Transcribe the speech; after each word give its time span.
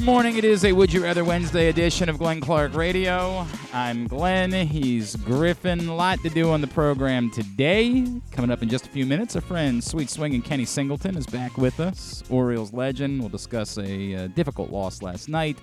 Good 0.00 0.06
morning. 0.06 0.38
It 0.38 0.46
is 0.46 0.64
a 0.64 0.72
Would 0.72 0.94
You 0.94 1.02
Rather 1.02 1.26
Wednesday 1.26 1.68
edition 1.68 2.08
of 2.08 2.16
Glenn 2.16 2.40
Clark 2.40 2.72
Radio. 2.74 3.44
I'm 3.70 4.06
Glenn. 4.06 4.50
He's 4.66 5.14
Griffin. 5.14 5.86
A 5.88 5.94
lot 5.94 6.18
to 6.22 6.30
do 6.30 6.50
on 6.52 6.62
the 6.62 6.66
program 6.68 7.30
today. 7.30 8.06
Coming 8.32 8.50
up 8.50 8.62
in 8.62 8.70
just 8.70 8.86
a 8.86 8.88
few 8.88 9.04
minutes, 9.04 9.36
our 9.36 9.42
friend 9.42 9.84
Sweet 9.84 10.08
Swing 10.08 10.32
and 10.32 10.42
Kenny 10.42 10.64
Singleton 10.64 11.18
is 11.18 11.26
back 11.26 11.58
with 11.58 11.80
us. 11.80 12.24
Orioles 12.30 12.72
legend. 12.72 13.20
We'll 13.20 13.28
discuss 13.28 13.76
a 13.76 14.14
uh, 14.14 14.26
difficult 14.28 14.70
loss 14.70 15.02
last 15.02 15.28
night 15.28 15.58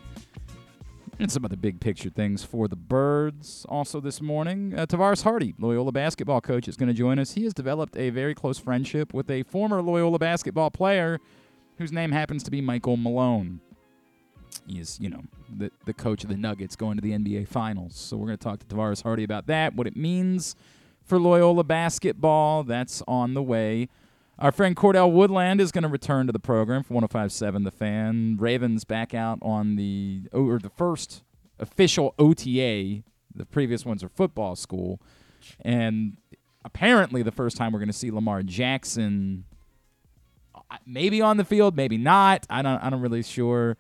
and 1.18 1.32
some 1.32 1.44
other 1.44 1.58
big 1.58 1.80
picture 1.80 2.12
things 2.12 2.44
for 2.44 2.68
the 2.68 2.76
Birds. 2.76 3.66
Also 3.68 4.00
this 4.00 4.22
morning, 4.22 4.78
uh, 4.78 4.86
Tavaras 4.86 5.24
Hardy, 5.24 5.56
Loyola 5.58 5.92
basketball 5.92 6.42
coach, 6.42 6.68
is 6.68 6.78
going 6.78 6.90
to 6.90 6.94
join 6.94 7.18
us. 7.18 7.34
He 7.34 7.46
has 7.46 7.56
developed 7.56 7.98
a 7.98 8.12
very 8.12 8.36
close 8.36 8.60
friendship 8.60 9.16
with 9.16 9.32
a 9.32 9.42
former 9.42 9.82
Loyola 9.82 10.20
basketball 10.20 10.70
player 10.70 11.20
whose 11.80 11.92
name 11.92 12.12
happens 12.12 12.44
to 12.44 12.52
be 12.52 12.62
Michael 12.62 12.98
Malone. 12.98 13.62
Is, 14.68 15.00
you 15.00 15.10
know, 15.10 15.22
the, 15.56 15.72
the 15.86 15.94
coach 15.94 16.24
of 16.24 16.30
the 16.30 16.36
Nuggets 16.36 16.76
going 16.76 16.98
to 16.98 17.02
the 17.02 17.12
NBA 17.12 17.48
Finals. 17.48 17.96
So 17.96 18.18
we're 18.18 18.28
going 18.28 18.38
to 18.38 18.44
talk 18.44 18.60
to 18.60 18.66
Tavaras 18.66 19.04
Hardy 19.04 19.24
about 19.24 19.48
that, 19.48 19.76
what 19.76 19.88
it 19.88 19.96
means 19.96 20.56
for 21.06 21.18
Loyola 21.20 21.64
basketball. 21.64 22.64
That's 22.64 23.02
on 23.08 23.34
the 23.34 23.42
way. 23.42 23.88
Our 24.40 24.52
friend 24.52 24.76
Cordell 24.76 25.12
Woodland 25.12 25.60
is 25.60 25.72
going 25.72 25.84
to 25.84 25.88
return 25.88 26.28
to 26.28 26.32
the 26.32 26.40
program 26.40 26.84
for 26.84 26.94
105.7 26.94 27.64
The 27.64 27.72
Fan. 27.72 28.38
Ravens 28.40 28.84
back 28.84 29.16
out 29.16 29.40
on 29.42 29.78
the 29.78 30.24
or 30.32 30.60
the 30.60 30.70
first 30.70 31.24
official 31.60 32.14
OTA. 32.20 33.02
The 33.34 33.46
previous 33.50 33.84
ones 33.84 34.04
are 34.04 34.10
football 34.10 34.56
school, 34.56 35.02
and 35.62 36.18
apparently 36.64 37.24
the 37.24 37.32
first 37.32 37.58
time 37.58 37.72
we're 37.72 37.80
going 37.80 37.88
to 37.88 37.94
see 37.94 38.12
Lamar 38.12 38.44
Jackson, 38.44 39.46
uh, 40.54 40.78
maybe 40.86 41.20
on 41.20 41.38
the 41.38 41.46
field, 41.46 41.76
maybe 41.76 41.98
not. 41.98 42.46
I 42.48 42.62
don't. 42.62 42.84
I'm 42.84 42.92
not 42.92 43.02
really 43.02 43.24
sure. 43.24 43.76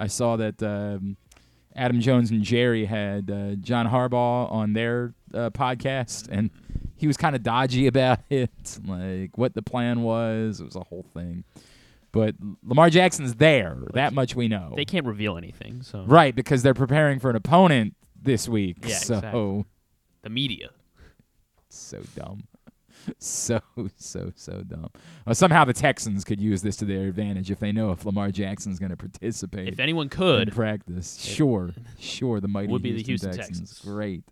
I 0.00 0.06
saw 0.06 0.36
that 0.36 0.62
um, 0.62 1.18
Adam 1.76 2.00
Jones 2.00 2.30
and 2.30 2.42
Jerry 2.42 2.86
had 2.86 3.30
uh, 3.30 3.54
John 3.56 3.86
Harbaugh 3.86 4.50
on 4.50 4.72
their 4.72 5.14
uh, 5.34 5.50
podcast, 5.50 6.26
and 6.30 6.50
he 6.96 7.06
was 7.06 7.16
kind 7.16 7.36
of 7.36 7.42
dodgy 7.42 7.86
about 7.86 8.20
it, 8.30 8.78
like 8.86 9.36
what 9.36 9.54
the 9.54 9.62
plan 9.62 10.02
was. 10.02 10.60
It 10.60 10.64
was 10.64 10.76
a 10.76 10.84
whole 10.84 11.04
thing. 11.14 11.44
But 12.12 12.34
Lamar 12.64 12.90
Jackson's 12.90 13.34
there. 13.36 13.78
That 13.92 14.12
much 14.12 14.34
we 14.34 14.48
know. 14.48 14.72
They 14.74 14.84
can't 14.84 15.06
reveal 15.06 15.36
anything, 15.36 15.82
so 15.82 16.04
Right, 16.06 16.34
because 16.34 16.62
they're 16.62 16.74
preparing 16.74 17.20
for 17.20 17.30
an 17.30 17.36
opponent 17.36 17.94
this 18.20 18.48
week. 18.48 18.78
Yeah, 18.84 18.96
so 18.96 19.14
exactly. 19.16 19.64
the 20.22 20.30
media. 20.30 20.70
so 21.68 22.02
dumb. 22.16 22.44
So 23.18 23.60
so 23.96 24.32
so 24.34 24.62
dumb. 24.62 24.90
Somehow 25.32 25.64
the 25.64 25.72
Texans 25.72 26.24
could 26.24 26.40
use 26.40 26.62
this 26.62 26.76
to 26.76 26.84
their 26.84 27.06
advantage 27.08 27.50
if 27.50 27.58
they 27.58 27.72
know 27.72 27.92
if 27.92 28.04
Lamar 28.04 28.30
Jackson's 28.30 28.78
going 28.78 28.90
to 28.90 28.96
participate. 28.96 29.68
If 29.68 29.80
anyone 29.80 30.06
in 30.06 30.10
could, 30.10 30.52
practice. 30.52 31.18
Sure, 31.18 31.70
sure. 31.98 32.40
The 32.40 32.48
mighty 32.48 32.68
Would 32.68 32.82
be 32.82 32.92
the 32.92 33.02
Houston, 33.02 33.30
Houston 33.30 33.32
Texans. 33.32 33.70
Texans. 33.70 33.92
Great. 33.92 34.24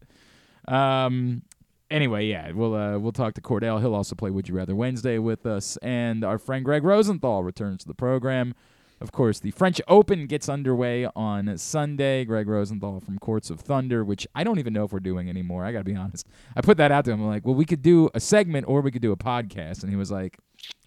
Um. 0.67 1.43
Anyway, 1.91 2.27
yeah, 2.27 2.51
we'll 2.53 2.75
uh, 2.75 2.99
we'll 2.99 3.13
talk 3.13 3.35
to 3.35 3.41
Cordell. 3.41 3.81
He'll 3.81 3.95
also 3.95 4.15
play 4.15 4.31
Would 4.31 4.49
You 4.49 4.55
Rather 4.55 4.77
Wednesday 4.77 5.19
with 5.19 5.47
us, 5.47 5.79
and 5.79 6.23
our 6.23 6.39
friend 6.39 6.65
Gregg 6.65 6.85
Rosenthal 6.85 7.43
returns 7.43 7.83
to 7.83 7.89
the 7.89 7.95
program. 7.95 8.55
Of 9.01 9.13
course, 9.13 9.39
the 9.39 9.53
French 9.53 9.81
Open 9.87 10.27
gets 10.27 10.49
underway 10.49 11.07
on 11.15 11.57
Sunday. 11.59 12.25
Gregg 12.25 12.49
Rosenthal 12.49 13.01
from 13.01 13.19
Courts 13.19 13.49
of 13.49 13.61
Thunder, 13.61 14.05
which 14.05 14.27
I 14.35 14.43
don't 14.43 14.59
even 14.59 14.73
know 14.73 14.85
if 14.85 14.93
we're 14.93 15.01
doing 15.01 15.29
anymore. 15.29 15.65
I 15.65 15.73
got 15.73 15.79
to 15.79 15.85
be 15.85 15.95
honest. 15.95 16.27
I 16.57 16.61
put 16.61 16.77
that 16.79 16.91
out 16.91 17.05
to 17.05 17.13
him. 17.13 17.21
I'm 17.21 17.29
like, 17.29 17.47
well, 17.47 17.55
we 17.55 17.65
could 17.65 17.83
do 17.83 18.11
a 18.15 18.21
segment 18.21 18.67
or 18.69 18.81
we 18.81 18.91
could 18.91 19.03
do 19.03 19.13
a 19.13 19.17
podcast. 19.17 19.83
And 19.83 19.91
he 19.91 19.97
was 19.97 20.11
like, 20.11 20.37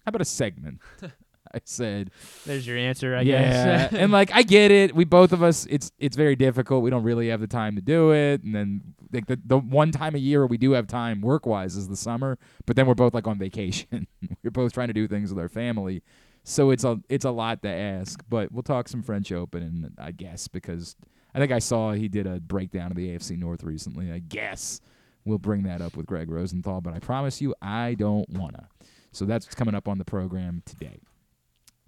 how 0.04 0.10
about 0.10 0.20
a 0.20 0.26
segment? 0.26 0.80
I 1.54 1.60
said, 1.64 2.10
there's 2.46 2.66
your 2.66 2.78
answer. 2.78 3.14
I 3.14 3.22
yeah, 3.22 3.88
guess. 3.88 3.92
and 4.00 4.10
like 4.10 4.34
I 4.34 4.42
get 4.42 4.70
it. 4.70 4.94
We 4.94 5.04
both 5.04 5.32
of 5.32 5.42
us, 5.42 5.66
it's 5.68 5.92
it's 5.98 6.16
very 6.16 6.34
difficult. 6.34 6.82
We 6.82 6.90
don't 6.90 7.02
really 7.02 7.28
have 7.28 7.40
the 7.40 7.46
time 7.46 7.76
to 7.76 7.82
do 7.82 8.12
it, 8.12 8.42
and 8.42 8.54
then 8.54 8.80
like 9.12 9.26
the 9.26 9.38
the 9.44 9.58
one 9.58 9.92
time 9.92 10.14
a 10.14 10.18
year 10.18 10.46
we 10.46 10.56
do 10.56 10.72
have 10.72 10.86
time 10.86 11.20
work 11.20 11.44
wise 11.44 11.76
is 11.76 11.88
the 11.88 11.96
summer. 11.96 12.38
But 12.66 12.76
then 12.76 12.86
we're 12.86 12.94
both 12.94 13.12
like 13.12 13.26
on 13.26 13.38
vacation. 13.38 14.06
we're 14.42 14.50
both 14.50 14.72
trying 14.72 14.88
to 14.88 14.94
do 14.94 15.06
things 15.06 15.32
with 15.32 15.38
our 15.38 15.48
family, 15.48 16.02
so 16.44 16.70
it's 16.70 16.84
a 16.84 17.00
it's 17.08 17.24
a 17.24 17.30
lot 17.30 17.62
to 17.62 17.68
ask. 17.68 18.22
But 18.28 18.52
we'll 18.52 18.62
talk 18.62 18.88
some 18.88 19.02
French 19.02 19.32
Open, 19.32 19.62
and 19.62 19.92
I 19.98 20.10
guess 20.12 20.48
because 20.48 20.96
I 21.34 21.38
think 21.38 21.52
I 21.52 21.58
saw 21.58 21.92
he 21.92 22.08
did 22.08 22.26
a 22.26 22.40
breakdown 22.40 22.90
of 22.90 22.96
the 22.96 23.08
AFC 23.08 23.38
North 23.38 23.62
recently. 23.64 24.12
I 24.12 24.18
guess 24.18 24.80
we'll 25.24 25.38
bring 25.38 25.62
that 25.64 25.80
up 25.80 25.96
with 25.96 26.06
Gregg 26.06 26.30
Rosenthal. 26.30 26.80
But 26.80 26.94
I 26.94 26.98
promise 26.98 27.40
you, 27.40 27.54
I 27.62 27.94
don't 27.94 28.28
wanna. 28.30 28.68
So 29.12 29.24
that's 29.24 29.46
coming 29.46 29.74
up 29.74 29.88
on 29.88 29.98
the 29.98 30.04
program 30.04 30.62
today. 30.64 31.00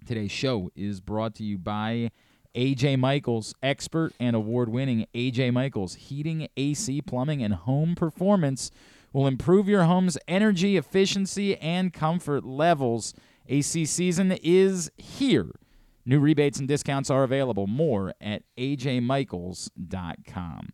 Today's 0.05 0.31
show 0.31 0.69
is 0.75 1.01
brought 1.01 1.33
to 1.35 1.43
you 1.43 1.57
by 1.57 2.11
AJ 2.55 2.99
Michaels, 2.99 3.53
expert 3.61 4.13
and 4.19 4.35
award 4.35 4.69
winning 4.69 5.07
AJ 5.13 5.51
Michaels. 5.51 5.95
Heating, 5.95 6.47
AC, 6.55 7.01
plumbing, 7.01 7.43
and 7.43 7.53
home 7.53 7.95
performance 7.95 8.71
will 9.11 9.27
improve 9.27 9.67
your 9.67 9.83
home's 9.83 10.17
energy 10.27 10.77
efficiency 10.77 11.57
and 11.57 11.91
comfort 11.93 12.45
levels. 12.45 13.13
AC 13.47 13.85
season 13.85 14.37
is 14.43 14.91
here. 14.97 15.51
New 16.05 16.19
rebates 16.19 16.59
and 16.59 16.67
discounts 16.67 17.09
are 17.09 17.23
available. 17.23 17.65
More 17.67 18.13
at 18.21 18.43
ajmichaels.com. 18.57 20.69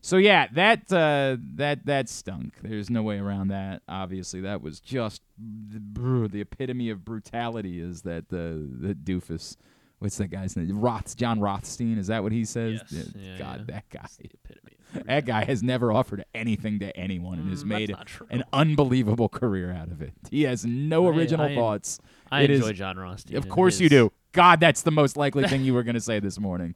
So 0.00 0.16
yeah, 0.18 0.46
that 0.52 0.92
uh, 0.92 1.36
that 1.56 1.86
that 1.86 2.08
stunk. 2.08 2.54
There's 2.62 2.88
no 2.90 3.02
way 3.02 3.18
around 3.18 3.48
that. 3.48 3.82
Obviously, 3.88 4.40
that 4.42 4.62
was 4.62 4.78
just 4.78 5.20
the, 5.36 6.28
the 6.30 6.40
epitome 6.40 6.90
of 6.90 7.04
brutality. 7.04 7.80
Is 7.80 8.02
that 8.02 8.28
the 8.28 8.68
the 8.72 8.94
doofus? 8.94 9.56
What's 9.98 10.16
that 10.18 10.28
guy's 10.28 10.56
name? 10.56 10.78
Roth 10.78 11.16
Jon 11.16 11.40
Rothstein. 11.40 11.98
Is 11.98 12.06
that 12.06 12.22
what 12.22 12.30
he 12.30 12.44
says? 12.44 12.82
Yes. 12.90 13.10
Yeah, 13.16 13.38
God, 13.38 13.64
yeah. 13.68 13.74
that 13.74 13.88
guy. 13.90 14.06
That 15.06 15.26
guy 15.26 15.44
has 15.44 15.60
never 15.62 15.90
offered 15.90 16.24
anything 16.34 16.78
to 16.78 16.96
anyone 16.96 17.40
and 17.40 17.50
has 17.50 17.64
Mm, 17.64 17.68
made 17.68 17.90
not 17.90 18.06
true. 18.06 18.28
an 18.30 18.44
unbelievable 18.52 19.28
career 19.28 19.72
out 19.72 19.88
of 19.90 20.00
it. 20.02 20.12
He 20.30 20.44
has 20.44 20.64
no 20.64 21.06
I- 21.06 21.10
original 21.16 21.46
I- 21.46 21.54
thoughts. 21.56 21.98
I 22.02 22.06
It 22.32 22.50
is- 22.50 22.60
enjoy 22.60 22.72
Jon 22.72 22.96
Rothstein. 22.98 23.36
Of 23.36 23.48
course 23.48 23.80
you 23.80 23.88
do. 23.88 24.12
God, 24.32 24.60
that's 24.60 24.82
the 24.82 24.90
most 24.90 25.16
likely 25.16 25.46
thing 25.48 25.64
you 25.64 25.72
were 25.74 25.82
going 25.82 25.94
to 25.94 26.00
say 26.00 26.20
this 26.20 26.38
morning. 26.38 26.74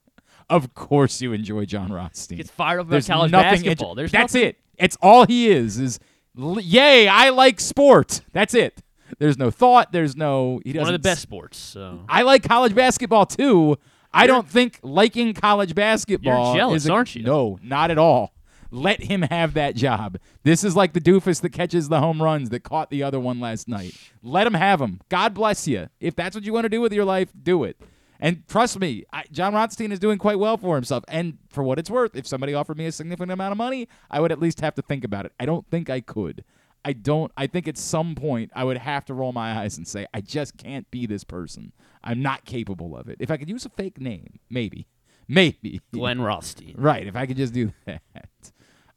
Of 0.48 0.74
course 0.74 1.20
you 1.20 1.32
enjoy 1.32 1.64
Jon 1.66 1.92
Rothstein. 1.92 2.38
Gets 2.38 2.50
fired 2.50 2.80
up 2.80 2.86
about 2.86 2.90
There's 2.92 3.06
college 3.06 3.30
nothing 3.32 3.62
basketball. 3.62 3.94
There's 3.94 4.10
that's 4.10 4.34
nothing- 4.34 4.48
it. 4.48 4.58
It's 4.78 4.96
all 5.02 5.26
he 5.26 5.48
is. 5.50 5.78
Is 5.78 6.00
yay! 6.36 7.06
I 7.06 7.28
like 7.30 7.60
sport. 7.60 8.22
That's 8.32 8.54
it. 8.54 8.82
There's 9.18 9.36
no 9.38 9.50
thought. 9.50 9.92
There's 9.92 10.16
no. 10.16 10.60
He 10.64 10.72
doesn't. 10.72 10.86
One 10.86 10.94
of 10.94 11.02
the 11.02 11.06
best 11.08 11.20
sports. 11.22 11.58
So 11.58 12.00
I 12.08 12.22
like 12.22 12.42
college 12.42 12.74
basketball 12.74 13.26
too. 13.26 13.76
I 14.12 14.26
don't 14.26 14.48
think 14.48 14.80
liking 14.82 15.34
college 15.34 15.74
basketball. 15.74 16.54
jealous, 16.54 16.84
is 16.84 16.88
a- 16.88 16.92
aren't 16.92 17.14
you? 17.14 17.22
No, 17.22 17.58
not 17.62 17.90
at 17.90 17.98
all. 17.98 18.32
Let 18.70 19.02
him 19.02 19.22
have 19.22 19.54
that 19.54 19.74
job. 19.74 20.18
This 20.42 20.62
is 20.64 20.76
like 20.76 20.92
the 20.92 21.00
doofus 21.00 21.40
that 21.40 21.50
catches 21.52 21.88
the 21.88 22.00
home 22.00 22.22
runs 22.22 22.50
that 22.50 22.62
caught 22.62 22.90
the 22.90 23.02
other 23.02 23.18
one 23.18 23.40
last 23.40 23.68
night. 23.68 23.94
Let 24.22 24.46
him 24.46 24.54
have 24.54 24.78
them. 24.78 25.00
God 25.08 25.34
bless 25.34 25.66
you. 25.66 25.88
If 26.00 26.14
that's 26.14 26.34
what 26.34 26.44
you 26.44 26.52
want 26.52 26.64
to 26.64 26.68
do 26.70 26.80
with 26.80 26.92
your 26.92 27.04
life, 27.04 27.30
do 27.42 27.64
it. 27.64 27.76
And 28.20 28.46
trust 28.46 28.78
me, 28.78 29.04
I, 29.12 29.24
Jon 29.32 29.54
Rothstein 29.54 29.92
is 29.92 29.98
doing 29.98 30.18
quite 30.18 30.38
well 30.38 30.56
for 30.56 30.74
himself. 30.74 31.04
And 31.08 31.38
for 31.48 31.64
what 31.64 31.78
it's 31.78 31.90
worth, 31.90 32.14
if 32.14 32.26
somebody 32.26 32.52
offered 32.54 32.76
me 32.76 32.86
a 32.86 32.92
significant 32.92 33.32
amount 33.32 33.52
of 33.52 33.58
money, 33.58 33.88
I 34.10 34.20
would 34.20 34.30
at 34.30 34.38
least 34.38 34.60
have 34.60 34.74
to 34.74 34.82
think 34.82 35.04
about 35.04 35.24
it. 35.24 35.32
I 35.40 35.46
don't 35.46 35.66
think 35.70 35.88
I 35.88 36.00
could. 36.00 36.44
I 36.84 36.92
don't. 36.92 37.32
I 37.36 37.46
think 37.46 37.66
at 37.66 37.78
some 37.78 38.14
point 38.14 38.50
I 38.54 38.64
would 38.64 38.78
have 38.78 39.04
to 39.06 39.14
roll 39.14 39.32
my 39.32 39.58
eyes 39.58 39.76
and 39.76 39.86
say, 39.88 40.06
I 40.14 40.20
just 40.20 40.56
can't 40.56 40.90
be 40.90 41.06
this 41.06 41.24
person. 41.24 41.72
I'm 42.02 42.22
not 42.22 42.44
capable 42.44 42.96
of 42.96 43.08
it. 43.08 43.16
If 43.20 43.30
I 43.30 43.36
could 43.36 43.50
use 43.50 43.66
a 43.66 43.70
fake 43.70 44.00
name, 44.00 44.38
maybe, 44.48 44.86
maybe. 45.28 45.80
Glenn 45.92 46.20
Rothstein. 46.20 46.74
Right. 46.76 47.06
If 47.06 47.16
I 47.16 47.26
could 47.26 47.36
just 47.36 47.52
do 47.52 47.72
that. 47.86 48.02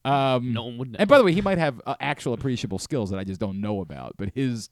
Um, 0.05 0.53
No 0.53 0.65
one 0.65 0.77
would 0.77 0.91
know. 0.91 0.97
and 0.99 1.09
by 1.09 1.17
the 1.17 1.23
way, 1.23 1.33
he 1.33 1.41
might 1.41 1.57
have 1.57 1.81
uh, 1.85 1.95
actual 1.99 2.33
appreciable 2.33 2.79
skills 2.79 3.09
that 3.11 3.19
I 3.19 3.23
just 3.23 3.39
don't 3.39 3.61
know 3.61 3.81
about. 3.81 4.15
But 4.17 4.31
his 4.35 4.69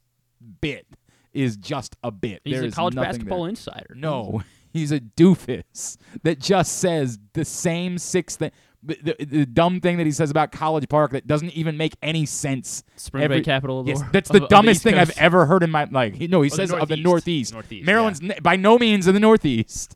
bit 0.62 0.86
is 1.34 1.56
just 1.58 1.96
a 2.04 2.12
bit. 2.12 2.42
He's 2.44 2.60
There 2.60 2.68
a 2.68 2.72
college 2.72 2.96
basketball 2.96 3.44
there. 3.44 3.50
insider. 3.50 3.94
No, 3.96 4.42
he's 4.74 4.92
a 4.92 5.00
doofus 5.00 5.98
that 6.24 6.40
just 6.40 6.80
says 6.80 7.18
the 7.34 7.46
same 7.46 7.98
six 7.98 8.36
thing. 8.36 8.52
The, 8.84 8.98
the, 9.20 9.26
the 9.26 9.46
dumb 9.46 9.80
thing 9.80 9.98
that 9.98 10.08
he 10.08 10.12
says 10.12 10.32
about 10.32 10.52
College 10.52 10.90
Park 10.90 11.12
that 11.12 11.28
doesn't 11.28 11.52
even 11.52 11.78
make 11.78 11.94
any 12.02 12.26
sense. 12.26 12.84
Spring 12.96 13.24
Every- 13.24 13.38
break 13.38 13.46
capital 13.46 13.80
of 13.80 13.86
the 13.86 13.92
Yes, 13.92 14.02
that's 14.12 14.30
the 14.32 14.42
of 14.44 14.50
dumbest 14.50 14.78
East 14.78 14.84
thing 14.84 14.96
I've 14.96 15.16
ever 15.20 15.46
heard 15.46 15.62
in 15.62 15.70
my 15.70 15.84
like. 15.92 16.16
He, 16.16 16.28
no, 16.28 16.42
he 16.42 16.50
the 16.50 16.56
says 16.56 16.74
of 16.74 16.90
the 16.90 16.98
Northeast. 16.98 17.54
Northeast. 17.54 17.86
Maryland's 17.86 18.22
n- 18.24 18.34
by 18.42 18.56
no 18.56 18.80
means 18.80 19.08
in 19.08 19.14
the 19.14 19.20
Northeast. 19.20 19.96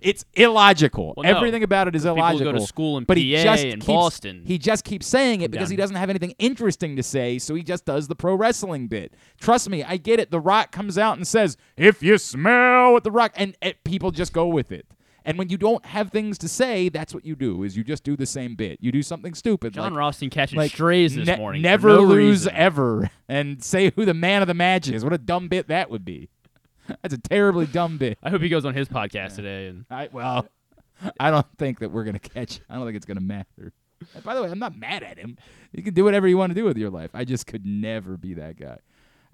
It's 0.00 0.24
illogical. 0.34 1.14
Well, 1.16 1.24
no. 1.24 1.36
Everything 1.36 1.62
about 1.62 1.88
it 1.88 1.96
is 1.96 2.04
illogical. 2.04 2.38
People 2.38 2.52
go 2.52 2.58
to 2.58 2.66
school 2.66 2.98
in 2.98 3.04
but 3.04 3.16
he 3.16 3.36
PA 3.36 3.42
just 3.42 3.64
and 3.64 3.74
keeps, 3.74 3.86
Boston. 3.86 4.42
He 4.46 4.58
just 4.58 4.84
keeps 4.84 5.06
saying 5.06 5.42
it 5.42 5.50
because 5.50 5.68
he 5.68 5.76
doesn't 5.76 5.96
have 5.96 6.10
anything 6.10 6.34
interesting 6.38 6.96
to 6.96 7.02
say, 7.02 7.38
so 7.38 7.54
he 7.54 7.62
just 7.62 7.84
does 7.84 8.08
the 8.08 8.16
pro 8.16 8.34
wrestling 8.34 8.88
bit. 8.88 9.14
Trust 9.40 9.68
me, 9.68 9.82
I 9.84 9.96
get 9.96 10.20
it. 10.20 10.30
The 10.30 10.40
Rock 10.40 10.72
comes 10.72 10.96
out 10.98 11.16
and 11.16 11.26
says, 11.26 11.56
"If 11.76 12.02
you 12.02 12.18
smell 12.18 12.92
what 12.92 13.04
the 13.04 13.10
Rock," 13.10 13.32
and, 13.36 13.56
and 13.60 13.74
people 13.84 14.10
just 14.10 14.32
go 14.32 14.46
with 14.46 14.72
it. 14.72 14.86
And 15.24 15.38
when 15.38 15.48
you 15.50 15.56
don't 15.56 15.84
have 15.86 16.10
things 16.10 16.36
to 16.38 16.48
say, 16.48 16.88
that's 16.88 17.14
what 17.14 17.24
you 17.24 17.36
do: 17.36 17.62
is 17.62 17.76
you 17.76 17.84
just 17.84 18.02
do 18.04 18.16
the 18.16 18.26
same 18.26 18.56
bit. 18.56 18.78
You 18.80 18.90
do 18.92 19.02
something 19.02 19.34
stupid. 19.34 19.72
Jon 19.74 19.92
like, 19.92 19.98
Rothstein 19.98 20.30
catching 20.30 20.58
like 20.58 20.72
strays 20.72 21.14
this 21.14 21.26
ne- 21.26 21.36
morning. 21.36 21.62
Never 21.62 21.88
no 21.88 22.00
lose 22.00 22.44
reason. 22.44 22.54
ever, 22.54 23.10
and 23.28 23.62
say 23.62 23.92
who 23.94 24.04
the 24.04 24.14
man 24.14 24.42
of 24.42 24.48
the 24.48 24.54
match 24.54 24.88
is. 24.88 25.04
What 25.04 25.12
a 25.12 25.18
dumb 25.18 25.48
bit 25.48 25.68
that 25.68 25.90
would 25.90 26.04
be. 26.04 26.28
That's 27.02 27.14
a 27.14 27.18
terribly 27.18 27.66
dumb 27.66 27.98
bit. 27.98 28.18
I 28.22 28.30
hope 28.30 28.42
he 28.42 28.48
goes 28.48 28.64
on 28.64 28.74
his 28.74 28.88
podcast 28.88 29.36
today. 29.36 29.68
And 29.68 29.84
I 29.90 30.08
well, 30.12 30.48
I 31.18 31.30
don't 31.30 31.46
think 31.58 31.80
that 31.80 31.90
we're 31.90 32.04
gonna 32.04 32.18
catch. 32.18 32.60
I 32.68 32.74
don't 32.74 32.84
think 32.86 32.96
it's 32.96 33.06
gonna 33.06 33.20
matter. 33.20 33.72
By 34.24 34.34
the 34.34 34.42
way, 34.42 34.50
I'm 34.50 34.58
not 34.58 34.76
mad 34.76 35.02
at 35.02 35.18
him. 35.18 35.36
You 35.72 35.82
can 35.82 35.94
do 35.94 36.04
whatever 36.04 36.26
you 36.26 36.36
want 36.36 36.50
to 36.50 36.54
do 36.54 36.64
with 36.64 36.76
your 36.76 36.90
life. 36.90 37.10
I 37.14 37.24
just 37.24 37.46
could 37.46 37.64
never 37.64 38.16
be 38.16 38.34
that 38.34 38.58
guy. 38.58 38.78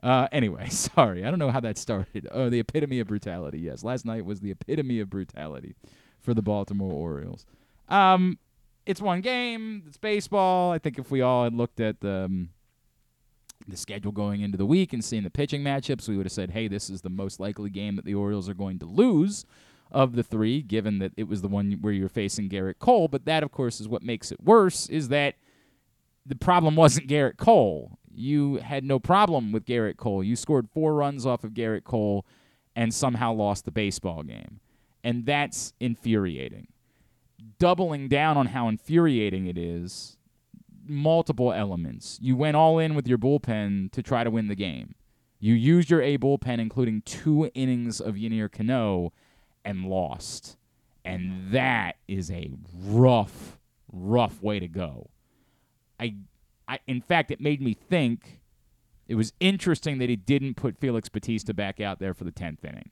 Uh, 0.02 0.28
anyway, 0.30 0.68
sorry. 0.70 1.24
I 1.24 1.30
don't 1.30 1.38
know 1.38 1.50
how 1.50 1.60
that 1.60 1.78
started. 1.78 2.28
Oh, 2.30 2.48
the 2.48 2.60
epitome 2.60 3.00
of 3.00 3.08
brutality. 3.08 3.60
Yes, 3.60 3.82
last 3.82 4.04
night 4.04 4.24
was 4.24 4.40
the 4.40 4.50
epitome 4.50 5.00
of 5.00 5.10
brutality 5.10 5.74
for 6.20 6.34
the 6.34 6.42
Baltimore 6.42 6.92
Orioles. 6.92 7.46
Um, 7.88 8.38
it's 8.86 9.00
one 9.00 9.20
game. 9.20 9.84
It's 9.86 9.96
baseball. 9.98 10.70
I 10.72 10.78
think 10.78 10.98
if 10.98 11.10
we 11.10 11.20
all 11.20 11.44
had 11.44 11.54
looked 11.54 11.80
at 11.80 12.00
the 12.00 12.24
um, 12.24 12.50
the 13.68 13.76
schedule 13.76 14.12
going 14.12 14.40
into 14.40 14.58
the 14.58 14.66
week 14.66 14.92
and 14.92 15.04
seeing 15.04 15.22
the 15.22 15.30
pitching 15.30 15.62
matchups, 15.62 16.08
we 16.08 16.16
would 16.16 16.26
have 16.26 16.32
said, 16.32 16.50
"Hey, 16.50 16.68
this 16.68 16.90
is 16.90 17.02
the 17.02 17.10
most 17.10 17.38
likely 17.40 17.70
game 17.70 17.96
that 17.96 18.04
the 18.04 18.14
Orioles 18.14 18.48
are 18.48 18.54
going 18.54 18.78
to 18.80 18.86
lose." 18.86 19.44
of 19.90 20.14
the 20.14 20.22
three, 20.22 20.60
given 20.62 20.98
that 20.98 21.12
it 21.16 21.28
was 21.28 21.42
the 21.42 21.48
one 21.48 21.72
where 21.80 21.92
you're 21.92 22.08
facing 22.08 22.48
Gerrit 22.48 22.78
Cole. 22.78 23.08
But 23.08 23.24
that, 23.24 23.42
of 23.42 23.52
course, 23.52 23.80
is 23.80 23.88
what 23.88 24.02
makes 24.02 24.30
it 24.30 24.42
worse, 24.42 24.88
is 24.88 25.08
that 25.08 25.36
the 26.26 26.34
problem 26.34 26.76
wasn't 26.76 27.08
Gerrit 27.08 27.36
Cole. 27.36 27.98
You 28.14 28.56
had 28.56 28.84
no 28.84 28.98
problem 28.98 29.52
with 29.52 29.64
Gerrit 29.64 29.96
Cole. 29.96 30.22
You 30.22 30.36
scored 30.36 30.68
four 30.68 30.94
runs 30.94 31.24
off 31.24 31.44
of 31.44 31.54
Gerrit 31.54 31.84
Cole 31.84 32.26
and 32.76 32.92
somehow 32.92 33.32
lost 33.32 33.64
the 33.64 33.70
baseball 33.70 34.22
game. 34.22 34.60
And 35.02 35.24
that's 35.24 35.72
infuriating. 35.80 36.68
Doubling 37.58 38.08
down 38.08 38.36
on 38.36 38.46
how 38.46 38.68
infuriating 38.68 39.46
it 39.46 39.56
is, 39.56 40.17
multiple 40.88 41.52
elements. 41.52 42.18
You 42.20 42.36
went 42.36 42.56
all 42.56 42.78
in 42.78 42.94
with 42.94 43.06
your 43.06 43.18
bullpen 43.18 43.92
to 43.92 44.02
try 44.02 44.24
to 44.24 44.30
win 44.30 44.48
the 44.48 44.54
game. 44.54 44.94
You 45.40 45.54
used 45.54 45.90
your 45.90 46.02
A 46.02 46.18
bullpen, 46.18 46.58
including 46.58 47.02
two 47.02 47.50
innings 47.54 48.00
of 48.00 48.16
Yennier 48.16 48.50
Cano, 48.50 49.12
and 49.64 49.86
lost. 49.86 50.56
And 51.04 51.52
that 51.52 51.96
is 52.06 52.30
a 52.30 52.50
rough, 52.74 53.58
rough 53.92 54.42
way 54.42 54.58
to 54.58 54.68
go. 54.68 55.10
I, 56.00 56.16
I, 56.66 56.80
in 56.86 57.00
fact, 57.00 57.30
it 57.30 57.40
made 57.40 57.60
me 57.60 57.74
think. 57.74 58.40
It 59.06 59.14
was 59.14 59.32
interesting 59.40 59.98
that 59.98 60.10
he 60.10 60.16
didn't 60.16 60.54
put 60.54 60.76
Felix 60.76 61.08
Bautista 61.08 61.54
back 61.54 61.80
out 61.80 61.98
there 61.98 62.12
for 62.12 62.24
the 62.24 62.30
tenth 62.30 62.64
inning. 62.64 62.90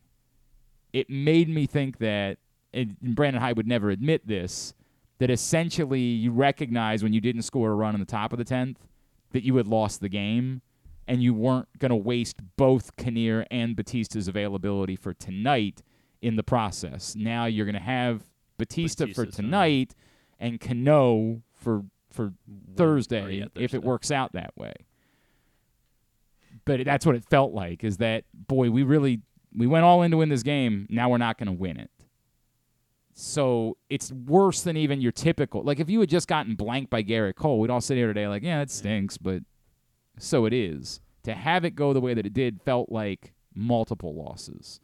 It 0.93 1.10
made 1.10 1.48
me 1.48 1.66
think 1.66 1.98
that, 1.98 2.38
and 2.72 2.96
Brandon 3.02 3.43
Hyde 3.43 3.56
would 3.58 3.69
never 3.69 3.90
admit 3.90 4.26
this, 4.26 4.72
that 5.18 5.30
essentially 5.30 6.00
you 6.00 6.30
recognize 6.30 7.02
when 7.02 7.12
you 7.12 7.20
didn't 7.20 7.42
score 7.42 7.70
a 7.70 7.74
run 7.74 7.94
in 7.94 8.00
the 8.00 8.06
top 8.06 8.32
of 8.32 8.38
the 8.38 8.44
tenth 8.44 8.86
that 9.32 9.44
you 9.44 9.56
had 9.56 9.66
lost 9.66 10.00
the 10.00 10.08
game, 10.08 10.62
and 11.08 11.22
you 11.22 11.32
weren't 11.34 11.68
going 11.78 11.90
to 11.90 11.96
waste 11.96 12.40
both 12.56 12.94
Yennier 12.96 13.46
and 13.50 13.76
Bautista's 13.76 14.28
availability 14.28 14.96
for 14.96 15.14
tonight 15.14 15.82
in 16.20 16.36
the 16.36 16.42
process. 16.42 17.14
Now 17.14 17.46
you're 17.46 17.66
going 17.66 17.74
to 17.74 17.80
have 17.80 18.22
Bautista 18.58 19.06
for 19.06 19.24
Bautista's 19.24 19.36
tonight 19.36 19.94
and 20.38 20.60
Cano 20.60 21.42
for 21.52 21.84
for 22.10 22.32
Thursday, 22.76 23.38
yeah, 23.38 23.44
if 23.54 23.74
it 23.74 23.82
works 23.82 24.10
out 24.10 24.32
that 24.32 24.56
way. 24.56 24.72
But 26.64 26.84
that's 26.84 27.04
what 27.04 27.14
it 27.14 27.24
felt 27.24 27.52
like 27.52 27.84
is 27.84 27.98
that 27.98 28.24
boy, 28.32 28.70
we 28.70 28.82
really 28.82 29.20
we 29.54 29.66
went 29.66 29.84
all 29.84 30.02
in 30.02 30.10
to 30.10 30.16
win 30.16 30.28
this 30.28 30.42
game. 30.42 30.86
Now 30.90 31.10
we're 31.10 31.19
not 31.19 31.38
going 31.38 31.46
to 31.46 31.52
win 31.52 31.78
it. 31.78 31.90
So 33.18 33.78
it's 33.88 34.12
worse 34.12 34.60
than 34.60 34.76
even 34.76 35.00
your 35.00 35.10
typical. 35.10 35.62
Like 35.62 35.80
if 35.80 35.88
you 35.88 36.00
had 36.00 36.10
just 36.10 36.28
gotten 36.28 36.54
blanked 36.54 36.90
by 36.90 37.02
Gerrit 37.02 37.34
Cole, 37.36 37.58
we'd 37.58 37.70
all 37.70 37.80
sit 37.80 37.96
here 37.96 38.08
today 38.08 38.28
like, 38.28 38.42
yeah, 38.42 38.60
it 38.60 38.70
stinks, 38.70 39.16
but 39.16 39.42
so 40.18 40.44
it 40.44 40.52
is. 40.52 41.00
To 41.22 41.32
have 41.32 41.64
it 41.64 41.70
go 41.70 41.94
the 41.94 42.00
way 42.02 42.12
that 42.12 42.26
it 42.26 42.34
did 42.34 42.60
felt 42.60 42.92
like 42.92 43.32
multiple 43.54 44.14
losses. 44.14 44.80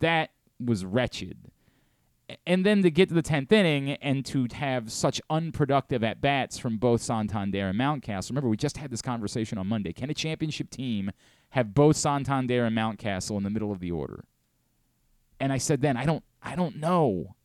That 0.00 0.28
was 0.62 0.84
wretched. 0.84 1.38
And 2.46 2.66
then 2.66 2.82
to 2.82 2.90
get 2.90 3.08
to 3.08 3.14
the 3.14 3.22
10th 3.22 3.50
inning 3.50 3.92
and 3.92 4.26
to 4.26 4.46
have 4.52 4.92
such 4.92 5.18
unproductive 5.30 6.04
at 6.04 6.20
bats 6.20 6.58
from 6.58 6.76
both 6.76 7.00
Santander 7.00 7.68
and 7.68 7.80
Mountcastle. 7.80 8.28
Remember, 8.28 8.50
we 8.50 8.58
just 8.58 8.76
had 8.76 8.90
this 8.90 9.00
conversation 9.00 9.56
on 9.56 9.66
Monday. 9.66 9.94
Can 9.94 10.10
a 10.10 10.14
championship 10.14 10.68
team 10.68 11.12
have 11.50 11.72
both 11.72 11.96
Santander 11.96 12.66
and 12.66 12.76
Mountcastle 12.76 13.38
in 13.38 13.42
the 13.42 13.50
middle 13.50 13.72
of 13.72 13.80
the 13.80 13.90
order? 13.90 14.24
And 15.40 15.50
I 15.50 15.56
said 15.56 15.80
then, 15.80 15.96
I 15.96 16.04
don't 16.04 16.22
I 16.42 16.54
don't 16.54 16.76
know. 16.76 17.36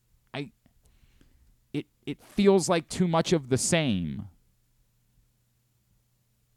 It 2.05 2.21
feels 2.23 2.69
like 2.69 2.87
too 2.87 3.07
much 3.07 3.33
of 3.33 3.49
the 3.49 3.57
same. 3.57 4.27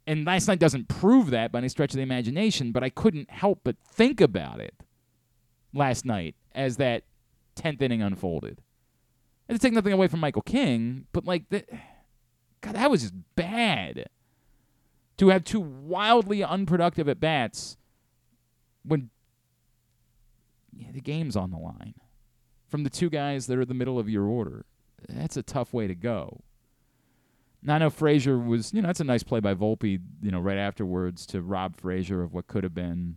And 0.06 0.24
last 0.24 0.48
night 0.48 0.58
doesn't 0.58 0.88
prove 0.88 1.30
that 1.30 1.52
by 1.52 1.58
any 1.58 1.68
stretch 1.68 1.92
of 1.92 1.96
the 1.96 2.02
imagination, 2.02 2.72
but 2.72 2.82
I 2.82 2.88
couldn't 2.88 3.30
help 3.30 3.60
but 3.64 3.76
think 3.86 4.20
about 4.20 4.60
it 4.60 4.74
last 5.72 6.04
night 6.04 6.34
as 6.54 6.76
that 6.78 7.04
10th 7.56 7.82
inning 7.82 8.02
unfolded. 8.02 8.62
And 9.48 9.58
to 9.58 9.62
take 9.62 9.74
nothing 9.74 9.92
away 9.92 10.08
from 10.08 10.20
Michael 10.20 10.42
King, 10.42 11.06
but 11.12 11.24
like 11.24 11.48
that 11.50 11.68
God, 12.60 12.74
that 12.74 12.90
was 12.90 13.02
just 13.02 13.14
bad. 13.34 14.08
To 15.18 15.28
have 15.28 15.44
two 15.44 15.60
wildly 15.60 16.44
unproductive 16.44 17.08
at 17.08 17.18
bats 17.18 17.76
when 18.84 19.10
yeah, 20.72 20.92
the 20.92 21.00
game's 21.00 21.36
on 21.36 21.50
the 21.50 21.58
line 21.58 21.94
from 22.68 22.84
the 22.84 22.90
two 22.90 23.10
guys 23.10 23.46
that 23.46 23.58
are 23.58 23.64
the 23.64 23.74
middle 23.74 23.98
of 23.98 24.08
your 24.08 24.24
order. 24.24 24.64
That's 25.08 25.36
a 25.36 25.42
tough 25.42 25.72
way 25.72 25.86
to 25.86 25.94
go. 25.94 26.40
Now, 27.62 27.74
I 27.74 27.78
know 27.78 27.90
Frazier 27.90 28.38
was, 28.38 28.72
you 28.72 28.80
know, 28.80 28.86
that's 28.86 29.00
a 29.00 29.04
nice 29.04 29.22
play 29.22 29.40
by 29.40 29.54
Volpe, 29.54 30.00
you 30.22 30.30
know, 30.30 30.38
right 30.38 30.58
afterwards 30.58 31.26
to 31.26 31.42
rob 31.42 31.76
Frazier 31.76 32.22
of 32.22 32.32
what 32.32 32.46
could 32.46 32.62
have 32.62 32.74
been, 32.74 33.16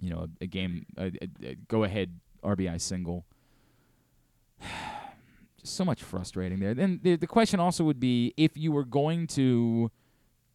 you 0.00 0.10
know, 0.10 0.28
a, 0.40 0.44
a 0.44 0.46
game, 0.46 0.86
a, 0.96 1.12
a, 1.20 1.48
a 1.50 1.54
go 1.68 1.84
ahead 1.84 2.20
RBI 2.42 2.80
single. 2.80 3.26
Just 5.60 5.76
so 5.76 5.84
much 5.84 6.02
frustrating 6.02 6.60
there. 6.60 6.74
Then 6.74 7.00
the, 7.02 7.16
the 7.16 7.26
question 7.26 7.60
also 7.60 7.84
would 7.84 8.00
be 8.00 8.32
if 8.36 8.56
you 8.56 8.72
were 8.72 8.84
going 8.84 9.26
to, 9.28 9.90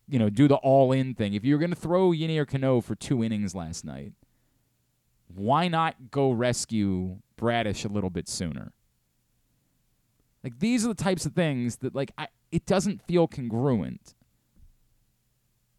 you 0.08 0.20
know, 0.20 0.30
do 0.30 0.48
the 0.48 0.56
all 0.56 0.92
in 0.92 1.14
thing, 1.14 1.36
if 1.36 1.46
you 1.46 1.54
were 1.54 1.60
going 1.60 1.70
to 1.70 1.76
throw 1.76 2.12
Yennier 2.12 2.48
Cano 2.48 2.82
for 2.82 2.96
two 2.96 3.24
innings 3.24 3.54
last 3.54 3.86
night, 3.86 4.14
why 5.28 5.68
not 5.68 6.10
go 6.10 6.32
rescue 6.32 7.18
Bradish 7.38 7.86
a 7.86 7.88
little 7.88 8.10
bit 8.10 8.28
sooner? 8.28 8.72
Like 10.44 10.60
these 10.60 10.86
are 10.86 10.90
the 10.90 10.94
types 10.94 11.26
of 11.26 11.34
things 11.34 11.78
that 11.78 11.94
like 11.96 12.12
I 12.18 12.28
it 12.52 12.66
doesn't 12.66 13.02
feel 13.02 13.28
congruent. 13.28 14.16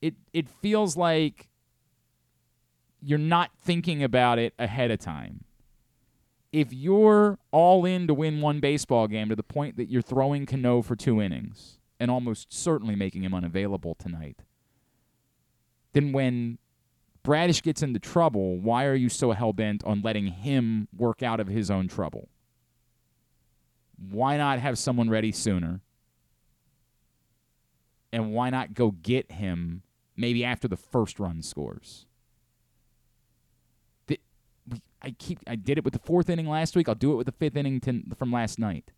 It 0.01 0.15
it 0.33 0.49
feels 0.49 0.97
like 0.97 1.49
you're 3.03 3.19
not 3.19 3.51
thinking 3.59 4.03
about 4.03 4.39
it 4.39 4.55
ahead 4.59 4.91
of 4.91 4.99
time. 4.99 5.45
If 6.53 6.73
you're 6.73 7.39
all 7.53 7.85
in 7.85 8.07
to 8.09 8.15
win 8.15 8.41
one 8.41 8.61
baseball 8.61 9.07
game 9.07 9.29
to 9.29 9.37
the 9.37 9.43
point 9.43 9.77
that 9.77 9.89
you're 9.89 10.03
throwing 10.03 10.47
Cano 10.47 10.83
for 10.83 10.97
two 10.97 11.23
innings 11.23 11.79
and 11.99 12.11
almost 12.11 12.53
certainly 12.53 12.97
making 12.97 13.23
him 13.23 13.33
unavailable 13.33 13.95
tonight, 13.95 14.41
then 15.93 16.13
when 16.13 16.59
Bradish 17.23 17.63
gets 17.63 17.83
into 17.83 17.99
trouble, 17.99 18.59
why 18.59 18.85
are 18.85 18.95
you 18.95 19.09
so 19.09 19.31
hell 19.33 19.53
bent 19.53 19.85
on 19.85 20.03
letting 20.03 20.27
him 20.27 20.89
work 20.97 21.23
out 21.23 21.39
of 21.39 21.49
his 21.49 21.71
own 21.71 21.87
trouble? 21.87 22.29
Why 24.09 24.37
not 24.37 24.59
have 24.61 24.79
someone 24.79 25.11
ready 25.11 25.31
sooner? 25.31 25.83
And 28.13 28.33
why 28.33 28.51
not 28.51 28.75
go 28.75 28.91
get 28.91 29.31
him 29.33 29.83
maybe 30.17 30.45
after 30.45 30.67
the 30.67 30.77
first 30.77 31.21
run 31.21 31.43
scores? 31.43 32.07
The, 34.07 34.19
we, 34.69 34.83
I 35.03 35.11
keep 35.11 35.39
I 35.47 35.55
did 35.55 35.79
it 35.79 35.85
with 35.85 35.93
the 35.93 36.01
fourth 36.01 36.31
inning 36.31 36.49
last 36.49 36.75
week. 36.75 36.89
I'll 36.89 36.95
do 36.95 37.13
it 37.13 37.17
with 37.17 37.27
the 37.27 37.33
fifth 37.33 37.57
inning 37.57 37.79
ten, 37.81 38.13
from 38.19 38.33
last 38.33 38.59
night. 38.59 38.91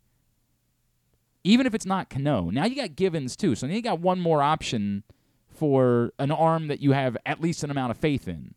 Even 1.43 1.67
if 1.67 1.75
it's 1.75 1.85
not 1.85 2.09
Cano, 2.09 2.49
now 2.49 2.65
you 2.65 2.75
got 2.75 2.95
Givens 2.95 3.35
too. 3.35 3.53
So 3.55 3.67
now 3.67 3.73
you 3.73 3.81
got 3.81 3.99
one 3.99 4.19
more 4.19 4.41
option 4.41 5.03
for 5.49 6.13
an 6.17 6.31
arm 6.31 6.67
that 6.67 6.79
you 6.79 6.93
have 6.93 7.17
at 7.25 7.41
least 7.41 7.63
an 7.63 7.69
amount 7.69 7.91
of 7.91 7.97
faith 7.97 8.27
in. 8.27 8.55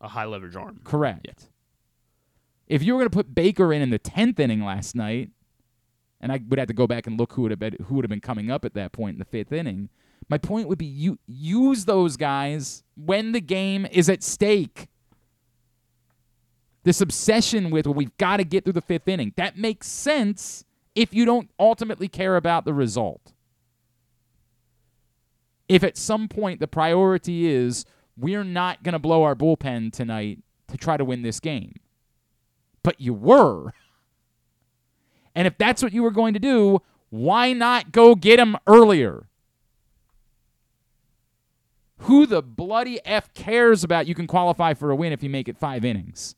A 0.00 0.08
high 0.08 0.26
leverage 0.26 0.54
arm. 0.54 0.82
Correct. 0.84 1.26
Yeah. 1.26 1.32
If 2.68 2.82
you 2.82 2.92
were 2.92 3.00
going 3.00 3.10
to 3.10 3.16
put 3.16 3.34
Baker 3.34 3.72
in 3.72 3.82
in 3.82 3.90
the 3.90 3.98
tenth 3.98 4.38
inning 4.38 4.62
last 4.62 4.94
night, 4.94 5.30
and 6.24 6.32
I 6.32 6.40
would 6.48 6.58
have 6.58 6.68
to 6.68 6.74
go 6.74 6.86
back 6.86 7.06
and 7.06 7.20
look 7.20 7.34
who 7.34 7.42
would 7.42 7.50
have 7.50 7.60
been 7.60 7.76
who 7.84 7.96
would 7.96 8.04
have 8.04 8.10
been 8.10 8.18
coming 8.18 8.50
up 8.50 8.64
at 8.64 8.72
that 8.72 8.92
point 8.92 9.16
in 9.16 9.18
the 9.18 9.26
fifth 9.26 9.52
inning. 9.52 9.90
My 10.30 10.38
point 10.38 10.68
would 10.68 10.78
be 10.78 10.86
you 10.86 11.18
use 11.26 11.84
those 11.84 12.16
guys 12.16 12.82
when 12.96 13.32
the 13.32 13.42
game 13.42 13.86
is 13.92 14.08
at 14.08 14.22
stake. 14.22 14.88
This 16.82 17.02
obsession 17.02 17.70
with 17.70 17.86
well, 17.86 17.94
we've 17.94 18.16
got 18.16 18.38
to 18.38 18.44
get 18.44 18.64
through 18.64 18.72
the 18.72 18.80
fifth 18.80 19.06
inning 19.06 19.34
that 19.36 19.58
makes 19.58 19.86
sense 19.86 20.64
if 20.94 21.12
you 21.12 21.26
don't 21.26 21.50
ultimately 21.60 22.08
care 22.08 22.36
about 22.36 22.64
the 22.64 22.72
result. 22.72 23.34
If 25.68 25.84
at 25.84 25.98
some 25.98 26.28
point 26.28 26.58
the 26.58 26.66
priority 26.66 27.48
is 27.48 27.84
we're 28.16 28.44
not 28.44 28.82
going 28.82 28.94
to 28.94 28.98
blow 28.98 29.24
our 29.24 29.34
bullpen 29.34 29.92
tonight 29.92 30.38
to 30.68 30.78
try 30.78 30.96
to 30.96 31.04
win 31.04 31.20
this 31.20 31.38
game, 31.38 31.74
but 32.82 32.98
you 32.98 33.12
were. 33.12 33.74
And 35.34 35.46
if 35.46 35.58
that's 35.58 35.82
what 35.82 35.92
you 35.92 36.02
were 36.02 36.10
going 36.10 36.34
to 36.34 36.40
do, 36.40 36.80
why 37.10 37.52
not 37.52 37.92
go 37.92 38.14
get 38.14 38.38
him 38.38 38.56
earlier? 38.66 39.26
Who 41.98 42.26
the 42.26 42.42
bloody 42.42 43.00
F 43.04 43.32
cares 43.34 43.82
about 43.82 44.06
you 44.06 44.14
can 44.14 44.26
qualify 44.26 44.74
for 44.74 44.90
a 44.90 44.96
win 44.96 45.12
if 45.12 45.22
you 45.22 45.30
make 45.30 45.48
it 45.48 45.56
five 45.56 45.84
innings? 45.84 46.34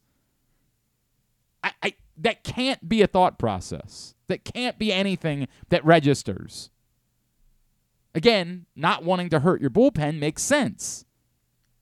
I, 1.62 1.72
I 1.82 1.94
that 2.18 2.44
can't 2.44 2.88
be 2.88 3.02
a 3.02 3.06
thought 3.06 3.38
process. 3.38 4.14
That 4.28 4.44
can't 4.44 4.78
be 4.78 4.92
anything 4.92 5.48
that 5.68 5.84
registers. 5.84 6.70
Again, 8.14 8.66
not 8.74 9.04
wanting 9.04 9.28
to 9.30 9.40
hurt 9.40 9.60
your 9.60 9.70
bullpen 9.70 10.18
makes 10.18 10.42
sense. 10.42 11.04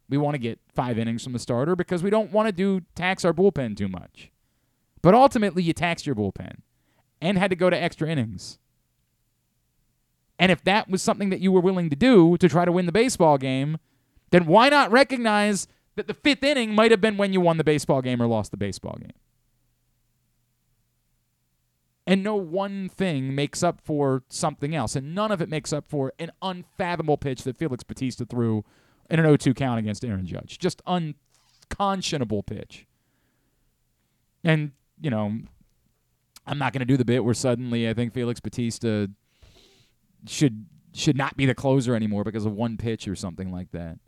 We 0.08 0.18
want 0.18 0.34
to 0.34 0.38
get 0.38 0.58
five 0.74 0.98
innings 0.98 1.22
from 1.22 1.32
the 1.32 1.38
starter 1.38 1.76
because 1.76 2.02
we 2.02 2.10
don't 2.10 2.32
want 2.32 2.48
to 2.48 2.52
do 2.52 2.82
tax 2.94 3.24
our 3.24 3.32
bullpen 3.32 3.76
too 3.76 3.88
much. 3.88 4.30
But 5.00 5.14
ultimately, 5.14 5.62
you 5.62 5.72
tax 5.72 6.06
your 6.06 6.14
bullpen 6.14 6.58
and 7.24 7.38
had 7.38 7.50
to 7.50 7.56
go 7.56 7.70
to 7.70 7.76
extra 7.76 8.08
innings. 8.08 8.58
And 10.38 10.52
if 10.52 10.62
that 10.64 10.90
was 10.90 11.02
something 11.02 11.30
that 11.30 11.40
you 11.40 11.50
were 11.50 11.60
willing 11.60 11.90
to 11.90 11.96
do 11.96 12.36
to 12.36 12.48
try 12.48 12.64
to 12.64 12.72
win 12.72 12.86
the 12.86 12.92
baseball 12.92 13.38
game, 13.38 13.78
then 14.30 14.46
why 14.46 14.68
not 14.68 14.92
recognize 14.92 15.66
that 15.96 16.06
the 16.06 16.14
fifth 16.14 16.42
inning 16.42 16.74
might 16.74 16.90
have 16.90 17.00
been 17.00 17.16
when 17.16 17.32
you 17.32 17.40
won 17.40 17.56
the 17.56 17.64
baseball 17.64 18.02
game 18.02 18.20
or 18.20 18.26
lost 18.26 18.50
the 18.50 18.56
baseball 18.56 18.98
game? 19.00 19.12
And 22.06 22.22
no 22.22 22.34
one 22.36 22.90
thing 22.90 23.34
makes 23.34 23.62
up 23.62 23.80
for 23.80 24.24
something 24.28 24.74
else. 24.74 24.94
And 24.94 25.14
none 25.14 25.32
of 25.32 25.40
it 25.40 25.48
makes 25.48 25.72
up 25.72 25.88
for 25.88 26.12
an 26.18 26.30
unfathomable 26.42 27.16
pitch 27.16 27.44
that 27.44 27.56
Felix 27.56 27.82
Bautista 27.82 28.26
threw 28.26 28.64
in 29.08 29.18
an 29.18 29.24
0 29.24 29.36
2 29.36 29.54
count 29.54 29.78
against 29.78 30.04
Aaron 30.04 30.26
Judge. 30.26 30.58
Just 30.58 30.82
unconscionable 30.86 32.42
pitch. 32.42 32.86
And, 34.42 34.72
you 35.00 35.08
know, 35.08 35.38
I'm 36.46 36.58
not 36.58 36.72
going 36.72 36.80
to 36.80 36.86
do 36.86 36.96
the 36.96 37.04
bit 37.04 37.24
where 37.24 37.34
suddenly 37.34 37.88
I 37.88 37.94
think 37.94 38.12
Felix 38.12 38.40
Bautista 38.40 39.10
should 40.26 40.66
should 40.92 41.16
not 41.16 41.36
be 41.36 41.46
the 41.46 41.54
closer 41.54 41.94
anymore 41.94 42.22
because 42.24 42.46
of 42.46 42.52
one 42.52 42.76
pitch 42.76 43.08
or 43.08 43.16
something 43.16 43.50
like 43.50 43.72
that. 43.72 43.98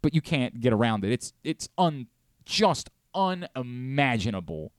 But 0.00 0.14
you 0.14 0.20
can't 0.20 0.60
get 0.60 0.72
around 0.72 1.04
it. 1.04 1.12
It's 1.12 1.32
it's 1.44 1.68
un 1.76 2.06
just 2.44 2.90
unimaginable 3.14 4.72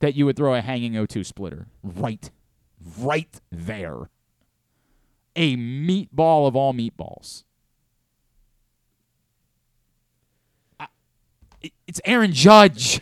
that 0.00 0.14
you 0.14 0.26
would 0.26 0.36
throw 0.36 0.54
a 0.54 0.60
hanging 0.60 0.92
0-2 0.92 1.24
splitter 1.24 1.68
right 1.82 2.30
right 2.98 3.40
there. 3.50 4.10
A 5.36 5.56
meatball 5.56 6.48
of 6.48 6.56
all 6.56 6.74
meatballs. 6.74 7.44
I, 10.80 10.88
it's 11.86 12.00
Aaron 12.04 12.32
Judge. 12.32 13.00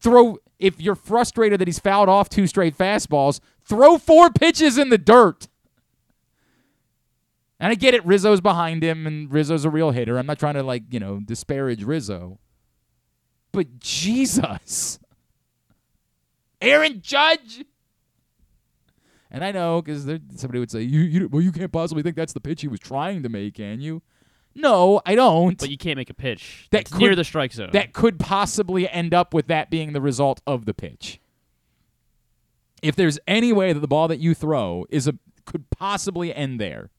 Throw 0.00 0.38
if 0.58 0.80
you're 0.80 0.94
frustrated 0.94 1.60
that 1.60 1.68
he's 1.68 1.78
fouled 1.78 2.08
off 2.08 2.28
two 2.28 2.46
straight 2.46 2.76
fastballs, 2.76 3.40
throw 3.64 3.98
four 3.98 4.30
pitches 4.30 4.78
in 4.78 4.88
the 4.88 4.98
dirt. 4.98 5.48
And 7.58 7.70
I 7.70 7.74
get 7.74 7.94
it, 7.94 8.04
Rizzo's 8.04 8.40
behind 8.40 8.82
him, 8.82 9.06
and 9.06 9.32
Rizzo's 9.32 9.64
a 9.64 9.70
real 9.70 9.90
hitter. 9.90 10.18
I'm 10.18 10.26
not 10.26 10.38
trying 10.38 10.54
to, 10.54 10.62
like, 10.62 10.82
you 10.90 11.00
know, 11.00 11.20
disparage 11.20 11.84
Rizzo. 11.84 12.38
But 13.52 13.78
Jesus. 13.78 14.98
Aaron 16.60 17.00
Judge. 17.00 17.64
And 19.30 19.42
I 19.42 19.52
know 19.52 19.82
because 19.82 20.04
somebody 20.36 20.58
would 20.58 20.70
say, 20.70 20.82
you, 20.82 21.00
you, 21.00 21.28
well, 21.28 21.42
you 21.42 21.52
can't 21.52 21.72
possibly 21.72 22.02
think 22.02 22.16
that's 22.16 22.32
the 22.32 22.40
pitch 22.40 22.60
he 22.60 22.68
was 22.68 22.80
trying 22.80 23.22
to 23.22 23.28
make, 23.28 23.54
can 23.54 23.80
you? 23.80 24.02
No, 24.56 25.00
I 25.04 25.14
don't. 25.14 25.58
But 25.58 25.70
you 25.70 25.76
can't 25.76 25.96
make 25.96 26.10
a 26.10 26.14
pitch 26.14 26.66
That 26.70 26.86
that's 26.86 26.98
near 26.98 27.14
the 27.14 27.24
strike 27.24 27.52
zone. 27.52 27.70
that 27.72 27.92
could 27.92 28.18
possibly 28.18 28.88
end 28.88 29.12
up 29.14 29.34
with 29.34 29.46
that 29.48 29.70
being 29.70 29.92
the 29.92 30.00
result 30.00 30.40
of 30.46 30.64
the 30.64 30.74
pitch. 30.74 31.20
If 32.82 32.96
there's 32.96 33.18
any 33.26 33.52
way 33.52 33.72
that 33.72 33.80
the 33.80 33.88
ball 33.88 34.08
that 34.08 34.18
you 34.18 34.34
throw 34.34 34.86
is 34.90 35.06
a 35.06 35.14
could 35.44 35.70
possibly 35.70 36.34
end 36.34 36.60
there, 36.60 36.90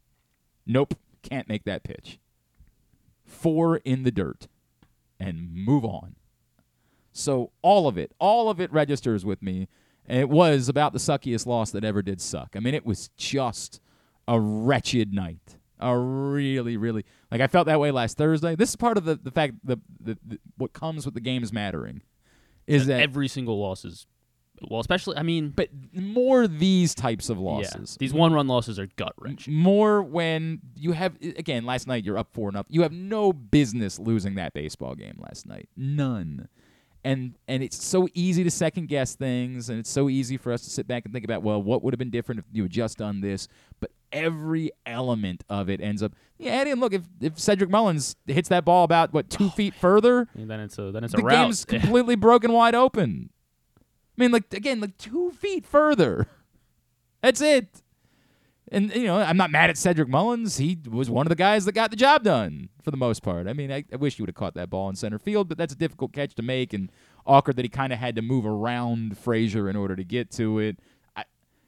nope, 0.65 0.93
can't 1.21 1.49
make 1.49 1.65
that 1.65 1.83
pitch. 1.83 2.19
Four 3.25 3.77
in 3.77 4.03
the 4.03 4.11
dirt, 4.11 4.47
and 5.19 5.53
move 5.53 5.83
on. 5.83 6.15
So 7.11 7.51
all 7.61 7.87
of 7.87 7.97
it, 7.97 8.13
all 8.19 8.49
of 8.49 8.61
it 8.61 8.71
registers 8.71 9.25
with 9.25 9.41
me. 9.41 9.67
And 10.07 10.19
it 10.19 10.29
was 10.29 10.69
about 10.69 10.93
the 10.93 10.99
suckiest 10.99 11.45
loss 11.45 11.71
that 11.71 11.83
ever 11.83 12.01
did 12.01 12.21
suck. 12.21 12.53
I 12.55 12.59
mean, 12.59 12.73
it 12.73 12.85
was 12.85 13.09
just 13.17 13.81
a 14.27 14.39
wretched 14.39 15.13
night. 15.13 15.57
A 15.79 15.97
really, 15.97 16.75
really 16.75 17.05
like 17.31 17.41
I 17.41 17.47
felt 17.47 17.67
that 17.67 17.79
way 17.79 17.91
last 17.91 18.17
Thursday. 18.17 18.55
This 18.55 18.69
is 18.69 18.75
part 18.75 18.97
of 18.97 19.05
the 19.05 19.15
the 19.15 19.31
fact 19.31 19.53
the, 19.63 19.77
the, 19.99 20.17
the 20.25 20.39
what 20.57 20.73
comes 20.73 21.05
with 21.05 21.13
the 21.13 21.21
games 21.21 21.53
mattering 21.53 22.01
is 22.65 22.87
that 22.87 22.99
every 22.99 23.27
single 23.27 23.59
loss 23.59 23.85
is 23.85 24.07
well, 24.69 24.79
especially 24.79 25.17
I 25.17 25.23
mean, 25.23 25.49
but 25.49 25.69
more 25.93 26.47
these 26.47 26.95
types 26.95 27.29
of 27.29 27.37
yeah, 27.37 27.43
losses. 27.43 27.97
these 27.99 28.13
one-run 28.13 28.47
losses 28.47 28.79
are 28.79 28.87
gut 28.95 29.13
wrenching. 29.19 29.53
More 29.53 30.01
when 30.01 30.61
you 30.75 30.93
have 30.93 31.15
again 31.21 31.65
last 31.65 31.87
night 31.87 32.03
you're 32.03 32.17
up 32.17 32.29
four 32.33 32.51
nothing. 32.51 32.73
You 32.73 32.81
have 32.81 32.91
no 32.91 33.33
business 33.33 33.99
losing 33.99 34.35
that 34.35 34.53
baseball 34.53 34.95
game 34.95 35.17
last 35.19 35.45
night. 35.45 35.69
None. 35.75 36.47
And 37.03 37.37
and 37.47 37.61
it's 37.61 37.81
so 37.81 38.07
easy 38.15 38.43
to 38.43 38.51
second 38.51 38.87
guess 38.87 39.15
things, 39.15 39.69
and 39.69 39.79
it's 39.79 39.89
so 39.89 40.09
easy 40.09 40.37
for 40.37 40.51
us 40.51 40.63
to 40.63 40.69
sit 40.69 40.87
back 40.87 41.05
and 41.05 41.13
think 41.13 41.23
about, 41.23 41.43
well, 41.43 41.61
what 41.61 41.83
would 41.83 41.93
have 41.93 41.99
been 41.99 42.09
different 42.09 42.39
if 42.39 42.45
you 42.51 42.63
had 42.63 42.71
just 42.71 42.97
done 42.97 43.21
this? 43.21 43.47
But 43.79 43.91
every 44.11 44.71
element 44.85 45.43
of 45.49 45.69
it 45.69 45.81
ends 45.81 46.01
up, 46.03 46.13
yeah. 46.37 46.51
Eddie, 46.51 46.71
and 46.71 46.81
look, 46.81 46.93
if 46.93 47.03
if 47.19 47.37
Cedric 47.39 47.69
Mullins 47.69 48.15
hits 48.25 48.49
that 48.49 48.65
ball 48.65 48.83
about 48.83 49.13
what 49.13 49.29
two 49.29 49.49
feet 49.57 49.73
further, 49.73 50.27
And 50.35 50.49
then 50.49 50.59
it's 50.59 50.77
a 50.77 50.91
then 50.91 51.03
it's 51.03 51.13
a 51.13 51.17
the 51.17 51.23
rout. 51.23 51.45
game's 51.45 51.65
completely 51.65 52.15
broken 52.15 52.51
wide 52.51 52.75
open. 52.75 53.29
I 53.79 54.21
mean, 54.21 54.31
like 54.31 54.53
again, 54.53 54.79
like 54.79 54.97
two 54.97 55.31
feet 55.31 55.65
further. 55.65 56.27
That's 57.21 57.41
it. 57.41 57.81
And 58.69 58.93
you 58.93 59.05
know, 59.05 59.17
I'm 59.17 59.37
not 59.37 59.49
mad 59.49 59.69
at 59.69 59.77
Cedric 59.77 60.09
Mullins. 60.09 60.57
He 60.57 60.77
was 60.89 61.09
one 61.09 61.25
of 61.25 61.29
the 61.29 61.35
guys 61.35 61.63
that 61.65 61.71
got 61.71 61.89
the 61.89 61.95
job 61.95 62.23
done 62.23 62.67
for 62.83 62.91
the 62.91 62.97
most 62.97 63.23
part. 63.23 63.47
I 63.47 63.53
mean, 63.53 63.71
I, 63.71 63.85
I 63.93 63.95
wish 63.95 64.15
he 64.17 64.21
would 64.21 64.27
have 64.29 64.35
caught 64.35 64.55
that 64.55 64.69
ball 64.69 64.89
in 64.89 64.95
center 64.95 65.17
field, 65.17 65.47
but 65.47 65.57
that's 65.57 65.73
a 65.73 65.77
difficult 65.77 66.11
catch 66.11 66.35
to 66.35 66.41
make, 66.41 66.73
and 66.73 66.91
awkward 67.25 67.55
that 67.55 67.63
he 67.63 67.69
kind 67.69 67.93
of 67.93 67.99
had 67.99 68.15
to 68.17 68.21
move 68.21 68.45
around 68.45 69.17
Frazier 69.17 69.69
in 69.69 69.75
order 69.77 69.95
to 69.95 70.03
get 70.03 70.31
to 70.31 70.59
it. 70.59 70.79
I, 71.15 71.23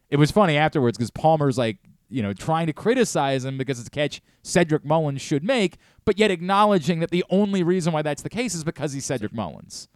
it 0.09 0.17
was 0.17 0.29
funny 0.31 0.57
afterwards 0.57 0.97
because 0.97 1.11
Palmer's 1.11 1.57
like, 1.57 1.77
you 2.09 2.21
know, 2.21 2.33
trying 2.33 2.67
to 2.67 2.73
criticize 2.73 3.45
him 3.45 3.57
because 3.57 3.79
it's 3.79 3.87
a 3.87 3.91
catch 3.91 4.21
Cedric 4.43 4.83
Mullins 4.83 5.21
should 5.21 5.43
make, 5.43 5.77
but 6.05 6.17
yet 6.17 6.31
acknowledging 6.31 6.99
that 6.99 7.11
the 7.11 7.23
only 7.29 7.63
reason 7.63 7.93
why 7.93 8.01
that's 8.01 8.21
the 8.21 8.29
case 8.29 8.55
is 8.55 8.63
because 8.63 8.93
he's 8.93 9.05
Cedric 9.05 9.33
Mullins. 9.33 9.87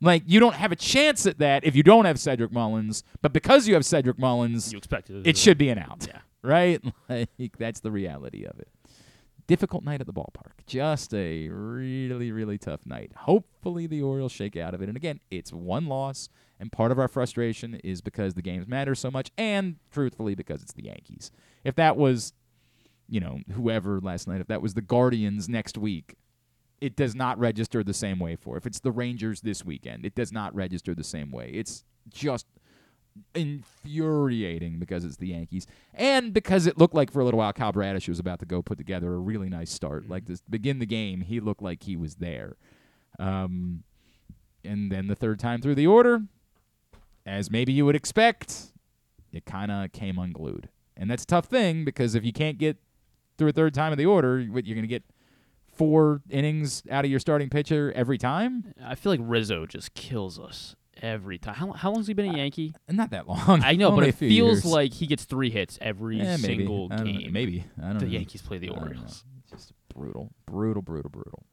Like 0.00 0.22
you 0.26 0.38
don't 0.40 0.54
have 0.54 0.72
a 0.72 0.76
chance 0.76 1.26
at 1.26 1.38
that 1.38 1.64
if 1.64 1.74
you 1.74 1.82
don't 1.82 2.04
have 2.04 2.20
Cedric 2.20 2.52
Mullins, 2.52 3.02
but 3.20 3.32
because 3.32 3.66
you 3.66 3.74
have 3.74 3.84
Cedric 3.84 4.18
Mullins, 4.18 4.72
you 4.72 4.78
expect 4.78 5.10
it. 5.10 5.26
it 5.26 5.36
should 5.36 5.58
be 5.58 5.68
an 5.68 5.78
out. 5.78 6.06
Yeah. 6.06 6.18
Right? 6.40 6.80
Like 7.08 7.58
that's 7.58 7.80
the 7.80 7.90
reality 7.90 8.44
of 8.44 8.60
it. 8.60 8.68
Difficult 9.48 9.82
night 9.82 10.00
at 10.00 10.06
the 10.06 10.12
ballpark. 10.12 10.52
Just 10.68 11.12
a 11.12 11.48
really, 11.48 12.30
really 12.30 12.58
tough 12.58 12.86
night. 12.86 13.10
Hopefully 13.16 13.88
the 13.88 14.02
Orioles 14.02 14.30
shake 14.30 14.56
out 14.56 14.72
of 14.72 14.80
it. 14.80 14.88
And 14.88 14.96
again, 14.96 15.18
it's 15.32 15.52
one 15.52 15.86
loss, 15.86 16.28
and 16.60 16.72
part 16.72 16.90
of 16.92 16.98
our 16.98 17.08
frustration 17.08 17.74
is 17.84 18.00
because 18.00 18.34
the 18.34 18.42
games 18.42 18.66
matter 18.66 18.94
so 18.94 19.10
much, 19.10 19.30
and 19.38 19.76
truthfully 19.90 20.34
because 20.34 20.62
it's 20.62 20.72
the 20.72 20.84
Yankees. 20.84 21.30
If 21.64 21.74
that 21.76 21.96
was, 21.96 22.32
you 23.08 23.20
know, 23.20 23.40
whoever 23.52 24.00
last 24.00 24.26
night, 24.26 24.40
if 24.40 24.48
that 24.48 24.62
was 24.62 24.74
the 24.74 24.82
Guardians 24.82 25.48
next 25.48 25.78
week, 25.78 26.16
it 26.80 26.96
does 26.96 27.14
not 27.14 27.38
register 27.38 27.82
the 27.82 27.94
same 27.94 28.18
way 28.18 28.36
for. 28.36 28.56
If 28.56 28.66
it's 28.66 28.80
the 28.80 28.92
Rangers 28.92 29.40
this 29.40 29.64
weekend, 29.64 30.04
it 30.04 30.14
does 30.14 30.32
not 30.32 30.54
register 30.54 30.94
the 30.94 31.04
same 31.04 31.30
way. 31.30 31.50
It's 31.52 31.84
just 32.08 32.46
infuriating 33.34 34.78
because 34.78 35.04
it's 35.04 35.16
the 35.16 35.28
Yankees 35.28 35.66
and 35.92 36.32
because 36.32 36.68
it 36.68 36.78
looked 36.78 36.94
like 36.94 37.10
for 37.10 37.20
a 37.20 37.24
little 37.24 37.38
while 37.38 37.52
Kyle 37.52 37.72
Bradish 37.72 38.08
was 38.08 38.20
about 38.20 38.38
to 38.38 38.46
go 38.46 38.62
put 38.62 38.78
together 38.78 39.12
a 39.12 39.18
really 39.18 39.48
nice 39.48 39.70
start. 39.70 40.08
Like 40.08 40.26
to 40.26 40.38
begin 40.48 40.78
the 40.78 40.86
game, 40.86 41.22
he 41.22 41.40
looked 41.40 41.62
like 41.62 41.82
he 41.82 41.96
was 41.96 42.16
there. 42.16 42.56
Um, 43.18 43.82
and 44.64 44.92
then 44.92 45.08
the 45.08 45.16
third 45.16 45.38
time 45.38 45.60
through 45.60 45.74
the 45.74 45.86
order, 45.86 46.22
as 47.28 47.50
maybe 47.50 47.72
you 47.72 47.84
would 47.84 47.94
expect, 47.96 48.72
it 49.32 49.44
kind 49.44 49.70
of 49.70 49.92
came 49.92 50.18
unglued. 50.18 50.68
And 50.96 51.10
that's 51.10 51.22
a 51.24 51.26
tough 51.26 51.46
thing 51.46 51.84
because 51.84 52.14
if 52.14 52.24
you 52.24 52.32
can't 52.32 52.58
get 52.58 52.78
through 53.36 53.48
a 53.50 53.52
third 53.52 53.74
time 53.74 53.92
of 53.92 53.98
the 53.98 54.06
order, 54.06 54.40
you're 54.40 54.50
going 54.62 54.80
to 54.82 54.86
get 54.86 55.04
four 55.72 56.22
innings 56.30 56.82
out 56.90 57.04
of 57.04 57.10
your 57.10 57.20
starting 57.20 57.48
pitcher 57.50 57.92
every 57.94 58.18
time? 58.18 58.72
I 58.82 58.94
feel 58.96 59.12
like 59.12 59.20
Rizzo 59.22 59.66
just 59.66 59.94
kills 59.94 60.38
us 60.40 60.74
every 61.00 61.38
time. 61.38 61.54
How, 61.54 61.72
how 61.72 61.92
long's 61.92 62.08
he 62.08 62.14
been 62.14 62.34
a 62.34 62.36
Yankee? 62.36 62.74
Not 62.88 63.10
that 63.10 63.28
long. 63.28 63.62
I 63.62 63.74
know, 63.74 63.90
but 63.92 63.98
Only 63.98 64.08
it 64.08 64.14
feels 64.16 64.32
years. 64.32 64.64
like 64.64 64.92
he 64.94 65.06
gets 65.06 65.24
three 65.24 65.50
hits 65.50 65.78
every 65.80 66.20
Eh, 66.20 66.24
maybe. 66.38 66.42
single 66.42 66.88
I 66.90 67.02
game. 67.02 67.32
Maybe. 67.32 67.64
I 67.78 67.82
don't 67.82 67.92
know. 67.94 67.98
the 68.00 68.06
know. 68.06 68.12
Yankees 68.12 68.42
play 68.42 68.58
the. 68.58 68.70
Orioles. 68.70 69.24
It's 69.42 69.50
just 69.52 69.72
brutal, 69.94 70.32
brutal, 70.46 70.82
brutal, 70.82 71.10
brutal. 71.10 71.44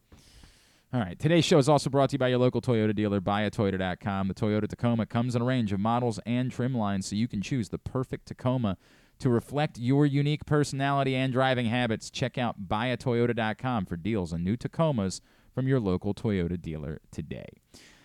All 0.96 1.02
right. 1.02 1.20
Today's 1.20 1.44
show 1.44 1.58
is 1.58 1.68
also 1.68 1.90
brought 1.90 2.12
to 2.12 2.14
you 2.14 2.20
by 2.20 2.30
your 2.30 2.38
local 2.38 2.62
Toyota 2.62 2.96
dealer, 2.96 3.20
buyatoyota.com. 3.20 4.30
The 4.30 4.34
Toyota 4.34 4.66
Tacoma 4.66 5.06
comes 5.06 5.36
in 5.36 5.42
a 5.42 5.46
range 5.46 5.74
of 5.74 5.80
models 5.82 6.22
and 6.26 6.50
trim 6.50 6.74
lines, 6.74 7.08
so 7.08 7.18
you 7.18 7.28
can 7.28 7.42
choose 7.42 7.68
the 7.68 7.78
perfect 7.78 8.28
Tacoma 8.28 8.78
to 9.20 9.30
reflect 9.30 9.78
your 9.78 10.06
unique 10.06 10.46
personality 10.46 11.14
and 11.14 11.34
driving 11.34 11.66
habits. 11.66 12.10
Check 12.10 12.38
out 12.38 12.70
buyatoyota.com 12.70 13.88
for 13.88 13.98
deals 13.98 14.32
on 14.32 14.46
new 14.46 14.56
Tacomas 14.56 15.20
from 15.54 15.68
your 15.68 15.82
local 15.82 16.14
Toyota 16.14 16.62
dealer 16.62 17.02
today. 17.12 17.50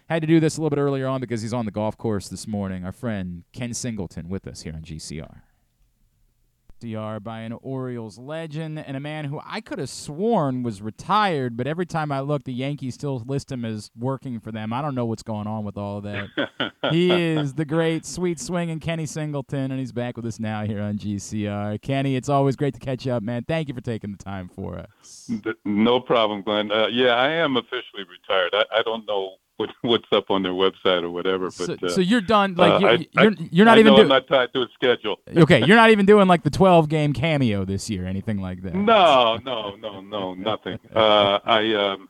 Had 0.09 0.23
to 0.23 0.27
do 0.27 0.41
this 0.41 0.57
a 0.57 0.61
little 0.61 0.75
bit 0.75 0.83
earlier 0.83 1.07
on 1.07 1.21
because 1.21 1.43
he's 1.43 1.55
on 1.55 1.67
the 1.67 1.71
golf 1.71 1.97
course 1.97 2.27
this 2.27 2.49
morning. 2.49 2.85
Our 2.85 2.91
friend 2.91 3.45
Ken 3.53 3.73
Singleton 3.73 4.29
with 4.29 4.49
us 4.49 4.63
here 4.63 4.75
on 4.75 4.83
GCR. 4.83 5.43
DR 6.81 7.21
by 7.21 7.41
an 7.41 7.53
Orioles 7.63 8.19
legend 8.19 8.79
and 8.79 8.97
a 8.97 9.01
man 9.01 9.27
who 9.27 9.41
I 9.45 9.61
could 9.61 9.79
have 9.79 9.89
sworn 9.89 10.63
was 10.63 10.83
retired, 10.83 11.57
but 11.57 11.67
every 11.67 11.87
time 11.87 12.11
I 12.11 12.21
look, 12.21 12.45
the 12.45 12.53
Yankees 12.53 12.95
still 12.95 13.23
list 13.27 13.53
him 13.53 13.65
as 13.65 13.91
working 13.99 14.41
for 14.41 14.51
them. 14.51 14.73
I 14.73 14.83
don't 14.83 14.95
know 14.95 15.07
what's 15.07 15.23
going 15.23 15.47
on 15.47 15.65
with 15.65 15.77
all 15.77 15.99
of 15.99 16.05
that. 16.05 16.73
he 16.91 17.11
is 17.11 17.55
the 17.55 17.65
great 17.65 18.05
sweet 18.05 18.41
swinging 18.41 18.81
Kenny 18.81 19.07
Singleton, 19.07 19.71
and 19.71 19.79
he's 19.79 19.93
back 19.93 20.17
with 20.17 20.27
us 20.27 20.41
now 20.41 20.65
here 20.65 20.81
on 20.81 20.99
GCR. 20.99 21.81
Kenny, 21.81 22.17
it's 22.17 22.29
always 22.29 22.57
great 22.57 22.75
to 22.75 22.81
catch 22.81 23.07
you 23.07 23.13
up, 23.13 23.23
man. 23.23 23.45
Thank 23.47 23.69
you 23.69 23.75
for 23.75 23.81
taking 23.81 24.13
the 24.13 24.23
time 24.23 24.49
for 24.49 24.79
us. 24.79 25.31
No 25.65 26.01
problem, 26.01 26.43
Glenn. 26.43 26.73
Uh, 26.73 26.87
yeah, 26.89 27.15
I 27.15 27.31
am 27.31 27.57
officially 27.57 28.05
retired. 28.09 28.55
I, 28.55 28.79
I 28.79 28.83
don't 28.83 29.07
know 29.07 29.37
what, 29.61 29.71
what's 29.83 30.07
up 30.13 30.31
on 30.31 30.43
their 30.43 30.53
website 30.53 31.03
or 31.03 31.11
whatever. 31.11 31.47
But 31.47 31.53
so, 31.53 31.77
uh, 31.83 31.89
so 31.89 32.01
you're 32.01 32.21
done. 32.21 32.55
Like 32.55 32.73
uh, 32.73 32.79
you're, 32.79 32.91
I, 32.91 33.23
you're, 33.23 33.33
you're 33.51 33.67
not 33.67 33.77
I 33.77 33.81
even 33.81 33.93
know 33.93 33.97
doing. 33.99 34.11
I'm 34.11 34.27
not 34.27 34.27
tied 34.27 34.53
to 34.55 34.63
a 34.63 34.67
schedule. 34.75 35.21
okay, 35.37 35.65
you're 35.65 35.77
not 35.77 35.91
even 35.91 36.07
doing 36.07 36.27
like 36.27 36.43
the 36.43 36.51
12 36.51 36.89
game 36.89 37.13
cameo 37.13 37.65
this 37.65 37.91
year, 37.91 38.07
anything 38.07 38.41
like 38.41 38.63
that. 38.63 38.75
No, 38.75 39.39
no, 39.45 39.77
no, 39.77 40.01
no, 40.01 40.35
nothing. 40.35 40.79
Uh, 40.95 41.39
I, 41.45 41.75
um, 41.75 42.09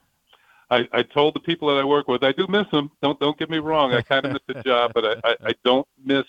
I 0.71 0.89
I 0.93 1.03
told 1.03 1.35
the 1.35 1.41
people 1.41 1.69
that 1.69 1.81
I 1.81 1.85
work 1.85 2.07
with 2.09 2.23
I 2.23 2.33
do 2.33 2.47
miss 2.49 2.67
them. 2.71 2.91
Don't 3.03 3.19
don't 3.19 3.39
get 3.39 3.51
me 3.51 3.59
wrong. 3.59 3.93
I 3.93 4.03
kind 4.03 4.25
of 4.25 4.33
miss 4.33 4.43
the 4.47 4.63
job, 4.63 4.93
but 4.95 5.05
I, 5.05 5.15
I, 5.25 5.37
I 5.49 5.55
don't 5.65 5.87
miss 6.03 6.25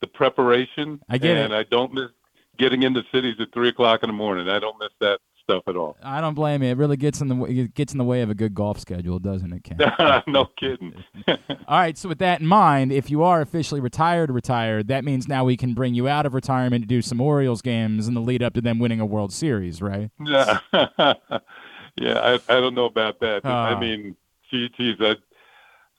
the 0.00 0.06
preparation. 0.06 1.00
I 1.08 1.18
get 1.18 1.36
it. 1.36 1.44
and 1.44 1.54
I 1.54 1.64
don't 1.64 1.92
miss 1.92 2.10
getting 2.58 2.84
into 2.84 3.02
cities 3.12 3.34
at 3.40 3.52
three 3.52 3.68
o'clock 3.68 4.02
in 4.02 4.08
the 4.08 4.14
morning. 4.14 4.48
I 4.48 4.58
don't 4.58 4.78
miss 4.78 4.92
that 5.00 5.18
stuff 5.48 5.62
at 5.68 5.76
all. 5.76 5.96
I 6.02 6.20
don't 6.20 6.34
blame 6.34 6.62
you. 6.62 6.70
It 6.70 6.76
really 6.76 6.96
gets 6.96 7.20
in 7.20 7.28
the 7.28 7.44
it 7.44 7.74
gets 7.74 7.92
in 7.92 7.98
the 7.98 8.04
way 8.04 8.22
of 8.22 8.30
a 8.30 8.34
good 8.34 8.54
golf 8.54 8.80
schedule, 8.80 9.18
doesn't 9.18 9.52
it, 9.52 9.64
Ken? 9.64 9.78
no 10.26 10.46
kidding. 10.58 10.92
All 11.28 11.36
right. 11.78 11.96
So 11.96 12.08
with 12.08 12.18
that 12.18 12.40
in 12.40 12.46
mind, 12.46 12.92
if 12.92 13.10
you 13.10 13.22
are 13.22 13.40
officially 13.40 13.80
retired, 13.80 14.30
retired, 14.30 14.88
that 14.88 15.04
means 15.04 15.28
now 15.28 15.44
we 15.44 15.56
can 15.56 15.74
bring 15.74 15.94
you 15.94 16.08
out 16.08 16.26
of 16.26 16.34
retirement 16.34 16.82
to 16.82 16.88
do 16.88 17.00
some 17.00 17.20
Orioles 17.20 17.62
games 17.62 18.08
in 18.08 18.14
the 18.14 18.20
lead 18.20 18.42
up 18.42 18.54
to 18.54 18.60
them 18.60 18.78
winning 18.78 19.00
a 19.00 19.06
World 19.06 19.32
Series, 19.32 19.80
right? 19.80 20.10
Yeah, 20.24 20.58
yeah. 20.72 22.18
I 22.18 22.40
I 22.48 22.60
don't 22.60 22.74
know 22.74 22.86
about 22.86 23.20
that. 23.20 23.42
Ah. 23.44 23.68
I 23.68 23.80
mean, 23.80 24.16
gee, 24.50 24.68
geez, 24.76 24.96
I, 25.00 25.16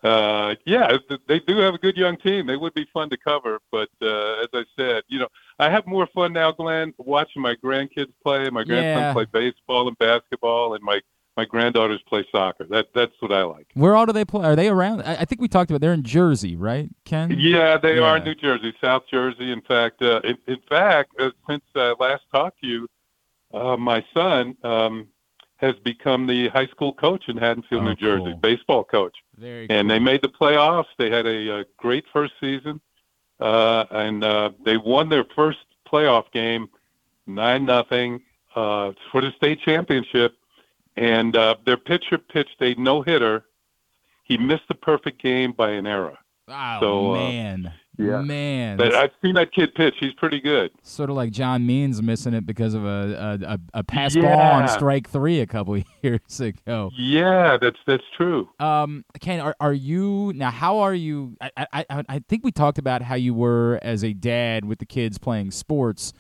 uh, 0.08 0.56
yeah, 0.66 0.98
they 1.28 1.40
do 1.40 1.58
have 1.58 1.74
a 1.74 1.78
good 1.80 1.98
young 1.98 2.18
team. 2.18 2.48
They 2.48 2.58
would 2.58 2.74
be 2.74 2.88
fun 2.94 3.10
to 3.10 3.18
cover, 3.18 3.60
but 3.72 3.90
uh, 4.02 4.42
as 4.42 4.48
I 4.54 4.64
said, 4.76 5.04
you 5.08 5.20
know, 5.20 5.28
I 5.60 5.70
have 5.70 5.88
more 5.88 6.08
fun 6.14 6.34
now, 6.34 6.52
Glenn, 6.52 6.94
watching 6.98 7.42
my 7.42 7.56
grandkids 7.56 8.14
play. 8.24 8.50
My 8.50 8.64
grandson 8.64 9.04
Yeah. 9.04 9.14
play 9.14 9.26
baseball 9.32 9.88
and 9.88 9.98
basketball, 9.98 10.74
and 10.76 10.84
my 10.84 11.02
my 11.36 11.46
granddaughters 11.46 12.02
play 12.10 12.26
soccer. 12.32 12.64
That 12.66 12.88
that's 12.96 13.14
what 13.20 13.32
I 13.32 13.44
like. 13.44 13.68
Where 13.76 13.96
all 13.96 14.08
do 14.08 14.12
they 14.14 14.26
play? 14.26 14.44
Are 14.44 14.56
they 14.56 14.70
around? 14.70 15.02
I, 15.04 15.18
I 15.18 15.26
think 15.26 15.40
we 15.40 15.48
talked 15.48 15.70
about 15.70 15.82
they're 15.82 15.94
in 15.94 16.02
Jersey, 16.04 16.56
right, 16.56 16.90
Ken? 17.06 17.32
Yeah, 17.38 17.78
they 17.78 18.00
are 18.00 18.18
in 18.18 18.24
New 18.24 18.34
Jersey, 18.36 18.74
South 18.82 19.04
Jersey. 19.10 19.52
In 19.52 19.62
fact, 19.62 20.02
uh, 20.02 20.20
in, 20.24 20.38
in 20.48 20.58
fact, 20.68 21.12
uh, 21.20 21.30
since 21.48 21.64
I 21.76 21.94
last 22.00 22.24
talked 22.32 22.62
to 22.62 22.68
you, 22.68 22.88
uh, 23.54 23.78
my 23.78 24.04
son 24.16 24.58
um, 24.64 25.08
has 25.58 25.76
become 25.84 26.26
the 26.26 26.48
high 26.50 26.66
school 26.68 26.94
coach 26.94 27.26
in 27.30 27.38
Haddonfield, 27.38 27.84
Oh, 27.84 27.86
New 27.90 27.96
Jersey, 27.96 28.24
cool. 28.32 28.36
baseball 28.38 28.84
coach. 28.84 29.16
Very. 29.38 29.70
And 29.70 29.88
they 29.90 30.00
made 30.00 30.24
the 30.24 30.30
playoffs. 30.30 30.86
They 30.98 31.12
had 31.12 31.28
a, 31.28 31.60
uh 31.60 31.64
great 31.78 32.06
first 32.12 32.34
season, 32.42 32.76
uh, 32.76 32.80
and 33.40 34.24
uh, 34.24 34.52
they 34.66 34.78
won 34.78 35.10
their 35.10 35.26
first 35.36 35.60
playoff 35.92 36.32
game, 36.32 36.70
nine 37.26 37.66
nothing, 37.66 38.22
uh, 38.56 38.92
for 39.12 39.22
the 39.22 39.32
state 39.38 39.60
championship. 39.62 40.36
And 40.96 41.36
uh, 41.36 41.56
their 41.66 41.78
pitcher 41.78 42.18
pitched 42.18 42.62
a 42.62 42.74
no 42.76 43.02
hitter. 43.02 43.46
He 44.24 44.38
missed 44.38 44.68
the 44.68 44.76
perfect 44.76 45.22
game 45.22 45.52
by 45.52 45.72
an 45.72 45.86
error. 45.86 46.18
Oh 46.50 46.78
so, 46.80 47.12
uh, 47.12 47.30
man, 47.30 47.74
yeah. 47.98 48.22
man. 48.22 48.78
But 48.78 48.94
I've 48.94 49.12
seen 49.22 49.36
that 49.36 49.52
kid 49.54 49.74
pitch. 49.76 49.96
He's 50.00 50.14
pretty 50.14 50.40
good. 50.40 50.72
sort 50.84 51.10
of 51.10 51.16
like 51.16 51.32
John 51.32 51.66
Means 51.66 52.02
missing 52.02 52.34
it 52.34 52.46
because 52.46 52.74
of 52.74 52.86
a 52.86 53.40
a, 53.42 53.54
a, 53.54 53.60
a 53.80 53.84
pass 53.84 54.16
ball 54.16 54.40
on 54.40 54.68
strike 54.68 55.10
three 55.10 55.40
a 55.42 55.46
couple 55.48 55.82
years 56.02 56.40
ago. 56.40 56.92
Yeah, 56.98 57.58
that's 57.60 57.80
that's 57.86 58.04
true. 58.16 58.50
Um, 58.60 59.06
Ken, 59.20 59.40
are, 59.40 59.56
are 59.60 59.74
you 59.74 60.34
now? 60.36 60.52
How 60.52 60.80
are 60.80 60.94
you? 60.94 61.38
I 61.42 61.66
I 61.74 61.86
I 62.10 62.20
think 62.28 62.44
we 62.44 62.52
talked 62.52 62.78
about 62.78 63.02
how 63.02 63.16
you 63.16 63.34
were 63.34 63.80
as 63.82 64.04
a 64.04 64.14
dad 64.14 64.66
with 64.66 64.80
the 64.80 64.86
kids 64.86 65.18
playing 65.18 65.52
sports. 65.52 66.14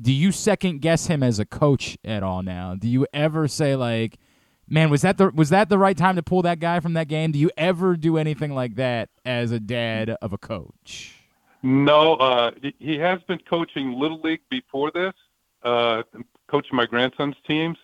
Do 0.00 0.12
you 0.12 0.32
second 0.32 0.80
guess 0.80 1.06
him 1.06 1.22
as 1.22 1.38
a 1.38 1.44
coach 1.44 1.98
at 2.04 2.22
all 2.22 2.42
now? 2.42 2.74
Do 2.74 2.88
you 2.88 3.06
ever 3.12 3.46
say 3.46 3.76
like, 3.76 4.18
"Man, 4.72 4.88
was 4.88 5.02
that 5.02 5.18
the 5.18 5.30
was 5.30 5.50
that 5.50 5.68
the 5.68 5.76
right 5.76 5.96
time 5.96 6.16
to 6.16 6.22
pull 6.22 6.40
that 6.42 6.58
guy 6.58 6.80
from 6.80 6.94
that 6.94 7.06
game?" 7.06 7.30
Do 7.30 7.38
you 7.38 7.50
ever 7.58 7.94
do 7.94 8.16
anything 8.16 8.54
like 8.54 8.76
that 8.76 9.10
as 9.22 9.52
a 9.52 9.60
dad 9.60 10.16
of 10.22 10.32
a 10.32 10.38
coach? 10.38 11.14
No, 11.62 12.14
uh, 12.14 12.52
he- 12.80 12.96
has 12.96 13.22
been 13.24 13.38
coaching 13.38 13.92
little 13.92 14.20
league 14.20 14.40
before 14.48 14.90
this, 14.90 15.12
uh, 15.62 16.02
coaching 16.48 16.74
my 16.74 16.86
grandson's 16.86 17.36
teams, 17.46 17.76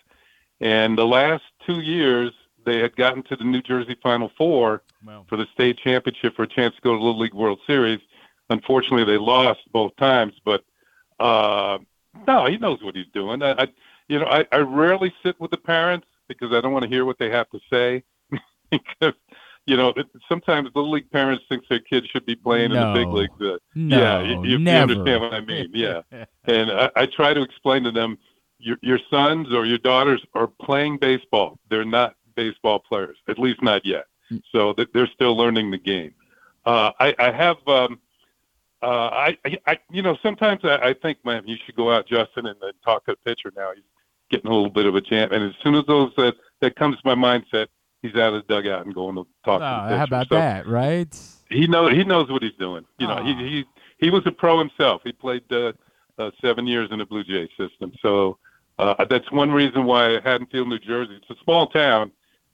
and 0.59 0.97
the 0.97 1.05
last 1.05 1.43
two 1.65 1.79
years 1.79 2.33
they 2.65 2.79
had 2.79 2.95
gotten 2.95 3.21
to 3.23 3.35
the 3.35 3.43
New 3.43 3.61
Jersey 3.61 3.95
Final 4.01 4.31
Four 4.35 4.81
Well, 5.05 5.25
for 5.29 5.37
the 5.37 5.45
state 5.53 5.77
championship 5.77 6.35
for 6.35 6.43
a 6.43 6.47
chance 6.47 6.75
to 6.75 6.81
go 6.81 6.93
to 6.93 6.97
the 6.97 7.03
Little 7.03 7.21
League 7.21 7.35
World 7.35 7.59
Series. 7.67 8.01
Unfortunately, 8.49 9.03
they 9.03 9.17
lost 9.19 9.61
both 9.71 9.95
times, 9.97 10.33
but 10.43 10.63
uh, 11.19 11.77
no, 12.27 12.47
he 12.47 12.57
knows 12.57 12.81
what 12.81 12.95
he's 12.95 13.07
doing. 13.13 13.43
I, 13.43 13.51
I 13.51 13.67
you 14.07 14.17
know, 14.17 14.25
I, 14.25 14.45
I 14.51 14.57
rarely 14.57 15.13
sit 15.23 15.39
with 15.39 15.51
the 15.51 15.57
parents 15.57 16.07
because 16.29 16.53
I 16.53 16.61
don't 16.61 16.71
want 16.71 16.83
to 16.83 16.89
hear 16.89 17.03
what 17.03 17.17
they 17.19 17.29
have 17.29 17.49
to 17.49 17.59
say 17.69 18.03
because. 18.71 19.13
You 19.65 19.77
know, 19.77 19.89
it, 19.97 20.07
sometimes 20.27 20.69
little 20.73 20.89
league 20.89 21.11
parents 21.11 21.43
think 21.47 21.63
their 21.69 21.81
kids 21.81 22.07
should 22.07 22.25
be 22.25 22.35
playing 22.35 22.71
in 22.71 22.77
the 22.79 22.91
big 22.93 23.07
No. 23.07 23.13
leagues. 23.13 23.33
Uh, 23.39 23.57
no, 23.75 23.99
yeah, 23.99 24.21
you, 24.23 24.43
you, 24.43 24.57
you 24.57 24.69
understand 24.69 25.21
what 25.21 25.31
I 25.31 25.41
mean. 25.41 25.69
Yeah, 25.75 26.01
and 26.45 26.71
I, 26.71 26.89
I 26.95 27.05
try 27.05 27.35
to 27.35 27.43
explain 27.43 27.83
to 27.83 27.91
them, 27.91 28.17
your 28.57 28.77
your 28.81 28.97
sons 29.11 29.53
or 29.53 29.67
your 29.67 29.77
daughters 29.77 30.25
are 30.33 30.47
playing 30.47 30.97
baseball. 30.97 31.59
They're 31.69 31.85
not 31.85 32.15
baseball 32.35 32.79
players, 32.79 33.17
at 33.27 33.37
least 33.37 33.61
not 33.61 33.85
yet. 33.85 34.05
Mm. 34.31 34.41
So 34.51 34.73
that 34.73 34.91
they're 34.93 35.09
still 35.13 35.37
learning 35.37 35.69
the 35.69 35.77
game. 35.77 36.13
Uh, 36.65 36.91
I, 36.99 37.13
I 37.19 37.31
have, 37.31 37.57
um, 37.67 37.99
uh, 38.81 38.87
I, 38.87 39.37
I, 39.67 39.77
you 39.91 40.01
know, 40.01 40.17
sometimes 40.23 40.61
I, 40.63 40.77
I 40.77 40.93
think, 40.93 41.23
man, 41.25 41.43
you 41.45 41.57
should 41.65 41.75
go 41.75 41.91
out, 41.91 42.07
Justin, 42.07 42.47
and, 42.47 42.57
and 42.61 42.73
talk 42.83 43.05
to 43.05 43.11
the 43.11 43.17
pitcher 43.17 43.51
now. 43.55 43.71
He's 43.75 43.83
getting 44.29 44.49
a 44.51 44.53
little 44.53 44.69
bit 44.69 44.85
of 44.85 44.95
a 44.95 45.01
jam, 45.01 45.31
and 45.31 45.43
as 45.43 45.53
soon 45.63 45.75
as 45.75 45.85
those 45.85 46.11
that 46.17 46.35
that 46.61 46.75
comes 46.75 46.97
to 46.97 47.01
my 47.05 47.15
mindset, 47.15 47.67
he's 48.01 48.15
out 48.15 48.33
of 48.33 48.45
the 48.47 48.53
dugout 48.53 48.85
and 48.85 48.93
going 48.93 49.15
to 49.15 49.25
talk 49.45 49.61
Oh, 49.61 49.65
to 49.65 49.83
the 49.83 49.87
pitcher. 49.89 49.97
how 49.97 50.03
about 50.03 50.27
So- 50.29 50.35
that, 50.35 50.67
right? 50.67 51.15
he 51.49 51.67
knows 51.67 51.91
he 51.93 52.03
knows 52.03 52.29
what 52.29 52.43
he's 52.43 52.53
doing. 52.59 52.85
You 52.99 53.07
know, 53.07 53.23
he 53.23 53.33
he 53.33 53.65
he 53.97 54.09
was 54.09 54.23
a 54.25 54.31
pro 54.31 54.59
himself. 54.59 55.01
He 55.03 55.11
played 55.11 55.43
uh, 55.51 55.73
uh, 56.17 56.31
seven 56.41 56.67
years 56.67 56.89
in 56.91 56.99
the 56.99 57.05
Blue 57.05 57.23
Jay 57.23 57.49
system. 57.57 57.91
So 58.01 58.37
uh, 58.77 59.03
that's 59.09 59.29
one 59.31 59.51
reason 59.51 59.85
why 59.85 60.19
Haddonfield, 60.21 60.67
New 60.69 60.79
Jersey, 60.79 61.15
it's 61.21 61.29
a 61.29 61.43
small 61.43 61.67
town. 61.67 62.11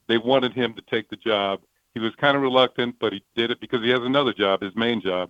They 0.07 0.17
wanted 0.17 0.53
him 0.53 0.73
to 0.75 0.81
take 0.89 1.09
the 1.09 1.15
job. 1.17 1.61
He 1.93 1.99
was 1.99 2.13
kind 2.15 2.35
of 2.35 2.41
reluctant, 2.43 2.95
but 2.99 3.13
he 3.13 3.23
did 3.35 3.51
it 3.51 3.59
because 3.59 3.81
he 3.81 3.89
has 3.89 4.01
another 4.01 4.33
job, 4.33 4.61
his 4.61 4.75
main 4.75 5.01
job, 5.01 5.29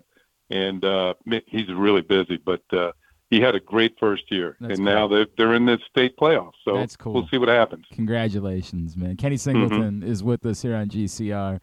and 0.49 0.83
uh, 0.83 1.13
he's 1.47 1.67
really 1.73 2.01
busy. 2.01 2.37
But 2.37 2.61
uh, 2.73 2.91
he 3.35 3.41
had 3.41 3.55
a 3.55 3.59
great 3.59 3.97
first 3.99 4.31
year, 4.31 4.55
That's 4.59 4.77
and 4.77 4.85
now 4.85 5.07
they're 5.07 5.27
they're 5.37 5.53
in 5.53 5.65
the 5.65 5.77
state 5.89 6.15
playoffs. 6.17 6.53
So 6.63 6.75
That's 6.77 6.95
cool. 6.95 7.13
we'll 7.13 7.27
see 7.27 7.37
what 7.37 7.49
happens. 7.49 7.85
Congratulations, 7.91 8.95
man. 8.95 9.17
Kenny 9.17 9.35
Mm-hmm. 9.35 9.67
Singleton 9.67 10.03
is 10.03 10.23
with 10.23 10.45
us 10.45 10.61
here 10.61 10.75
on 10.75 10.87
GCR. 10.89 11.59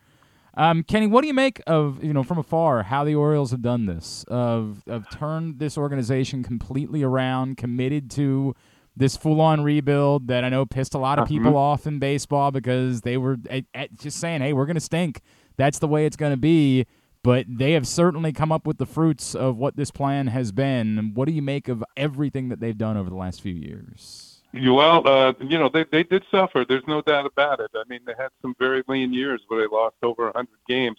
Um, 0.54 0.82
Kenny, 0.82 1.06
what 1.06 1.22
do 1.22 1.28
you 1.28 1.34
make 1.34 1.62
of 1.66 2.04
you 2.04 2.12
know 2.12 2.22
from 2.22 2.38
afar 2.38 2.82
how 2.82 3.04
the 3.04 3.14
Orioles 3.14 3.50
have 3.52 3.62
done 3.62 3.86
this 3.86 4.24
of 4.28 4.82
of 4.86 5.08
turned 5.10 5.58
this 5.58 5.78
organization 5.78 6.42
completely 6.42 7.02
around, 7.02 7.56
committed 7.56 8.10
to 8.12 8.54
this 8.94 9.16
full-on 9.16 9.62
rebuild 9.62 10.28
that 10.28 10.44
I 10.44 10.50
know 10.50 10.66
pissed 10.66 10.92
a 10.92 10.98
lot 10.98 11.18
of 11.18 11.26
people 11.26 11.56
off 11.56 11.86
in 11.86 11.98
baseball 11.98 12.50
because 12.50 13.00
they 13.00 13.16
were 13.16 13.38
at, 13.48 13.64
at 13.72 13.98
just 13.98 14.18
saying, 14.18 14.42
"Hey, 14.42 14.52
we're 14.52 14.66
going 14.66 14.74
to 14.74 14.80
stink. 14.80 15.22
That's 15.56 15.78
the 15.78 15.88
way 15.88 16.04
it's 16.04 16.16
going 16.16 16.32
to 16.32 16.36
be." 16.36 16.84
But 17.24 17.46
they 17.48 17.72
have 17.72 17.86
certainly 17.86 18.32
come 18.32 18.50
up 18.50 18.66
with 18.66 18.78
the 18.78 18.86
fruits 18.86 19.34
of 19.34 19.56
what 19.56 19.76
this 19.76 19.92
plan 19.92 20.26
has 20.26 20.50
been. 20.50 21.12
What 21.14 21.28
do 21.28 21.32
you 21.32 21.42
make 21.42 21.68
of 21.68 21.84
everything 21.96 22.48
that 22.48 22.58
they've 22.58 22.76
done 22.76 22.96
over 22.96 23.08
the 23.08 23.16
last 23.16 23.40
few 23.40 23.54
years? 23.54 24.42
Well, 24.54 25.06
uh, 25.08 25.32
you 25.40 25.58
know, 25.58 25.70
they 25.72 25.84
they 25.84 26.02
did 26.02 26.24
suffer. 26.30 26.66
There's 26.68 26.86
no 26.86 27.00
doubt 27.00 27.24
about 27.26 27.60
it. 27.60 27.70
I 27.74 27.84
mean, 27.88 28.00
they 28.04 28.12
had 28.18 28.30
some 28.42 28.54
very 28.58 28.82
lean 28.86 29.12
years 29.12 29.40
where 29.48 29.60
they 29.60 29.66
lost 29.66 29.96
over 30.02 30.24
100 30.24 30.48
games. 30.68 30.98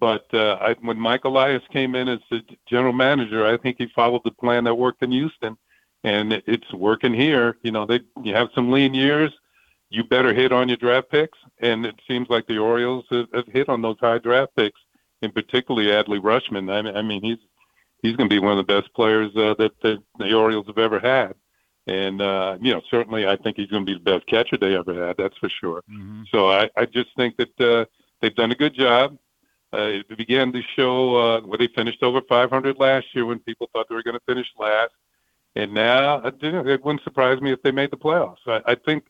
But 0.00 0.26
uh, 0.34 0.58
I, 0.60 0.74
when 0.82 0.98
Mike 0.98 1.24
Elias 1.24 1.62
came 1.72 1.94
in 1.94 2.08
as 2.08 2.18
the 2.30 2.42
general 2.68 2.92
manager, 2.92 3.46
I 3.46 3.56
think 3.56 3.76
he 3.78 3.86
followed 3.94 4.22
the 4.24 4.32
plan 4.32 4.64
that 4.64 4.74
worked 4.74 5.02
in 5.02 5.12
Houston, 5.12 5.56
and 6.02 6.32
it, 6.32 6.44
it's 6.46 6.72
working 6.74 7.14
here. 7.14 7.56
You 7.62 7.70
know, 7.70 7.86
they 7.86 8.00
you 8.22 8.34
have 8.34 8.48
some 8.54 8.70
lean 8.70 8.92
years. 8.92 9.32
You 9.88 10.04
better 10.04 10.34
hit 10.34 10.52
on 10.52 10.68
your 10.68 10.76
draft 10.76 11.10
picks, 11.10 11.38
and 11.60 11.86
it 11.86 11.94
seems 12.08 12.28
like 12.28 12.46
the 12.48 12.58
Orioles 12.58 13.04
have, 13.10 13.28
have 13.32 13.46
hit 13.46 13.68
on 13.68 13.80
those 13.80 13.96
high 14.00 14.18
draft 14.18 14.54
picks, 14.56 14.80
and 15.24 15.34
particularly 15.34 15.88
Adley 15.88 16.20
Rutschman. 16.20 16.70
I 16.70 16.82
mean, 16.82 16.96
I 16.96 17.02
mean 17.02 17.22
he's 17.22 17.38
he's 18.02 18.16
going 18.16 18.28
to 18.28 18.34
be 18.34 18.38
one 18.38 18.56
of 18.56 18.66
the 18.66 18.80
best 18.80 18.92
players 18.94 19.30
uh, 19.36 19.54
that, 19.58 19.72
that 19.82 19.98
the 20.18 20.34
Orioles 20.34 20.66
have 20.66 20.78
ever 20.78 21.00
had. 21.00 21.34
And 21.86 22.22
uh, 22.22 22.56
you 22.60 22.72
know, 22.72 22.80
certainly, 22.90 23.26
I 23.26 23.36
think 23.36 23.56
he's 23.56 23.68
going 23.68 23.84
to 23.84 23.92
be 23.92 23.98
the 23.98 24.10
best 24.10 24.26
catcher 24.26 24.56
they 24.56 24.76
ever 24.76 25.06
had. 25.06 25.16
That's 25.18 25.36
for 25.38 25.48
sure. 25.48 25.82
So 26.30 26.50
I, 26.50 26.70
I 26.76 26.86
just 26.86 27.10
think 27.16 27.36
that 27.36 27.60
uh, 27.60 27.84
they've 28.20 28.34
done 28.34 28.52
a 28.52 28.54
good 28.54 28.74
job. 28.74 29.18
Uh, 29.72 30.00
it 30.08 30.16
began 30.16 30.52
to 30.52 30.62
show 30.76 31.16
uh, 31.16 31.40
where 31.40 31.58
they 31.58 31.66
finished 31.66 32.02
over 32.02 32.20
500 32.28 32.78
last 32.78 33.06
year 33.12 33.26
when 33.26 33.40
people 33.40 33.68
thought 33.72 33.86
they 33.88 33.94
were 33.96 34.04
going 34.04 34.14
to 34.14 34.22
finish 34.24 34.46
last, 34.56 34.92
And 35.56 35.74
now 35.74 36.22
it 36.24 36.84
wouldn't 36.84 37.02
surprise 37.02 37.40
me 37.40 37.52
if 37.52 37.60
they 37.62 37.72
made 37.72 37.90
the 37.90 37.96
playoffs. 37.96 38.36
I, 38.46 38.60
I 38.66 38.74
think 38.76 39.04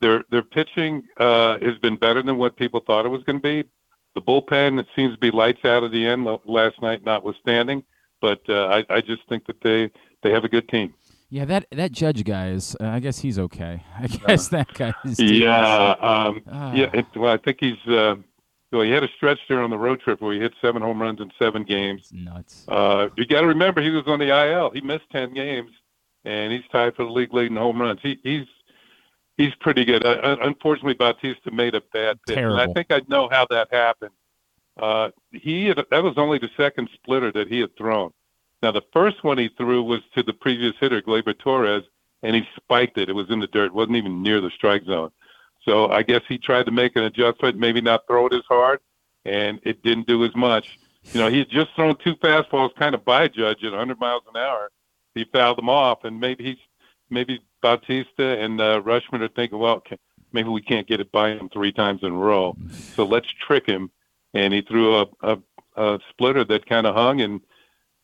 their 0.00 0.22
their 0.30 0.42
pitching 0.42 1.02
uh, 1.16 1.58
has 1.60 1.78
been 1.78 1.96
better 1.96 2.22
than 2.22 2.36
what 2.36 2.56
people 2.56 2.80
thought 2.86 3.06
it 3.06 3.08
was 3.08 3.24
going 3.24 3.40
to 3.40 3.42
be. 3.42 3.68
The 4.14 4.20
bullpen 4.20 4.78
it 4.78 4.86
seems 4.94 5.14
to 5.14 5.18
be 5.18 5.30
lights 5.30 5.64
out 5.64 5.84
of 5.84 5.92
the 5.92 6.06
end 6.06 6.26
last 6.44 6.80
night, 6.82 7.04
notwithstanding. 7.04 7.82
But 8.20 8.42
uh, 8.48 8.66
I, 8.66 8.96
I 8.96 9.00
just 9.00 9.22
think 9.28 9.46
that 9.46 9.60
they 9.62 9.90
they 10.22 10.30
have 10.30 10.44
a 10.44 10.48
good 10.48 10.68
team. 10.68 10.94
Yeah, 11.32 11.46
that 11.46 11.66
that 11.72 11.92
judge 11.92 12.24
guy 12.24 12.50
is. 12.50 12.76
Uh, 12.78 12.88
I 12.88 13.00
guess 13.00 13.18
he's 13.18 13.38
okay. 13.38 13.82
I 13.98 14.06
guess 14.06 14.48
that 14.48 14.72
guy 14.74 14.92
is. 15.06 15.18
Yeah, 15.18 15.92
um, 16.00 16.42
uh, 16.46 16.72
yeah. 16.74 16.90
It, 16.92 17.06
well, 17.16 17.32
I 17.32 17.38
think 17.38 17.58
he's. 17.60 17.78
Uh, 17.86 18.16
well, 18.70 18.82
he 18.82 18.90
had 18.90 19.02
a 19.02 19.08
stretch 19.16 19.38
there 19.48 19.62
on 19.62 19.70
the 19.70 19.78
road 19.78 20.00
trip 20.00 20.20
where 20.20 20.34
he 20.34 20.40
hit 20.40 20.52
seven 20.60 20.82
home 20.82 21.00
runs 21.00 21.20
in 21.20 21.30
seven 21.38 21.62
games. 21.62 22.08
Nuts. 22.12 22.66
Uh, 22.68 23.08
you 23.16 23.26
got 23.26 23.42
to 23.42 23.46
remember 23.46 23.80
he 23.80 23.90
was 23.90 24.04
on 24.06 24.18
the 24.18 24.28
IL. 24.28 24.70
He 24.70 24.82
missed 24.82 25.08
ten 25.10 25.32
games, 25.32 25.70
and 26.26 26.52
he's 26.52 26.64
tied 26.70 26.96
for 26.96 27.04
the 27.04 27.10
league 27.10 27.32
leading 27.32 27.56
home 27.56 27.80
runs. 27.80 28.00
He, 28.02 28.18
he's 28.22 28.46
he's 29.36 29.54
pretty 29.60 29.84
good. 29.84 30.04
Uh, 30.04 30.36
unfortunately, 30.42 30.94
Bautista 30.94 31.50
made 31.50 31.74
a 31.74 31.82
bad 31.92 32.18
pitch, 32.26 32.36
Terrible. 32.36 32.58
and 32.58 32.70
I 32.70 32.72
think 32.72 32.90
I 32.90 33.02
know 33.08 33.28
how 33.30 33.46
that 33.50 33.68
happened. 33.72 34.12
Uh, 34.80 35.10
he 35.32 35.66
had, 35.66 35.76
that 35.90 36.02
was 36.02 36.14
only 36.16 36.38
the 36.38 36.50
second 36.56 36.88
splitter 36.94 37.30
that 37.32 37.48
he 37.48 37.60
had 37.60 37.76
thrown. 37.76 38.12
Now, 38.62 38.70
the 38.72 38.82
first 38.92 39.22
one 39.24 39.38
he 39.38 39.48
threw 39.56 39.82
was 39.82 40.00
to 40.14 40.22
the 40.22 40.32
previous 40.32 40.74
hitter, 40.80 41.02
Gleyber 41.02 41.36
Torres, 41.38 41.82
and 42.22 42.36
he 42.36 42.42
spiked 42.56 42.96
it. 42.96 43.08
It 43.08 43.14
was 43.14 43.30
in 43.30 43.40
the 43.40 43.48
dirt. 43.48 43.66
It 43.66 43.74
wasn't 43.74 43.96
even 43.96 44.22
near 44.22 44.40
the 44.40 44.50
strike 44.50 44.84
zone. 44.84 45.10
So 45.64 45.90
I 45.90 46.02
guess 46.02 46.22
he 46.28 46.38
tried 46.38 46.66
to 46.66 46.72
make 46.72 46.96
an 46.96 47.04
adjustment, 47.04 47.58
maybe 47.58 47.80
not 47.80 48.06
throw 48.06 48.26
it 48.26 48.32
as 48.32 48.42
hard, 48.48 48.80
and 49.24 49.60
it 49.64 49.82
didn't 49.82 50.06
do 50.06 50.24
as 50.24 50.34
much. 50.34 50.78
You 51.12 51.20
know, 51.20 51.28
he 51.28 51.38
had 51.38 51.50
just 51.50 51.70
thrown 51.74 51.96
two 51.96 52.14
fastballs 52.16 52.74
kind 52.76 52.94
of 52.94 53.04
by 53.04 53.28
Judge 53.28 53.64
at 53.64 53.70
100 53.70 53.98
miles 53.98 54.22
an 54.32 54.40
hour. 54.40 54.70
He 55.14 55.24
fouled 55.32 55.58
them 55.58 55.68
off, 55.68 56.04
and 56.04 56.18
maybe 56.18 56.44
he's 56.44 56.56
maybe 57.10 57.40
Bautista 57.62 58.38
and 58.38 58.60
uh, 58.60 58.82
Rutschman 58.82 59.22
are 59.22 59.28
thinking, 59.28 59.58
well, 59.58 59.82
maybe 60.32 60.48
we 60.48 60.60
can't 60.60 60.86
get 60.86 61.00
it 61.00 61.10
by 61.12 61.30
him 61.30 61.48
three 61.48 61.72
times 61.72 62.00
in 62.02 62.12
a 62.12 62.16
row, 62.16 62.56
so 62.94 63.04
let's 63.04 63.28
trick 63.46 63.66
him. 63.66 63.90
And 64.34 64.52
he 64.52 64.62
threw 64.62 64.96
a, 64.96 65.06
a, 65.22 65.38
a 65.76 65.98
splitter 66.10 66.44
that 66.44 66.66
kind 66.66 66.86
of 66.86 66.94
hung, 66.94 67.20
and 67.20 67.40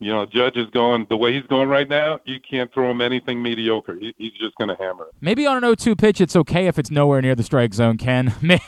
you 0.00 0.12
know, 0.12 0.26
Judge 0.26 0.56
is 0.56 0.68
going 0.70 1.06
the 1.10 1.16
way 1.16 1.32
he's 1.32 1.46
going 1.46 1.68
right 1.68 1.88
now. 1.88 2.20
You 2.24 2.38
can't 2.40 2.72
throw 2.72 2.90
him 2.90 3.00
anything 3.00 3.42
mediocre. 3.42 3.96
He, 3.96 4.14
he's 4.16 4.32
just 4.32 4.54
going 4.56 4.68
to 4.68 4.76
hammer 4.76 5.04
it. 5.04 5.14
Maybe 5.20 5.46
on 5.46 5.62
an 5.62 5.64
0-2 5.64 5.98
pitch, 5.98 6.20
it's 6.20 6.36
okay 6.36 6.66
if 6.66 6.78
it's 6.78 6.90
nowhere 6.90 7.20
near 7.20 7.34
the 7.34 7.42
strike 7.42 7.74
zone. 7.74 7.98
Ken, 7.98 8.32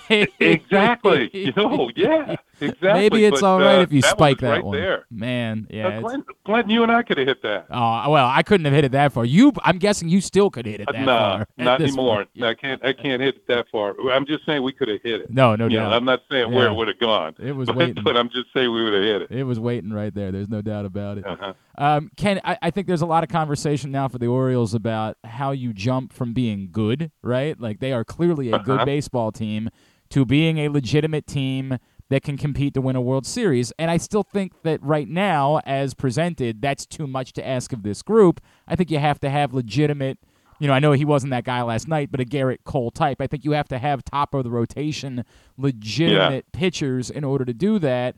exactly. 0.40 1.31
You 1.33 1.53
know, 1.57 1.90
yeah, 1.95 2.37
exactly. 2.61 2.93
Maybe 2.93 3.25
it's 3.25 3.40
but, 3.40 3.47
all 3.47 3.61
right 3.61 3.79
uh, 3.79 3.83
if 3.83 3.93
you 3.93 4.03
that 4.03 4.11
spike 4.11 4.38
that 4.38 4.49
right 4.49 4.64
one. 4.64 4.77
There. 4.77 5.07
Man, 5.11 5.66
yeah. 5.71 5.88
Uh, 5.88 6.01
Glenn, 6.01 6.25
Glenn, 6.45 6.71
you 6.71 6.83
and 6.83 6.90
I 6.90 7.03
could 7.03 7.19
have 7.19 7.29
hit 7.29 7.43
that. 7.43 7.66
Oh 7.71 8.11
well, 8.11 8.27
I 8.27 8.43
couldn't 8.43 8.64
have 8.64 8.75
hit 8.75 8.85
it 8.85 8.93
that 8.93 9.12
far. 9.12 9.25
You, 9.25 9.53
I'm 9.62 9.79
guessing 9.79 10.09
you 10.09 10.21
still 10.21 10.51
could 10.51 10.66
hit 10.66 10.81
it 10.81 10.88
that 10.93 11.09
uh, 11.09 11.38
far. 11.38 11.49
not 11.57 11.81
anymore. 11.81 12.27
Yeah. 12.35 12.49
I 12.49 12.55
can't. 12.55 12.85
I 12.85 12.93
can't 12.93 13.23
hit 13.23 13.37
it 13.37 13.47
that 13.49 13.66
far. 13.71 13.95
I'm 14.11 14.27
just 14.27 14.45
saying 14.47 14.62
we 14.62 14.73
could 14.73 14.88
have 14.88 15.01
hit 15.03 15.21
it. 15.23 15.33
No, 15.33 15.55
no 15.55 15.69
you 15.69 15.79
doubt. 15.79 15.93
I'm 15.93 16.05
not 16.05 16.23
saying 16.31 16.51
yeah. 16.51 16.57
where 16.57 16.69
it 16.69 16.75
would 16.75 16.88
have 16.88 16.99
gone. 16.99 17.35
It 17.38 17.53
was 17.53 17.66
but, 17.69 17.77
waiting. 17.77 18.03
But 18.03 18.16
I'm 18.16 18.31
just 18.31 18.47
saying 18.53 18.73
we 18.73 18.83
would 18.83 18.95
have 18.95 19.03
hit 19.03 19.23
it. 19.23 19.31
It 19.31 19.45
was 19.45 19.61
waiting 19.61 19.93
right 19.93 20.12
there. 20.12 20.33
There's 20.33 20.49
no 20.49 20.62
doubt 20.62 20.85
about 20.85 21.19
it. 21.19 21.19
Uh-huh. 21.24 21.54
Um, 21.78 22.11
Ken, 22.16 22.40
I, 22.44 22.59
I 22.62 22.70
think 22.70 22.87
there's 22.87 23.02
a 23.02 23.06
lot 23.06 23.24
of 23.24 23.30
conversation 23.30 23.90
now 23.90 24.09
for 24.09 24.18
the 24.18 24.26
Orioles 24.26 24.74
about 24.74 25.16
how 25.24 25.52
you 25.52 25.72
jump 25.72 26.12
from 26.12 26.33
being 26.33 26.68
good, 26.70 27.11
right? 27.22 27.59
Like 27.59 27.80
they 27.80 27.92
are 27.92 28.04
clearly 28.04 28.50
a 28.50 28.56
uh-huh. 28.56 28.64
good 28.64 28.85
baseball 28.85 29.33
team 29.33 29.70
to 30.11 30.24
being 30.24 30.59
a 30.59 30.68
legitimate 30.68 31.26
team 31.26 31.78
that 32.11 32.22
can 32.22 32.37
compete 32.37 32.74
to 32.74 32.80
win 32.80 32.96
a 32.96 33.00
World 33.00 33.24
Series. 33.24 33.72
And 33.78 33.90
I 33.90 33.96
still 33.96 34.24
think 34.24 34.52
that 34.62 34.83
right 34.83 35.09
now, 35.09 35.61
as 35.64 35.94
presented, 35.94 36.61
that's 36.61 36.85
too 36.85 37.06
much 37.06 37.33
to 37.35 37.46
ask 37.46 37.72
of 37.72 37.83
this 37.83 38.02
group. 38.02 38.40
I 38.68 38.76
think 38.76 38.90
you 38.90 38.98
have 38.98 39.20
to 39.20 39.30
have 39.30 39.54
legitimate. 39.54 40.18
You 40.59 40.66
know, 40.66 40.74
I 40.74 40.80
know 40.80 40.92
he 40.92 41.04
wasn't 41.04 41.30
that 41.30 41.44
guy 41.44 41.62
last 41.62 41.88
night, 41.88 42.11
but 42.11 42.20
a 42.20 42.24
Gerrit 42.24 42.64
Cole 42.64 42.90
type. 42.90 43.20
I 43.20 43.28
think 43.28 43.44
you 43.44 43.52
have 43.52 43.68
to 43.68 43.78
have 43.78 44.04
top 44.04 44.35
of 44.35 44.44
the 44.44 44.50
rotation, 44.50 45.24
legitimate 45.56 46.44
yeah. 46.52 46.59
pitchers 46.59 47.11
in 47.11 47.24
order 47.24 47.44
to 47.44 47.54
do 47.54 47.78
that. 47.78 48.16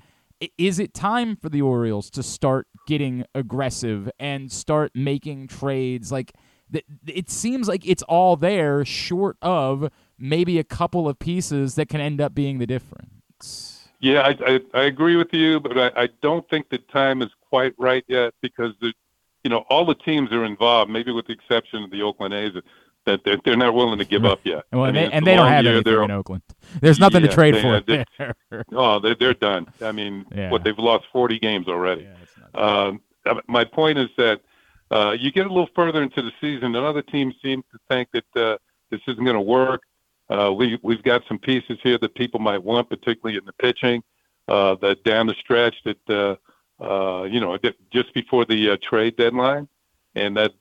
Is 0.59 0.79
it 0.79 0.95
time 0.95 1.37
for 1.37 1.49
the 1.49 1.63
Orioles 1.63 2.11
to 2.11 2.23
start 2.23 2.67
getting 2.87 3.25
aggressive 3.35 4.11
and 4.19 4.51
start 4.51 4.93
making 4.95 5.49
trades? 5.49 6.11
Like, 6.11 6.33
it 7.07 7.31
seems 7.31 7.69
like 7.69 7.87
it's 7.87 8.03
all 8.05 8.37
there, 8.37 8.85
short 8.85 9.37
of 9.43 9.91
maybe 10.19 10.59
a 10.59 10.65
couple 10.65 11.09
of 11.09 11.19
pieces 11.19 11.75
that 11.75 11.89
can 11.89 12.01
end 12.01 12.21
up 12.21 12.35
being 12.35 12.59
the 12.59 12.67
difference. 12.67 13.89
Yeah, 14.01 14.21
I, 14.23 14.37
I, 14.53 14.61
I 14.75 14.83
agree 14.85 15.17
with 15.17 15.33
you, 15.33 15.61
but 15.61 15.79
I, 15.79 16.03
I 16.05 16.09
don't 16.23 16.49
think 16.49 16.71
the 16.71 16.79
time 16.79 17.23
is 17.23 17.31
quite 17.49 17.75
right 17.79 18.05
yet 18.09 18.35
because 18.41 18.73
the, 18.81 18.93
you 19.45 19.51
know, 19.51 19.65
all 19.69 19.85
the 19.85 19.95
teams 19.95 20.33
are 20.33 20.45
involved, 20.45 20.91
maybe 20.91 21.13
with 21.13 21.27
the 21.27 21.33
exception 21.33 21.85
of 21.85 21.91
the 21.91 22.03
Oakland 22.03 22.35
A's, 22.35 22.53
that 23.07 23.21
they're, 23.25 23.39
they're 23.45 23.57
not 23.57 23.75
willing 23.75 23.99
to 23.99 24.05
give 24.05 24.25
up 24.25 24.41
yet. 24.45 24.65
Well, 24.73 24.85
I 24.85 24.89
and 24.89 24.97
mean, 24.97 25.11
they, 25.11 25.13
and 25.13 25.27
they 25.27 25.35
don't 25.35 25.49
have 25.49 25.65
year, 25.65 25.75
anything 25.75 26.05
in 26.05 26.11
Oakland. 26.11 26.43
There's 26.81 26.99
nothing 26.99 27.23
yeah, 27.23 27.29
to 27.29 27.35
trade 27.35 27.55
they, 27.55 27.63
for. 27.63 27.81
They, 27.81 28.05
oh, 28.73 29.01
they're 29.01 29.15
they're 29.15 29.35
done. 29.35 29.67
I 29.81 29.93
mean, 29.93 30.25
yeah. 30.35 30.51
what 30.51 30.65
they've 30.65 30.79
lost 30.79 31.05
40 31.13 31.39
games 31.39 31.69
already. 31.69 32.09
Yeah, 32.55 32.87
um, 32.87 33.03
my 33.47 33.65
point 33.65 33.99
is 33.99 34.09
that 34.17 34.41
uh, 34.91 35.13
you 35.19 35.33
get 35.33 35.47
a 35.47 35.49
little 35.49 35.71
further 35.75 36.03
into 36.03 36.23
the 36.23 36.33
season, 36.41 36.75
and 36.75 36.85
other 36.85 37.03
teams 37.03 37.35
seem 37.43 37.63
to 37.73 37.79
think 37.89 38.09
that 38.13 38.37
uh, 38.37 38.57
this 38.91 39.01
isn't 39.09 39.25
going 39.25 39.37
to 39.37 39.41
work. 39.41 39.83
Uh, 40.29 40.53
we 40.53 40.79
we've 40.83 41.03
got 41.03 41.23
some 41.29 41.39
pieces 41.39 41.79
here 41.83 41.99
that 41.99 42.15
people 42.15 42.41
might 42.41 42.63
want, 42.63 42.89
particularly 42.89 43.39
in 43.39 43.45
the 43.45 43.53
pitching. 43.55 44.03
Uh, 44.49 44.75
that 44.77 45.03
down 45.05 45.27
the 45.27 45.35
stretch 45.35 45.75
that 45.85 46.11
uh, 46.11 46.83
uh, 46.83 47.23
you 47.25 47.41
know 47.41 47.57
just 47.93 48.13
before 48.13 48.45
the 48.45 48.71
uh, 48.71 48.77
trade 48.83 49.17
deadline, 49.17 49.69
and 50.15 50.37
that 50.37 50.53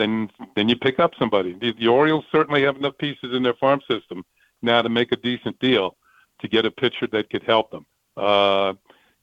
then 0.00 0.30
then 0.56 0.68
you 0.68 0.76
pick 0.76 0.98
up 0.98 1.12
somebody. 1.18 1.52
The, 1.60 1.72
the 1.78 1.88
Orioles 1.88 2.24
certainly 2.32 2.62
have 2.62 2.76
enough 2.76 2.96
pieces 2.98 3.34
in 3.34 3.42
their 3.42 3.54
farm 3.54 3.80
system 3.90 4.24
now 4.62 4.82
to 4.82 4.88
make 4.88 5.12
a 5.12 5.16
decent 5.16 5.58
deal 5.60 5.96
to 6.40 6.48
get 6.48 6.64
a 6.64 6.70
pitcher 6.70 7.06
that 7.12 7.30
could 7.30 7.42
help 7.42 7.70
them. 7.70 7.86
Uh, 8.16 8.74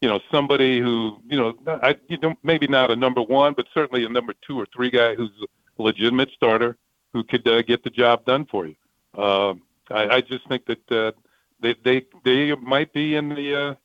you 0.01 0.07
know, 0.07 0.19
somebody 0.31 0.79
who 0.79 1.17
you 1.27 1.37
know, 1.37 1.53
I, 1.67 1.95
you 2.07 2.17
know, 2.19 2.35
maybe 2.43 2.67
not 2.67 2.91
a 2.91 2.95
number 2.95 3.21
one, 3.21 3.53
but 3.53 3.67
certainly 3.73 4.05
a 4.05 4.09
number 4.09 4.33
two 4.45 4.59
or 4.59 4.67
three 4.73 4.91
guy 4.91 5.15
who's 5.15 5.31
a 5.41 5.81
legitimate 5.81 6.29
starter 6.35 6.77
who 7.13 7.23
could 7.23 7.47
uh, 7.47 7.61
get 7.63 7.83
the 7.83 7.89
job 7.89 8.25
done 8.25 8.45
for 8.45 8.67
you. 8.67 8.75
Uh, 9.17 9.55
I, 9.89 10.17
I 10.17 10.21
just 10.21 10.47
think 10.47 10.65
that 10.65 10.91
uh, 10.91 11.11
they 11.61 11.75
they 11.83 12.05
they 12.23 12.55
might 12.55 12.93
be 12.93 13.15
in 13.15 13.29
the 13.29 13.69
uh, 13.69 13.75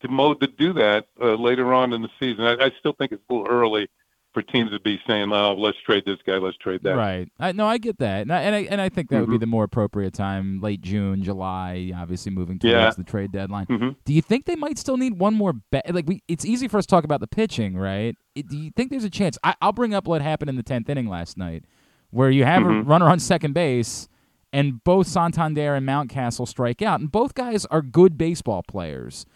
the 0.00 0.08
mode 0.08 0.40
to 0.40 0.46
do 0.46 0.72
that 0.74 1.06
uh, 1.20 1.34
later 1.34 1.74
on 1.74 1.92
in 1.92 2.02
the 2.02 2.10
season. 2.18 2.44
I, 2.44 2.66
I 2.66 2.72
still 2.78 2.92
think 2.92 3.12
it's 3.12 3.22
a 3.28 3.32
little 3.32 3.48
early 3.48 3.88
for 4.34 4.42
teams 4.42 4.70
to 4.70 4.80
be 4.80 5.00
saying, 5.06 5.32
"Oh, 5.32 5.54
let's 5.54 5.78
trade 5.84 6.04
this 6.06 6.18
guy, 6.26 6.34
let's 6.34 6.56
trade 6.58 6.82
that." 6.82 6.96
Right. 6.96 7.30
I, 7.38 7.52
no, 7.52 7.66
I 7.66 7.78
get 7.78 7.98
that, 7.98 8.22
and 8.22 8.32
I 8.32 8.42
and 8.42 8.54
I, 8.54 8.58
and 8.70 8.80
I 8.80 8.88
think 8.88 9.08
that 9.10 9.16
mm-hmm. 9.16 9.32
would 9.32 9.40
be 9.40 9.44
the 9.44 9.46
more 9.46 9.64
appropriate 9.64 10.14
time, 10.14 10.60
late 10.60 10.80
June, 10.80 11.22
July, 11.22 11.92
obviously 11.94 12.32
moving 12.32 12.58
towards 12.58 12.72
yeah. 12.72 12.90
the 12.90 13.04
trade 13.04 13.32
deadline. 13.32 13.66
Mm-hmm. 13.66 13.90
Do 14.04 14.12
you 14.12 14.22
think 14.22 14.44
they 14.44 14.56
might 14.56 14.78
still 14.78 14.96
need 14.96 15.18
one 15.18 15.34
more 15.34 15.52
bet? 15.52 15.92
Like 15.94 16.06
we, 16.06 16.22
it's 16.28 16.44
easy 16.44 16.68
for 16.68 16.78
us 16.78 16.86
to 16.86 16.90
talk 16.90 17.04
about 17.04 17.20
the 17.20 17.26
pitching, 17.26 17.76
right? 17.76 18.16
It, 18.34 18.48
do 18.48 18.56
you 18.56 18.70
think 18.76 18.90
there's 18.90 19.04
a 19.04 19.10
chance? 19.10 19.38
I, 19.42 19.54
will 19.62 19.72
bring 19.72 19.94
up 19.94 20.06
what 20.06 20.22
happened 20.22 20.50
in 20.50 20.56
the 20.56 20.62
tenth 20.62 20.88
inning 20.88 21.08
last 21.08 21.36
night, 21.36 21.64
where 22.10 22.30
you 22.30 22.44
have 22.44 22.62
mm-hmm. 22.62 22.80
a 22.80 22.82
runner 22.82 23.06
on 23.06 23.18
second 23.18 23.54
base. 23.54 24.08
And 24.50 24.82
both 24.82 25.06
Santander 25.06 25.74
and 25.74 25.86
Mountcastle 25.86 26.48
strike 26.48 26.80
out, 26.80 27.00
and 27.00 27.12
both 27.12 27.34
guys 27.34 27.66
are 27.66 27.82
good 27.82 28.16
baseball 28.16 28.62
players. 28.66 29.26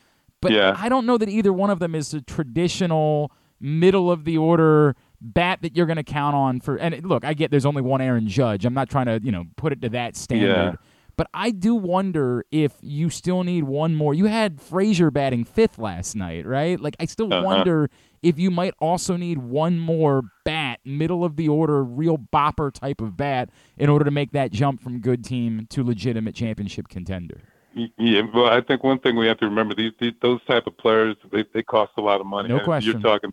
But 0.40 0.52
yeah. 0.52 0.74
I 0.76 0.88
don't 0.88 1.04
know 1.04 1.18
that 1.18 1.28
either 1.28 1.52
one 1.52 1.68
of 1.68 1.80
them 1.80 1.94
is 1.94 2.14
a 2.14 2.22
traditional 2.22 3.30
middle 3.62 4.10
of 4.10 4.24
the 4.24 4.36
order 4.36 4.96
bat 5.20 5.60
that 5.62 5.76
you're 5.76 5.86
going 5.86 5.96
to 5.96 6.02
count 6.02 6.34
on 6.34 6.60
for. 6.60 6.76
And 6.76 7.04
look, 7.06 7.24
I 7.24 7.32
get 7.32 7.50
there's 7.50 7.66
only 7.66 7.82
one 7.82 8.00
Aaron 8.00 8.28
Judge. 8.28 8.64
I'm 8.64 8.74
not 8.74 8.90
trying 8.90 9.06
to 9.06 9.20
you 9.22 9.32
know 9.32 9.44
put 9.56 9.72
it 9.72 9.80
to 9.82 9.88
that 9.90 10.16
standard. 10.16 10.48
Yeah. 10.48 10.74
But 11.16 11.28
I 11.34 11.50
do 11.50 11.74
wonder 11.74 12.44
if 12.50 12.72
you 12.80 13.10
still 13.10 13.44
need 13.44 13.64
one 13.64 13.94
more. 13.94 14.14
You 14.14 14.26
had 14.26 14.60
Frazier 14.60 15.10
batting 15.10 15.44
fifth 15.44 15.78
last 15.78 16.16
night, 16.16 16.46
right? 16.46 16.80
Like 16.80 16.96
I 16.98 17.04
still 17.04 17.32
uh-huh. 17.32 17.44
wonder 17.44 17.90
if 18.22 18.38
you 18.38 18.50
might 18.50 18.74
also 18.80 19.16
need 19.16 19.38
one 19.38 19.78
more 19.78 20.22
bat, 20.44 20.80
middle 20.84 21.24
of 21.24 21.36
the 21.36 21.48
order, 21.48 21.84
real 21.84 22.16
bopper 22.16 22.72
type 22.72 23.00
of 23.00 23.16
bat, 23.16 23.50
in 23.76 23.90
order 23.90 24.04
to 24.04 24.10
make 24.10 24.32
that 24.32 24.52
jump 24.52 24.80
from 24.80 25.00
good 25.00 25.24
team 25.24 25.66
to 25.70 25.84
legitimate 25.84 26.34
championship 26.34 26.88
contender. 26.88 27.40
Yeah, 27.74 28.22
well, 28.34 28.46
I 28.46 28.60
think 28.60 28.84
one 28.84 28.98
thing 28.98 29.16
we 29.16 29.26
have 29.26 29.38
to 29.38 29.46
remember 29.46 29.74
these, 29.74 29.92
these 29.98 30.12
those 30.20 30.44
type 30.44 30.66
of 30.66 30.76
players 30.76 31.16
they, 31.30 31.44
they 31.54 31.62
cost 31.62 31.92
a 31.96 32.02
lot 32.02 32.20
of 32.20 32.26
money. 32.26 32.48
No 32.48 32.56
And 32.56 32.64
question. 32.64 32.92
You're 32.92 33.00
talking, 33.00 33.32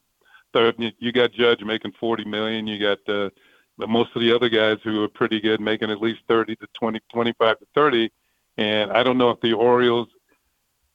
third, 0.54 0.76
you 1.00 1.12
got 1.12 1.32
Judge 1.32 1.62
making 1.64 1.94
forty 2.00 2.26
million. 2.26 2.68
You 2.68 2.80
got 2.80 3.14
uh, 3.14 3.30
most 3.78 4.10
of 4.16 4.22
the 4.22 4.34
other 4.34 4.50
guys 4.50 4.78
who 4.84 5.04
are 5.04 5.08
pretty 5.08 5.40
good 5.40 5.62
making 5.62 5.92
at 5.92 6.02
least 6.02 6.22
thirty 6.28 6.56
to 6.58 6.68
20, 6.80 7.00
25 7.12 7.60
to 7.60 7.66
thirty. 7.76 8.12
And 8.58 8.92
I 8.92 9.04
don't 9.04 9.18
know 9.18 9.30
if 9.30 9.40
the 9.42 9.54
Orioles 9.54 10.10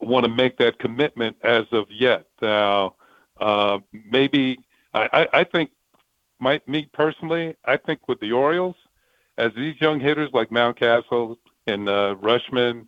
want 0.00 0.24
to 0.24 0.30
make 0.30 0.58
that 0.58 0.78
commitment 0.78 1.36
as 1.42 1.64
of 1.72 1.86
yet. 1.90 2.26
Now, 2.42 2.96
uh, 3.40 3.78
maybe 3.92 4.58
I, 4.92 5.08
I, 5.12 5.40
I 5.40 5.44
think, 5.44 5.70
my 6.40 6.60
me 6.66 6.88
personally, 6.92 7.56
I 7.64 7.76
think 7.78 8.06
with 8.06 8.20
the 8.20 8.32
Orioles, 8.32 8.76
as 9.38 9.52
these 9.56 9.80
young 9.80 9.98
hitters 9.98 10.30
like 10.34 10.50
Mountcastle 10.50 11.36
and 11.66 11.88
uh, 11.88 12.16
Rutschman 12.20 12.86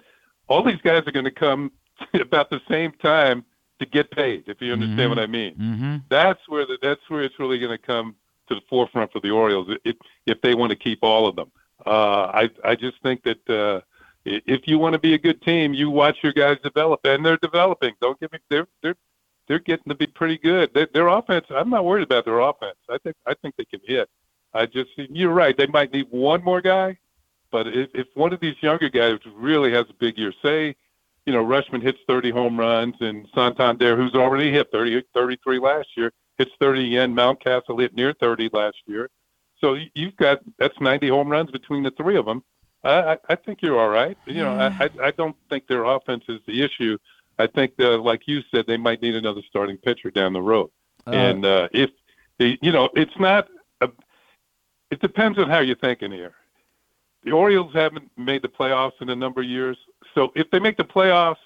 all 0.48 0.62
these 0.62 0.80
guys 0.82 1.02
are 1.06 1.12
going 1.12 1.24
to 1.24 1.30
come 1.30 1.72
about 2.14 2.50
the 2.50 2.60
same 2.68 2.92
time 3.02 3.44
to 3.78 3.86
get 3.86 4.10
paid. 4.10 4.44
If 4.46 4.60
you 4.60 4.72
understand 4.72 5.00
Mhm. 5.00 5.08
what 5.10 5.18
I 5.18 5.26
mean, 5.26 5.54
Mm-hmm. 5.54 5.96
that's 6.08 6.40
where 6.48 6.66
the, 6.66 6.78
that's 6.82 7.00
where 7.08 7.22
it's 7.22 7.38
really 7.38 7.58
going 7.58 7.76
to 7.76 7.78
come 7.86 8.16
to 8.48 8.54
the 8.54 8.60
forefront 8.68 9.12
for 9.12 9.20
the 9.20 9.30
Orioles 9.30 9.68
if 9.84 9.96
if 10.26 10.40
they 10.40 10.54
want 10.54 10.70
to 10.70 10.76
keep 10.76 11.00
all 11.02 11.26
of 11.26 11.36
them. 11.36 11.50
Uh, 11.84 12.30
I 12.42 12.50
I 12.64 12.74
just 12.74 13.00
think 13.02 13.22
that 13.24 13.50
uh, 13.50 13.80
if 14.24 14.66
you 14.66 14.78
want 14.78 14.94
to 14.94 14.98
be 14.98 15.14
a 15.14 15.18
good 15.18 15.42
team, 15.42 15.74
you 15.74 15.90
watch 15.90 16.18
your 16.22 16.32
guys 16.32 16.58
develop, 16.62 17.00
and 17.04 17.24
they're 17.24 17.36
developing. 17.38 17.94
Don't 18.00 18.18
get 18.20 18.32
me 18.32 18.38
they're 18.48 18.66
they're 18.82 18.96
they're 19.48 19.58
getting 19.60 19.88
to 19.90 19.94
be 19.94 20.06
pretty 20.08 20.38
good. 20.38 20.72
Their, 20.74 20.88
their 20.92 21.06
offense, 21.08 21.46
I'm 21.50 21.70
not 21.70 21.84
worried 21.84 22.02
about 22.02 22.24
their 22.24 22.40
offense. 22.40 22.78
I 22.88 22.98
think 22.98 23.16
I 23.26 23.34
think 23.34 23.54
they 23.56 23.64
can 23.66 23.80
hit. 23.84 24.08
I 24.54 24.66
just 24.66 24.90
you're 24.96 25.32
right. 25.32 25.56
They 25.56 25.66
might 25.66 25.92
need 25.92 26.06
one 26.10 26.42
more 26.42 26.60
guy, 26.62 26.96
but 27.50 27.66
if, 27.68 27.90
if 27.94 28.06
one 28.14 28.32
of 28.32 28.40
these 28.40 28.56
younger 28.62 28.88
guys 28.88 29.18
really 29.34 29.70
has 29.72 29.84
a 29.90 29.94
big 29.94 30.16
year, 30.18 30.32
say, 30.42 30.74
you 31.26 31.32
know, 31.32 31.44
Rutschman 31.44 31.82
hits 31.82 31.98
30 32.08 32.30
home 32.30 32.58
runs 32.58 32.94
and 33.00 33.26
Santander, 33.34 33.96
who's 33.96 34.14
already 34.14 34.52
hit 34.52 34.68
30, 34.72 35.02
33 35.12 35.58
last 35.58 35.88
year, 35.96 36.12
hits 36.38 36.52
30 36.60 36.86
again. 36.86 37.14
Mountcastle 37.14 37.80
hit 37.80 37.94
near 37.94 38.14
30 38.14 38.50
last 38.52 38.76
year. 38.86 39.10
So 39.60 39.76
you've 39.94 40.16
got 40.16 40.40
that's 40.58 40.78
90 40.80 41.08
home 41.08 41.28
runs 41.28 41.50
between 41.50 41.82
the 41.82 41.90
three 41.92 42.16
of 42.16 42.26
them. 42.26 42.42
I, 42.84 43.18
I 43.28 43.34
think 43.34 43.62
you're 43.62 43.80
all 43.80 43.88
right. 43.88 44.16
You 44.26 44.44
know, 44.44 44.52
I, 44.52 44.88
I 45.02 45.10
don't 45.10 45.34
think 45.50 45.66
their 45.66 45.84
offense 45.84 46.24
is 46.28 46.40
the 46.46 46.62
issue. 46.62 46.98
I 47.38 47.46
think, 47.48 47.72
uh, 47.80 47.98
like 47.98 48.22
you 48.26 48.42
said, 48.50 48.66
they 48.66 48.76
might 48.76 49.02
need 49.02 49.16
another 49.16 49.42
starting 49.48 49.76
pitcher 49.76 50.10
down 50.10 50.32
the 50.32 50.42
road. 50.42 50.70
Uh, 51.06 51.10
and 51.10 51.44
uh, 51.44 51.68
if 51.72 51.90
you 52.38 52.70
know, 52.72 52.88
it's 52.94 53.18
not. 53.18 53.48
A, 53.80 53.88
it 54.90 55.00
depends 55.00 55.38
on 55.38 55.50
how 55.50 55.58
you're 55.58 55.76
thinking 55.76 56.12
here. 56.12 56.34
The 57.24 57.32
Orioles 57.32 57.72
haven't 57.74 58.10
made 58.16 58.42
the 58.42 58.48
playoffs 58.48 59.00
in 59.00 59.10
a 59.10 59.16
number 59.16 59.40
of 59.40 59.48
years, 59.48 59.76
so 60.16 60.32
if 60.34 60.50
they 60.50 60.58
make 60.58 60.76
the 60.76 60.84
playoffs, 60.84 61.36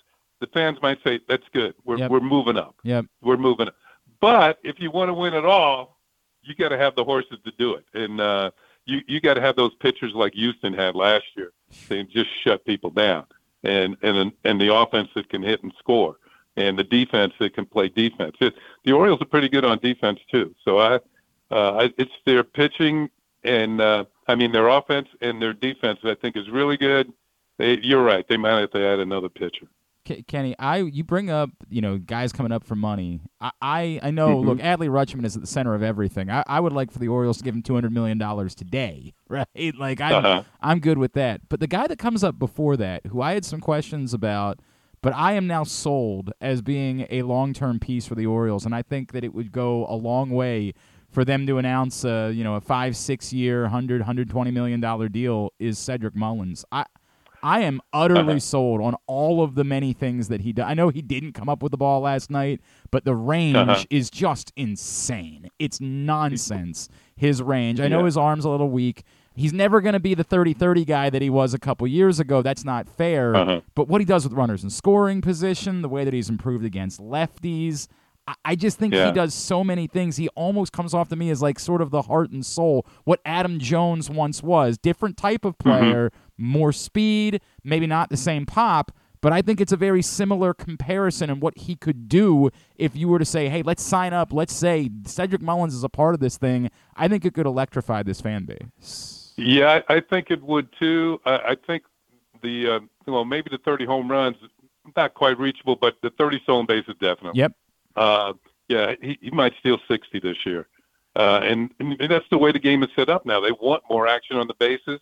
the 0.41 0.47
fans 0.49 0.79
might 0.81 0.99
say 1.05 1.21
that's 1.29 1.47
good. 1.53 1.75
We're 1.85 1.99
Yep. 1.99 2.11
we're 2.11 2.21
moving 2.21 2.57
up. 2.57 2.77
Yep. 2.85 3.07
We're 3.21 3.37
moving 3.37 3.69
up. 3.69 3.75
But 4.21 4.59
if 4.63 4.77
you 4.79 4.91
want 4.91 5.09
to 5.09 5.15
win 5.15 5.35
it 5.35 5.45
all, 5.45 5.99
you 6.43 6.55
got 6.55 6.71
to 6.71 6.79
have 6.79 6.95
the 6.95 7.05
horses 7.05 7.39
to 7.45 7.53
do 7.59 7.75
it, 7.75 7.85
and 7.95 8.21
uh, 8.21 8.51
you 8.87 9.01
you 9.07 9.21
got 9.21 9.35
to 9.35 9.41
have 9.41 9.57
those 9.57 9.75
pitchers 9.81 10.13
like 10.15 10.35
Houston 10.35 10.73
had 10.73 10.95
last 10.95 11.25
year. 11.37 11.53
They 11.89 12.05
just 12.05 12.31
shut 12.43 12.65
people 12.65 12.91
down, 12.91 13.27
and 13.65 13.97
and 14.03 14.33
and 14.45 14.61
the 14.61 14.75
offense 14.75 15.09
that 15.15 15.29
can 15.29 15.43
hit 15.43 15.63
and 15.63 15.73
score, 15.79 16.17
and 16.57 16.79
the 16.79 16.85
defense 16.85 17.35
that 17.41 17.55
can 17.55 17.67
play 17.67 17.89
defense. 17.89 18.37
It, 18.41 18.55
the 18.85 18.93
Orioles 18.93 19.21
are 19.21 19.27
pretty 19.27 19.49
good 19.49 19.65
on 19.65 19.79
defense 19.79 20.21
too. 20.31 20.55
So 20.65 20.79
I, 20.79 20.95
uh, 21.51 21.73
I 21.77 21.93
it's 21.99 22.13
their 22.25 22.45
pitching 22.45 23.11
and 23.45 23.81
uh, 23.81 24.05
I 24.29 24.35
mean 24.35 24.53
their 24.53 24.69
offense 24.69 25.09
and 25.21 25.41
their 25.41 25.53
defense. 25.53 26.01
I 26.05 26.15
think 26.15 26.37
is 26.37 26.49
really 26.49 26.77
good. 26.77 27.13
They, 27.61 27.79
you're 27.83 28.03
right. 28.03 28.27
They 28.27 28.37
might 28.37 28.59
have 28.59 28.71
to 28.73 28.85
add 28.87 28.99
another 29.01 29.29
pitcher. 29.29 29.67
Kenny, 30.27 30.57
I 30.59 30.79
you 30.79 31.05
bring 31.05 31.31
up 31.31 31.51
you 31.69 31.81
know 31.81 31.99
guys 31.99 32.33
coming 32.33 32.51
up 32.53 32.65
for 32.65 32.75
money. 32.75 33.21
I 33.41 33.51
I, 33.61 34.01
I 34.03 34.11
know. 34.11 34.39
Mhm. 34.43 34.47
Look, 34.47 34.59
Adley 34.59 34.89
Rutschman 34.89 35.25
is 35.25 35.37
at 35.37 35.43
the 35.43 35.47
center 35.47 35.75
of 35.75 35.83
everything. 35.83 36.31
I, 36.31 36.43
I 36.47 36.59
would 36.59 36.73
like 36.73 36.91
for 36.91 36.99
the 36.99 37.07
Orioles 37.09 37.37
to 37.39 37.45
give 37.45 37.55
him 37.55 37.63
two 37.63 37.75
hundred 37.75 37.93
million 37.93 38.19
dollars 38.19 38.55
today, 38.55 39.13
right? 39.29 39.47
Like 39.79 40.01
I'm 40.01 40.15
Uh-huh. 40.15 40.43
I'm 40.63 40.81
good 40.81 40.99
with 40.99 41.13
that. 41.13 41.43
But 41.49 41.61
the 41.61 41.67
guy 41.69 41.87
that 41.87 41.99
comes 41.99 42.25
up 42.25 42.39
before 42.39 42.77
that, 42.79 43.07
who 43.07 43.21
I 43.21 43.35
had 43.35 43.45
some 43.45 43.61
questions 43.61 44.13
about, 44.15 44.59
but 45.03 45.15
I 45.15 45.35
am 45.35 45.47
now 45.47 45.65
sold 45.65 46.33
as 46.41 46.63
being 46.63 47.07
a 47.11 47.23
long 47.23 47.53
term 47.53 47.79
piece 47.79 48.07
for 48.07 48.15
the 48.17 48.27
Orioles, 48.27 48.65
and 48.65 48.75
I 48.75 48.83
think 48.83 49.13
that 49.13 49.23
it 49.23 49.33
would 49.35 49.53
go 49.53 49.87
a 49.87 49.95
long 49.95 50.31
way 50.31 50.73
for 51.11 51.25
them 51.25 51.47
to 51.47 51.59
announce 51.59 52.05
a 52.05 52.33
you 52.35 52.43
know 52.43 52.55
a 52.57 52.61
five 52.61 52.97
six 52.97 53.33
year 53.35 53.63
100 53.63 54.01
120 54.01 54.51
million 54.51 54.81
dollar 54.81 55.09
deal 55.09 55.53
is 55.61 55.79
Cedric 55.79 56.17
Mullins. 56.17 56.65
I 56.73 56.87
I 57.43 57.61
am 57.61 57.81
utterly 57.93 58.39
sold 58.41 58.81
on 58.83 58.95
all 59.07 59.43
of 59.43 59.55
the 59.55 59.65
many 59.65 59.93
things 59.93 60.29
that 60.29 60.41
he 60.43 60.53
does. 60.53 60.67
I 60.69 60.75
know 60.75 60.89
he 60.91 61.03
didn't 61.03 61.33
come 61.33 61.49
up 61.49 61.63
with 61.63 61.73
the 61.73 61.79
ball 61.79 62.01
last 62.01 62.31
night, 62.31 62.61
but 62.91 63.05
the 63.05 63.15
range 63.15 63.57
Uh-huh. 63.57 63.83
is 63.91 64.11
just 64.11 64.53
insane. 64.57 65.49
It's 65.59 65.81
nonsense. 65.81 66.89
His 67.17 67.43
range. 67.43 67.81
I 67.81 67.89
know 67.89 68.01
Yeah. 68.01 68.05
his 68.07 68.17
arm's 68.17 68.45
a 68.45 68.51
little 68.51 68.71
weak. 68.71 69.03
He's 69.35 69.53
never 69.53 69.81
going 69.81 69.93
to 69.93 70.01
be 70.01 70.15
the 70.15 70.25
30-30 70.25 70.85
guy 70.85 71.09
that 71.09 71.23
he 71.23 71.31
was 71.31 71.55
a 71.55 71.59
couple 71.59 71.87
years 71.87 72.19
ago. 72.21 72.43
That's 72.43 72.65
not 72.65 72.89
fair. 72.89 73.35
Uh-huh. 73.37 73.61
But 73.75 73.89
what 73.89 74.01
he 74.01 74.05
does 74.05 74.25
with 74.25 74.33
runners 74.33 74.63
in 74.65 74.71
scoring 74.71 75.21
position, 75.21 75.83
the 75.83 75.89
way 75.89 76.05
that 76.05 76.13
he's 76.13 76.29
improved 76.29 76.65
against 76.65 77.01
lefties, 77.01 77.87
I, 78.27 78.35
I 78.45 78.55
just 78.57 78.79
think 78.79 78.93
he 78.93 79.13
does 79.13 79.33
so 79.33 79.63
many 79.65 79.87
things. 79.87 80.17
He 80.17 80.29
almost 80.31 80.73
comes 80.73 80.93
off 80.95 81.09
to 81.11 81.17
me 81.17 81.31
as 81.31 81.41
like 81.41 81.59
sort 81.59 81.81
of 81.81 81.91
the 81.91 82.03
heart 82.03 82.31
and 82.33 82.45
soul, 82.45 82.85
what 83.05 83.21
Adam 83.25 83.59
Jones 83.59 84.11
once 84.11 84.43
was. 84.43 84.77
Different 84.79 85.17
type 85.17 85.45
of 85.45 85.57
Mm-hmm. 85.59 86.17
More 86.41 86.73
speed, 86.73 87.41
maybe 87.63 87.87
not 87.87 88.11
the 88.11 88.17
same 88.17 88.47
pop, 88.47 88.93
but 89.21 89.33
I 89.33 89.43
think 89.43 89.61
it's 89.61 89.73
a 89.73 89.77
very 89.77 90.03
similar 90.03 90.55
comparison 90.55 91.29
in 91.29 91.41
what 91.41 91.57
he 91.59 91.77
could 91.77 92.09
do 92.09 92.51
if 92.77 92.97
you 92.97 93.09
were 93.09 93.19
to 93.19 93.25
say, 93.25 93.49
hey, 93.49 93.63
let's 93.63 93.83
sign 93.83 94.13
up. 94.13 94.33
Let's 94.33 94.55
say 94.55 94.91
Cedric 95.05 95.43
Mullins 95.43 95.75
is 95.75 95.85
a 95.85 95.89
part 95.89 96.15
of 96.15 96.21
this 96.21 96.39
thing. 96.39 96.71
I 96.97 97.09
think 97.09 97.25
it 97.25 97.35
could 97.35 97.47
electrify 97.47 98.03
this 98.03 98.21
fan 98.21 98.45
base. 98.47 99.33
Yeah, 99.37 99.83
I, 99.89 100.01
think 100.01 100.31
it 100.31 100.43
would 100.43 100.69
too. 100.79 101.21
I, 101.25 101.37
I 101.37 101.57
think 101.67 101.85
the 102.43 102.69
uh, 102.69 102.81
well 103.07 103.25
maybe 103.25 103.49
the 103.51 103.59
30 103.59 103.85
home 103.85 104.11
runs 104.11 104.37
not 104.97 105.15
quite 105.15 105.39
reachable, 105.39 105.77
but 105.77 105.97
the 106.03 106.11
30 106.11 106.41
stolen 106.43 106.67
bases 106.67 106.95
definitely. 107.01 107.39
Yep. 107.39 107.53
Uh, 107.97 108.33
yeah, 108.69 108.95
he, 109.03 109.19
he 109.21 109.31
might 109.31 109.53
steal 109.59 109.79
60 109.89 110.21
this 110.21 110.37
year, 110.47 110.69
uh, 111.17 111.41
and, 111.43 111.71
and 111.81 111.97
that's 112.09 112.29
the 112.31 112.39
way 112.39 112.53
the 112.53 112.59
game 112.59 112.83
is 112.83 112.89
set 112.95 113.09
up 113.09 113.27
now. 113.27 113.41
They 113.41 113.53
want 113.53 113.83
more 113.91 114.07
action 114.07 114.37
on 114.37 114.47
the 114.47 114.55
bases. 114.55 115.01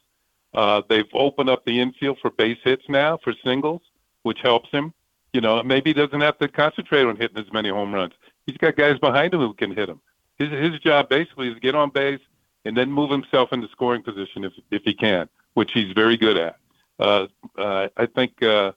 Uh, 0.54 0.82
they've 0.88 1.08
opened 1.12 1.50
up 1.50 1.64
the 1.64 1.80
infield 1.80 2.18
for 2.20 2.30
base 2.30 2.58
hits 2.64 2.84
now 2.88 3.18
for 3.22 3.34
singles, 3.44 3.82
which 4.22 4.38
helps 4.40 4.70
him. 4.70 4.92
You 5.32 5.40
know, 5.40 5.62
maybe 5.62 5.90
he 5.90 5.94
doesn't 5.94 6.20
have 6.20 6.38
to 6.38 6.48
concentrate 6.48 7.04
on 7.04 7.16
hitting 7.16 7.36
as 7.38 7.52
many 7.52 7.68
home 7.68 7.94
runs. 7.94 8.14
He's 8.46 8.56
got 8.56 8.76
guys 8.76 8.98
behind 8.98 9.34
him 9.34 9.40
who 9.40 9.52
can 9.54 9.74
hit 9.74 9.88
him. 9.88 10.00
His 10.38 10.50
his 10.50 10.78
job 10.80 11.08
basically 11.08 11.48
is 11.48 11.54
to 11.54 11.60
get 11.60 11.74
on 11.74 11.90
base 11.90 12.20
and 12.64 12.76
then 12.76 12.90
move 12.90 13.10
himself 13.10 13.52
into 13.52 13.68
scoring 13.68 14.02
position 14.02 14.44
if 14.44 14.52
if 14.70 14.82
he 14.84 14.94
can, 14.94 15.28
which 15.54 15.72
he's 15.72 15.92
very 15.92 16.16
good 16.16 16.36
at. 16.38 16.56
Uh, 16.98 17.26
uh, 17.58 17.88
I 17.96 18.06
think 18.06 18.42
uh, 18.42 18.72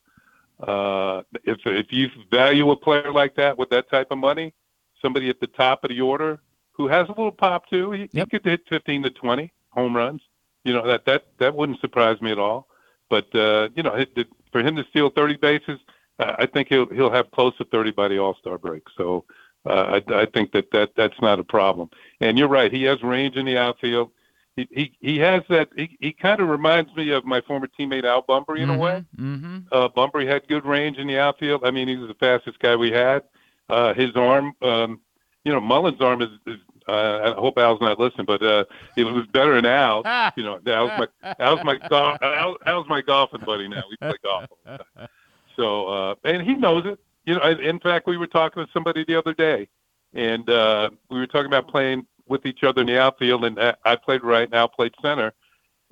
uh, 0.59 1.21
if 1.45 1.59
if 1.65 1.91
you 1.91 2.09
value 2.29 2.69
a 2.71 2.75
player 2.75 3.11
like 3.11 3.35
that 3.35 3.57
with 3.57 3.69
that 3.69 3.89
type 3.89 4.07
of 4.11 4.17
money, 4.17 4.53
somebody 5.01 5.29
at 5.29 5.39
the 5.39 5.47
top 5.47 5.83
of 5.83 5.89
the 5.89 6.01
order 6.01 6.39
who 6.73 6.87
has 6.87 7.07
a 7.07 7.11
little 7.11 7.31
pop 7.31 7.67
too, 7.69 7.91
he, 7.91 8.09
Yep. 8.11 8.27
he 8.31 8.37
could 8.39 8.45
hit 8.45 8.61
15 8.69 9.03
to 9.03 9.09
20 9.09 9.51
home 9.69 9.95
runs. 9.95 10.21
You 10.63 10.73
know 10.73 10.85
that 10.87 11.05
that 11.05 11.25
that 11.39 11.55
wouldn't 11.55 11.79
surprise 11.79 12.21
me 12.21 12.31
at 12.31 12.39
all. 12.39 12.67
But 13.11 13.35
uh, 13.35 13.69
you 13.75 13.83
know, 13.83 13.93
it, 13.93 14.09
it, 14.15 14.27
for 14.51 14.61
him 14.61 14.75
to 14.77 14.85
steal 14.89 15.09
30 15.09 15.35
bases, 15.37 15.79
uh, 16.17 16.35
I 16.39 16.45
think 16.45 16.69
he'll 16.69 16.87
he'll 16.87 17.11
have 17.11 17.29
close 17.31 17.55
to 17.57 17.65
30 17.65 17.91
by 17.91 18.07
the 18.07 18.19
All 18.19 18.35
Star 18.35 18.57
break. 18.57 18.83
So 18.97 19.25
uh, 19.65 19.99
I, 20.09 20.13
I 20.21 20.25
think 20.25 20.53
that, 20.53 20.71
that 20.71 20.91
that's 20.95 21.19
not 21.21 21.39
a 21.39 21.43
problem. 21.43 21.89
And 22.21 22.37
you're 22.37 22.47
right, 22.47 22.71
he 22.71 22.83
has 22.83 23.03
range 23.03 23.35
in 23.35 23.45
the 23.45 23.57
outfield. 23.57 24.11
He 24.55 24.67
he, 24.71 24.97
he 25.01 25.17
has 25.19 25.43
that. 25.49 25.69
He, 25.75 25.97
he 25.99 26.13
kind 26.13 26.39
of 26.39 26.47
reminds 26.47 26.95
me 26.95 27.11
of 27.11 27.25
my 27.25 27.41
former 27.41 27.67
teammate 27.67 28.05
Al 28.05 28.23
Bumbry 28.23 28.59
in 28.59 28.69
a 28.69 28.77
way. 28.77 29.03
Mm-hmm. 29.17 29.59
Uh, 29.71 29.89
Bunbury 29.89 30.25
had 30.25 30.47
good 30.47 30.65
range 30.65 30.97
in 30.97 31.07
the 31.07 31.19
outfield. 31.19 31.65
I 31.65 31.71
mean, 31.71 31.87
he 31.87 31.97
was 31.97 32.07
the 32.07 32.15
fastest 32.15 32.59
guy 32.59 32.75
we 32.75 32.91
had. 32.91 33.23
Uh, 33.69 33.93
his 33.93 34.15
arm, 34.15 34.53
um, 34.61 34.99
you 35.43 35.51
know, 35.51 35.59
Mullins' 35.59 36.01
arm 36.01 36.21
is. 36.21 36.29
is 36.47 36.59
uh, 36.87 37.33
I 37.35 37.39
hope 37.39 37.57
Al's 37.57 37.81
not 37.81 37.99
listening, 37.99 38.25
but 38.25 38.41
uh, 38.43 38.65
it 38.95 39.03
was 39.03 39.25
better 39.27 39.55
than 39.55 39.65
Al. 39.83 40.01
You 40.35 40.43
know, 40.43 40.59
Al's 40.67 40.91
my 41.23 41.35
Al's 41.39 41.59
my 41.63 41.77
golf 41.89 42.17
Al, 42.21 42.57
Al's 42.65 42.87
my 42.89 43.01
golfing 43.01 43.41
buddy 43.45 43.67
now. 43.67 43.83
We 43.89 43.97
play 43.97 44.13
golf. 44.23 44.45
All 44.65 44.77
the 44.77 44.77
time. 44.99 45.07
So 45.55 45.87
uh, 45.87 46.15
and 46.23 46.41
he 46.41 46.53
knows 46.55 46.85
it. 46.85 46.99
You 47.25 47.35
know, 47.35 47.41
in 47.43 47.79
fact, 47.79 48.07
we 48.07 48.17
were 48.17 48.27
talking 48.27 48.65
to 48.65 48.71
somebody 48.71 49.03
the 49.05 49.15
other 49.15 49.33
day, 49.33 49.67
and 50.13 50.49
uh, 50.49 50.89
we 51.09 51.19
were 51.19 51.27
talking 51.27 51.45
about 51.47 51.67
playing 51.67 52.05
with 52.27 52.45
each 52.45 52.63
other 52.63 52.81
in 52.81 52.87
the 52.87 52.99
outfield, 52.99 53.45
and 53.45 53.59
I- 53.59 53.75
I 53.85 53.95
played 53.95 54.23
right 54.23 54.49
now, 54.49 54.65
played 54.65 54.93
center, 55.01 55.33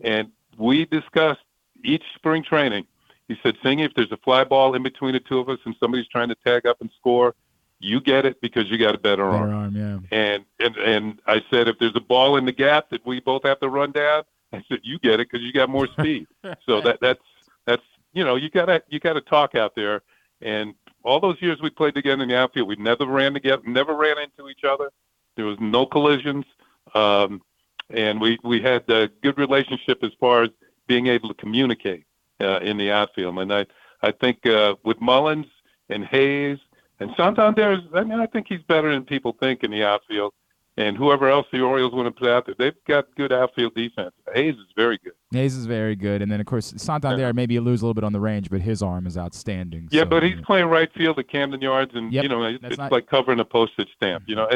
and 0.03 0.29
we 0.57 0.85
discussed 0.85 1.41
each 1.83 2.03
spring 2.15 2.43
training. 2.43 2.87
He 3.27 3.37
said, 3.43 3.57
"Sing, 3.61 3.79
if 3.79 3.93
there's 3.93 4.11
a 4.11 4.17
fly 4.17 4.43
ball 4.43 4.73
in 4.73 4.81
between 4.81 5.13
the 5.13 5.19
two 5.19 5.37
of 5.39 5.49
us, 5.49 5.59
and 5.65 5.75
somebody's 5.79 6.07
trying 6.07 6.29
to 6.29 6.35
tag 6.43 6.65
up 6.65 6.81
and 6.81 6.89
score, 6.97 7.35
you 7.79 8.01
get 8.01 8.25
it 8.25 8.41
because 8.41 8.69
you 8.69 8.77
got 8.77 8.95
a 8.95 8.97
better 8.97 9.23
arm." 9.23 9.53
Arm, 9.53 9.75
yeah. 9.75 9.99
And 10.11 10.45
and 10.59 10.77
and 10.77 11.21
I 11.25 11.41
said, 11.49 11.67
if 11.67 11.77
there's 11.79 11.95
a 11.95 12.01
ball 12.01 12.37
in 12.37 12.45
the 12.45 12.51
gap 12.51 12.89
that 12.89 13.05
we 13.05 13.19
both 13.19 13.43
have 13.43 13.59
to 13.61 13.69
run 13.69 13.91
down, 13.91 14.23
I 14.53 14.63
said, 14.67 14.79
you 14.83 14.99
get 14.99 15.19
it 15.19 15.29
because 15.31 15.45
you 15.45 15.53
got 15.53 15.69
more 15.69 15.87
speed. 15.87 16.27
so 16.65 16.81
that 16.81 16.99
that's 17.01 17.21
that's 17.65 17.83
you 18.13 18.23
know 18.23 18.35
you 18.35 18.49
gotta 18.49 18.83
you 18.89 18.99
gotta 18.99 19.21
talk 19.21 19.55
out 19.55 19.75
there. 19.75 20.01
And 20.41 20.73
all 21.03 21.19
those 21.19 21.41
years 21.41 21.59
we 21.61 21.69
played 21.69 21.95
together 21.95 22.23
in 22.23 22.29
the 22.29 22.37
outfield, 22.37 22.67
we 22.67 22.75
never 22.77 23.05
ran 23.05 23.33
together, 23.33 23.61
never 23.65 23.93
ran 23.93 24.17
into 24.17 24.49
each 24.49 24.63
other. 24.63 24.89
There 25.35 25.45
was 25.45 25.57
no 25.59 25.85
collisions, 25.85 26.45
um, 26.93 27.41
and 27.89 28.19
we 28.19 28.37
we 28.43 28.61
had 28.61 28.89
a 28.89 29.09
good 29.21 29.37
relationship 29.37 30.03
as 30.03 30.11
far 30.19 30.43
as 30.43 30.49
being 30.87 31.07
able 31.07 31.29
to 31.29 31.35
communicate 31.35 32.05
uh, 32.41 32.59
in 32.59 32.77
the 32.77 32.91
outfield. 32.91 33.37
And 33.39 33.53
I 33.53 33.65
I 34.01 34.11
think 34.11 34.45
uh, 34.45 34.75
with 34.83 34.99
Mullins 34.99 35.47
and 35.89 36.05
Hayes 36.05 36.59
and 36.99 37.11
Santander, 37.15 37.73
is- 37.73 37.93
I 37.93 38.03
mean 38.03 38.19
I 38.19 38.25
think 38.25 38.47
he's 38.49 38.61
better 38.63 38.91
than 38.91 39.05
people 39.05 39.35
think 39.39 39.63
in 39.63 39.71
the 39.71 39.83
outfield 39.83 40.33
and 40.79 40.95
whoever 40.95 41.29
else 41.29 41.45
the 41.51 41.59
Orioles 41.59 41.93
want 41.93 42.07
to 42.07 42.11
put 42.17 42.29
out 42.29 42.45
there, 42.45 42.55
they've 42.57 42.83
got 42.87 43.13
good 43.15 43.33
outfield 43.33 43.75
defense. 43.75 44.13
Hays 44.33 44.55
is 44.55 44.67
very 44.77 44.97
good. 45.03 45.11
Hays 45.31 45.53
is 45.53 45.65
very 45.65 45.95
good, 45.95 46.21
and 46.21 46.31
then 46.31 46.39
of 46.39 46.45
course 46.45 46.73
Santander. 46.77 47.23
Yeah. 47.23 47.31
Maybe 47.33 47.55
you 47.55 47.61
lose 47.61 47.81
a 47.81 47.85
little 47.85 47.93
bit 47.93 48.05
on 48.05 48.13
the 48.13 48.19
range, 48.19 48.49
but 48.49 48.61
his 48.61 48.81
arm 48.81 49.05
is 49.05 49.17
outstanding. 49.17 49.89
Yeah, 49.91 50.03
so, 50.03 50.05
but 50.05 50.23
he's 50.23 50.35
yeah. 50.35 50.41
playing 50.45 50.67
right 50.67 50.89
field 50.93 51.19
at 51.19 51.27
Camden 51.29 51.59
Yards, 51.59 51.91
and 51.95 52.13
yep. 52.13 52.23
you 52.23 52.29
know 52.29 52.43
it's 52.43 52.77
not, 52.77 52.93
like 52.93 53.07
covering 53.07 53.41
a 53.41 53.45
postage 53.45 53.89
stamp. 53.95 54.23
You 54.25 54.35
know, 54.35 54.47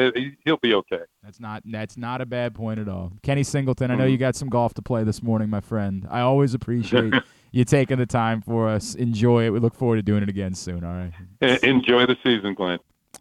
he'll 0.44 0.56
be 0.56 0.72
okay. 0.74 1.02
That's 1.22 1.40
not 1.40 1.62
that's 1.66 1.98
not 1.98 2.22
a 2.22 2.26
bad 2.26 2.54
point 2.54 2.80
at 2.80 2.88
all. 2.88 3.12
Kenny 3.22 3.42
Singleton, 3.42 3.90
I 3.90 3.94
know 3.94 4.04
mm-hmm. 4.04 4.12
you 4.12 4.18
got 4.18 4.34
some 4.34 4.48
golf 4.48 4.72
to 4.74 4.82
play 4.82 5.04
this 5.04 5.22
morning, 5.22 5.50
my 5.50 5.60
friend. 5.60 6.08
I 6.10 6.20
always 6.20 6.54
appreciate 6.54 7.12
you 7.54 7.64
taking 7.64 7.98
the 7.98 8.06
time 8.06 8.42
for 8.42 8.68
us. 8.68 8.96
Enjoy 8.96 9.46
it. 9.46 9.50
We 9.50 9.60
look 9.60 9.74
forward 9.74 9.96
to 9.96 10.02
doing 10.02 10.24
it 10.24 10.28
again 10.28 10.54
soon. 10.54 10.82
All 10.82 10.92
right. 11.40 11.62
Enjoy 11.62 12.04
the 12.04 12.16
season, 12.24 12.54
Glenn. 12.54 12.78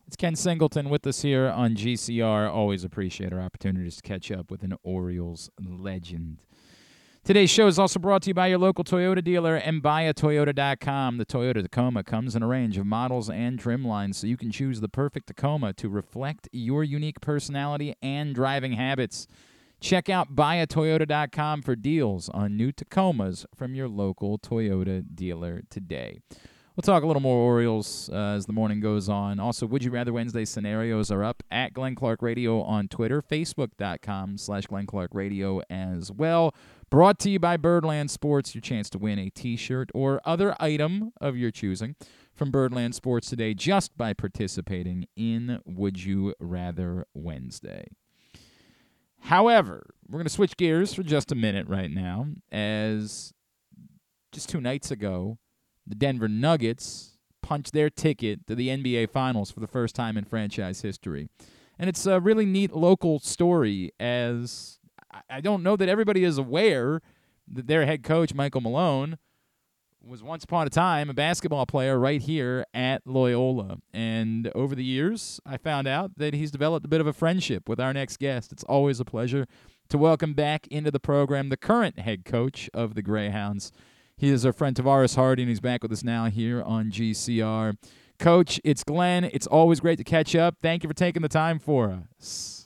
It's 0.08 0.16
Ken 0.16 0.36
Singleton 0.36 0.90
with 0.90 1.06
us 1.06 1.22
here 1.22 1.48
on 1.48 1.76
GCR. 1.76 2.52
Always 2.52 2.84
appreciate 2.84 3.32
our 3.32 3.40
opportunities 3.40 3.98
to 3.98 4.02
catch 4.02 4.32
up 4.32 4.50
with 4.50 4.64
an 4.64 4.74
Orioles 4.82 5.52
legend. 5.60 6.40
Today's 7.24 7.52
show 7.52 7.68
is 7.68 7.78
also 7.78 8.00
brought 8.00 8.24
to 8.24 8.32
you 8.32 8.34
by 8.34 8.48
your 8.48 8.58
local 8.58 8.84
Toyota 8.84 9.24
dealer 9.24 9.56
and 9.56 9.84
buyatoyota.com. 9.84 11.20
The 11.20 11.26
Toyota 11.26 11.62
Tacoma 11.62 12.04
comes 12.04 12.36
in 12.36 12.42
a 12.42 12.48
range 12.48 12.78
of 12.80 12.88
models 12.88 13.30
and 13.30 13.60
trim 13.60 13.86
lines, 13.86 14.18
so 14.18 14.26
you 14.26 14.36
can 14.36 14.52
choose 14.52 14.82
the 14.82 14.90
perfect 14.90 15.28
Tacoma 15.28 15.74
to 15.74 15.90
reflect 15.90 16.50
your 16.52 16.84
unique 16.84 17.22
personality 17.22 17.96
and 18.02 18.34
driving 18.34 18.74
habits. 18.74 19.28
Check 19.84 20.08
out 20.08 20.34
buyatoyota.com 20.34 21.62
for 21.62 21.76
deals 21.76 22.30
on 22.30 22.56
new 22.56 22.72
Tacomas 22.72 23.46
from 23.54 23.76
your 23.76 23.90
local 23.90 24.40
Toyota 24.40 25.04
dealer 25.14 25.64
today. 25.70 26.20
We'll 26.74 26.84
talk 26.84 27.04
a 27.04 27.06
little 27.06 27.22
more 27.22 27.36
Orioles 27.36 28.10
uh, 28.10 28.16
as 28.16 28.46
the 28.46 28.54
morning 28.54 28.80
goes 28.80 29.10
on. 29.10 29.42
Also, 29.42 29.66
Would 29.66 29.84
You 29.84 29.92
Rather 29.92 30.14
Wednesday 30.14 30.46
scenarios 30.46 31.12
are 31.12 31.22
up 31.22 31.44
at 31.52 31.74
Glenn 31.74 31.96
Clark 31.96 32.22
Radio 32.22 32.62
on 32.62 32.88
Twitter, 32.88 33.22
Facebook.com 33.22 34.38
slash 34.38 34.68
Glenn 34.68 34.86
Clark 34.86 35.12
Radio 35.14 35.62
as 35.70 36.10
well. 36.10 36.56
Brought 36.90 37.20
to 37.20 37.30
you 37.30 37.40
by 37.40 37.58
Birdland 37.58 38.10
Sports, 38.10 38.56
your 38.56 38.62
chance 38.62 38.90
to 38.92 38.98
win 38.98 39.20
a 39.20 39.30
t-shirt 39.32 39.90
or 39.94 40.22
other 40.24 40.56
item 40.62 41.12
of 41.20 41.36
your 41.36 41.52
choosing 41.52 41.98
from 42.34 42.52
Birdland 42.52 42.96
Sports 42.96 43.30
today 43.30 43.54
just 43.54 43.98
by 43.98 44.14
participating 44.14 45.08
in 45.18 45.60
Would 45.66 46.06
You 46.06 46.36
Rather 46.40 47.06
Wednesday. 47.14 47.88
However, 49.24 49.96
we're 50.08 50.20
going 50.20 50.26
to 50.26 50.30
switch 50.30 50.58
gears 50.58 50.94
for 50.94 51.02
just 51.02 51.32
a 51.32 51.36
minute 51.36 51.68
right 51.68 51.90
now 51.90 52.28
as 52.52 53.34
just 54.34 54.50
two 54.50 54.60
nights 54.60 54.92
ago, 54.92 55.38
the 55.88 55.96
Denver 55.96 56.28
Nuggets 56.28 57.18
punched 57.42 57.72
their 57.72 57.90
ticket 57.90 58.46
to 58.48 58.56
the 58.56 58.68
NBA 58.68 59.10
Finals 59.12 59.50
for 59.50 59.62
the 59.62 59.68
first 59.68 59.96
time 59.96 60.18
in 60.18 60.26
franchise 60.26 60.82
history. 60.82 61.30
And 61.80 61.90
it's 61.90 62.06
a 62.06 62.20
really 62.20 62.46
neat 62.46 62.76
local 62.76 63.20
story 63.20 63.92
as 63.98 64.80
I 65.30 65.40
don't 65.40 65.64
know 65.64 65.78
that 65.78 65.88
everybody 65.88 66.26
is 66.26 66.38
aware 66.38 67.02
that 67.48 67.68
their 67.68 67.86
head 67.86 68.04
coach, 68.04 68.34
Michael 68.34 68.62
Malone, 68.62 69.18
was 70.06 70.22
once 70.22 70.44
upon 70.44 70.68
a 70.68 70.70
time 70.70 71.10
a 71.10 71.14
basketball 71.14 71.66
player 71.66 71.98
right 71.98 72.22
here 72.22 72.66
at 72.74 73.02
Loyola. 73.06 73.78
And 73.94 74.52
over 74.54 74.76
the 74.76 74.84
years, 74.84 75.40
I 75.46 75.58
found 75.58 75.88
out 75.88 76.18
that 76.18 76.34
he's 76.34 76.52
developed 76.52 76.86
a 76.86 76.90
bit 76.90 77.02
of 77.02 77.08
a 77.08 77.14
friendship 77.14 77.70
with 77.70 77.80
our 77.80 77.94
next 77.94 78.18
guest. 78.18 78.52
It's 78.52 78.64
always 78.66 79.00
a 79.00 79.06
pleasure 79.06 79.48
to 79.90 79.98
welcome 79.98 80.34
back 80.34 80.68
into 80.68 80.92
the 80.92 81.00
program 81.00 81.50
the 81.50 81.58
current 81.58 82.00
head 82.00 82.26
coach 82.26 82.70
of 82.74 82.96
the 82.96 83.02
Greyhounds, 83.02 83.72
he 84.16 84.30
is 84.30 84.46
our 84.46 84.54
friend 84.54 84.76
Tavaras 84.76 85.16
Hardy, 85.16 85.44
and 85.44 85.50
he's 85.50 85.60
back 85.60 85.84
with 85.84 85.92
us 85.92 86.04
now 86.04 86.26
here 86.26 86.62
on 86.62 86.92
GCR. 86.92 87.78
Coach, 88.20 88.62
it's 88.64 88.84
Glenn. 88.84 89.24
It's 89.26 89.48
always 89.48 89.80
great 89.80 89.98
to 89.98 90.04
catch 90.04 90.36
up. 90.36 90.56
Thank 90.62 90.84
you 90.84 90.88
for 90.88 90.94
taking 90.94 91.22
the 91.22 91.30
time 91.30 91.60
for 91.60 92.04
us. 92.20 92.63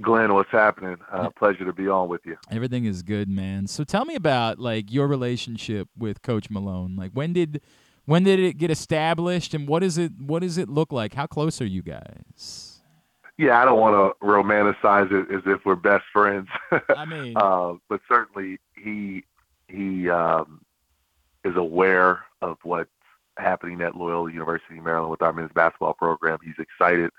Glenn, 0.00 0.32
what's 0.32 0.50
happening? 0.50 0.96
Uh, 1.10 1.30
pleasure 1.30 1.64
to 1.64 1.72
be 1.72 1.88
on 1.88 2.08
with 2.08 2.20
you. 2.24 2.36
Everything 2.50 2.84
is 2.84 3.02
good, 3.02 3.28
man. 3.28 3.66
So 3.66 3.82
tell 3.82 4.04
me 4.04 4.14
about 4.14 4.58
like 4.58 4.92
your 4.92 5.08
relationship 5.08 5.88
with 5.96 6.22
Coach 6.22 6.50
Malone. 6.50 6.94
Like 6.96 7.12
when 7.12 7.32
did 7.32 7.60
when 8.04 8.22
did 8.22 8.38
it 8.38 8.58
get 8.58 8.70
established, 8.70 9.54
and 9.54 9.66
what 9.66 9.82
is 9.82 9.98
it 9.98 10.12
what 10.18 10.42
does 10.42 10.56
it 10.56 10.68
look 10.68 10.92
like? 10.92 11.14
How 11.14 11.26
close 11.26 11.60
are 11.60 11.66
you 11.66 11.82
guys? 11.82 12.80
Yeah, 13.36 13.60
I 13.60 13.64
don't 13.64 13.78
want 13.78 13.94
to 13.94 14.26
romanticize 14.26 15.12
it 15.12 15.32
as 15.32 15.42
if 15.46 15.64
we're 15.64 15.76
best 15.76 16.04
friends. 16.12 16.48
I 16.88 17.04
mean, 17.04 17.34
uh, 17.36 17.74
but 17.88 18.00
certainly 18.08 18.58
he 18.76 19.24
he 19.68 20.08
um, 20.10 20.60
is 21.44 21.56
aware 21.56 22.24
of 22.40 22.58
what's 22.62 22.90
happening 23.36 23.80
at 23.80 23.94
Loyola 23.94 24.32
University, 24.32 24.80
Maryland, 24.80 25.10
with 25.10 25.22
our 25.22 25.32
men's 25.32 25.52
basketball 25.52 25.94
program. 25.94 26.38
He's 26.42 26.58
excited. 26.58 27.10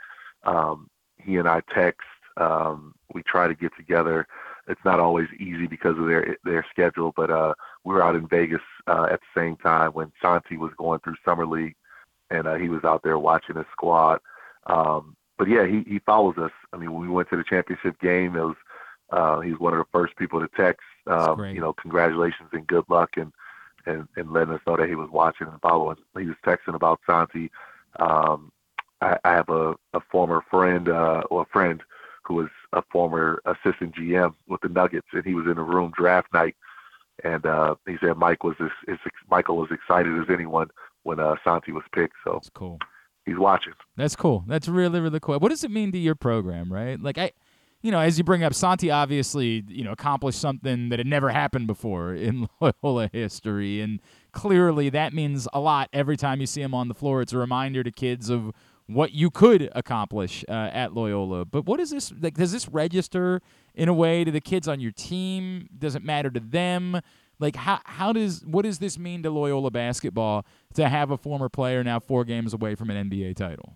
Um, 0.43 0.89
he 1.17 1.37
and 1.37 1.47
I 1.47 1.61
text. 1.73 2.01
Um, 2.37 2.93
we 3.13 3.23
try 3.23 3.47
to 3.47 3.55
get 3.55 3.71
together. 3.77 4.27
It's 4.67 4.83
not 4.85 4.99
always 4.99 5.27
easy 5.39 5.67
because 5.67 5.97
of 5.97 6.05
their 6.05 6.37
their 6.43 6.65
schedule, 6.69 7.13
but 7.15 7.31
uh, 7.31 7.53
we 7.83 7.93
were 7.93 8.03
out 8.03 8.15
in 8.15 8.27
Vegas 8.27 8.61
uh, 8.87 9.07
at 9.11 9.19
the 9.19 9.41
same 9.41 9.55
time 9.57 9.91
when 9.91 10.11
Santi 10.21 10.57
was 10.57 10.71
going 10.77 10.99
through 10.99 11.15
summer 11.25 11.45
league, 11.45 11.75
and 12.29 12.47
uh, 12.47 12.55
he 12.55 12.69
was 12.69 12.83
out 12.83 13.01
there 13.03 13.17
watching 13.17 13.55
his 13.55 13.65
squad. 13.71 14.19
Um, 14.67 15.15
but 15.37 15.47
yeah, 15.47 15.65
he 15.65 15.83
he 15.87 15.99
follows 15.99 16.37
us. 16.37 16.51
I 16.71 16.77
mean, 16.77 16.91
when 16.91 17.01
we 17.01 17.09
went 17.09 17.29
to 17.29 17.37
the 17.37 17.43
championship 17.43 17.99
game, 17.99 18.35
it 18.35 18.41
was 18.41 18.55
uh, 19.11 19.39
he's 19.39 19.57
one 19.57 19.73
of 19.73 19.79
the 19.79 19.85
first 19.91 20.15
people 20.17 20.39
to 20.39 20.47
text. 20.55 20.85
Um, 21.07 21.43
you 21.55 21.61
know, 21.61 21.73
congratulations 21.73 22.49
and 22.51 22.67
good 22.67 22.83
luck, 22.89 23.11
and 23.17 23.33
and, 23.85 24.07
and 24.15 24.31
letting 24.31 24.53
us 24.53 24.61
know 24.67 24.77
that 24.77 24.89
he 24.89 24.95
was 24.95 25.09
watching 25.11 25.47
and 25.47 25.61
following. 25.61 25.97
He 26.17 26.25
was 26.25 26.35
texting 26.45 26.75
about 26.75 26.99
Santi. 27.07 27.49
Um, 27.99 28.51
I, 29.01 29.17
I 29.23 29.31
have 29.31 29.49
a, 29.49 29.75
a 29.93 30.01
former 30.11 30.43
friend 30.49 30.89
uh, 30.89 31.23
or 31.29 31.43
a 31.43 31.45
friend 31.45 31.81
who 32.29 32.35
was 32.35 32.47
a 32.73 32.83
former 32.91 33.41
assistant 33.45 33.95
GM 33.95 34.35
with 34.47 34.61
the 34.61 34.69
Nuggets, 34.69 35.07
and 35.11 35.25
he 35.25 35.33
was 35.33 35.47
in 35.47 35.55
the 35.55 35.63
room 35.63 35.91
draft 35.97 36.31
night, 36.31 36.55
and 37.23 37.45
uh, 37.45 37.75
he 37.87 37.95
said 37.99 38.17
Mike 38.17 38.43
was 38.43 38.55
as, 38.61 38.69
as 38.87 38.97
Michael 39.29 39.57
was 39.57 39.69
excited 39.71 40.17
as 40.19 40.27
anyone 40.31 40.69
when 41.03 41.19
uh, 41.19 41.35
Santi 41.43 41.71
was 41.71 41.83
picked. 41.91 42.13
So 42.23 42.33
that's 42.33 42.49
cool. 42.51 42.77
He's 43.25 43.37
watching. 43.37 43.73
That's 43.97 44.15
cool. 44.15 44.45
That's 44.47 44.67
really 44.67 44.99
really 44.99 45.19
cool. 45.19 45.39
What 45.39 45.49
does 45.49 45.63
it 45.63 45.71
mean 45.71 45.91
to 45.91 45.97
your 45.97 46.15
program, 46.15 46.71
right? 46.71 47.01
Like 47.01 47.17
I 47.17 47.31
you 47.81 47.91
know, 47.91 47.99
as 47.99 48.17
you 48.17 48.23
bring 48.23 48.43
up, 48.43 48.53
Santi 48.53 48.91
obviously, 48.91 49.63
you 49.67 49.85
know, 49.85 49.93
accomplished 49.93 50.39
something 50.39 50.89
that 50.89 50.99
had 50.99 51.07
never 51.07 51.29
happened 51.29 51.65
before 51.65 52.13
in 52.13 52.47
Loyola 52.61 53.09
history, 53.11 53.81
and 53.81 53.99
clearly 54.33 54.89
that 54.89 55.13
means 55.13 55.47
a 55.53 55.59
lot 55.59 55.89
every 55.93 56.17
time 56.17 56.41
you 56.41 56.47
see 56.47 56.61
him 56.61 56.73
on 56.73 56.89
the 56.89 56.93
floor. 56.93 57.21
It's 57.21 57.33
a 57.33 57.37
reminder 57.37 57.83
to 57.83 57.91
kids 57.91 58.29
of 58.29 58.51
what 58.89 59.13
you 59.13 59.29
could 59.29 59.69
accomplish 59.75 60.43
uh, 60.49 60.51
at 60.73 60.93
Loyola. 60.93 61.45
But 61.45 61.65
what 61.65 61.79
is 61.79 61.91
this? 61.91 62.11
Like, 62.19 62.33
does 62.33 62.51
this 62.51 62.67
register 62.67 63.41
in 63.75 63.87
a 63.87 63.93
way 63.93 64.23
to 64.23 64.31
the 64.31 64.41
kids 64.41 64.67
on 64.67 64.79
your 64.79 64.91
team? 64.91 65.69
Does 65.77 65.95
it 65.95 66.03
matter 66.03 66.29
to 66.31 66.39
them? 66.39 66.99
Like, 67.39 67.55
how 67.55 67.79
how 67.85 68.11
does 68.11 68.43
what 68.45 68.63
does 68.63 68.79
this 68.79 68.97
mean 68.97 69.23
to 69.23 69.29
Loyola 69.29 69.69
basketball 69.71 70.45
to 70.73 70.89
have 70.89 71.11
a 71.11 71.17
former 71.17 71.49
player 71.49 71.83
now 71.83 71.99
four 71.99 72.25
games 72.25 72.53
away 72.53 72.75
from 72.75 72.89
an 72.89 73.09
NBA 73.09 73.35
title? 73.35 73.75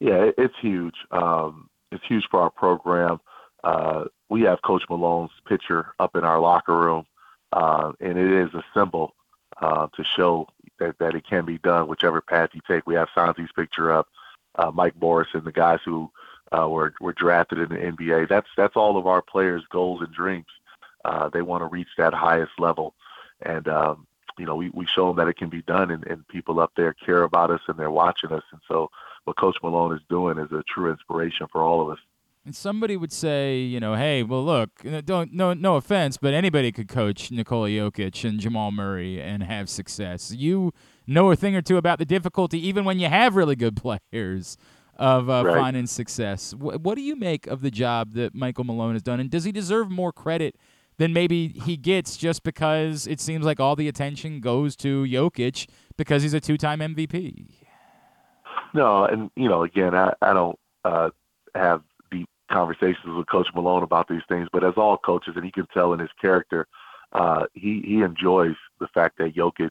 Yeah, 0.00 0.30
it's 0.36 0.54
huge. 0.60 0.94
Um, 1.10 1.70
it's 1.90 2.04
huge 2.06 2.24
for 2.30 2.40
our 2.40 2.50
program. 2.50 3.20
Uh, 3.64 4.04
we 4.28 4.42
have 4.42 4.60
Coach 4.62 4.82
Malone's 4.90 5.30
picture 5.48 5.94
up 5.98 6.14
in 6.14 6.24
our 6.24 6.38
locker 6.38 6.76
room, 6.76 7.06
uh, 7.52 7.92
and 8.00 8.18
it 8.18 8.46
is 8.46 8.52
a 8.52 8.62
symbol 8.76 9.14
uh, 9.62 9.86
to 9.96 10.04
show 10.04 10.46
that, 10.78 10.98
that 10.98 11.14
it 11.14 11.26
can 11.26 11.44
be 11.44 11.58
done, 11.58 11.88
whichever 11.88 12.20
path 12.20 12.50
you 12.52 12.60
take. 12.66 12.86
We 12.86 12.94
have 12.94 13.08
Santi's 13.14 13.52
picture 13.54 13.92
up, 13.92 14.08
uh, 14.56 14.70
Mike 14.72 14.94
Morris, 15.00 15.28
and 15.34 15.44
the 15.44 15.52
guys 15.52 15.80
who 15.84 16.10
uh, 16.52 16.68
were 16.68 16.94
were 17.00 17.12
drafted 17.12 17.58
in 17.58 17.68
the 17.68 17.76
NBA. 17.76 18.28
That's 18.28 18.48
that's 18.56 18.76
all 18.76 18.96
of 18.96 19.06
our 19.06 19.22
players' 19.22 19.64
goals 19.70 20.02
and 20.02 20.12
dreams. 20.12 20.46
Uh, 21.04 21.28
they 21.28 21.42
want 21.42 21.62
to 21.62 21.66
reach 21.66 21.88
that 21.98 22.14
highest 22.14 22.52
level, 22.58 22.94
and 23.42 23.68
um, 23.68 24.06
you 24.38 24.46
know 24.46 24.56
we, 24.56 24.70
we 24.70 24.86
show 24.86 25.08
them 25.08 25.16
that 25.16 25.28
it 25.28 25.36
can 25.36 25.48
be 25.48 25.62
done, 25.62 25.90
and, 25.90 26.06
and 26.06 26.26
people 26.28 26.60
up 26.60 26.72
there 26.76 26.94
care 26.94 27.22
about 27.22 27.50
us 27.50 27.60
and 27.68 27.78
they're 27.78 27.90
watching 27.90 28.32
us, 28.32 28.44
and 28.52 28.60
so 28.68 28.90
what 29.24 29.36
Coach 29.36 29.56
Malone 29.62 29.94
is 29.94 30.02
doing 30.08 30.38
is 30.38 30.52
a 30.52 30.62
true 30.68 30.90
inspiration 30.90 31.46
for 31.50 31.62
all 31.62 31.80
of 31.80 31.88
us. 31.88 31.98
And 32.46 32.54
somebody 32.54 32.96
would 32.96 33.12
say, 33.12 33.58
you 33.58 33.80
know, 33.80 33.94
hey, 33.94 34.22
well, 34.22 34.44
look, 34.44 34.70
don't 35.06 35.32
no 35.32 35.54
no 35.54 35.76
offense, 35.76 36.18
but 36.18 36.34
anybody 36.34 36.72
could 36.72 36.88
coach 36.88 37.30
Nikola 37.30 37.68
Jokic 37.68 38.28
and 38.28 38.38
Jamal 38.38 38.70
Murray 38.70 39.18
and 39.20 39.42
have 39.42 39.70
success. 39.70 40.30
You 40.30 40.72
know 41.06 41.30
a 41.30 41.36
thing 41.36 41.56
or 41.56 41.62
two 41.62 41.78
about 41.78 41.98
the 41.98 42.04
difficulty, 42.04 42.58
even 42.66 42.84
when 42.84 42.98
you 42.98 43.08
have 43.08 43.34
really 43.34 43.56
good 43.56 43.76
players, 44.12 44.58
of 44.96 45.28
uh, 45.28 45.44
right. 45.44 45.56
finding 45.56 45.86
success. 45.86 46.50
W- 46.52 46.78
what 46.78 46.96
do 46.96 47.02
you 47.02 47.16
make 47.16 47.46
of 47.46 47.62
the 47.62 47.70
job 47.70 48.12
that 48.12 48.34
Michael 48.34 48.64
Malone 48.64 48.92
has 48.94 49.02
done, 49.02 49.20
and 49.20 49.30
does 49.30 49.44
he 49.44 49.52
deserve 49.52 49.90
more 49.90 50.12
credit 50.12 50.56
than 50.96 51.12
maybe 51.12 51.48
he 51.48 51.76
gets 51.76 52.16
just 52.16 52.42
because 52.42 53.06
it 53.06 53.20
seems 53.20 53.44
like 53.44 53.58
all 53.58 53.74
the 53.74 53.88
attention 53.88 54.40
goes 54.40 54.76
to 54.76 55.04
Jokic 55.04 55.68
because 55.96 56.22
he's 56.22 56.34
a 56.34 56.40
two-time 56.40 56.80
MVP? 56.80 57.46
No, 58.72 59.04
and 59.04 59.30
you 59.36 59.48
know, 59.48 59.64
again, 59.64 59.94
I, 59.94 60.12
I 60.20 60.32
don't 60.32 60.58
uh, 60.84 61.10
have 61.54 61.82
conversations 62.54 63.04
with 63.16 63.26
Coach 63.26 63.48
Malone 63.52 63.82
about 63.82 64.06
these 64.08 64.22
things, 64.28 64.48
but 64.52 64.62
as 64.62 64.74
all 64.76 64.96
coaches, 64.96 65.34
and 65.34 65.44
he 65.44 65.50
can 65.50 65.66
tell 65.74 65.92
in 65.92 65.98
his 65.98 66.10
character, 66.20 66.68
uh, 67.12 67.46
he 67.52 67.82
he 67.84 68.00
enjoys 68.00 68.54
the 68.78 68.86
fact 68.94 69.18
that 69.18 69.34
Jokic 69.34 69.70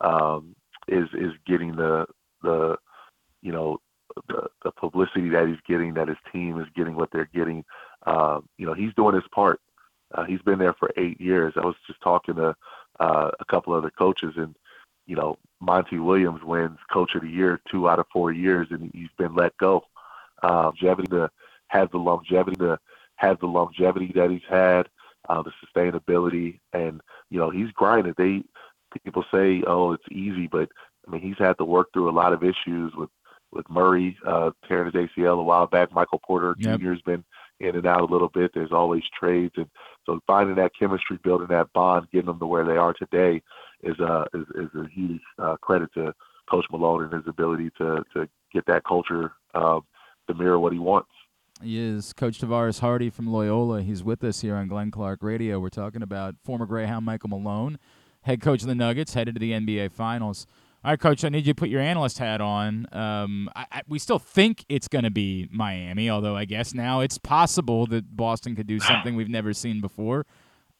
um, 0.00 0.56
is 0.88 1.08
is 1.12 1.32
getting 1.46 1.76
the 1.76 2.06
the 2.42 2.76
you 3.42 3.52
know 3.52 3.78
the, 4.28 4.48
the 4.62 4.70
publicity 4.72 5.28
that 5.30 5.46
he's 5.48 5.60
getting, 5.68 5.94
that 5.94 6.08
his 6.08 6.16
team 6.32 6.58
is 6.60 6.66
getting 6.74 6.94
what 6.94 7.10
they're 7.12 7.30
getting. 7.34 7.62
Uh, 8.06 8.40
you 8.56 8.66
know, 8.66 8.74
he's 8.74 8.94
doing 8.94 9.14
his 9.14 9.28
part. 9.34 9.60
Uh, 10.14 10.24
he's 10.24 10.42
been 10.42 10.58
there 10.58 10.74
for 10.78 10.90
eight 10.96 11.20
years. 11.20 11.52
I 11.56 11.64
was 11.64 11.74
just 11.86 12.00
talking 12.00 12.36
to 12.36 12.54
uh, 13.00 13.30
a 13.38 13.44
couple 13.50 13.74
other 13.74 13.90
coaches, 13.90 14.34
and 14.36 14.56
you 15.06 15.16
know, 15.16 15.36
Monty 15.60 15.98
Williams 15.98 16.42
wins 16.42 16.78
Coach 16.90 17.14
of 17.14 17.22
the 17.22 17.28
Year 17.28 17.60
two 17.70 17.88
out 17.88 17.98
of 17.98 18.06
four 18.10 18.32
years, 18.32 18.68
and 18.70 18.90
he's 18.94 19.12
been 19.18 19.34
let 19.34 19.54
go. 19.58 19.84
Uh, 20.42 20.64
longevity 20.64 21.08
to 21.08 21.30
have 21.74 21.90
the 21.92 21.98
longevity 21.98 22.56
to 22.58 22.78
have 23.16 23.40
the 23.40 23.46
longevity 23.46 24.12
that 24.16 24.30
he's 24.30 24.42
had, 24.48 24.88
uh, 25.28 25.42
the 25.42 25.52
sustainability, 25.64 26.60
and 26.74 27.02
you 27.30 27.40
know, 27.40 27.50
he's 27.50 27.70
grinded. 27.72 28.16
They 28.18 28.44
people 29.04 29.24
say, 29.32 29.62
oh, 29.66 29.92
it's 29.94 30.04
easy, 30.12 30.48
but 30.48 30.70
I 31.08 31.12
mean, 31.12 31.22
he's 31.22 31.38
had 31.38 31.58
to 31.58 31.66
work 31.66 31.88
through 31.94 32.10
a 32.10 32.12
lot 32.20 32.34
of 32.34 32.44
issues 32.44 32.94
with 32.96 33.10
with 33.52 33.70
Murray 33.70 34.18
uh, 34.26 34.52
tearing 34.68 34.92
his 34.92 34.94
ACL 35.18 35.40
a 35.40 35.44
while 35.44 35.68
back. 35.68 35.92
Michael 35.92 36.20
Porter 36.26 36.56
Yep. 36.56 36.80
Jr. 36.80 36.92
has 36.92 37.02
been 37.02 37.24
in 37.60 37.76
and 37.76 37.86
out 37.86 38.02
a 38.02 38.06
little 38.12 38.30
bit. 38.30 38.52
There's 38.54 38.72
always 38.72 39.04
trades, 39.18 39.54
and 39.58 39.68
so 40.06 40.20
finding 40.26 40.56
that 40.56 40.72
chemistry, 40.78 41.18
building 41.24 41.48
that 41.50 41.72
bond, 41.74 42.08
getting 42.12 42.28
them 42.28 42.40
to 42.40 42.46
where 42.46 42.66
they 42.66 42.78
are 42.78 42.94
today 42.94 43.42
is 43.84 43.98
uh 44.00 44.26
is, 44.34 44.46
is 44.56 44.70
a 44.76 44.88
huge 44.92 45.22
uh, 45.40 45.56
credit 45.62 45.90
to 45.94 46.14
Coach 46.50 46.66
Malone 46.72 47.04
and 47.04 47.14
his 47.14 47.28
ability 47.28 47.70
to 47.78 48.04
to 48.14 48.28
get 48.54 48.66
that 48.66 48.84
culture 48.84 49.32
uh, 49.54 49.80
to 50.28 50.34
mirror 50.34 50.60
what 50.60 50.74
he 50.74 50.80
wants. 50.80 51.10
He 51.62 51.78
is 51.78 52.12
Coach 52.12 52.40
Tavaras 52.40 52.80
Hardy 52.80 53.10
from 53.10 53.28
Loyola. 53.28 53.82
He's 53.82 54.02
with 54.02 54.24
us 54.24 54.40
here 54.40 54.56
on 54.56 54.68
Glenn 54.68 54.90
Clark 54.90 55.22
Radio. 55.22 55.60
We're 55.60 55.68
talking 55.68 56.02
about 56.02 56.34
former 56.42 56.66
Greyhound 56.66 57.06
Michael 57.06 57.30
Malone, 57.30 57.78
head 58.22 58.40
coach 58.40 58.62
of 58.62 58.68
the 58.68 58.74
Nuggets, 58.74 59.14
headed 59.14 59.36
to 59.36 59.38
the 59.38 59.52
NBA 59.52 59.92
Finals. 59.92 60.46
All 60.84 60.90
right, 60.90 61.00
Coach, 61.00 61.24
I 61.24 61.30
need 61.30 61.46
you 61.46 61.54
to 61.54 61.58
put 61.58 61.70
your 61.70 61.80
analyst 61.80 62.18
hat 62.18 62.42
on. 62.42 62.86
Um, 62.92 63.48
I, 63.56 63.66
I, 63.72 63.82
we 63.88 63.98
still 63.98 64.18
think 64.18 64.66
it's 64.68 64.86
going 64.86 65.04
to 65.04 65.10
be 65.10 65.48
Miami, 65.50 66.10
although 66.10 66.36
I 66.36 66.44
guess 66.44 66.74
now 66.74 67.00
it's 67.00 67.16
possible 67.16 67.86
that 67.86 68.14
Boston 68.14 68.54
could 68.54 68.66
do 68.66 68.78
something 68.80 69.16
we've 69.16 69.30
never 69.30 69.54
seen 69.54 69.80
before. 69.80 70.26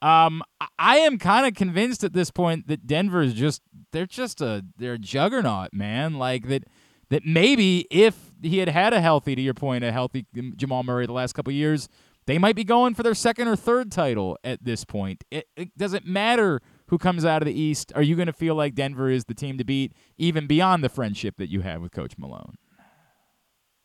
Um, 0.03 0.43
I- 0.79 0.99
am 0.99 1.19
kind 1.19 1.47
of 1.47 1.55
convinced 1.55 2.05
at 2.05 2.13
this 2.13 2.31
point 2.31 2.67
that 2.67 2.87
Denver 2.87 3.23
is 3.23 3.33
just 3.33 3.63
they're 3.93 4.05
just 4.05 4.43
a 4.43 4.63
they're 4.77 4.95
a 4.95 4.99
juggernaut, 4.99 5.73
man. 5.73 6.19
Like 6.19 6.49
that 6.49 6.65
that 7.09 7.25
maybe 7.25 7.87
if 7.91 8.34
he 8.45 8.59
had 8.59 8.69
had 8.69 8.93
a 8.93 9.01
healthy, 9.01 9.35
to 9.35 9.43
your 9.43 9.55
point, 9.55 9.85
a 9.85 9.93
healthy 9.93 10.27
Jamal 10.57 10.83
Murray 10.83 11.07
the 11.07 11.13
last 11.13 11.33
couple 11.33 11.51
of 11.51 11.57
years, 11.57 11.89
they 12.27 12.39
might 12.39 12.57
be 12.57 12.65
going 12.65 12.95
for 12.95 13.03
their 13.03 13.15
second 13.15 13.49
or 13.49 13.57
third 13.57 13.93
title 13.93 14.39
at 14.43 14.65
this 14.65 14.85
point. 14.85 15.25
It, 15.31 15.49
it 15.57 15.77
doesn't 15.77 16.07
matter 16.07 16.61
who 16.87 16.99
comes 16.99 17.25
out 17.25 17.43
of 17.43 17.47
the 17.47 17.59
East. 17.59 17.93
Are 17.95 18.03
you 18.03 18.17
going 18.17 18.27
to 18.27 18.33
feel 18.33 18.55
like 18.55 18.75
Denver 18.75 19.11
is 19.11 19.27
the 19.27 19.35
team 19.35 19.59
to 19.59 19.65
beat, 19.65 19.93
even 20.17 20.47
beyond 20.47 20.83
the 20.83 20.89
friendship 20.89 21.37
that 21.37 21.51
you 21.51 21.61
have 21.61 21.83
with 21.83 21.93
Coach 21.93 22.17
Malone? 22.19 22.57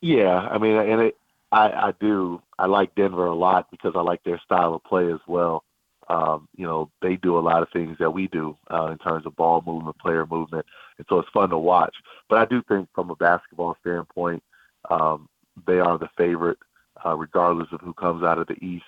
Yeah, 0.01 0.38
I 0.38 0.57
mean, 0.57 0.76
and 0.76 1.01
it, 1.01 1.18
I 1.51 1.70
I 1.70 1.93
do 1.99 2.41
I 2.57 2.68
like 2.68 2.95
Denver 2.95 3.26
a 3.26 3.36
lot 3.36 3.70
because 3.72 3.93
I 3.95 4.01
like 4.01 4.24
their 4.24 4.39
style 4.45 4.74
of 4.74 4.84
play 4.84 5.12
as 5.12 5.20
well. 5.28 5.64
Um, 6.07 6.47
you 6.55 6.66
know, 6.66 6.89
they 7.01 7.18
do 7.18 7.38
a 7.38 7.41
lot 7.41 7.62
of 7.62 7.70
things 7.72 7.97
that 7.99 8.12
we 8.12 8.28
do 8.28 8.57
uh, 8.72 8.88
in 8.88 8.97
terms 8.97 9.26
of 9.26 9.36
ball 9.36 9.62
movement, 9.66 9.97
player 9.99 10.26
movement, 10.26 10.66
and 10.97 11.05
so 11.10 11.20
it's 11.20 11.30
fun 11.30 11.49
to 11.49 11.57
watch. 11.57 11.95
But 12.30 12.39
I 12.39 12.45
do 12.45 12.64
think, 12.68 12.89
from 12.95 13.10
a 13.10 13.16
basketball 13.16 13.78
standpoint, 13.82 14.41
um, 14.89 15.27
they 15.67 15.80
are 15.80 15.97
the 15.97 16.09
favorite, 16.17 16.57
uh, 17.05 17.15
regardless 17.15 17.67
of 17.71 17.82
who 17.82 17.93
comes 17.93 18.23
out 18.23 18.38
of 18.38 18.47
the 18.47 18.63
East. 18.63 18.86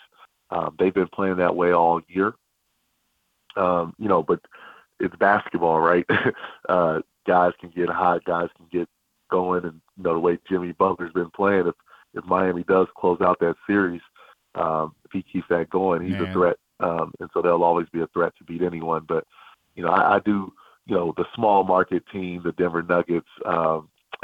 Um, 0.50 0.76
they've 0.78 0.94
been 0.94 1.08
playing 1.08 1.38
that 1.38 1.56
way 1.56 1.72
all 1.72 2.02
year. 2.08 2.34
Um, 3.56 3.94
you 3.98 4.08
know, 4.08 4.24
but 4.24 4.40
it's 5.00 5.16
basketball, 5.16 5.80
right? 5.80 6.06
uh, 6.70 7.02
guys 7.28 7.54
can 7.60 7.70
get 7.70 7.90
hot, 7.90 8.24
guys 8.24 8.50
can 8.56 8.68
get 8.72 8.88
going, 9.30 9.64
and 9.64 9.82
you 9.98 10.04
know 10.04 10.14
the 10.14 10.20
way 10.20 10.38
Jimmy 10.50 10.72
Butler's 10.74 11.14
been 11.14 11.32
playing. 11.32 11.68
If 11.68 11.76
if 12.14 12.24
Miami 12.26 12.64
does 12.64 12.88
close 12.98 13.20
out 13.22 13.40
that 13.40 13.56
series, 13.68 14.02
um, 14.56 14.94
if 15.06 15.12
he 15.12 15.24
keeps 15.24 15.48
that 15.50 15.70
going, 15.70 16.02
he's 16.02 16.14
Man. 16.14 16.30
a 16.30 16.34
threat, 16.34 16.58
um, 16.80 17.14
and 17.20 17.30
so 17.34 17.42
they'll 17.42 17.64
always 17.64 17.88
be 17.90 18.02
a 18.02 18.08
threat 18.08 18.34
to 18.38 18.44
beat 18.44 18.62
anyone. 18.62 19.06
But 19.08 19.26
you 19.76 19.84
know, 19.84 19.90
I, 19.90 20.16
I 20.16 20.20
do, 20.20 20.54
you 20.86 20.96
know, 20.96 21.14
the 21.18 21.26
small 21.36 21.64
market 21.64 22.04
team, 22.12 22.42
the 22.44 22.52
Denver 22.54 22.84
Nuggets, 22.84 23.28
um, 23.46 23.90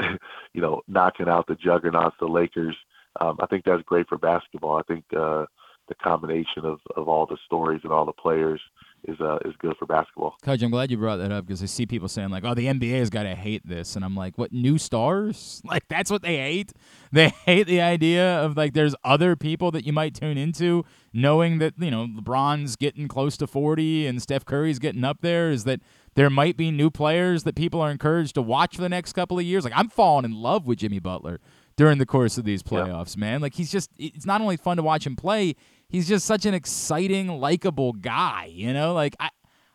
you 0.52 0.60
know, 0.60 0.82
knocking 0.88 1.28
out 1.28 1.46
the 1.46 1.54
juggernauts, 1.54 2.16
the 2.20 2.26
Lakers. 2.26 2.76
Um, 3.20 3.36
I 3.40 3.46
think 3.46 3.64
that's 3.64 3.82
great 3.82 4.08
for 4.08 4.18
basketball. 4.18 4.76
I 4.76 4.82
think 4.82 5.04
uh, 5.16 5.46
the 5.88 5.94
combination 6.02 6.64
of, 6.64 6.80
of 6.96 7.08
all 7.08 7.26
the 7.26 7.38
stories 7.46 7.80
and 7.84 7.92
all 7.92 8.04
the 8.04 8.12
players 8.12 8.60
is 9.04 9.20
uh, 9.20 9.38
is 9.44 9.54
good 9.58 9.74
for 9.78 9.86
basketball. 9.86 10.36
Coach, 10.42 10.62
I'm 10.62 10.70
glad 10.70 10.90
you 10.90 10.96
brought 10.96 11.16
that 11.18 11.30
up 11.32 11.46
because 11.46 11.62
I 11.62 11.66
see 11.66 11.86
people 11.86 12.08
saying 12.08 12.30
like, 12.30 12.44
"Oh, 12.44 12.54
the 12.54 12.66
NBA 12.66 12.98
has 12.98 13.10
got 13.10 13.22
to 13.24 13.34
hate 13.34 13.66
this," 13.66 13.96
and 13.96 14.04
I'm 14.04 14.14
like, 14.16 14.36
"What 14.38 14.52
new 14.52 14.78
stars? 14.78 15.62
Like 15.68 15.86
that's 15.88 16.10
what 16.10 16.22
they 16.22 16.36
hate? 16.36 16.72
They 17.12 17.28
hate 17.46 17.66
the 17.66 17.80
idea 17.80 18.38
of 18.42 18.56
like 18.56 18.72
there's 18.74 18.94
other 19.04 19.36
people 19.36 19.70
that 19.72 19.84
you 19.86 19.92
might 19.92 20.14
tune 20.14 20.36
into, 20.38 20.84
knowing 21.12 21.58
that 21.58 21.74
you 21.78 21.90
know 21.90 22.06
LeBron's 22.06 22.76
getting 22.76 23.06
close 23.08 23.36
to 23.38 23.46
40 23.46 24.06
and 24.06 24.20
Steph 24.22 24.44
Curry's 24.44 24.78
getting 24.78 25.04
up 25.04 25.18
there. 25.20 25.50
Is 25.50 25.64
that 25.64 25.80
there 26.14 26.30
might 26.30 26.56
be 26.56 26.70
new 26.70 26.90
players 26.90 27.44
that 27.44 27.54
people 27.54 27.80
are 27.80 27.90
encouraged 27.90 28.34
to 28.34 28.42
watch 28.42 28.76
for 28.76 28.82
the 28.82 28.88
next 28.88 29.12
couple 29.12 29.38
of 29.38 29.44
years? 29.44 29.64
Like 29.64 29.72
I'm 29.76 29.88
falling 29.88 30.24
in 30.24 30.32
love 30.32 30.66
with 30.66 30.78
Jimmy 30.78 30.98
Butler 30.98 31.38
during 31.76 31.98
the 31.98 32.06
course 32.06 32.38
of 32.38 32.44
these 32.44 32.62
Yeah. 32.68 32.78
playoffs, 32.78 33.16
man. 33.16 33.40
Like 33.40 33.54
he's 33.54 33.70
just 33.70 33.90
it's 33.98 34.26
not 34.26 34.40
only 34.40 34.56
fun 34.56 34.76
to 34.78 34.82
watch 34.82 35.06
him 35.06 35.14
play, 35.16 35.54
he's 35.88 36.08
just 36.08 36.26
such 36.26 36.46
an 36.46 36.54
exciting, 36.54 37.28
likable 37.28 37.92
guy, 37.92 38.50
you 38.52 38.72
know? 38.72 38.92
Like 38.92 39.16
I 39.20 39.30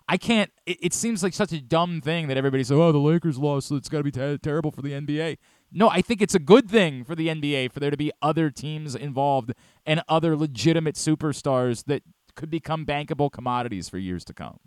I 0.08 0.18
can't 0.18 0.52
it, 0.66 0.78
it 0.82 0.94
seems 0.94 1.24
like 1.24 1.34
such 1.34 1.52
a 1.52 1.62
dumb 1.62 2.02
thing 2.02 2.28
that 2.28 2.38
everybody 2.38 2.64
says, 2.64 2.78
"Oh, 2.78 2.92
the 2.92 2.98
Lakers 3.00 3.38
lost, 3.38 3.68
so 3.68 3.76
it's 3.76 3.90
got 3.90 4.00
to 4.00 4.04
be 4.04 4.12
ter- 4.12 4.38
terrible 4.38 4.72
for 4.72 4.82
the 4.82 4.92
NBA." 4.92 5.38
No, 5.72 5.90
I 5.90 6.02
think 6.02 6.22
it's 6.22 6.36
a 6.36 6.40
good 6.40 6.70
thing 6.70 7.04
for 7.04 7.16
the 7.16 7.30
NBA 7.30 7.72
for 7.72 7.80
there 7.80 7.90
to 7.90 7.98
be 7.98 8.12
other 8.22 8.52
teams 8.52 8.96
involved 8.96 9.54
and 9.86 10.04
other 10.08 10.36
legitimate 10.36 10.96
superstars 10.96 11.86
that 11.86 12.04
could 12.36 12.50
become 12.50 12.86
bankable 12.86 13.32
commodities 13.32 13.90
for 13.90 13.98
years 13.98 14.24
to 14.26 14.34
come. 14.34 14.60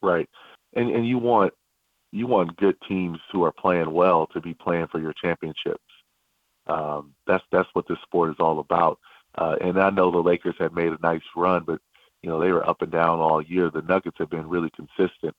Right. 0.00 0.28
And 0.74 0.90
and 0.90 1.06
you 1.06 1.18
want 1.18 1.52
you 2.12 2.26
want 2.26 2.56
good 2.56 2.76
teams 2.88 3.18
who 3.32 3.42
are 3.44 3.52
playing 3.52 3.90
well 3.92 4.26
to 4.28 4.40
be 4.40 4.54
playing 4.54 4.86
for 4.88 5.00
your 5.00 5.14
championships. 5.22 5.82
Um, 6.66 7.14
that's 7.26 7.44
that's 7.50 7.68
what 7.72 7.86
this 7.88 7.98
sport 8.04 8.30
is 8.30 8.36
all 8.38 8.60
about. 8.60 8.98
Uh, 9.36 9.56
and 9.60 9.80
I 9.80 9.90
know 9.90 10.10
the 10.10 10.18
Lakers 10.18 10.56
have 10.58 10.74
made 10.74 10.92
a 10.92 10.98
nice 11.02 11.22
run, 11.34 11.64
but 11.66 11.80
you 12.22 12.30
know 12.30 12.38
they 12.38 12.52
were 12.52 12.68
up 12.68 12.82
and 12.82 12.92
down 12.92 13.18
all 13.18 13.42
year. 13.42 13.70
The 13.70 13.82
Nuggets 13.82 14.16
have 14.18 14.30
been 14.30 14.48
really 14.48 14.70
consistent, 14.70 15.34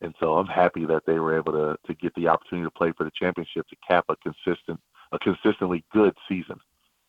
and 0.00 0.14
so 0.20 0.34
I'm 0.34 0.46
happy 0.46 0.84
that 0.86 1.02
they 1.06 1.18
were 1.18 1.36
able 1.36 1.52
to 1.52 1.76
to 1.86 1.94
get 1.94 2.14
the 2.14 2.28
opportunity 2.28 2.66
to 2.66 2.70
play 2.70 2.92
for 2.96 3.04
the 3.04 3.12
championship 3.18 3.66
to 3.68 3.76
cap 3.88 4.04
a 4.08 4.16
consistent 4.16 4.80
a 5.12 5.18
consistently 5.18 5.84
good 5.92 6.14
season. 6.28 6.56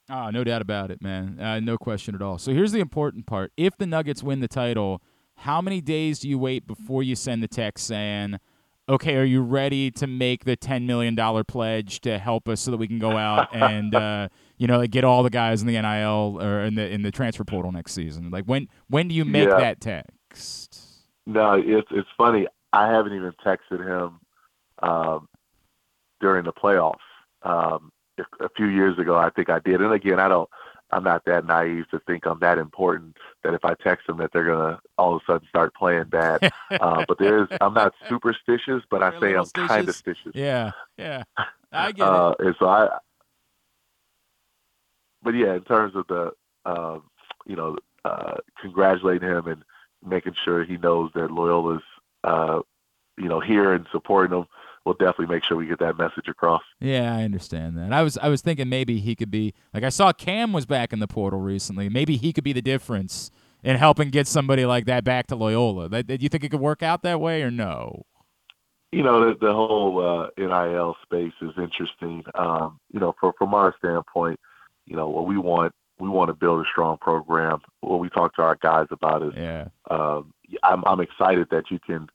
Oh, 0.09 0.29
no 0.29 0.43
doubt 0.43 0.61
about 0.61 0.91
it, 0.91 1.01
man. 1.01 1.39
Uh, 1.39 1.59
no 1.59 1.77
question 1.77 2.15
at 2.15 2.21
all. 2.21 2.37
So 2.37 2.51
here's 2.51 2.71
the 2.71 2.79
important 2.79 3.25
part. 3.25 3.53
If 3.55 3.77
the 3.77 3.85
Nuggets 3.85 4.23
win 4.23 4.39
the 4.39 4.47
title, 4.47 5.01
how 5.37 5.61
many 5.61 5.79
days 5.79 6.19
do 6.19 6.27
you 6.29 6.37
wait 6.37 6.67
before 6.67 7.01
you 7.01 7.15
send 7.15 7.41
the 7.41 7.47
text 7.47 7.85
saying, 7.85 8.37
okay, 8.89 9.15
are 9.15 9.23
you 9.23 9.41
ready 9.41 9.89
to 9.91 10.07
make 10.07 10.43
the 10.43 10.57
$10 10.57 10.85
million 10.85 11.15
pledge 11.45 12.01
to 12.01 12.17
help 12.17 12.49
us 12.49 12.59
so 12.61 12.71
that 12.71 12.77
we 12.77 12.87
can 12.87 12.99
go 12.99 13.15
out 13.15 13.47
and, 13.55 13.95
uh, 13.95 14.27
you 14.61 14.67
know, 14.67 14.77
like 14.77 14.91
get 14.91 15.03
all 15.03 15.23
the 15.23 15.31
guys 15.31 15.61
in 15.61 15.67
the 15.67 15.73
NIL 15.73 16.37
or 16.39 16.61
in 16.61 16.75
the 16.75 16.87
in 16.87 17.01
the 17.01 17.09
transfer 17.09 17.43
portal 17.43 17.71
next 17.71 17.93
season? 17.93 18.29
Like 18.29 18.45
when 18.45 18.67
when 18.89 19.07
do 19.07 19.15
you 19.15 19.25
make 19.25 19.49
Yeah. 19.49 19.57
that 19.57 19.81
text? 19.81 21.07
No, 21.25 21.53
it's 21.53 21.87
it's 21.89 22.07
funny. 22.15 22.45
I 22.71 22.87
haven't 22.87 23.13
even 23.13 23.33
texted 23.43 23.83
him 23.83 24.19
um, 24.83 25.27
during 26.19 26.45
the 26.45 26.53
playoffs. 26.53 26.99
Um, 27.41 27.91
a, 28.39 28.49
few 28.55 28.67
years 28.67 28.99
ago, 28.99 29.17
I 29.17 29.31
think 29.31 29.49
I 29.49 29.57
did. 29.57 29.81
And 29.81 29.91
again, 29.93 30.19
I 30.19 30.27
don't. 30.27 30.47
I'm 30.91 31.03
not 31.03 31.25
that 31.25 31.45
naive 31.45 31.89
to 31.89 31.99
think 32.05 32.27
I'm 32.27 32.39
that 32.41 32.59
important 32.59 33.17
that 33.43 33.55
if 33.55 33.65
I 33.65 33.73
text 33.73 34.05
them 34.05 34.17
that 34.17 34.31
they're 34.31 34.45
gonna 34.45 34.79
all 34.99 35.15
of 35.15 35.23
a 35.23 35.31
sudden 35.31 35.47
start 35.47 35.73
playing 35.73 36.03
bad. 36.09 36.51
uh, 36.69 37.03
but 37.07 37.17
there's. 37.17 37.47
I'm 37.61 37.73
not 37.73 37.95
superstitious, 38.07 38.83
but 38.91 39.01
I 39.01 39.09
You're 39.09 39.21
say 39.21 39.33
I'm 39.61 39.67
kind 39.67 39.89
of 39.89 39.95
stitious? 39.95 40.35
Yeah, 40.35 40.71
yeah. 40.99 41.23
I 41.71 41.91
get 41.93 42.03
it. 42.03 42.13
Uh, 42.13 42.35
and 42.37 42.55
so 42.59 42.67
I. 42.67 42.99
But 45.23 45.31
yeah, 45.31 45.55
in 45.55 45.63
terms 45.63 45.95
of 45.95 46.07
the, 46.07 46.31
um, 46.65 47.03
you 47.45 47.55
know, 47.55 47.77
uh, 48.05 48.37
congratulating 48.59 49.27
him 49.27 49.47
and 49.47 49.63
making 50.05 50.33
sure 50.43 50.63
he 50.63 50.77
knows 50.77 51.11
that 51.13 51.31
Loyola's, 51.31 51.83
uh, 52.23 52.61
you 53.17 53.27
know, 53.29 53.39
here 53.39 53.73
and 53.73 53.85
supporting 53.91 54.37
him, 54.37 54.45
we'll 54.85 54.95
definitely 54.95 55.27
make 55.27 55.43
sure 55.43 55.57
we 55.57 55.67
get 55.67 55.79
that 55.79 55.97
message 55.97 56.27
across. 56.27 56.63
Yeah, 56.79 57.15
I 57.15 57.23
understand 57.23 57.77
that. 57.77 57.93
I 57.93 58.01
was 58.01 58.17
I 58.17 58.29
was 58.29 58.41
thinking 58.41 58.69
maybe 58.69 58.99
he 58.99 59.15
could 59.15 59.31
be 59.31 59.53
like 59.73 59.83
I 59.83 59.89
saw 59.89 60.11
Cam 60.11 60.53
was 60.53 60.65
back 60.65 60.93
in 60.93 60.99
the 60.99 61.07
portal 61.07 61.39
recently. 61.39 61.89
Maybe 61.89 62.17
he 62.17 62.33
could 62.33 62.43
be 62.43 62.53
the 62.53 62.61
difference 62.61 63.31
in 63.63 63.75
helping 63.75 64.09
get 64.09 64.27
somebody 64.27 64.65
like 64.65 64.85
that 64.85 65.03
back 65.03 65.27
to 65.27 65.35
Loyola. 65.35 65.87
That, 65.89 66.07
do 66.07 66.17
you 66.19 66.29
think 66.29 66.43
it 66.43 66.49
could 66.49 66.59
work 66.59 66.81
out 66.81 67.03
that 67.03 67.21
way 67.21 67.43
or 67.43 67.51
no? 67.51 68.05
You 68.91 69.03
know, 69.03 69.25
the, 69.25 69.37
the 69.39 69.53
whole 69.53 70.01
uh, 70.03 70.27
NIL 70.37 70.97
space 71.03 71.33
is 71.41 71.51
interesting. 71.57 72.23
Um, 72.35 72.79
you 72.91 72.99
know, 72.99 73.13
from 73.19 73.33
from 73.37 73.53
our 73.53 73.75
standpoint, 73.77 74.39
you 74.85 74.95
know, 74.95 75.07
what 75.09 75.25
we 75.27 75.37
want 75.37 75.73
we 75.99 76.09
want 76.09 76.29
to 76.29 76.33
build 76.33 76.59
a 76.65 76.69
strong 76.69 76.97
program. 76.97 77.59
What 77.81 77.99
we 77.99 78.09
talk 78.09 78.35
to 78.35 78.41
our 78.41 78.55
guys 78.55 78.87
about 78.89 79.21
is 79.21 79.33
Yeah. 79.35 79.67
um, 79.89 80.33
I'm, 80.63 80.83
I'm 80.85 80.99
excited 80.99 81.47
that 81.51 81.69
you 81.69 81.79
can 81.79 82.09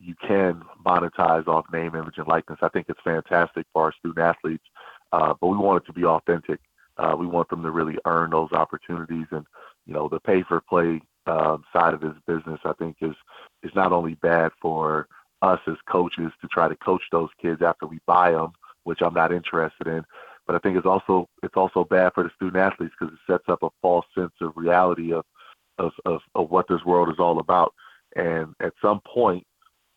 you 0.00 0.14
can 0.26 0.62
monetize 0.84 1.46
off 1.48 1.66
name, 1.72 1.94
image, 1.94 2.18
and 2.18 2.26
likeness. 2.28 2.58
I 2.62 2.68
think 2.68 2.86
it's 2.88 3.00
fantastic 3.02 3.66
for 3.72 3.84
our 3.84 3.92
student 3.92 4.18
athletes. 4.18 4.64
uh, 5.12 5.34
but 5.40 5.48
we 5.48 5.56
want 5.56 5.82
it 5.82 5.86
to 5.86 5.92
be 5.92 6.04
authentic. 6.04 6.60
Uh, 6.98 7.14
we 7.18 7.26
want 7.26 7.48
them 7.48 7.62
to 7.62 7.70
really 7.70 7.96
earn 8.04 8.30
those 8.30 8.52
opportunities, 8.52 9.26
and 9.30 9.46
you 9.86 9.94
know, 9.94 10.08
the 10.08 10.20
pay 10.20 10.42
for 10.42 10.60
play 10.60 11.00
um, 11.26 11.64
side 11.72 11.94
of 11.94 12.00
this 12.00 12.14
business, 12.26 12.60
I 12.64 12.72
think, 12.74 12.96
is 13.00 13.14
is 13.62 13.74
not 13.74 13.92
only 13.92 14.14
bad 14.16 14.50
for 14.60 15.06
us 15.42 15.60
as 15.68 15.76
coaches 15.88 16.32
to 16.40 16.48
try 16.48 16.68
to 16.68 16.76
coach 16.76 17.02
those 17.12 17.30
kids 17.40 17.62
after 17.62 17.86
we 17.86 18.00
buy 18.06 18.32
them, 18.32 18.52
which 18.84 19.00
I'm 19.02 19.14
not 19.14 19.32
interested 19.32 19.86
in, 19.86 20.04
but 20.48 20.56
I 20.56 20.58
think 20.60 20.78
it's 20.78 20.86
also 20.86 21.28
it's 21.42 21.56
also 21.56 21.84
bad 21.84 22.14
for 22.14 22.24
the 22.24 22.30
student 22.34 22.56
athletes 22.56 22.94
because 22.98 23.14
it 23.14 23.20
sets 23.30 23.44
up 23.48 23.62
a 23.62 23.68
false 23.82 24.06
sense 24.16 24.32
of 24.40 24.54
reality 24.56 25.12
of, 25.12 25.24
of 25.78 25.92
of 26.06 26.22
of 26.34 26.50
what 26.50 26.66
this 26.68 26.84
world 26.84 27.10
is 27.10 27.20
all 27.20 27.38
about. 27.38 27.74
And 28.16 28.54
at 28.58 28.72
some 28.82 29.00
point, 29.06 29.46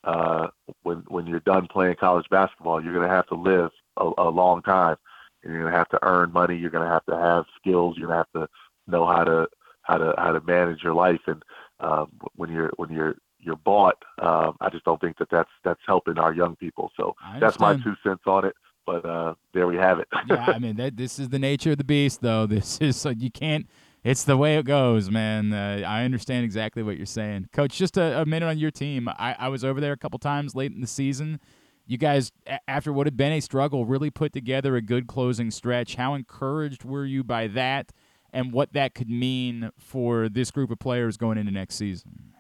uh, 0.03 0.47
when 0.83 0.97
when 1.07 1.25
you're 1.25 1.39
done 1.39 1.67
playing 1.67 1.95
college 1.95 2.27
basketball, 2.29 2.83
you're 2.83 2.93
going 2.93 3.07
to 3.07 3.15
have 3.15 3.27
to 3.27 3.35
live 3.35 3.71
a, 3.95 4.11
a 4.17 4.29
long 4.29 4.61
time, 4.61 4.97
and 5.41 5.53
you're 5.53 5.61
going 5.61 5.71
to 5.71 5.77
have 5.77 5.89
to 5.89 5.99
earn 6.03 6.33
money. 6.33 6.57
You're 6.57 6.69
going 6.69 6.85
to 6.85 6.93
have 6.93 7.05
to 7.05 7.15
have 7.15 7.45
skills. 7.57 7.95
You're 7.97 8.09
going 8.09 8.25
to 8.25 8.27
have 8.41 8.47
to 8.47 8.91
know 8.91 9.05
how 9.05 9.23
to 9.23 9.47
how 9.83 9.97
to 9.99 10.13
how 10.17 10.33
to 10.33 10.41
manage 10.41 10.83
your 10.83 10.93
life. 10.93 11.21
And 11.27 11.41
um, 11.79 12.11
when 12.35 12.51
you're 12.51 12.71
when 12.75 12.91
you're 12.91 13.15
you're 13.39 13.55
bought, 13.55 13.95
um, 14.21 14.57
I 14.59 14.69
just 14.69 14.83
don't 14.83 14.99
think 14.99 15.17
that 15.19 15.29
that's 15.29 15.49
that's 15.63 15.81
helping 15.87 16.19
our 16.19 16.33
young 16.33 16.57
people. 16.57 16.91
So 16.97 17.15
that's 17.39 17.57
my 17.57 17.75
two 17.83 17.95
cents 18.03 18.23
on 18.25 18.43
it. 18.43 18.55
But 18.85 19.05
uh, 19.05 19.35
there 19.53 19.67
we 19.67 19.75
have 19.77 19.99
it. 19.99 20.07
yeah, 20.27 20.45
I 20.47 20.59
mean 20.59 20.75
that 20.77 20.97
this 20.97 21.19
is 21.19 21.29
the 21.29 21.39
nature 21.39 21.71
of 21.71 21.77
the 21.77 21.83
beast, 21.83 22.21
though. 22.21 22.45
This 22.51 22.79
is 22.79 23.05
uh, 23.05 23.13
you 23.17 23.31
can't. 23.31 23.67
It's 24.03 24.23
the 24.23 24.35
way 24.35 24.57
it 24.57 24.65
goes, 24.65 25.11
man. 25.11 25.53
Uh, 25.53 25.83
I 25.85 26.03
understand 26.03 26.43
exactly 26.43 26.81
what 26.81 26.97
you're 26.97 27.05
saying, 27.05 27.49
Coach. 27.53 27.77
Just 27.77 27.97
a, 27.97 28.21
a 28.21 28.25
minute 28.25 28.47
on 28.47 28.57
your 28.57 28.71
team. 28.71 29.07
I, 29.07 29.35
I 29.37 29.47
was 29.49 29.63
over 29.63 29.79
there 29.79 29.93
a 29.93 29.97
couple 29.97 30.17
times 30.17 30.55
late 30.55 30.71
in 30.71 30.81
the 30.81 30.87
season. 30.87 31.39
You 31.85 31.97
guys, 31.97 32.31
after 32.67 32.91
what 32.91 33.05
had 33.05 33.15
been 33.15 33.33
a 33.33 33.41
struggle, 33.41 33.85
really 33.85 34.09
put 34.09 34.33
together 34.33 34.75
a 34.75 34.81
good 34.81 35.05
closing 35.07 35.51
stretch. 35.51 35.95
How 35.95 36.15
encouraged 36.15 36.83
were 36.83 37.05
you 37.05 37.23
by 37.23 37.47
that? 37.47 37.91
and 38.33 38.51
what 38.51 38.73
that 38.73 38.95
could 38.95 39.09
mean 39.09 39.71
for 39.77 40.29
this 40.29 40.51
group 40.51 40.71
of 40.71 40.79
players 40.79 41.17
going 41.17 41.37
into 41.37 41.51
next 41.51 41.75
season. 41.75 42.33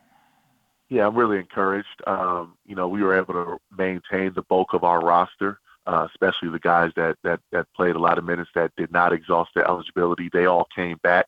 Yeah, 0.89 1.07
I'm 1.07 1.15
really 1.15 1.37
encouraged. 1.37 2.01
Um, 2.05 2.57
you 2.65 2.75
know, 2.75 2.87
we 2.87 3.01
were 3.01 3.17
able 3.17 3.33
to 3.33 3.57
maintain 3.77 4.33
the 4.33 4.41
bulk 4.41 4.73
of 4.73 4.83
our 4.83 4.99
roster, 4.99 5.59
uh, 5.87 6.07
especially 6.09 6.49
the 6.49 6.59
guys 6.59 6.91
that, 6.95 7.17
that 7.23 7.39
that 7.51 7.67
played 7.75 7.95
a 7.95 7.99
lot 7.99 8.17
of 8.17 8.23
minutes 8.23 8.49
that 8.55 8.71
did 8.77 8.91
not 8.91 9.13
exhaust 9.13 9.51
their 9.55 9.67
eligibility. 9.67 10.29
They 10.31 10.45
all 10.45 10.67
came 10.75 10.97
back. 11.03 11.27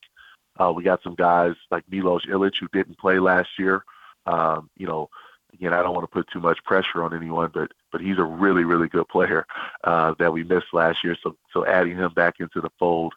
Uh, 0.60 0.72
we 0.76 0.84
got 0.84 1.01
some 1.04 1.16
guys 1.16 1.54
like 1.72 1.84
Milos 1.89 2.26
Ilic 2.26 2.54
who 2.60 2.68
didn't 2.72 2.99
play 2.99 3.20
last 3.20 3.49
year. 3.58 3.84
Um, 4.26 4.70
you 4.78 4.86
know, 4.86 5.10
again, 5.54 5.74
I 5.74 5.82
don't 5.82 5.95
want 5.95 6.04
to 6.04 6.14
put 6.14 6.30
too 6.32 6.39
much 6.39 6.64
pressure 6.64 7.04
on 7.04 7.16
anyone, 7.16 7.51
but 7.54 7.72
but 7.91 8.01
he's 8.01 8.20
a 8.20 8.24
really 8.24 8.64
really 8.64 8.88
good 8.88 9.08
player 9.08 9.45
uh, 9.84 10.14
that 10.20 10.32
we 10.32 10.43
missed 10.43 10.74
last 10.74 11.04
year. 11.04 11.18
So 11.24 11.36
so 11.51 11.66
adding 11.66 11.97
him 11.97 12.14
back 12.14 12.36
into 12.39 12.62
the 12.62 12.72
fold 12.78 13.14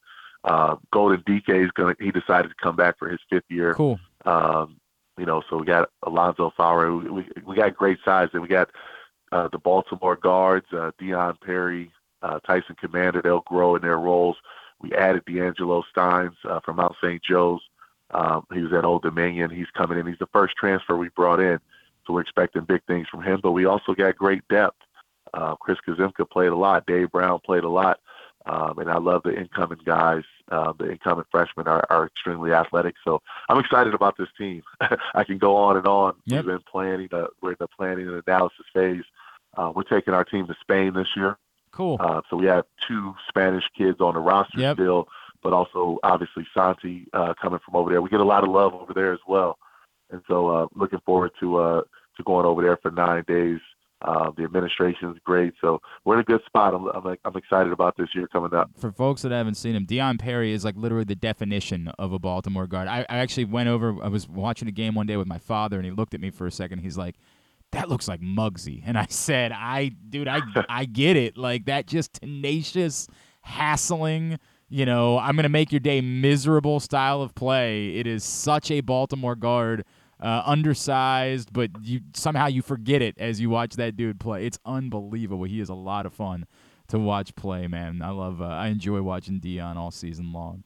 uh, 0.47 0.77
Golden 0.93 1.23
Dike 1.27 1.49
is 1.49 1.71
going 1.73 1.95
to, 1.95 2.05
he 2.05 2.13
decided 2.13 2.49
to 2.49 2.55
come 2.63 2.77
back 2.77 2.99
for 2.99 3.09
his 3.09 3.21
fifth 3.29 3.51
year. 3.51 3.75
Cool. 3.75 3.99
Um, 4.25 4.79
you 5.19 5.27
know, 5.27 5.43
so 5.51 5.57
we 5.59 5.67
got 5.67 5.91
Alonso 6.05 6.53
Faure. 6.57 6.95
We, 6.95 7.11
we, 7.11 7.29
we 7.45 7.57
got 7.57 7.75
great 7.75 7.99
size. 8.05 8.29
And 8.33 8.43
we 8.43 8.49
got 8.49 8.71
uh, 9.37 9.49
the 9.53 9.59
Baltimore 9.59 10.17
guards, 10.17 10.67
uh, 10.73 10.93
Dion 10.99 11.37
Perry, 11.45 11.91
uh, 12.23 12.41
Tyson 12.41 12.75
Commander. 12.81 13.21
They'll 13.21 13.41
grow 13.41 13.77
in 13.77 13.83
their 13.83 13.99
roles. 13.99 14.37
We 14.81 14.95
added 14.95 15.25
D'Angelo 15.27 15.85
Steins 15.91 16.35
uh, 16.49 16.61
from 16.61 16.77
Mount 16.77 16.95
St. 17.03 17.23
Joe's. 17.23 17.61
Um, 18.13 18.47
he 18.53 18.63
was 18.63 18.73
at 18.73 18.85
Old 18.85 19.03
Dominion. 19.03 19.51
He's 19.51 19.71
coming 19.77 19.99
in. 19.99 20.07
He's 20.07 20.19
the 20.19 20.29
first 20.33 20.57
transfer 20.57 20.97
we 20.97 21.11
brought 21.11 21.41
in. 21.41 21.59
So 22.07 22.15
we're 22.15 22.23
expecting 22.23 22.63
big 22.63 22.83
things 22.87 23.09
from 23.09 23.23
him. 23.23 23.41
But 23.43 23.53
we 23.53 23.67
also 23.67 23.95
got 23.95 24.17
great 24.17 24.47
depth. 24.49 24.77
Uh, 25.35 25.55
Chris 25.57 25.79
Kazimka 25.87 26.29
played 26.31 26.53
a 26.53 26.57
lot. 26.57 26.87
Dave 26.87 27.11
Brown 27.11 27.41
played 27.45 27.65
a 27.65 27.69
lot. 27.69 28.01
Um, 28.47 28.79
and 28.79 28.89
I 28.89 28.99
love 28.99 29.23
the 29.25 29.37
incoming 29.37 29.81
guys. 29.85 30.23
Uh, 30.51 30.73
the 30.79 30.93
incoming 30.93 31.25
freshmen 31.33 31.67
are, 31.67 31.85
are 31.91 32.07
extremely 32.07 32.53
athletic. 32.53 32.95
So 33.05 33.21
I'm 33.49 33.59
excited 33.59 33.93
about 33.93 34.17
this 34.17 34.29
team. 34.39 34.63
I 35.15 35.25
can 35.25 35.39
go 35.39 35.57
on 35.57 35.77
and 35.77 35.87
on. 35.87 36.15
Yep. 36.27 36.45
We've 36.45 36.55
been 36.55 36.65
planning. 36.71 37.09
Uh, 37.11 37.27
we're 37.43 37.51
in 37.51 37.57
the 37.59 37.67
planning 37.67 38.07
and 38.07 38.23
analysis 38.25 38.65
phase. 38.73 39.03
Uh, 39.57 39.73
we're 39.75 39.83
taking 39.83 40.15
our 40.15 40.25
team 40.25 40.47
to 40.47 40.55
Spain 40.61 40.93
this 40.95 41.09
year. 41.17 41.39
Cool. 41.73 41.97
Uh, 42.01 42.21
so 42.31 42.37
we 42.37 42.47
have 42.47 42.65
two 42.89 43.15
Spanish 43.29 43.65
kids 43.77 44.01
on 44.01 44.15
the 44.15 44.21
roster 44.21 44.61
yep. 44.61 44.77
still, 44.77 45.09
but 45.43 45.53
also 45.53 45.99
obviously 46.03 46.47
Santi 46.55 47.07
uh, 47.13 47.35
coming 47.41 47.61
from 47.65 47.77
over 47.77 47.91
there. 47.91 48.01
We 48.01 48.11
get 48.11 48.21
a 48.21 48.25
lot 48.25 48.45
of 48.45 48.51
love 48.51 48.75
over 48.75 48.95
there 48.95 49.13
as 49.13 49.21
well, 49.29 49.59
and 50.11 50.23
so 50.27 50.49
uh, 50.49 50.67
looking 50.75 51.01
forward 51.05 51.33
to 51.41 51.57
uh, 51.57 51.83
to 52.17 52.23
going 52.25 52.47
over 52.47 52.63
there 52.63 52.79
for 52.79 52.91
nine 52.91 53.25
days 53.29 53.61
uh, 54.03 54.31
the 54.37 54.45
administration 54.45 55.11
is 55.11 55.17
great, 55.25 55.55
so 55.61 55.81
we're 56.05 56.15
in 56.15 56.21
a 56.21 56.25
good 56.25 56.43
spot. 56.45 56.75
I'm, 56.75 56.87
I'm, 56.89 57.17
I'm 57.25 57.37
excited 57.37 57.73
about 57.73 57.97
this 57.97 58.09
year 58.15 58.29
coming 58.29 58.53
up. 58.53 58.71
For 58.77 58.93
folks 58.93 59.23
that 59.23 59.33
haven't 59.33 59.55
seen 59.55 59.75
him, 59.75 59.87
Dion 59.87 60.19
Perry 60.19 60.53
is 60.53 60.65
like 60.65 60.77
literally 60.77 61.05
the 61.05 61.15
definition 61.15 61.89
of 61.99 62.13
a 62.13 62.19
Baltimore 62.19 62.67
guard. 62.67 62.89
I, 62.89 63.07
I 63.09 63.19
actually 63.19 63.47
went 63.47 63.71
over. 63.71 63.97
I 64.03 64.09
was 64.09 64.29
watching 64.29 64.69
a 64.69 64.73
game 64.73 64.95
one 64.95 65.07
day 65.07 65.17
with 65.17 65.27
my 65.27 65.39
father, 65.39 65.77
and 65.77 65.87
he 65.87 65.93
looked 65.93 66.13
at 66.13 66.21
me 66.21 66.31
for 66.31 66.47
a 66.47 66.53
second. 66.53 66.81
He's 66.81 66.99
like, 66.99 67.17
"That 67.77 67.89
looks 67.89 68.09
like 68.09 68.21
Muggsy," 68.21 68.83
and 68.87 68.99
I 68.99 69.07
said, 69.09 69.53
"I, 69.53 69.89
dude, 70.09 70.29
I, 70.29 70.41
I 70.69 70.85
get 70.85 71.17
it. 71.17 71.37
Like 71.37 71.67
that, 71.67 71.87
just 71.87 72.15
tenacious, 72.15 73.09
hassling." 73.43 74.39
You 74.69 74.85
know, 74.85 75.19
I'm 75.19 75.37
gonna 75.37 75.49
make 75.49 75.71
your 75.71 75.81
day 75.81 76.01
miserable 76.01 76.81
style 76.81 77.23
of 77.23 77.35
play. 77.35 77.97
It 77.97 78.07
is 78.07 78.25
such 78.25 78.71
a 78.73 78.81
Baltimore 78.81 79.37
guard 79.37 79.85
uh, 80.21 80.43
undersized, 80.45 81.53
but 81.53 81.71
you 81.83 82.01
somehow 82.15 82.47
you 82.47 82.63
forget 82.63 83.03
it 83.03 83.17
as 83.19 83.41
you 83.41 83.51
watch 83.51 83.77
that 83.77 83.97
dude 83.97 84.19
play. 84.19 84.47
It's 84.47 84.59
unbelievable. 84.65 85.45
He 85.45 85.61
is 85.61 85.69
a 85.69 85.75
lot 85.75 86.07
of 86.07 86.13
fun 86.15 86.47
to 86.89 86.99
watch 86.99 87.35
play, 87.37 87.67
man. 87.67 88.03
I 88.03 88.11
love. 88.11 88.41
Uh, 88.41 88.47
I 88.47 88.69
enjoy 88.69 89.03
watching 89.03 89.39
Dion 89.39 89.77
all 89.77 89.91
season 89.91 90.33
long. 90.33 90.65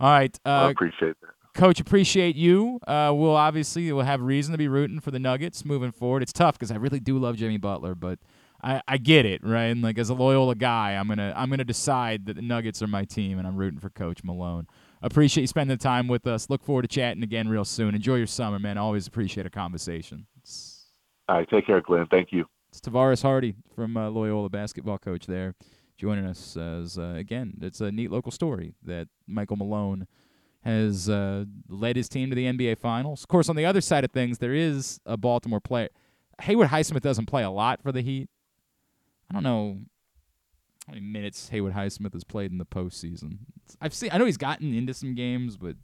All 0.00 0.10
right, 0.10 0.38
uh, 0.46 0.48
I 0.48 0.70
appreciate 0.70 1.20
that. 1.20 1.33
Coach, 1.54 1.78
appreciate 1.78 2.34
you. 2.34 2.80
Uh, 2.86 3.12
we'll 3.14 3.36
obviously 3.36 3.92
we'll 3.92 4.04
have 4.04 4.20
reason 4.20 4.50
to 4.52 4.58
be 4.58 4.66
rooting 4.66 4.98
for 4.98 5.12
the 5.12 5.20
Nuggets 5.20 5.64
moving 5.64 5.92
forward. 5.92 6.22
It's 6.22 6.32
tough 6.32 6.58
because 6.58 6.72
I 6.72 6.76
really 6.76 6.98
do 6.98 7.16
love 7.16 7.36
Jimmy 7.36 7.58
Butler, 7.58 7.94
but 7.94 8.18
I, 8.60 8.82
I 8.88 8.96
get 8.96 9.24
it, 9.24 9.40
right? 9.44 9.66
And 9.66 9.80
like 9.80 9.96
as 9.96 10.10
a 10.10 10.14
Loyola 10.14 10.56
guy, 10.56 10.94
I'm 10.94 11.06
gonna 11.06 11.32
I'm 11.36 11.50
gonna 11.50 11.62
decide 11.62 12.26
that 12.26 12.34
the 12.34 12.42
Nuggets 12.42 12.82
are 12.82 12.88
my 12.88 13.04
team, 13.04 13.38
and 13.38 13.46
I'm 13.46 13.56
rooting 13.56 13.78
for 13.78 13.88
Coach 13.88 14.24
Malone. 14.24 14.66
Appreciate 15.00 15.42
you 15.42 15.46
spending 15.46 15.76
the 15.76 15.82
time 15.82 16.08
with 16.08 16.26
us. 16.26 16.50
Look 16.50 16.64
forward 16.64 16.82
to 16.82 16.88
chatting 16.88 17.22
again 17.22 17.46
real 17.48 17.64
soon. 17.64 17.94
Enjoy 17.94 18.16
your 18.16 18.26
summer, 18.26 18.58
man. 18.58 18.76
Always 18.76 19.06
appreciate 19.06 19.46
a 19.46 19.50
conversation. 19.50 20.26
It's, 20.42 20.86
All 21.28 21.36
right, 21.36 21.48
take 21.48 21.66
care, 21.66 21.80
Glenn. 21.80 22.06
Thank 22.10 22.32
you. 22.32 22.46
It's 22.70 22.80
Tavaras 22.80 23.22
Hardy 23.22 23.54
from 23.76 23.96
uh, 23.96 24.10
Loyola 24.10 24.48
basketball 24.48 24.98
coach 24.98 25.26
there, 25.26 25.54
joining 25.98 26.26
us 26.26 26.56
as 26.56 26.98
uh, 26.98 27.14
again. 27.16 27.58
It's 27.60 27.80
a 27.80 27.92
neat 27.92 28.10
local 28.10 28.32
story 28.32 28.74
that 28.82 29.06
Michael 29.28 29.56
Malone 29.56 30.08
has 30.64 31.10
uh, 31.10 31.44
led 31.68 31.96
his 31.96 32.08
team 32.08 32.30
to 32.30 32.36
the 32.36 32.46
NBA 32.46 32.78
Finals. 32.78 33.22
Of 33.22 33.28
course, 33.28 33.48
on 33.48 33.56
the 33.56 33.66
other 33.66 33.82
side 33.82 34.02
of 34.02 34.10
things, 34.12 34.38
there 34.38 34.54
is 34.54 34.98
a 35.04 35.16
Baltimore 35.16 35.60
player. 35.60 35.90
Haywood 36.42 36.68
Highsmith 36.68 37.02
doesn't 37.02 37.26
play 37.26 37.42
a 37.42 37.50
lot 37.50 37.82
for 37.82 37.92
the 37.92 38.00
Heat. 38.00 38.30
I 39.30 39.34
don't 39.34 39.42
know 39.42 39.78
how 40.86 40.94
many 40.94 41.04
minutes 41.04 41.50
Haywood 41.50 41.74
Highsmith 41.74 42.14
has 42.14 42.24
played 42.24 42.50
in 42.50 42.58
the 42.58 42.64
postseason. 42.64 43.38
I've 43.80 43.94
seen. 43.94 44.10
I 44.12 44.18
know 44.18 44.24
he's 44.24 44.38
gotten 44.38 44.72
into 44.74 44.94
some 44.94 45.14
games, 45.14 45.56
but 45.58 45.76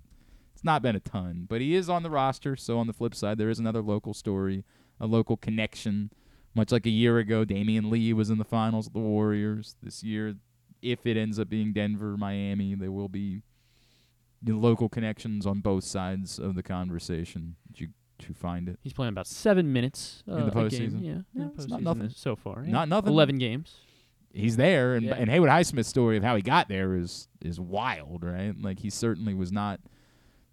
it's 0.55 0.65
not 0.65 0.83
been 0.83 0.97
a 0.97 1.01
ton. 1.01 1.47
But 1.49 1.61
he 1.61 1.75
is 1.75 1.91
on 1.91 2.03
the 2.03 2.11
roster. 2.11 2.57
So 2.57 2.79
on 2.79 2.87
the 2.87 2.93
flip 2.95 3.15
side, 3.15 3.37
there 3.37 3.51
is 3.51 3.59
another 3.59 3.83
local 3.83 4.15
story, 4.15 4.65
a 4.99 5.07
local 5.07 5.37
connection. 5.37 6.11
Much 6.55 6.73
like 6.73 6.87
a 6.87 6.91
year 6.91 7.19
ago, 7.19 7.45
Damion 7.45 7.91
Lee 7.91 8.13
was 8.13 8.31
in 8.31 8.39
the 8.39 8.45
finals 8.45 8.87
of 8.87 8.93
the 8.95 8.99
Warriors. 8.99 9.77
This 9.83 10.03
year, 10.03 10.35
if 10.83 11.07
it 11.07 11.17
ends 11.17 11.39
up 11.39 11.49
being 11.51 11.73
Denver, 11.73 12.17
Miami, 12.17 12.75
there 12.75 12.91
will 12.91 13.09
be 13.09 13.43
local 14.47 14.89
connections 14.89 15.47
on 15.47 15.61
both 15.61 15.85
sides 15.85 16.39
of 16.39 16.55
the 16.55 16.63
conversation. 16.63 17.57
Did 17.69 17.81
you, 17.81 17.89
did 18.19 18.29
you 18.29 18.35
find 18.35 18.69
it? 18.69 18.79
He's 18.83 18.93
playing 18.93 19.13
about 19.13 19.27
seven 19.27 19.73
minutes 19.73 20.23
uh, 20.29 20.37
in 20.37 20.47
the 20.47 20.53
postseason. 20.53 21.05
Yeah, 21.05 21.19
yeah, 21.35 21.49
it's 21.55 21.69
not 21.69 21.83
nothing 21.83 22.11
so 22.11 22.37
far. 22.37 22.63
Yeah. 22.65 22.73
Not 22.73 22.89
nothing. 22.89 23.13
Eleven 23.13 23.39
games 23.39 23.77
he's 24.33 24.57
there, 24.57 24.95
and 24.95 25.07
yeah. 25.07 25.15
and 25.15 25.31
Haywood 25.31 25.51
Highsmith's 25.51 25.89
story 25.89 26.17
of 26.17 26.23
how 26.23 26.37
he 26.37 26.43
got 26.43 26.69
there 26.69 26.95
is 26.95 27.29
is 27.41 27.59
wild, 27.61 28.25
right? 28.25 28.55
Like 28.61 28.81
he 28.81 28.91
certainly 28.91 29.35
was 29.35 29.53
not 29.53 29.81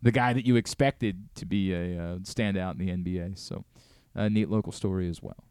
the 0.01 0.11
guy 0.11 0.33
that 0.33 0.45
you 0.45 0.55
expected 0.55 1.29
to 1.35 1.45
be 1.45 1.73
a 1.73 1.99
uh, 1.99 2.17
standout 2.19 2.79
in 2.79 2.85
the 2.85 2.89
NBA. 2.89 3.37
So, 3.37 3.65
a 4.15 4.29
neat 4.29 4.49
local 4.49 4.71
story 4.71 5.09
as 5.09 5.21
well. 5.21 5.43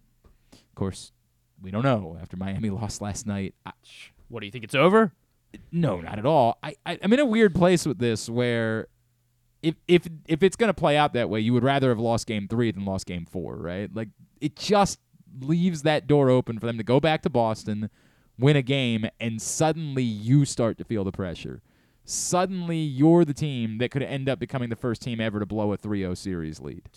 Of 0.53 0.75
course, 0.75 1.13
we 1.61 1.71
don't 1.71 1.85
know 1.85 2.17
after 2.21 2.37
Miami 2.37 2.71
lost 2.71 3.01
last 3.01 3.27
night. 3.27 3.55
I, 3.65 3.73
what 4.29 4.41
do 4.41 4.47
you 4.47 4.53
think? 4.53 4.65
It's 4.65 4.75
over? 4.75 5.13
No, 5.73 6.01
not 6.01 6.19
at 6.19 6.27
all. 6.27 6.59
I, 6.63 6.75
I 6.85 6.99
I'm 7.03 7.13
in 7.13 7.21
a 7.21 7.25
weird 7.25 7.55
place 7.55 7.87
with 7.87 7.99
this 7.99 8.29
where. 8.29 8.89
If, 9.63 9.75
if 9.89 10.07
if 10.29 10.43
it's 10.45 10.55
gonna 10.55 10.75
play 10.75 10.97
out 10.97 11.15
that 11.15 11.29
way, 11.29 11.41
you 11.41 11.53
would 11.53 11.65
rather 11.65 11.89
have 11.89 11.99
lost 11.99 12.27
game 12.29 12.47
three 12.47 12.71
than 12.71 12.85
lost 12.85 13.05
game 13.07 13.27
four, 13.27 13.57
right? 13.57 13.93
Like 13.93 14.11
it 14.41 14.55
just 14.55 15.01
leaves 15.41 15.83
that 15.83 16.07
door 16.07 16.31
open 16.31 16.61
for 16.61 16.67
them 16.67 16.79
to 16.79 16.85
go 16.85 17.01
back 17.01 17.23
to 17.23 17.31
Boston, 17.31 17.91
win 18.39 18.55
a 18.55 18.63
game, 18.63 19.09
and 19.19 19.41
suddenly 19.43 20.05
you 20.05 20.45
start 20.45 20.79
to 20.79 20.85
feel 20.85 21.03
the 21.03 21.11
pressure. 21.11 21.63
Suddenly 22.05 22.79
you're 22.79 23.25
the 23.25 23.35
team 23.35 23.79
that 23.79 23.91
could 23.91 24.03
end 24.03 24.29
up 24.29 24.39
becoming 24.39 24.69
the 24.69 24.77
first 24.77 25.03
team 25.03 25.21
ever 25.21 25.41
to 25.41 25.47
blow 25.47 25.73
a 25.73 25.77
3 25.77 26.01
0 26.01 26.15
series 26.15 26.61
lead. 26.61 26.89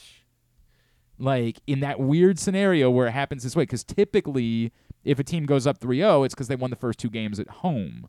Like 1.18 1.60
in 1.66 1.80
that 1.80 2.00
weird 2.00 2.38
scenario 2.38 2.92
where 2.92 3.08
it 3.08 3.12
happens 3.12 3.44
this 3.44 3.56
way, 3.56 3.64
because 3.64 3.84
typically 3.84 4.72
if 5.04 5.20
a 5.20 5.24
team 5.24 5.46
goes 5.46 5.66
up 5.66 5.80
3-0, 5.80 6.26
it's 6.26 6.36
because 6.36 6.48
they 6.48 6.56
won 6.56 6.70
the 6.70 6.76
first 6.76 7.00
two 7.00 7.10
games 7.10 7.40
at 7.40 7.50
home. 7.50 8.08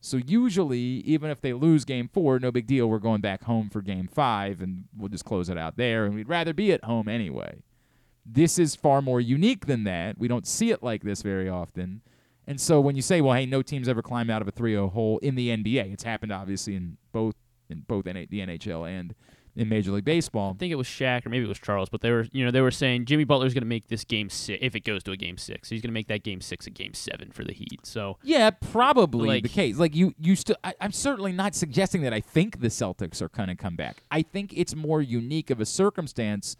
So 0.00 0.16
usually, 0.16 0.78
even 0.78 1.30
if 1.30 1.40
they 1.40 1.52
lose 1.52 1.84
game 1.84 2.08
four, 2.08 2.38
no 2.38 2.50
big 2.50 2.66
deal. 2.66 2.88
We're 2.88 2.98
going 2.98 3.20
back 3.20 3.44
home 3.44 3.68
for 3.68 3.82
game 3.82 4.08
five, 4.08 4.62
and 4.62 4.84
we'll 4.96 5.10
just 5.10 5.26
close 5.26 5.50
it 5.50 5.58
out 5.58 5.76
there. 5.76 6.06
And 6.06 6.14
we'd 6.14 6.28
rather 6.28 6.54
be 6.54 6.72
at 6.72 6.84
home 6.84 7.08
anyway. 7.08 7.62
This 8.24 8.58
is 8.58 8.74
far 8.74 9.02
more 9.02 9.20
unique 9.20 9.66
than 9.66 9.84
that. 9.84 10.18
We 10.18 10.28
don't 10.28 10.46
see 10.46 10.70
it 10.70 10.82
like 10.82 11.02
this 11.02 11.20
very 11.22 11.48
often. 11.48 12.00
And 12.46 12.60
so 12.60 12.80
when 12.80 12.96
you 12.96 13.02
say, 13.02 13.20
well, 13.20 13.34
hey, 13.34 13.46
no 13.46 13.62
team's 13.62 13.88
ever 13.88 14.02
climbed 14.02 14.30
out 14.30 14.42
of 14.42 14.48
a 14.48 14.52
3-0 14.52 14.92
hole 14.92 15.18
in 15.18 15.34
the 15.34 15.48
NBA, 15.50 15.92
it's 15.92 16.02
happened 16.02 16.32
obviously 16.32 16.74
in 16.74 16.96
both 17.12 17.34
in 17.68 17.84
both 17.86 18.04
the 18.04 18.12
NHL 18.12 18.88
and 18.88 19.14
in 19.56 19.68
Major 19.68 19.92
League 19.92 20.04
Baseball. 20.04 20.52
I 20.54 20.58
think 20.58 20.72
it 20.72 20.76
was 20.76 20.86
Shaq 20.86 21.26
or 21.26 21.28
maybe 21.28 21.44
it 21.44 21.48
was 21.48 21.58
Charles, 21.58 21.88
but 21.88 22.00
they 22.00 22.10
were 22.10 22.26
you 22.32 22.44
know 22.44 22.50
they 22.50 22.60
were 22.60 22.70
saying 22.70 23.04
Jimmy 23.06 23.24
Butler's 23.24 23.52
going 23.54 23.62
to 23.62 23.68
make 23.68 23.88
this 23.88 24.04
game 24.04 24.30
six 24.30 24.58
if 24.62 24.74
it 24.76 24.80
goes 24.80 25.02
to 25.04 25.12
a 25.12 25.16
game 25.16 25.36
six. 25.38 25.68
He's 25.68 25.80
going 25.82 25.90
to 25.90 25.94
make 25.94 26.08
that 26.08 26.22
game 26.22 26.40
six 26.40 26.66
a 26.66 26.70
game 26.70 26.94
seven 26.94 27.30
for 27.30 27.44
the 27.44 27.52
Heat. 27.52 27.80
So 27.84 28.18
Yeah, 28.22 28.50
probably 28.50 29.28
Like- 29.28 29.42
the 29.42 29.48
case. 29.48 29.76
Like 29.76 29.94
you, 29.94 30.14
you 30.18 30.36
still. 30.36 30.56
I'm 30.80 30.92
certainly 30.92 31.32
not 31.32 31.54
suggesting 31.54 32.02
that 32.02 32.12
I 32.12 32.20
think 32.20 32.60
the 32.60 32.68
Celtics 32.68 33.20
are 33.20 33.28
going 33.28 33.48
to 33.48 33.54
come 33.56 33.76
back. 33.76 34.02
I 34.10 34.22
think 34.22 34.52
it's 34.56 34.74
more 34.74 35.02
unique 35.02 35.50
of 35.50 35.60
a 35.60 35.66
circumstance 35.66 36.56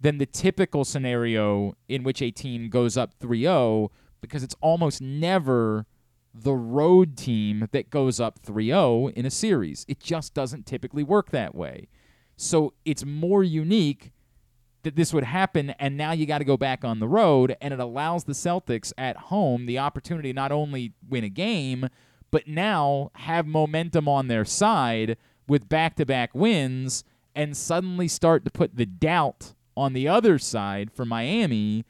than 0.00 0.18
the 0.18 0.26
typical 0.26 0.84
scenario 0.84 1.74
in 1.88 2.02
which 2.02 2.20
a 2.20 2.30
team 2.32 2.68
goes 2.68 2.96
up 2.96 3.16
3-0 3.20 3.88
because 4.20 4.42
it's 4.42 4.56
almost 4.60 5.00
never 5.00 5.86
the 6.34 6.54
road 6.54 7.16
team 7.16 7.68
that 7.72 7.90
goes 7.90 8.18
up 8.18 8.40
3-0 8.42 9.12
in 9.12 9.26
a 9.26 9.30
series. 9.30 9.84
It 9.86 10.00
just 10.00 10.34
doesn't 10.34 10.66
typically 10.66 11.02
work 11.04 11.30
that 11.30 11.54
way. 11.54 11.88
So 12.42 12.74
it's 12.84 13.04
more 13.04 13.44
unique 13.44 14.10
that 14.82 14.96
this 14.96 15.14
would 15.14 15.22
happen, 15.22 15.70
and 15.78 15.96
now 15.96 16.10
you 16.10 16.26
got 16.26 16.38
to 16.38 16.44
go 16.44 16.56
back 16.56 16.84
on 16.84 16.98
the 16.98 17.06
road, 17.06 17.56
and 17.60 17.72
it 17.72 17.78
allows 17.78 18.24
the 18.24 18.32
Celtics 18.32 18.92
at 18.98 19.16
home 19.16 19.66
the 19.66 19.78
opportunity 19.78 20.32
to 20.32 20.36
not 20.36 20.50
only 20.50 20.92
win 21.08 21.22
a 21.22 21.28
game, 21.28 21.88
but 22.32 22.48
now 22.48 23.12
have 23.14 23.46
momentum 23.46 24.08
on 24.08 24.26
their 24.26 24.44
side 24.44 25.16
with 25.46 25.68
back 25.68 25.94
to 25.96 26.04
back 26.04 26.34
wins 26.34 27.04
and 27.32 27.56
suddenly 27.56 28.08
start 28.08 28.44
to 28.44 28.50
put 28.50 28.74
the 28.74 28.86
doubt 28.86 29.54
on 29.76 29.92
the 29.92 30.08
other 30.08 30.36
side 30.36 30.90
for 30.90 31.04
Miami. 31.04 31.84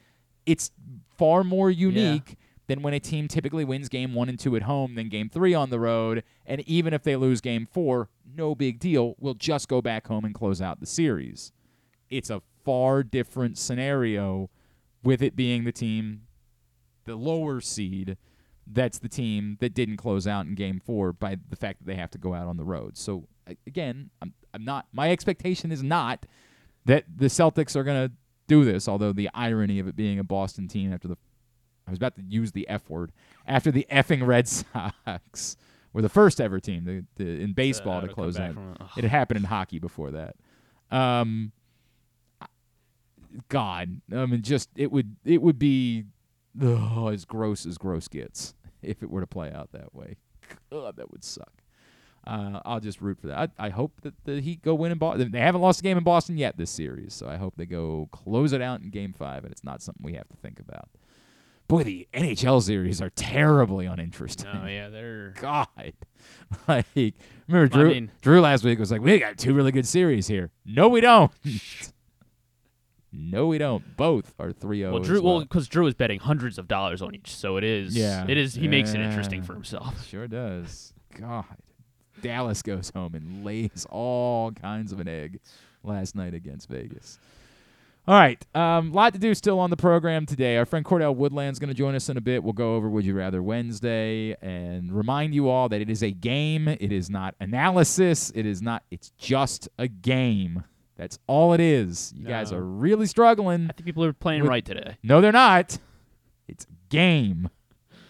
It's 0.45 0.71
far 1.17 1.45
more 1.45 1.71
unique 1.71 2.37
than 2.67 2.83
when 2.83 2.95
a 2.95 3.01
team 3.01 3.27
typically 3.27 3.65
wins 3.65 3.89
game 3.89 4.15
one 4.15 4.29
and 4.29 4.39
two 4.39 4.55
at 4.57 4.63
home 4.63 4.95
then 4.95 5.09
game 5.09 5.29
three 5.29 5.55
on 5.55 5.71
the 5.71 5.81
road. 5.81 6.25
And 6.47 6.61
even 6.69 6.93
if 6.93 7.03
they 7.03 7.17
lose 7.17 7.41
game 7.41 7.67
four, 7.71 8.09
no 8.37 8.55
big 8.55 8.79
deal. 8.79 9.15
We'll 9.19 9.35
just 9.35 9.69
go 9.69 9.81
back 9.83 10.07
home 10.07 10.25
and 10.25 10.35
close 10.35 10.61
out 10.61 10.81
the 10.81 10.87
series 10.87 11.53
it's 12.13 12.31
a 12.31 12.43
far 12.65 13.03
different 13.03 13.59
scenario 13.59 14.51
with 15.03 15.23
it 15.23 15.35
being 15.35 15.65
the 15.65 15.73
team, 15.73 16.23
the 17.07 17.17
lower 17.17 17.61
seed, 17.61 18.17
that's 18.67 18.99
the 18.99 19.09
team 19.09 19.57
that 19.61 19.75
didn't 19.75 19.97
close 19.97 20.27
out 20.27 20.47
in 20.47 20.55
game 20.55 20.79
four 20.79 21.13
by 21.13 21.37
the 21.49 21.57
fact 21.57 21.81
that 21.81 21.87
they 21.87 21.97
have 21.97 22.11
to 22.11 22.19
go 22.19 22.35
out 22.35 22.47
on 22.47 22.57
the 22.57 22.65
road. 22.65 22.97
So 22.97 23.27
again, 23.67 24.11
I'm, 24.21 24.35
I'm 24.55 24.65
not, 24.65 24.87
my 24.93 25.11
expectation 25.11 25.73
is 25.73 25.83
not 25.83 26.27
that 26.85 27.05
the 27.17 27.27
Celtics 27.27 27.75
are 27.75 27.83
going 27.83 28.09
to 28.09 28.15
do 28.47 28.65
this, 28.65 28.87
although 28.87 29.13
the 29.13 29.31
irony 29.35 29.79
of 29.79 29.89
it 29.89 29.97
being 29.97 30.19
a 30.19 30.25
Boston 30.25 30.69
team 30.69 30.93
after 30.93 31.09
the, 31.09 31.17
I 31.87 31.91
was 31.91 31.97
about 31.97 32.15
to 32.17 32.23
use 32.23 32.53
the 32.53 32.69
F 32.69 32.89
word, 32.91 33.11
after 33.47 33.73
the 33.73 33.87
effing 33.91 34.25
Red 34.25 34.47
Sox 35.07 35.57
were 35.93 36.03
the 36.03 36.09
first 36.09 36.41
ever 36.41 36.61
team 36.61 36.85
to, 36.87 37.25
to, 37.25 37.43
in 37.43 37.53
baseball 37.53 37.99
uh, 37.99 38.03
to 38.03 38.09
close 38.09 38.39
out. 38.39 38.57
It 38.97 39.03
had 39.03 39.11
happened 39.11 39.39
in 39.39 39.45
hockey 39.45 39.79
before 39.79 40.11
that. 40.13 40.37
Um, 40.91 41.53
God, 43.49 44.01
I 44.15 44.27
mean, 44.27 44.43
just 44.43 44.69
it 44.77 44.93
would 44.93 45.17
it 45.25 45.41
would 45.41 45.59
be 45.59 46.05
oh, 46.61 47.09
as 47.09 47.25
gross 47.25 47.65
as 47.67 47.79
gross 47.79 48.09
gets 48.09 48.55
if 48.83 49.03
it 49.03 49.11
were 49.11 49.21
to 49.21 49.27
play 49.27 49.51
out 49.53 49.73
that 49.73 49.95
way. 49.95 50.17
God, 50.71 50.97
that 50.97 51.11
would 51.11 51.25
suck. 51.25 51.63
Uh, 52.27 52.61
I'll 52.65 52.81
just 52.81 53.01
root 53.01 53.19
for 53.21 53.29
that. 53.29 53.51
I, 53.59 53.67
I 53.67 53.69
hope 53.71 54.01
that 54.03 54.15
the 54.25 54.41
Heat 54.41 54.63
go 54.63 54.75
win 54.75 54.93
in 54.93 54.99
Boston. 54.99 55.33
They 55.33 55.41
haven't 55.41 55.61
lost 55.61 55.81
a 55.81 55.83
game 55.83 55.99
in 55.99 56.05
Boston 56.05 56.37
yet 56.37 56.57
this 56.57 56.71
series, 56.71 57.15
so 57.15 57.29
I 57.29 57.37
hope 57.37 57.55
they 57.57 57.67
go 57.67 58.09
close 58.13 58.53
it 58.53 58.63
out 58.63 58.81
in 58.81 58.91
Game 58.91 59.13
Five, 59.13 59.45
and 59.45 59.53
it's 59.53 59.65
not 59.65 59.83
something 59.83 60.05
we 60.05 60.15
have 60.15 60.29
to 60.29 60.37
think 60.37 60.61
about. 60.61 60.89
Boy, 61.73 61.85
the 61.85 62.07
NHL 62.13 62.63
series 62.63 63.01
are 63.01 63.09
terribly 63.09 63.87
uninteresting. 63.87 64.47
Oh 64.53 64.67
yeah, 64.67 64.91
they're 64.91 65.31
God. 65.41 65.67
Like, 66.69 66.85
remember 67.49 67.67
Drew, 67.67 67.89
mean- 67.89 68.11
Drew 68.21 68.43
last 68.43 68.63
week 68.63 68.79
was 68.79 68.93
like, 68.93 69.01
we 69.01 69.19
got 69.19 69.39
two 69.39 69.55
really 69.55 69.73
good 69.73 69.87
series 69.87 70.27
here. 70.27 70.51
No, 70.67 70.87
we 70.87 71.01
don't. 71.01 71.33
no, 73.13 73.47
we 73.47 73.57
don't. 73.57 73.97
Both 73.97 74.35
are 74.39 74.53
3 74.53 74.81
0. 74.81 74.93
well, 74.93 75.03
Drew. 75.03 75.23
Well, 75.23 75.41
because 75.41 75.67
Drew 75.67 75.87
is 75.87 75.95
betting 75.95 76.21
hundreds 76.21 76.59
of 76.59 76.69
dollars 76.69 77.01
on 77.01 77.15
each, 77.15 77.35
so 77.35 77.57
it 77.57 77.65
is. 77.65 77.97
Yeah. 77.97 78.27
it 78.29 78.37
is. 78.37 78.55
He 78.55 78.69
makes 78.69 78.93
it 78.93 79.01
interesting 79.01 79.43
for 79.43 79.55
himself. 79.55 80.07
Sure 80.07 80.29
does. 80.29 80.93
God. 81.19 81.47
Dallas 82.21 82.61
goes 82.61 82.93
home 82.95 83.15
and 83.15 83.47
lays 83.47 83.87
all 83.89 84.53
kinds 84.53 84.93
of 84.93 85.01
an 85.01 85.09
egg 85.09 85.41
last 85.83 86.15
night 86.15 86.35
against 86.35 86.69
Vegas. 86.69 87.19
All 88.09 88.17
right. 88.17 88.45
Um, 88.53 88.93
lot 88.93 89.13
to 89.13 89.19
do 89.21 89.33
still 89.33 89.61
on 89.61 89.71
the 89.71 89.77
program 89.77 90.27
today. 90.27 90.57
Our 90.57 90.67
friend 90.67 90.85
Cordell 90.85 91.15
Woodland's 91.15 91.61
going 91.61 91.69
to 91.69 91.75
join 91.75 91.95
us 91.95 92.09
in 92.09 92.17
a 92.17 92.21
bit. 92.21 92.43
We'll 92.43 92.53
go 92.53 92.75
over 92.75 92.89
Would 92.89 93.05
You 93.05 93.15
Rather 93.15 93.41
Wednesday 93.43 94.37
and 94.43 94.91
remind 94.93 95.37
you 95.37 95.49
all 95.49 95.69
that 95.69 95.81
it 95.81 95.89
is 95.89 96.03
a 96.03 96.11
game. 96.11 96.67
It 96.67 96.91
is 96.91 97.09
not 97.09 97.37
analysis. 97.39 98.33
It 98.35 98.45
is 98.45 98.61
not, 98.61 98.83
it's 98.91 99.11
just 99.19 99.69
a 99.79 99.87
game. 99.87 100.65
That's 100.97 101.19
all 101.29 101.53
it 101.53 101.61
is. 101.61 102.13
You 102.17 102.27
guys 102.27 102.53
are 102.53 102.63
really 102.63 103.07
struggling. 103.07 103.69
I 103.71 103.73
think 103.73 103.87
people 103.87 104.05
are 104.05 104.13
playing 104.13 104.43
With- 104.43 104.51
right 104.51 104.65
today. 104.65 104.97
No, 105.05 105.21
they're 105.21 105.31
not. 105.31 105.79
It's 106.49 106.65
a 106.65 106.69
game. 106.89 107.51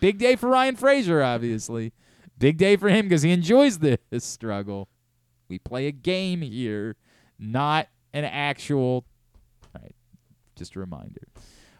Big 0.00 0.18
day 0.18 0.36
for 0.36 0.48
Ryan 0.48 0.74
Fraser, 0.76 1.22
obviously. 1.22 1.92
Big 2.38 2.56
day 2.56 2.76
for 2.76 2.88
him 2.88 3.06
because 3.06 3.22
he 3.22 3.30
enjoys 3.30 3.78
this 3.78 3.98
struggle. 4.20 4.88
We 5.48 5.58
play 5.58 5.86
a 5.86 5.92
game 5.92 6.40
here, 6.40 6.96
not 7.38 7.88
an 8.14 8.24
actual. 8.24 9.04
Just 10.62 10.76
a 10.76 10.78
reminder. 10.78 11.26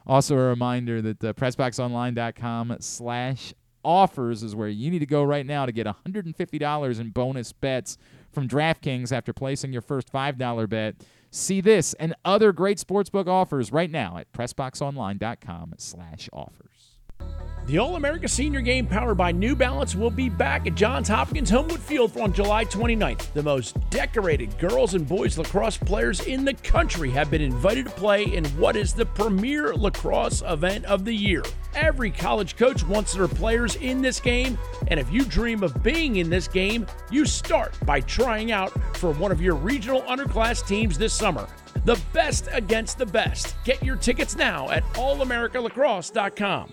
Also, 0.09 0.37
a 0.37 0.49
reminder 0.49 1.01
that 1.01 1.22
uh, 1.22 1.33
PressBoxOnline.com 1.35 2.78
slash 2.80 3.55
offers 3.85 4.43
is 4.43 4.57
where 4.57 4.68
you 4.68 4.91
need 4.91 4.99
to 4.99 5.07
go 5.07 5.22
right 5.22 5.47
now 5.47 5.66
to 5.66 5.70
get 5.70 5.87
$150 5.87 7.01
in 7.01 7.11
bonus 7.11 7.53
bets 7.53 7.97
from 8.33 8.49
DraftKings 8.49 9.12
after 9.12 9.33
placing 9.33 9.72
your 9.72 9.83
first 9.83 10.12
$5 10.12 10.68
bet. 10.68 10.97
See 11.30 11.61
this 11.61 11.95
and 11.95 12.16
other 12.24 12.53
great 12.53 12.78
sportsbook 12.78 13.28
offers 13.28 13.70
right 13.70 13.91
now 13.91 14.18
at 14.18 14.33
PressBoxOnline.com 14.33 15.74
slash 15.78 16.28
offers. 16.33 16.71
The 17.66 17.78
All 17.78 17.94
America 17.94 18.26
Senior 18.26 18.60
Game 18.60 18.88
powered 18.88 19.16
by 19.16 19.30
New 19.30 19.54
Balance 19.54 19.94
will 19.94 20.10
be 20.10 20.28
back 20.28 20.66
at 20.66 20.74
Johns 20.74 21.06
Hopkins 21.06 21.48
Homewood 21.48 21.78
Field 21.78 22.16
on 22.18 22.32
July 22.32 22.64
29th. 22.64 23.32
The 23.34 23.42
most 23.42 23.78
decorated 23.88 24.58
girls 24.58 24.94
and 24.94 25.06
boys 25.06 25.38
lacrosse 25.38 25.76
players 25.76 26.26
in 26.26 26.44
the 26.44 26.54
country 26.54 27.08
have 27.10 27.30
been 27.30 27.40
invited 27.40 27.84
to 27.84 27.92
play 27.92 28.24
in 28.24 28.44
what 28.58 28.74
is 28.74 28.92
the 28.92 29.06
premier 29.06 29.76
lacrosse 29.76 30.42
event 30.42 30.84
of 30.86 31.04
the 31.04 31.14
year. 31.14 31.44
Every 31.74 32.10
college 32.10 32.56
coach 32.56 32.84
wants 32.86 33.14
their 33.14 33.28
players 33.28 33.76
in 33.76 34.02
this 34.02 34.18
game, 34.18 34.58
and 34.88 34.98
if 34.98 35.10
you 35.12 35.24
dream 35.24 35.62
of 35.62 35.84
being 35.84 36.16
in 36.16 36.28
this 36.28 36.48
game, 36.48 36.84
you 37.12 37.24
start 37.24 37.74
by 37.86 38.00
trying 38.00 38.50
out 38.50 38.72
for 38.96 39.12
one 39.12 39.30
of 39.30 39.40
your 39.40 39.54
regional 39.54 40.02
underclass 40.02 40.66
teams 40.66 40.98
this 40.98 41.14
summer. 41.14 41.46
The 41.84 41.98
best 42.12 42.48
against 42.50 42.98
the 42.98 43.06
best. 43.06 43.54
Get 43.64 43.82
your 43.84 43.96
tickets 43.96 44.36
now 44.36 44.68
at 44.70 44.84
allamericalacrosse.com. 44.94 46.72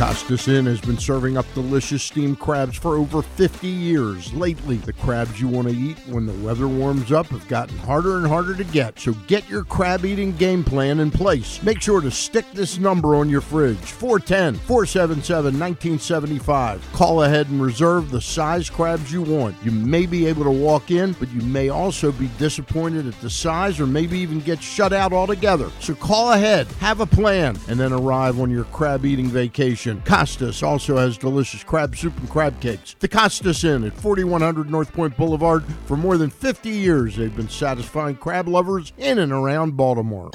Costas 0.00 0.48
Inn 0.48 0.64
has 0.64 0.80
been 0.80 0.96
serving 0.96 1.36
up 1.36 1.44
delicious 1.52 2.02
steamed 2.02 2.38
crabs 2.38 2.74
for 2.74 2.96
over 2.96 3.20
50 3.20 3.68
years. 3.68 4.32
Lately, 4.32 4.78
the 4.78 4.94
crabs 4.94 5.38
you 5.38 5.46
want 5.46 5.68
to 5.68 5.74
eat 5.74 5.98
when 6.06 6.24
the 6.24 6.32
weather 6.42 6.66
warms 6.66 7.12
up 7.12 7.26
have 7.26 7.46
gotten 7.48 7.76
harder 7.76 8.16
and 8.16 8.26
harder 8.26 8.56
to 8.56 8.64
get. 8.64 8.98
So 8.98 9.12
get 9.26 9.46
your 9.50 9.62
crab 9.62 10.06
eating 10.06 10.34
game 10.36 10.64
plan 10.64 11.00
in 11.00 11.10
place. 11.10 11.62
Make 11.62 11.82
sure 11.82 12.00
to 12.00 12.10
stick 12.10 12.46
this 12.54 12.78
number 12.78 13.14
on 13.14 13.28
your 13.28 13.42
fridge 13.42 13.76
410 13.76 14.54
477 14.64 15.44
1975. 15.60 16.92
Call 16.94 17.24
ahead 17.24 17.50
and 17.50 17.60
reserve 17.60 18.10
the 18.10 18.22
size 18.22 18.70
crabs 18.70 19.12
you 19.12 19.20
want. 19.20 19.54
You 19.62 19.70
may 19.70 20.06
be 20.06 20.24
able 20.24 20.44
to 20.44 20.50
walk 20.50 20.90
in, 20.90 21.12
but 21.12 21.30
you 21.30 21.42
may 21.42 21.68
also 21.68 22.10
be 22.10 22.30
disappointed 22.38 23.06
at 23.06 23.20
the 23.20 23.28
size 23.28 23.78
or 23.78 23.86
maybe 23.86 24.18
even 24.18 24.40
get 24.40 24.62
shut 24.62 24.94
out 24.94 25.12
altogether. 25.12 25.70
So 25.80 25.94
call 25.94 26.32
ahead, 26.32 26.68
have 26.80 27.00
a 27.00 27.06
plan, 27.06 27.58
and 27.68 27.78
then 27.78 27.92
arrive 27.92 28.40
on 28.40 28.50
your 28.50 28.64
crab 28.64 29.04
eating 29.04 29.28
vacation. 29.28 29.89
Costas 30.04 30.62
also 30.62 30.96
has 30.96 31.18
delicious 31.18 31.64
crab 31.64 31.96
soup 31.96 32.16
and 32.18 32.28
crab 32.28 32.60
cakes. 32.60 32.94
The 32.98 33.08
Costas 33.08 33.64
Inn 33.64 33.84
at 33.84 33.94
4100 33.94 34.70
North 34.70 34.92
Point 34.92 35.16
Boulevard. 35.16 35.64
For 35.86 35.96
more 35.96 36.16
than 36.16 36.30
50 36.30 36.68
years, 36.68 37.16
they've 37.16 37.34
been 37.34 37.48
satisfying 37.48 38.16
crab 38.16 38.48
lovers 38.48 38.92
in 38.98 39.18
and 39.18 39.32
around 39.32 39.76
Baltimore. 39.76 40.30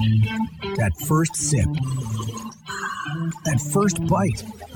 That 0.77 0.91
first 1.07 1.35
sip, 1.35 1.67
that 3.45 3.61
first 3.71 4.05
bite. 4.07 4.43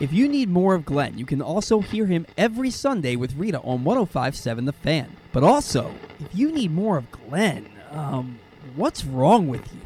If 0.00 0.14
you 0.14 0.28
need 0.28 0.48
more 0.48 0.74
of 0.74 0.86
Glenn, 0.86 1.18
you 1.18 1.26
can 1.26 1.42
also 1.42 1.80
hear 1.80 2.06
him 2.06 2.24
every 2.38 2.70
Sunday 2.70 3.16
with 3.16 3.34
Rita 3.36 3.60
on 3.60 3.84
1057 3.84 4.64
The 4.64 4.72
Fan. 4.72 5.14
But 5.30 5.44
also, 5.44 5.94
if 6.18 6.34
you 6.34 6.50
need 6.50 6.70
more 6.70 6.96
of 6.96 7.10
Glenn, 7.10 7.68
um, 7.90 8.38
what's 8.76 9.04
wrong 9.04 9.46
with 9.46 9.70
you? 9.74 9.80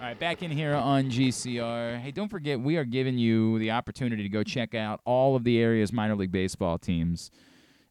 All 0.00 0.06
right, 0.06 0.16
back 0.16 0.44
in 0.44 0.52
here 0.52 0.76
on 0.76 1.10
GCR. 1.10 1.98
Hey, 1.98 2.12
don't 2.12 2.28
forget, 2.28 2.60
we 2.60 2.76
are 2.76 2.84
giving 2.84 3.18
you 3.18 3.58
the 3.58 3.72
opportunity 3.72 4.22
to 4.22 4.28
go 4.28 4.44
check 4.44 4.76
out 4.76 5.00
all 5.04 5.34
of 5.34 5.42
the 5.42 5.58
area's 5.58 5.92
minor 5.92 6.14
league 6.14 6.30
baseball 6.30 6.78
teams. 6.78 7.32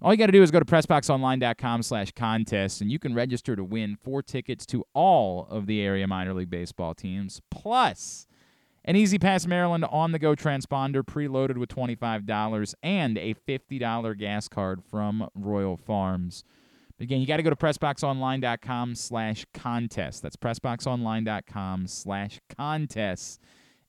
All 0.01 0.13
you 0.13 0.17
got 0.17 0.27
to 0.27 0.31
do 0.31 0.43
is 0.43 0.51
go 0.51 0.59
to 0.59 0.65
PressBoxOnline.com 0.65 1.83
slash 1.83 2.11
contest, 2.11 2.79
and 2.79 2.89
you 2.89 2.97
can 2.97 3.13
register 3.13 3.57
to 3.57 3.63
win 3.65 3.97
four 4.01 4.23
tickets 4.23 4.65
to 4.67 4.85
all 4.93 5.47
of 5.49 5.65
the 5.65 5.81
area 5.81 6.07
minor 6.07 6.33
league 6.33 6.49
baseball 6.49 6.93
teams, 6.93 7.41
plus 7.51 8.26
an 8.87 8.95
E-ZPass 8.95 9.45
Maryland 9.45 9.85
on 9.91 10.13
the 10.13 10.19
go 10.19 10.33
transponder 10.33 11.03
preloaded 11.03 11.57
with 11.57 11.67
$25 11.69 12.73
and 12.81 13.17
a 13.17 13.33
$50 13.33 14.17
gas 14.17 14.47
card 14.47 14.81
from 14.81 15.27
Royal 15.35 15.75
Farms. 15.75 16.45
Again, 16.97 17.19
you 17.19 17.27
got 17.27 17.35
to 17.37 17.43
go 17.43 17.49
to 17.49 17.55
PressBoxOnline.com 17.55 18.95
slash 18.95 19.45
contest. 19.53 20.23
That's 20.23 20.37
PressBoxOnline.com 20.37 21.87
slash 21.87 22.39
contest. 22.55 23.41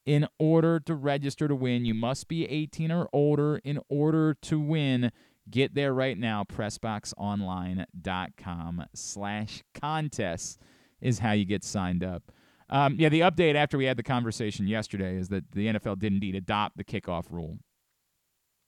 In 0.05 0.27
order 0.39 0.81
to 0.81 0.97
register 0.97 1.47
to 1.47 1.55
win, 1.55 1.85
you 1.85 1.95
must 1.95 2.27
be 2.27 2.45
18 2.47 2.91
or 2.91 3.09
older 3.13 3.59
in 3.59 3.79
order 3.89 4.35
to 4.43 4.59
win. 4.59 5.13
Get 5.49 5.75
there 5.75 5.95
right 5.95 6.19
now. 6.19 6.43
PressBoxOnline.com 6.45 8.85
slash 8.95 9.63
contest 9.75 10.61
is 11.01 11.21
how 11.21 11.31
you 11.33 11.45
get 11.45 11.63
signed 11.63 12.03
up. 12.03 12.33
Um, 12.71 12.97
yeah, 12.99 13.09
the 13.09 13.21
update 13.21 13.55
after 13.55 13.79
we 13.79 13.87
had 13.87 13.97
the 13.97 14.03
conversation 14.03 14.67
yesterday 14.67 15.17
is 15.17 15.29
that 15.29 15.53
the 15.53 15.69
NFL 15.69 15.99
did 15.99 16.13
indeed 16.13 16.35
adopt 16.35 16.77
the 16.77 16.85
kickoff 16.85 17.31
rule. 17.31 17.59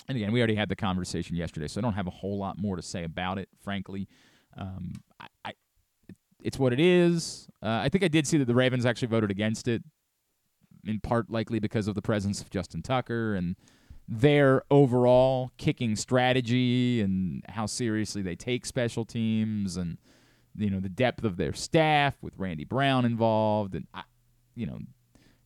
And 0.09 0.16
again, 0.16 0.32
we 0.32 0.40
already 0.40 0.55
had 0.55 0.68
the 0.68 0.76
conversation 0.76 1.36
yesterday, 1.36 1.68
so 1.68 1.80
I 1.80 1.82
don't 1.82 1.92
have 1.92 2.07
a 2.07 2.11
whole 2.11 2.38
lot 2.38 2.59
more 2.59 2.76
to 2.76 2.82
say 2.82 3.05
about 3.05 3.38
it, 3.38 3.48
frankly. 3.62 4.09
Um, 4.57 4.94
I, 5.20 5.26
I, 5.44 5.53
it's 6.42 6.59
what 6.59 6.72
it 6.72 6.80
is. 6.80 7.48
Uh, 7.62 7.80
I 7.84 7.90
think 7.90 8.03
I 8.03 8.09
did 8.09 8.26
see 8.26 8.38
that 8.38 8.46
the 8.46 8.55
Ravens 8.55 8.86
actually 8.86 9.09
voted 9.09 9.30
against 9.30 9.68
it, 9.68 9.82
in 10.84 11.01
part 11.01 11.30
likely 11.30 11.59
because 11.59 11.86
of 11.86 11.94
the 11.94 12.03
presence 12.03 12.40
of 12.40 12.48
Justin 12.48 12.82
Tucker 12.82 13.34
and 13.34 13.57
their 14.09 14.62
overall 14.70 15.53
kicking 15.59 15.94
strategy 15.94 17.03
and 17.03 17.44
how 17.51 17.66
seriously 17.66 18.22
they 18.22 18.34
take 18.34 18.64
special 18.64 19.05
teams 19.05 19.76
and– 19.76 19.98
you 20.57 20.70
know 20.70 20.80
the 20.80 20.88
depth 20.88 21.24
of 21.24 21.36
their 21.36 21.53
staff 21.53 22.14
with 22.20 22.34
Randy 22.36 22.64
Brown 22.64 23.05
involved, 23.05 23.74
and 23.74 23.86
you 24.55 24.66
know 24.66 24.80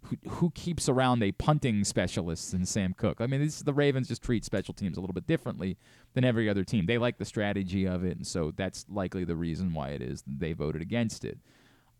who, 0.04 0.16
who 0.28 0.50
keeps 0.50 0.88
around 0.88 1.22
a 1.22 1.32
punting 1.32 1.84
specialist 1.84 2.52
in 2.52 2.66
Sam 2.66 2.94
Koch? 2.94 3.20
I 3.20 3.26
mean, 3.26 3.40
this, 3.40 3.60
the 3.60 3.72
Ravens 3.72 4.08
just 4.08 4.22
treat 4.22 4.44
special 4.44 4.74
teams 4.74 4.96
a 4.96 5.00
little 5.00 5.14
bit 5.14 5.26
differently 5.26 5.76
than 6.14 6.24
every 6.24 6.48
other 6.48 6.64
team. 6.64 6.86
They 6.86 6.98
like 6.98 7.18
the 7.18 7.24
strategy 7.24 7.86
of 7.86 8.04
it, 8.04 8.16
and 8.16 8.26
so 8.26 8.52
that's 8.56 8.84
likely 8.88 9.24
the 9.24 9.36
reason 9.36 9.72
why 9.72 9.90
it 9.90 10.02
is 10.02 10.22
they 10.26 10.52
voted 10.52 10.82
against 10.82 11.24
it. 11.24 11.38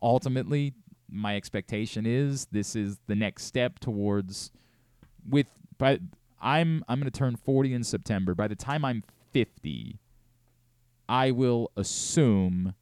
Ultimately, 0.01 0.73
my 1.09 1.35
expectation 1.35 2.05
is 2.05 2.47
this 2.51 2.75
is 2.75 2.97
the 3.07 3.15
next 3.15 3.45
step 3.45 3.79
towards 3.79 4.51
with. 5.27 5.47
But 5.77 5.99
I'm 6.41 6.83
I'm 6.87 6.99
going 6.99 7.11
to 7.11 7.17
turn 7.17 7.35
40 7.35 7.73
in 7.73 7.83
September. 7.83 8.35
By 8.35 8.47
the 8.47 8.55
time 8.55 8.85
I'm 8.85 9.03
50, 9.33 9.99
I 11.09 11.31
will 11.31 11.71
assume 11.75 12.75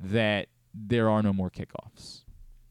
that 0.00 0.48
there 0.74 1.08
are 1.10 1.22
no 1.22 1.32
more 1.32 1.50
kickoffs 1.50 2.22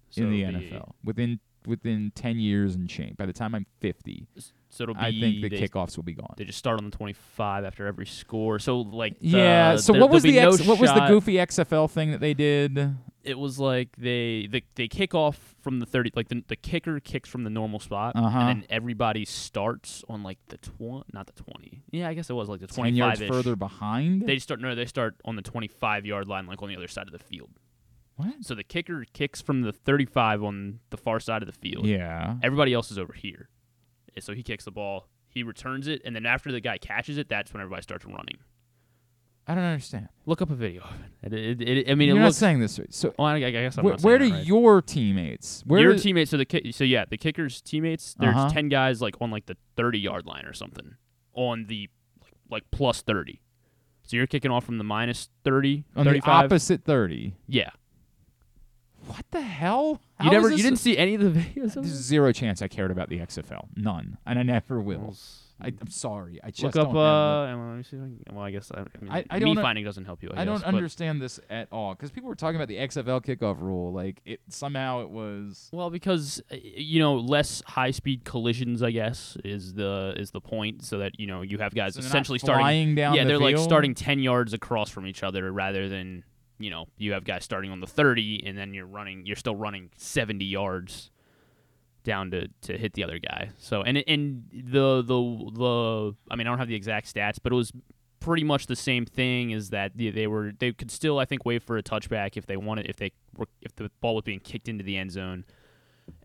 So 0.10 0.22
in 0.24 0.32
the 0.32 0.44
NFL 0.44 0.92
within 1.04 1.40
within 1.66 2.12
10 2.16 2.40
years 2.40 2.76
and 2.76 2.90
change. 2.90 3.18
By 3.18 3.26
the 3.26 3.34
time 3.34 3.54
I'm 3.54 3.66
50, 3.82 4.26
So 4.70 4.84
it'll 4.84 4.96
be 4.96 5.02
I 5.02 5.12
think 5.12 5.42
the 5.42 5.50
they, 5.50 5.58
kickoffs 5.68 5.98
will 5.98 6.04
be 6.06 6.14
gone. 6.14 6.34
they 6.38 6.46
just 6.46 6.58
start 6.60 6.80
on 6.80 6.90
the 6.90 6.96
25 6.96 7.66
after 7.66 7.86
every 7.86 8.06
score. 8.06 8.58
So 8.60 8.80
like 8.82 9.20
the- 9.20 9.28
yeah. 9.28 9.76
So 9.76 9.92
there- 9.92 10.02
what 10.02 10.10
was 10.12 10.24
the 10.24 10.32
there'll 10.32 10.54
X, 10.54 10.64
no 10.66 10.72
what 10.72 10.80
was 10.80 10.94
the 10.94 11.08
goofy 11.08 11.34
XFL 11.34 11.90
thing 11.90 12.12
that 12.12 12.22
they 12.22 12.34
did? 12.34 12.96
It 13.28 13.38
was 13.38 13.60
like 13.60 13.90
they 13.98 14.48
they, 14.50 14.64
they 14.76 14.88
kick 14.88 15.14
off 15.14 15.56
from 15.62 15.80
the 15.80 15.86
30 15.86 16.12
like 16.16 16.30
the, 16.30 16.44
the 16.48 16.56
kicker 16.56 17.00
kicks 17.00 17.30
from 17.30 17.44
the 17.44 17.50
normal 17.50 17.80
spot 17.80 18.16
Uh-huh. 18.16 18.40
and 18.40 18.48
then 18.62 18.68
everybody 18.70 19.26
starts 19.26 20.04
on 20.10 20.24
like 20.24 20.40
the 20.48 20.58
20 20.58 21.04
not 21.14 21.28
the 21.28 21.34
20. 21.44 21.84
Yeah, 21.92 22.08
I 22.08 22.14
guess 22.14 22.30
it 22.30 22.34
was 22.34 22.48
like 22.50 22.62
the 22.62 22.68
10 22.68 22.96
yards 22.96 23.20
25 23.20 23.36
further 23.36 23.56
behind. 23.56 24.24
They 24.26 24.40
start 24.40 24.62
no, 24.62 24.74
they 24.76 24.86
start 24.86 25.16
on 25.26 25.36
the 25.36 25.42
25 25.42 26.06
yard 26.06 26.28
line 26.28 26.48
like 26.48 26.62
on 26.62 26.70
the 26.70 26.76
other 26.78 26.88
side 26.88 27.08
of 27.08 27.12
the 27.14 27.20
field. 27.20 27.52
what? 28.16 28.34
So 28.42 28.56
the 28.56 28.64
kicker 28.64 29.06
kicks 29.14 29.42
from 29.42 29.62
the 29.62 29.72
35 29.74 30.44
on 30.44 30.80
the 30.90 30.98
far 30.98 31.20
side 31.20 31.44
of 31.44 31.48
the 31.48 31.54
field. 31.60 31.86
Yeah. 31.86 32.38
Everybody 32.42 32.74
else 32.74 32.90
is 32.92 32.98
over 32.98 33.14
here. 33.14 33.50
So 34.20 34.34
he 34.34 34.42
kicks 34.42 34.64
the 34.66 34.72
ball, 34.72 35.08
he 35.30 35.44
returns 35.44 35.88
it, 35.88 36.02
and 36.04 36.16
then 36.16 36.26
after 36.26 36.52
the 36.52 36.60
guy 36.60 36.78
catches 36.80 37.18
it, 37.20 37.30
that's 37.30 37.54
when 37.54 37.62
everybody 37.62 37.84
starts 37.84 38.04
running. 38.06 38.38
I 39.50 39.56
don't 39.56 39.64
understand. 39.64 40.10
Look 40.26 40.42
up 40.42 40.50
a 40.50 40.56
video 40.56 40.82
of 40.84 40.90
it. 41.24 41.34
It, 41.34 41.62
it, 41.62 41.78
it- 41.78 41.90
I 41.90 41.96
mean, 41.96 42.10
You're 42.10 42.18
it 42.18 42.20
not 42.20 42.26
looks. 42.28 42.38
saying 42.38 42.60
this. 42.60 42.78
right. 42.80 42.94
So 42.94 43.14
well, 43.18 43.28
I, 43.30 43.36
I 43.36 43.50
guess 43.52 43.78
I'm 43.78 43.86
where, 43.86 43.94
not 43.94 44.02
where 44.02 44.18
do 44.20 44.30
right. 44.32 44.46
your 44.46 44.82
teammates? 44.82 45.64
Where 45.66 45.80
your 45.80 45.94
do- 45.94 46.00
teammates? 46.00 46.32
So 46.32 46.38
the 46.38 46.46
ki- 46.46 46.72
so 46.74 46.84
yeah, 46.84 47.06
the 47.10 47.18
kickers' 47.18 47.62
teammates. 47.62 48.14
There's 48.20 48.36
Uh-huh. 48.36 48.50
ten 48.50 48.68
guys 48.70 49.02
like 49.02 49.16
on 49.22 49.32
like 49.32 49.46
the 49.46 49.56
thirty 49.78 50.00
yard 50.00 50.26
line 50.26 50.46
or 50.46 50.54
something 50.54 50.96
on 51.34 51.66
the 51.68 51.90
like, 52.22 52.34
like 52.50 52.64
plus 52.72 53.02
thirty. 53.02 53.42
So 54.04 54.16
you're 54.18 54.28
kicking 54.28 54.52
off 54.52 54.64
from 54.64 54.78
the 54.78 54.86
minus 54.86 55.28
30, 55.44 55.84
on 55.96 56.06
the 56.06 56.22
opposite 56.26 56.86
30? 56.86 57.36
Yeah. 57.46 57.72
What 59.08 59.26
the 59.32 59.42
hell? 59.42 60.02
You 60.24 60.32
never 60.32 60.50
you 60.50 60.58
didn't 60.64 60.80
see 60.80 60.98
any 60.98 61.16
of 61.16 61.22
the 61.22 61.30
videos 61.40 61.76
of 61.76 61.84
There's 61.84 61.88
zero 61.88 62.32
chance 62.32 62.62
I 62.62 62.68
cared 62.70 62.90
about 62.92 63.10
the 63.10 63.20
XFL. 63.20 63.68
None, 63.76 64.18
and 64.26 64.40
I 64.40 64.44
never 64.44 64.80
will. 64.82 65.16
I, 65.60 65.68
I'm 65.68 65.90
sorry. 65.90 66.40
I 66.44 66.52
just 66.52 66.64
Look 66.64 66.76
up. 66.76 66.88
don't 66.90 66.98
Uh, 66.98 67.58
well, 67.58 67.68
let 67.70 67.78
me 67.78 67.84
see. 67.84 67.98
I 67.98 68.34
Well, 68.34 68.44
I 68.44 68.52
guess 68.52 68.72
I, 68.72 68.82
I 68.82 68.84
mean, 69.02 69.12
I- 69.12 69.26
I 69.30 69.40
me 69.40 69.46
don't 69.56 69.64
finding 69.64 69.84
doesn't 69.84 70.06
help 70.06 70.22
you. 70.22 70.30
I, 70.36 70.42
I 70.42 70.46
don't 70.46 70.56
guess, 70.58 70.64
but- 70.64 70.76
understand 70.76 71.22
this 71.22 71.40
at 71.50 71.68
all 71.72 71.96
because 71.96 72.12
people 72.12 72.30
were 72.30 72.36
talking 72.36 72.58
about 72.58 72.68
the 72.68 72.76
XFL 72.78 73.24
kickoff 73.26 73.60
rule. 73.60 73.92
Like 73.92 74.22
it 74.26 74.40
somehow 74.50 75.02
it 75.02 75.10
was. 75.10 75.70
Well, 75.74 75.90
because 75.90 76.42
uh, 76.52 76.56
you 76.62 77.00
know 77.00 77.16
less 77.16 77.64
high 77.66 77.92
speed 77.92 78.24
collisions, 78.24 78.84
I 78.84 78.92
guess 78.92 79.36
is 79.44 79.74
the 79.74 80.14
is 80.16 80.30
the 80.32 80.42
point, 80.42 80.86
so 80.86 81.00
that 81.00 81.20
you 81.20 81.26
know 81.28 81.42
you 81.42 81.58
have 81.58 81.74
guys 81.74 81.96
So 81.96 82.02
essentially 82.02 82.38
starting. 82.40 82.64
flying 82.64 82.96
down 82.96 83.16
yeah, 83.16 83.24
the 83.24 83.30
they're 83.30 83.40
like 83.40 83.58
starting 83.58 83.96
ten 83.96 84.20
yards 84.20 84.54
across 84.54 84.90
from 84.92 85.08
each 85.08 85.24
other 85.24 85.52
rather 85.52 85.90
than 85.90 86.24
you 86.60 86.70
know 86.70 86.86
you 86.98 87.14
have 87.14 87.24
guys 87.24 87.44
starting 87.44 87.72
on 87.72 87.80
the 87.80 87.88
thirty 87.88 88.44
and 88.46 88.58
then 88.58 88.74
you're 88.74 88.86
running 88.88 89.26
you're 89.26 89.36
still 89.36 89.56
running 89.56 89.90
seventy 89.98 90.46
yards 90.46 91.10
down 92.08 92.32
to, 92.32 92.48
to 92.62 92.78
hit 92.78 92.94
the 92.94 93.04
other 93.04 93.20
guy. 93.20 93.50
So 93.60 93.84
and 93.84 93.98
and 94.08 94.46
the 94.52 95.04
the 95.04 95.52
the 95.54 96.16
I 96.32 96.36
mean 96.36 96.48
I 96.48 96.50
don't 96.50 96.58
have 96.58 96.70
the 96.70 96.76
exact 96.76 97.14
stats, 97.14 97.38
but 97.44 97.52
it 97.52 97.56
was 97.56 97.72
pretty 98.22 98.46
much 98.46 98.66
the 98.66 98.76
same 98.76 99.06
thing. 99.06 99.52
Is 99.52 99.70
that 99.72 99.92
they, 99.96 100.10
they 100.10 100.26
were 100.26 100.54
they 100.58 100.72
could 100.72 100.90
still 100.90 101.20
I 101.20 101.26
think 101.26 101.46
wait 101.46 101.62
for 101.62 101.78
a 101.78 101.84
touchback 101.84 102.38
if 102.38 102.46
they 102.46 102.58
wanted 102.58 102.88
if 102.88 102.96
they 102.96 103.12
were 103.36 103.48
if 103.62 103.76
the 103.76 103.92
ball 104.00 104.16
was 104.16 104.24
being 104.24 104.40
kicked 104.40 104.70
into 104.70 104.84
the 104.84 104.96
end 104.98 105.12
zone, 105.12 105.44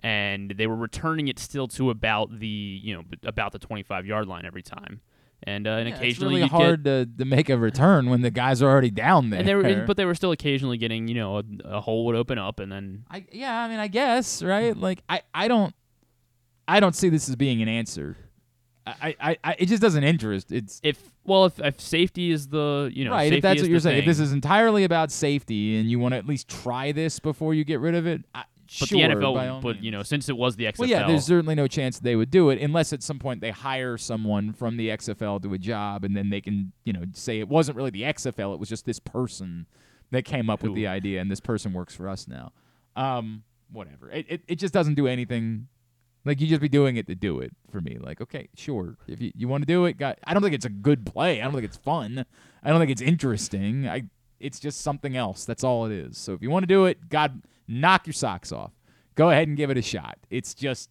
and 0.02 0.52
they 0.52 0.68
were 0.68 0.76
returning 0.76 1.26
it 1.26 1.40
still 1.40 1.66
to 1.68 1.90
about 1.90 2.38
the 2.38 2.46
you 2.46 2.94
know 2.94 3.02
about 3.24 3.50
the 3.50 3.58
twenty 3.58 3.82
five 3.82 4.06
yard 4.06 4.28
line 4.28 4.46
every 4.46 4.62
time. 4.62 5.00
And 5.44 5.66
uh, 5.66 5.70
and 5.72 5.88
Yeah, 5.88 5.94
it's 5.94 6.00
occasionally 6.00 6.34
really 6.36 6.44
you 6.44 6.50
hard 6.50 6.84
to, 6.84 7.06
to 7.18 7.24
make 7.24 7.48
a 7.48 7.56
return 7.58 8.08
when 8.10 8.22
the 8.22 8.30
guys 8.30 8.62
are 8.62 8.70
already 8.70 8.90
down 8.90 9.30
there. 9.30 9.40
and 9.40 9.48
they 9.48 9.54
were, 9.54 9.84
but 9.86 9.96
they 9.96 10.04
were 10.04 10.14
still 10.14 10.32
occasionally 10.32 10.76
getting, 10.76 11.08
you 11.08 11.14
know, 11.14 11.38
a, 11.38 11.42
a 11.64 11.80
hole 11.80 12.04
would 12.06 12.16
open 12.16 12.38
up, 12.38 12.60
and 12.60 12.70
then 12.70 13.04
I, 13.10 13.24
yeah, 13.32 13.60
I 13.60 13.68
mean, 13.68 13.78
I 13.78 13.88
guess, 13.88 14.42
right? 14.42 14.76
Like, 14.76 15.02
I, 15.08 15.22
I 15.34 15.48
don't, 15.48 15.74
I 16.68 16.80
don't 16.80 16.94
see 16.94 17.08
this 17.08 17.28
as 17.28 17.36
being 17.36 17.62
an 17.62 17.68
answer. 17.68 18.16
I, 18.86 19.14
I, 19.20 19.36
I 19.44 19.56
it 19.58 19.66
just 19.66 19.80
doesn't 19.80 20.02
interest. 20.02 20.50
It's 20.50 20.80
if 20.82 21.00
well, 21.24 21.44
if, 21.44 21.60
if 21.60 21.80
safety 21.80 22.32
is 22.32 22.48
the, 22.48 22.90
you 22.92 23.04
know, 23.04 23.12
right. 23.12 23.32
If 23.32 23.42
that's 23.42 23.60
what 23.60 23.70
you're 23.70 23.78
saying, 23.78 23.98
if 24.00 24.04
this 24.04 24.18
is 24.18 24.32
entirely 24.32 24.82
about 24.82 25.12
safety 25.12 25.78
and 25.78 25.88
you 25.88 26.00
want 26.00 26.14
to 26.14 26.18
at 26.18 26.26
least 26.26 26.48
try 26.48 26.90
this 26.90 27.20
before 27.20 27.54
you 27.54 27.62
get 27.64 27.78
rid 27.78 27.94
of 27.94 28.06
it, 28.06 28.24
I, 28.34 28.42
but 28.80 28.88
sure, 28.88 29.08
the 29.08 29.14
NFL, 29.14 29.62
but 29.62 29.82
you 29.82 29.90
know, 29.90 30.02
since 30.02 30.28
it 30.28 30.36
was 30.36 30.56
the 30.56 30.64
XFL, 30.64 30.78
Well, 30.78 30.88
yeah, 30.88 31.06
there's 31.06 31.24
certainly 31.24 31.54
no 31.54 31.66
chance 31.66 31.98
they 31.98 32.16
would 32.16 32.30
do 32.30 32.50
it 32.50 32.60
unless 32.60 32.92
at 32.92 33.02
some 33.02 33.18
point 33.18 33.40
they 33.40 33.50
hire 33.50 33.98
someone 33.98 34.52
from 34.52 34.76
the 34.76 34.88
XFL 34.88 35.42
to 35.42 35.54
a 35.54 35.58
job, 35.58 36.04
and 36.04 36.16
then 36.16 36.30
they 36.30 36.40
can, 36.40 36.72
you 36.84 36.92
know, 36.92 37.04
say 37.12 37.40
it 37.40 37.48
wasn't 37.48 37.76
really 37.76 37.90
the 37.90 38.02
XFL; 38.02 38.54
it 38.54 38.60
was 38.60 38.68
just 38.68 38.86
this 38.86 38.98
person 38.98 39.66
that 40.10 40.24
came 40.24 40.48
up 40.48 40.62
with 40.62 40.74
the 40.74 40.86
idea, 40.86 41.20
and 41.20 41.30
this 41.30 41.40
person 41.40 41.72
works 41.72 41.94
for 41.94 42.08
us 42.08 42.26
now. 42.28 42.52
Um, 42.96 43.42
whatever. 43.70 44.10
It, 44.10 44.26
it 44.28 44.42
it 44.48 44.56
just 44.56 44.72
doesn't 44.72 44.94
do 44.94 45.06
anything. 45.06 45.68
Like 46.24 46.40
you 46.40 46.46
just 46.46 46.60
be 46.60 46.68
doing 46.68 46.96
it 46.96 47.06
to 47.08 47.14
do 47.14 47.40
it 47.40 47.52
for 47.70 47.80
me. 47.80 47.98
Like, 48.00 48.20
okay, 48.20 48.48
sure. 48.54 48.96
If 49.08 49.20
you, 49.20 49.32
you 49.34 49.48
want 49.48 49.62
to 49.62 49.66
do 49.66 49.86
it, 49.86 49.98
got 49.98 50.18
I 50.24 50.34
don't 50.34 50.42
think 50.42 50.54
it's 50.54 50.64
a 50.64 50.70
good 50.70 51.04
play. 51.04 51.40
I 51.40 51.44
don't 51.44 51.52
think 51.52 51.64
it's 51.64 51.76
fun. 51.76 52.24
I 52.62 52.70
don't 52.70 52.78
think 52.78 52.92
it's 52.92 53.02
interesting. 53.02 53.88
I 53.88 54.04
it's 54.38 54.60
just 54.60 54.80
something 54.80 55.16
else. 55.16 55.44
That's 55.44 55.64
all 55.64 55.86
it 55.86 55.92
is. 55.92 56.18
So 56.18 56.32
if 56.32 56.42
you 56.42 56.50
want 56.50 56.62
to 56.62 56.68
do 56.68 56.86
it, 56.86 57.08
God 57.08 57.42
knock 57.80 58.06
your 58.06 58.14
socks 58.14 58.52
off. 58.52 58.72
Go 59.14 59.30
ahead 59.30 59.48
and 59.48 59.56
give 59.56 59.70
it 59.70 59.76
a 59.76 59.82
shot. 59.82 60.18
It's 60.30 60.54
just 60.54 60.90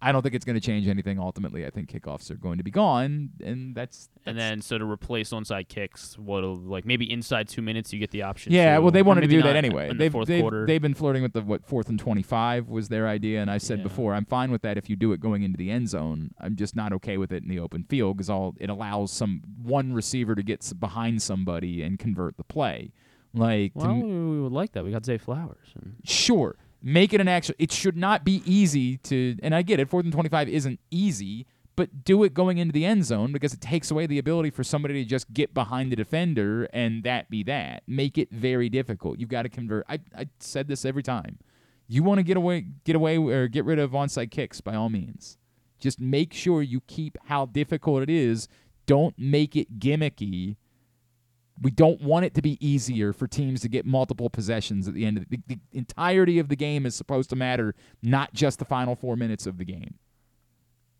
I 0.00 0.12
don't 0.12 0.22
think 0.22 0.36
it's 0.36 0.44
going 0.44 0.54
to 0.54 0.64
change 0.64 0.86
anything 0.86 1.18
ultimately. 1.18 1.66
I 1.66 1.70
think 1.70 1.90
kickoffs 1.90 2.30
are 2.30 2.36
going 2.36 2.58
to 2.58 2.64
be 2.64 2.70
gone 2.70 3.30
and 3.42 3.74
that's, 3.74 4.08
and 4.26 4.38
then 4.38 4.60
so 4.62 4.78
to 4.78 4.84
replace 4.84 5.30
onside 5.30 5.66
kicks, 5.68 6.16
what 6.16 6.44
like 6.44 6.86
maybe 6.86 7.10
inside 7.10 7.48
two 7.48 7.62
minutes 7.62 7.92
you 7.92 7.98
get 7.98 8.12
the 8.12 8.22
option. 8.22 8.52
Yeah, 8.52 8.76
to, 8.76 8.80
well, 8.82 8.92
they 8.92 9.02
wanted 9.02 9.22
to 9.22 9.26
do 9.26 9.42
that 9.42 9.56
anyway. 9.56 9.92
They've, 9.92 10.12
4th 10.12 10.26
they've, 10.26 10.66
they've 10.68 10.82
been 10.82 10.94
flirting 10.94 11.22
with 11.22 11.32
the 11.32 11.42
what 11.42 11.66
fourth 11.66 11.88
and 11.88 11.98
twenty-five 11.98 12.68
was 12.68 12.88
their 12.88 13.08
idea, 13.08 13.42
and 13.42 13.50
I 13.50 13.58
said 13.58 13.78
Yeah. 13.78 13.84
before 13.84 14.14
I'm 14.14 14.24
fine 14.24 14.52
with 14.52 14.62
that 14.62 14.78
if 14.78 14.88
you 14.88 14.94
do 14.94 15.12
it 15.12 15.18
going 15.20 15.42
into 15.42 15.56
the 15.58 15.70
end 15.70 15.88
zone. 15.88 16.30
I'm 16.40 16.54
just 16.54 16.76
not 16.76 16.92
okay 16.92 17.16
with 17.16 17.32
it 17.32 17.42
in 17.42 17.48
the 17.48 17.58
open 17.58 17.82
field 17.82 18.18
because 18.18 18.30
all 18.30 18.54
it 18.60 18.70
allows 18.70 19.10
some 19.10 19.42
one 19.60 19.92
receiver 19.92 20.36
to 20.36 20.44
get 20.44 20.70
behind 20.78 21.22
somebody 21.22 21.82
and 21.82 21.98
convert 21.98 22.36
the 22.36 22.44
play. 22.44 22.92
Like 23.34 23.72
well, 23.74 23.90
m- 23.90 24.30
we 24.30 24.40
would 24.40 24.52
like 24.52 24.72
that. 24.72 24.84
We 24.84 24.90
got 24.90 25.04
Zay 25.04 25.18
Flowers. 25.18 25.68
And 25.74 25.96
sure, 26.04 26.56
make 26.82 27.12
it 27.12 27.20
an 27.20 27.28
actual. 27.28 27.54
It 27.58 27.72
should 27.72 27.96
not 27.96 28.24
be 28.24 28.42
easy 28.44 28.98
to, 28.98 29.36
and 29.42 29.54
I 29.54 29.62
get 29.62 29.80
it. 29.80 29.88
Fourth 29.88 30.04
and 30.04 30.12
twenty-five 30.12 30.48
isn't 30.48 30.80
easy. 30.90 31.46
But 31.76 32.02
do 32.02 32.24
it 32.24 32.34
going 32.34 32.58
into 32.58 32.72
the 32.72 32.84
end 32.84 33.04
zone 33.04 33.30
because 33.30 33.54
it 33.54 33.60
takes 33.60 33.92
away 33.92 34.06
the 34.08 34.18
ability 34.18 34.50
for 34.50 34.64
somebody 34.64 34.94
to 35.04 35.08
just 35.08 35.32
get 35.32 35.54
behind 35.54 35.92
the 35.92 35.96
defender 35.96 36.64
and 36.72 37.04
that 37.04 37.30
be 37.30 37.44
that. 37.44 37.84
Make 37.86 38.18
it 38.18 38.32
very 38.32 38.68
difficult. 38.68 39.20
You've 39.20 39.28
got 39.28 39.42
to 39.42 39.48
convert. 39.48 39.86
I, 39.88 40.00
I 40.12 40.26
said 40.40 40.66
this 40.66 40.84
every 40.84 41.04
time. 41.04 41.38
You 41.86 42.02
want 42.02 42.18
to 42.18 42.24
get 42.24 42.36
away, 42.36 42.66
get 42.82 42.96
away, 42.96 43.16
or 43.16 43.46
get 43.46 43.64
rid 43.64 43.78
of 43.78 43.92
onside 43.92 44.32
kicks 44.32 44.60
by 44.60 44.74
all 44.74 44.88
means. 44.88 45.38
Just 45.78 46.00
make 46.00 46.32
sure 46.34 46.62
you 46.62 46.80
keep 46.88 47.16
how 47.26 47.46
difficult 47.46 48.02
it 48.02 48.10
is. 48.10 48.48
Don't 48.86 49.16
make 49.16 49.54
it 49.54 49.78
gimmicky. 49.78 50.56
We 51.60 51.70
don't 51.70 52.00
want 52.00 52.24
it 52.24 52.34
to 52.34 52.42
be 52.42 52.64
easier 52.64 53.12
for 53.12 53.26
teams 53.26 53.62
to 53.62 53.68
get 53.68 53.84
multiple 53.84 54.30
possessions 54.30 54.86
at 54.86 54.94
the 54.94 55.04
end 55.04 55.18
of 55.18 55.28
the, 55.28 55.40
the 55.46 55.58
entirety 55.72 56.38
of 56.38 56.48
the 56.48 56.56
game 56.56 56.86
is 56.86 56.94
supposed 56.94 57.30
to 57.30 57.36
matter, 57.36 57.74
not 58.02 58.32
just 58.32 58.58
the 58.58 58.64
final 58.64 58.94
four 58.94 59.16
minutes 59.16 59.46
of 59.46 59.58
the 59.58 59.64
game 59.64 59.94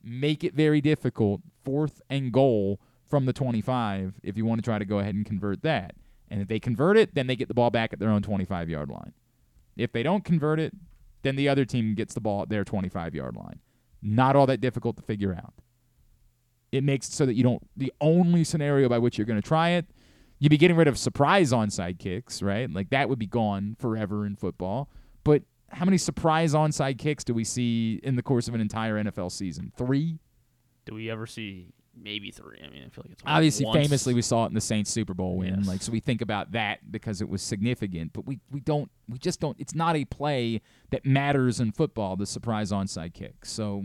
make 0.02 0.44
it 0.44 0.54
very 0.54 0.80
difficult, 0.80 1.42
fourth 1.64 2.00
and 2.08 2.32
goal 2.32 2.80
from 3.06 3.26
the 3.26 3.32
25, 3.32 4.14
if 4.22 4.36
you 4.36 4.44
want 4.44 4.58
to 4.58 4.62
try 4.62 4.78
to 4.78 4.84
go 4.84 4.98
ahead 4.98 5.14
and 5.14 5.24
convert 5.24 5.62
that. 5.62 5.94
And 6.30 6.42
if 6.42 6.48
they 6.48 6.60
convert 6.60 6.98
it, 6.98 7.14
then 7.14 7.26
they 7.26 7.36
get 7.36 7.48
the 7.48 7.54
ball 7.54 7.70
back 7.70 7.92
at 7.92 7.98
their 7.98 8.10
own 8.10 8.22
25 8.22 8.68
yard 8.68 8.90
line. 8.90 9.12
If 9.76 9.92
they 9.92 10.02
don't 10.02 10.24
convert 10.24 10.60
it, 10.60 10.74
then 11.22 11.36
the 11.36 11.48
other 11.48 11.64
team 11.64 11.94
gets 11.94 12.14
the 12.14 12.20
ball 12.20 12.42
at 12.42 12.48
their 12.48 12.64
25 12.64 13.14
yard 13.14 13.36
line. 13.36 13.60
Not 14.02 14.36
all 14.36 14.46
that 14.46 14.60
difficult 14.60 14.96
to 14.96 15.02
figure 15.02 15.34
out. 15.34 15.54
It 16.70 16.84
makes 16.84 17.08
it 17.08 17.12
so 17.12 17.24
that 17.24 17.34
you 17.34 17.42
don't, 17.42 17.66
the 17.76 17.92
only 18.00 18.44
scenario 18.44 18.88
by 18.88 18.98
which 18.98 19.16
you're 19.16 19.26
going 19.26 19.40
to 19.40 19.46
try 19.48 19.70
it, 19.70 19.86
you'd 20.38 20.50
be 20.50 20.56
getting 20.56 20.76
rid 20.76 20.88
of 20.88 20.98
surprise 20.98 21.52
onside 21.52 21.98
kicks, 21.98 22.42
right? 22.42 22.70
Like 22.70 22.90
that 22.90 23.08
would 23.08 23.18
be 23.18 23.26
gone 23.26 23.76
forever 23.78 24.24
in 24.26 24.36
football. 24.36 24.90
But 25.24 25.42
how 25.70 25.84
many 25.84 25.98
surprise 25.98 26.54
onside 26.54 26.98
kicks 26.98 27.24
do 27.24 27.34
we 27.34 27.44
see 27.44 28.00
in 28.02 28.16
the 28.16 28.22
course 28.22 28.48
of 28.48 28.54
an 28.54 28.60
entire 28.60 29.02
NFL 29.02 29.32
season? 29.32 29.72
Three? 29.76 30.18
do 30.88 30.94
we 30.94 31.10
ever 31.10 31.26
see 31.26 31.66
maybe 31.94 32.30
three? 32.30 32.58
I 32.64 32.70
mean, 32.70 32.82
I 32.86 32.88
feel 32.88 33.04
like 33.04 33.12
it's 33.12 33.22
Obviously, 33.26 33.66
once. 33.66 33.76
famously, 33.76 34.14
we 34.14 34.22
saw 34.22 34.44
it 34.44 34.48
in 34.48 34.54
the 34.54 34.60
Saints 34.60 34.90
Super 34.90 35.12
Bowl 35.12 35.36
win. 35.36 35.56
Yes. 35.58 35.68
Like, 35.68 35.82
so 35.82 35.92
we 35.92 36.00
think 36.00 36.22
about 36.22 36.52
that 36.52 36.90
because 36.90 37.20
it 37.20 37.28
was 37.28 37.42
significant. 37.42 38.14
But 38.14 38.26
we, 38.26 38.40
we 38.50 38.60
don't, 38.60 38.90
we 39.06 39.18
just 39.18 39.38
don't. 39.38 39.54
It's 39.60 39.74
not 39.74 39.96
a 39.96 40.06
play 40.06 40.62
that 40.90 41.04
matters 41.04 41.60
in 41.60 41.72
football. 41.72 42.16
The 42.16 42.24
surprise 42.24 42.72
onside 42.72 43.12
kick. 43.12 43.44
So, 43.44 43.84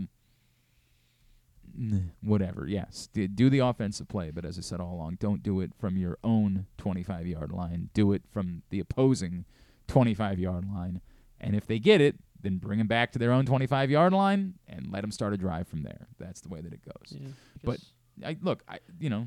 whatever. 2.22 2.66
Yes, 2.66 3.08
do 3.12 3.50
the 3.50 3.58
offensive 3.60 4.08
play. 4.08 4.30
But 4.30 4.44
as 4.44 4.58
I 4.58 4.62
said 4.62 4.80
all 4.80 4.94
along, 4.94 5.18
don't 5.20 5.42
do 5.42 5.60
it 5.60 5.72
from 5.78 5.96
your 5.96 6.18
own 6.22 6.66
25 6.78 7.26
yard 7.26 7.52
line. 7.52 7.90
Do 7.94 8.12
it 8.12 8.22
from 8.32 8.62
the 8.70 8.80
opposing 8.80 9.44
25 9.88 10.38
yard 10.38 10.66
line. 10.72 11.00
And 11.40 11.54
if 11.54 11.66
they 11.66 11.78
get 11.78 12.00
it, 12.00 12.16
then 12.40 12.58
bring 12.58 12.78
them 12.78 12.86
back 12.86 13.12
to 13.12 13.18
their 13.18 13.32
own 13.32 13.46
25 13.46 13.90
yard 13.90 14.12
line 14.12 14.54
and 14.68 14.92
let 14.92 15.00
them 15.00 15.10
start 15.10 15.32
a 15.32 15.36
drive 15.36 15.66
from 15.66 15.82
there. 15.82 16.08
That's 16.18 16.40
the 16.40 16.48
way 16.48 16.60
that 16.60 16.72
it 16.72 16.80
goes. 16.84 17.12
Yeah, 17.18 17.28
But. 17.62 17.80
I 18.24 18.36
look, 18.42 18.62
I 18.68 18.78
you 19.00 19.10
know, 19.10 19.26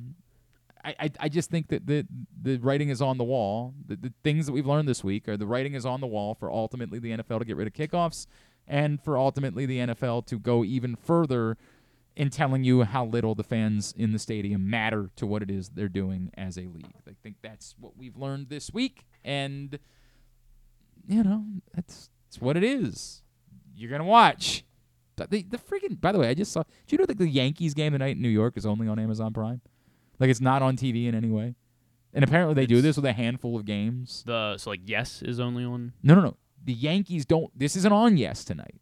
I, 0.85 0.95
I 0.97 1.11
I 1.19 1.27
just 1.27 1.49
think 1.49 1.67
that 1.67 1.85
the 1.85 2.07
the 2.41 2.57
writing 2.59 2.87
is 2.87 3.01
on 3.01 3.17
the 3.17 3.25
wall. 3.25 3.73
The, 3.85 3.97
the 3.97 4.13
things 4.23 4.45
that 4.45 4.53
we've 4.53 4.65
learned 4.65 4.87
this 4.87 5.03
week 5.03 5.27
are 5.27 5.35
the 5.35 5.45
writing 5.45 5.73
is 5.73 5.85
on 5.85 5.99
the 5.99 6.07
wall 6.07 6.35
for 6.35 6.49
ultimately 6.49 6.97
the 6.97 7.11
NFL 7.17 7.39
to 7.39 7.45
get 7.45 7.57
rid 7.57 7.67
of 7.67 7.73
kickoffs, 7.73 8.27
and 8.65 9.03
for 9.03 9.17
ultimately 9.17 9.65
the 9.65 9.79
NFL 9.79 10.25
to 10.27 10.39
go 10.39 10.63
even 10.63 10.95
further 10.95 11.57
in 12.18 12.32
telling 12.32 12.63
you 12.63 12.82
how 12.82 13.05
little 13.05 13.36
the 13.36 13.43
fans 13.43 13.93
in 13.95 14.11
the 14.11 14.18
stadium 14.20 14.70
matter 14.70 15.11
to 15.15 15.28
what 15.28 15.43
it 15.43 15.51
is 15.51 15.70
they're 15.70 15.88
doing 15.88 16.32
as 16.36 16.57
a 16.57 16.61
league. 16.61 16.91
I 17.07 17.11
think 17.22 17.36
that's 17.43 17.76
what 17.80 17.95
we've 17.95 18.18
learned 18.18 18.49
this 18.49 18.74
week, 18.74 19.05
and 19.24 19.78
you 21.07 21.24
know, 21.24 21.45
that's 21.74 22.09
that's 22.26 22.41
what 22.41 22.57
it 22.57 22.63
is. 22.63 23.22
You're 23.76 23.91
gonna 23.91 24.03
watch. 24.03 24.65
The 25.15 25.43
the 25.43 25.57
freaking 25.57 26.01
by 26.01 26.11
the 26.11 26.20
way, 26.20 26.28
I 26.28 26.34
just 26.34 26.51
saw. 26.51 26.63
Do 26.63 26.70
you 26.89 26.97
know 26.97 27.05
that 27.05 27.20
the 27.20 27.30
Yankees 27.30 27.76
game 27.76 27.93
tonight 27.93 28.15
in 28.15 28.22
New 28.22 28.30
York 28.30 28.57
is 28.57 28.65
only 28.65 28.88
on 28.88 28.97
Amazon 28.97 29.32
Prime? 29.32 29.61
Like 30.20 30.32
it's 30.32 30.41
not 30.41 30.63
on 30.63 30.76
TV 30.76 31.07
in 31.07 31.13
any 31.13 31.30
way. 31.30 31.55
And 32.13 32.24
apparently 32.24 32.55
they 32.55 32.65
do 32.65 32.82
this 32.82 32.95
with 32.95 33.05
a 33.05 33.13
handful 33.13 33.55
of 33.55 33.65
games. 33.65 34.24
the 34.26 34.57
so 34.57 34.72
like 34.72 34.82
yes 34.86 35.22
is 35.22 35.39
only 35.39 35.63
on. 35.63 35.93
No, 36.01 36.15
no, 36.15 36.22
no. 36.22 36.38
The 36.63 36.74
Yankees 36.74 37.26
don't. 37.26 37.57
This 37.57 37.76
isn't 37.76 37.91
on 37.91 38.18
Yes 38.18 38.43
tonight. 38.43 38.82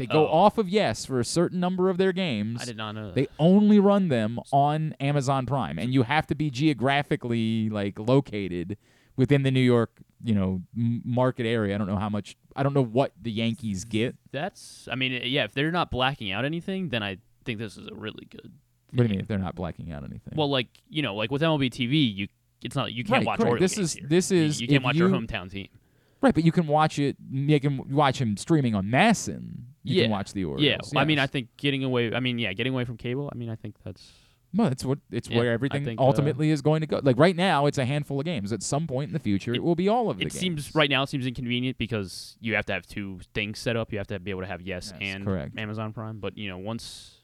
They 0.00 0.06
go 0.06 0.26
Oh. 0.26 0.32
off 0.32 0.58
of 0.58 0.68
Yes 0.68 1.04
for 1.06 1.20
a 1.20 1.24
certain 1.24 1.60
number 1.60 1.88
of 1.90 1.96
their 1.98 2.12
games. 2.12 2.60
I 2.62 2.64
did 2.64 2.76
not 2.76 2.92
know. 2.96 3.06
That. 3.06 3.14
They 3.14 3.28
only 3.38 3.78
run 3.78 4.08
them 4.08 4.40
on 4.52 4.94
Amazon 4.98 5.46
Prime, 5.46 5.78
and 5.78 5.92
you 5.94 6.02
have 6.04 6.26
to 6.28 6.34
be 6.34 6.50
geographically 6.50 7.68
like 7.70 7.98
located 7.98 8.76
within 9.16 9.42
the 9.42 9.50
New 9.50 9.60
York, 9.60 10.00
you 10.24 10.34
know, 10.34 10.62
market 10.74 11.46
area. 11.46 11.74
I 11.74 11.78
don't 11.78 11.86
know 11.86 11.96
how 11.98 12.08
much. 12.08 12.36
I 12.56 12.62
don't 12.62 12.74
know 12.74 12.84
what 12.84 13.12
the 13.20 13.30
Yankees 13.30 13.84
get. 13.84 14.16
That's. 14.32 14.88
I 14.90 14.94
mean, 14.96 15.14
uh, 15.22 15.24
yeah. 15.24 15.44
If 15.44 15.52
they're 15.54 15.70
not 15.70 15.90
blacking 15.90 16.32
out 16.32 16.44
anything, 16.44 16.88
then 16.88 17.02
I 17.02 17.18
think 17.44 17.58
this 17.58 17.76
is 17.76 17.86
a 17.86 17.94
really 17.94 18.26
good. 18.30 18.52
What 18.92 18.98
do 18.98 19.02
you 19.04 19.08
mean 19.10 19.20
if 19.20 19.28
they're 19.28 19.38
not 19.38 19.54
blacking 19.54 19.92
out 19.92 20.02
anything? 20.02 20.32
Well, 20.34 20.50
like 20.50 20.68
you 20.88 21.02
know, 21.02 21.14
like 21.14 21.30
with 21.30 21.42
MLB 21.42 21.70
TV, 21.70 22.14
you 22.14 22.28
it's 22.62 22.74
not 22.76 22.92
you 22.92 23.04
can't 23.04 23.18
Right, 23.18 23.26
watch 23.26 23.38
correct. 23.38 23.52
Orioles 23.52 23.74
This 23.74 23.78
is- 23.96 24.08
this 24.08 24.30
is 24.32 24.60
you, 24.60 24.68
can't 24.68 24.82
watch 24.84 24.96
your 24.96 25.08
hometown 25.08 25.50
team. 25.50 25.68
Right, 26.22 26.34
but 26.34 26.44
you 26.44 26.52
can 26.52 26.66
watch 26.66 26.98
it. 26.98 27.16
You 27.30 27.58
can 27.60 27.88
watch 27.90 28.20
him 28.20 28.36
streaming 28.36 28.74
on 28.74 28.86
MASN. 28.86 29.62
You 29.82 29.96
yeah, 29.96 30.02
can 30.04 30.10
watch 30.10 30.32
the 30.34 30.44
Orioles. 30.44 30.92
Yeah, 30.92 31.00
I 31.00 31.04
mean, 31.06 31.18
I 31.18 31.26
think 31.26 31.48
getting 31.56 31.82
away. 31.84 32.12
I 32.14 32.20
mean, 32.20 32.38
yeah, 32.38 32.52
getting 32.52 32.72
away 32.74 32.84
from 32.84 32.96
cable. 32.98 33.30
I 33.32 33.36
mean, 33.36 33.48
I 33.48 33.56
think 33.56 33.76
that's. 33.84 34.12
Well, 34.52 34.66
it's 34.66 34.84
what 34.84 34.98
it's 35.12 35.28
Yeah, 35.30 35.38
where 35.38 35.52
everything 35.52 35.84
think, 35.84 36.00
uh, 36.00 36.04
ultimately 36.04 36.50
is 36.50 36.60
going 36.60 36.80
to 36.80 36.86
go. 36.86 37.00
Like 37.02 37.16
right 37.18 37.36
now, 37.36 37.66
it's 37.66 37.78
a 37.78 37.84
handful 37.84 38.18
of 38.18 38.26
games. 38.26 38.52
At 38.52 38.62
some 38.64 38.86
point 38.88 39.08
in 39.08 39.12
the 39.14 39.20
future, 39.20 39.52
it, 39.52 39.58
It- 39.58 39.62
will 39.62 39.76
be 39.76 39.88
all 39.88 40.10
of 40.10 40.16
the 40.18 40.22
It 40.22 40.30
games. 40.32 40.38
seems 40.40 40.74
right 40.74 40.90
now 40.90 41.04
it 41.04 41.08
seems 41.08 41.24
inconvenient 41.26 41.78
because 41.78 42.36
you 42.40 42.56
have 42.56 42.66
to 42.66 42.72
have 42.72 42.84
two 42.86 43.20
things 43.32 43.58
set 43.60 43.76
up. 43.76 43.92
You 43.92 43.98
have 43.98 44.08
to 44.08 44.18
be 44.18 44.30
able 44.32 44.40
to 44.40 44.48
have 44.48 44.60
Yes, 44.60 44.92
Yes, 44.92 44.98
and 45.00 45.24
correct. 45.24 45.56
Amazon 45.56 45.92
Prime. 45.92 46.18
But 46.18 46.36
you 46.36 46.48
know, 46.48 46.58
once 46.58 47.18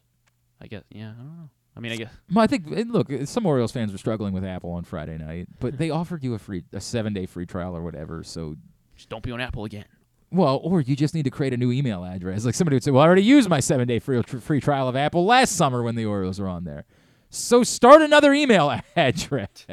I 0.63 0.69
guess, 0.69 0.85
yeah, 0.91 1.11
I 1.11 1.15
don't 1.23 1.37
know. 1.37 1.51
I 1.77 1.81
mean, 1.81 1.93
I 1.93 1.97
guess 1.97 2.13
Well, 2.33 2.43
I 2.45 2.47
think 2.47 2.65
look, 2.91 3.11
some 3.25 3.45
Orioles 3.45 3.73
fans 3.73 3.93
were 3.93 3.99
struggling 3.99 4.33
with 4.33 4.45
Apple 4.45 4.71
on 4.71 4.85
Friday 4.85 5.19
night, 5.19 5.49
but 5.61 5.77
they 5.79 5.91
offered 6.01 6.23
you 6.25 6.33
a 6.35 6.39
free 6.39 6.63
a 6.73 6.81
seven 6.81 7.13
day 7.13 7.27
free 7.27 7.45
trial 7.45 7.77
or 7.77 7.83
whatever. 7.83 8.23
So, 8.23 8.55
just 8.97 9.09
don't 9.09 9.23
be 9.23 9.31
on 9.33 9.41
Apple 9.41 9.65
again. 9.65 9.85
well, 10.31 10.57
or 10.63 10.81
you 10.81 10.97
just 10.97 11.15
need 11.15 11.25
to 11.25 11.31
create 11.31 11.53
a 11.53 11.57
new 11.57 11.71
email 11.71 12.05
address. 12.05 12.45
Like 12.45 12.55
somebody 12.55 12.75
would 12.77 12.85
say, 12.85 12.91
"Well, 12.91 13.03
I 13.03 13.07
already 13.07 13.23
used 13.23 13.49
my 13.49 13.61
seven 13.61 13.87
day 13.87 13.99
free 13.99 14.23
free 14.23 14.61
trial 14.61 14.89
of 14.89 14.97
Apple 14.97 15.25
last 15.25 15.57
summer 15.57 15.83
when 15.83 15.95
the 15.95 16.05
Orioles 16.07 16.41
were 16.41 16.49
on 16.49 16.65
there." 16.65 16.85
So 17.31 17.63
start 17.63 18.03
another 18.03 18.33
email 18.33 18.79
address. 18.97 19.67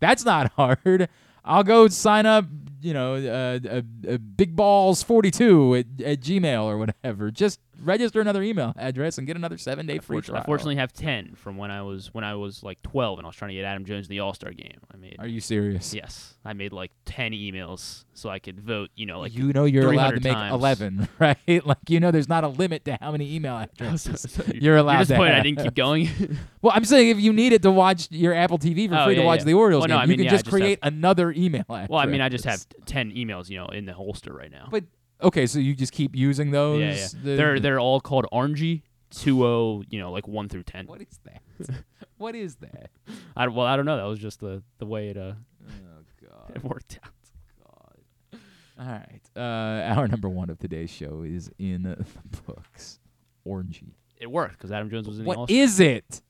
That's 0.00 0.24
not 0.24 0.52
hard. 0.52 1.08
I'll 1.44 1.64
go 1.64 1.88
sign 1.88 2.26
up. 2.26 2.46
You 2.80 2.94
know, 2.94 3.14
uh, 3.16 3.58
uh, 3.68 3.82
uh, 4.08 4.18
big 4.18 4.54
balls 4.54 5.02
forty 5.02 5.30
two 5.30 5.74
at, 5.74 5.86
at 6.04 6.20
Gmail 6.20 6.62
or 6.64 6.78
whatever. 6.78 7.30
Just 7.30 7.58
register 7.80 8.20
another 8.20 8.42
email 8.42 8.72
address 8.76 9.18
and 9.18 9.26
get 9.26 9.36
another 9.36 9.58
seven 9.58 9.86
day 9.86 9.98
free 9.98 10.20
trial. 10.20 10.42
I 10.42 10.44
fortunately 10.44 10.76
have 10.76 10.92
ten 10.92 11.34
from 11.34 11.56
when 11.56 11.70
I 11.70 11.82
was 11.82 12.12
when 12.14 12.24
I 12.24 12.34
was 12.34 12.62
like 12.62 12.80
twelve 12.82 13.18
and 13.18 13.26
I 13.26 13.28
was 13.28 13.36
trying 13.36 13.50
to 13.50 13.54
get 13.54 13.64
Adam 13.64 13.84
Jones 13.84 14.06
in 14.06 14.10
the 14.10 14.20
All 14.20 14.34
Star 14.34 14.50
game. 14.52 14.78
I 14.92 14.96
made 14.96 15.16
Are 15.18 15.26
you 15.26 15.40
serious? 15.40 15.94
yes, 15.94 16.34
I 16.44 16.52
made 16.52 16.72
like 16.72 16.90
ten 17.04 17.32
emails 17.32 18.04
so 18.14 18.28
I 18.28 18.38
could 18.38 18.60
vote. 18.60 18.90
You 18.96 19.06
know, 19.06 19.20
like 19.20 19.34
you 19.34 19.52
know 19.52 19.64
you're 19.64 19.92
allowed 19.92 20.10
to 20.10 20.20
make 20.20 20.32
times. 20.32 20.52
11, 20.54 21.08
right? 21.18 21.38
Like 21.66 21.78
you 21.88 22.00
know 22.00 22.10
there's 22.10 22.28
not 22.28 22.44
a 22.44 22.48
limit 22.48 22.84
to 22.86 22.98
how 23.00 23.12
many 23.12 23.34
email 23.34 23.56
addresses 23.80 24.26
So 24.30 24.42
you're 24.54 24.76
allowed 24.76 24.92
You're 24.92 24.98
to 25.00 25.04
disappointed 25.06 25.32
I 25.32 25.34
have. 25.36 25.44
didn't 25.44 25.62
keep 25.64 25.74
going. 25.74 26.08
Well, 26.60 26.72
I'm 26.74 26.84
saying 26.84 27.10
if 27.10 27.20
you 27.20 27.32
needed 27.32 27.62
to 27.62 27.70
watch 27.70 28.08
your 28.10 28.34
Apple 28.34 28.58
TV 28.58 28.88
for 28.88 28.96
Oh, 28.96 29.04
free 29.04 29.14
to 29.14 29.22
watch 29.22 29.40
yeah. 29.40 29.44
the 29.44 29.54
Orioles 29.54 29.82
Well, 29.82 29.88
no, 29.90 29.94
game, 29.94 30.00
I 30.00 30.04
you 30.10 30.16
can 30.16 30.24
yeah, 30.24 30.30
I 30.30 30.34
just 30.34 30.44
just 30.46 30.52
have- 30.52 30.60
create 30.60 30.78
another 30.82 31.30
email 31.30 31.64
address. 31.68 31.88
well, 31.88 32.00
I 32.00 32.06
mean, 32.06 32.20
I 32.20 32.28
just 32.28 32.44
have 32.46 32.66
ten 32.84 33.12
emails, 33.12 33.48
you 33.48 33.58
know, 33.58 33.66
in 33.66 33.84
the 33.86 33.92
holster 33.92 34.32
right 34.32 34.50
now. 34.50 34.66
But 34.68 34.82
okay, 35.22 35.46
so 35.46 35.58
you 35.58 35.74
just 35.74 35.92
keep 35.92 36.14
using 36.16 36.50
those. 36.50 36.80
yeah, 36.80 36.94
yeah. 36.94 37.06
The- 37.22 37.36
they're 37.36 37.60
they're 37.60 37.80
all 37.80 38.00
called 38.00 38.26
Orangey, 38.32 38.82
two 39.10 39.44
o, 39.46 39.82
you 39.88 39.98
know, 39.98 40.12
like 40.12 40.26
one 40.28 40.48
through 40.48 40.64
ten. 40.64 40.86
What 40.86 41.00
is 41.02 41.18
that? 41.24 41.74
what 42.18 42.34
is 42.34 42.56
that? 42.56 42.90
I 43.36 43.46
well, 43.48 43.66
I 43.66 43.76
don't 43.76 43.86
know. 43.86 43.96
That 43.96 44.04
was 44.06 44.18
just 44.18 44.40
the 44.40 44.62
the 44.78 44.86
way 44.86 45.08
it 45.08 45.16
uh 45.16 45.32
Oh 45.68 46.28
God. 46.28 46.52
it 46.56 46.64
worked 46.64 46.98
out. 47.04 47.12
God. 47.64 48.40
All 48.80 48.86
right. 48.86 49.20
Uh, 49.36 49.94
our 49.98 50.08
number 50.08 50.28
one 50.28 50.50
of 50.50 50.58
today's 50.58 50.90
show 50.90 51.22
is 51.22 51.50
in 51.58 51.82
the 51.82 52.04
books. 52.46 52.98
Orangey. 53.46 53.94
It 54.16 54.30
worked 54.30 54.58
because 54.58 54.72
Adam 54.72 54.90
Jones 54.90 55.08
was 55.08 55.18
in 55.18 55.24
the 55.24 55.28
What 55.28 55.50
is 55.50 55.80
it? 55.80 56.22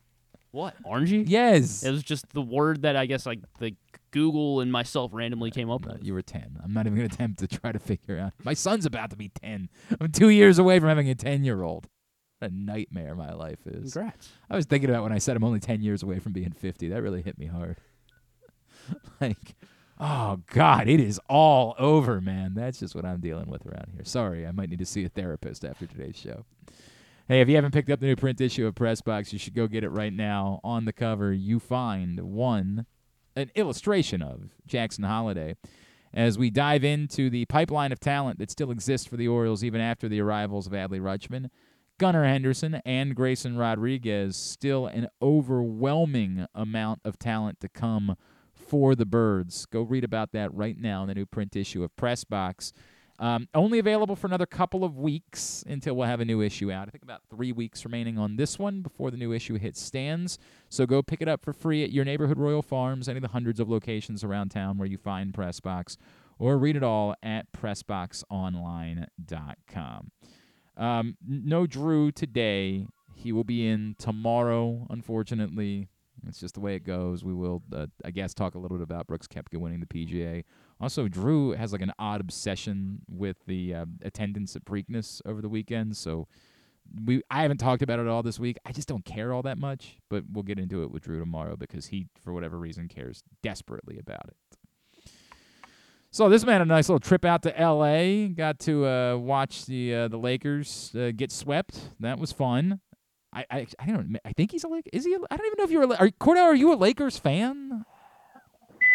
what 0.51 0.75
Orangey? 0.83 1.25
Yes. 1.27 1.83
It 1.83 1.91
was 1.91 2.03
just 2.03 2.29
the 2.33 2.41
word 2.43 2.83
that 2.83 2.97
I 2.97 3.07
guess 3.07 3.27
like 3.27 3.41
the 3.59 3.75
Google 4.11 4.61
and 4.61 4.73
myself 4.73 5.13
randomly 5.13 5.51
came 5.51 5.71
up 5.71 5.85
with. 5.85 6.05
you 6.05 6.15
were 6.15 6.23
10. 6.23 6.61
I'm 6.63 6.73
not 6.73 6.87
even 6.87 6.97
going 6.97 7.09
to 7.09 7.15
attempt 7.15 7.41
to 7.41 7.49
try 7.49 7.73
to 7.73 7.79
figure 7.79 8.19
out. 8.19 8.33
My 8.45 8.55
son's 8.55 8.87
about 8.87 9.11
to 9.11 9.17
be 9.17 9.29
10. 9.29 9.69
I'm 10.01 10.13
two 10.13 10.29
years 10.29 10.59
away 10.59 10.79
from 10.79 10.89
having 10.89 11.09
a 11.09 11.15
10 11.15 11.45
year 11.45 11.63
old. 11.63 11.89
What 12.39 12.51
a 12.51 12.55
nightmare 12.55 13.15
my 13.15 13.33
life 13.33 13.67
is. 13.67 13.93
Congrats. 13.93 14.31
I 14.49 14.57
was 14.57 14.67
thinking 14.67 14.91
about 14.91 15.03
when 15.03 15.13
I 15.13 15.19
said 15.19 15.37
I'm 15.37 15.45
only 15.45 15.61
10 15.61 15.83
years 15.83 16.03
away 16.03 16.19
from 16.21 16.33
being 16.33 16.53
50. 16.53 16.89
That 16.89 17.03
really 17.03 17.23
hit 17.23 17.39
me 17.39 17.47
hard. 17.47 17.77
like, 19.21 19.57
oh, 19.99 20.41
God, 20.53 20.89
it 20.89 21.01
is 21.01 21.21
all 21.29 21.75
over, 21.79 22.21
man. 22.21 22.55
That's 22.55 22.79
just 22.79 22.95
what 22.95 23.05
I'm 23.05 23.21
dealing 23.21 23.51
with 23.51 23.67
around 23.67 23.91
here. 23.93 24.05
Sorry, 24.05 24.47
I 24.47 24.53
might 24.53 24.71
need 24.71 24.79
to 24.79 24.87
see 24.87 25.05
a 25.05 25.09
therapist 25.09 25.65
after 25.65 25.87
today's 25.87 26.17
show. 26.17 26.45
Hey, 27.27 27.43
if 27.43 27.49
you 27.49 27.57
haven't 27.57 27.73
picked 27.73 27.91
up 27.91 28.01
the 28.01 28.07
new 28.07 28.17
print 28.17 28.41
issue 28.41 28.67
of 28.67 28.75
Pressbox, 28.75 29.35
you 29.35 29.39
should 29.39 29.55
go 29.55 29.67
get 29.67 29.85
it 29.85 29.91
right 29.91 30.13
now. 30.13 30.61
On 30.65 30.87
the 30.87 30.95
cover, 30.95 31.31
you 31.33 31.59
find 31.59 32.21
one, 32.21 32.87
an 33.39 33.51
illustration 33.55 34.23
of 34.23 34.51
Jackson 34.67 35.05
Holliday 35.05 35.57
as 36.13 36.39
we 36.39 36.51
dive 36.51 36.85
into 36.85 37.31
the 37.31 37.45
pipeline 37.47 37.93
of 37.93 38.01
talent 38.01 38.39
that 38.39 38.51
still 38.51 38.71
exists 38.71 39.07
for 39.07 39.17
the 39.17 39.29
Orioles 39.29 39.63
even 39.63 39.81
after 39.81 40.09
the 40.09 40.21
arrivals 40.21 40.67
of 40.67 40.73
Adley 40.73 41.01
Rutschman. 41.01 41.51
Gunnar 41.99 42.25
Henderson 42.25 42.81
and 42.85 43.15
Grayson 43.15 43.57
Rodriguez, 43.57 44.37
still 44.37 44.87
an 44.87 45.09
overwhelming 45.21 46.47
amount 46.55 47.01
of 47.05 47.19
talent 47.19 47.61
to 47.61 47.69
come 47.69 48.17
for 48.55 48.95
the 48.95 49.07
Birds. 49.07 49.67
Go 49.67 49.83
read 49.83 50.05
about 50.05 50.33
that 50.33 50.55
right 50.55 50.79
now 50.79 51.03
in 51.03 51.09
the 51.09 51.15
new 51.15 51.27
print 51.27 51.57
issue 51.57 51.83
of 51.83 51.95
Pressbox. 51.97 52.73
Um, 53.21 53.49
only 53.53 53.81
available 53.81 54.15
for 54.15 54.29
another 54.29 54.47
couple 54.47 54.85
of 54.85 54.97
weeks 54.97 55.65
until 55.67 55.97
we'll 55.97 56.07
have 56.07 56.21
a 56.21 56.25
new 56.25 56.41
issue 56.41 56.71
out. 56.71 56.87
I 56.87 56.93
think 56.93 57.03
about 57.03 57.23
three 57.29 57.51
weeks 57.51 57.85
remaining 57.85 58.17
on 58.17 58.37
this 58.37 58.61
one 58.61 58.81
before 58.81 59.11
the 59.11 59.17
new 59.17 59.33
issue 59.33 59.59
hits 59.59 59.83
stands. 59.83 60.39
So 60.69 60.87
go 60.87 61.03
pick 61.03 61.21
it 61.21 61.27
up 61.27 61.45
for 61.45 61.53
free 61.53 61.83
at 61.83 61.91
your 61.91 62.05
neighborhood 62.05 62.39
Royal 62.39 62.63
Farms, 62.63 63.09
any 63.09 63.19
of 63.19 63.23
the 63.23 63.29
hundreds 63.29 63.59
of 63.59 63.69
locations 63.69 64.23
around 64.23 64.51
town 64.51 64.79
where 64.79 64.87
you 64.87 64.99
find 64.99 65.33
Pressbox, 65.33 65.97
or 66.39 66.59
read 66.59 66.77
it 66.77 66.85
all 66.85 67.17
at 67.23 67.51
PressBoxOnline.com. 67.53 70.11
Um, 70.77 71.17
no 71.27 71.67
Drew 71.67 72.13
today. 72.13 72.87
He 73.17 73.33
will 73.33 73.43
be 73.43 73.67
in 73.67 73.97
tomorrow, 73.99 74.87
unfortunately. 74.91 75.89
It's 76.27 76.39
just 76.39 76.55
the 76.55 76.61
way 76.61 76.77
it 76.77 76.85
goes. 76.85 77.25
We 77.25 77.35
will, 77.35 77.65
uh, 77.75 77.87
I 78.05 78.13
guess, 78.13 78.33
talk 78.35 78.55
a 78.55 78.59
little 78.59 78.77
bit 78.77 78.85
about 78.85 79.09
Brooks 79.09 79.27
Koepka 79.27 79.59
winning 79.59 79.81
the 79.81 79.87
PGA. 79.87 80.45
Also, 80.81 81.09
Drew 81.09 81.53
has 81.53 81.73
like 81.73 81.83
an 81.83 81.93
odd 81.99 82.21
obsession 82.21 83.01
with 83.09 83.37
the 83.47 83.75
uh, 83.75 83.85
attendance 84.03 84.55
at 84.55 84.65
Preakness 84.65 85.21
over 85.27 85.43
the 85.43 85.49
weekend. 85.49 85.97
So 85.97 86.29
we, 87.05 87.23
I 87.31 87.43
haven't 87.43 87.59
talked 87.59 87.83
about 87.83 87.99
it 87.99 88.07
all 88.07 88.23
this 88.23 88.39
week. 88.39 88.59
I 88.65 88.73
just 88.73 88.89
don't 88.89 89.05
care 89.05 89.33
all 89.33 89.43
that 89.43 89.59
much. 89.59 89.99
But 90.09 90.25
we'll 90.33 90.45
get 90.45 90.59
into 90.59 90.83
it 90.83 90.91
with 90.91 91.03
Drew 91.03 91.19
tomorrow 91.19 91.57
because 91.57 91.87
he, 91.87 92.07
for 92.23 92.33
whatever 92.33 92.59
reason, 92.59 92.89
cares 92.89 93.23
desperately 93.43 93.99
about 93.99 94.29
it. 94.29 94.37
So 96.11 96.29
this 96.29 96.45
man 96.45 96.55
had 96.55 96.63
a 96.63 96.65
nice 96.65 96.89
little 96.89 97.01
trip 97.01 97.25
out 97.25 97.43
to 97.43 97.61
L.A. 97.61 98.29
Got 98.29 98.61
to 98.61 98.87
uh, 98.87 99.17
watch 99.17 99.67
the 99.67 99.95
uh, 99.95 100.09
the 100.09 100.17
Lakers 100.17 100.93
uh, 100.99 101.13
get 101.15 101.31
swept. 101.31 101.91
That 102.01 102.19
was 102.19 102.33
fun. 102.33 102.81
I, 103.33 103.45
I 103.51 103.67
I 103.79 103.87
don't 103.87 104.17
I 104.25 104.33
think 104.33 104.53
he's 104.53 104.65
a 104.65 104.69
Laker. 104.69 104.89
Is 104.93 105.05
he? 105.05 105.13
A, 105.13 105.19
I 105.31 105.37
don't 105.37 105.47
even 105.47 105.57
know 105.59 105.65
if 105.65 105.71
you're 105.71 105.83
a. 105.83 105.97
Are 105.97 106.09
Cordell? 106.09 106.45
Are 106.45 106.55
you 106.55 106.73
a 106.73 106.77
Lakers 106.77 107.19
fan? 107.19 107.85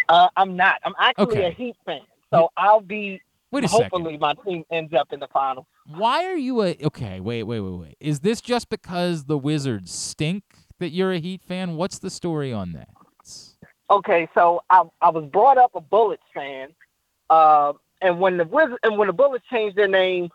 Uh, 0.10 0.28
I'm 0.38 0.56
not. 0.56 0.80
I'm 0.84 0.94
actually 1.00 1.24
Okay. 1.40 1.46
a 1.48 1.52
Heat 1.52 1.76
fan, 1.86 2.02
so 2.34 2.50
I'll 2.58 2.82
be. 2.82 3.22
Wait 3.52 3.64
a 3.64 3.68
second. 3.68 3.84
hopefully, 3.92 4.18
my 4.18 4.34
team 4.46 4.64
ends 4.72 4.94
up 4.94 5.14
in 5.14 5.20
the 5.20 5.28
finals. 5.28 5.66
Why 5.86 6.26
are 6.26 6.36
you 6.36 6.62
a? 6.64 6.76
Okay, 6.84 7.20
wait, 7.20 7.44
wait, 7.44 7.60
wait, 7.60 7.80
wait. 7.80 7.98
Is 8.00 8.22
this 8.22 8.42
just 8.42 8.70
because 8.70 9.26
the 9.26 9.38
Wizards 9.38 9.92
stink 9.94 10.44
that 10.80 10.90
you're 10.90 11.12
a 11.14 11.20
Heat 11.20 11.44
fan? 11.44 11.76
What's 11.78 12.00
the 12.00 12.10
story 12.10 12.52
on 12.52 12.74
that? 12.74 12.90
Okay, 13.90 14.28
so 14.34 14.62
I 14.70 14.84
I 15.02 15.10
was 15.10 15.26
brought 15.26 15.58
up 15.58 15.72
a 15.76 15.82
Bullets 15.82 16.24
fan, 16.34 16.70
uh, 17.30 17.74
and 18.02 18.20
when 18.20 18.38
the 18.38 18.46
Wiz- 18.46 18.78
and 18.84 18.98
when 18.98 19.08
the 19.08 19.14
Bullets 19.14 19.46
changed 19.50 19.76
their 19.78 19.88
name 19.88 20.30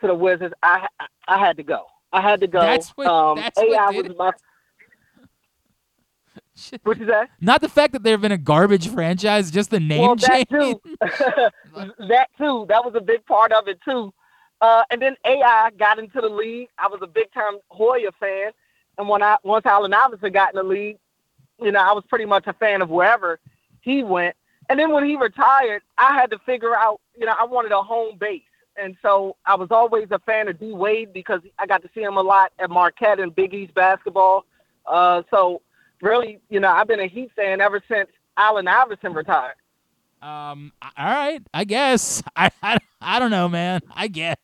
to 0.00 0.06
the 0.06 0.14
Wizards, 0.14 0.54
I 0.62 0.86
I, 0.98 1.06
I 1.28 1.38
had 1.38 1.56
to 1.56 1.62
go. 1.62 1.86
I 2.12 2.20
had 2.20 2.40
to 2.40 2.46
go. 2.46 2.60
That's 2.60 2.90
what- 2.90 3.06
um, 3.06 3.36
that's 3.36 3.56
what 3.58 3.70
AI 3.70 3.92
did 3.92 4.08
was 4.08 4.16
my. 4.18 4.32
What 6.82 6.98
you 6.98 7.06
say? 7.06 7.22
Not 7.40 7.60
the 7.60 7.68
fact 7.68 7.92
that 7.92 8.02
they've 8.02 8.20
been 8.20 8.32
a 8.32 8.38
garbage 8.38 8.88
franchise, 8.88 9.50
just 9.50 9.70
the 9.70 9.80
name 9.80 10.00
well, 10.00 10.16
change. 10.16 10.48
that 10.50 10.60
too. 10.60 10.80
that 12.08 12.28
too. 12.38 12.66
That 12.68 12.84
was 12.84 12.94
a 12.96 13.00
big 13.00 13.24
part 13.26 13.52
of 13.52 13.68
it 13.68 13.78
too. 13.84 14.12
Uh, 14.60 14.82
and 14.90 15.00
then 15.00 15.16
AI 15.24 15.70
got 15.78 15.98
into 15.98 16.20
the 16.20 16.28
league. 16.28 16.68
I 16.78 16.88
was 16.88 17.00
a 17.02 17.06
big 17.06 17.32
time 17.32 17.58
Hoya 17.68 18.10
fan, 18.20 18.50
and 18.98 19.08
when 19.08 19.22
I 19.22 19.36
once 19.42 19.64
Allen 19.66 19.94
Iverson 19.94 20.32
got 20.32 20.54
in 20.54 20.56
the 20.56 20.62
league, 20.62 20.98
you 21.60 21.72
know, 21.72 21.80
I 21.80 21.92
was 21.92 22.04
pretty 22.08 22.26
much 22.26 22.46
a 22.46 22.52
fan 22.52 22.82
of 22.82 22.90
wherever 22.90 23.38
he 23.80 24.02
went. 24.02 24.36
And 24.68 24.78
then 24.78 24.92
when 24.92 25.04
he 25.04 25.16
retired, 25.16 25.82
I 25.98 26.14
had 26.14 26.30
to 26.30 26.38
figure 26.46 26.76
out, 26.76 27.00
you 27.18 27.26
know, 27.26 27.34
I 27.38 27.44
wanted 27.44 27.72
a 27.72 27.82
home 27.82 28.16
base. 28.18 28.42
And 28.76 28.96
so 29.02 29.36
I 29.44 29.56
was 29.56 29.68
always 29.70 30.08
a 30.10 30.18
fan 30.20 30.48
of 30.48 30.58
D 30.58 30.72
Wade 30.72 31.12
because 31.12 31.40
I 31.58 31.66
got 31.66 31.82
to 31.82 31.90
see 31.94 32.02
him 32.02 32.16
a 32.16 32.22
lot 32.22 32.52
at 32.58 32.70
Marquette 32.70 33.18
and 33.18 33.34
Big 33.34 33.52
East 33.52 33.74
basketball. 33.74 34.44
Uh, 34.86 35.22
so 35.30 35.60
really, 36.02 36.40
you 36.48 36.60
know, 36.60 36.68
I've 36.68 36.88
been 36.88 37.00
a 37.00 37.08
Heat 37.08 37.30
fan 37.36 37.60
ever 37.60 37.82
since 37.88 38.08
Allen 38.36 38.68
Iverson 38.68 39.12
retired. 39.12 39.54
Um. 40.22 40.72
All 40.82 41.06
right. 41.06 41.40
I 41.54 41.64
guess. 41.64 42.22
I. 42.36 42.50
I, 42.62 42.78
I 43.00 43.18
don't 43.18 43.30
know, 43.30 43.48
man. 43.48 43.80
I 43.94 44.08
guess. 44.08 44.36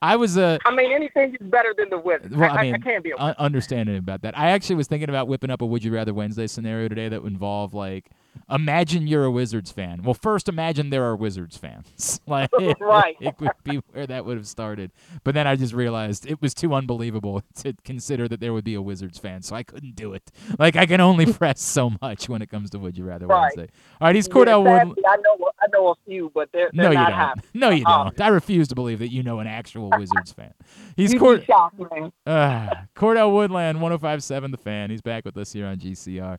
I 0.00 0.14
was 0.14 0.36
a. 0.36 0.60
I 0.64 0.72
mean, 0.72 0.92
anything 0.92 1.36
is 1.40 1.48
better 1.48 1.74
than 1.76 1.90
the 1.90 1.98
Wizards. 1.98 2.36
Well, 2.36 2.48
I, 2.48 2.58
I 2.58 2.62
mean, 2.62 2.74
I 2.76 2.78
can't 2.78 3.02
be 3.02 3.10
a 3.10 3.16
un- 3.18 3.34
understanding 3.38 3.96
about 3.96 4.22
that. 4.22 4.38
I 4.38 4.50
actually 4.50 4.76
was 4.76 4.86
thinking 4.86 5.08
about 5.08 5.26
whipping 5.26 5.50
up 5.50 5.60
a 5.60 5.66
Would 5.66 5.82
You 5.82 5.92
Rather 5.92 6.14
Wednesday 6.14 6.46
scenario 6.46 6.86
today 6.86 7.08
that 7.08 7.20
would 7.20 7.32
involve 7.32 7.74
like, 7.74 8.10
imagine 8.50 9.06
you're 9.06 9.24
a 9.24 9.30
Wizards 9.30 9.70
fan. 9.72 10.02
Well, 10.02 10.14
first 10.14 10.48
imagine 10.48 10.90
there 10.90 11.04
are 11.04 11.16
Wizards 11.16 11.56
fans. 11.56 12.20
like, 12.26 12.50
Right. 12.80 13.16
it 13.20 13.34
would 13.40 13.50
be 13.64 13.76
where 13.92 14.06
that 14.06 14.24
would 14.24 14.36
have 14.36 14.46
started. 14.46 14.90
But 15.24 15.34
then 15.34 15.46
I 15.46 15.56
just 15.56 15.72
realized 15.72 16.26
it 16.30 16.40
was 16.42 16.54
too 16.54 16.74
unbelievable 16.74 17.42
to 17.56 17.74
consider 17.84 18.28
that 18.28 18.40
there 18.40 18.52
would 18.52 18.64
be 18.64 18.74
a 18.74 18.82
Wizards 18.82 19.18
fan, 19.18 19.42
so 19.42 19.54
I 19.56 19.62
couldn't 19.62 19.94
do 19.96 20.12
it. 20.12 20.22
Like, 20.58 20.76
I 20.76 20.86
can 20.86 21.00
only 21.00 21.32
press 21.32 21.60
so 21.60 21.92
much 22.00 22.28
when 22.28 22.42
it 22.42 22.50
comes 22.50 22.70
to 22.70 22.78
Would 22.78 22.96
You 22.98 23.04
Rather 23.04 23.26
Right. 23.26 23.52
Wednesday. 23.56 23.72
All 24.00 24.08
right, 24.08 24.14
he's 24.16 24.28
Yeah, 24.28 24.34
Cordell 24.34 24.62
Wood. 24.64 24.78
sadly, 24.96 25.02
I 25.06 25.16
know, 25.16 25.50
I 25.60 25.66
know 25.72 25.88
a 25.88 25.94
few, 26.06 26.30
but 26.34 26.50
they're, 26.52 26.70
they're 26.72 26.84
No, 26.84 26.90
you 26.90 26.94
not 26.98 27.08
don't. 27.10 27.18
happening. 27.18 27.44
No, 27.54 27.70
you 27.70 27.86
Um, 27.86 28.06
don't. 28.16 28.20
I 28.20 28.28
refuse 28.28 28.68
to 28.68 28.74
believe 28.74 28.98
that 28.98 29.12
you 29.12 29.22
know 29.22 29.38
an 29.40 29.46
actual 29.46 29.90
Wizards 29.96 30.32
fan. 30.32 30.52
He's 30.96 31.14
Cord- 31.14 31.44
shocked, 31.44 31.80
uh, 32.26 32.68
Cordell 32.96 33.32
Woodland, 33.32 33.80
1057 33.80 34.50
The 34.50 34.56
Fan. 34.56 34.90
He's 34.90 35.00
back 35.02 35.24
with 35.24 35.36
us 35.36 35.52
here 35.52 35.66
on 35.66 35.76
GCR. 35.78 36.38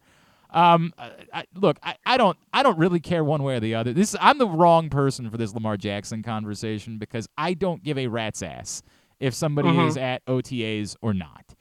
Um, 0.53 0.93
I, 1.33 1.45
look, 1.55 1.77
I, 1.81 1.95
I 2.05 2.17
don't, 2.17 2.37
I 2.53 2.61
don't 2.63 2.77
really 2.77 2.99
care 2.99 3.23
one 3.23 3.41
way 3.43 3.55
or 3.55 3.59
the 3.59 3.75
other. 3.75 3.91
This, 3.93 4.15
I'm 4.21 4.37
the 4.37 4.47
wrong 4.47 4.89
person 4.89 5.29
for 5.29 5.37
this 5.37 5.53
Lamar 5.53 5.77
Jackson 5.77 6.21
conversation 6.23 6.97
because 6.99 7.27
I 7.37 7.53
don't 7.55 7.83
give 7.83 7.97
a 7.97 8.07
rat's 8.07 8.43
ass 8.43 8.83
if 9.19 9.33
somebody 9.33 9.69
Mhm. 9.69 9.87
is 9.87 9.97
at 9.97 10.23
OTAs 10.25 10.95
or 11.01 11.13
not. 11.13 11.55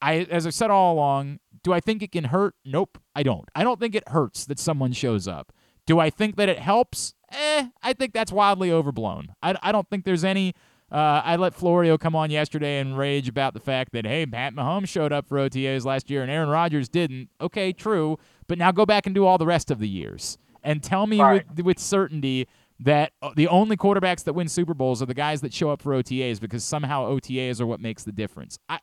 I, 0.00 0.18
as 0.30 0.46
I 0.46 0.50
said 0.50 0.70
all 0.70 0.94
along, 0.94 1.40
do 1.64 1.72
I 1.72 1.80
think 1.80 2.02
it 2.02 2.12
can 2.12 2.24
hurt? 2.24 2.54
Nope, 2.64 2.98
I 3.14 3.22
don't. 3.24 3.48
I 3.54 3.64
don't 3.64 3.80
think 3.80 3.94
it 3.94 4.08
hurts 4.08 4.44
that 4.46 4.58
someone 4.60 4.92
shows 4.92 5.26
up. 5.26 5.52
Do 5.86 5.98
I 5.98 6.10
think 6.10 6.36
that 6.36 6.48
it 6.48 6.58
helps? 6.58 7.14
Eh, 7.32 7.68
I 7.82 7.92
think 7.92 8.12
that's 8.12 8.30
wildly 8.30 8.70
overblown. 8.70 9.34
I, 9.42 9.56
I 9.62 9.72
don't 9.72 9.88
think 9.90 10.04
there's 10.04 10.24
any. 10.24 10.54
Uh, 10.92 11.20
I 11.24 11.34
let 11.34 11.52
Florio 11.52 11.98
come 11.98 12.14
on 12.14 12.30
yesterday 12.30 12.78
and 12.78 12.96
rage 12.96 13.28
about 13.28 13.54
the 13.54 13.60
fact 13.60 13.90
that 13.92 14.06
hey, 14.06 14.24
Pat 14.24 14.54
Mahomes 14.54 14.86
showed 14.88 15.12
up 15.12 15.26
for 15.26 15.36
OTAs 15.38 15.84
last 15.84 16.08
year 16.10 16.22
and 16.22 16.30
Aaron 16.30 16.48
Rodgers 16.48 16.88
didn't. 16.88 17.28
Okay, 17.40 17.72
true, 17.72 18.18
but 18.48 18.58
now 18.58 18.72
go 18.72 18.86
back 18.86 19.06
and 19.06 19.14
do 19.14 19.24
all 19.26 19.38
the 19.38 19.46
rest 19.46 19.70
of 19.70 19.78
the 19.78 19.88
years 19.88 20.38
and 20.62 20.82
tell 20.82 21.06
me 21.06 21.20
Right. 21.20 21.44
with 21.56 21.64
with 21.64 21.78
certainty 21.78 22.46
that 22.80 23.12
uh, 23.22 23.30
the 23.34 23.48
only 23.48 23.76
quarterbacks 23.76 24.24
that 24.24 24.34
win 24.34 24.48
Super 24.48 24.74
Bowls 24.74 25.00
are 25.02 25.06
the 25.06 25.14
guys 25.14 25.40
that 25.40 25.54
show 25.54 25.70
up 25.70 25.80
for 25.80 25.92
OTAs 25.92 26.40
because 26.40 26.62
somehow 26.64 27.08
OTAs 27.08 27.60
are 27.60 27.66
what 27.66 27.80
makes 27.80 28.04
the 28.04 28.12
difference. 28.12 28.58
I, 28.68 28.80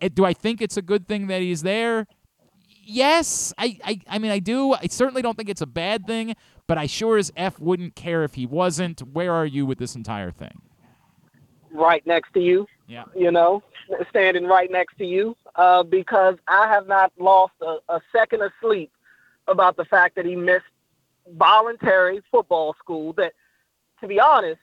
I 0.00 0.08
do 0.08 0.24
I 0.24 0.32
think 0.32 0.60
it's 0.60 0.76
a 0.76 0.82
good 0.82 1.06
thing 1.06 1.28
that 1.28 1.40
he's 1.40 1.62
there? 1.62 2.06
Yes, 2.84 3.54
I, 3.58 3.78
I, 3.84 4.00
I 4.08 4.18
mean 4.18 4.32
I 4.32 4.40
do. 4.40 4.72
I 4.74 4.86
certainly 4.88 5.22
don't 5.22 5.36
think 5.36 5.48
it's 5.48 5.60
a 5.60 5.66
bad 5.66 6.04
thing, 6.06 6.34
but 6.66 6.78
I 6.78 6.86
sure 6.86 7.16
as 7.16 7.30
f 7.36 7.60
wouldn't 7.60 7.94
care 7.94 8.24
if 8.24 8.34
he 8.34 8.44
wasn't. 8.44 9.00
Where 9.00 9.32
are 9.32 9.46
you 9.46 9.66
with 9.66 9.78
this 9.78 9.94
entire 9.94 10.32
thing? 10.32 10.60
Right 11.70 12.04
next 12.06 12.32
to 12.34 12.40
you. 12.40 12.66
Yeah. 12.88 13.04
You 13.16 13.30
know, 13.30 13.62
standing 14.10 14.44
right 14.44 14.70
next 14.70 14.96
to 14.98 15.04
you, 15.04 15.36
uh, 15.56 15.82
because 15.82 16.36
I 16.48 16.68
have 16.68 16.86
not 16.86 17.12
lost 17.18 17.52
a, 17.60 17.78
a 17.88 18.00
second 18.12 18.42
of 18.42 18.52
sleep 18.60 18.90
about 19.48 19.76
the 19.76 19.84
fact 19.84 20.16
that 20.16 20.24
he 20.24 20.36
missed 20.36 20.64
voluntary 21.34 22.22
football 22.30 22.74
school. 22.78 23.12
That, 23.14 23.32
to 24.00 24.08
be 24.08 24.20
honest, 24.20 24.60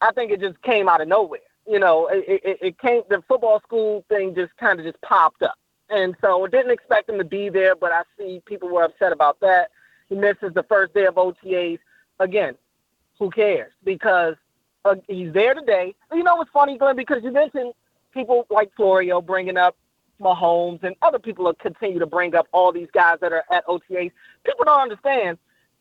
I 0.00 0.12
think 0.12 0.30
it 0.30 0.40
just 0.40 0.60
came 0.62 0.88
out 0.88 1.00
of 1.00 1.08
nowhere. 1.08 1.40
You 1.66 1.78
know, 1.78 2.06
it, 2.08 2.24
it, 2.44 2.58
it 2.62 2.78
came. 2.78 3.02
The 3.10 3.22
football 3.28 3.60
school 3.60 4.04
thing 4.08 4.34
just 4.34 4.56
kind 4.56 4.78
of 4.78 4.86
just 4.86 5.00
popped 5.02 5.42
up, 5.42 5.58
and 5.90 6.16
so 6.20 6.44
I 6.44 6.48
didn't 6.48 6.72
expect 6.72 7.10
him 7.10 7.18
to 7.18 7.24
be 7.24 7.50
there. 7.50 7.76
But 7.76 7.92
I 7.92 8.02
see 8.18 8.40
people 8.46 8.70
were 8.70 8.84
upset 8.84 9.12
about 9.12 9.40
that. 9.40 9.70
He 10.08 10.14
misses 10.14 10.54
the 10.54 10.62
first 10.62 10.94
day 10.94 11.04
of 11.04 11.16
OTAs. 11.16 11.78
Again, 12.20 12.54
who 13.18 13.30
cares? 13.30 13.72
Because 13.84 14.34
uh, 14.84 14.96
he's 15.08 15.32
there 15.32 15.54
today. 15.54 15.94
You 16.12 16.22
know 16.22 16.36
what's 16.36 16.50
funny, 16.50 16.78
Glenn? 16.78 16.96
Because 16.96 17.22
you 17.22 17.32
mentioned 17.32 17.74
people 18.12 18.46
like 18.50 18.70
Florio 18.76 19.20
bringing 19.20 19.56
up 19.56 19.76
Mahomes 20.20 20.82
and 20.82 20.96
other 21.02 21.18
people 21.18 21.44
will 21.44 21.54
continue 21.54 21.98
to 21.98 22.06
bring 22.06 22.34
up 22.34 22.46
all 22.52 22.72
these 22.72 22.88
guys 22.92 23.18
that 23.20 23.32
are 23.32 23.44
at 23.52 23.64
OTAs. 23.66 24.10
People 24.44 24.64
don't 24.64 24.80
understand. 24.80 25.38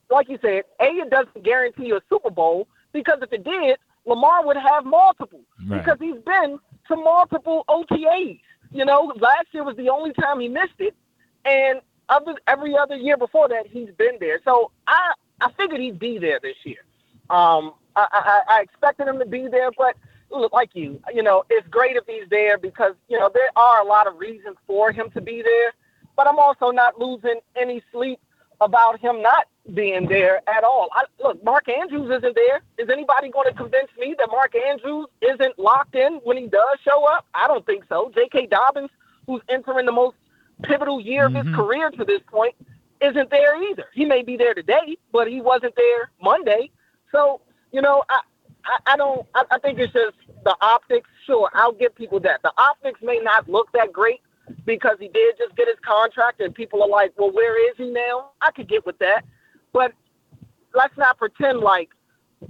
Like 0.10 0.30
you 0.30 0.38
said, 0.42 0.64
A, 0.80 0.86
it 0.86 1.10
doesn't 1.10 1.44
guarantee 1.44 1.88
you 1.88 1.98
a 1.98 2.02
Super 2.10 2.30
Bowl 2.30 2.68
because 2.94 3.20
if 3.22 3.34
it 3.34 3.44
did, 3.44 3.78
Lamar 4.06 4.46
would 4.46 4.58
have 4.58 4.86
multiple 4.86 5.42
Right. 5.68 5.84
because 5.84 5.98
he's 6.00 6.22
been 6.24 6.60
to 6.88 6.96
multiple 6.96 7.66
OTAs. 7.68 8.40
You 8.72 8.86
know, 8.86 9.12
last 9.20 9.48
year 9.52 9.64
was 9.64 9.76
the 9.76 9.90
only 9.90 10.14
time 10.14 10.40
he 10.40 10.48
missed 10.48 10.80
it, 10.80 10.96
and 11.46 11.82
other 12.10 12.36
every 12.48 12.78
other 12.78 12.96
year 12.96 13.18
before 13.18 13.50
that 13.50 13.66
he's 13.68 13.90
been 13.98 14.18
there. 14.20 14.40
So 14.46 14.72
I 14.88 15.14
I 15.42 15.52
figured 15.54 15.82
he'd 15.82 16.00
be 16.00 16.18
there 16.20 16.40
this 16.42 16.56
year. 16.64 16.80
Um, 17.30 17.74
I, 17.96 18.08
I, 18.12 18.42
I 18.50 18.62
expected 18.62 19.08
him 19.08 19.20
to 19.20 19.26
be 19.26 19.48
there, 19.48 19.72
but 19.78 19.96
look, 20.32 20.54
like 20.54 20.72
you, 20.74 21.02
you 21.14 21.24
know, 21.24 21.44
it's 21.50 21.68
great 21.68 21.96
if 21.96 22.06
he's 22.08 22.30
there 22.30 22.58
because 22.58 22.94
you 23.08 23.20
know 23.20 23.30
there 23.34 23.50
are 23.56 23.82
a 23.82 23.86
lot 23.86 24.08
of 24.08 24.18
reasons 24.18 24.58
for 24.66 24.92
him 24.92 25.10
to 25.12 25.22
be 25.22 25.42
there. 25.42 25.74
But 26.16 26.28
I'm 26.28 26.40
also 26.40 26.72
not 26.72 27.00
losing 27.00 27.40
any 27.56 27.84
sleep 27.92 28.20
about 28.60 29.00
him 29.00 29.22
not 29.22 29.46
being 29.74 30.08
there 30.08 30.42
at 30.50 30.64
all. 30.64 30.90
I, 30.94 31.04
look, 31.22 31.44
Mark 31.44 31.70
Andrews 31.70 32.10
isn't 32.18 32.36
there. 32.36 32.62
Is 32.78 32.90
anybody 32.90 33.30
going 33.30 33.48
to 33.48 33.54
convince 33.54 33.90
me 34.00 34.16
that 34.18 34.30
Mark 34.32 34.56
Andrews 34.56 35.08
isn't 35.22 35.60
locked 35.60 35.96
in 35.96 36.20
when 36.24 36.38
he 36.38 36.48
does 36.48 36.80
show 36.84 37.06
up? 37.06 37.26
I 37.36 37.48
don't 37.48 37.66
think 37.66 37.84
so. 37.88 38.12
J.K. 38.16 38.48
Dobbins, 38.48 38.90
who's 39.28 39.42
entering 39.48 39.86
the 39.86 39.92
most 39.92 40.16
pivotal 40.64 41.00
year 41.00 41.28
of 41.28 41.34
his 41.34 41.46
mm-hmm. 41.46 41.56
career 41.56 41.92
to 41.92 42.04
this 42.04 42.22
point, 42.28 42.56
isn't 43.02 43.30
there 43.30 43.62
either. 43.70 43.86
He 43.94 44.06
may 44.06 44.24
be 44.24 44.38
there 44.38 44.54
today, 44.54 44.98
but 45.12 45.28
he 45.28 45.42
wasn't 45.42 45.76
there 45.76 46.10
Monday. 46.22 46.72
So, 47.12 47.42
you 47.72 47.82
know, 47.82 48.04
I, 48.10 48.22
I, 48.68 48.94
I 48.94 48.98
don't, 48.98 49.26
I, 49.34 49.44
I 49.52 49.60
think 49.60 49.80
it's 49.80 49.94
just 49.94 50.16
the 50.44 50.56
optics. 50.62 51.10
Sure, 51.26 51.50
I'll 51.54 51.74
give 51.74 51.96
people 51.96 52.20
that. 52.22 52.42
The 52.44 52.52
optics 52.58 53.00
may 53.02 53.20
not 53.20 53.50
look 53.50 53.72
that 53.74 53.92
great 53.92 54.22
because 54.66 54.98
he 55.00 55.08
did 55.08 55.36
just 55.38 55.56
get 55.56 55.68
his 55.68 55.78
contract 55.86 56.40
and 56.42 56.54
people 56.54 56.82
are 56.84 56.90
like, 56.90 57.14
well, 57.18 57.32
where 57.32 57.70
is 57.70 57.78
he 57.78 57.90
now? 57.90 58.32
I 58.42 58.52
could 58.52 58.70
get 58.70 58.86
with 58.86 58.98
that. 59.00 59.24
But 59.74 59.94
let's 60.74 60.98
not 60.98 61.18
pretend 61.18 61.60
like 61.60 61.90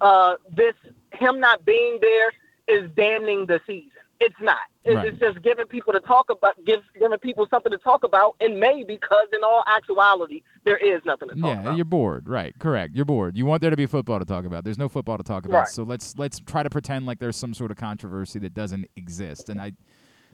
uh, 0.01 0.35
this, 0.55 0.73
him 1.13 1.39
not 1.39 1.65
being 1.65 1.99
there 2.01 2.31
is 2.67 2.89
damning 2.95 3.45
the 3.45 3.59
season. 3.65 3.91
It's 4.19 4.35
not. 4.41 4.57
It's, 4.83 4.95
Right. 4.95 5.07
it's 5.07 5.19
just 5.19 5.41
giving 5.41 5.65
people 5.67 5.93
to 5.93 5.99
talk 5.99 6.29
about, 6.29 6.53
give, 6.65 6.81
giving 6.97 7.17
people 7.19 7.45
something 7.49 7.71
to 7.71 7.77
talk 7.77 8.03
about 8.03 8.35
in 8.39 8.59
May 8.59 8.83
because 8.83 9.27
in 9.33 9.43
all 9.43 9.63
actuality, 9.67 10.41
there 10.63 10.77
is 10.77 11.01
nothing 11.05 11.29
to 11.29 11.35
talk 11.35 11.43
Yeah, 11.43 11.53
about. 11.61 11.65
Yeah, 11.71 11.75
you're 11.75 11.85
bored. 11.85 12.27
Right. 12.27 12.53
Correct. 12.57 12.95
You're 12.95 13.05
bored. 13.05 13.37
You 13.37 13.45
want 13.45 13.61
there 13.61 13.69
to 13.69 13.77
be 13.77 13.85
football 13.85 14.17
to 14.19 14.25
talk 14.25 14.45
about. 14.45 14.63
There's 14.63 14.77
no 14.77 14.89
football 14.89 15.17
to 15.17 15.23
talk 15.23 15.45
about. 15.45 15.57
Right. 15.59 15.67
So 15.67 15.83
let's 15.83 16.17
let's 16.17 16.39
try 16.39 16.63
to 16.63 16.69
pretend 16.69 17.05
like 17.05 17.19
there's 17.19 17.35
some 17.35 17.53
sort 17.53 17.69
of 17.71 17.77
controversy 17.77 18.39
that 18.39 18.53
doesn't 18.53 18.89
exist. 18.95 19.49
And 19.49 19.61
I 19.61 19.73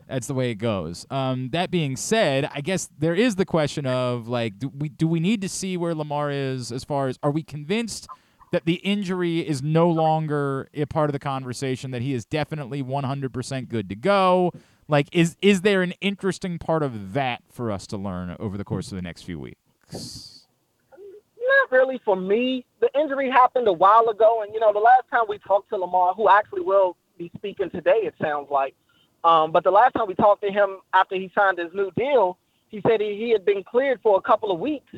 that's 0.08 0.28
the 0.28 0.34
way 0.34 0.52
it 0.52 0.56
goes. 0.56 1.06
Um, 1.10 1.50
that 1.52 1.72
being 1.72 1.96
said, 1.96 2.50
I 2.54 2.60
guess 2.62 2.90
there 3.00 3.16
is 3.16 3.36
the 3.38 3.46
question 3.46 3.86
of 3.86 4.28
like, 4.28 4.60
do 4.60 4.70
we 4.78 4.90
do 4.90 5.08
we 5.08 5.20
need 5.20 5.42
to 5.42 5.50
see 5.50 5.78
where 5.78 5.96
Lamar 5.96 6.30
is 6.30 6.72
as 6.72 6.84
far 6.84 7.08
as 7.08 7.18
are 7.24 7.32
we 7.32 7.42
convinced 7.44 8.08
that 8.54 8.66
the 8.66 8.76
injury 8.76 9.40
is 9.40 9.64
no 9.64 9.90
longer 9.90 10.70
a 10.76 10.86
part 10.86 11.10
of 11.10 11.14
the 11.14 11.20
conversation 11.20 11.90
that 11.90 12.04
he 12.04 12.14
is 12.14 12.24
definitely 12.24 12.84
100% 12.84 13.68
good 13.68 13.90
to 13.90 13.96
go? 13.96 14.52
Like, 14.88 15.08
is 15.12 15.36
is 15.42 15.62
there 15.62 15.82
an 15.82 15.94
interesting 16.02 16.60
part 16.60 16.84
of 16.84 17.14
that 17.14 17.42
for 17.52 17.72
us 17.72 17.88
to 17.88 17.98
learn 17.98 18.36
over 18.40 18.56
the 18.56 18.64
course 18.64 18.92
of 18.92 18.96
the 18.96 19.02
next 19.02 19.24
few 19.24 19.40
weeks? 19.40 20.46
Not 20.92 21.72
really 21.72 22.00
for 22.06 22.16
me. 22.16 22.64
The 22.80 22.90
injury 23.00 23.30
happened 23.32 23.68
a 23.68 23.74
while 23.74 24.08
ago, 24.10 24.44
and 24.44 24.54
you 24.54 24.60
know, 24.60 24.72
the 24.72 24.80
last 24.80 25.04
time 25.10 25.24
we 25.28 25.40
talked 25.40 25.70
to 25.70 25.78
Lamar, 25.78 26.14
who 26.14 26.30
actually 26.30 26.62
will 26.62 26.96
be 27.18 27.32
speaking 27.36 27.72
today, 27.72 28.02
it 28.04 28.14
sounds 28.22 28.50
like. 28.52 28.76
Um, 29.24 29.52
but 29.52 29.64
the 29.64 29.72
last 29.72 29.94
time 29.94 30.06
we 30.08 30.14
talked 30.14 30.44
to 30.44 30.52
him 30.52 30.78
after 30.94 31.16
he 31.16 31.32
signed 31.34 31.58
his 31.58 31.74
new 31.74 31.90
deal, 31.98 32.38
he 32.68 32.82
said 32.88 33.02
he, 33.02 33.16
he 33.16 33.32
had 33.32 33.46
been 33.46 33.64
cleared 33.64 34.00
for 34.04 34.18
a 34.18 34.22
couple 34.22 34.52
of 34.52 34.60
weeks 34.60 34.94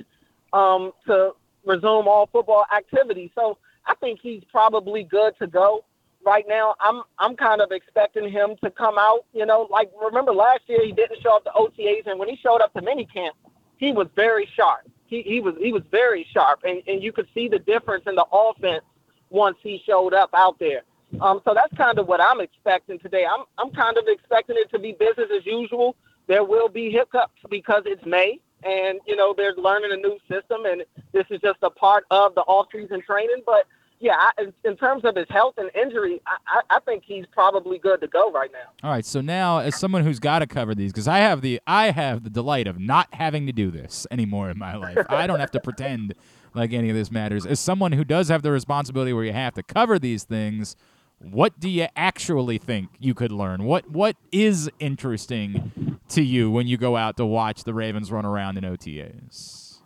um, 0.52 0.92
to 1.08 1.32
resume 1.66 2.08
all 2.08 2.30
football 2.32 2.66
activity. 2.76 3.32
So 3.36 3.58
I 3.86 3.96
think 3.96 4.20
he's 4.22 4.44
probably 4.52 5.04
good 5.04 5.34
to 5.40 5.48
go 5.48 5.86
right 6.26 6.46
now. 6.48 6.76
I'm 6.80 7.04
I'm 7.20 7.36
kind 7.36 7.62
of 7.62 7.72
expecting 7.72 8.30
him 8.30 8.56
to 8.64 8.72
come 8.72 8.98
out. 8.98 9.26
You 9.34 9.46
know, 9.46 9.68
like 9.70 9.92
remember 10.02 10.34
last 10.34 10.62
year 10.68 10.84
he 10.84 10.92
didn't 10.92 11.22
show 11.22 11.36
up 11.36 11.44
to 11.46 11.52
OTAs, 11.52 12.08
and 12.08 12.20
when 12.20 12.30
he 12.30 12.38
showed 12.38 12.62
up 12.62 12.74
to 12.74 12.82
minicamp, 12.82 13.32
he 13.78 13.92
was 13.92 14.08
very 14.16 14.50
sharp. 14.56 14.90
He 15.08 15.22
he 15.22 15.40
was 15.40 15.56
he 15.60 15.72
was 15.72 15.84
very 15.92 16.28
sharp, 16.34 16.62
and 16.64 16.82
and 16.88 17.04
you 17.04 17.12
could 17.12 17.28
see 17.34 17.48
the 17.48 17.60
difference 17.60 18.04
in 18.08 18.16
the 18.16 18.26
offense 18.32 18.84
once 19.30 19.58
he 19.62 19.82
showed 19.86 20.14
up 20.14 20.30
out 20.34 20.58
there. 20.60 20.82
Um, 21.22 21.42
so 21.46 21.54
that's 21.54 21.74
kind 21.78 21.98
of 22.00 22.08
what 22.08 22.20
I'm 22.20 22.42
expecting 22.42 23.00
today. 23.00 23.26
I'm 23.26 23.46
I'm 23.58 23.72
kind 23.72 23.98
of 23.98 24.06
expecting 24.08 24.56
it 24.58 24.70
to 24.72 24.80
be 24.80 24.94
business 24.94 25.30
as 25.36 25.46
usual. 25.46 25.96
There 26.28 26.44
will 26.44 26.70
be 26.70 26.90
hiccups 26.90 27.40
because 27.50 27.84
it's 27.86 28.04
May, 28.06 28.40
and 28.66 29.00
you 29.06 29.16
know 29.16 29.34
they're 29.36 29.56
learning 29.56 29.92
a 29.94 29.98
new 29.98 30.18
system, 30.30 30.66
and 30.66 30.84
this 31.14 31.26
is 31.30 31.40
just 31.42 31.60
a 31.62 31.70
part 31.70 32.06
of 32.12 32.36
the 32.36 32.42
off-season 32.42 33.02
training. 33.06 33.44
But 33.46 33.68
yeah, 34.00 34.16
I, 34.18 34.42
in, 34.42 34.54
in 34.66 34.76
terms 34.76 35.06
of 35.06 35.16
his 35.16 35.28
health 35.30 35.56
and 35.58 35.70
injury, 35.76 36.22
I, 36.28 36.60
I, 36.60 36.76
I 36.78 36.80
think 36.82 37.04
he's 37.06 37.26
probably 37.32 37.78
good 37.78 38.02
to 38.02 38.08
go 38.08 38.32
right 38.32 38.52
now. 38.52 38.72
All 38.84 38.92
right, 38.94 39.06
so 39.06 39.22
now 39.22 39.60
as 39.60 39.80
someone 39.80 40.04
who's 40.04 40.20
got 40.20 40.40
to 40.40 40.48
cover 40.48 40.76
these, 40.76 40.92
because 40.92 41.08
I 41.08 41.20
have 41.20 41.42
the 41.42 41.62
I 41.66 41.92
have 41.92 42.24
the 42.24 42.30
delight 42.30 42.68
of 42.68 42.80
not 42.80 43.08
having 43.14 43.46
to 43.46 43.54
do 43.54 43.72
this 43.72 44.06
anymore 44.12 44.50
in 44.50 44.58
my 44.58 44.76
life. 44.76 44.98
I 45.10 45.28
don't 45.28 45.40
have 45.40 45.52
to 45.52 45.60
pretend 45.60 46.16
like 46.54 46.74
any 46.74 46.90
of 46.90 46.96
this 46.96 47.12
matters. 47.12 47.46
As 47.46 47.60
someone 47.60 47.92
who 47.92 48.04
does 48.04 48.30
have 48.30 48.42
the 48.42 48.52
responsibility 48.52 49.14
where 49.14 49.26
you 49.26 49.34
have 49.34 49.54
to 49.56 49.64
cover 49.64 50.00
these 50.00 50.24
things, 50.24 50.76
what 51.20 51.60
do 51.60 51.70
you 51.70 51.88
actually 51.96 52.58
think 52.58 52.90
you 53.00 53.14
could 53.14 53.32
learn? 53.32 53.64
What 53.64 53.90
what 53.90 54.18
is 54.32 54.70
interesting 54.80 55.95
to 56.10 56.22
you 56.22 56.52
when 56.52 56.68
you 56.68 56.78
go 56.78 56.96
out 56.96 57.18
to 57.18 57.26
watch 57.26 57.64
the 57.64 57.74
Ravens 57.74 58.12
run 58.12 58.26
around 58.26 58.58
in 58.58 58.64
OTAs? 58.64 59.80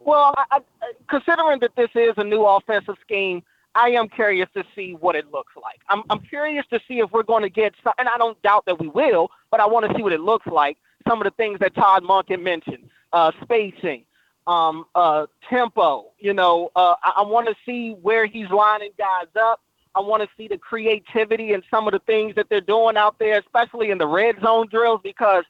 Well, 0.00 0.34
I, 0.36 0.60
I, 0.82 0.92
considering 1.08 1.60
that 1.60 1.72
this 1.76 1.90
is 1.94 2.14
a 2.16 2.24
new 2.24 2.44
offensive 2.44 2.96
scheme, 3.02 3.42
I 3.74 3.90
am 3.90 4.08
curious 4.08 4.48
to 4.54 4.64
see 4.74 4.94
what 4.94 5.14
it 5.14 5.30
looks 5.30 5.52
like. 5.56 5.80
I'm, 5.88 6.02
I'm 6.10 6.20
curious 6.20 6.64
to 6.72 6.80
see 6.88 7.00
if 7.00 7.10
we're 7.12 7.22
going 7.22 7.42
to 7.42 7.50
get, 7.50 7.74
some, 7.84 7.92
and 7.98 8.08
I 8.08 8.16
don't 8.16 8.40
doubt 8.42 8.64
that 8.66 8.80
we 8.80 8.88
will, 8.88 9.30
but 9.50 9.60
I 9.60 9.66
want 9.66 9.88
to 9.88 9.96
see 9.96 10.02
what 10.02 10.12
it 10.12 10.20
looks 10.20 10.46
like. 10.46 10.78
Some 11.06 11.20
of 11.20 11.24
the 11.24 11.30
things 11.32 11.58
that 11.60 11.74
Todd 11.74 12.02
Monken 12.02 12.42
mentioned, 12.42 12.88
uh, 13.12 13.32
spacing, 13.42 14.04
um, 14.46 14.84
uh, 14.94 15.26
tempo. 15.48 16.06
You 16.18 16.34
know, 16.34 16.70
uh, 16.74 16.94
I, 17.02 17.12
I 17.18 17.22
want 17.22 17.48
to 17.48 17.54
see 17.64 17.92
where 18.00 18.26
he's 18.26 18.48
lining 18.50 18.90
guys 18.98 19.28
up. 19.40 19.60
I 19.98 20.00
want 20.00 20.22
to 20.22 20.28
see 20.36 20.46
the 20.46 20.58
creativity 20.58 21.52
and 21.54 21.64
some 21.68 21.88
of 21.88 21.92
the 21.92 21.98
things 21.98 22.36
that 22.36 22.48
they're 22.48 22.60
doing 22.60 22.96
out 22.96 23.18
there, 23.18 23.36
especially 23.40 23.90
in 23.90 23.98
the 23.98 24.06
red 24.06 24.36
zone 24.40 24.68
drills, 24.70 25.00
because 25.02 25.42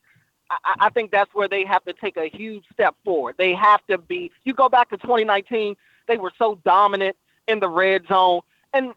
I, 0.50 0.74
I 0.80 0.90
think 0.90 1.10
that's 1.10 1.32
where 1.34 1.48
they 1.48 1.66
have 1.66 1.84
to 1.84 1.92
take 1.92 2.16
a 2.16 2.28
huge 2.28 2.64
step 2.72 2.96
forward. 3.04 3.34
They 3.36 3.52
have 3.52 3.86
to 3.88 3.98
be. 3.98 4.32
You 4.44 4.54
go 4.54 4.70
back 4.70 4.88
to 4.88 4.96
2019, 4.96 5.76
they 6.06 6.16
were 6.16 6.32
so 6.38 6.58
dominant 6.64 7.14
in 7.46 7.60
the 7.60 7.68
red 7.68 8.06
zone, 8.08 8.40
and 8.72 8.94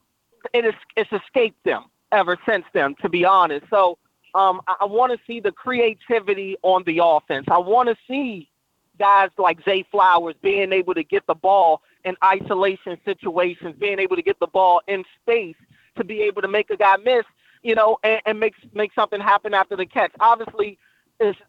it 0.53 0.63
is 0.63 0.73
it's 0.95 1.11
escaped 1.11 1.61
them 1.65 1.83
ever 2.13 2.37
since 2.47 2.63
then. 2.71 2.95
To 3.01 3.09
be 3.09 3.25
honest, 3.25 3.65
so 3.69 3.97
um, 4.33 4.61
I, 4.67 4.75
I 4.81 4.85
want 4.85 5.11
to 5.11 5.19
see 5.27 5.41
the 5.41 5.51
creativity 5.51 6.55
on 6.61 6.83
the 6.85 7.01
offense. 7.03 7.47
I 7.51 7.57
want 7.57 7.89
to 7.89 7.97
see 8.07 8.49
guys 8.97 9.31
like 9.37 9.59
Zay 9.65 9.83
Flowers 9.91 10.35
being 10.41 10.71
able 10.71 10.93
to 10.93 11.03
get 11.03 11.27
the 11.27 11.35
ball 11.35 11.81
in 12.05 12.15
isolation 12.23 12.97
situations, 13.05 13.75
being 13.79 13.99
able 13.99 14.15
to 14.15 14.21
get 14.21 14.39
the 14.39 14.47
ball 14.47 14.81
in 14.87 15.03
space 15.21 15.55
to 15.97 16.03
be 16.03 16.21
able 16.21 16.41
to 16.41 16.47
make 16.47 16.69
a 16.69 16.77
guy 16.77 16.95
miss, 16.97 17.25
you 17.63 17.75
know, 17.75 17.97
and, 18.03 18.21
and 18.25 18.39
make 18.39 18.53
make 18.73 18.91
something 18.93 19.19
happen 19.19 19.53
after 19.53 19.75
the 19.75 19.85
catch. 19.85 20.11
Obviously, 20.19 20.77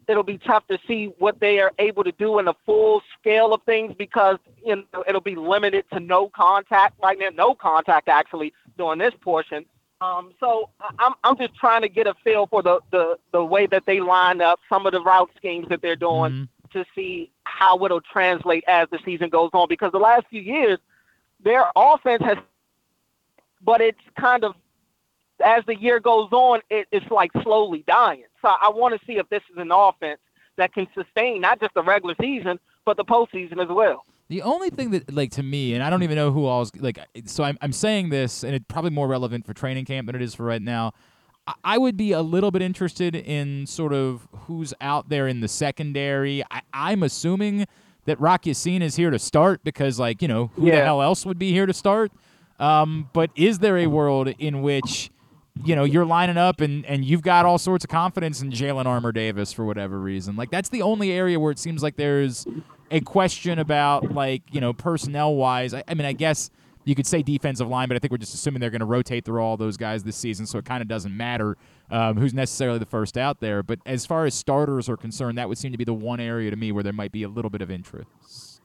it'll 0.07 0.23
be 0.23 0.37
tough 0.37 0.67
to 0.67 0.77
see 0.87 1.13
what 1.17 1.39
they 1.39 1.59
are 1.59 1.71
able 1.79 2.03
to 2.03 2.11
do 2.13 2.39
in 2.39 2.45
the 2.45 2.53
full 2.65 3.01
scale 3.19 3.53
of 3.53 3.61
things 3.63 3.93
because 3.97 4.37
you 4.63 4.75
know 4.75 5.03
it'll 5.07 5.21
be 5.21 5.35
limited 5.35 5.85
to 5.91 5.99
no 5.99 6.29
contact 6.29 6.95
right 7.01 7.17
now, 7.17 7.29
no 7.29 7.55
contact 7.55 8.07
actually 8.07 8.53
during 8.77 8.99
this 8.99 9.13
portion. 9.21 9.65
Um, 10.01 10.33
so 10.39 10.69
I'm 10.99 11.13
I'm 11.23 11.37
just 11.37 11.55
trying 11.55 11.81
to 11.81 11.89
get 11.89 12.07
a 12.07 12.13
feel 12.23 12.47
for 12.47 12.61
the, 12.61 12.79
the, 12.91 13.17
the 13.31 13.43
way 13.43 13.67
that 13.67 13.85
they 13.85 14.01
line 14.01 14.41
up, 14.41 14.59
some 14.67 14.85
of 14.85 14.91
the 14.91 15.01
route 15.01 15.31
schemes 15.37 15.67
that 15.69 15.81
they're 15.81 15.95
doing 15.95 16.31
Mm-hmm. 16.31 16.43
To 16.73 16.85
see 16.93 17.31
how 17.43 17.83
it'll 17.85 18.01
translate 18.01 18.63
as 18.67 18.87
the 18.91 18.99
season 19.05 19.29
goes 19.29 19.49
on. 19.53 19.67
Because 19.69 19.91
the 19.91 19.99
last 19.99 20.25
few 20.29 20.41
years, 20.41 20.79
their 21.43 21.65
offense 21.75 22.23
has, 22.23 22.37
but 23.63 23.81
it's 23.81 23.99
kind 24.19 24.43
of 24.43 24.55
as 25.43 25.63
the 25.65 25.75
year 25.75 25.99
goes 25.99 26.29
on, 26.31 26.61
it, 26.69 26.87
it's 26.91 27.09
like 27.11 27.31
slowly 27.41 27.83
dying. 27.87 28.23
So 28.41 28.49
I 28.49 28.69
want 28.69 28.99
to 28.99 29.05
see 29.05 29.13
if 29.17 29.27
this 29.29 29.41
is 29.51 29.57
an 29.57 29.71
offense 29.71 30.19
that 30.57 30.73
can 30.73 30.87
sustain 30.93 31.41
not 31.41 31.59
just 31.59 31.73
the 31.73 31.83
regular 31.83 32.15
season, 32.21 32.59
but 32.85 32.97
the 32.97 33.05
postseason 33.05 33.61
as 33.61 33.69
well. 33.69 34.03
The 34.29 34.41
only 34.41 34.69
thing 34.69 34.91
that, 34.91 35.13
like, 35.13 35.31
to 35.31 35.43
me, 35.43 35.73
and 35.73 35.83
I 35.83 35.89
don't 35.89 36.03
even 36.03 36.15
know 36.15 36.31
who 36.31 36.45
all's 36.45 36.71
like, 36.75 36.97
so 37.25 37.43
I'm, 37.43 37.57
I'm 37.61 37.73
saying 37.73 38.09
this, 38.09 38.43
and 38.43 38.55
it's 38.55 38.65
probably 38.67 38.91
more 38.91 39.07
relevant 39.07 39.45
for 39.45 39.53
training 39.53 39.85
camp 39.85 40.07
than 40.07 40.15
it 40.15 40.21
is 40.21 40.33
for 40.33 40.43
right 40.43 40.61
now. 40.61 40.93
I- 41.63 41.77
would 41.77 41.97
be 41.97 42.11
a 42.11 42.21
little 42.21 42.51
bit 42.51 42.61
interested 42.61 43.15
in 43.15 43.65
sort 43.67 43.93
of 43.93 44.27
who's 44.47 44.73
out 44.79 45.09
there 45.09 45.27
in 45.27 45.41
the 45.41 45.47
secondary. 45.47 46.43
I, 46.49 46.61
I'm 46.73 47.03
assuming 47.03 47.65
that 48.05 48.19
Rocky 48.19 48.51
Ya-Sin 48.51 48.81
is 48.81 48.95
here 48.95 49.09
to 49.09 49.19
start 49.19 49.63
because, 49.63 49.99
like, 49.99 50.21
you 50.21 50.27
know, 50.27 50.47
who 50.55 50.65
the 50.79 50.83
hell 50.83 51.01
else 51.01 51.25
would 51.25 51.39
be 51.39 51.51
here 51.51 51.65
to 51.65 51.73
start? 51.73 52.11
Um, 52.59 53.09
but 53.13 53.31
is 53.35 53.59
there 53.59 53.77
a 53.77 53.87
world 53.87 54.27
in 54.39 54.61
which, 54.61 55.09
you 55.65 55.75
know, 55.75 55.83
you're 55.83 56.05
lining 56.05 56.37
up 56.37 56.61
and, 56.61 56.85
and 56.85 57.03
you've 57.03 57.21
got 57.21 57.45
all 57.45 57.57
sorts 57.57 57.83
of 57.83 57.89
confidence 57.89 58.41
in 58.41 58.51
Jalyn 58.51 58.85
Armour 58.85 59.11
Davis 59.11 59.51
for 59.51 59.65
whatever 59.65 59.99
reason? 59.99 60.35
Like, 60.35 60.51
that's 60.51 60.69
the 60.69 60.81
only 60.81 61.11
area 61.11 61.39
where 61.39 61.51
it 61.51 61.59
seems 61.59 61.81
like 61.83 61.95
there's 61.95 62.45
a 62.91 63.01
question 63.01 63.59
about, 63.59 64.11
like, 64.13 64.43
you 64.51 64.61
know, 64.61 64.71
personnel 64.73 65.35
wise. 65.35 65.73
I, 65.73 65.83
I 65.87 65.93
mean, 65.93 66.05
I 66.05 66.13
guess 66.13 66.49
you 66.85 66.95
could 66.95 67.07
say 67.07 67.21
defensive 67.23 67.67
line, 67.67 67.87
but 67.87 67.95
I 67.95 67.99
think 67.99 68.11
we're 68.11 68.17
just 68.17 68.33
assuming 68.33 68.59
they're 68.59 68.69
going 68.69 68.79
to 68.81 68.85
rotate 68.85 69.25
through 69.25 69.41
all 69.41 69.57
those 69.57 69.77
guys 69.77 70.03
this 70.03 70.15
season, 70.17 70.45
so 70.45 70.57
it 70.57 70.65
kind 70.65 70.81
of 70.81 70.87
doesn't 70.87 71.15
matter 71.15 71.57
um, 71.91 72.17
who's 72.17 72.33
necessarily 72.33 72.79
the 72.79 72.85
first 72.85 73.17
out 73.17 73.39
there. 73.39 73.63
But 73.63 73.79
as 73.85 74.05
far 74.05 74.25
as 74.25 74.33
starters 74.33 74.89
are 74.89 74.97
concerned, 74.97 75.37
that 75.37 75.47
would 75.49 75.57
seem 75.57 75.71
to 75.71 75.77
be 75.77 75.85
the 75.85 75.93
one 75.93 76.19
area 76.19 76.49
to 76.51 76.57
me 76.57 76.71
where 76.71 76.83
there 76.83 76.93
might 76.93 77.11
be 77.11 77.23
a 77.23 77.29
little 77.29 77.49
bit 77.49 77.61
of 77.61 77.71
interest. 77.71 78.61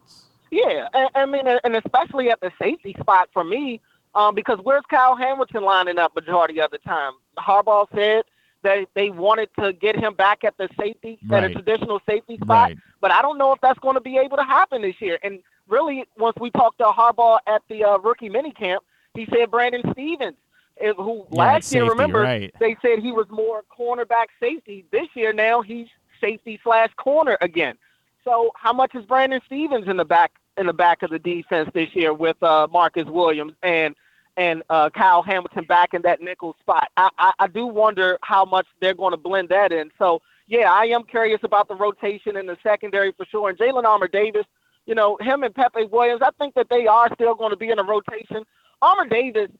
Yeah, 0.50 0.88
I, 0.94 1.08
I 1.14 1.26
mean, 1.26 1.46
and 1.46 1.76
especially 1.76 2.30
at 2.30 2.40
the 2.40 2.50
safety 2.60 2.96
spot 2.98 3.28
for 3.32 3.44
me, 3.44 3.80
um, 4.14 4.34
because 4.34 4.58
where's 4.62 4.82
Kyle 4.90 5.14
Hamilton 5.14 5.62
lining 5.62 5.98
up 5.98 6.14
majority 6.14 6.60
of 6.60 6.70
the 6.70 6.78
time? 6.78 7.12
Harbaugh 7.38 7.86
said 7.94 8.24
that 8.62 8.88
they 8.94 9.10
wanted 9.10 9.50
to 9.60 9.72
get 9.74 9.94
him 9.94 10.14
back 10.14 10.42
at 10.44 10.56
the 10.56 10.68
safety, 10.80 11.18
at 11.30 11.44
a 11.44 11.52
traditional 11.52 12.00
safety 12.08 12.36
spot, 12.36 12.70
Right. 12.70 12.78
but 13.00 13.10
I 13.12 13.22
don't 13.22 13.38
know 13.38 13.52
if 13.52 13.60
that's 13.60 13.78
going 13.78 13.94
to 13.94 14.00
be 14.00 14.16
able 14.16 14.36
to 14.38 14.42
happen 14.42 14.82
this 14.82 15.00
year. 15.00 15.18
And 15.22 15.40
really, 15.68 16.04
once 16.16 16.36
we 16.40 16.50
talked 16.50 16.78
to 16.78 16.84
Harbaugh 16.84 17.38
at 17.46 17.62
the 17.68 17.84
uh, 17.84 17.98
rookie 17.98 18.28
minicamp, 18.28 18.78
he 19.14 19.26
said 19.32 19.50
Brandon 19.50 19.82
Stephens, 19.92 20.36
eh, 20.80 20.92
who 20.96 21.26
Yeah, 21.30 21.38
last 21.38 21.72
year, 21.72 21.88
remember, 21.88 22.20
right. 22.20 22.52
they 22.60 22.76
said 22.82 23.00
he 23.00 23.12
was 23.12 23.26
more 23.30 23.62
cornerback 23.76 24.26
safety. 24.40 24.84
This 24.90 25.08
year, 25.14 25.32
now 25.32 25.62
he's 25.62 25.88
safety 26.20 26.58
slash 26.62 26.90
corner 26.96 27.38
again. 27.40 27.76
So 28.24 28.50
how 28.56 28.72
much 28.72 28.94
is 28.94 29.04
Brandon 29.04 29.40
Stephens 29.46 29.88
in 29.88 29.96
the 29.96 30.04
back 30.04 30.32
in 30.56 30.66
the 30.66 30.72
back 30.72 31.02
of 31.02 31.10
the 31.10 31.18
defense 31.18 31.70
this 31.72 31.94
year 31.94 32.12
with 32.12 32.40
uh, 32.42 32.66
Marcus 32.70 33.06
Williams 33.06 33.52
and 33.62 33.94
and 34.36 34.62
uh, 34.70 34.90
Kyle 34.90 35.22
Hamilton 35.22 35.64
back 35.64 35.94
in 35.94 36.02
that 36.02 36.20
nickel 36.20 36.56
spot? 36.60 36.88
I, 36.96 37.08
I, 37.18 37.32
I 37.38 37.46
do 37.46 37.66
wonder 37.66 38.18
how 38.22 38.44
much 38.44 38.66
they're 38.80 38.94
going 38.94 39.12
to 39.12 39.16
blend 39.16 39.48
that 39.48 39.72
in. 39.72 39.90
So 39.98 40.20
yeah, 40.46 40.72
I 40.72 40.86
am 40.86 41.04
curious 41.04 41.40
about 41.42 41.68
the 41.68 41.74
rotation 41.74 42.36
in 42.36 42.46
the 42.46 42.56
secondary 42.62 43.12
for 43.12 43.24
sure. 43.26 43.50
And 43.50 43.58
Jalyn 43.58 43.84
Armour 43.84 44.08
Davis, 44.08 44.46
you 44.88 44.94
know, 44.94 45.18
him 45.20 45.42
and 45.42 45.54
Pepe 45.54 45.84
Williams, 45.84 46.22
I 46.24 46.30
think 46.38 46.54
that 46.54 46.70
they 46.70 46.86
are 46.86 47.12
still 47.12 47.34
going 47.34 47.50
to 47.50 47.56
be 47.56 47.68
in 47.68 47.78
a 47.78 47.82
rotation. 47.82 48.44
Armour 48.80 49.06
Davis, 49.06 49.50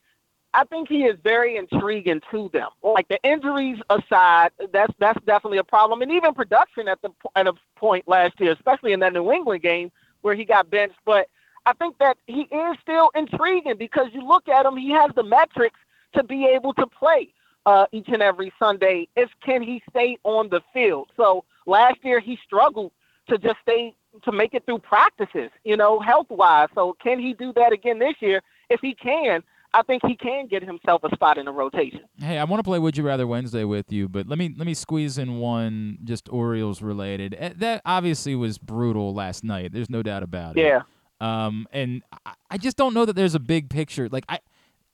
I 0.55 0.65
think 0.65 0.89
he 0.89 1.05
is 1.05 1.19
very 1.23 1.59
intriguing 1.59 2.23
to 2.31 2.49
them. 2.55 2.71
Like 2.83 3.09
the 3.09 3.19
injuries 3.23 3.79
aside, 3.91 4.53
that's 4.73 4.93
that's 4.99 5.23
definitely 5.27 5.59
a 5.59 5.65
problem, 5.65 6.01
and 6.01 6.11
even 6.11 6.33
production 6.33 6.89
at 6.89 7.01
the 7.03 7.11
at 7.37 7.47
a 7.47 7.53
point 7.77 8.09
last 8.09 8.41
year, 8.41 8.53
especially 8.53 8.95
in 8.95 9.01
that 9.01 9.13
New 9.13 9.31
England 9.31 9.63
game 9.63 9.93
where 10.23 10.35
he 10.35 10.47
got 10.47 10.71
benched. 10.71 10.97
But 11.05 11.29
I 11.67 11.75
think 11.75 11.99
that 11.99 12.17
he 12.27 12.43
is 12.43 12.77
still 12.81 13.11
intriguing 13.15 13.77
because 13.77 14.07
you 14.15 14.27
look 14.27 14.49
at 14.49 14.65
him, 14.65 14.79
he 14.79 14.91
has 14.93 15.11
the 15.15 15.23
metrics 15.23 15.79
to 16.15 16.25
be 16.25 16.47
able 16.47 16.73
to 16.73 16.87
play 16.87 17.35
uh, 17.67 17.85
each 17.93 18.09
and 18.09 18.23
every 18.23 18.51
Sunday. 18.59 19.07
Is 19.15 19.29
can 19.45 19.61
he 19.61 19.83
stay 19.91 20.17
on 20.25 20.49
the 20.49 20.63
field? 20.73 21.11
So 21.19 21.45
last 21.67 21.99
year 22.03 22.19
he 22.19 22.39
struggled 22.47 22.93
to 23.29 23.37
just 23.37 23.57
stay 23.61 23.95
to 24.25 24.33
make 24.33 24.55
it 24.55 24.65
through 24.67 24.79
practices, 24.81 25.51
you 25.65 25.77
know, 25.77 26.01
health 26.01 26.27
wise. 26.31 26.69
So 26.75 26.97
can 27.03 27.19
he 27.19 27.35
do 27.35 27.53
that 27.55 27.73
again 27.73 27.99
this 27.99 28.15
year? 28.21 28.43
If 28.71 28.81
he 28.81 28.95
can, 28.95 29.43
I 29.75 29.83
think 29.83 30.03
he 30.07 30.17
can 30.17 30.47
get 30.47 30.63
himself 30.63 31.05
a 31.05 31.15
spot 31.15 31.37
in 31.39 31.45
the 31.45 31.53
rotation. 31.53 32.01
Hey, 32.19 32.39
I 32.39 32.45
want 32.45 32.61
to 32.61 32.65
play 32.65 32.79
Would 32.79 32.97
You 32.97 33.05
Rather 33.05 33.27
Wednesday 33.27 33.65
with 33.65 33.93
you, 33.93 34.09
but 34.09 34.27
let 34.27 34.39
me 34.39 34.55
let 34.57 34.67
me 34.67 34.75
squeeze 34.75 35.19
in 35.19 35.39
one 35.39 35.99
just 36.05 36.29
Orioles 36.31 36.81
related. 36.83 37.37
Eh, 37.39 37.53
That 37.57 37.83
obviously 37.85 38.35
was 38.35 38.59
brutal 38.59 39.15
last 39.15 39.45
night. 39.45 39.73
There's 39.73 39.91
no 39.91 40.03
doubt 40.03 40.23
about 40.23 40.57
it. 40.57 40.65
Yeah. 40.65 40.83
Um, 41.21 41.67
and 41.73 42.03
I, 42.25 42.33
I 42.53 42.59
just 42.59 42.77
don't 42.77 42.95
know 42.95 43.05
that 43.05 43.15
there's 43.15 43.35
a 43.35 43.41
big 43.41 43.69
picture. 43.69 44.09
Like 44.09 44.25
I, 44.29 44.39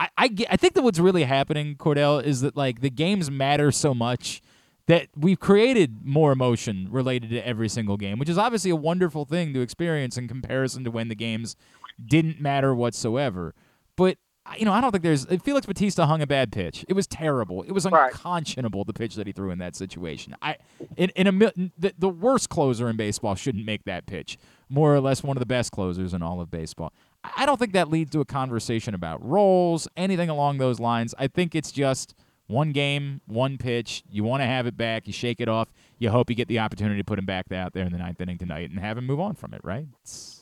I, 0.01 0.09
I, 0.17 0.29
get, 0.29 0.49
I 0.51 0.57
think 0.57 0.75
that 0.75 0.83
what's 0.83 0.99
really 0.99 1.25
happening, 1.25 1.77
Cordell, 1.77 2.23
is 2.23 2.41
that 2.41 2.57
like 2.57 2.81
the 2.81 2.91
games 2.91 3.31
matter 3.31 3.71
so 3.71 3.95
much 3.95 4.43
that 4.87 5.09
we've 5.17 5.41
created 5.41 6.05
more 6.05 6.33
emotion 6.33 6.89
related 6.91 7.31
to 7.31 7.47
every 7.47 7.69
single 7.69 7.97
game, 7.97 8.19
which 8.19 8.29
is 8.29 8.37
obviously 8.39 8.71
a 8.71 8.77
wonderful 8.77 9.25
thing 9.25 9.55
to 9.55 9.61
experience 9.61 10.19
in 10.19 10.29
comparison 10.29 10.85
to 10.85 10.91
when 10.91 11.09
the 11.09 11.15
games 11.15 11.57
didn't 12.05 12.41
matter 12.41 12.75
whatsoever. 12.75 13.55
But 13.97 14.19
you 14.59 14.67
know, 14.67 14.73
I 14.75 14.83
don't 14.83 14.91
think 14.93 15.03
there's 15.03 15.25
Felix 15.43 15.65
Bautista 15.65 16.05
hung 16.05 16.21
a 16.21 16.27
bad 16.27 16.53
pitch. 16.53 16.85
It 16.87 16.93
was 16.93 17.07
terrible. 17.07 17.63
It 17.63 17.73
was 17.73 17.87
Right. 17.87 18.13
unconscionable 18.13 18.85
the 18.85 18.93
pitch 18.93 19.15
that 19.15 19.27
he 19.27 19.33
threw 19.33 19.51
in 19.51 19.59
that 19.61 19.75
situation. 19.75 20.37
I 20.43 20.57
in, 20.99 21.09
in 21.17 21.27
a 21.27 21.33
the, 21.79 21.95
the 21.99 22.11
worst 22.11 22.51
closer 22.51 22.91
in 22.91 22.97
baseball 22.97 23.37
shouldn't 23.37 23.65
make 23.65 23.85
that 23.85 24.05
pitch. 24.05 24.37
More 24.69 24.95
or 24.95 25.01
less 25.01 25.23
one 25.23 25.37
of 25.37 25.41
the 25.41 25.47
best 25.47 25.73
closers 25.73 26.13
in 26.13 26.23
all 26.23 26.43
of 26.43 26.51
baseball. 26.51 26.93
I 27.39 27.47
don't 27.47 27.59
think 27.59 27.73
that 27.73 27.89
leads 27.89 28.11
to 28.11 28.21
a 28.21 28.27
conversation 28.27 28.95
about 28.95 29.25
roles, 29.25 29.89
anything 29.97 30.29
along 30.29 30.59
those 30.59 30.79
lines. 30.79 31.15
I 31.19 31.27
think 31.27 31.55
it's 31.55 31.73
just 31.73 32.15
one 32.47 32.73
game, 32.73 33.21
one 33.27 33.59
pitch. 33.59 34.03
You 34.11 34.25
want 34.25 34.43
to 34.43 34.47
have 34.47 34.67
it 34.67 34.77
back. 34.77 35.07
You 35.07 35.13
shake 35.13 35.41
it 35.41 35.49
off. 35.49 35.69
You 35.99 36.11
hope 36.11 36.31
you 36.31 36.37
get 36.37 36.49
the 36.49 36.59
opportunity 36.59 37.01
to 37.01 37.05
put 37.05 37.19
him 37.19 37.27
back 37.27 37.51
out 37.53 37.73
there 37.73 37.85
in 37.85 37.93
the 37.93 37.99
ninth 37.99 38.21
inning 38.21 38.39
tonight 38.39 38.71
and 38.71 38.79
have 38.81 38.99
him 38.99 39.07
move 39.07 39.21
on 39.21 39.35
from 39.35 39.55
it. 39.55 39.61
Right? 39.65 39.87
It's- 40.03 40.41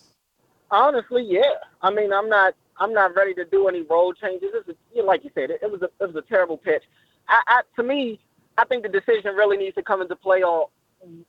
Honestly, 0.70 1.22
yeah. 1.28 1.42
I 1.82 1.90
mean, 1.90 2.12
I'm 2.12 2.28
not 2.30 2.54
I'm 2.78 2.94
not 2.94 3.14
ready 3.14 3.34
to 3.34 3.44
do 3.44 3.68
any 3.68 3.82
role 3.82 4.14
changes. 4.14 4.50
It's 4.54 4.68
a, 4.70 4.74
you 4.94 5.02
know, 5.02 5.06
like 5.06 5.22
you 5.22 5.30
said, 5.34 5.50
it, 5.50 5.60
it 5.62 5.70
was 5.70 5.82
a 5.82 5.90
it 6.02 6.06
was 6.06 6.16
a 6.16 6.22
terrible 6.22 6.56
pitch. 6.56 6.82
I, 7.28 7.42
I 7.46 7.60
to 7.76 7.82
me, 7.82 8.18
I 8.56 8.64
think 8.64 8.82
the 8.82 8.88
decision 8.88 9.34
really 9.34 9.58
needs 9.58 9.74
to 9.74 9.82
come 9.82 10.00
into 10.00 10.16
play 10.16 10.42
on 10.42 10.68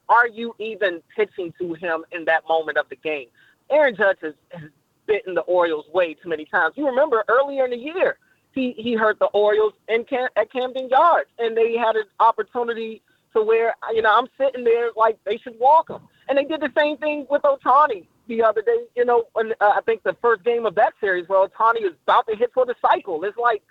are 0.09 0.27
you 0.27 0.55
even 0.59 1.01
pitching 1.15 1.53
to 1.59 1.73
him 1.73 2.05
in 2.11 2.25
that 2.25 2.43
moment 2.47 2.77
of 2.77 2.87
the 2.89 2.95
game? 2.95 3.27
Aaron 3.69 3.95
Judge 3.95 4.17
has, 4.21 4.33
has 4.51 4.69
bitten 5.07 5.33
the 5.33 5.41
Orioles 5.41 5.85
way 5.93 6.13
too 6.13 6.29
many 6.29 6.45
times. 6.45 6.73
You 6.77 6.85
remember 6.87 7.23
earlier 7.27 7.65
in 7.65 7.71
the 7.71 7.77
year, 7.77 8.17
he 8.53 8.73
he 8.77 8.93
hurt 8.95 9.19
the 9.19 9.25
Orioles 9.27 9.73
in 9.87 10.03
Cam, 10.05 10.29
at 10.35 10.51
Camden 10.51 10.89
Yards, 10.89 11.29
and 11.39 11.55
they 11.57 11.75
had 11.77 11.95
an 11.95 12.05
opportunity 12.19 13.01
to 13.33 13.41
where 13.41 13.75
you 13.93 14.01
know 14.01 14.15
I'm 14.17 14.27
sitting 14.37 14.63
there 14.63 14.89
like 14.95 15.17
they 15.25 15.37
should 15.37 15.57
walk 15.59 15.89
him, 15.89 15.99
and 16.29 16.37
they 16.37 16.45
did 16.45 16.61
the 16.61 16.71
same 16.77 16.97
thing 16.97 17.25
with 17.29 17.41
Ohtani 17.43 18.05
the 18.27 18.41
other 18.43 18.61
day. 18.61 18.85
You 18.95 19.05
know, 19.05 19.25
when, 19.33 19.51
uh, 19.59 19.73
I 19.75 19.81
think 19.85 20.03
the 20.03 20.15
first 20.21 20.43
game 20.43 20.65
of 20.65 20.75
that 20.75 20.93
series 21.01 21.27
where 21.27 21.45
Ohtani 21.47 21.85
is 21.85 21.93
about 22.07 22.27
to 22.27 22.35
hit 22.35 22.51
for 22.53 22.65
the 22.65 22.75
cycle. 22.81 23.23
It's 23.23 23.37
like 23.37 23.61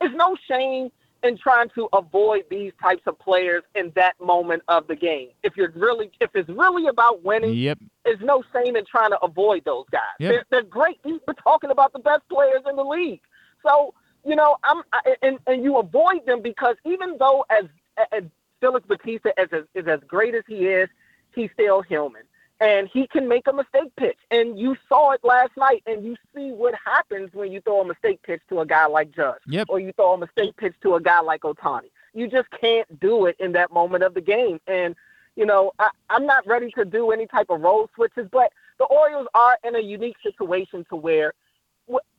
it's 0.00 0.14
no 0.14 0.36
shame 0.48 0.90
in 1.22 1.38
trying 1.38 1.68
to 1.76 1.88
avoid 1.92 2.42
these 2.50 2.72
types 2.82 3.02
of 3.06 3.16
players 3.18 3.62
in 3.76 3.92
that 3.94 4.20
moment 4.20 4.60
of 4.66 4.86
the 4.88 4.96
game. 4.96 5.28
If 5.44 5.56
you're 5.56 5.70
really, 5.76 6.10
if 6.20 6.30
it's 6.34 6.48
really 6.48 6.88
about 6.88 7.22
winning, 7.22 7.54
Yep. 7.54 7.78
there's 8.04 8.20
no 8.20 8.42
shame 8.52 8.74
in 8.74 8.84
trying 8.84 9.10
to 9.10 9.20
avoid 9.20 9.64
those 9.64 9.84
guys. 9.92 10.00
Yep. 10.18 10.30
They're, 10.32 10.44
they're 10.50 10.62
great. 10.68 10.98
We're 11.04 11.34
talking 11.34 11.70
about 11.70 11.92
the 11.92 12.00
best 12.00 12.28
players 12.28 12.62
in 12.68 12.74
the 12.74 12.82
league. 12.82 13.20
So 13.64 13.94
you 14.24 14.36
know, 14.36 14.56
I'm 14.64 14.82
I, 14.92 15.16
and 15.22 15.38
and 15.46 15.64
you 15.64 15.78
avoid 15.78 16.26
them 16.26 16.42
because 16.42 16.76
even 16.84 17.16
though 17.18 17.44
as, 17.50 17.64
as 18.12 18.24
Felix 18.60 18.86
Bautista 18.86 19.32
as, 19.38 19.48
as 19.52 19.64
is 19.74 19.86
as 19.86 20.00
great 20.06 20.34
as 20.34 20.44
he 20.46 20.66
is, 20.66 20.88
he's 21.34 21.50
still 21.54 21.82
human. 21.82 22.22
And 22.60 22.88
he 22.92 23.08
can 23.08 23.26
make 23.26 23.48
a 23.48 23.52
mistake 23.52 23.90
pitch. 23.96 24.18
And 24.30 24.56
you 24.56 24.76
saw 24.88 25.10
it 25.10 25.20
last 25.24 25.50
night, 25.56 25.82
and 25.84 26.04
you 26.04 26.14
see 26.32 26.52
what 26.52 26.74
happens 26.84 27.30
when 27.32 27.50
you 27.50 27.60
throw 27.60 27.80
a 27.80 27.84
mistake 27.84 28.22
pitch 28.22 28.40
to 28.50 28.60
a 28.60 28.66
guy 28.66 28.86
like 28.86 29.10
Judge 29.10 29.40
Yep. 29.48 29.66
or 29.68 29.80
you 29.80 29.92
throw 29.94 30.12
a 30.12 30.18
mistake 30.18 30.56
pitch 30.56 30.74
to 30.82 30.94
a 30.94 31.00
guy 31.00 31.20
like 31.20 31.40
Ohtani. 31.40 31.90
You 32.14 32.28
just 32.28 32.48
can't 32.60 33.00
do 33.00 33.26
it 33.26 33.34
in 33.40 33.50
that 33.52 33.72
moment 33.72 34.04
of 34.04 34.14
the 34.14 34.20
game. 34.20 34.60
And, 34.68 34.94
you 35.34 35.44
know, 35.44 35.72
I, 35.80 35.88
I'm 36.08 36.24
not 36.24 36.46
ready 36.46 36.70
to 36.78 36.84
do 36.84 37.10
any 37.10 37.26
type 37.26 37.46
of 37.50 37.60
role 37.62 37.90
switches, 37.96 38.28
but 38.30 38.52
the 38.78 38.84
Orioles 38.84 39.26
are 39.34 39.58
in 39.64 39.74
a 39.74 39.80
unique 39.80 40.18
situation 40.22 40.86
to 40.90 40.94
where, 40.94 41.32
wh- 41.32 41.41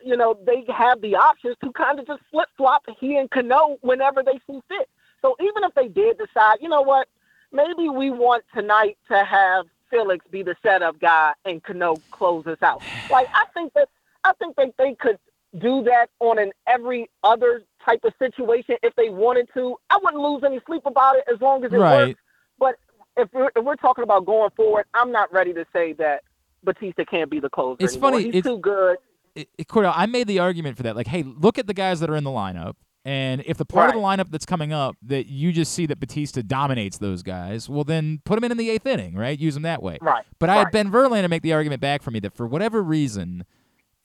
you 0.04 0.18
know, 0.18 0.38
they 0.46 0.66
have 0.76 1.02
the 1.02 1.16
options 1.16 1.56
to 1.64 1.72
kind 1.72 2.00
of 2.00 2.06
just 2.08 2.22
flip 2.32 2.50
flop 2.58 2.84
he 3.00 3.18
and 3.18 3.30
Cano 3.32 3.78
whenever 3.82 4.22
they 4.24 4.40
see 4.48 4.60
fit. 4.68 4.90
So 5.22 5.36
even 5.40 5.64
if 5.64 5.74
they 5.76 5.88
did 5.88 6.18
decide, 6.18 6.58
you 6.62 6.68
know 6.70 6.82
what, 6.82 7.08
maybe 7.52 7.88
we 7.90 8.10
want 8.10 8.44
tonight 8.54 8.98
to 9.10 9.24
have 9.24 9.66
Felix 9.90 10.26
be 10.30 10.44
the 10.44 10.56
setup 10.62 11.00
guy 11.00 11.34
and 11.46 11.64
Cano 11.64 11.96
close 12.12 12.46
us 12.48 12.58
out. 12.62 12.82
Like 13.10 13.28
I 13.34 13.46
think 13.54 13.74
that 13.74 13.90
I 14.24 14.34
think 14.34 14.56
that 14.58 14.74
they 14.78 14.96
could 14.96 15.18
do 15.60 15.84
that 15.84 16.08
on 16.20 16.40
an 16.40 16.52
every 16.68 17.10
other 17.24 17.64
type 17.86 18.04
of 18.04 18.14
situation 18.20 18.76
if 18.84 18.96
they 18.96 19.10
wanted 19.10 19.48
to. 19.54 19.78
I 19.90 20.00
wouldn't 20.04 20.22
lose 20.22 20.44
any 20.44 20.60
sleep 20.66 20.84
about 20.86 21.16
it 21.18 21.24
as 21.34 21.40
long 21.42 21.64
as 21.64 21.72
it 21.72 21.78
Right. 21.78 22.08
works. 22.08 22.20
But 22.58 22.76
if 23.18 23.32
we're, 23.34 23.52
if 23.56 23.64
we're 23.64 23.76
talking 23.76 24.04
about 24.04 24.26
going 24.26 24.50
forward, 24.56 24.86
I'm 24.94 25.12
not 25.12 25.32
ready 25.32 25.54
to 25.54 25.66
say 25.72 25.94
that 25.94 26.24
Bautista 26.64 27.06
can't 27.06 27.30
be 27.30 27.40
the 27.40 27.50
closer. 27.50 27.78
It's 27.84 27.94
anymore. 27.94 28.12
funny, 28.12 28.24
He's 28.24 28.36
it's- 28.36 28.44
too 28.52 28.58
good. 28.60 28.98
It, 29.36 29.50
it- 29.58 29.68
Cordell, 29.68 29.94
I 29.96 30.06
made 30.06 30.28
the 30.28 30.40
argument 30.40 30.78
for 30.78 30.84
that. 30.84 30.96
Like, 30.96 31.08
hey, 31.08 31.24
look 31.24 31.58
at 31.58 31.68
the 31.68 31.74
guys 31.74 32.00
that 32.00 32.10
are 32.10 32.16
in 32.16 32.24
the 32.24 32.30
lineup, 32.30 32.76
and 33.06 33.44
if 33.46 33.58
the 33.58 33.66
part 33.66 33.90
of 33.90 33.96
the 33.96 34.02
lineup 34.02 34.32
that's 34.32 34.46
coming 34.46 34.72
up 34.72 34.96
that 35.02 35.26
you 35.28 35.52
just 35.52 35.74
see 35.74 35.86
that 35.88 36.00
Bautista 36.00 36.42
dominates 36.42 36.98
those 37.00 37.22
guys, 37.24 37.68
well, 37.68 37.84
then 37.84 38.22
put 38.24 38.38
him 38.38 38.44
in 38.46 38.52
in 38.52 38.58
the 38.58 38.70
eighth 38.70 38.86
inning, 38.86 39.16
right? 39.16 39.38
Use 39.38 39.56
him 39.58 39.64
that 39.64 39.84
way. 39.84 39.98
Right. 40.02 40.24
But 40.40 40.50
I 40.50 40.56
had 40.56 40.64
right. 40.66 40.72
Ben 40.74 40.92
Verlander 40.92 41.30
make 41.30 41.42
the 41.42 41.52
argument 41.54 41.82
back 41.82 42.02
for 42.02 42.12
me 42.12 42.20
that 42.22 42.34
for 42.34 42.48
whatever 42.48 42.82
reason, 42.82 43.44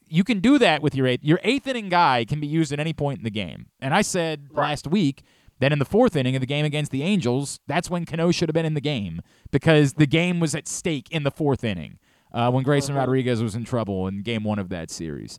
you 0.09 0.25
can 0.25 0.41
do 0.41 0.59
that 0.59 0.83
with 0.83 0.95
your 0.97 1.07
eighth. 1.07 1.23
Your 1.23 1.39
eighth 1.45 1.67
inning 1.69 1.89
guy 1.91 2.25
can 2.25 2.41
be 2.41 2.47
used 2.49 2.73
at 2.73 2.81
any 2.81 2.93
point 2.93 3.19
in 3.19 3.25
the 3.25 3.31
game. 3.31 3.67
And 3.81 3.95
I 3.95 4.03
said 4.03 4.49
Right. 4.51 4.71
last 4.71 4.87
week 4.89 5.23
that 5.61 5.73
in 5.73 5.79
the 5.79 5.85
fourth 5.85 6.17
inning 6.17 6.35
of 6.35 6.41
the 6.41 6.47
game 6.47 6.65
against 6.65 6.91
the 6.91 7.03
Angels, 7.03 7.61
that's 7.69 7.89
when 7.91 8.05
Cano 8.05 8.31
should 8.33 8.49
have 8.49 8.55
been 8.55 8.65
in 8.67 8.75
the 8.75 8.81
game 8.81 9.21
because 9.53 9.93
the 9.95 10.07
game 10.07 10.41
was 10.41 10.55
at 10.57 10.67
stake 10.67 11.09
in 11.11 11.23
the 11.25 11.31
fourth 11.31 11.63
inning 11.63 11.99
uh, 12.39 12.51
when 12.51 12.63
Grayson 12.63 12.95
Uh-huh. 12.95 13.01
Rodriguez 13.01 13.43
was 13.43 13.55
in 13.55 13.65
trouble 13.65 14.07
in 14.07 14.23
game 14.23 14.45
one 14.45 14.59
of 14.59 14.69
that 14.69 14.91
series. 14.91 15.39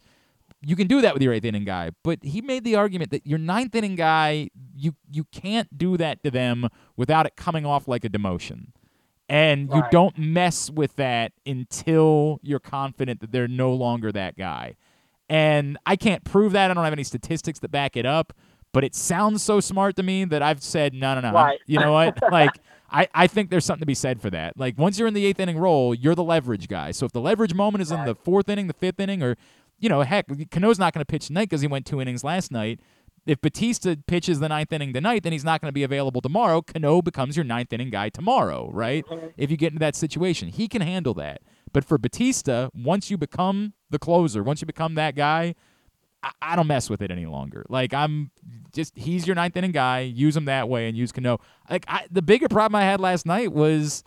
You 0.61 0.75
can 0.75 0.87
do 0.87 0.99
that 1.01 1.13
with 1.13 1.23
your 1.23 1.31
eighth 1.31 1.45
inning 1.45 1.63
guy, 1.63 1.91
but 2.03 2.19
he 2.21 2.41
made 2.41 2.65
the 2.65 2.75
argument 2.75 3.11
that 3.11 3.25
your 3.25 3.39
ninth 3.39 3.73
inning 3.75 3.95
guy, 3.95 4.49
you 4.75 4.95
you 5.09 5.23
can't 5.31 5.77
do 5.77 5.95
that 5.95 6.21
to 6.23 6.31
them 6.31 6.67
without 6.97 7.25
it 7.25 7.37
coming 7.37 7.65
off 7.65 7.87
like 7.87 8.03
a 8.03 8.09
demotion. 8.09 8.67
And 9.29 9.69
you 9.71 9.83
don't 9.91 10.17
mess 10.17 10.71
with 10.71 10.95
that 10.95 11.33
until 11.45 12.39
you're 12.41 12.59
confident 12.59 13.19
that 13.21 13.31
they're 13.31 13.47
no 13.47 13.71
longer 13.71 14.11
that 14.11 14.35
guy. 14.35 14.75
And 15.29 15.77
I 15.85 15.95
can't 15.95 16.23
prove 16.23 16.51
that. 16.53 16.71
I 16.71 16.73
don't 16.73 16.83
have 16.83 16.93
any 16.93 17.03
statistics 17.03 17.59
that 17.59 17.69
back 17.69 17.95
it 17.95 18.07
up, 18.07 18.33
but 18.73 18.83
it 18.83 18.95
sounds 18.95 19.43
so 19.43 19.59
smart 19.59 19.95
to 19.97 20.03
me 20.03 20.25
that 20.25 20.41
I've 20.41 20.63
said, 20.63 20.95
no, 20.95 21.13
no, 21.13 21.21
no. 21.21 21.31
Right. 21.31 21.59
You 21.67 21.79
know 21.79 21.93
what? 21.93 22.17
like, 22.31 22.59
I, 22.91 23.07
I 23.13 23.27
think 23.27 23.49
there's 23.49 23.65
something 23.65 23.81
to 23.81 23.85
be 23.85 23.93
said 23.93 24.21
for 24.21 24.29
that. 24.29 24.57
Like, 24.57 24.77
once 24.77 24.97
you're 24.97 25.07
in 25.07 25.13
the 25.13 25.25
eighth 25.25 25.39
inning 25.39 25.57
role, 25.57 25.93
you're 25.93 26.15
the 26.15 26.23
leverage 26.23 26.67
guy. 26.67 26.91
So 26.91 27.05
if 27.05 27.11
the 27.11 27.21
leverage 27.21 27.53
moment 27.53 27.81
is 27.81 27.91
in 27.91 28.03
the 28.05 28.15
fourth 28.15 28.49
inning, 28.49 28.67
the 28.67 28.73
fifth 28.73 28.99
inning, 28.99 29.21
or, 29.21 29.37
you 29.79 29.89
know, 29.89 30.01
heck, 30.01 30.25
Cano's 30.49 30.79
not 30.79 30.93
going 30.93 31.01
to 31.01 31.05
pitch 31.05 31.27
tonight 31.27 31.49
because 31.49 31.61
he 31.61 31.67
went 31.67 31.85
two 31.85 32.01
innings 32.01 32.23
last 32.23 32.51
night. 32.51 32.79
If 33.25 33.41
Bautista 33.41 33.99
pitches 34.07 34.39
the 34.39 34.49
ninth 34.49 34.73
inning 34.73 34.93
tonight, 34.93 35.23
then 35.23 35.33
he's 35.33 35.43
not 35.43 35.61
going 35.61 35.67
to 35.67 35.73
be 35.73 35.83
available 35.83 36.21
tomorrow. 36.21 36.61
Cano 36.61 37.01
becomes 37.01 37.35
your 37.37 37.43
ninth 37.43 37.71
inning 37.71 37.91
guy 37.91 38.09
tomorrow, 38.09 38.71
right? 38.73 39.05
If 39.37 39.51
you 39.51 39.57
get 39.57 39.67
into 39.67 39.79
that 39.79 39.95
situation, 39.95 40.47
he 40.49 40.67
can 40.67 40.81
handle 40.81 41.13
that. 41.15 41.41
But 41.71 41.85
for 41.85 41.99
Bautista, 41.99 42.71
once 42.73 43.11
you 43.11 43.17
become 43.17 43.73
the 43.91 43.99
closer, 43.99 44.41
once 44.41 44.61
you 44.61 44.65
become 44.65 44.95
that 44.95 45.15
guy, 45.15 45.53
I, 46.41 46.55
don't 46.55 46.67
mess 46.67 46.89
with 46.89 47.01
it 47.01 47.11
any 47.11 47.25
longer. 47.25 47.65
Like 47.69 47.93
I'm 47.93 48.31
just 48.73 48.97
he's 48.97 49.25
your 49.25 49.35
ninth 49.35 49.55
inning 49.55 49.71
guy. 49.71 50.01
Use 50.01 50.35
him 50.35 50.45
that 50.45 50.67
way 50.67 50.87
and 50.87 50.97
use 50.97 51.11
Cano. 51.11 51.39
Like 51.69 51.85
I, 51.87 52.07
the 52.11 52.21
bigger 52.21 52.49
problem 52.49 52.75
I 52.75 52.83
had 52.83 52.99
last 52.99 53.25
night 53.25 53.53
was 53.53 54.03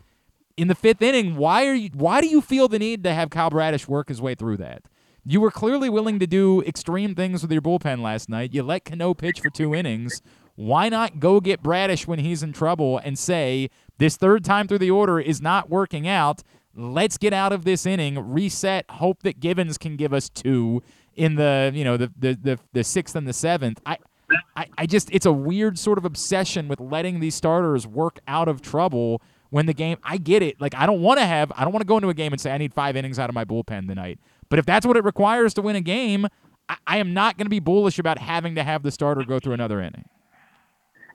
in 0.56 0.68
the 0.68 0.74
fifth 0.74 1.02
inning. 1.02 1.36
Why 1.36 1.66
are 1.66 1.74
you? 1.74 1.90
Why 1.94 2.20
do 2.20 2.26
you 2.26 2.40
feel 2.40 2.68
the 2.68 2.78
need 2.78 3.02
to 3.05 3.14
have 3.14 3.30
Kyle 3.30 3.51
Bradish 3.51 3.89
work 3.89 4.09
his 4.09 4.20
way 4.20 4.34
through 4.34 4.59
that? 4.59 4.82
You 5.24 5.40
were 5.40 5.51
clearly 5.51 5.89
willing 5.89 6.18
to 6.18 6.26
do 6.26 6.62
extreme 6.62 7.14
things 7.14 7.43
with 7.43 7.52
your 7.52 7.62
bullpen 7.62 8.02
last 8.02 8.28
night. 8.28 8.52
You 8.52 8.62
let 8.62 8.84
Cano 8.84 9.14
pitch 9.14 9.40
for 9.40 9.51
two 9.51 9.74
innings. 9.74 10.20
Why 10.55 10.89
not 10.89 11.20
go 11.20 11.40
get 11.40 11.62
Bradish 11.62 12.06
when 12.06 12.18
he's 12.18 12.43
in 12.43 12.52
trouble 12.52 12.98
and 12.98 13.18
say 13.18 13.70
this 13.98 14.16
third 14.16 14.44
time 14.44 14.68
through 14.68 14.78
the 14.78 14.90
order 14.90 15.18
is 15.18 15.40
not 15.40 15.70
working 15.70 16.06
out? 16.06 16.43
Let's 16.74 17.18
get 17.18 17.32
out 17.32 17.52
of 17.52 17.64
this 17.64 17.84
inning, 17.86 18.18
reset, 18.18 18.86
hope 18.90 19.22
that 19.22 19.40
Givens 19.40 19.78
can 19.78 19.97
give 19.97 20.12
us 20.12 20.28
two 20.28 20.82
in 21.16 21.36
the 21.36 21.70
you 21.74 21.84
know 21.84 21.97
the 21.97 22.10
the 22.18 22.34
the, 22.34 22.59
the 22.72 22.84
sixth 22.84 23.14
and 23.16 23.26
the 23.26 23.32
seventh. 23.32 23.80
I, 23.86 23.98
I 24.56 24.66
I 24.78 24.86
just 24.86 25.10
it's 25.12 25.26
a 25.26 25.32
weird 25.32 25.78
sort 25.78 25.98
of 25.98 26.05
obsession 26.05 26.68
with 26.68 26.80
letting 26.80 27.20
these 27.20 27.34
starters 27.34 27.86
work 27.86 28.20
out 28.26 28.48
of 28.48 28.62
trouble 28.62 29.20
when 29.51 29.66
the 29.66 29.74
game. 29.74 29.98
I 30.02 30.16
get 30.18 30.43
it. 30.43 30.60
Like 30.60 30.74
I 30.74 30.86
don't 30.86 31.02
want 31.02 31.20
to 31.20 31.26
have 31.26 31.52
I 31.56 31.64
don't 31.64 31.72
want 31.72 31.82
to 31.82 31.89
go 31.89 31.97
into 31.97 32.09
a 32.09 32.14
game 32.14 32.32
and 32.32 32.40
say 32.40 32.51
I 32.51 32.59
need 32.59 32.74
five 32.74 32.97
innings 32.97 33.18
out 33.18 33.28
of 33.28 33.34
my 33.34 33.44
bullpen 33.44 33.89
tonight. 33.89 34.18
But 34.48 34.59
if 34.59 34.66
that's 34.66 34.86
what 34.86 34.97
it 34.97 35.05
requires 35.05 35.55
to 35.55 35.62
win 35.62 35.76
a 35.76 35.80
game, 35.80 36.26
I, 36.68 36.76
I 36.86 36.98
am 36.98 37.14
not 37.14 37.39
going 37.39 37.47
to 37.47 37.51
be 37.51 37.60
bullish 37.60 37.98
about 37.98 38.18
having 38.18 38.55
to 38.56 38.62
have 38.62 38.82
the 38.82 38.90
starter 38.90 39.24
go 39.24 39.39
through 39.39 39.55
another 39.55 39.80
inning. 39.80 40.05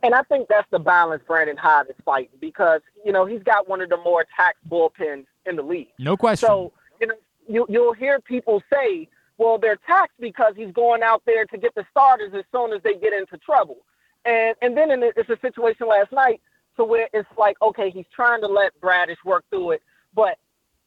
And 0.03 0.13
I 0.13 0.21
think 0.23 0.47
that's 0.47 0.67
the 0.71 0.79
balance 0.79 1.23
Brandon 1.27 1.57
Hyde 1.57 1.87
is 1.89 1.95
fighting 2.05 2.37
because, 2.39 2.81
you 3.03 3.11
know, 3.11 3.25
he's 3.25 3.41
got 3.43 3.67
one 3.67 3.81
of 3.81 3.89
the 3.89 3.97
more 3.97 4.25
taxed 4.35 4.67
bullpens 4.69 5.25
in 5.45 5.55
the 5.55 5.63
league. 5.63 5.89
No 5.97 6.15
question. 6.15 6.47
So, 6.47 6.71
you 7.01 7.07
know, 7.07 7.15
you, 7.47 7.65
you'll 7.67 7.93
hear 7.93 8.19
people 8.19 8.61
say, 8.71 9.07
well, 9.37 9.57
they're 9.57 9.79
taxed 9.87 10.19
because 10.19 10.53
he's 10.55 10.71
going 10.71 11.03
out 11.03 11.21
there 11.25 11.45
to 11.45 11.57
get 11.57 11.75
the 11.75 11.85
starters 11.91 12.33
as 12.33 12.43
soon 12.51 12.73
as 12.73 12.81
they 12.83 12.95
get 12.95 13.13
into 13.13 13.37
trouble. 13.37 13.77
And 14.25 14.55
and 14.61 14.75
then 14.75 14.91
in 14.91 14.99
the, 14.99 15.13
it's 15.15 15.29
a 15.29 15.39
situation 15.39 15.87
last 15.87 16.11
night 16.11 16.41
to 16.75 16.83
where 16.83 17.07
it's 17.13 17.29
like, 17.37 17.57
okay, 17.61 17.89
he's 17.89 18.05
trying 18.13 18.41
to 18.41 18.47
let 18.47 18.79
Bradish 18.81 19.17
work 19.25 19.45
through 19.49 19.71
it, 19.71 19.83
but 20.13 20.37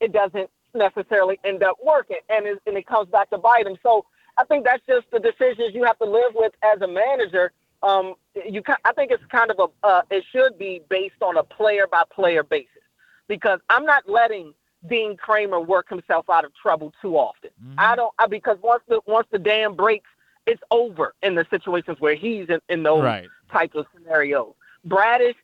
it 0.00 0.12
doesn't 0.12 0.48
necessarily 0.74 1.38
end 1.44 1.62
up 1.62 1.76
working, 1.84 2.18
and 2.28 2.46
it, 2.46 2.58
and 2.66 2.76
it 2.76 2.86
comes 2.86 3.08
back 3.08 3.28
to 3.30 3.38
bite 3.38 3.66
him. 3.66 3.76
So 3.82 4.04
I 4.38 4.44
think 4.44 4.64
that's 4.64 4.84
just 4.86 5.06
the 5.10 5.18
decisions 5.18 5.74
you 5.74 5.84
have 5.84 5.98
to 5.98 6.04
live 6.04 6.32
with 6.34 6.52
as 6.62 6.80
a 6.80 6.86
manager. 6.86 7.52
Um, 7.82 8.14
you, 8.34 8.62
I 8.84 8.92
think 8.92 9.10
it's 9.10 9.24
kind 9.30 9.50
of 9.50 9.58
a, 9.58 9.86
uh, 9.86 10.02
it 10.10 10.24
should 10.30 10.58
be 10.58 10.82
based 10.88 11.22
on 11.22 11.36
a 11.36 11.42
player 11.42 11.86
by 11.90 12.02
player 12.14 12.42
basis, 12.42 12.84
because 13.26 13.58
I'm 13.68 13.84
not 13.84 14.08
letting 14.08 14.54
Dean 14.88 15.16
Kremer 15.16 15.60
work 15.60 15.88
himself 15.88 16.28
out 16.30 16.44
of 16.44 16.52
trouble 16.54 16.92
too 17.02 17.16
often. 17.16 17.50
Mm-hmm. 17.62 17.74
I 17.78 17.96
don't, 17.96 18.14
I, 18.18 18.26
because 18.26 18.58
once 18.62 18.82
the 18.88 19.00
once 19.06 19.26
the 19.30 19.38
dam 19.38 19.74
breaks, 19.74 20.08
it's 20.46 20.62
over 20.70 21.14
in 21.22 21.34
the 21.34 21.46
situations 21.50 21.98
where 22.00 22.14
he's 22.14 22.48
in, 22.48 22.60
in 22.68 22.82
those 22.82 23.02
Right. 23.04 23.28
types 23.52 23.76
of 23.76 23.86
scenarios. 23.94 24.54
Bradish, 24.84 25.36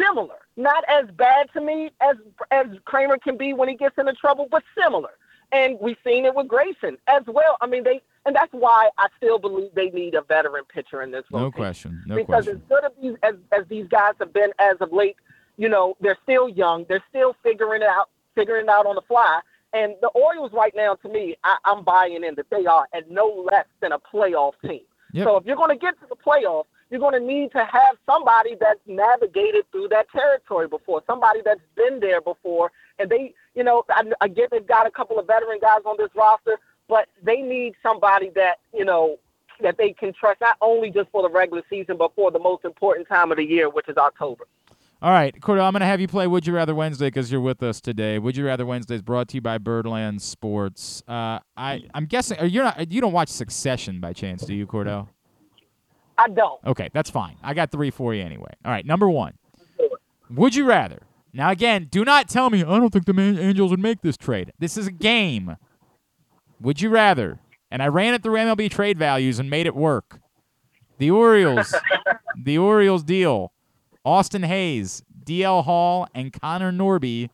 similar, 0.00 0.36
not 0.56 0.84
as 0.88 1.06
bad 1.16 1.48
to 1.52 1.60
me 1.60 1.90
as 2.00 2.16
as 2.50 2.66
Kremer 2.84 3.18
can 3.18 3.36
be 3.36 3.52
when 3.52 3.68
he 3.68 3.74
gets 3.76 3.96
into 3.98 4.12
trouble, 4.14 4.48
but 4.50 4.62
similar. 4.80 5.10
And 5.52 5.76
we've 5.82 5.98
seen 6.02 6.24
it 6.24 6.34
with 6.34 6.48
Grayson 6.48 6.96
as 7.08 7.24
well. 7.26 7.58
I 7.60 7.66
mean, 7.66 7.84
they 7.84 8.00
and 8.24 8.34
that's 8.34 8.52
why 8.52 8.88
I 8.96 9.08
still 9.18 9.38
believe 9.38 9.74
they 9.74 9.90
need 9.90 10.14
a 10.14 10.22
veteran 10.22 10.64
pitcher 10.72 11.02
in 11.02 11.10
this 11.10 11.24
No 11.30 11.40
rotation. 11.40 11.52
question. 11.60 12.02
No 12.06 12.16
because 12.16 12.44
question. 12.46 12.62
as 12.62 12.68
good 12.70 12.84
as 12.84 12.92
these 13.02 13.16
as, 13.22 13.34
as 13.52 13.66
these 13.68 13.86
guys 13.88 14.14
have 14.18 14.32
been 14.32 14.50
as 14.58 14.76
of 14.80 14.92
late, 14.92 15.16
you 15.58 15.68
know, 15.68 15.94
they're 16.00 16.16
still 16.22 16.48
young. 16.48 16.86
They're 16.88 17.04
still 17.10 17.36
figuring 17.42 17.82
it 17.82 17.88
out, 17.88 18.08
figuring 18.34 18.64
it 18.64 18.68
out 18.68 18.86
on 18.86 18.94
the 18.94 19.02
fly. 19.02 19.40
And 19.72 19.94
the 20.02 20.08
Orioles 20.08 20.52
right 20.52 20.72
now, 20.76 20.94
to 20.96 21.08
me, 21.08 21.36
I, 21.44 21.56
I'm 21.64 21.82
buying 21.82 22.24
in 22.24 22.34
that 22.34 22.50
they 22.50 22.66
are 22.66 22.86
at 22.92 23.10
no 23.10 23.46
less 23.50 23.66
than 23.80 23.92
a 23.92 23.98
playoff 23.98 24.52
team. 24.62 24.80
Yep. 25.12 25.26
So 25.26 25.36
if 25.36 25.46
you're 25.46 25.56
going 25.56 25.70
to 25.70 25.80
get 25.80 25.98
to 26.00 26.06
the 26.08 26.16
playoffs, 26.16 26.66
you're 26.90 27.00
going 27.00 27.18
to 27.18 27.26
need 27.26 27.52
to 27.52 27.64
have 27.64 27.96
somebody 28.04 28.54
that's 28.60 28.80
navigated 28.86 29.64
through 29.72 29.88
that 29.88 30.10
territory 30.10 30.68
before, 30.68 31.02
somebody 31.06 31.40
that's 31.42 31.60
been 31.74 32.00
there 32.00 32.20
before. 32.20 32.70
And 32.98 33.08
they, 33.08 33.34
you 33.54 33.64
know, 33.64 33.84
I, 33.88 34.02
I 34.20 34.28
get 34.28 34.50
they've 34.50 34.66
got 34.66 34.86
a 34.86 34.90
couple 34.90 35.18
of 35.18 35.26
veteran 35.26 35.58
guys 35.60 35.80
on 35.86 35.96
this 35.98 36.10
roster, 36.14 36.58
but 36.88 37.08
they 37.22 37.40
need 37.40 37.74
somebody 37.82 38.30
that, 38.34 38.56
you 38.74 38.84
know, 38.84 39.16
that 39.62 39.78
they 39.78 39.92
can 39.92 40.12
trust 40.12 40.40
not 40.42 40.56
only 40.60 40.90
just 40.90 41.08
for 41.10 41.22
the 41.22 41.30
regular 41.30 41.62
season, 41.70 41.96
but 41.96 42.14
for 42.14 42.30
the 42.30 42.38
most 42.38 42.64
important 42.64 43.08
time 43.08 43.30
of 43.30 43.38
the 43.38 43.44
year, 43.44 43.70
which 43.70 43.88
is 43.88 43.96
October. 43.96 44.46
All 45.02 45.10
right, 45.10 45.34
Cordell, 45.40 45.64
I'm 45.64 45.72
going 45.72 45.80
to 45.80 45.86
have 45.86 46.00
you 46.00 46.06
play 46.06 46.28
Would 46.28 46.46
You 46.46 46.54
Rather 46.54 46.76
Wednesday 46.76 47.08
because 47.08 47.32
you're 47.32 47.40
with 47.40 47.60
us 47.60 47.80
today. 47.80 48.20
Would 48.20 48.36
You 48.36 48.46
Rather 48.46 48.64
Wednesday 48.64 48.94
is 48.94 49.02
brought 49.02 49.26
to 49.30 49.34
you 49.34 49.40
by 49.40 49.58
Birdland 49.58 50.22
Sports. 50.22 51.02
Uh, 51.08 51.40
I, 51.56 51.82
I'm 51.92 52.06
guessing 52.06 52.38
you're 52.48 52.62
not. 52.62 52.92
You 52.92 53.00
don't 53.00 53.12
watch 53.12 53.28
Succession 53.28 53.98
by 53.98 54.12
chance, 54.12 54.44
do 54.44 54.54
you, 54.54 54.64
Cordell? 54.64 55.08
I 56.16 56.28
don't. 56.28 56.60
Okay, 56.64 56.88
that's 56.92 57.10
fine. 57.10 57.34
I 57.42 57.52
got 57.52 57.72
three 57.72 57.90
for 57.90 58.14
you 58.14 58.22
anyway. 58.22 58.52
All 58.64 58.70
right, 58.70 58.86
number 58.86 59.10
one. 59.10 59.32
Would 60.30 60.54
you 60.54 60.66
rather? 60.66 61.02
Now, 61.32 61.50
again, 61.50 61.88
do 61.90 62.04
not 62.04 62.28
tell 62.28 62.48
me 62.48 62.60
I 62.62 62.78
don't 62.78 62.92
think 62.92 63.06
the 63.06 63.12
Man- 63.12 63.40
Angels 63.40 63.72
would 63.72 63.80
make 63.80 64.02
this 64.02 64.16
trade. 64.16 64.52
This 64.60 64.76
is 64.76 64.86
a 64.86 64.92
game. 64.92 65.56
Would 66.60 66.80
you 66.80 66.90
rather? 66.90 67.40
And 67.72 67.82
I 67.82 67.88
ran 67.88 68.14
it 68.14 68.22
through 68.22 68.34
MLB 68.34 68.70
trade 68.70 68.98
values 68.98 69.40
and 69.40 69.50
made 69.50 69.66
it 69.66 69.74
work. 69.74 70.20
The 70.98 71.10
Orioles, 71.10 71.74
the 72.40 72.56
Orioles 72.56 73.02
deal 73.02 73.52
Austin 74.04 74.42
Hays, 74.42 75.02
DL 75.24 75.64
Hall, 75.64 76.08
and 76.14 76.32
Connor 76.32 76.72
Norby 76.72 77.30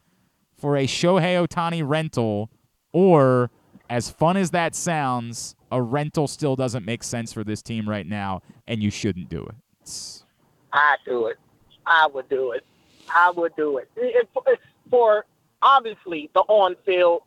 for 0.57 0.77
a 0.77 0.87
Shohei 0.87 1.47
Ohtani 1.47 1.83
rental, 1.87 2.51
or 2.93 3.51
as 3.89 4.11
fun 4.11 4.37
as 4.37 4.51
that 4.51 4.75
sounds, 4.75 5.55
a 5.71 5.81
rental 5.81 6.27
still 6.29 6.57
doesn't 6.57 6.85
make 6.85 7.03
sense 7.03 7.33
for 7.33 7.45
this 7.45 7.63
team 7.63 7.89
right 7.89 8.07
now, 8.07 8.43
and 8.67 8.83
you 8.83 8.91
shouldn't 8.91 9.29
do 9.29 9.47
it. 9.47 9.55
I 10.73 10.97
do 11.05 11.27
it. 11.27 11.37
I 11.87 12.07
would 12.13 12.29
do 12.29 12.53
it. 12.53 12.65
I 13.15 13.31
would 13.31 13.57
do 13.57 13.79
it. 13.79 13.89
For 14.91 15.25
obviously 15.63 16.31
the 16.35 16.41
on-field 16.41 17.23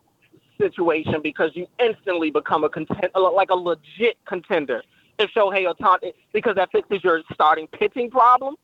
situation 0.60 1.22
because 1.24 1.52
you 1.56 1.66
instantly 1.80 2.30
become 2.30 2.64
a 2.64 3.20
like 3.20 3.50
a 3.50 3.56
legit 3.56 4.18
contender 4.26 4.84
if 5.18 5.32
Shohei 5.32 5.72
Ohtani, 5.72 6.14
because 6.34 6.56
that 6.56 6.72
fixes 6.72 7.04
your 7.04 7.22
starting 7.34 7.68
pitching 7.68 8.12
problem, 8.12 8.56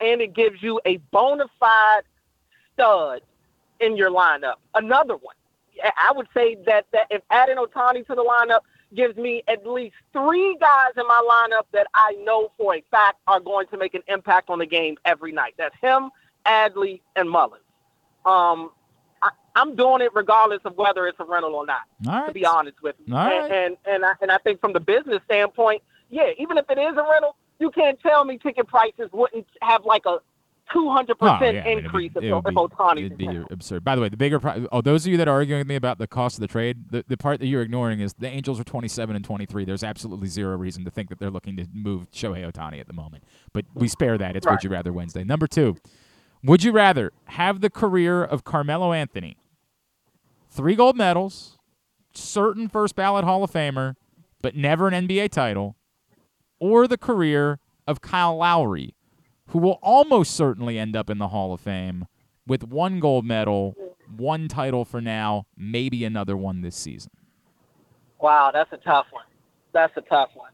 and 0.00 0.20
it 0.20 0.34
gives 0.34 0.62
you 0.62 0.80
a 0.84 0.96
bona 1.10 1.44
fide 1.58 2.02
studs 2.72 3.24
in 3.80 3.96
your 3.96 4.10
lineup. 4.10 4.54
Another 4.74 5.16
one. 5.16 5.34
I 5.82 6.12
would 6.14 6.28
say 6.32 6.56
that, 6.66 6.86
that 6.92 7.06
if 7.10 7.22
adding 7.30 7.56
Ohtani 7.56 8.06
to 8.06 8.14
the 8.14 8.24
lineup 8.24 8.60
gives 8.94 9.16
me 9.16 9.42
at 9.48 9.66
least 9.66 9.96
three 10.12 10.56
guys 10.60 10.92
in 10.96 11.06
my 11.06 11.48
lineup 11.50 11.64
that 11.72 11.86
I 11.94 12.12
know 12.24 12.52
for 12.56 12.76
a 12.76 12.84
fact 12.90 13.18
are 13.26 13.40
going 13.40 13.66
to 13.68 13.76
make 13.76 13.94
an 13.94 14.02
impact 14.08 14.50
on 14.50 14.60
the 14.60 14.66
game 14.66 14.96
every 15.04 15.32
night. 15.32 15.54
That's 15.58 15.74
him, 15.80 16.10
Adley, 16.46 17.00
and 17.16 17.28
Mullins. 17.28 17.64
Um, 18.24 18.70
I, 19.22 19.30
am 19.56 19.74
doing 19.74 20.00
it 20.00 20.12
regardless 20.14 20.60
of 20.64 20.76
whether 20.76 21.06
it's 21.06 21.18
a 21.18 21.24
rental 21.24 21.54
or 21.54 21.66
not. 21.66 21.82
All 22.08 22.26
To 22.26 22.32
be 22.32 22.46
honest 22.46 22.82
with 22.82 22.96
you, 23.04 23.14
and, 23.14 23.14
right. 23.14 23.50
and 23.50 23.76
and 23.84 24.04
I, 24.04 24.12
and 24.20 24.30
I 24.30 24.38
think 24.38 24.60
from 24.60 24.72
the 24.72 24.80
business 24.80 25.20
standpoint, 25.24 25.82
yeah, 26.10 26.30
even 26.38 26.56
if 26.56 26.70
it 26.70 26.78
is 26.78 26.96
a 26.96 27.02
rental, 27.10 27.36
you 27.58 27.70
can't 27.70 27.98
tell 28.00 28.24
me 28.24 28.38
ticket 28.38 28.66
prices 28.68 29.08
wouldn't 29.12 29.46
have 29.62 29.84
like 29.84 30.02
a 30.06 30.18
two 30.72 30.90
hundred 30.90 31.16
Oh, 31.20 31.36
percent 31.38 31.56
yeah, 31.56 31.62
I 31.62 31.74
mean, 31.74 31.84
increase 31.84 32.12
be- 32.14 32.18
if, 32.20 32.24
it 32.24 32.32
be- 32.50 32.54
It'd 33.04 33.18
be 33.18 33.26
absurd. 33.50 33.84
By 33.84 33.94
the 33.96 34.02
way, 34.02 34.08
the 34.08 34.16
bigger 34.16 34.40
pro- 34.40 34.66
oh, 34.72 34.80
those 34.80 35.04
of 35.06 35.12
you 35.12 35.18
that 35.18 35.28
are 35.28 35.32
arguing 35.34 35.60
with 35.60 35.66
me 35.66 35.74
about 35.76 35.98
the 35.98 36.06
cost 36.06 36.36
of 36.36 36.40
the 36.40 36.46
trade, 36.48 36.90
the, 36.90 37.04
the 37.06 37.16
part 37.18 37.40
that 37.40 37.46
you're 37.46 37.60
ignoring 37.62 38.00
is 38.00 38.14
the 38.14 38.28
Angels 38.28 38.58
are 38.58 38.64
27 38.64 39.14
and 39.14 39.24
23. 39.24 39.64
There's 39.66 39.84
absolutely 39.84 40.28
zero 40.28 40.56
reason 40.56 40.84
to 40.86 40.90
think 40.90 41.10
that 41.10 41.18
they're 41.18 41.30
looking 41.30 41.56
to 41.58 41.66
move 41.72 42.10
Shohei 42.10 42.50
Ohtani 42.50 42.80
at 42.80 42.86
the 42.86 42.92
moment. 42.94 43.24
But 43.52 43.66
we 43.74 43.88
spare 43.88 44.16
that. 44.18 44.36
It's 44.36 44.46
Right. 44.46 44.52
Would 44.54 44.64
You 44.64 44.70
Rather 44.70 44.92
Wednesday. 44.92 45.22
Number 45.22 45.46
two, 45.46 45.76
would 46.42 46.64
you 46.64 46.72
rather 46.72 47.12
have 47.26 47.60
the 47.60 47.70
career 47.70 48.24
of 48.24 48.44
Carmelo 48.44 48.92
Anthony, 48.92 49.36
three 50.50 50.74
gold 50.76 50.96
medals, 50.96 51.58
certain 52.14 52.68
first 52.68 52.96
ballot 52.96 53.24
Hall 53.24 53.44
of 53.44 53.50
Famer, 53.50 53.96
but 54.42 54.54
never 54.56 54.88
an 54.88 55.06
NBA 55.06 55.30
title, 55.30 55.76
or 56.64 56.88
the 56.88 56.96
career 56.96 57.58
of 57.86 58.00
Kyle 58.00 58.38
Lowry, 58.38 58.94
who 59.48 59.58
will 59.58 59.78
almost 59.82 60.34
certainly 60.34 60.78
end 60.78 60.96
up 60.96 61.10
in 61.10 61.18
the 61.18 61.28
Hall 61.28 61.52
of 61.52 61.60
Fame 61.60 62.06
with 62.46 62.64
one 62.64 63.00
gold 63.00 63.26
medal, 63.26 63.76
one 64.16 64.48
title 64.48 64.86
for 64.86 65.02
now, 65.02 65.44
maybe 65.58 66.06
another 66.06 66.38
one 66.38 66.62
this 66.62 66.74
season. 66.74 67.10
Wow, 68.18 68.50
that's 68.50 68.72
a 68.72 68.78
tough 68.78 69.04
one. 69.10 69.24
That's 69.74 69.94
a 69.98 70.00
tough 70.00 70.30
one. 70.32 70.52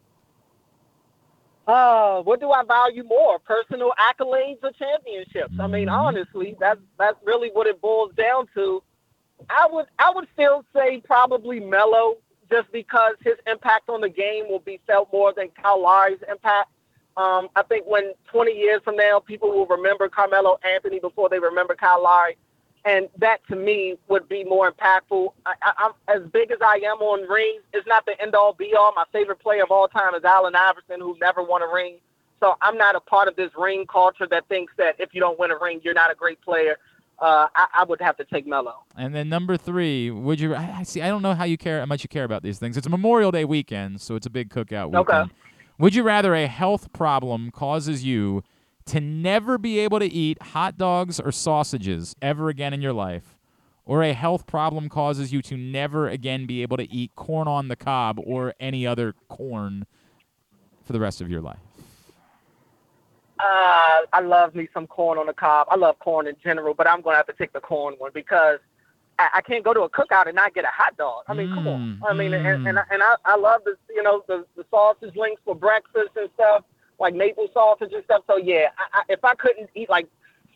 Uh, 1.68 2.22
what 2.22 2.40
do 2.40 2.50
I 2.50 2.64
value 2.64 3.04
more, 3.04 3.38
personal 3.38 3.92
accolades 3.96 4.58
or 4.64 4.72
championships? 4.72 5.54
I 5.60 5.68
mean, 5.68 5.86
Mhm. 5.86 5.92
honestly, 5.92 6.56
that's 6.58 6.80
that's 6.98 7.18
really 7.24 7.50
what 7.52 7.68
it 7.68 7.80
boils 7.80 8.12
down 8.14 8.48
to. 8.54 8.82
I 9.48 9.68
would 9.70 9.86
I 10.00 10.10
would 10.12 10.26
still 10.32 10.64
say 10.74 11.00
probably 11.02 11.60
Melo, 11.60 12.16
just 12.50 12.70
because 12.72 13.14
his 13.24 13.34
impact 13.46 13.88
on 13.88 14.00
the 14.00 14.08
game 14.08 14.48
will 14.48 14.60
be 14.60 14.80
felt 14.86 15.12
more 15.12 15.32
than 15.34 15.48
Kyle 15.62 15.82
Lowry's 15.82 16.18
impact. 16.28 16.70
Um, 17.16 17.48
I 17.56 17.62
think 17.62 17.86
when 17.86 18.12
20 18.30 18.52
years 18.52 18.80
from 18.84 18.96
now, 18.96 19.20
people 19.20 19.50
will 19.50 19.66
remember 19.66 20.08
Carmelo 20.08 20.58
Anthony 20.64 21.00
before 21.00 21.28
they 21.28 21.38
remember 21.38 21.74
Kyle 21.74 22.02
Lowry, 22.02 22.36
and 22.84 23.08
that 23.18 23.46
to 23.48 23.56
me 23.56 23.96
would 24.08 24.28
be 24.28 24.44
more 24.44 24.70
impactful. 24.70 25.32
I, 25.44 25.54
I, 25.62 25.90
as 26.08 26.22
big 26.32 26.50
as 26.50 26.58
I 26.62 26.76
am 26.84 26.98
on 26.98 27.28
rings. 27.28 27.62
It's 27.72 27.86
not 27.86 28.06
the 28.06 28.20
end 28.20 28.34
all 28.34 28.54
be 28.54 28.74
all. 28.74 28.92
My 28.94 29.04
favorite 29.12 29.40
player 29.40 29.62
of 29.62 29.70
all 29.70 29.88
time 29.88 30.14
is 30.14 30.24
Allen 30.24 30.54
Iverson, 30.54 31.00
who 31.00 31.16
never 31.20 31.42
won 31.42 31.62
a 31.62 31.68
ring. 31.72 31.98
So 32.40 32.54
I'm 32.62 32.78
not 32.78 32.96
a 32.96 33.00
part 33.00 33.28
of 33.28 33.36
this 33.36 33.50
ring 33.56 33.86
culture 33.86 34.26
that 34.30 34.48
thinks 34.48 34.72
that 34.78 34.96
if 34.98 35.10
you 35.12 35.20
don't 35.20 35.38
win 35.38 35.50
a 35.50 35.58
ring, 35.58 35.80
you're 35.84 35.94
not 35.94 36.10
a 36.10 36.14
great 36.14 36.40
player. 36.40 36.78
Uh, 37.20 37.48
I, 37.54 37.66
I 37.80 37.84
would 37.84 38.00
have 38.00 38.16
to 38.16 38.24
take 38.24 38.46
Melo. 38.46 38.84
And 38.96 39.14
then 39.14 39.28
number 39.28 39.58
three, 39.58 40.10
would 40.10 40.40
you? 40.40 40.54
I 40.54 40.76
I 40.78 40.82
see. 40.84 41.02
I 41.02 41.08
don't 41.08 41.20
know 41.20 41.34
how 41.34 41.44
you 41.44 41.58
care, 41.58 41.80
how 41.80 41.86
much 41.86 42.02
you 42.02 42.08
care 42.08 42.24
about 42.24 42.42
these 42.42 42.58
things. 42.58 42.76
It's 42.76 42.86
a 42.86 42.90
Memorial 42.90 43.30
Day 43.30 43.44
weekend, 43.44 44.00
so 44.00 44.14
it's 44.14 44.26
a 44.26 44.30
big 44.30 44.48
cookout 44.48 44.86
weekend. 44.86 45.08
Okay. 45.08 45.30
Would 45.78 45.94
you 45.94 46.02
rather 46.02 46.34
a 46.34 46.46
health 46.46 46.92
problem 46.92 47.50
causes 47.50 48.04
you 48.04 48.42
to 48.86 49.00
never 49.00 49.58
be 49.58 49.78
able 49.78 49.98
to 49.98 50.06
eat 50.06 50.40
hot 50.42 50.78
dogs 50.78 51.20
or 51.20 51.30
sausages 51.30 52.16
ever 52.22 52.48
again 52.48 52.72
in 52.72 52.80
your 52.80 52.92
life, 52.94 53.38
or 53.84 54.02
a 54.02 54.12
health 54.14 54.46
problem 54.46 54.88
causes 54.88 55.32
you 55.32 55.42
to 55.42 55.56
never 55.56 56.08
again 56.08 56.46
be 56.46 56.62
able 56.62 56.76
to 56.78 56.90
eat 56.90 57.14
corn 57.16 57.46
on 57.46 57.68
the 57.68 57.76
cob 57.76 58.18
or 58.24 58.54
any 58.58 58.86
other 58.86 59.14
corn 59.28 59.86
for 60.84 60.94
the 60.94 61.00
rest 61.00 61.20
of 61.20 61.30
your 61.30 61.40
life? 61.40 61.60
Uh, 63.42 64.00
I 64.12 64.20
love 64.20 64.54
me 64.54 64.68
some 64.74 64.86
corn 64.86 65.18
on 65.18 65.26
the 65.26 65.32
cob. 65.32 65.68
I 65.70 65.76
love 65.76 65.98
corn 66.00 66.26
in 66.26 66.36
general, 66.42 66.74
but 66.74 66.86
I'm 66.88 67.00
going 67.00 67.14
to 67.14 67.16
have 67.18 67.26
to 67.28 67.32
take 67.32 67.52
the 67.52 67.60
corn 67.60 67.94
one 67.98 68.10
because 68.12 68.58
I, 69.18 69.28
I 69.36 69.40
can't 69.40 69.64
go 69.64 69.72
to 69.72 69.82
a 69.82 69.88
cookout 69.90 70.26
and 70.26 70.34
not 70.34 70.54
get 70.54 70.64
a 70.64 70.70
hot 70.72 70.96
dog. 70.96 71.24
I 71.28 71.34
mean, 71.34 71.48
come 71.54 71.66
on. 71.66 72.00
I 72.08 72.12
mean, 72.12 72.34
and, 72.34 72.66
and, 72.66 72.78
I, 72.78 72.82
and 72.90 73.02
I, 73.02 73.14
I 73.24 73.36
love 73.36 73.62
the, 73.64 73.76
you 73.88 74.02
know, 74.02 74.22
the, 74.28 74.44
the 74.56 74.64
sausage 74.70 75.14
links 75.16 75.40
for 75.44 75.54
breakfast 75.54 76.10
and 76.16 76.28
stuff, 76.34 76.64
like 76.98 77.14
maple 77.14 77.48
sausage 77.54 77.92
and 77.94 78.04
stuff. 78.04 78.22
So, 78.26 78.36
yeah, 78.36 78.68
I, 78.78 78.98
I, 79.00 79.02
if 79.08 79.24
I 79.24 79.34
couldn't 79.36 79.70
eat 79.74 79.88
like 79.88 80.06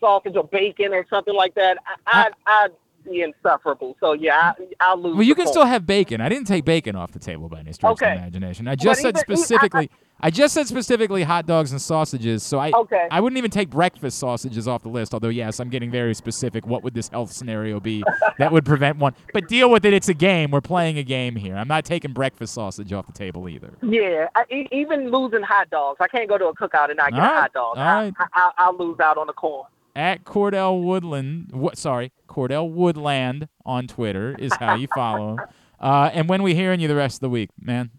sausage 0.00 0.36
or 0.36 0.44
bacon 0.44 0.92
or 0.92 1.06
something 1.08 1.34
like 1.34 1.54
that, 1.54 1.78
I, 1.86 2.26
I'd, 2.26 2.32
I'd 2.46 2.70
be 3.10 3.22
insufferable. 3.22 3.96
So, 4.00 4.12
yeah, 4.12 4.52
I, 4.58 4.64
I'll 4.80 5.00
lose. 5.00 5.14
Well, 5.14 5.22
you 5.24 5.34
can 5.34 5.44
corn. 5.44 5.52
still 5.52 5.64
have 5.66 5.86
bacon. 5.86 6.20
I 6.20 6.28
didn't 6.28 6.46
take 6.46 6.64
bacon 6.64 6.96
off 6.96 7.12
the 7.12 7.18
table 7.18 7.48
by 7.48 7.60
any 7.60 7.72
stretch 7.72 7.92
of 7.92 8.02
Okay. 8.02 8.14
the 8.14 8.20
imagination. 8.20 8.68
I 8.68 8.74
just 8.74 9.00
said 9.00 9.16
even- 9.16 9.38
even- 9.38 9.88
I- 10.26 10.30
just 10.30 10.54
said 10.54 10.66
specifically 10.66 11.22
hot 11.22 11.46
dogs 11.46 11.70
and 11.72 11.80
sausages. 11.80 12.42
So 12.42 12.58
I 12.58 12.70
Okay. 12.72 13.06
I 13.10 13.20
wouldn't 13.20 13.38
even 13.38 13.50
take 13.50 13.70
breakfast 13.70 14.18
sausages 14.18 14.66
off 14.66 14.82
the 14.82 14.88
list. 14.88 15.14
Although 15.14 15.28
yes, 15.28 15.60
I'm 15.60 15.68
getting 15.68 15.90
very 15.90 16.14
specific. 16.14 16.66
What 16.66 16.82
would 16.82 16.94
this 16.94 17.08
health 17.08 17.30
scenario 17.32 17.78
be 17.80 18.02
that 18.38 18.50
would 18.50 18.64
prevent 18.64 18.98
one? 18.98 19.14
But 19.32 19.48
deal 19.48 19.70
with 19.70 19.84
it. 19.84 19.92
It's 19.92 20.08
a 20.08 20.14
game. 20.14 20.50
We're 20.50 20.60
playing 20.60 20.98
a 20.98 21.02
game 21.04 21.36
here. 21.36 21.56
I'm 21.56 21.68
not 21.68 21.84
taking 21.84 22.12
breakfast 22.12 22.54
sausage 22.54 22.92
off 22.92 23.06
the 23.06 23.12
table 23.12 23.48
either. 23.48 23.74
Yeah, 23.82 24.28
I, 24.34 24.44
e- 24.50 24.68
even 24.72 25.10
losing 25.10 25.42
hot 25.42 25.70
dogs, 25.70 25.98
I 26.00 26.08
can't 26.08 26.28
go 26.28 26.38
to 26.38 26.46
a 26.46 26.54
cookout 26.54 26.88
and 26.88 26.96
not 26.96 27.10
get 27.12 27.20
All 27.20 27.26
a 27.26 27.40
hot 27.40 27.52
dog. 27.52 27.76
all 27.76 27.82
I, 27.82 28.04
right. 28.04 28.14
I, 28.18 28.26
I, 28.34 28.50
I'll 28.58 28.76
lose 28.76 28.98
out 29.00 29.16
on 29.18 29.26
the 29.28 29.32
corn. 29.32 29.66
At 29.96 30.24
Cordell 30.24 30.82
Woodland, 30.82 31.50
what? 31.52 31.78
Sorry, 31.78 32.10
Cordell 32.28 32.68
Woodland 32.70 33.46
on 33.64 33.86
Twitter 33.86 34.34
is 34.38 34.52
how 34.56 34.74
you 34.74 34.88
follow 34.94 35.36
him. 35.36 35.40
Uh, 35.80 36.08
and 36.14 36.30
when 36.30 36.42
we 36.42 36.54
hearing 36.54 36.80
you 36.80 36.88
the 36.88 36.94
rest 36.94 37.16
of 37.16 37.20
the 37.20 37.28
week, 37.28 37.50
man. 37.60 37.90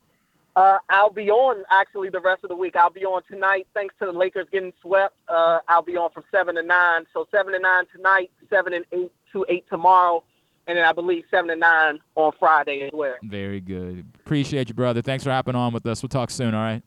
Uh, 0.55 0.77
I'll 0.89 1.09
be 1.11 1.29
on 1.29 1.63
actually 1.69 2.09
the 2.09 2.21
rest 2.21 2.43
of 2.43 2.49
the 2.49 2.55
week. 2.55 2.75
I'll 2.77 2.89
be 2.89 3.03
on 3.03 3.21
tonight, 3.29 3.67
thanks 3.73 3.93
to 3.99 4.05
the 4.05 4.13
Lakers 4.13 4.47
getting 4.51 4.71
swept. 4.81 5.15
Uh, 5.27 5.59
I'll 5.67 5.81
be 5.81 5.97
on 5.97 6.11
from 6.11 6.23
seven 6.31 6.55
to 6.55 6.63
nine. 6.63 7.05
So 7.13 7.27
seven 7.29 7.53
to 7.53 7.59
nine 7.59 7.83
tonight, 7.93 8.31
seven 8.49 8.73
and 8.73 8.85
eight 8.93 9.11
to 9.33 9.45
eight 9.49 9.65
tomorrow, 9.69 10.23
and 10.67 10.77
then 10.77 10.85
I 10.85 10.93
believe 10.93 11.25
seven 11.29 11.49
to 11.49 11.55
nine 11.57 11.99
on 12.15 12.31
Friday 12.39 12.83
as 12.83 12.91
well. 12.93 13.15
Very 13.23 13.59
good. 13.59 14.05
Appreciate 14.23 14.69
you, 14.69 14.75
brother. 14.75 15.01
Thanks 15.01 15.25
for 15.25 15.31
hopping 15.31 15.55
on 15.55 15.73
with 15.73 15.85
us. 15.85 16.01
We'll 16.01 16.09
talk 16.09 16.31
soon, 16.31 16.55
all 16.55 16.63
right? 16.63 16.83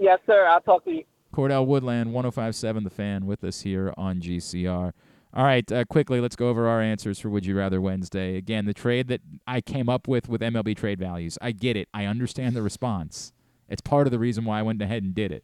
Yes, 0.00 0.18
sir. 0.26 0.44
I'll 0.46 0.60
talk 0.60 0.84
to 0.84 0.90
you. 0.90 1.04
Cordell 1.32 1.66
Woodland, 1.66 2.12
1057 2.12 2.84
The 2.84 2.90
Fan, 2.90 3.26
with 3.26 3.44
us 3.44 3.60
here 3.60 3.92
on 3.96 4.20
GCR. 4.20 4.92
All 5.36 5.42
right, 5.44 5.70
uh, 5.72 5.84
quickly, 5.86 6.20
let's 6.20 6.36
go 6.36 6.48
over 6.48 6.68
our 6.68 6.80
answers 6.80 7.18
for 7.18 7.28
Would 7.28 7.44
You 7.44 7.58
Rather 7.58 7.80
Wednesday. 7.80 8.36
Again, 8.36 8.66
the 8.66 8.74
trade 8.74 9.08
that 9.08 9.20
I 9.48 9.60
came 9.60 9.88
up 9.88 10.06
with 10.06 10.28
with 10.28 10.40
MLB 10.40 10.76
trade 10.76 11.00
values. 11.00 11.36
I 11.42 11.50
get 11.50 11.76
it. 11.76 11.88
I 11.92 12.04
understand 12.04 12.54
the 12.54 12.62
response. 12.62 13.32
It's 13.68 13.80
part 13.80 14.06
of 14.06 14.12
the 14.12 14.18
reason 14.20 14.44
why 14.44 14.60
I 14.60 14.62
went 14.62 14.80
ahead 14.80 15.02
and 15.02 15.12
did 15.12 15.32
it. 15.32 15.42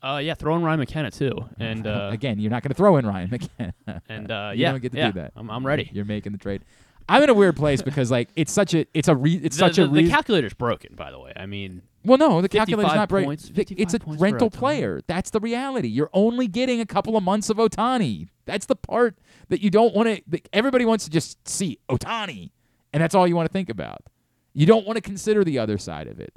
Uh, 0.00 0.20
yeah, 0.22 0.34
throw 0.34 0.54
in 0.54 0.62
Ryan 0.62 0.78
McKenna 0.78 1.10
too, 1.10 1.32
and 1.58 1.88
uh, 1.88 2.10
Again, 2.12 2.38
you're 2.38 2.52
not 2.52 2.62
going 2.62 2.70
to 2.70 2.76
throw 2.76 2.98
in 2.98 3.06
Ryan 3.06 3.30
McKenna. 3.30 3.74
and 4.08 4.30
uh, 4.30 4.50
you 4.54 4.62
yeah, 4.62 4.70
don't 4.70 4.80
get 4.80 4.92
to 4.92 4.98
yeah, 4.98 5.10
do 5.10 5.20
that. 5.20 5.32
I'm, 5.34 5.50
I'm 5.50 5.66
ready. 5.66 5.90
You're 5.92 6.04
making 6.04 6.30
the 6.30 6.38
trade. 6.38 6.62
I'm 7.10 7.22
in 7.24 7.28
a 7.28 7.34
weird 7.34 7.56
place 7.56 7.82
because 7.82 8.10
like 8.10 8.28
it's 8.36 8.52
such 8.52 8.72
a 8.72 8.86
it's 8.94 9.08
a 9.08 9.16
re, 9.16 9.34
it's 9.34 9.56
the, 9.56 9.60
such 9.60 9.76
the, 9.76 9.84
a 9.84 9.88
the 9.88 10.08
calculator's 10.08 10.54
broken, 10.54 10.94
by 10.94 11.10
the 11.10 11.18
way. 11.18 11.32
I 11.36 11.46
mean, 11.46 11.82
Well, 12.04 12.18
no, 12.18 12.40
the 12.40 12.48
55 12.48 12.66
calculator's 12.68 12.94
not 12.94 13.08
Th- 13.54 13.72
It's 13.72 13.94
a 13.94 13.98
55 13.98 14.06
points 14.06 14.20
for 14.20 14.24
rental 14.24 14.48
player. 14.50 15.00
That's 15.06 15.30
the 15.30 15.40
reality. 15.40 15.88
You're 15.88 16.10
only 16.12 16.46
getting 16.46 16.80
a 16.80 16.86
couple 16.86 17.16
of 17.16 17.24
months 17.24 17.50
of 17.50 17.56
Ohtani. 17.56 18.28
That's 18.46 18.66
the 18.66 18.76
part 18.76 19.18
that 19.48 19.60
you 19.60 19.70
don't 19.70 19.94
want 19.94 20.08
to. 20.30 20.40
Everybody 20.52 20.84
wants 20.84 21.04
to 21.04 21.10
just 21.10 21.46
see 21.48 21.78
Ohtani, 21.88 22.50
and 22.92 23.02
that's 23.02 23.14
all 23.14 23.26
you 23.26 23.34
want 23.34 23.48
to 23.48 23.52
think 23.52 23.70
about. 23.70 24.04
You 24.52 24.66
don't 24.66 24.86
want 24.86 24.96
to 24.96 25.02
consider 25.02 25.42
the 25.42 25.58
other 25.58 25.78
side 25.78 26.06
of 26.06 26.20
it. 26.20 26.32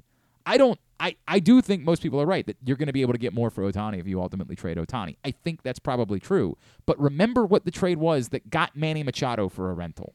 I 0.45 0.57
don't. 0.57 0.79
I, 0.99 1.15
I 1.27 1.39
do 1.39 1.61
think 1.61 1.83
most 1.83 2.01
people 2.01 2.19
are 2.21 2.25
right 2.25 2.45
that 2.47 2.57
you're 2.63 2.77
going 2.77 2.87
to 2.87 2.93
be 2.93 3.01
able 3.01 3.13
to 3.13 3.19
get 3.19 3.33
more 3.33 3.49
for 3.49 3.69
Ohtani 3.69 3.99
if 3.99 4.07
you 4.07 4.21
ultimately 4.21 4.55
trade 4.55 4.77
Ohtani. 4.77 5.17
I 5.23 5.31
think 5.31 5.61
that's 5.61 5.79
probably 5.79 6.19
true. 6.19 6.57
But 6.85 6.99
remember 6.99 7.45
what 7.45 7.65
the 7.65 7.71
trade 7.71 7.97
was 7.97 8.29
that 8.29 8.49
got 8.49 8.75
Manny 8.75 9.03
Machado 9.03 9.49
for 9.49 9.69
a 9.69 9.73
rental. 9.73 10.13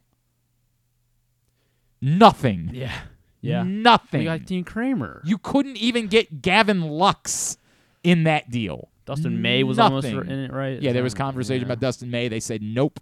Nothing. 2.01 2.71
yeah, 2.73 2.93
yeah. 3.41 3.63
Nothing. 3.65 4.21
We 4.21 4.25
got 4.25 4.45
Dean 4.45 4.65
Kremer. 4.65 5.23
You 5.25 5.39
couldn't 5.39 5.77
even 5.77 6.07
get 6.07 6.43
Gavin 6.43 6.83
Lux 6.83 7.59
in 8.03 8.25
that 8.25 8.51
deal. 8.51 8.89
Dustin 9.05 9.41
May 9.41 9.63
was 9.63 9.79
almost 9.79 10.07
in 10.07 10.29
it, 10.29 10.53
right? 10.53 10.81
Yeah, 10.83 10.93
there 10.93 11.03
was 11.03 11.15
conversation 11.15 11.65
about 11.65 11.81
Dustin 11.81 12.11
May. 12.11 12.29
They 12.29 12.41
said 12.41 12.63
nope, 12.63 13.01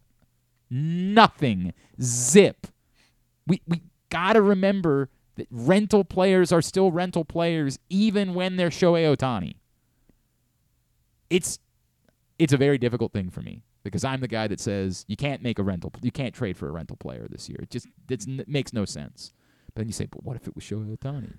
nothing, 0.70 1.74
zip. 2.00 2.68
We 3.46 3.60
we 3.66 3.82
gotta 4.08 4.40
remember 4.40 5.10
that 5.34 5.48
rental 5.50 6.04
players 6.04 6.52
are 6.52 6.62
still 6.62 6.92
rental 6.92 7.24
players 7.24 7.78
even 7.88 8.34
when 8.34 8.56
they're 8.56 8.70
Shohei 8.70 9.16
Ohtani. 9.16 9.56
It's 11.28 11.58
it's 12.38 12.52
a 12.52 12.56
very 12.56 12.78
difficult 12.78 13.12
thing 13.12 13.30
for 13.30 13.42
me 13.42 13.62
because 13.86 14.04
I'm 14.04 14.20
the 14.20 14.28
guy 14.28 14.46
that 14.48 14.60
says 14.60 15.04
you 15.08 15.16
can't 15.16 15.42
make 15.42 15.58
a 15.58 15.62
rental, 15.62 15.92
you 16.02 16.10
can't 16.12 16.34
trade 16.34 16.56
for 16.56 16.68
a 16.68 16.72
rental 16.72 16.96
player 16.96 17.26
this 17.30 17.48
year. 17.48 17.58
It 17.62 17.70
just 17.70 17.86
it's, 18.08 18.26
it 18.26 18.48
makes 18.48 18.72
no 18.72 18.84
sense. 18.84 19.32
But 19.74 19.80
then 19.82 19.86
you 19.88 19.92
say, 19.92 20.06
but 20.06 20.24
what 20.24 20.36
if 20.36 20.46
it 20.46 20.54
was 20.54 20.64
Shohei 20.64 20.96
Ohtani? 20.96 21.34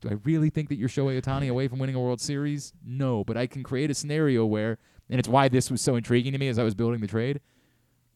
Do 0.00 0.08
I 0.08 0.14
really 0.24 0.48
think 0.50 0.68
that 0.70 0.76
you're 0.76 0.88
Shohei 0.88 1.20
Ohtani 1.20 1.50
away 1.50 1.68
from 1.68 1.78
winning 1.78 1.94
a 1.94 2.00
World 2.00 2.20
Series? 2.20 2.72
No, 2.84 3.22
but 3.24 3.36
I 3.36 3.46
can 3.46 3.62
create 3.62 3.90
a 3.90 3.94
scenario 3.94 4.46
where, 4.46 4.78
and 5.10 5.18
it's 5.18 5.28
why 5.28 5.48
this 5.48 5.70
was 5.70 5.82
so 5.82 5.94
intriguing 5.96 6.32
to 6.32 6.38
me 6.38 6.48
as 6.48 6.58
I 6.58 6.62
was 6.64 6.74
building 6.74 7.00
the 7.00 7.06
trade, 7.06 7.40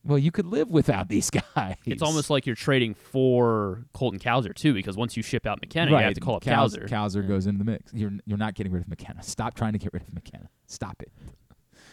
Well, 0.03 0.19
you 0.19 0.31
could 0.32 0.47
live 0.47 0.70
without 0.70 1.09
these 1.15 1.31
guys. 1.31 1.77
It's 1.85 2.03
almost 2.03 2.31
like 2.31 2.47
you're 2.47 2.57
trading 2.57 2.95
for 2.95 3.85
Colton 3.93 4.19
Cowser 4.19 4.55
too, 4.55 4.73
because 4.73 4.97
once 4.97 5.16
you 5.16 5.23
ship 5.23 5.47
out 5.47 5.61
McKenna, 5.61 5.93
right. 5.93 6.01
you 6.01 6.05
have 6.07 6.15
to 6.15 6.20
call 6.20 6.36
up 6.36 6.43
Cows- 6.43 6.74
Cowser. 6.77 6.89
Cowser 6.89 7.23
Yeah. 7.23 7.28
goes 7.28 7.47
into 7.47 7.59
the 7.62 7.70
mix. 7.70 7.93
You're 7.93 8.12
you're 8.24 8.39
not 8.39 8.55
getting 8.55 8.73
rid 8.73 8.82
of 8.82 8.89
McKenna. 8.89 9.23
Stop 9.23 9.55
trying 9.55 9.74
to 9.74 9.78
get 9.78 9.93
rid 9.93 10.03
of 10.03 10.12
McKenna. 10.15 10.49
Stop 10.66 11.03
it. 11.03 11.12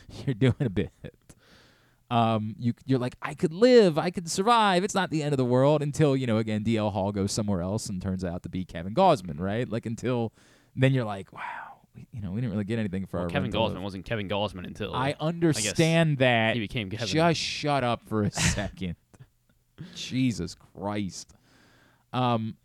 You're 0.26 0.34
doing 0.34 0.56
a 0.60 0.70
bit. 0.70 0.92
Um, 2.12 2.56
you 2.60 2.74
you're 2.86 3.00
like 3.00 3.16
I 3.22 3.34
could 3.34 3.54
live, 3.54 3.98
I 3.98 4.10
could 4.12 4.30
survive. 4.30 4.84
It's 4.84 4.94
not 4.94 5.12
the 5.12 5.24
end 5.24 5.32
of 5.34 5.38
the 5.38 5.46
world 5.46 5.82
until 5.82 6.16
you 6.18 6.28
know 6.28 6.38
again 6.38 6.62
DL 6.64 6.92
Hall 6.92 7.12
goes 7.14 7.32
somewhere 7.32 7.62
else 7.62 7.88
and 7.88 8.02
turns 8.02 8.26
out 8.26 8.44
to 8.44 8.50
be 8.50 8.66
Kevin 8.66 8.94
Gausman, 8.94 9.40
right? 9.40 9.68
Like 9.70 9.86
until 9.86 10.34
then 10.76 10.94
you're 10.94 11.06
like, 11.06 11.32
wow, 11.32 11.40
we, 11.96 12.06
you 12.12 12.22
know 12.22 12.32
we 12.32 12.42
didn't 12.42 12.52
really 12.52 12.66
get 12.66 12.80
anything 12.80 13.06
for 13.06 13.18
Well, 13.18 13.24
our 13.28 13.30
Kevin 13.30 13.48
of- 13.48 13.56
Gausman 13.56 13.82
wasn't 13.82 14.04
Kevin 14.04 14.28
Gausman 14.28 14.68
until 14.68 14.94
I 14.94 15.16
understand 15.22 16.18
that. 16.18 16.54
he 16.56 16.60
became 16.60 16.90
Kevin. 16.90 17.08
Just 17.08 17.40
shut 17.40 17.84
up 17.86 18.02
for 18.10 18.24
a 18.24 18.32
second. 18.32 18.98
Jesus 19.96 20.56
Christ. 20.76 21.34
Um, 22.14 22.58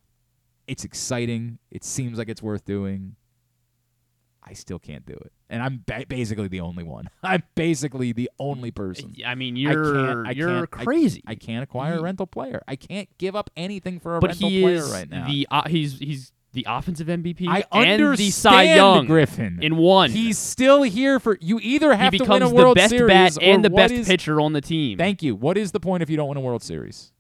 it's 0.67 0.85
exciting. 0.85 1.59
It 1.71 1.85
seems 1.85 2.19
like 2.19 2.29
it's 2.29 2.43
worth 2.43 2.65
doing. 2.65 3.15
I 4.47 4.53
still 4.53 4.79
can't 4.79 5.05
do 5.05 5.15
it, 5.15 5.33
and 5.51 5.63
I'm 5.63 5.83
ba- 5.87 6.05
basically 6.09 6.47
the 6.49 6.61
only 6.61 6.85
one. 6.85 7.09
I'm 7.23 7.43
basically 7.57 8.13
the 8.13 8.31
only 8.39 8.71
person. 8.71 9.15
I 9.27 9.35
mean, 9.35 9.57
you're 9.57 9.93
can't- 9.95 10.27
I 10.27 10.31
you're 10.31 10.67
can't- 10.67 10.71
crazy. 10.71 11.23
I, 11.27 11.35
can't 11.35 11.63
acquire 11.65 11.99
a 11.99 12.03
rental 12.03 12.27
player. 12.27 12.63
I 12.69 12.77
can't 12.77 13.09
give 13.19 13.35
up 13.35 13.51
anything 13.57 13.99
for 13.99 14.17
a 14.17 14.21
but 14.21 14.31
rental 14.31 14.49
he 14.49 14.63
player 14.63 14.77
is 14.77 14.91
right 14.93 15.11
now. 15.11 15.27
the 15.27 15.49
uh, 15.51 15.69
he's 15.69 15.99
he's 15.99 16.33
the 16.53 16.65
offensive 16.69 17.09
MVP 17.09 17.47
I 17.49 17.65
and 17.73 17.91
understand 18.03 18.17
the 18.19 18.31
Cy 18.31 18.63
Young 18.77 19.07
Griffin 19.07 19.59
in 19.63 19.77
one. 19.77 20.11
He's 20.11 20.39
still 20.39 20.83
here 20.85 21.19
for 21.21 21.37
you. 21.41 21.59
Either 21.61 21.93
he 21.93 21.99
have 21.99 22.13
to 22.13 22.19
becomes 22.21 22.45
win 22.45 22.53
a 22.53 22.55
World 22.55 22.77
the 22.77 22.81
best 22.81 22.91
Series 22.91 23.09
bat 23.09 23.39
and 23.43 23.65
the 23.65 23.69
best 23.71 23.93
is- 23.93 24.07
pitcher 24.07 24.41
on 24.41 24.53
the 24.53 24.61
team. 24.63 24.97
Thank 24.97 25.23
you. 25.23 25.35
What 25.35 25.59
is 25.59 25.73
the 25.73 25.81
point 25.81 26.03
if 26.03 26.09
you 26.09 26.17
don't 26.17 26.29
win 26.29 26.39
a 26.39 26.41
World 26.41 26.63
Series? 26.63 27.13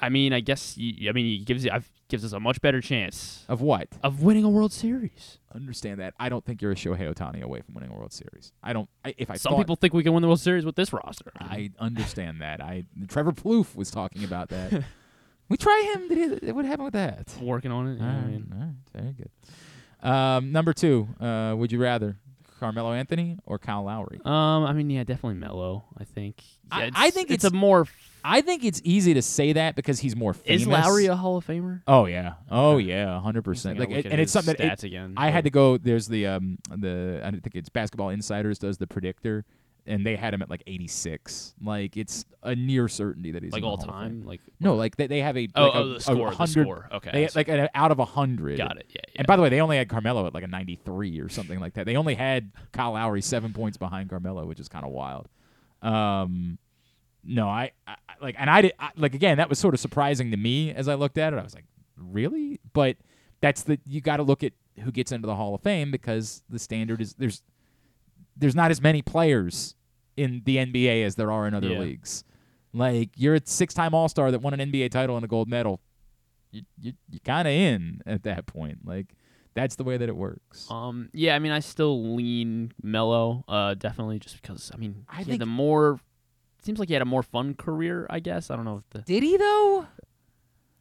I 0.00 0.08
mean, 0.10 0.32
I 0.32 0.40
guess 0.40 0.78
you, 0.78 1.10
I 1.10 1.12
mean 1.12 1.26
he 1.26 1.44
gives 1.44 1.64
you 1.64 1.70
I've, 1.72 1.90
gives 2.08 2.24
us 2.24 2.32
a 2.32 2.40
much 2.40 2.60
better 2.60 2.80
chance 2.80 3.44
Of 3.48 3.60
what? 3.60 3.88
of 4.02 4.22
winning 4.22 4.44
a 4.44 4.48
World 4.48 4.72
Series. 4.72 5.38
Understand 5.54 6.00
that. 6.00 6.14
I 6.18 6.28
don't 6.28 6.44
think 6.44 6.60
you're 6.62 6.72
a 6.72 6.76
Shohei 6.76 7.12
Ohtani 7.14 7.42
away 7.42 7.60
from 7.62 7.74
winning 7.74 7.90
a 7.90 7.94
World 7.94 8.12
Series. 8.12 8.52
I 8.62 8.72
don't. 8.72 8.88
I, 9.04 9.14
if 9.18 9.30
I 9.30 9.36
Some 9.36 9.52
thought- 9.52 9.58
people 9.58 9.76
think 9.76 9.92
we 9.94 10.02
can 10.02 10.12
win 10.12 10.22
the 10.22 10.28
World 10.28 10.40
Series 10.40 10.64
with 10.64 10.76
this 10.76 10.92
roster. 10.92 11.32
I 11.38 11.70
understand 11.78 12.40
that. 12.42 12.60
I 12.62 12.84
Trevor 13.08 13.32
Plouffe 13.32 13.74
was 13.76 13.90
talking 13.90 14.24
about 14.24 14.48
that. 14.50 14.82
we 15.48 15.56
try 15.56 15.92
him. 15.94 16.08
Did 16.08 16.42
he, 16.42 16.52
what 16.52 16.64
happened 16.64 16.84
with 16.86 16.94
that? 16.94 17.34
working 17.40 17.70
on 17.72 17.86
it. 17.88 17.92
you 17.94 17.98
know 18.00 18.04
what 18.06 18.12
I 18.12 18.16
right, 18.18 18.26
mean? 18.26 18.52
all 18.52 18.58
right, 18.58 19.02
very 19.02 19.12
good. 19.12 19.30
Um, 20.00 20.52
number 20.52 20.72
two. 20.72 21.08
Uh, 21.20 21.54
would 21.56 21.72
you 21.72 21.80
rather 21.80 22.16
Carmelo 22.58 22.92
Anthony 22.92 23.38
or 23.46 23.58
Kyle 23.58 23.84
Lowry? 23.84 24.20
Um, 24.24 24.64
I 24.64 24.72
mean, 24.72 24.90
yeah, 24.90 25.04
definitely 25.04 25.34
Melo. 25.38 25.84
I 25.96 26.04
think. 26.04 26.42
I- 26.70 26.84
Yeah, 26.86 26.90
I 26.94 27.06
it's- 27.06 27.14
think 27.14 27.30
it's, 27.30 27.44
it's- 27.44 27.52
a 27.52 27.56
more. 27.56 27.86
I 28.24 28.40
think 28.40 28.64
it's 28.64 28.80
easy 28.84 29.14
to 29.14 29.22
say 29.22 29.52
that 29.54 29.74
because 29.76 30.00
he's 30.00 30.14
more 30.16 30.34
famous. 30.34 30.62
Is 30.62 30.66
Lowry 30.68 31.06
a 31.06 31.14
Hall 31.16 31.36
of 31.38 31.46
Famer? 31.46 31.82
Oh 31.86 32.06
yeah. 32.06 32.34
Oh 32.50 32.76
yeah. 32.78 33.18
hundred 33.20 33.42
percent. 33.42 33.78
Like, 33.78 33.90
it- 33.90 34.06
and 34.06 34.20
it's 34.20 34.32
something 34.32 34.54
that 34.58 34.78
stats 34.78 34.84
it- 34.84 34.88
again. 34.88 35.14
I 35.16 35.28
but- 35.28 35.32
had 35.34 35.44
to 35.44 35.50
go. 35.50 35.78
There's 35.78 36.08
the 36.08 36.26
um 36.26 36.58
the 36.68 37.20
I 37.24 37.30
think 37.30 37.54
it's 37.54 37.68
Basketball 37.68 38.10
Insiders 38.10 38.58
does 38.58 38.76
the 38.78 38.86
predictor, 38.86 39.44
and 39.88 40.06
they 40.06 40.14
had 40.16 40.32
him 40.34 40.42
at 40.42 40.50
like 40.50 40.62
86. 40.66 41.54
Like 41.62 41.96
it's 41.96 42.24
a 42.42 42.54
near 42.54 42.86
certainty 42.88 43.32
that 43.32 43.42
he's 43.42 43.52
like 43.52 43.62
the 43.62 43.68
all 43.68 43.76
time. 43.78 44.22
Like 44.24 44.40
No, 44.60 44.74
like 44.76 44.96
they, 44.96 45.06
they 45.08 45.20
have 45.20 45.36
a 45.36 45.48
Oh, 45.54 45.64
like 45.64 45.74
a, 45.74 45.78
oh, 45.78 45.88
the 45.88 45.94
a 45.96 46.00
score, 46.00 46.14
the 46.16 46.22
100 46.22 46.62
score. 46.62 46.88
Okay, 46.92 47.10
They 47.12 47.28
like 47.34 47.48
an, 47.48 47.68
out 47.74 47.90
of 47.90 47.98
a 47.98 48.04
hundred. 48.04 48.58
got 48.58 48.76
it. 48.76 48.86
Yeah, 48.90 49.00
yeah. 49.08 49.14
And 49.20 49.26
by 49.26 49.36
the 49.36 49.42
way, 49.42 49.48
they 49.48 49.60
only 49.60 49.76
had 49.78 49.88
Carmelo 49.88 50.26
at 50.26 50.34
like 50.34 50.44
a 50.44 50.48
93 50.48 51.18
or 51.20 51.28
something 51.28 51.58
like 51.58 51.74
that. 51.74 51.86
They 51.86 51.96
only 51.96 52.14
had 52.14 52.52
Kyle 52.72 52.92
Lowry 52.92 53.22
seven 53.22 53.52
points 53.52 53.76
behind 53.78 54.10
Carmelo, 54.10 54.44
which 54.46 54.60
is 54.60 54.68
kind 54.68 54.84
of 54.84 54.92
wild. 54.92 55.28
Um, 55.82 56.58
no, 57.24 57.48
I, 57.48 57.72
I 57.86 57.92
I- 58.08 58.14
like, 58.20 58.34
and 58.38 58.50
I 58.50 58.62
did 58.62 58.72
I, 58.78 58.90
like 58.96 59.14
again. 59.14 59.36
That 59.38 59.48
was 59.48 59.58
sort 59.58 59.74
of 59.74 59.80
surprising 59.80 60.30
to 60.32 60.36
me 60.36 60.72
as 60.72 60.88
I 60.88 60.94
looked 60.94 61.18
at 61.18 61.32
it. 61.32 61.38
I 61.38 61.42
was 61.42 61.54
like, 61.54 61.66
really? 61.96 62.58
But 62.72 62.96
that's 63.40 63.62
the 63.62 63.78
you 63.86 64.00
got 64.00 64.16
to 64.16 64.22
look 64.24 64.42
at 64.42 64.52
who 64.82 64.90
gets 64.90 65.12
into 65.12 65.26
the 65.26 65.36
Hall 65.36 65.54
of 65.54 65.62
Fame 65.62 65.90
because 65.92 66.42
the 66.50 66.58
standard 66.58 67.00
is 67.00 67.14
there's 67.14 67.42
there's 68.36 68.54
not 68.56 68.70
as 68.72 68.80
many 68.80 69.02
players 69.02 69.76
in 70.18 70.42
the 70.44 70.56
NBA 70.56 71.04
as 71.04 71.14
there 71.14 71.30
are 71.32 71.46
in 71.46 71.54
other 71.54 71.68
Yeah. 71.68 71.78
leagues. 71.78 72.24
Like 72.72 73.10
you're 73.16 73.34
a 73.36 73.40
six-time 73.44 73.94
All-Star 73.94 74.30
that 74.30 74.40
won 74.40 74.52
an 74.58 74.60
NBA 74.72 74.90
title 74.90 75.16
and 75.16 75.24
a 75.24 75.28
gold 75.28 75.48
medal. 75.48 75.80
You 76.50 76.62
you 76.80 76.92
you 77.10 77.20
kind 77.20 77.46
of 77.48 77.52
in 77.52 78.00
at 78.06 78.22
that 78.24 78.46
point. 78.46 78.78
Like 78.84 79.14
that's 79.54 79.76
the 79.76 79.84
way 79.84 79.96
that 79.96 80.08
it 80.08 80.16
works. 80.16 80.70
Um, 80.70 81.08
yeah, 81.12 81.34
I 81.34 81.38
mean, 81.38 81.52
I 81.52 81.60
still 81.60 82.14
lean 82.14 82.72
Melo, 82.82 83.44
uh, 83.48 83.74
definitely, 83.74 84.18
just 84.18 84.40
because. 84.40 84.70
I 84.72 84.76
mean, 84.76 85.04
I 85.08 85.24
think- 85.24 85.38
the 85.40 85.46
more. 85.46 86.00
Seems 86.62 86.78
like 86.80 86.88
he 86.88 86.92
had 86.94 87.02
a 87.02 87.06
more 87.06 87.22
fun 87.22 87.54
career, 87.54 88.06
I 88.10 88.18
guess. 88.20 88.50
I 88.50 88.56
don't 88.56 88.64
know 88.64 88.78
if 88.78 88.90
the. 88.90 88.98
Did 89.00 89.22
he 89.22 89.36
though? 89.36 89.86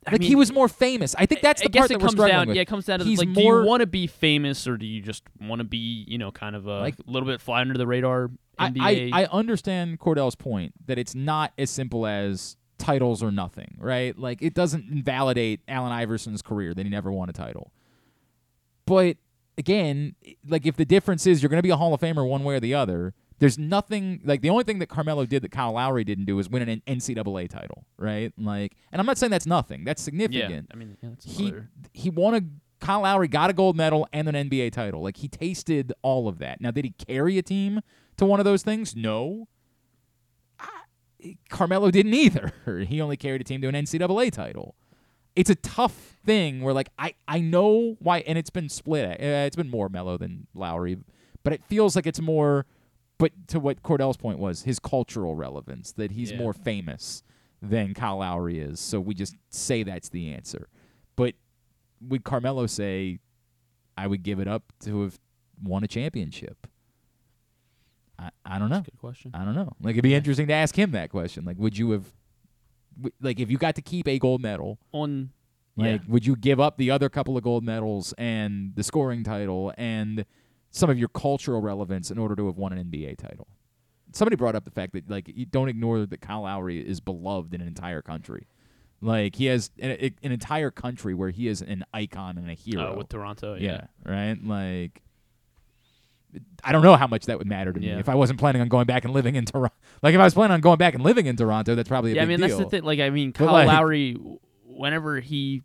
I 0.07 0.11
Like 0.13 0.21
he 0.23 0.35
was 0.35 0.51
more 0.53 0.67
famous. 0.67 1.15
I 1.17 1.25
think 1.25 1.41
that's 1.41 1.61
I 1.61 1.65
the 1.65 1.69
guess 1.69 1.81
part 1.81 1.91
it 1.91 1.93
that 1.95 1.99
comes 2.05 2.15
down. 2.15 2.47
with. 2.47 2.55
Yeah, 2.55 2.61
it 2.63 2.67
comes 2.67 2.85
down 2.85 2.99
to 2.99 3.05
He's 3.05 3.19
like, 3.19 3.33
do 3.33 3.41
you 3.41 3.63
want 3.63 3.81
to 3.81 3.87
be 3.87 4.07
famous 4.07 4.67
or 4.67 4.77
do 4.77 4.85
you 4.85 5.01
just 5.01 5.23
want 5.39 5.59
to 5.59 5.63
be, 5.65 6.05
you 6.07 6.17
know, 6.17 6.31
kind 6.31 6.55
of 6.55 6.65
a 6.65 6.79
Like- 6.79 6.95
little 7.05 7.27
bit 7.27 7.41
fly 7.41 7.61
under 7.61 7.77
the 7.77 7.85
radar 7.87 8.25
I, 8.25 8.29
NBA? 8.59 9.11
I, 9.13 9.23
I 9.23 9.25
understand 9.25 9.99
Cordell's 9.99 10.35
point 10.35 10.73
that 10.85 10.97
it's 10.97 11.15
not 11.15 11.53
as 11.57 11.69
simple 11.69 12.05
as 12.05 12.57
titles 12.77 13.23
or 13.23 13.31
nothing, 13.31 13.77
right? 13.79 14.17
Like 14.17 14.41
it 14.41 14.53
doesn't 14.53 14.85
invalidate 14.91 15.61
Allen 15.67 15.91
Iverson's 15.91 16.41
career 16.41 16.73
that 16.73 16.85
he 16.85 16.89
never 16.89 17.11
won 17.11 17.29
a 17.29 17.33
title. 17.33 17.71
But 18.85 19.17
again, 19.57 20.15
like 20.47 20.65
if 20.65 20.75
the 20.75 20.85
difference 20.85 21.25
is 21.25 21.41
you're 21.41 21.49
going 21.49 21.59
to 21.59 21.63
be 21.63 21.69
a 21.69 21.77
Hall 21.77 21.93
of 21.93 22.01
Famer 22.01 22.27
one 22.27 22.43
way 22.43 22.55
or 22.55 22.59
the 22.59 22.73
other, 22.73 23.13
there's 23.39 23.57
nothing 23.57 24.21
like 24.23 24.41
the 24.41 24.49
only 24.49 24.63
thing 24.63 24.79
that 24.79 24.87
Carmelo 24.87 25.25
did 25.25 25.43
that 25.43 25.51
Kyle 25.51 25.73
Lowry 25.73 26.03
didn't 26.03 26.25
do 26.25 26.39
is 26.39 26.49
win 26.49 26.67
an 26.67 26.81
NCAA 26.87 27.49
title, 27.49 27.85
right? 27.97 28.33
Like, 28.37 28.75
and 28.91 28.99
I'm 28.99 29.05
not 29.05 29.17
saying 29.17 29.31
that's 29.31 29.45
nothing. 29.45 29.83
That's 29.83 30.01
significant. 30.01 30.67
yeah. 30.69 30.73
I 30.73 30.75
mean, 30.75 30.97
yeah, 31.01 31.09
that's 31.09 31.25
he 31.25 31.53
he 31.93 32.09
won 32.09 32.35
a 32.35 32.41
Kyle 32.79 33.01
Lowry 33.01 33.27
got 33.27 33.49
a 33.49 33.53
gold 33.53 33.75
medal 33.75 34.07
and 34.13 34.27
an 34.27 34.49
NBA 34.49 34.71
title. 34.71 35.01
Like 35.03 35.17
he 35.17 35.27
tasted 35.27 35.93
all 36.01 36.27
of 36.27 36.39
that. 36.39 36.61
Now, 36.61 36.71
did 36.71 36.85
he 36.85 36.91
carry 36.91 37.37
a 37.37 37.43
team 37.43 37.81
to 38.17 38.25
one 38.25 38.39
of 38.39 38.45
those 38.45 38.63
things? 38.63 38.95
No. 38.95 39.47
I- 40.59 41.37
Carmelo 41.49 41.91
didn't 41.91 42.13
either. 42.13 42.53
He 42.87 43.01
only 43.01 43.17
carried 43.17 43.41
a 43.41 43.43
team 43.43 43.61
to 43.61 43.67
an 43.67 43.75
NCAA 43.75 44.31
title. 44.31 44.75
It's 45.35 45.49
a 45.49 45.55
tough 45.55 46.17
thing 46.25 46.61
where 46.61 46.73
like 46.73 46.89
I 46.97 47.13
I 47.27 47.39
know 47.39 47.95
why, 47.99 48.19
and 48.19 48.37
it's 48.37 48.49
been 48.49 48.69
split. 48.69 49.11
Uh, 49.21 49.45
it's 49.45 49.55
been 49.55 49.69
more 49.69 49.87
Melo 49.89 50.17
than 50.17 50.47
Lowry, 50.55 50.97
but 51.43 51.53
it 51.53 51.63
feels 51.63 51.95
like 51.95 52.07
it's 52.07 52.19
more. 52.21 52.65
But 53.19 53.31
to 53.49 53.59
what 53.59 53.81
Cordell's 53.83 54.17
point 54.17 54.37
was, 54.39 54.63
his 54.63 54.77
cultural 54.79 55.35
relevance 55.35 55.91
that 55.93 56.11
he's 56.11 56.31
Yeah. 56.31 56.37
more 56.37 56.53
famous 56.53 57.23
than 57.61 57.93
Kyle 57.95 58.17
Lowry 58.17 58.59
is. 58.59 58.79
So 58.79 58.99
we 58.99 59.15
just 59.15 59.35
say 59.49 59.81
that's 59.83 60.09
the 60.09 60.31
answer. 60.31 60.67
But 61.15 61.33
would 61.99 62.23
Carmelo 62.23 62.67
say, 62.67 63.17
I 63.97 64.05
would 64.05 64.21
give 64.21 64.39
it 64.39 64.47
up 64.47 64.71
to 64.81 65.01
have 65.01 65.19
won 65.63 65.83
a 65.83 65.87
championship? 65.87 66.67
I, 68.19 68.29
I 68.45 68.59
don't 68.59 68.69
know. 68.69 68.81
Good 68.81 68.97
question. 68.97 69.31
I 69.33 69.45
don't 69.45 69.55
know. 69.55 69.73
Like 69.81 69.93
it'd 69.93 70.03
be 70.03 70.15
interesting 70.15 70.47
to 70.47 70.53
ask 70.53 70.77
him 70.77 70.91
that 70.91 71.09
question. 71.09 71.45
Like, 71.45 71.57
would 71.59 71.77
you 71.77 71.91
have, 71.91 72.05
w- 72.97 73.13
like, 73.21 73.39
if 73.39 73.51
you 73.51 73.57
got 73.57 73.75
to 73.75 73.81
keep 73.81 74.07
a 74.07 74.17
gold 74.19 74.41
medal, 74.41 74.79
On, 74.91 75.29
like, 75.75 76.01
yeah, 76.01 76.07
would 76.07 76.25
you 76.25 76.35
give 76.35 76.59
up 76.59 76.77
the 76.77 76.89
other 76.91 77.09
couple 77.09 77.37
of 77.37 77.43
gold 77.43 77.63
medals 77.63 78.13
and 78.17 78.71
the 78.75 78.83
scoring 78.83 79.23
title 79.23 79.71
and 79.77 80.25
some 80.71 80.89
of 80.89 80.97
your 80.97 81.09
cultural 81.09 81.61
relevance 81.61 82.09
in 82.09 82.17
order 82.17 82.35
to 82.35 82.47
have 82.47 82.57
won 82.57 82.73
an 82.73 82.83
NBA 82.89 83.17
title? 83.17 83.47
Somebody 84.13 84.35
brought 84.35 84.55
up 84.55 84.63
the 84.65 84.71
fact 84.71 84.93
that 84.93 85.09
like 85.09 85.29
you 85.33 85.45
don't 85.45 85.69
ignore 85.69 86.05
that 86.05 86.21
Kyle 86.21 86.41
Lowry 86.41 86.79
is 86.79 86.99
beloved 86.99 87.53
in 87.53 87.61
an 87.61 87.67
entire 87.67 88.01
country. 88.01 88.47
Like 88.99 89.35
he 89.35 89.45
has 89.45 89.69
an, 89.77 89.91
an 90.23 90.31
entire 90.31 90.71
country 90.71 91.13
where 91.13 91.29
he 91.29 91.47
is 91.47 91.61
an 91.61 91.83
icon 91.93 92.37
and 92.39 92.49
a 92.49 92.53
hero. 92.55 92.93
uh, 92.93 92.97
with 92.97 93.09
Toronto. 93.09 93.53
Yeah, 93.55 93.85
Yeah. 94.05 94.11
right. 94.11 94.43
Like, 94.43 95.03
I 96.67 96.71
don't 96.73 96.81
know 96.83 96.95
how 96.95 97.07
much 97.07 97.25
that 97.25 97.37
would 97.37 97.47
matter 97.47 97.71
to 97.73 97.79
me 97.79 97.89
if 97.89 98.09
I 98.09 98.15
wasn't 98.15 98.39
planning 98.39 98.61
on 98.61 98.67
going 98.67 98.85
back 98.85 99.05
and 99.05 99.13
living 99.13 99.35
in 99.35 99.45
Toronto. 99.45 99.73
Like, 100.03 100.13
if 100.13 100.19
I 100.19 100.23
was 100.25 100.33
planning 100.33 100.53
on 100.53 100.61
going 100.61 100.77
back 100.77 100.93
and 100.93 101.03
living 101.03 101.25
in 101.25 101.35
Toronto, 101.35 101.73
that's 101.75 101.87
probably 101.89 102.11
a 102.11 102.15
Yeah, 102.15 102.23
I 102.23 102.25
mean 102.25 102.39
deal. 102.39 102.47
that's 102.49 102.59
the 102.59 102.69
thing. 102.69 102.83
Like, 102.83 102.99
I 102.99 103.09
mean, 103.09 103.31
Kyle 103.33 103.51
like- 103.53 103.67
Lowry, 103.67 104.17
whenever 104.65 105.19
he, 105.19 105.63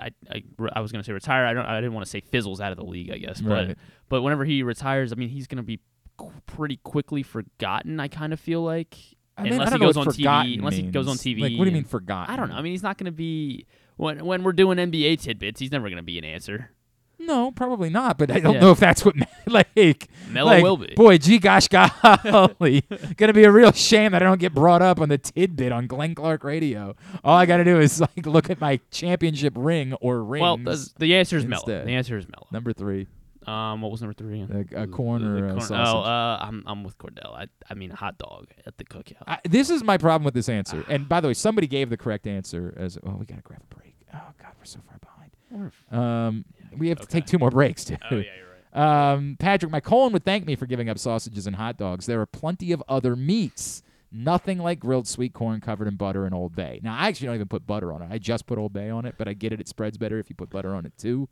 I, 0.00 0.10
I, 0.30 0.42
I 0.74 0.80
was 0.80 0.92
gonna 0.92 1.02
say 1.04 1.12
retire. 1.12 1.46
I 1.46 1.54
don't. 1.54 1.64
I 1.64 1.76
didn't 1.80 1.92
want 1.94 2.04
to 2.04 2.10
say 2.10 2.20
fizzles 2.20 2.60
out 2.60 2.72
of 2.72 2.78
the 2.78 2.84
league. 2.84 3.10
I 3.10 3.18
guess, 3.18 3.40
but 3.40 3.50
Right. 3.68 3.78
but 4.08 4.22
whenever 4.22 4.44
he 4.44 4.62
retires, 4.62 5.12
I 5.12 5.16
mean, 5.16 5.28
he's 5.28 5.46
gonna 5.46 5.62
be 5.62 5.80
qu- 6.16 6.30
pretty 6.46 6.76
quickly 6.76 7.22
forgotten. 7.22 7.98
I 8.00 8.08
kind 8.08 8.32
of 8.32 8.38
feel 8.40 8.62
like. 8.62 8.96
I 9.36 9.44
mean, 9.44 9.52
unless 9.54 9.68
I 9.70 9.72
he 9.74 9.78
goes 9.78 9.96
on 9.96 10.06
TV, 10.06 10.16
forgotten 10.16 10.52
unless 10.58 10.74
he 10.74 10.82
goes 10.82 11.06
on. 11.08 11.16
TV. 11.16 11.40
Like, 11.42 11.52
what 11.58 11.64
do 11.64 11.70
you 11.70 11.74
mean 11.74 11.84
forgotten? 11.84 12.32
I 12.32 12.36
don't 12.36 12.48
know. 12.48 12.56
I 12.56 12.62
mean, 12.62 12.72
he's 12.72 12.82
not 12.82 12.98
going 12.98 13.06
to 13.06 13.12
be 13.12 13.66
when 13.96 14.24
when 14.26 14.42
we're 14.42 14.52
doing 14.52 14.78
NBA 14.78 15.20
tidbits. 15.22 15.60
He's 15.60 15.70
never 15.70 15.84
going 15.88 15.96
to 15.98 16.02
be 16.02 16.18
an 16.18 16.24
answer. 16.24 16.72
No, 17.18 17.50
probably 17.50 17.90
not. 17.90 18.16
But 18.18 18.30
I 18.30 18.40
don't 18.40 18.54
Yeah. 18.54 18.60
know 18.60 18.70
if 18.70 18.78
that's 18.80 19.04
what 19.04 19.14
like. 19.46 20.08
Melo 20.30 20.46
like, 20.46 20.62
will 20.62 20.76
be. 20.76 20.94
Boy, 20.94 21.18
gee, 21.18 21.38
gosh, 21.38 21.68
golly, 21.68 22.84
gonna 23.16 23.32
be 23.32 23.44
a 23.44 23.50
real 23.50 23.72
shame 23.72 24.12
that 24.12 24.22
I 24.22 24.24
don't 24.26 24.40
get 24.40 24.54
brought 24.54 24.82
up 24.82 25.00
on 25.00 25.08
the 25.08 25.18
tidbit 25.18 25.72
on 25.72 25.86
Glenn 25.86 26.14
Clark 26.14 26.44
Radio. 26.44 26.94
All 27.24 27.36
I 27.36 27.46
got 27.46 27.58
to 27.58 27.64
do 27.64 27.80
is 27.80 28.00
like 28.16 28.24
look 28.26 28.50
at 28.50 28.60
my 28.60 28.78
championship 28.90 29.54
ring 29.56 29.94
or 29.94 30.22
rings. 30.22 30.42
Well, 30.42 30.56
the, 30.58 30.90
the 30.98 31.16
answer 31.16 31.36
is 31.36 31.44
instead. 31.44 31.86
The 31.86 31.92
answer 31.92 32.16
is 32.16 32.26
Melo. 32.28 32.46
Number 32.52 32.72
three. 32.72 33.06
Um, 33.46 33.80
what 33.80 33.90
was 33.90 34.02
number 34.02 34.12
three? 34.12 34.42
again? 34.42 34.68
A, 34.76 34.82
a 34.82 34.86
corn 34.86 35.22
The- 35.22 35.28
the 35.30 35.34
or 35.42 35.46
a 35.46 35.50
corn- 35.52 35.60
sausage? 35.62 35.94
Oh, 35.94 36.00
uh, 36.00 36.38
I'm 36.40 36.62
I'm 36.66 36.84
with 36.84 36.98
Cordell. 36.98 37.34
I 37.34 37.46
I 37.70 37.74
mean 37.74 37.90
a 37.90 37.96
hot 37.96 38.18
dog 38.18 38.48
at 38.66 38.76
the 38.76 38.84
cookout. 38.84 39.22
I, 39.26 39.38
this 39.48 39.70
is 39.70 39.82
my 39.82 39.96
problem 39.96 40.24
with 40.24 40.34
this 40.34 40.48
answer. 40.48 40.84
And 40.88 41.08
by 41.08 41.20
the 41.20 41.28
way, 41.28 41.34
somebody 41.34 41.66
gave 41.66 41.88
the 41.90 41.96
correct 41.96 42.26
answer 42.26 42.74
as 42.76 42.98
oh, 43.04 43.12
we 43.18 43.24
gotta 43.26 43.40
grab 43.42 43.62
a 43.70 43.74
break. 43.74 43.94
Oh 44.14 44.18
God, 44.38 44.52
we're 44.58 44.64
so 44.64 44.80
far 44.86 44.98
behind. 44.98 45.72
Um, 45.90 46.44
we 46.78 46.88
have 46.88 47.00
to 47.00 47.06
take 47.06 47.26
two 47.26 47.38
more 47.38 47.50
breaks, 47.50 47.84
too. 47.84 47.96
Oh, 48.10 48.16
yeah, 48.16 48.22
you're 48.36 48.46
right. 48.74 49.12
Um, 49.12 49.36
Patrick, 49.38 49.72
my 49.72 49.80
colon 49.80 50.12
would 50.12 50.24
thank 50.24 50.46
me 50.46 50.56
for 50.56 50.66
giving 50.66 50.88
up 50.88 50.98
sausages 50.98 51.46
and 51.46 51.56
hot 51.56 51.76
dogs. 51.76 52.06
There 52.06 52.20
are 52.20 52.26
plenty 52.26 52.72
of 52.72 52.82
other 52.88 53.16
meats. 53.16 53.82
Nothing 54.10 54.58
like 54.58 54.78
grilled 54.80 55.06
sweet 55.06 55.34
corn 55.34 55.60
covered 55.60 55.86
in 55.88 55.96
butter 55.96 56.24
and 56.24 56.34
Old 56.34 56.56
Bay. 56.56 56.80
Now, 56.82 56.96
I 56.96 57.08
actually 57.08 57.26
don't 57.26 57.34
even 57.36 57.48
put 57.48 57.66
butter 57.66 57.92
on 57.92 58.00
it. 58.02 58.08
I 58.10 58.16
just 58.18 58.46
put 58.46 58.56
Old 58.58 58.72
Bay 58.72 58.88
on 58.88 59.04
it, 59.04 59.16
but 59.18 59.28
I 59.28 59.34
get 59.34 59.52
it. 59.52 59.60
It 59.60 59.68
spreads 59.68 59.98
better 59.98 60.18
if 60.18 60.30
you 60.30 60.34
put 60.36 60.48
butter 60.48 60.74
on 60.74 60.86
it 60.86 60.92
too. 60.96 61.28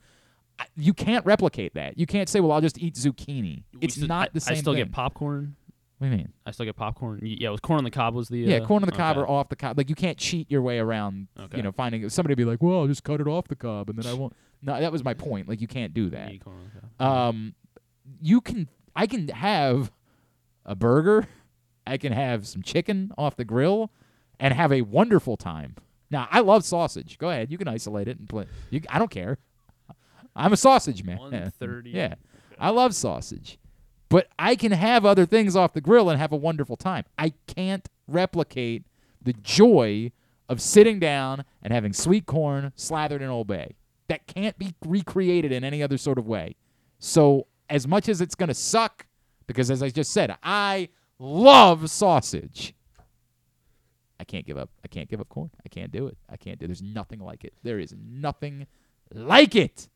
I, 0.58 0.64
you 0.76 0.92
can't 0.92 1.24
replicate 1.24 1.74
that. 1.74 1.98
You 1.98 2.04
can't 2.06 2.28
say, 2.28 2.40
"Well, 2.40 2.52
I'll 2.52 2.60
just 2.62 2.78
eat 2.78 2.94
zucchini." 2.94 3.62
We 3.74 3.80
It's 3.80 3.94
still- 3.94 4.08
not 4.08 4.32
the 4.34 4.40
same. 4.40 4.52
I 4.52 4.56
still 4.58 4.72
thing. 4.74 4.84
get 4.84 4.92
popcorn. 4.92 5.56
What 5.98 6.08
do 6.08 6.10
you 6.10 6.16
mean? 6.18 6.32
I 6.44 6.50
still 6.50 6.66
get 6.66 6.76
popcorn. 6.76 7.20
Yeah, 7.22 7.48
it 7.48 7.50
was 7.52 7.60
corn 7.60 7.78
on 7.78 7.84
the 7.84 7.90
cob 7.90 8.14
was 8.14 8.28
the 8.28 8.38
Yeah, 8.40 8.56
uh, 8.58 8.66
corn 8.66 8.82
on 8.82 8.86
the 8.88 8.94
cob 8.94 9.16
okay. 9.16 9.22
or 9.24 9.30
off 9.30 9.48
the 9.48 9.56
cob. 9.56 9.78
Like 9.78 9.88
you 9.88 9.94
can't 9.94 10.18
cheat 10.18 10.50
your 10.50 10.60
way 10.60 10.78
around. 10.78 11.28
Okay. 11.40 11.56
You 11.56 11.62
know, 11.62 11.72
finding 11.72 12.06
somebody 12.10 12.32
would 12.32 12.36
be 12.38 12.44
like, 12.44 12.62
"Well, 12.62 12.80
I'll 12.80 12.86
just 12.86 13.04
cut 13.04 13.20
it 13.22 13.26
off 13.26 13.48
the 13.48 13.56
cob, 13.56 13.88
and 13.88 13.98
then 13.98 14.06
I 14.10 14.14
won't." 14.18 14.34
No, 14.62 14.80
that 14.80 14.92
was 14.92 15.04
my 15.04 15.14
point. 15.14 15.48
Like 15.48 15.60
you 15.60 15.68
can't 15.68 15.94
do 15.94 16.10
that. 16.10 16.32
Eat 16.32 16.44
corn 16.44 16.56
on 16.56 16.70
the 16.74 16.90
cob. 16.98 17.28
Um, 17.28 17.54
you 18.20 18.40
can. 18.40 18.68
I 18.94 19.06
can 19.06 19.28
have 19.28 19.92
a 20.64 20.74
burger. 20.74 21.26
I 21.86 21.98
can 21.98 22.12
have 22.12 22.46
some 22.46 22.62
chicken 22.62 23.12
off 23.16 23.36
the 23.36 23.44
grill, 23.44 23.90
and 24.40 24.52
have 24.54 24.72
a 24.72 24.82
wonderful 24.82 25.36
time. 25.36 25.76
Now, 26.10 26.28
I 26.30 26.40
love 26.40 26.64
sausage. 26.64 27.18
Go 27.18 27.30
ahead. 27.30 27.50
You 27.50 27.58
can 27.58 27.68
isolate 27.68 28.08
it 28.08 28.18
and 28.18 28.28
play. 28.28 28.46
You, 28.70 28.80
I 28.88 28.98
don't 28.98 29.10
care. 29.10 29.38
I'm 30.34 30.52
a 30.52 30.56
sausage 30.56 31.04
man. 31.04 31.18
130. 31.20 31.90
Yeah, 31.90 32.14
I 32.58 32.70
love 32.70 32.94
sausage, 32.94 33.58
but 34.08 34.28
I 34.38 34.56
can 34.56 34.72
have 34.72 35.04
other 35.04 35.26
things 35.26 35.56
off 35.56 35.72
the 35.72 35.80
grill 35.80 36.10
and 36.10 36.20
have 36.20 36.32
a 36.32 36.36
wonderful 36.36 36.76
time. 36.76 37.04
I 37.18 37.32
can't 37.46 37.88
replicate 38.08 38.84
the 39.22 39.32
joy 39.32 40.12
of 40.48 40.60
sitting 40.60 40.98
down 41.00 41.44
and 41.62 41.72
having 41.72 41.92
sweet 41.92 42.26
corn 42.26 42.72
slathered 42.76 43.22
in 43.22 43.28
Old 43.28 43.48
Bay. 43.48 43.74
That 44.08 44.26
can't 44.26 44.56
be 44.58 44.74
recreated 44.84 45.52
in 45.52 45.64
any 45.64 45.82
other 45.82 45.98
sort 45.98 46.18
of 46.18 46.26
way. 46.26 46.56
So, 46.98 47.46
as 47.68 47.86
much 47.88 48.08
as 48.08 48.20
it's 48.20 48.34
going 48.34 48.48
to 48.48 48.54
suck, 48.54 49.06
because 49.46 49.70
as 49.70 49.82
I 49.82 49.90
just 49.90 50.12
said, 50.12 50.36
I 50.42 50.88
love 51.18 51.90
sausage. 51.90 52.74
I 54.18 54.24
can't 54.24 54.46
give 54.46 54.56
up. 54.56 54.70
I 54.84 54.88
can't 54.88 55.08
give 55.08 55.20
up 55.20 55.28
corn. 55.28 55.50
I 55.64 55.68
can't 55.68 55.92
do 55.92 56.06
it. 56.06 56.16
I 56.30 56.36
can't 56.36 56.58
do. 56.58 56.66
There's 56.66 56.82
nothing 56.82 57.20
like 57.20 57.44
it. 57.44 57.52
There 57.62 57.78
is 57.78 57.94
nothing 57.98 58.66
like 59.12 59.54
it. 59.54 59.88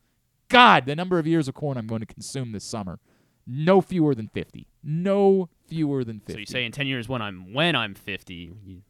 God, 0.49 0.85
the 0.87 0.97
number 0.97 1.19
of 1.19 1.27
years 1.27 1.49
of 1.49 1.55
corn 1.55 1.79
I'm 1.79 1.87
going 1.87 2.01
to 2.01 2.07
consume 2.07 2.53
this 2.53 2.65
summer, 2.65 2.99
no 3.47 3.81
fewer 3.81 4.15
than 4.15 4.29
50. 4.29 4.67
No 4.83 5.49
fewer 5.67 6.05
than 6.05 6.21
50. 6.21 6.33
So 6.33 6.39
you 6.39 6.47
say 6.47 6.65
in 6.65 6.73
ten 6.73 6.87
years 6.87 7.09
when 7.09 7.23
I'm 7.23 7.53
when 7.53 7.75
I'm 7.77 7.95
50, 7.95 8.53
you, 8.65 8.83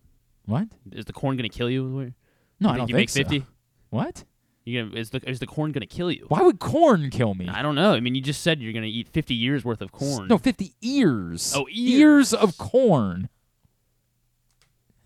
what? 0.46 0.68
is 0.92 1.04
the 1.04 1.12
corn 1.12 1.36
gonna 1.36 1.48
kill 1.48 1.70
you? 1.70 2.12
No, 2.58 2.68
you 2.68 2.74
I 2.74 2.76
don't 2.76 2.86
think, 2.86 2.88
you 2.88 2.94
think 2.96 2.96
make 2.96 3.10
so. 3.10 3.18
50. 3.18 3.46
What? 3.90 4.24
You 4.70 4.84
gonna, 4.84 4.96
is 4.98 5.10
the 5.10 5.28
is 5.28 5.38
the 5.40 5.46
corn 5.46 5.72
gonna 5.72 5.86
kill 5.86 6.10
you? 6.10 6.24
Why 6.28 6.42
would 6.42 6.58
corn 6.60 7.10
kill 7.10 7.34
me? 7.34 7.48
I 7.48 7.62
don't 7.62 7.74
know. 7.74 7.92
I 7.92 8.00
mean, 8.00 8.14
you 8.14 8.20
just 8.20 8.42
said 8.42 8.60
you're 8.60 8.72
gonna 8.72 8.86
eat 8.86 9.08
50 9.08 9.34
years 9.34 9.64
worth 9.64 9.80
of 9.80 9.92
corn. 9.92 10.28
No, 10.28 10.38
50 10.38 10.74
ears. 10.82 11.52
Oh, 11.56 11.66
ears 11.70 12.32
of 12.32 12.56
corn. 12.58 13.28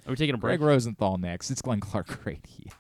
Are 0.07 0.11
we 0.11 0.17
taking 0.17 0.35
a 0.35 0.39
break? 0.39 0.59
Gregg 0.61 0.69
Rosenthal 0.69 1.17
next. 1.17 1.51
It's 1.51 1.63
Glenn 1.63 1.81
Clark 1.81 2.25
Radio. 2.27 2.73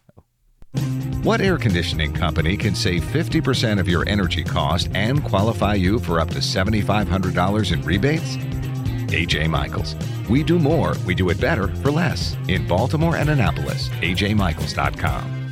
What 1.22 1.40
air 1.40 1.56
conditioning 1.56 2.12
company 2.12 2.56
can 2.56 2.74
save 2.74 3.02
50% 3.04 3.78
of 3.80 3.88
your 3.88 4.06
energy 4.08 4.44
cost 4.44 4.90
and 4.92 5.24
qualify 5.24 5.74
you 5.74 5.98
for 5.98 6.20
up 6.20 6.28
to 6.30 6.38
$7,500 6.38 7.72
in 7.72 7.80
rebates? 7.82 8.36
AJ 9.06 9.48
Michaels. 9.48 9.94
We 10.28 10.42
do 10.42 10.58
more, 10.58 10.94
we 11.06 11.14
do 11.14 11.30
it 11.30 11.40
better 11.40 11.68
for 11.76 11.90
less. 11.92 12.36
In 12.48 12.66
Baltimore 12.66 13.16
and 13.16 13.30
Annapolis, 13.30 13.88
ajmichaels.com. 13.88 15.43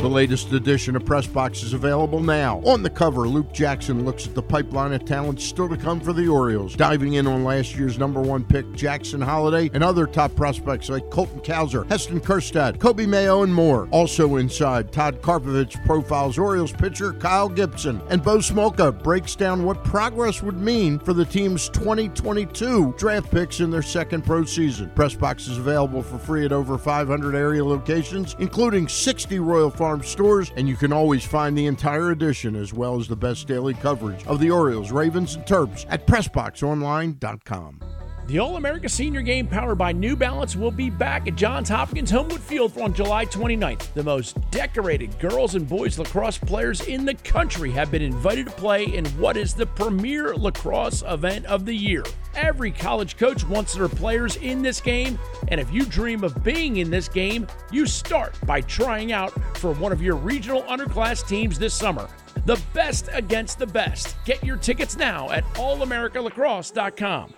The 0.00 0.08
latest 0.08 0.50
edition 0.52 0.96
of 0.96 1.04
Press 1.04 1.26
Box 1.26 1.62
is 1.62 1.74
available 1.74 2.20
now. 2.20 2.62
On 2.64 2.82
the 2.82 2.88
cover, 2.88 3.28
Luke 3.28 3.52
Jackson 3.52 4.06
looks 4.06 4.26
at 4.26 4.34
the 4.34 4.40
pipeline 4.40 4.94
of 4.94 5.04
talent 5.04 5.42
still 5.42 5.68
to 5.68 5.76
come 5.76 6.00
for 6.00 6.14
the 6.14 6.26
Orioles, 6.26 6.74
diving 6.74 7.14
in 7.14 7.26
on 7.26 7.44
last 7.44 7.76
year's 7.76 7.98
number 7.98 8.22
one 8.22 8.42
pick, 8.42 8.72
Jackson 8.72 9.20
Holliday, 9.20 9.70
and 9.74 9.84
other 9.84 10.06
top 10.06 10.34
prospects 10.34 10.88
like 10.88 11.10
Colton 11.10 11.40
Cowser, 11.40 11.86
Heston 11.90 12.18
Kjerstad, 12.18 12.78
Coby 12.78 13.06
Mayo, 13.06 13.42
and 13.42 13.52
more. 13.54 13.88
Also 13.90 14.36
inside, 14.36 14.90
Todd 14.90 15.20
Karpovich 15.20 15.84
profiles 15.84 16.38
Orioles 16.38 16.72
pitcher 16.72 17.12
Kyle 17.12 17.50
Gibson, 17.50 18.00
and 18.08 18.24
Bo 18.24 18.38
Smolka 18.38 19.02
breaks 19.02 19.36
down 19.36 19.66
what 19.66 19.84
progress 19.84 20.42
would 20.42 20.58
mean 20.58 20.98
for 20.98 21.12
the 21.12 21.26
team's 21.26 21.68
2022 21.68 22.94
draft 22.96 23.30
picks 23.30 23.60
in 23.60 23.70
their 23.70 23.82
second 23.82 24.24
pro 24.24 24.46
season. 24.46 24.88
Press 24.94 25.14
Box 25.14 25.46
is 25.46 25.58
available 25.58 26.02
for 26.02 26.16
free 26.16 26.46
at 26.46 26.52
over 26.52 26.78
500 26.78 27.34
area 27.34 27.62
locations, 27.62 28.34
including 28.38 28.88
60 28.88 29.38
Royal 29.40 29.68
Farm 29.68 29.89
stores, 29.98 30.52
and 30.56 30.68
you 30.68 30.76
can 30.76 30.92
always 30.92 31.24
find 31.24 31.56
the 31.56 31.66
entire 31.66 32.10
edition 32.10 32.54
as 32.56 32.72
well 32.72 32.98
as 32.98 33.08
the 33.08 33.16
best 33.16 33.46
daily 33.46 33.74
coverage 33.74 34.24
of 34.26 34.40
the 34.40 34.50
Orioles, 34.50 34.92
Ravens, 34.92 35.34
and 35.34 35.44
Terps 35.44 35.86
at 35.88 36.06
PressBoxOnline.com. 36.06 37.99
The 38.30 38.38
All 38.38 38.54
America 38.54 38.88
Senior 38.88 39.22
Game 39.22 39.48
powered 39.48 39.78
by 39.78 39.90
New 39.90 40.14
Balance 40.14 40.54
will 40.54 40.70
be 40.70 40.88
back 40.88 41.26
at 41.26 41.34
Johns 41.34 41.68
Hopkins 41.68 42.12
Homewood 42.12 42.40
Field 42.40 42.78
on 42.78 42.94
July 42.94 43.26
29th. 43.26 43.92
The 43.92 44.04
most 44.04 44.38
decorated 44.52 45.18
girls 45.18 45.56
and 45.56 45.68
boys 45.68 45.98
lacrosse 45.98 46.38
players 46.38 46.80
in 46.82 47.04
the 47.04 47.14
country 47.14 47.72
have 47.72 47.90
been 47.90 48.02
invited 48.02 48.46
to 48.46 48.52
play 48.52 48.84
in 48.84 49.04
what 49.18 49.36
is 49.36 49.52
the 49.52 49.66
premier 49.66 50.36
lacrosse 50.36 51.02
event 51.08 51.44
of 51.46 51.66
the 51.66 51.74
year. 51.74 52.04
Every 52.36 52.70
college 52.70 53.16
coach 53.16 53.44
wants 53.48 53.74
their 53.74 53.88
players 53.88 54.36
in 54.36 54.62
this 54.62 54.80
game, 54.80 55.18
and 55.48 55.60
if 55.60 55.72
you 55.72 55.84
dream 55.84 56.22
of 56.22 56.44
being 56.44 56.76
in 56.76 56.88
this 56.88 57.08
game, 57.08 57.48
you 57.72 57.84
start 57.84 58.36
by 58.46 58.60
trying 58.60 59.10
out 59.10 59.32
for 59.56 59.72
one 59.72 59.90
of 59.90 60.00
your 60.00 60.14
regional 60.14 60.62
underclass 60.62 61.26
teams 61.26 61.58
this 61.58 61.74
summer. 61.74 62.08
The 62.46 62.62
best 62.74 63.08
against 63.12 63.58
the 63.58 63.66
best. 63.66 64.14
Get 64.24 64.44
your 64.44 64.56
tickets 64.56 64.96
now 64.96 65.28
at 65.30 65.42
allamericalacrosse.com. 65.54 67.34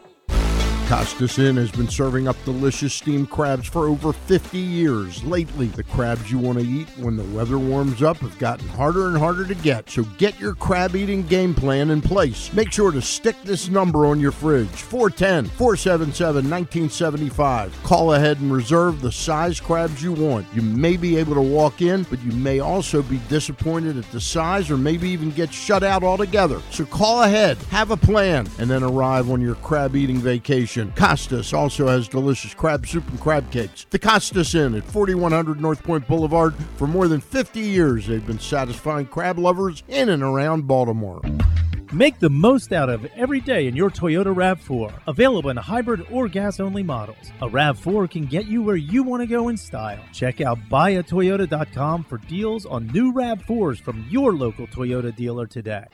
Costas 0.93 1.39
Inn 1.39 1.57
has 1.57 1.71
been 1.71 1.89
serving 1.89 2.29
up 2.29 2.37
delicious 2.45 2.93
steamed 2.93 3.31
crabs 3.31 3.67
for 3.67 3.87
over 3.87 4.13
50 4.13 4.59
years. 4.59 5.25
Lately, 5.25 5.69
the 5.69 5.83
crabs 5.83 6.31
you 6.31 6.39
want 6.39 6.59
to 6.59 6.67
eat 6.67 6.87
when 6.99 7.17
the 7.17 7.25
weather 7.35 7.59
warms 7.59 8.03
up 8.03 8.19
have 8.19 8.39
gotten 8.39 8.69
harder 8.69 9.09
and 9.09 9.17
harder 9.17 9.47
to 9.47 9.55
get. 9.55 9.89
So 9.89 10.03
get 10.19 10.39
your 10.39 10.55
crab 10.55 10.95
eating 10.95 11.23
game 11.23 11.55
plan 11.55 11.89
in 11.89 12.03
place. 12.03 12.53
Make 12.53 12.71
sure 12.71 12.93
to 12.93 13.01
stick 13.01 13.37
this 13.43 13.71
number 13.71 14.05
on 14.05 14.21
your 14.21 14.33
fridge 14.33 14.69
410 14.69 15.47
477 15.57 16.51
1975. 16.51 17.83
Call 17.85 18.13
ahead 18.13 18.41
and 18.41 18.53
reserve 18.53 19.01
the 19.01 19.13
size 19.13 19.59
crabs 19.61 20.03
you 20.03 20.13
want. 20.13 20.47
You 20.55 20.61
may 20.61 20.99
be 20.99 21.17
able 21.17 21.37
to 21.37 21.41
walk 21.41 21.81
in, 21.81 22.03
but 22.03 22.23
you 22.23 22.33
may 22.33 22.61
also 22.61 23.01
be 23.01 23.19
disappointed 23.31 23.97
at 23.97 24.13
the 24.13 24.21
size 24.21 24.71
or 24.71 24.77
maybe 24.77 25.09
even 25.09 25.31
get 25.31 25.55
shut 25.55 25.83
out 25.83 26.03
altogether. 26.03 26.61
So 26.71 26.85
call 26.85 27.23
ahead, 27.23 27.57
have 27.71 27.93
a 27.93 27.97
plan, 27.97 28.47
and 28.59 28.69
then 28.69 28.83
arrive 28.83 29.31
on 29.31 29.41
your 29.41 29.55
crab 29.55 29.97
eating 29.97 30.19
vacation. 30.19 30.82
Costas 30.91 31.53
also 31.53 31.87
has 31.87 32.09
delicious 32.09 32.55
crab 32.55 32.87
soup 32.87 33.09
and 33.09 33.21
crab 33.21 33.51
cakes. 33.53 33.87
The 33.91 33.99
Costas 33.99 34.55
Inn 34.55 34.75
at 34.75 34.85
4100 34.85 35.61
North 35.61 35.83
Point 35.83 36.09
Boulevard. 36.09 36.55
For 36.77 36.87
more 36.87 37.07
than 37.07 37.21
50 37.21 37.61
years, 37.61 38.07
they've 38.07 38.27
been 38.27 38.39
satisfying 38.41 39.07
crab 39.07 39.39
lovers 39.39 39.83
in 39.89 40.09
and 40.09 40.23
around 40.23 40.67
Baltimore. 40.67 41.23
Make 41.93 42.19
the 42.21 42.31
most 42.31 42.73
out 42.73 42.89
of 42.89 43.05
every 43.17 43.41
day 43.41 43.67
in 43.67 43.77
your 43.77 43.91
Toyota 43.91 44.35
RAV4. 44.35 45.03
Available 45.07 45.51
in 45.51 45.59
hybrid 45.59 46.07
or 46.11 46.27
gas 46.27 46.59
only 46.59 46.83
models. 46.83 47.31
A 47.43 47.49
RAV4 47.49 48.11
can 48.11 48.25
get 48.25 48.47
you 48.47 48.63
where 48.63 48.77
you 48.77 49.03
want 49.03 49.21
to 49.21 49.27
go 49.27 49.49
in 49.49 49.59
style. 49.59 50.03
Check 50.11 50.41
out 50.41 50.59
buyatoyota.com 50.71 52.05
for 52.05 52.17
deals 52.17 52.65
on 52.65 52.87
new 52.89 53.13
RAV4s 53.13 53.83
from 53.83 54.07
your 54.09 54.33
local 54.33 54.67
Toyota 54.69 55.15
dealer 55.15 55.47
today. 55.47 55.85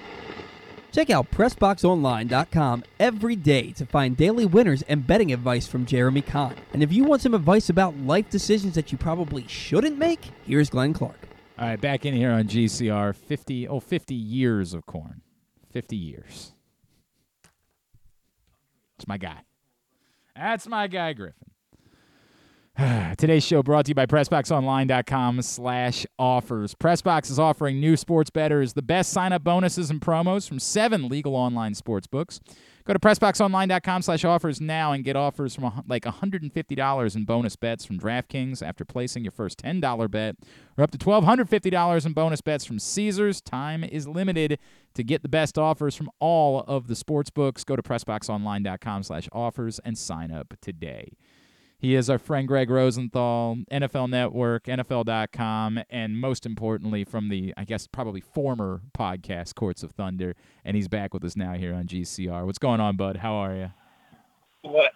Check 0.98 1.10
out 1.10 1.30
PressBoxOnline.com 1.30 2.82
every 2.98 3.36
day 3.36 3.70
to 3.70 3.86
find 3.86 4.16
daily 4.16 4.44
winners 4.44 4.82
and 4.88 5.06
betting 5.06 5.32
advice 5.32 5.64
from 5.64 5.86
Jeremy 5.86 6.22
Kahn. 6.22 6.56
And 6.72 6.82
if 6.82 6.92
you 6.92 7.04
want 7.04 7.22
some 7.22 7.34
advice 7.34 7.70
about 7.70 7.96
life 7.98 8.28
decisions 8.30 8.74
that 8.74 8.90
you 8.90 8.98
probably 8.98 9.46
shouldn't 9.46 9.96
make, 9.96 10.18
here's 10.44 10.68
Glenn 10.68 10.92
Clark. 10.92 11.28
All 11.56 11.68
right, 11.68 11.80
back 11.80 12.04
in 12.04 12.14
here 12.14 12.32
on 12.32 12.48
GCR. 12.48 13.14
50, 13.14 13.68
oh, 13.68 13.78
50 13.78 14.12
years 14.12 14.74
of 14.74 14.86
corn. 14.86 15.22
50 15.70 15.94
years. 15.94 16.52
It's 18.96 19.06
my 19.06 19.18
guy. 19.18 19.42
That's 20.34 20.66
my 20.66 20.88
guy, 20.88 21.12
Griffin. 21.12 21.52
Today's 23.18 23.44
show 23.44 23.60
brought 23.64 23.86
to 23.86 23.90
you 23.90 23.94
by 23.96 24.06
PressBoxOnline.com 24.06 25.42
slash 25.42 26.06
offers. 26.16 26.76
PressBox 26.76 27.28
is 27.28 27.38
offering 27.38 27.80
new 27.80 27.96
sports 27.96 28.30
bettors 28.30 28.74
the 28.74 28.82
best 28.82 29.12
sign-up 29.12 29.42
bonuses 29.42 29.90
and 29.90 30.00
promos 30.00 30.46
from 30.46 30.60
seven 30.60 31.08
legal 31.08 31.34
online 31.34 31.74
sports 31.74 32.06
books. 32.06 32.38
Go 32.84 32.92
to 32.92 33.00
PressBoxOnline.com 33.00 34.02
slash 34.02 34.24
offers 34.24 34.60
now 34.60 34.92
and 34.92 35.02
get 35.02 35.16
offers 35.16 35.56
from 35.56 35.82
like 35.88 36.04
$150 36.04 37.16
in 37.16 37.24
bonus 37.24 37.56
bets 37.56 37.84
from 37.84 37.98
DraftKings 37.98 38.64
after 38.64 38.84
placing 38.84 39.24
your 39.24 39.32
first 39.32 39.60
$10 39.60 40.08
bet 40.08 40.36
or 40.76 40.84
up 40.84 40.92
to 40.92 40.98
$1,250 40.98 42.06
in 42.06 42.12
bonus 42.12 42.40
bets 42.40 42.64
from 42.64 42.78
Caesars. 42.78 43.40
Time 43.40 43.82
is 43.82 44.06
limited 44.06 44.56
to 44.94 45.02
get 45.02 45.22
the 45.22 45.28
best 45.28 45.58
offers 45.58 45.96
from 45.96 46.10
all 46.20 46.60
of 46.60 46.86
the 46.86 46.94
sports 46.94 47.28
books. 47.28 47.64
Go 47.64 47.74
to 47.74 47.82
PressBoxOnline.com 47.82 49.02
slash 49.02 49.28
offers 49.32 49.80
and 49.80 49.98
sign 49.98 50.30
up 50.30 50.54
today. 50.62 51.10
He 51.80 51.94
is 51.94 52.10
our 52.10 52.18
friend 52.18 52.48
Gregg 52.48 52.70
Rosenthal, 52.70 53.58
NFL 53.70 54.10
Network, 54.10 54.64
NFL.com, 54.64 55.78
and 55.88 56.20
most 56.20 56.44
importantly, 56.44 57.04
from 57.04 57.28
the, 57.28 57.54
I 57.56 57.64
guess, 57.64 57.86
probably 57.86 58.20
former 58.20 58.82
podcast, 58.98 59.54
Courts 59.54 59.84
of 59.84 59.92
Thunder. 59.92 60.34
And 60.64 60.74
he's 60.74 60.88
back 60.88 61.14
with 61.14 61.24
us 61.24 61.36
now 61.36 61.52
here 61.54 61.72
on 61.72 61.84
GCR. 61.84 62.44
What's 62.44 62.58
going 62.58 62.80
on, 62.80 62.96
bud? 62.96 63.18
How 63.18 63.34
are 63.34 63.54
you? 63.54 63.70
What? 64.62 64.90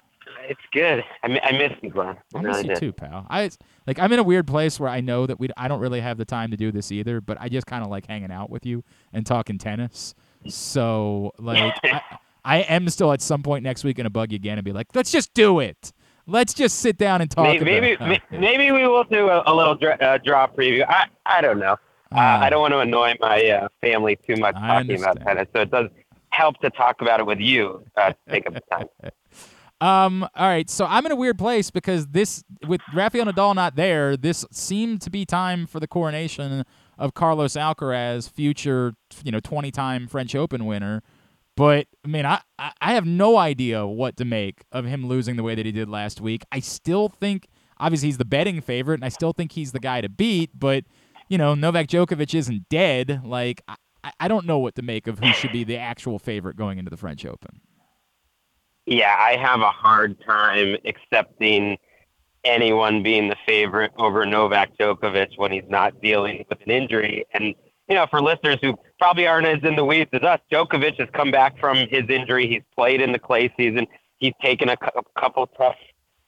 It's 0.49 0.61
good. 0.73 1.05
I, 1.23 1.29
mi- 1.29 1.41
I 1.41 1.53
miss 1.53 1.73
you, 1.83 1.91
Glenn. 1.91 2.17
I, 2.35 2.39
I 2.39 2.43
really 2.43 2.49
miss 2.49 2.63
you 2.63 2.69
did. 2.71 2.81
too, 2.81 2.93
pal. 2.93 3.27
I 3.31 3.49
like 3.87 4.01
I'm 4.01 4.13
in 4.13 4.19
a 4.19 4.25
weird 4.25 4.49
place 4.49 4.81
where 4.81 4.89
I 4.89 5.01
know 5.01 5.27
that 5.27 5.39
we 5.39 5.51
I 5.57 5.69
don't 5.69 5.81
really 5.81 6.01
have 6.01 6.19
the 6.19 6.25
time 6.25 6.51
to 6.51 6.57
do 6.57 6.73
this 6.73 6.91
either, 6.91 7.21
but 7.21 7.37
I 7.41 7.49
just 7.49 7.67
kind 7.67 7.85
of 7.85 7.91
like 7.91 8.07
hanging 8.07 8.33
out 8.33 8.51
with 8.51 8.67
you 8.67 8.83
and 9.13 9.25
talking 9.25 9.59
tennis. 9.59 10.15
So 10.49 11.33
like 11.39 11.77
I, 11.85 12.01
I 12.45 12.59
am 12.59 12.89
still 12.89 13.13
at 13.13 13.21
some 13.23 13.43
point 13.45 13.63
next 13.63 13.85
week 13.85 13.99
gonna 13.99 14.11
bug 14.11 14.33
you 14.33 14.37
again 14.37 14.59
and 14.59 14.65
be 14.65 14.73
like, 14.73 14.89
let's 14.95 15.13
just 15.13 15.33
do 15.33 15.61
it. 15.61 15.93
Let's 16.27 16.55
just 16.55 16.79
sit 16.79 16.99
down 16.99 17.21
and 17.21 17.31
talk. 17.31 17.45
Maybe 17.45 17.65
maybe, 17.65 17.93
about 17.93 18.13
it. 18.13 18.23
maybe 18.31 18.71
we 18.71 18.87
will 18.87 19.05
do 19.05 19.29
a, 19.29 19.43
a 19.47 19.55
little 19.55 19.75
dra- 19.75 19.99
uh, 20.01 20.19
draw 20.19 20.47
preview. 20.47 20.87
I 20.89 21.07
I 21.27 21.41
don't 21.41 21.59
know. 21.59 21.77
Uh, 22.15 22.19
I 22.19 22.51
don't 22.51 22.61
want 22.61 22.73
to 22.73 22.79
annoy 22.79 23.15
my 23.21 23.45
uh, 23.49 23.69
family 23.81 24.17
too 24.27 24.37
much 24.37 24.55
I 24.57 24.83
talking 24.83 24.99
about 25.01 25.21
tennis, 25.23 25.49
so 25.55 25.63
it 25.63 25.71
does 25.71 25.89
help 26.31 26.59
to 26.61 26.71
talk 26.71 27.01
about 27.01 27.21
it 27.21 27.27
with 27.27 27.41
you. 27.41 27.85
Uh, 27.97 28.13
take 28.31 28.47
up 28.47 28.55
the 28.55 28.63
time. 28.71 28.87
Um. 29.81 30.23
All 30.37 30.47
right. 30.47 30.71
So 30.71 30.87
I'm 30.87 31.05
in 31.07 31.11
a 31.11 31.17
weird 31.17 31.37
place 31.39 31.73
because 31.73 32.07
this, 32.07 32.45
with 32.69 32.81
Rafael 32.95 33.25
Nadal 33.25 33.53
not 33.57 33.75
there, 33.75 34.17
this 34.17 34.45
seemed 34.53 35.01
to 35.03 35.11
be 35.11 35.27
time 35.27 35.67
for 35.67 35.81
the 35.81 35.89
coronation 35.89 36.65
of 36.99 37.15
Carlos 37.15 37.55
Alcaraz, 37.55 38.31
future, 38.31 38.95
you 39.25 39.33
know, 39.33 39.41
20-time 39.41 40.07
French 40.07 40.37
Open 40.37 40.67
winner. 40.67 41.03
But 41.57 41.87
I 42.05 42.09
mean, 42.09 42.25
I 42.25 42.41
I 42.59 42.95
have 42.95 43.07
no 43.07 43.37
idea 43.37 43.87
what 43.87 44.17
to 44.17 44.25
make 44.25 44.63
of 44.73 44.85
him 44.87 45.07
losing 45.07 45.37
the 45.37 45.43
way 45.43 45.55
that 45.55 45.67
he 45.67 45.73
did 45.73 45.89
last 45.89 46.21
week. 46.21 46.45
I 46.51 46.61
still 46.61 47.09
think, 47.09 47.49
obviously, 47.79 48.09
he's 48.09 48.19
the 48.19 48.25
betting 48.25 48.61
favorite, 48.61 48.95
and 48.95 49.05
I 49.05 49.11
still 49.11 49.33
think 49.33 49.53
he's 49.53 49.73
the 49.73 49.81
guy 49.81 50.01
to 50.01 50.09
beat. 50.09 50.51
But 50.59 50.85
you 51.29 51.39
know, 51.39 51.55
Novak 51.55 51.87
Djokovic 51.89 52.35
isn't 52.35 52.69
dead. 52.69 53.23
Like 53.25 53.63
I- 53.69 53.77
I 54.19 54.27
don't 54.29 54.47
know 54.47 54.59
what 54.59 54.75
to 54.77 54.83
make 54.83 55.07
of 55.07 55.21
who 55.21 55.33
should 55.33 55.53
be 55.53 55.63
the 55.63 55.77
actual 55.79 56.19
favorite 56.19 56.57
going 56.57 56.79
into 56.79 56.91
the 56.91 56.97
French 56.97 57.25
Open. 57.25 57.61
Yeah, 58.87 59.15
I 59.17 59.37
have 59.37 59.61
a 59.61 59.71
hard 59.71 60.21
time 60.27 60.77
accepting 60.85 61.79
anyone 62.45 63.05
being 63.05 63.29
the 63.29 63.37
favorite 63.47 63.93
over 63.99 64.27
Novak 64.27 64.77
Djokovic 64.77 65.29
when 65.37 65.53
he's 65.53 65.69
not 65.69 66.01
dealing 66.03 66.45
with 66.49 66.61
an 66.63 66.71
injury. 66.73 67.25
And, 67.33 67.55
you 67.89 67.95
know, 67.95 68.07
for 68.11 68.21
listeners 68.21 68.59
who 68.61 68.75
probably 69.03 69.27
aren't 69.27 69.49
as 69.49 69.59
in 69.65 69.75
the 69.75 69.85
weeds 69.85 70.11
as 70.13 70.23
us, 70.23 70.39
Djokovic 70.53 70.97
has 71.01 71.09
come 71.13 71.33
back 71.33 71.59
from 71.59 71.77
his 71.77 72.09
injury. 72.09 72.47
He's 72.47 72.63
played 72.73 73.01
in 73.01 73.11
the 73.11 73.19
clay 73.19 73.53
season. 73.57 73.89
He's 74.19 74.33
taken 74.41 74.69
a 74.69 74.77
cou- 74.77 75.03
couple 75.19 75.49
tough 75.49 75.75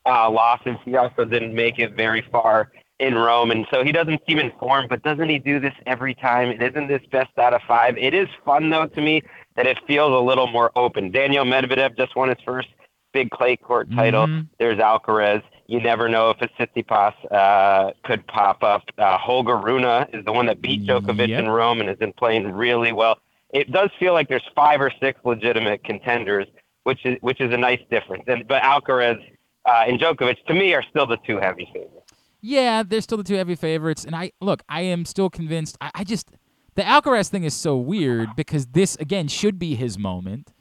uh, 0.05 0.29
losses. 0.29 0.75
He 0.83 0.97
also 0.97 1.23
didn't 1.23 1.55
make 1.55 1.79
it 1.79 1.95
very 1.95 2.21
far 2.29 2.73
in 2.99 3.15
Rome. 3.15 3.51
And 3.51 3.65
so 3.71 3.85
he 3.85 3.93
doesn't 3.93 4.19
seem 4.27 4.39
in 4.39 4.51
form, 4.59 4.87
but 4.89 5.03
doesn't 5.03 5.29
he 5.29 5.39
do 5.39 5.57
this 5.57 5.73
every 5.85 6.13
time? 6.15 6.49
And 6.49 6.61
isn't 6.61 6.89
this 6.89 7.01
best 7.13 7.31
out 7.37 7.53
of 7.53 7.61
five? 7.65 7.97
It 7.97 8.13
is 8.13 8.27
fun, 8.43 8.69
though, 8.69 8.87
to 8.87 9.01
me 9.01 9.21
that 9.55 9.65
it 9.65 9.79
feels 9.87 10.11
a 10.11 10.19
little 10.19 10.47
more 10.47 10.71
open. 10.75 11.11
Daniil 11.11 11.45
Medvedev 11.45 11.95
just 11.95 12.13
won 12.17 12.27
his 12.27 12.37
first 12.43 12.67
big 13.13 13.29
clay 13.29 13.55
court 13.55 13.89
title. 13.95 14.27
Mhm. 14.27 14.49
There's 14.59 14.79
Alcaraz. 14.79 15.43
You 15.67 15.79
never 15.81 16.07
know 16.07 16.29
if 16.29 16.41
a 16.41 16.47
Tsitsipas 16.47 17.13
uh, 17.31 17.91
could 18.03 18.25
pop 18.27 18.63
up. 18.63 18.83
Uh, 18.97 19.17
Holger 19.17 19.57
Rune 19.57 19.83
is 20.13 20.23
the 20.25 20.31
one 20.31 20.45
that 20.45 20.61
beat 20.61 20.83
Djokovic 20.85 21.27
Yep. 21.29 21.43
in 21.43 21.49
Rome 21.49 21.79
and 21.79 21.89
has 21.89 21.97
been 21.97 22.13
playing 22.13 22.51
really 22.51 22.93
well. 22.93 23.17
It 23.51 23.71
does 23.71 23.89
feel 23.99 24.13
like 24.13 24.27
there's 24.27 24.47
five 24.55 24.79
or 24.81 24.91
six 24.99 25.19
legitimate 25.23 25.83
contenders, 25.83 26.47
which 26.83 27.05
is 27.05 27.17
which 27.21 27.41
is 27.41 27.51
a 27.53 27.57
nice 27.57 27.79
difference. 27.89 28.23
And 28.27 28.47
but 28.47 28.61
Alcaraz 28.61 29.17
uh, 29.65 29.85
and 29.87 29.99
Djokovic 29.99 30.45
to 30.47 30.53
me 30.53 30.73
are 30.73 30.83
still 30.83 31.07
the 31.07 31.17
two 31.25 31.37
heavy 31.39 31.67
favorites. 31.73 32.11
Yeah, 32.41 32.83
they're 32.83 33.01
still 33.01 33.17
the 33.17 33.23
two 33.23 33.35
heavy 33.35 33.55
favorites, 33.55 34.05
and 34.05 34.15
I 34.15 34.31
look. 34.41 34.61
I 34.69 34.81
am 34.81 35.03
still 35.05 35.29
convinced. 35.31 35.77
I, 35.81 35.89
I 35.95 36.03
just 36.03 36.29
the 36.75 36.83
Alcaraz 36.83 37.29
thing 37.29 37.43
is 37.43 37.55
so 37.55 37.75
weird 37.77 38.35
because 38.35 38.67
this 38.67 38.95
again 38.97 39.27
should 39.29 39.57
be 39.57 39.73
his 39.75 39.97
moment. 39.97 40.51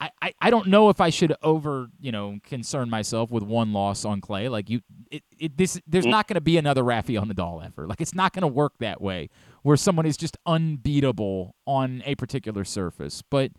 I, 0.00 0.10
I, 0.20 0.34
I 0.42 0.50
don't 0.50 0.68
know 0.68 0.90
if 0.90 1.00
I 1.00 1.10
should 1.10 1.34
over 1.42 1.88
you 2.00 2.12
know 2.12 2.38
concern 2.44 2.90
myself 2.90 3.30
with 3.30 3.42
one 3.42 3.72
loss 3.72 4.04
on 4.04 4.20
clay. 4.20 4.48
Like 4.48 4.68
you, 4.68 4.80
it, 5.10 5.22
it 5.38 5.56
this 5.56 5.80
there's 5.86 6.06
mm. 6.06 6.10
not 6.10 6.28
going 6.28 6.34
to 6.34 6.40
be 6.40 6.58
another 6.58 6.82
Rafael 6.82 7.24
Nadal 7.24 7.64
ever. 7.64 7.86
Like 7.86 8.00
it's 8.00 8.14
not 8.14 8.32
going 8.32 8.42
to 8.42 8.48
work 8.48 8.74
that 8.78 9.00
way 9.00 9.30
where 9.62 9.76
someone 9.76 10.06
is 10.06 10.16
just 10.16 10.36
unbeatable 10.46 11.56
on 11.66 12.02
a 12.04 12.14
particular 12.14 12.64
surface. 12.64 13.22
But 13.22 13.52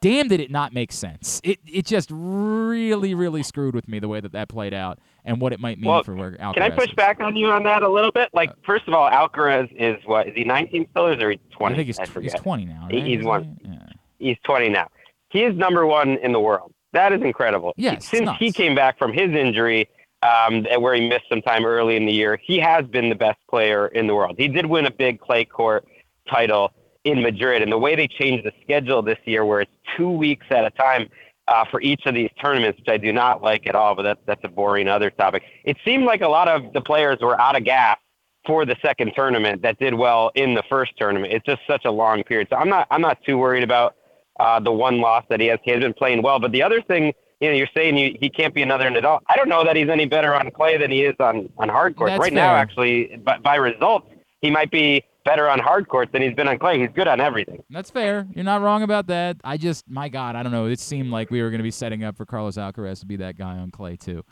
damn, 0.00 0.28
did 0.28 0.40
it 0.40 0.50
not 0.50 0.72
make 0.72 0.90
sense? 0.90 1.40
It 1.44 1.60
it 1.64 1.86
just 1.86 2.10
really 2.12 3.14
really 3.14 3.44
screwed 3.44 3.74
with 3.74 3.86
me 3.86 4.00
the 4.00 4.08
way 4.08 4.20
that 4.20 4.32
that 4.32 4.48
played 4.48 4.74
out 4.74 4.98
and 5.24 5.40
what 5.40 5.52
it 5.52 5.60
might 5.60 5.78
mean 5.78 5.90
Well, 5.90 6.02
for 6.02 6.14
where 6.14 6.32
Alcaraz. 6.32 6.54
Can 6.54 6.62
I 6.62 6.70
push 6.70 6.88
is. 6.88 6.94
back 6.94 7.20
on 7.20 7.36
you 7.36 7.46
on 7.50 7.62
that 7.62 7.82
a 7.84 7.88
little 7.88 8.12
bit? 8.12 8.30
Like, 8.32 8.50
uh, 8.50 8.54
first 8.66 8.88
of 8.88 8.94
all, 8.94 9.08
Alcaraz 9.08 9.70
is 9.76 9.96
what? 10.06 10.26
Is 10.28 10.34
he 10.34 10.44
19 10.44 10.88
still, 10.90 11.06
or 11.06 11.12
is 11.12 11.18
he 11.18 11.56
20? 11.56 11.74
I 11.74 11.76
think 11.76 11.86
he's, 11.86 11.98
I 11.98 12.20
he's 12.20 12.34
20 12.34 12.64
now. 12.64 12.88
Right? 12.90 13.04
He's 13.04 13.24
one. 13.24 13.58
he? 13.62 13.70
Yeah. 13.70 13.78
He's 14.18 14.36
20 14.44 14.70
now. 14.70 14.88
He 15.30 15.44
is 15.44 15.56
number 15.56 15.86
one 15.86 16.16
in 16.18 16.32
the 16.32 16.40
world. 16.40 16.72
That 16.92 17.12
is 17.12 17.20
incredible. 17.22 17.74
Yes, 17.76 18.06
Since 18.06 18.30
he 18.38 18.50
came 18.50 18.74
back 18.74 18.98
from 18.98 19.12
his 19.12 19.30
injury, 19.30 19.88
um, 20.22 20.64
where 20.80 20.94
he 20.94 21.08
missed 21.08 21.26
some 21.28 21.42
time 21.42 21.64
early 21.64 21.96
in 21.96 22.06
the 22.06 22.12
year, 22.12 22.38
he 22.42 22.58
has 22.58 22.86
been 22.86 23.08
the 23.08 23.14
best 23.14 23.38
player 23.48 23.88
in 23.88 24.06
the 24.06 24.14
world. 24.14 24.36
He 24.38 24.48
did 24.48 24.66
win 24.66 24.86
a 24.86 24.90
big 24.90 25.20
clay 25.20 25.44
court 25.44 25.86
title 26.30 26.72
in 27.04 27.22
Madrid, 27.22 27.62
and 27.62 27.70
the 27.70 27.78
way 27.78 27.94
they 27.94 28.08
changed 28.08 28.44
the 28.44 28.52
schedule 28.62 29.02
this 29.02 29.18
year, 29.24 29.44
where 29.44 29.60
it's 29.60 29.70
two 29.96 30.10
weeks 30.10 30.46
at 30.50 30.64
a 30.64 30.70
time 30.70 31.08
uh, 31.46 31.64
for 31.70 31.80
each 31.80 32.02
of 32.06 32.14
these 32.14 32.30
tournaments, 32.42 32.78
which 32.78 32.88
I 32.88 32.96
do 32.96 33.12
not 33.12 33.42
like 33.42 33.66
at 33.66 33.74
all, 33.74 33.94
but 33.94 34.02
that's 34.02 34.20
that's 34.26 34.44
a 34.44 34.48
boring 34.48 34.88
other 34.88 35.10
topic. 35.10 35.42
It 35.64 35.76
seemed 35.84 36.04
like 36.04 36.20
a 36.20 36.28
lot 36.28 36.48
of 36.48 36.72
the 36.72 36.80
players 36.80 37.18
were 37.20 37.40
out 37.40 37.56
of 37.56 37.64
gas 37.64 37.98
for 38.46 38.64
the 38.64 38.76
second 38.82 39.12
tournament 39.14 39.62
that 39.62 39.78
did 39.78 39.94
well 39.94 40.30
in 40.34 40.54
the 40.54 40.62
first 40.68 40.92
tournament. 40.96 41.32
It's 41.32 41.44
just 41.44 41.60
such 41.66 41.84
a 41.84 41.90
long 41.90 42.22
period, 42.24 42.48
so 42.50 42.56
I'm 42.56 42.68
not 42.68 42.86
I'm 42.90 43.00
not 43.00 43.18
too 43.24 43.38
worried 43.38 43.64
about 43.64 43.96
uh, 44.38 44.60
the 44.60 44.72
one 44.72 45.00
loss 45.00 45.24
that 45.30 45.40
he 45.40 45.46
has. 45.46 45.58
He 45.62 45.70
has 45.72 45.80
been 45.80 45.94
playing 45.94 46.22
well, 46.22 46.38
but 46.38 46.52
the 46.52 46.62
other 46.62 46.80
thing. 46.82 47.12
You 47.40 47.50
know, 47.50 47.54
you're 47.54 47.68
saying 47.72 47.96
you, 47.96 48.16
he 48.20 48.28
can't 48.28 48.52
be 48.52 48.62
another 48.62 48.90
Nadal. 48.90 49.20
I 49.28 49.36
don't 49.36 49.48
know 49.48 49.62
that 49.62 49.76
he's 49.76 49.88
any 49.88 50.06
better 50.06 50.34
on 50.34 50.50
clay 50.50 50.76
than 50.76 50.90
he 50.90 51.04
is 51.04 51.14
on 51.20 51.48
on 51.56 51.68
hard 51.68 51.94
courts. 51.94 52.10
That's 52.10 52.20
right 52.20 52.32
now, 52.32 52.56
actually, 52.56 53.16
by, 53.22 53.38
by 53.38 53.54
results, 53.54 54.08
he 54.40 54.50
might 54.50 54.72
be 54.72 55.04
better 55.24 55.48
on 55.48 55.60
hard 55.60 55.88
courts 55.88 56.10
than 56.10 56.22
he's 56.22 56.34
been 56.34 56.48
on 56.48 56.58
clay. 56.58 56.80
He's 56.80 56.88
good 56.96 57.06
on 57.06 57.20
everything. 57.20 57.62
That's 57.70 57.90
fair. 57.90 58.26
You're 58.34 58.44
not 58.44 58.60
wrong 58.60 58.82
about 58.82 59.06
that. 59.06 59.36
I 59.44 59.56
just, 59.56 59.88
my 59.88 60.08
God, 60.08 60.34
I 60.34 60.42
don't 60.42 60.50
know. 60.50 60.66
It 60.66 60.80
seemed 60.80 61.10
like 61.12 61.30
we 61.30 61.40
were 61.40 61.50
going 61.50 61.60
to 61.60 61.62
be 61.62 61.70
setting 61.70 62.02
up 62.02 62.16
for 62.16 62.26
Carlos 62.26 62.56
Alcaraz 62.56 62.98
to 63.00 63.06
be 63.06 63.14
that 63.16 63.38
guy 63.38 63.56
on 63.56 63.70
clay 63.70 63.94
too. 63.94 64.24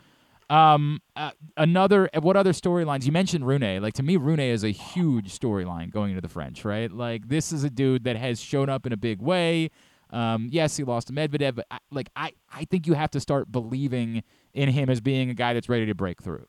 Um, 0.49 1.01
uh, 1.15 1.31
another. 1.55 2.09
What 2.19 2.35
other 2.35 2.51
storylines? 2.51 3.05
You 3.05 3.13
mentioned 3.13 3.47
Rune. 3.47 3.81
Like 3.81 3.93
to 3.93 4.03
me, 4.03 4.17
Rune 4.17 4.41
is 4.41 4.65
a 4.65 4.71
huge 4.71 5.37
storyline 5.37 5.91
going 5.91 6.09
into 6.11 6.21
the 6.21 6.27
French. 6.27 6.65
Right? 6.65 6.91
Like 6.91 7.29
this 7.29 7.53
is 7.53 7.63
a 7.63 7.69
dude 7.69 8.03
that 8.03 8.17
has 8.17 8.41
shown 8.41 8.67
up 8.67 8.85
in 8.85 8.91
a 8.91 8.97
big 8.97 9.21
way. 9.21 9.69
Um, 10.11 10.49
yes, 10.51 10.77
he 10.77 10.83
lost 10.83 11.07
to 11.07 11.13
Medvedev, 11.13 11.55
but 11.55 11.67
I, 11.69 11.79
like 11.91 12.09
I, 12.15 12.31
I 12.51 12.65
think 12.65 12.87
you 12.87 12.93
have 12.93 13.11
to 13.11 13.19
start 13.19 13.51
believing 13.51 14.23
in 14.53 14.69
him 14.69 14.89
as 14.89 15.01
being 15.01 15.29
a 15.29 15.33
guy 15.33 15.53
that's 15.53 15.69
ready 15.69 15.85
to 15.85 15.95
break 15.95 16.21
through. 16.21 16.45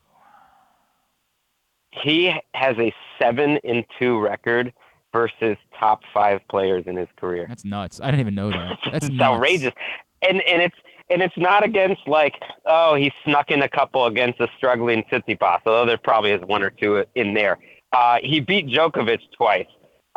He 2.03 2.33
has 2.53 2.77
a 2.77 2.93
seven 3.19 3.57
in 3.63 3.83
two 3.97 4.19
record 4.19 4.73
versus 5.11 5.57
top 5.77 6.01
five 6.13 6.39
players 6.49 6.85
in 6.87 6.95
his 6.95 7.07
career. 7.17 7.45
That's 7.47 7.65
nuts. 7.65 7.99
I 7.99 8.05
didn't 8.05 8.21
even 8.21 8.35
know 8.35 8.51
that. 8.51 8.77
That's 8.91 9.09
outrageous. 9.19 9.73
And 10.21 10.41
and 10.41 10.61
it's 10.61 10.75
and 11.09 11.21
it's 11.21 11.37
not 11.37 11.63
against 11.63 12.07
like 12.07 12.35
oh 12.65 12.95
he 12.95 13.11
snuck 13.25 13.49
in 13.49 13.61
a 13.63 13.69
couple 13.69 14.05
against 14.05 14.39
a 14.39 14.47
struggling 14.57 15.03
Tsitsipas, 15.11 15.61
although 15.65 15.85
there 15.85 15.97
probably 15.97 16.31
is 16.31 16.41
one 16.45 16.61
or 16.61 16.69
two 16.69 17.03
in 17.15 17.33
there. 17.33 17.57
Uh, 17.91 18.17
he 18.21 18.39
beat 18.39 18.67
Djokovic 18.67 19.19
twice. 19.35 19.65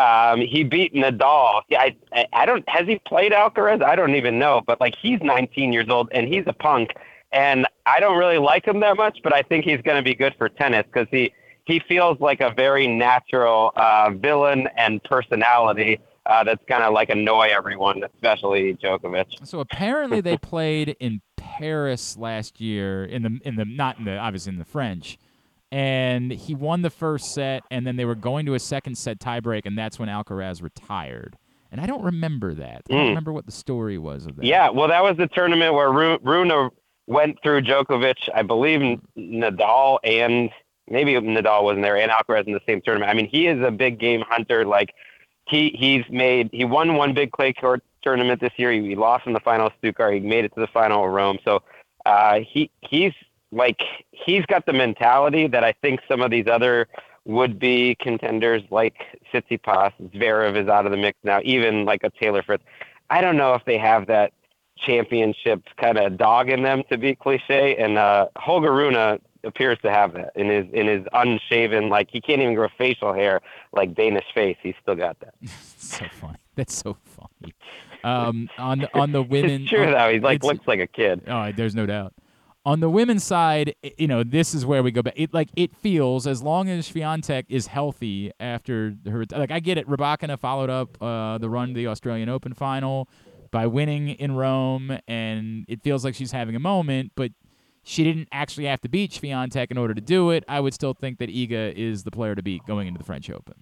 Um, 0.02 0.40
he 0.40 0.64
beat 0.64 0.94
Nadal. 0.94 1.62
I, 1.72 1.94
I 2.32 2.44
don't 2.44 2.68
has 2.68 2.88
he 2.88 2.98
played 3.06 3.30
Alcaraz? 3.30 3.84
I 3.84 3.94
don't 3.94 4.16
even 4.16 4.38
know, 4.38 4.60
but 4.66 4.80
like 4.80 4.94
he's 5.00 5.20
19 5.22 5.72
years 5.72 5.88
old 5.88 6.08
and 6.12 6.26
he's 6.26 6.44
a 6.46 6.52
punk, 6.52 6.90
and 7.30 7.66
I 7.86 8.00
don't 8.00 8.18
really 8.18 8.38
like 8.38 8.66
him 8.66 8.80
that 8.80 8.96
much, 8.96 9.20
but 9.22 9.32
I 9.32 9.42
think 9.42 9.64
he's 9.64 9.80
going 9.82 9.96
to 9.96 10.02
be 10.02 10.14
good 10.14 10.34
for 10.36 10.48
tennis 10.48 10.84
because 10.92 11.06
he 11.10 11.32
he 11.66 11.80
feels 11.88 12.18
like 12.20 12.40
a 12.40 12.52
very 12.52 12.88
natural 12.88 13.72
uh, 13.76 14.10
villain 14.10 14.68
and 14.76 15.00
personality 15.04 16.00
uh, 16.26 16.42
that's 16.42 16.64
going 16.66 16.82
to 16.82 16.90
like 16.90 17.10
annoy 17.10 17.48
everyone, 17.52 18.02
especially 18.02 18.74
Djokovic. 18.74 19.46
So 19.46 19.60
apparently 19.60 20.20
they 20.20 20.36
played 20.52 20.96
in 20.98 21.20
Paris 21.36 22.16
last 22.16 22.60
year 22.60 23.04
in 23.04 23.22
the 23.22 23.40
in 23.44 23.54
the 23.54 23.64
not 23.64 23.98
in 23.98 24.04
the 24.04 24.16
obviously 24.16 24.52
in 24.52 24.58
the 24.58 24.64
French, 24.64 25.16
and 25.72 26.30
he 26.30 26.54
won 26.54 26.82
the 26.82 26.90
first 26.90 27.32
set, 27.34 27.62
and 27.70 27.86
then 27.86 27.96
they 27.96 28.04
were 28.04 28.14
going 28.14 28.46
to 28.46 28.54
a 28.54 28.58
second 28.60 28.96
set 28.96 29.18
tiebreak, 29.18 29.62
and 29.64 29.76
that's 29.76 29.98
when 29.98 30.08
Alcaraz 30.08 30.62
retired. 30.62 31.36
And 31.72 31.80
I 31.80 31.86
don't 31.86 32.02
remember 32.04 32.52
that. 32.54 32.82
I 32.90 32.92
don't 32.92 33.06
Mm. 33.06 33.08
remember 33.08 33.32
what 33.32 33.46
the 33.46 33.52
story 33.52 33.96
was 33.96 34.26
of 34.26 34.36
that. 34.36 34.44
Yeah, 34.44 34.68
well, 34.68 34.88
that 34.88 35.02
was 35.02 35.16
the 35.16 35.26
tournament 35.28 35.72
where 35.72 35.90
Ru- 35.90 36.18
Rune 36.22 36.70
went 37.06 37.42
through 37.42 37.62
Djokovic, 37.62 38.28
I 38.34 38.42
believe 38.42 39.00
Nadal 39.16 39.98
and 40.04 40.50
maybe 40.88 41.14
Nadal 41.14 41.62
wasn't 41.64 41.82
there, 41.82 41.96
and 41.96 42.12
Alcaraz 42.12 42.46
in 42.46 42.52
the 42.52 42.60
same 42.68 42.82
tournament. 42.82 43.10
I 43.10 43.14
mean, 43.14 43.26
he 43.26 43.46
is 43.46 43.60
a 43.66 43.70
big 43.70 43.98
game 43.98 44.22
hunter. 44.28 44.66
Like 44.66 44.92
he 45.48 45.70
he's 45.70 46.04
made 46.10 46.50
he 46.52 46.64
won 46.66 46.96
one 46.96 47.14
big 47.14 47.32
clay 47.32 47.52
court 47.54 47.82
tournament 48.02 48.40
this 48.40 48.52
year. 48.58 48.70
He, 48.72 48.80
he 48.88 48.94
lost 48.96 49.26
in 49.26 49.32
the 49.32 49.40
final 49.40 49.68
of 49.68 49.72
Stuttgart. 49.78 50.12
He 50.14 50.20
made 50.20 50.44
it 50.44 50.52
to 50.54 50.60
the 50.60 50.66
final 50.66 51.04
of 51.04 51.10
Rome. 51.10 51.38
So 51.44 51.62
uh, 52.04 52.40
he 52.46 52.70
he's 52.82 53.12
like 53.52 53.80
he's 54.10 54.44
got 54.46 54.66
the 54.66 54.72
mentality 54.72 55.46
that 55.46 55.62
I 55.62 55.72
think 55.72 56.00
some 56.08 56.22
of 56.22 56.30
these 56.30 56.46
other 56.46 56.88
would-be 57.24 57.96
contenders 58.00 58.62
like 58.70 58.96
Tsitsipas, 59.32 59.92
Zverev 60.10 60.60
is 60.60 60.68
out 60.68 60.86
of 60.86 60.90
the 60.90 60.98
mix 60.98 61.18
now. 61.22 61.40
Even 61.44 61.84
like 61.84 62.02
a 62.02 62.10
Taylor 62.10 62.42
Fritz. 62.42 62.64
I 63.10 63.20
don't 63.20 63.36
know 63.36 63.54
if 63.54 63.64
they 63.64 63.78
have 63.78 64.06
that 64.06 64.32
championship 64.76 65.62
kind 65.76 65.98
of 65.98 66.16
dog 66.16 66.48
in 66.48 66.62
them 66.62 66.82
to 66.90 66.98
be 66.98 67.14
cliche. 67.14 67.76
And 67.76 67.98
uh, 67.98 68.28
Holger 68.36 68.72
Rune 68.72 69.20
appears 69.44 69.78
to 69.82 69.90
have 69.90 70.14
that 70.14 70.32
in 70.34 70.48
his 70.48 70.66
in 70.72 70.86
his 70.86 71.06
unshaven, 71.12 71.88
like 71.88 72.08
he 72.10 72.20
can't 72.20 72.40
even 72.40 72.54
grow 72.54 72.68
facial 72.78 73.12
hair 73.12 73.40
like 73.72 73.94
Danish 73.94 74.24
face. 74.34 74.56
He's 74.62 74.74
still 74.82 74.94
got 74.96 75.18
that. 75.20 75.34
so 75.76 76.06
funny. 76.20 76.38
That's 76.54 76.74
so 76.74 76.96
funny. 77.04 77.54
Um, 78.04 78.50
on 78.58 78.80
the, 78.80 78.98
on 78.98 79.12
the 79.12 79.22
women, 79.22 79.62
it's 79.62 79.70
true 79.70 79.90
though. 79.90 80.12
He 80.12 80.20
like 80.20 80.42
looks 80.42 80.66
like 80.66 80.80
a 80.80 80.86
kid. 80.86 81.22
Oh, 81.26 81.52
there's 81.52 81.74
no 81.74 81.86
doubt. 81.86 82.12
On 82.64 82.78
the 82.78 82.88
women's 82.88 83.24
side, 83.24 83.74
you 83.98 84.06
know, 84.06 84.22
this 84.22 84.54
is 84.54 84.64
where 84.64 84.84
we 84.84 84.92
go 84.92 85.02
back. 85.02 85.14
It 85.16 85.34
like 85.34 85.48
it 85.56 85.74
feels 85.74 86.28
as 86.28 86.42
long 86.42 86.68
as 86.68 86.90
Swiatek 86.90 87.46
is 87.48 87.66
healthy 87.66 88.30
after 88.38 88.94
her. 89.04 89.24
Like 89.32 89.50
I 89.50 89.58
get 89.58 89.78
it. 89.78 89.88
Rybakina 89.88 90.38
followed 90.38 90.70
up 90.70 91.02
uh, 91.02 91.38
the 91.38 91.50
run 91.50 91.68
to 91.68 91.74
the 91.74 91.88
Australian 91.88 92.28
Open 92.28 92.54
final 92.54 93.08
by 93.50 93.66
winning 93.66 94.10
in 94.10 94.36
Rome, 94.36 94.96
and 95.08 95.64
it 95.68 95.82
feels 95.82 96.04
like 96.04 96.14
she's 96.14 96.30
having 96.30 96.54
a 96.54 96.60
moment. 96.60 97.12
But 97.16 97.32
she 97.82 98.04
didn't 98.04 98.28
actually 98.30 98.66
have 98.66 98.80
to 98.82 98.88
beat 98.88 99.10
Swiatek 99.10 99.70
in 99.70 99.78
order 99.78 99.94
to 99.94 100.00
do 100.00 100.30
it. 100.30 100.44
I 100.46 100.60
would 100.60 100.72
still 100.72 100.94
think 100.94 101.18
that 101.18 101.28
Iga 101.28 101.74
is 101.74 102.04
the 102.04 102.12
player 102.12 102.34
to 102.34 102.42
beat 102.42 102.64
going 102.66 102.86
into 102.86 102.98
the 102.98 103.04
French 103.04 103.28
Open. 103.28 103.54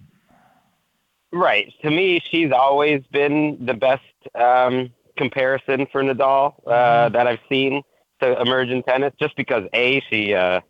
Right. 1.33 1.73
To 1.81 1.89
me, 1.89 2.21
she's 2.29 2.51
always 2.51 3.01
been 3.11 3.65
the 3.65 3.73
best 3.73 4.03
um, 4.35 4.91
comparison 5.17 5.87
for 5.91 6.03
Nadal 6.03 6.53
uh, 6.67 7.09
that 7.09 7.25
I've 7.25 7.39
seen 7.49 7.81
to 8.21 8.39
emerge 8.41 8.69
in 8.69 8.83
tennis. 8.83 9.13
Just 9.19 9.35
because 9.35 9.63
a 9.73 10.01
she, 10.09 10.33
uh, 10.33 10.61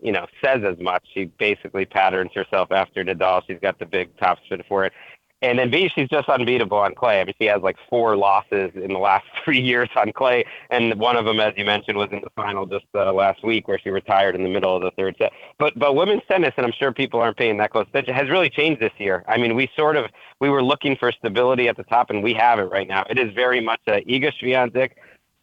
you 0.00 0.12
know, 0.12 0.26
says 0.44 0.62
as 0.64 0.78
much. 0.78 1.06
She 1.12 1.26
basically 1.26 1.84
patterns 1.84 2.32
herself 2.34 2.72
after 2.72 3.04
Nadal. 3.04 3.42
She's 3.46 3.58
got 3.60 3.78
the 3.78 3.86
big 3.86 4.16
top 4.18 4.38
spin 4.44 4.62
for 4.68 4.84
it. 4.84 4.92
And 5.44 5.58
then 5.58 5.70
B, 5.70 5.90
she's 5.94 6.08
just 6.08 6.26
unbeatable 6.30 6.78
on 6.78 6.94
clay. 6.94 7.20
I 7.20 7.24
mean, 7.24 7.34
she 7.38 7.46
has 7.48 7.60
like 7.60 7.76
four 7.90 8.16
losses 8.16 8.70
in 8.74 8.94
the 8.94 8.98
last 8.98 9.26
three 9.44 9.60
years 9.60 9.90
on 9.94 10.10
clay, 10.12 10.46
and 10.70 10.98
one 10.98 11.16
of 11.16 11.26
them, 11.26 11.38
as 11.38 11.52
you 11.58 11.66
mentioned, 11.66 11.98
was 11.98 12.08
in 12.12 12.22
the 12.22 12.30
final 12.34 12.64
just 12.64 12.86
uh, 12.94 13.12
last 13.12 13.44
week, 13.44 13.68
where 13.68 13.78
she 13.78 13.90
retired 13.90 14.34
in 14.34 14.42
the 14.42 14.48
middle 14.48 14.74
of 14.74 14.82
the 14.82 14.90
third 14.92 15.16
set. 15.18 15.32
But 15.58 15.78
but 15.78 15.94
women's 15.96 16.22
tennis, 16.28 16.54
and 16.56 16.64
I'm 16.64 16.72
sure 16.72 16.92
people 16.92 17.20
aren't 17.20 17.36
paying 17.36 17.58
that 17.58 17.72
close 17.72 17.86
attention, 17.88 18.14
has 18.14 18.30
really 18.30 18.48
changed 18.48 18.80
this 18.80 18.92
year. 18.96 19.22
I 19.28 19.36
mean, 19.36 19.54
we 19.54 19.70
sort 19.76 19.96
of 19.96 20.06
we 20.40 20.48
were 20.48 20.62
looking 20.62 20.96
for 20.96 21.12
stability 21.12 21.68
at 21.68 21.76
the 21.76 21.84
top, 21.84 22.08
and 22.08 22.22
we 22.22 22.32
have 22.32 22.58
it 22.58 22.70
right 22.70 22.88
now. 22.88 23.04
It 23.10 23.18
is 23.18 23.30
very 23.34 23.60
much 23.60 23.80
a 23.86 24.00
Iga 24.00 24.32
Swiatek, 24.40 24.92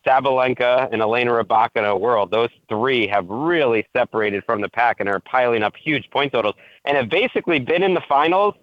Sabalenka, 0.05 0.89
and 0.91 1.01
Elena 1.01 1.31
Rybakina 1.31 1.99
world. 1.99 2.31
Those 2.31 2.49
three 2.69 3.07
have 3.07 3.27
really 3.29 3.85
separated 3.95 4.43
from 4.45 4.61
the 4.61 4.69
pack 4.69 4.99
and 4.99 5.07
are 5.09 5.19
piling 5.19 5.63
up 5.63 5.75
huge 5.75 6.09
point 6.11 6.31
totals, 6.33 6.55
and 6.85 6.97
have 6.97 7.09
basically 7.09 7.59
been 7.59 7.83
in 7.83 7.93
the 7.93 8.01
finals 8.07 8.55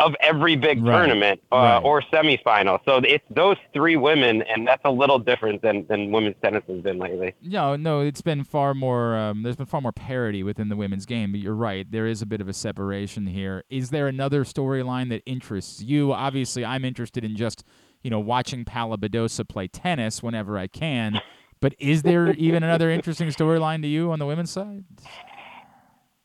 of 0.00 0.14
every 0.20 0.54
big 0.54 0.80
Right. 0.80 0.96
tournament 0.96 1.40
uh, 1.50 1.56
Right. 1.56 1.78
or 1.82 2.02
semifinal. 2.02 2.78
So 2.84 2.98
it's 2.98 3.24
those 3.30 3.56
three 3.74 3.96
women, 3.96 4.42
and 4.42 4.64
that's 4.64 4.82
a 4.84 4.90
little 4.92 5.18
different 5.18 5.60
than, 5.60 5.86
than 5.88 6.12
women's 6.12 6.36
tennis 6.40 6.62
has 6.68 6.80
been 6.82 6.98
lately. 6.98 7.34
No, 7.42 7.74
no, 7.74 7.98
it's 8.02 8.20
been 8.20 8.44
far 8.44 8.74
more. 8.74 9.16
Um, 9.16 9.42
there's 9.42 9.56
been 9.56 9.66
far 9.66 9.80
more 9.80 9.90
parity 9.90 10.44
within 10.44 10.68
the 10.68 10.76
women's 10.76 11.04
game. 11.04 11.32
But 11.32 11.40
you're 11.40 11.52
right, 11.52 11.84
there 11.90 12.06
is 12.06 12.22
a 12.22 12.26
bit 12.26 12.40
of 12.40 12.46
a 12.48 12.52
separation 12.52 13.26
here. 13.26 13.64
Is 13.70 13.90
there 13.90 14.06
another 14.06 14.44
storyline 14.44 15.08
that 15.08 15.22
interests 15.26 15.82
you? 15.82 16.12
Obviously, 16.12 16.64
I'm 16.64 16.84
interested 16.84 17.24
in 17.24 17.34
just 17.34 17.64
you 18.02 18.10
know 18.10 18.20
watching 18.20 18.64
Paula 18.64 18.98
Badosa 18.98 19.48
play 19.48 19.68
tennis 19.68 20.22
whenever 20.22 20.58
I 20.58 20.66
can. 20.66 21.20
But 21.60 21.74
is 21.80 22.02
there 22.02 22.30
even 22.34 22.62
another 22.62 22.88
interesting 22.90 23.28
storyline 23.28 23.82
to 23.82 23.88
you 23.88 24.12
on 24.12 24.18
the 24.20 24.26
women's 24.26 24.50
side? 24.50 24.84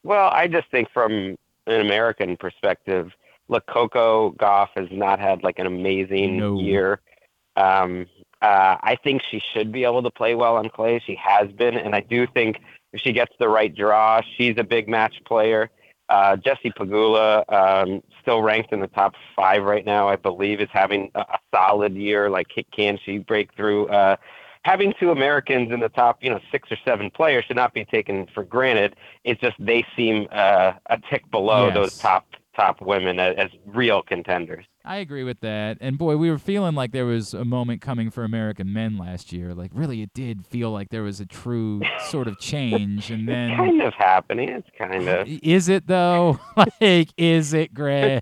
Well, 0.04 0.30
I 0.32 0.48
just 0.48 0.70
think 0.70 0.90
from 0.94 1.36
an 1.66 1.82
American 1.82 2.38
perspective, 2.38 3.12
look, 3.48 3.66
Coco 3.68 4.32
Gauff 4.34 4.70
has 4.76 4.88
not 4.92 5.20
had 5.20 5.44
like 5.44 5.60
an 5.60 5.66
amazing 5.66 6.38
No. 6.38 6.60
year. 6.60 7.00
Um, 7.56 8.06
uh, 8.42 8.76
I 8.82 8.98
think 9.04 9.22
she 9.30 9.42
should 9.54 9.72
be 9.72 9.86
able 9.86 10.04
to 10.04 10.12
play 10.12 10.36
well 10.36 10.58
on 10.58 10.70
clay. 10.70 11.02
She 11.06 11.16
has 11.16 11.50
been, 11.54 11.78
and 11.78 11.96
I 11.96 12.02
do 12.02 12.28
think 12.28 12.58
if 12.92 13.00
she 13.02 13.14
gets 13.14 13.34
the 13.40 13.48
right 13.48 13.74
draw, 13.74 14.22
she's 14.38 14.56
a 14.58 14.64
big 14.64 14.90
match 14.90 15.16
player. 15.26 15.70
Uh, 16.10 16.36
Jesse 16.36 16.72
Pegula, 16.72 17.44
um, 17.52 18.02
still 18.24 18.42
ranked 18.42 18.74
in 18.74 18.80
the 18.80 18.88
top 18.88 19.14
five 19.36 19.64
right 19.64 19.86
now, 19.86 20.10
I 20.10 20.16
believe, 20.16 20.60
is 20.60 20.70
having 20.72 21.12
a, 21.14 21.20
a 21.20 21.40
solid 21.54 21.94
year. 21.96 22.30
Like, 22.30 22.48
can 22.76 22.98
she 23.06 23.20
break 23.20 23.54
through? 23.56 23.88
Uh, 23.90 24.16
having 24.64 24.94
two 25.00 25.12
Americans 25.12 25.72
in 25.72 25.80
the 25.80 25.90
top, 25.90 26.24
you 26.24 26.30
know, 26.32 26.40
six 26.52 26.72
or 26.72 26.78
seven 26.84 27.12
players 27.12 27.46
should 27.46 27.56
not 27.58 27.74
be 27.74 27.86
taken 27.86 28.28
for 28.34 28.44
granted. 28.44 28.96
It's 29.24 29.40
just 29.40 29.56
they 29.60 29.86
seem 29.96 30.28
uh, 30.32 30.74
a 30.90 31.00
tick 31.10 31.30
below 31.30 31.68
Yes. 31.68 31.76
those 31.76 31.92
top 32.02 32.26
top 32.56 32.82
women 32.82 33.20
as, 33.20 33.36
as 33.38 33.50
real 33.66 34.02
contenders. 34.02 34.66
I 34.86 34.98
agree 34.98 35.24
with 35.24 35.40
that. 35.40 35.78
And 35.80 35.98
boy, 35.98 36.18
we 36.18 36.30
were 36.30 36.38
feeling 36.38 36.76
like 36.76 36.92
there 36.92 37.06
was 37.06 37.34
a 37.34 37.46
moment 37.46 37.82
coming 37.82 38.12
for 38.12 38.26
American 38.26 38.74
men 38.74 38.98
last 38.98 39.32
year. 39.32 39.54
Like 39.54 39.72
really, 39.74 40.02
it 40.02 40.14
did 40.14 40.46
feel 40.46 40.72
like 40.72 40.90
there 40.90 41.04
was 41.04 41.22
a 41.22 41.26
true 41.26 41.82
sort 42.08 42.28
of 42.28 42.38
change. 42.38 43.10
And 43.10 43.26
then 43.26 43.56
kind 43.56 43.82
of 43.82 43.94
happening. 43.94 44.50
It's 44.50 44.68
kind 44.78 45.08
of. 45.08 45.28
Is 45.42 45.70
it 45.70 45.88
though? 45.88 46.38
like, 46.82 47.14
is 47.16 47.54
it, 47.54 47.74
Gregg? 47.74 48.22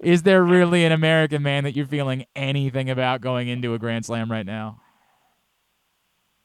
is 0.00 0.22
there 0.22 0.44
really 0.44 0.84
an 0.84 0.92
American 0.92 1.42
man 1.42 1.64
that 1.64 1.74
you're 1.74 1.86
feeling 1.86 2.24
anything 2.36 2.88
about 2.88 3.20
going 3.20 3.48
into 3.48 3.74
a 3.74 3.80
Grand 3.80 4.06
Slam 4.06 4.30
right 4.30 4.46
now? 4.46 4.80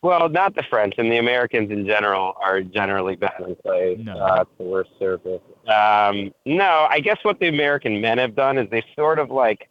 Well, 0.02 0.28
not 0.28 0.56
the 0.56 0.64
French 0.70 0.96
and 0.98 1.12
the 1.12 1.18
Americans 1.18 1.72
in 1.72 1.86
general 1.86 2.34
are 2.42 2.62
generally 2.62 3.16
bad 3.16 3.42
in 3.48 3.56
clay. 3.56 3.96
No. 4.00 4.18
Uh, 4.18 4.42
it's 4.42 4.52
the 4.58 4.64
worst 4.64 4.90
surface. 4.98 5.40
Um, 5.68 6.34
no, 6.46 6.88
I 6.90 7.00
guess 7.00 7.18
what 7.24 7.40
the 7.40 7.48
American 7.48 8.02
men 8.02 8.18
have 8.18 8.36
done 8.36 8.58
is 8.58 8.70
they 8.70 8.84
sort 8.96 9.20
of 9.20 9.30
like 9.30 9.70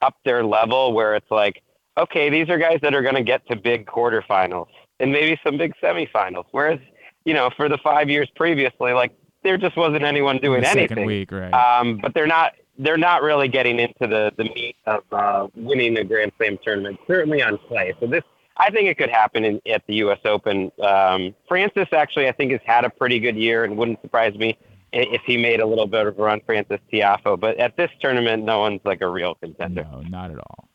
up 0.00 0.16
their 0.24 0.44
level 0.44 0.92
where 0.92 1.14
it's 1.14 1.30
like, 1.30 1.62
okay, 1.98 2.30
these 2.30 2.48
are 2.48 2.58
guys 2.58 2.78
that 2.82 2.94
are 2.94 3.02
going 3.02 3.14
to 3.14 3.22
get 3.22 3.46
to 3.48 3.56
big 3.56 3.86
quarterfinals 3.86 4.68
and 5.00 5.12
maybe 5.12 5.38
some 5.44 5.56
big 5.58 5.74
semifinals. 5.82 6.44
Whereas, 6.52 6.78
you 7.24 7.34
know, 7.34 7.50
for 7.56 7.68
the 7.68 7.78
five 7.78 8.08
years 8.08 8.28
previously, 8.34 8.92
like 8.92 9.12
there 9.42 9.58
just 9.58 9.76
wasn't 9.76 10.04
anyone 10.04 10.38
doing 10.38 10.64
anything. 10.64 10.88
second 10.88 11.06
week, 11.06 11.32
right? 11.32 11.52
Um, 11.52 11.98
but 11.98 12.14
they're 12.14 12.26
not 12.26 12.52
they're 12.78 12.96
not 12.96 13.22
really 13.22 13.48
getting 13.48 13.78
into 13.78 14.06
the 14.06 14.32
the 14.36 14.44
meat 14.44 14.76
of 14.86 15.02
uh, 15.12 15.48
winning 15.54 15.98
a 15.98 16.04
Grand 16.04 16.32
Slam 16.36 16.58
tournament. 16.64 16.98
Certainly 17.06 17.42
on 17.42 17.58
clay. 17.68 17.94
So 18.00 18.06
this, 18.06 18.22
I 18.56 18.70
think 18.70 18.88
it 18.88 18.96
could 18.96 19.10
happen 19.10 19.44
in, 19.44 19.60
at 19.66 19.82
the 19.86 19.96
U.S. 19.96 20.20
Open. 20.24 20.70
Um, 20.82 21.34
Frances 21.48 21.86
actually, 21.92 22.28
I 22.28 22.32
think, 22.32 22.52
has 22.52 22.60
had 22.64 22.84
a 22.84 22.90
pretty 22.90 23.18
good 23.18 23.36
year, 23.36 23.64
and 23.64 23.76
wouldn't 23.76 24.00
surprise 24.02 24.34
me 24.36 24.56
if 24.92 25.22
he 25.26 25.36
made 25.36 25.60
a 25.60 25.66
little 25.66 25.86
bit 25.86 26.06
of 26.06 26.18
a 26.18 26.22
run. 26.22 26.40
Frances 26.44 26.78
Tiafoe, 26.92 27.38
but 27.38 27.58
at 27.58 27.76
this 27.76 27.90
tournament, 28.00 28.44
no 28.44 28.60
one's 28.60 28.80
like 28.84 29.00
a 29.00 29.08
real 29.08 29.34
contender. 29.36 29.86
no, 29.90 30.00
not 30.02 30.30
at 30.30 30.38
all. 30.38 30.68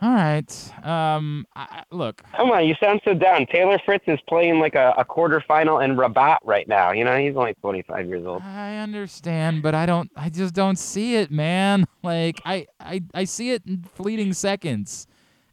All 0.00 0.12
right. 0.12 0.72
Um, 0.84 1.44
I, 1.56 1.82
look, 1.90 2.22
Come 2.36 2.52
on, 2.52 2.66
you 2.68 2.76
sound 2.80 3.00
so 3.04 3.14
down. 3.14 3.46
Taylor 3.46 3.80
Fritz 3.84 4.04
is 4.06 4.20
playing 4.28 4.60
like 4.60 4.76
a, 4.76 4.94
a 4.96 5.04
quarterfinal 5.04 5.84
in 5.84 5.96
Rabat 5.96 6.38
right 6.44 6.68
now. 6.68 6.92
You 6.92 7.02
know, 7.02 7.18
he's 7.18 7.34
only 7.34 7.54
25 7.54 8.06
years 8.06 8.24
old. 8.24 8.42
I 8.42 8.76
understand, 8.76 9.60
but 9.62 9.74
I 9.74 9.86
don't. 9.86 10.08
I 10.14 10.28
just 10.28 10.54
don't 10.54 10.78
see 10.78 11.16
it, 11.16 11.32
man. 11.32 11.84
Like 12.04 12.40
I, 12.44 12.66
I, 12.78 13.02
I 13.12 13.24
see 13.24 13.50
it 13.50 13.62
in 13.66 13.82
fleeting 13.82 14.32
seconds. 14.34 15.08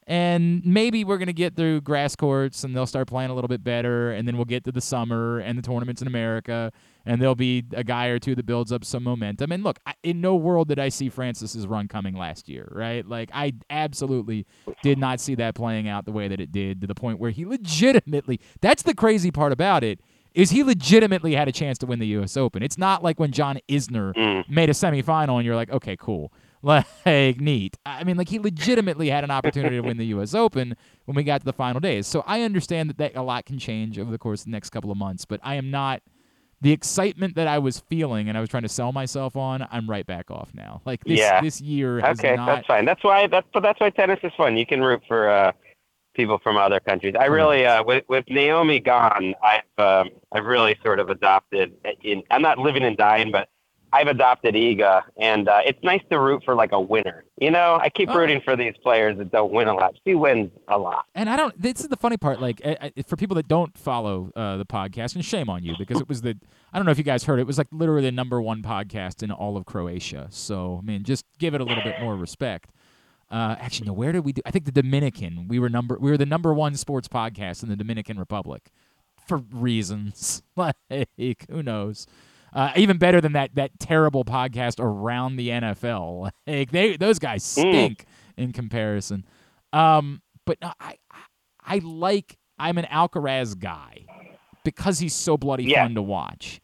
And 0.07 0.63
maybe 0.63 1.03
we're 1.03 1.17
gonna 1.17 1.33
get 1.33 1.55
through 1.55 1.81
grass 1.81 2.15
courts, 2.15 2.63
and 2.63 2.75
they'll 2.75 2.85
start 2.85 3.07
playing 3.07 3.31
a 3.31 3.33
little 3.33 3.47
bit 3.47 3.63
better, 3.63 4.11
and 4.11 4.27
then 4.27 4.35
we'll 4.37 4.45
get 4.45 4.63
to 4.65 4.71
the 4.71 4.81
summer 4.81 5.39
and 5.39 5.57
the 5.57 5.63
tournaments 5.63 6.01
in 6.01 6.07
America, 6.07 6.71
and 7.07 7.19
there'll 7.19 7.33
be 7.35 7.63
a 7.73 7.83
guy 7.83 8.07
or 8.07 8.19
two 8.19 8.35
that 8.35 8.45
builds 8.45 8.71
up 8.71 8.85
some 8.85 9.01
momentum. 9.03 9.51
And 9.51 9.63
look, 9.63 9.79
I, 9.87 9.93
in 10.03 10.21
no 10.21 10.35
world 10.35 10.67
did 10.67 10.77
I 10.77 10.89
see 10.89 11.09
Frances's 11.09 11.65
run 11.65 11.87
coming 11.87 12.15
last 12.15 12.47
year, 12.47 12.67
right? 12.71 13.03
Like 13.07 13.31
I 13.33 13.53
absolutely 13.71 14.45
did 14.83 14.99
not 14.99 15.19
see 15.19 15.33
that 15.35 15.55
playing 15.55 15.87
out 15.87 16.05
the 16.05 16.11
way 16.11 16.27
that 16.27 16.39
it 16.39 16.51
did, 16.51 16.81
to 16.81 16.87
the 16.87 16.95
point 16.95 17.19
where 17.19 17.31
he 17.31 17.43
legitimately. 17.45 18.39
That's 18.61 18.83
the 18.83 18.93
crazy 18.93 19.31
part 19.31 19.51
about 19.51 19.83
it 19.83 19.99
is 20.35 20.49
he 20.51 20.63
legitimately 20.63 21.33
had 21.33 21.47
a 21.47 21.51
chance 21.51 21.77
to 21.77 21.85
win 21.85 21.97
the 21.97 22.07
U.S. 22.07 22.35
Open. 22.35 22.61
It's 22.61 22.77
not 22.77 23.01
like 23.01 23.19
when 23.19 23.31
John 23.31 23.57
Isner 23.69 24.13
Mm. 24.13 24.49
made 24.49 24.69
a 24.69 24.73
semifinal 24.73 25.37
and 25.37 25.45
you're 25.45 25.55
like, 25.55 25.69
okay, 25.71 25.95
cool. 25.97 26.31
Like 26.65 27.39
neat. 27.39 27.77
I 27.85 28.03
mean, 28.03 28.17
like 28.17 28.27
he 28.29 28.39
legitimately 28.39 29.09
had 29.09 29.23
an 29.23 29.29
opportunity 29.29 29.75
to 29.75 29.81
win 29.81 29.97
the 29.97 30.07
U.S. 30.07 30.33
Open 30.33 30.75
when 31.05 31.15
we 31.15 31.23
got 31.23 31.41
to 31.41 31.45
the 31.45 31.53
final 31.53 31.79
days. 31.79 32.07
So 32.07 32.23
I 32.25 32.41
understand 32.41 32.89
that, 32.89 32.97
that 32.97 33.15
a 33.15 33.21
lot 33.21 33.45
can 33.45 33.59
change 33.59 33.99
over 33.99 34.09
the 34.09 34.17
course 34.17 34.41
of 34.41 34.45
the 34.45 34.51
next 34.51 34.71
couple 34.71 34.89
of 34.91 34.97
months, 34.97 35.25
but 35.25 35.39
I 35.43 35.55
am 35.55 35.69
not 35.69 36.01
the 36.61 36.71
excitement 36.71 37.35
that 37.35 37.47
I 37.47 37.59
was 37.59 37.81
feeling 37.81 38.29
and 38.29 38.35
I 38.37 38.41
was 38.41 38.49
trying 38.49 38.63
to 38.63 38.69
sell 38.69 38.91
myself 38.91 39.35
on. 39.35 39.67
I'm 39.71 39.87
right 39.87 40.07
back 40.07 40.31
off 40.31 40.49
now. 40.55 40.81
Like 40.85 41.03
this 41.03 41.19
Yeah. 41.19 41.39
this 41.41 41.61
year 41.61 41.99
has 42.01 42.19
Okay, 42.19 42.35
not. 42.35 42.47
that's 42.47 42.65
fine. 42.67 42.85
That's 42.85 43.03
why 43.03 43.27
that's 43.27 43.47
but 43.53 43.61
that's 43.61 43.79
why 43.79 43.91
tennis 43.91 44.19
is 44.23 44.31
fun. 44.35 44.57
You 44.57 44.65
can 44.65 44.81
root 44.81 45.03
for 45.07 45.29
uh, 45.29 45.51
people 46.15 46.39
from 46.41 46.57
other 46.57 46.79
countries. 46.79 47.13
I 47.19 47.25
really 47.25 47.65
uh, 47.67 47.83
with 47.83 48.05
with 48.09 48.25
Naomi 48.27 48.79
gone, 48.79 49.35
I've 49.43 49.83
um, 49.85 50.09
I've 50.31 50.45
really 50.45 50.75
sort 50.83 50.99
of 50.99 51.09
adopted. 51.11 51.73
In, 52.01 52.23
I'm 52.31 52.41
not 52.41 52.57
living 52.57 52.83
and 52.83 52.97
dying, 52.97 53.31
but 53.31 53.49
I've 53.93 54.07
adopted 54.07 54.55
Iga, 54.55 55.03
and 55.17 55.47
uh, 55.47 55.61
it's 55.65 55.81
nice 55.83 56.01
to 56.11 56.19
root 56.19 56.43
for 56.43 56.53
like 56.55 56.71
a 56.73 56.79
winner. 56.81 57.23
You 57.39 57.51
know, 57.51 57.77
I 57.81 57.89
keep 57.89 58.09
Oh. 58.09 58.15
rooting 58.15 58.41
for 58.41 58.55
these 58.55 58.73
players 58.83 59.17
that 59.17 59.31
don't 59.31 59.51
win 59.51 59.67
a 59.67 59.73
lot. 59.73 59.95
She 60.05 60.15
wins 60.15 60.51
a 60.67 60.77
lot. 60.77 61.05
And 61.15 61.29
I 61.29 61.35
don't. 61.37 61.59
This 61.61 61.79
is 61.81 61.87
the 61.87 61.95
funny 61.97 62.17
part. 62.17 62.41
Like 62.41 62.61
I, 62.65 62.91
I- 62.97 63.01
for 63.03 63.15
people 63.15 63.35
that 63.35 63.47
don't 63.47 63.77
follow 63.77 64.31
uh, 64.35 64.57
the 64.57 64.65
podcast, 64.65 65.15
and 65.15 65.23
shame 65.23 65.49
on 65.49 65.63
you 65.63 65.75
because 65.77 65.99
it 66.01 66.09
was 66.09 66.21
the. 66.21 66.37
I 66.73 66.77
don't 66.77 66.85
know 66.85 66.91
if 66.91 66.97
you 66.97 67.03
guys 67.05 67.23
heard. 67.23 67.39
It, 67.39 67.43
it 67.43 67.47
was 67.47 67.57
like 67.57 67.67
literally 67.71 68.01
the 68.03 68.11
number 68.11 68.41
one 68.41 68.61
podcast 68.61 69.23
in 69.23 69.31
all 69.31 69.55
of 69.57 69.65
Croatia. 69.65 70.27
So 70.29 70.79
I 70.81 70.85
mean, 70.85 71.03
just 71.03 71.25
give 71.39 71.53
it 71.53 71.61
a 71.61 71.63
little 71.63 71.83
bit 71.83 71.99
more 72.01 72.15
respect. 72.15 72.71
Uh, 73.31 73.55
actually, 73.59 73.87
no. 73.87 73.93
Where 73.93 74.11
did 74.11 74.23
we 74.25 74.33
do? 74.33 74.41
I 74.45 74.51
think 74.51 74.65
the 74.65 74.71
Dominican. 74.71 75.47
We 75.47 75.57
were 75.59 75.69
number. 75.69 75.97
We 75.99 76.11
were 76.11 76.17
the 76.17 76.25
number 76.25 76.53
one 76.53 76.75
sports 76.75 77.07
podcast 77.07 77.63
in 77.63 77.69
the 77.69 77.75
Dominican 77.75 78.19
Republic, 78.19 78.69
for 79.25 79.37
reasons 79.51 80.43
like 80.55 80.75
who 81.49 81.63
knows. 81.63 82.07
Uh, 82.55 82.71
even 82.77 82.97
better 82.97 83.19
than 83.19 83.33
that 83.33 83.53
that 83.55 83.77
terrible 83.79 84.23
podcast 84.23 84.79
around 84.79 85.35
the 85.35 85.49
NFL. 85.49 86.29
Like 86.47 86.71
they 86.71 86.95
those 86.97 87.19
guys 87.19 87.43
stink 87.43 88.05
in 88.37 88.53
comparison. 88.53 89.25
Um, 89.73 90.21
but 90.45 90.57
no, 90.61 90.71
I 90.79 90.95
I 91.63 91.79
like 91.79 92.37
I'm 92.57 92.77
an 92.77 92.85
Alcaraz 92.85 93.59
guy 93.59 94.05
because 94.63 94.99
he's 94.99 95.13
so 95.13 95.37
bloody 95.37 95.65
Yeah. 95.65 95.83
fun 95.83 95.95
to 95.95 96.01
watch. 96.01 96.61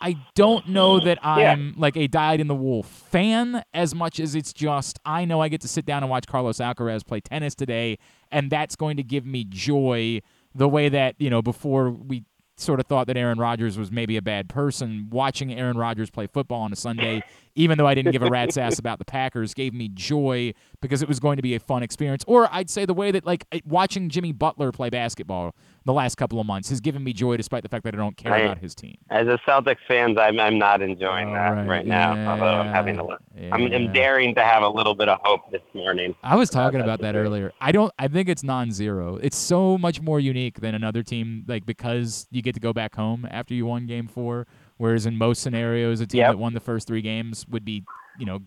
I 0.00 0.16
don't 0.36 0.68
know 0.68 1.00
that 1.00 1.18
I'm 1.26 1.74
like 1.76 1.96
a 1.96 2.06
dyed 2.06 2.40
in 2.40 2.46
the 2.46 2.54
wool 2.54 2.84
fan 2.84 3.64
as 3.74 3.94
much 3.96 4.20
as 4.20 4.34
it's 4.36 4.52
just 4.52 4.98
I 5.04 5.24
know 5.24 5.40
I 5.40 5.48
get 5.48 5.60
to 5.62 5.68
sit 5.68 5.84
down 5.84 6.04
and 6.04 6.08
watch 6.10 6.26
Carlos 6.28 6.58
Alcaraz 6.58 7.04
play 7.04 7.20
tennis 7.20 7.54
today, 7.56 7.98
and 8.30 8.48
that's 8.48 8.76
going 8.76 8.96
to 8.98 9.02
give 9.02 9.26
me 9.26 9.44
joy 9.44 10.20
the 10.54 10.68
way 10.68 10.88
that, 10.88 11.16
you 11.18 11.28
know, 11.30 11.42
before 11.42 11.90
we 11.90 12.24
sort 12.60 12.80
of 12.80 12.86
thought 12.86 13.06
that 13.06 13.16
Aaron 13.16 13.38
Rodgers 13.38 13.78
was 13.78 13.92
maybe 13.92 14.16
a 14.16 14.22
bad 14.22 14.48
person, 14.48 15.08
watching 15.10 15.52
Aaron 15.52 15.78
Rodgers 15.78 16.10
play 16.10 16.26
football 16.26 16.62
on 16.62 16.72
a 16.72 16.76
Sunday, 16.76 17.22
even 17.54 17.78
though 17.78 17.86
I 17.86 17.94
didn't 17.94 18.12
give 18.12 18.22
a 18.22 18.28
rat's 18.30 18.56
ass 18.56 18.78
about 18.78 18.98
the 18.98 19.04
Packers, 19.04 19.54
gave 19.54 19.72
me 19.72 19.88
joy 19.88 20.52
because 20.80 21.00
it 21.00 21.08
was 21.08 21.20
going 21.20 21.36
to 21.36 21.42
be 21.42 21.54
a 21.54 21.60
fun 21.60 21.82
experience. 21.82 22.24
Or 22.26 22.48
I'd 22.52 22.68
say 22.68 22.84
the 22.84 22.94
way 22.94 23.10
that 23.12 23.24
like 23.24 23.46
watching 23.64 24.08
Jimmy 24.08 24.32
Butler 24.32 24.72
play 24.72 24.90
basketball 24.90 25.54
the 25.88 25.92
last 25.94 26.16
couple 26.16 26.38
of 26.38 26.46
months 26.46 26.68
has 26.68 26.82
given 26.82 27.02
me 27.02 27.14
joy 27.14 27.34
despite 27.38 27.62
the 27.62 27.68
fact 27.70 27.82
that 27.84 27.94
I 27.94 27.96
don't 27.96 28.14
care 28.14 28.30
Right. 28.30 28.44
about 28.44 28.58
his 28.58 28.74
team. 28.74 28.98
As 29.08 29.26
a 29.26 29.38
Celtics 29.48 29.78
fans, 29.88 30.18
I'm 30.20 30.38
I'm 30.38 30.58
not 30.58 30.82
enjoying 30.82 31.30
Oh, 31.30 31.32
that 31.32 31.48
right. 31.56 31.66
right, 31.66 31.86
now. 31.86 32.30
although 32.30 32.44
I'm 32.60 32.66
having 32.70 32.98
a 32.98 33.06
look. 33.06 33.20
I'm, 33.50 33.72
I'm 33.72 33.90
daring 33.94 34.34
to 34.34 34.42
have 34.42 34.62
a 34.62 34.68
little 34.68 34.94
bit 34.94 35.08
of 35.08 35.18
hope 35.22 35.50
this 35.50 35.62
morning. 35.72 36.14
I 36.22 36.36
was 36.36 36.50
talking 36.50 36.82
about 36.82 37.00
that 37.00 37.16
earlier. 37.16 37.52
I 37.60 37.72
don't. 37.72 37.90
I 37.98 38.06
think 38.08 38.28
it's 38.28 38.44
non-zero. 38.44 39.16
It's 39.22 39.36
so 39.38 39.78
much 39.78 40.02
more 40.02 40.20
unique 40.20 40.60
than 40.60 40.74
another 40.74 41.02
team, 41.02 41.44
like 41.48 41.64
because 41.64 42.26
you 42.30 42.42
get 42.42 42.52
to 42.54 42.60
go 42.60 42.74
back 42.74 42.94
home 42.94 43.26
after 43.30 43.54
you 43.54 43.64
won 43.64 43.86
Game 43.86 44.08
Four. 44.08 44.46
Whereas 44.76 45.06
in 45.06 45.16
most 45.16 45.40
scenarios, 45.42 46.00
a 46.02 46.06
team 46.06 46.18
Yep. 46.18 46.32
that 46.32 46.38
won 46.38 46.52
the 46.52 46.60
first 46.60 46.86
three 46.86 47.00
games 47.00 47.46
would 47.48 47.64
be, 47.64 47.82
you 48.18 48.26
know, 48.26 48.40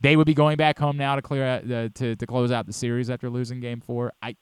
they 0.00 0.16
would 0.16 0.26
be 0.26 0.34
going 0.34 0.56
back 0.56 0.78
home 0.78 0.96
now 0.96 1.16
to 1.16 1.20
clear 1.22 1.44
out 1.44 1.70
uh, 1.70 1.88
to 1.96 2.16
to 2.16 2.26
close 2.26 2.50
out 2.50 2.64
the 2.66 2.72
series 2.72 3.10
after 3.10 3.28
losing 3.28 3.60
Game 3.60 3.80
Four. 3.82 4.14
I. 4.22 4.36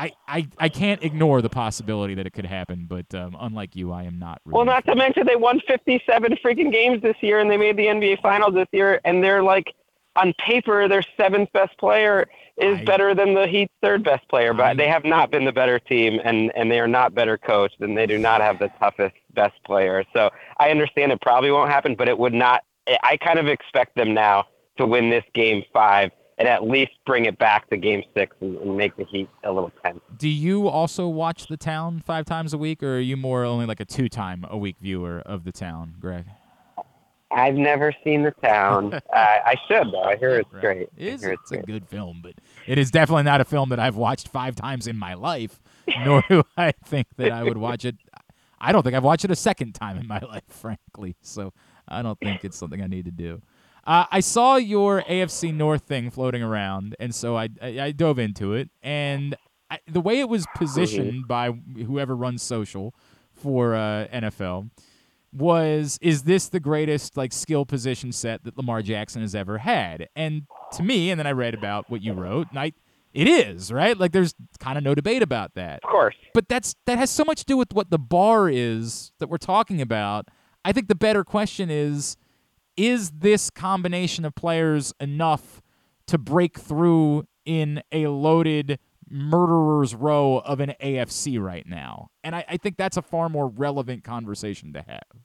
I, 0.00 0.12
I, 0.26 0.48
I 0.58 0.68
can't 0.70 1.02
ignore 1.04 1.42
the 1.42 1.50
possibility 1.50 2.14
that 2.14 2.26
it 2.26 2.32
could 2.32 2.46
happen, 2.46 2.86
but 2.88 3.14
um, 3.14 3.36
unlike 3.38 3.76
you, 3.76 3.92
I 3.92 4.04
am 4.04 4.18
not. 4.18 4.40
Really 4.46 4.56
well, 4.56 4.64
not 4.64 4.86
to 4.86 4.94
mention 4.94 5.26
they 5.26 5.36
won 5.36 5.60
57 5.68 6.38
freaking 6.42 6.72
games 6.72 7.02
this 7.02 7.16
year, 7.20 7.38
and 7.38 7.50
they 7.50 7.58
made 7.58 7.76
the 7.76 7.84
NBA 7.86 8.22
Finals 8.22 8.54
this 8.54 8.68
year, 8.72 8.98
and 9.04 9.22
they're 9.22 9.42
like, 9.42 9.74
on 10.16 10.32
paper, 10.44 10.88
their 10.88 11.02
seventh 11.18 11.52
best 11.52 11.76
player 11.78 12.26
is 12.56 12.78
I- 12.78 12.84
better 12.84 13.14
than 13.14 13.34
the 13.34 13.46
Heat's 13.46 13.72
third 13.82 14.02
best 14.02 14.26
player, 14.30 14.54
but 14.54 14.64
I- 14.64 14.74
they 14.74 14.88
have 14.88 15.04
not 15.04 15.30
been 15.30 15.44
the 15.44 15.52
better 15.52 15.78
team, 15.78 16.18
and 16.24 16.50
and 16.56 16.70
they 16.70 16.80
are 16.80 16.88
not 16.88 17.14
better 17.14 17.36
coached, 17.36 17.80
and 17.80 17.96
they 17.96 18.06
do 18.06 18.16
not 18.18 18.40
have 18.40 18.58
the 18.58 18.70
toughest 18.80 19.14
best 19.34 19.62
player. 19.64 20.02
So 20.14 20.30
I 20.58 20.70
understand 20.70 21.12
it 21.12 21.20
probably 21.20 21.50
won't 21.50 21.70
happen, 21.70 21.94
but 21.94 22.08
it 22.08 22.18
would 22.18 22.34
not. 22.34 22.64
I 23.02 23.18
kind 23.18 23.38
of 23.38 23.46
expect 23.46 23.96
them 23.96 24.14
now 24.14 24.46
to 24.78 24.86
win 24.86 25.10
this 25.10 25.24
game 25.34 25.62
five 25.72 26.10
and 26.40 26.48
at 26.48 26.64
least 26.66 26.90
bring 27.06 27.26
it 27.26 27.38
back 27.38 27.68
to 27.70 27.76
game 27.76 28.02
six 28.16 28.34
and, 28.40 28.56
and 28.58 28.76
make 28.76 28.96
the 28.96 29.04
Heat 29.04 29.28
a 29.44 29.52
little 29.52 29.70
tense. 29.84 30.00
Do 30.16 30.28
you 30.28 30.66
also 30.66 31.06
watch 31.06 31.46
the 31.46 31.56
town 31.58 32.02
five 32.04 32.24
times 32.24 32.52
a 32.54 32.58
week, 32.58 32.82
or 32.82 32.96
are 32.96 33.00
you 33.00 33.16
more 33.16 33.44
only 33.44 33.66
like 33.66 33.78
a 33.78 33.84
two-time 33.84 34.44
a 34.48 34.56
week 34.58 34.78
viewer 34.80 35.20
of 35.24 35.44
the 35.44 35.52
town, 35.52 35.94
Gregg? 36.00 36.24
I've 37.30 37.54
never 37.54 37.92
seen 38.02 38.22
the 38.22 38.32
town. 38.42 38.94
uh, 38.94 39.00
I 39.14 39.54
should 39.68 39.92
though. 39.92 40.02
I 40.02 40.16
hear 40.16 40.30
it's 40.40 40.52
Right. 40.52 40.60
great. 40.62 40.88
It 40.96 41.06
is, 41.14 41.22
it's 41.22 41.52
a 41.52 41.56
great. 41.56 41.66
good 41.66 41.88
film, 41.88 42.20
but 42.22 42.32
it 42.66 42.76
is 42.78 42.90
definitely 42.90 43.22
not 43.24 43.40
a 43.40 43.44
film 43.44 43.68
that 43.68 43.78
I've 43.78 43.96
watched 43.96 44.26
five 44.28 44.56
times 44.56 44.86
in 44.88 44.96
my 44.96 45.14
life, 45.14 45.60
nor 46.04 46.24
do 46.28 46.42
I 46.56 46.72
think 46.86 47.06
that 47.18 47.30
I 47.30 47.44
would 47.44 47.58
watch 47.58 47.84
it. 47.84 47.96
I 48.58 48.72
don't 48.72 48.82
think 48.82 48.96
I've 48.96 49.04
watched 49.04 49.24
it 49.24 49.30
a 49.30 49.36
second 49.36 49.74
time 49.74 49.96
in 49.98 50.06
my 50.08 50.18
life, 50.28 50.42
frankly. 50.48 51.16
So 51.20 51.52
I 51.86 52.02
don't 52.02 52.18
think 52.18 52.44
it's 52.44 52.56
something 52.56 52.82
I 52.82 52.86
need 52.86 53.04
to 53.04 53.10
do. 53.10 53.42
Uh, 53.86 54.04
I 54.10 54.20
saw 54.20 54.56
your 54.56 55.02
AFC 55.02 55.54
North 55.54 55.82
thing 55.82 56.10
floating 56.10 56.42
around, 56.42 56.96
and 57.00 57.14
so 57.14 57.36
I 57.36 57.48
I, 57.60 57.80
I 57.80 57.92
dove 57.92 58.18
into 58.18 58.54
it, 58.54 58.70
and 58.82 59.36
I, 59.70 59.78
the 59.86 60.00
way 60.00 60.20
it 60.20 60.28
was 60.28 60.46
positioned 60.54 61.28
by 61.28 61.50
whoever 61.50 62.16
runs 62.16 62.42
social 62.42 62.94
for 63.32 63.74
uh, 63.74 64.06
NFL 64.12 64.70
was 65.32 65.96
is 66.02 66.24
this 66.24 66.48
the 66.48 66.58
greatest 66.58 67.16
like 67.16 67.32
skill 67.32 67.64
position 67.64 68.10
set 68.10 68.42
that 68.44 68.56
Lamar 68.56 68.82
Jackson 68.82 69.22
has 69.22 69.34
ever 69.34 69.58
had? 69.58 70.08
And 70.16 70.42
to 70.72 70.82
me, 70.82 71.10
and 71.10 71.18
then 71.18 71.26
I 71.26 71.32
read 71.32 71.54
about 71.54 71.88
what 71.88 72.02
you 72.02 72.12
wrote, 72.12 72.48
and 72.50 72.58
I 72.58 72.72
it 73.12 73.26
is, 73.26 73.72
right? 73.72 73.96
Like 73.98 74.12
there's 74.12 74.34
kind 74.58 74.78
of 74.78 74.84
no 74.84 74.94
debate 74.94 75.22
about 75.22 75.54
that. 75.54 75.80
Of 75.82 75.90
course. 75.90 76.14
But 76.34 76.48
that's 76.48 76.74
that 76.86 76.98
has 76.98 77.10
so 77.10 77.24
much 77.24 77.40
to 77.40 77.44
do 77.44 77.56
with 77.56 77.72
what 77.72 77.90
the 77.90 77.98
bar 77.98 78.48
is 78.48 79.12
that 79.18 79.28
we're 79.28 79.38
talking 79.38 79.80
about. 79.80 80.28
I 80.64 80.72
think 80.72 80.88
the 80.88 80.94
better 80.94 81.24
question 81.24 81.70
is 81.70 82.16
is 82.76 83.10
this 83.10 83.50
combination 83.50 84.24
of 84.24 84.34
players 84.34 84.92
enough 85.00 85.62
to 86.06 86.18
break 86.18 86.58
through 86.58 87.24
in 87.44 87.82
a 87.92 88.06
loaded 88.08 88.78
murderer's 89.08 89.94
row 89.94 90.38
of 90.38 90.60
an 90.60 90.74
AFC 90.82 91.40
right 91.40 91.66
now? 91.66 92.08
And 92.22 92.34
I, 92.34 92.44
I 92.48 92.56
think 92.56 92.76
that's 92.76 92.96
a 92.96 93.02
far 93.02 93.28
more 93.28 93.48
relevant 93.48 94.04
conversation 94.04 94.72
to 94.72 94.84
have. 94.86 95.20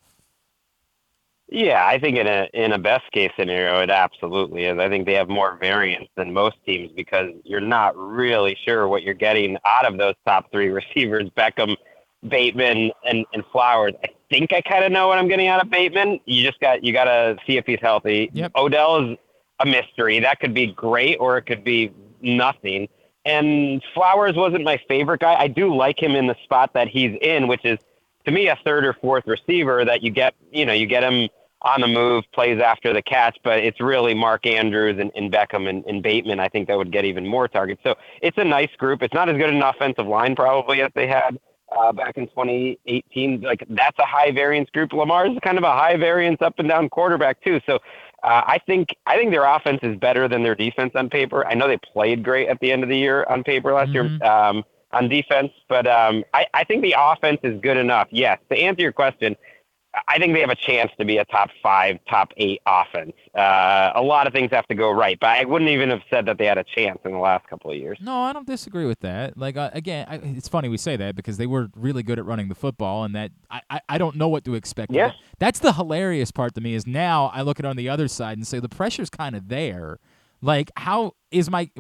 Yeah, 1.47 1.85
I 1.85 1.99
think 1.99 2.17
in 2.17 2.25
a 2.25 2.47
in 2.55 2.71
a 2.71 2.79
best 2.79 3.11
case 3.11 3.31
scenario, 3.37 3.79
it 3.79 3.91
absolutely 3.91 4.65
is. 4.65 4.79
I 4.79 4.89
think 4.89 5.05
they 5.05 5.13
have 5.13 5.29
more 5.29 5.57
variance 5.61 6.07
than 6.17 6.33
most 6.33 6.55
teams 6.65 6.91
because 6.95 7.29
you're 7.43 7.61
not 7.61 7.95
really 7.95 8.57
sure 8.65 8.87
what 8.87 9.03
you're 9.03 9.13
getting 9.13 9.55
out 9.63 9.85
of 9.85 9.99
those 9.99 10.15
top 10.25 10.51
three 10.51 10.69
receivers: 10.69 11.29
Beckham, 11.37 11.75
Bateman, 12.27 12.91
and 13.07 13.25
and 13.33 13.43
Flowers. 13.51 13.93
I 14.03 14.09
think 14.29 14.53
I 14.53 14.61
kind 14.61 14.83
of 14.83 14.91
know 14.91 15.07
what 15.07 15.17
I'm 15.17 15.27
getting 15.27 15.47
out 15.47 15.61
of 15.61 15.69
Bateman. 15.69 16.19
You 16.25 16.43
just 16.43 16.59
got 16.59 16.83
you 16.83 16.93
got 16.93 17.05
to 17.05 17.37
see 17.45 17.57
if 17.57 17.65
he's 17.65 17.79
healthy. 17.81 18.29
Yep. 18.33 18.51
Odell 18.55 19.11
is 19.11 19.17
a 19.59 19.65
mystery. 19.65 20.19
That 20.19 20.39
could 20.39 20.53
be 20.53 20.67
great, 20.67 21.17
or 21.17 21.37
it 21.37 21.43
could 21.43 21.63
be 21.63 21.91
nothing. 22.21 22.89
And 23.25 23.83
Flowers 23.93 24.35
wasn't 24.35 24.63
my 24.63 24.79
favorite 24.87 25.21
guy. 25.21 25.35
I 25.35 25.47
do 25.47 25.75
like 25.75 26.01
him 26.01 26.11
in 26.11 26.27
the 26.27 26.35
spot 26.43 26.73
that 26.73 26.87
he's 26.87 27.17
in, 27.21 27.47
which 27.47 27.65
is 27.65 27.79
to 28.25 28.31
me 28.31 28.47
a 28.47 28.57
third 28.63 28.85
or 28.85 28.93
fourth 28.93 29.25
receiver 29.27 29.85
that 29.85 30.03
you 30.03 30.11
get 30.11 30.35
you 30.51 30.65
know 30.65 30.73
you 30.73 30.85
get 30.85 31.03
him 31.03 31.29
on 31.61 31.81
the 31.81 31.87
move 31.87 32.23
plays 32.33 32.59
after 32.61 32.93
the 32.93 33.01
catch 33.01 33.37
but 33.43 33.59
it's 33.59 33.79
really 33.79 34.13
mark 34.13 34.45
andrews 34.45 34.97
and, 34.99 35.11
and 35.15 35.31
beckham 35.31 35.69
and, 35.69 35.85
and 35.85 36.03
bateman 36.03 36.39
i 36.39 36.47
think 36.49 36.67
that 36.67 36.77
would 36.77 36.91
get 36.91 37.05
even 37.05 37.25
more 37.25 37.47
targets 37.47 37.81
so 37.83 37.95
it's 38.21 38.37
a 38.37 38.43
nice 38.43 38.69
group 38.77 39.01
it's 39.01 39.13
not 39.13 39.29
as 39.29 39.37
good 39.37 39.49
an 39.49 39.61
offensive 39.61 40.05
line 40.05 40.35
probably 40.35 40.81
as 40.81 40.91
they 40.95 41.07
had 41.07 41.39
back 41.93 42.17
in 42.17 42.27
2018 42.27 43.41
like 43.41 43.65
that's 43.69 43.97
a 43.99 44.05
high 44.05 44.31
variance 44.31 44.69
group 44.69 44.93
Lamar 44.93 45.27
is 45.27 45.37
kind 45.43 45.57
of 45.57 45.63
a 45.63 45.71
high 45.71 45.97
variance 45.97 46.41
up 46.41 46.57
and 46.59 46.69
down 46.69 46.89
quarterback 46.89 47.43
too 47.43 47.59
so 47.65 47.79
uh, 48.25 48.41
I 48.47 48.57
think 48.65 48.89
I 49.05 49.17
think 49.17 49.31
their 49.31 49.45
offense 49.45 49.79
is 49.83 49.95
better 49.97 50.27
than 50.27 50.41
their 50.41 50.55
defense 50.55 50.93
on 50.95 51.09
paper. 51.09 51.45
I 51.45 51.53
know 51.53 51.67
they 51.67 51.77
played 51.77 52.23
great 52.23 52.47
at 52.49 52.59
the 52.59 52.71
end 52.71 52.81
of 52.81 52.89
the 52.89 52.97
year 52.97 53.23
on 53.29 53.43
paper 53.43 53.71
last 53.71 53.91
Mhm. 53.91 53.93
year 53.93 54.27
um, 54.27 54.63
on 54.91 55.07
defense, 55.09 55.51
but 55.69 55.85
um, 55.85 56.23
I, 56.33 56.47
I 56.53 56.63
think 56.63 56.81
the 56.81 56.95
offense 56.97 57.39
is 57.43 57.59
good 57.61 57.77
enough. 57.77 58.07
Yes, 58.09 58.39
to 58.49 58.57
answer 58.57 58.81
your 58.81 58.93
question, 58.93 59.35
I 60.07 60.17
think 60.17 60.33
they 60.33 60.41
have 60.41 60.49
a 60.49 60.55
chance 60.55 60.91
to 60.99 61.05
be 61.05 61.17
a 61.17 61.25
top 61.25 61.49
five, 61.63 61.99
top 62.09 62.31
eight 62.37 62.61
offense. 62.65 63.13
Uh, 63.33 63.91
a 63.95 64.01
lot 64.01 64.27
of 64.27 64.33
things 64.33 64.51
have 64.51 64.67
to 64.67 64.75
go 64.75 64.91
right, 64.91 65.17
but 65.19 65.29
I 65.29 65.45
wouldn't 65.45 65.69
even 65.69 65.89
have 65.89 66.01
said 66.09 66.25
that 66.25 66.37
they 66.37 66.45
had 66.45 66.57
a 66.57 66.63
chance 66.63 66.99
in 67.05 67.11
the 67.11 67.17
last 67.17 67.47
couple 67.47 67.71
of 67.71 67.77
years. 67.77 67.97
No, 68.01 68.21
I 68.21 68.33
don't 68.33 68.47
disagree 68.47 68.85
with 68.85 68.99
that. 69.01 69.37
Like 69.37 69.57
uh, 69.57 69.69
again, 69.73 70.05
I, 70.09 70.15
it's 70.17 70.47
funny 70.47 70.69
we 70.69 70.77
say 70.77 70.95
that 70.97 71.15
because 71.15 71.37
they 71.37 71.47
were 71.47 71.69
really 71.75 72.03
good 72.03 72.19
at 72.19 72.25
running 72.25 72.49
the 72.49 72.55
football, 72.55 73.03
and 73.03 73.15
that 73.15 73.31
I, 73.49 73.61
I, 73.69 73.81
I 73.89 73.97
don't 73.97 74.15
know 74.15 74.27
what 74.27 74.45
to 74.45 74.55
expect. 74.55 74.91
Yeah. 74.91 75.11
That's 75.39 75.59
the 75.59 75.73
hilarious 75.73 76.31
part 76.31 76.55
to 76.55 76.61
me 76.61 76.75
is 76.75 76.85
now 76.85 77.31
I 77.33 77.41
look 77.41 77.59
at 77.59 77.65
it 77.65 77.67
on 77.67 77.77
the 77.77 77.89
other 77.89 78.07
side 78.07 78.37
and 78.37 78.45
say 78.45 78.59
the 78.59 78.69
pressure's 78.69 79.09
kind 79.09 79.35
of 79.35 79.47
there. 79.49 79.99
Like, 80.41 80.71
how 80.77 81.13
is 81.31 81.49
my 81.49 81.71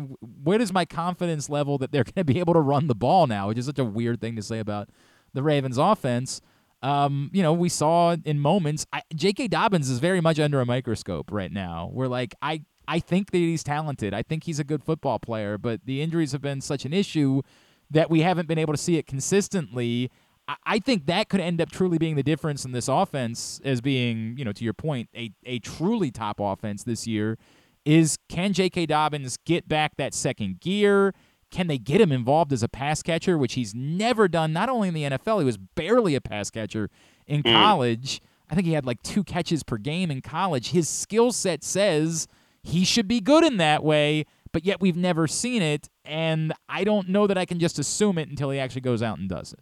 where 0.43 0.59
is 0.59 0.73
my 0.73 0.85
confidence 0.85 1.49
level 1.49 1.77
that 1.77 1.91
they're 1.91 2.03
going 2.03 2.13
to 2.15 2.23
be 2.23 2.39
able 2.39 2.53
to 2.53 2.61
run 2.61 2.87
the 2.87 2.95
ball 2.95 3.27
now? 3.27 3.49
Which 3.49 3.57
is 3.57 3.65
such 3.65 3.79
a 3.79 3.85
weird 3.85 4.21
thing 4.21 4.35
to 4.37 4.41
say 4.41 4.59
about 4.59 4.89
the 5.33 5.43
Ravens 5.43 5.77
offense. 5.77 6.41
Um, 6.85 7.31
you 7.33 7.41
know, 7.41 7.51
we 7.51 7.69
saw 7.69 8.15
in 8.25 8.39
moments. 8.39 8.85
I, 8.93 9.01
J.K. 9.15 9.47
Dobbins 9.47 9.89
is 9.89 9.97
very 9.97 10.21
much 10.21 10.39
under 10.39 10.61
a 10.61 10.67
microscope 10.67 11.31
right 11.31 11.51
now. 11.51 11.89
We're 11.91 12.07
like, 12.07 12.35
I 12.43 12.61
I 12.87 12.99
think 12.99 13.31
that 13.31 13.39
he's 13.39 13.63
talented. 13.63 14.13
I 14.13 14.21
think 14.21 14.43
he's 14.43 14.59
a 14.59 14.63
good 14.63 14.83
football 14.83 15.17
player, 15.17 15.57
but 15.57 15.81
the 15.85 16.03
injuries 16.03 16.31
have 16.33 16.43
been 16.43 16.61
such 16.61 16.85
an 16.85 16.93
issue 16.93 17.41
that 17.89 18.11
we 18.11 18.21
haven't 18.21 18.47
been 18.47 18.59
able 18.59 18.71
to 18.71 18.77
see 18.77 18.97
it 18.97 19.07
consistently. 19.07 20.11
I, 20.47 20.55
I 20.63 20.79
think 20.79 21.07
that 21.07 21.27
could 21.27 21.39
end 21.39 21.59
up 21.59 21.71
truly 21.71 21.97
being 21.97 22.17
the 22.17 22.23
difference 22.23 22.65
in 22.65 22.71
this 22.71 22.87
offense 22.87 23.59
as 23.65 23.81
being, 23.81 24.37
you 24.37 24.45
know, 24.45 24.51
to 24.51 24.63
your 24.63 24.73
point, 24.73 25.09
a, 25.15 25.31
a 25.43 25.57
truly 25.57 26.11
top 26.11 26.39
offense 26.39 26.83
this 26.83 27.07
year 27.07 27.39
is 27.83 28.19
can 28.29 28.53
J.K. 28.53 28.85
Dobbins 28.85 29.37
get 29.43 29.67
back 29.67 29.97
that 29.97 30.13
second 30.13 30.59
gear? 30.59 31.15
Can 31.55 31.67
they 31.67 31.77
get 31.77 32.01
him 32.01 32.11
involved 32.11 32.51
as 32.51 32.63
a 32.63 32.67
pass 32.67 33.01
catcher, 33.01 33.37
which 33.37 33.53
he's 33.53 33.73
never 33.73 34.27
done, 34.27 34.51
not 34.51 34.67
only 34.67 34.89
in 34.89 34.93
the 34.93 35.03
NFL, 35.03 35.39
he 35.39 35.45
was 35.45 35.55
barely 35.57 36.13
a 36.13 36.19
pass 36.19 36.49
catcher 36.49 36.89
in 37.27 37.43
Mm. 37.43 37.53
college. 37.53 38.19
I 38.49 38.55
think 38.55 38.67
he 38.67 38.73
had 38.73 38.85
like 38.85 39.01
two 39.03 39.23
catches 39.23 39.63
per 39.63 39.77
game 39.77 40.11
in 40.11 40.19
college. 40.21 40.71
His 40.71 40.89
skill 40.89 41.31
set 41.31 41.63
says 41.63 42.27
he 42.61 42.83
should 42.83 43.07
be 43.07 43.21
good 43.21 43.45
in 43.45 43.55
that 43.57 43.85
way, 43.85 44.25
but 44.51 44.65
yet 44.65 44.81
we've 44.81 44.97
never 44.97 45.27
seen 45.27 45.61
it. 45.61 45.87
And 46.03 46.51
I 46.67 46.83
don't 46.83 47.07
know 47.07 47.25
that 47.25 47.37
I 47.37 47.45
can 47.45 47.57
just 47.59 47.79
assume 47.79 48.17
it 48.17 48.27
until 48.27 48.49
he 48.51 48.59
actually 48.59 48.81
goes 48.81 49.01
out 49.01 49.17
and 49.17 49.29
does 49.29 49.53
it. 49.53 49.59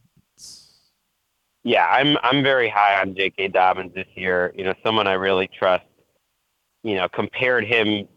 Yeah, 1.63 1.85
I'm 1.85 2.17
I'm 2.23 2.43
very 2.43 2.69
high 2.69 2.99
on 2.99 3.15
J.K. 3.15 3.49
Dobbins 3.49 3.93
this 3.93 4.07
year. 4.15 4.51
You 4.55 4.65
know, 4.65 4.73
someone 4.83 5.07
I 5.07 5.13
really 5.13 5.47
trust. 5.47 5.85
You 6.83 6.95
know, 6.95 7.07
compared 7.07 7.65
him 7.65 8.09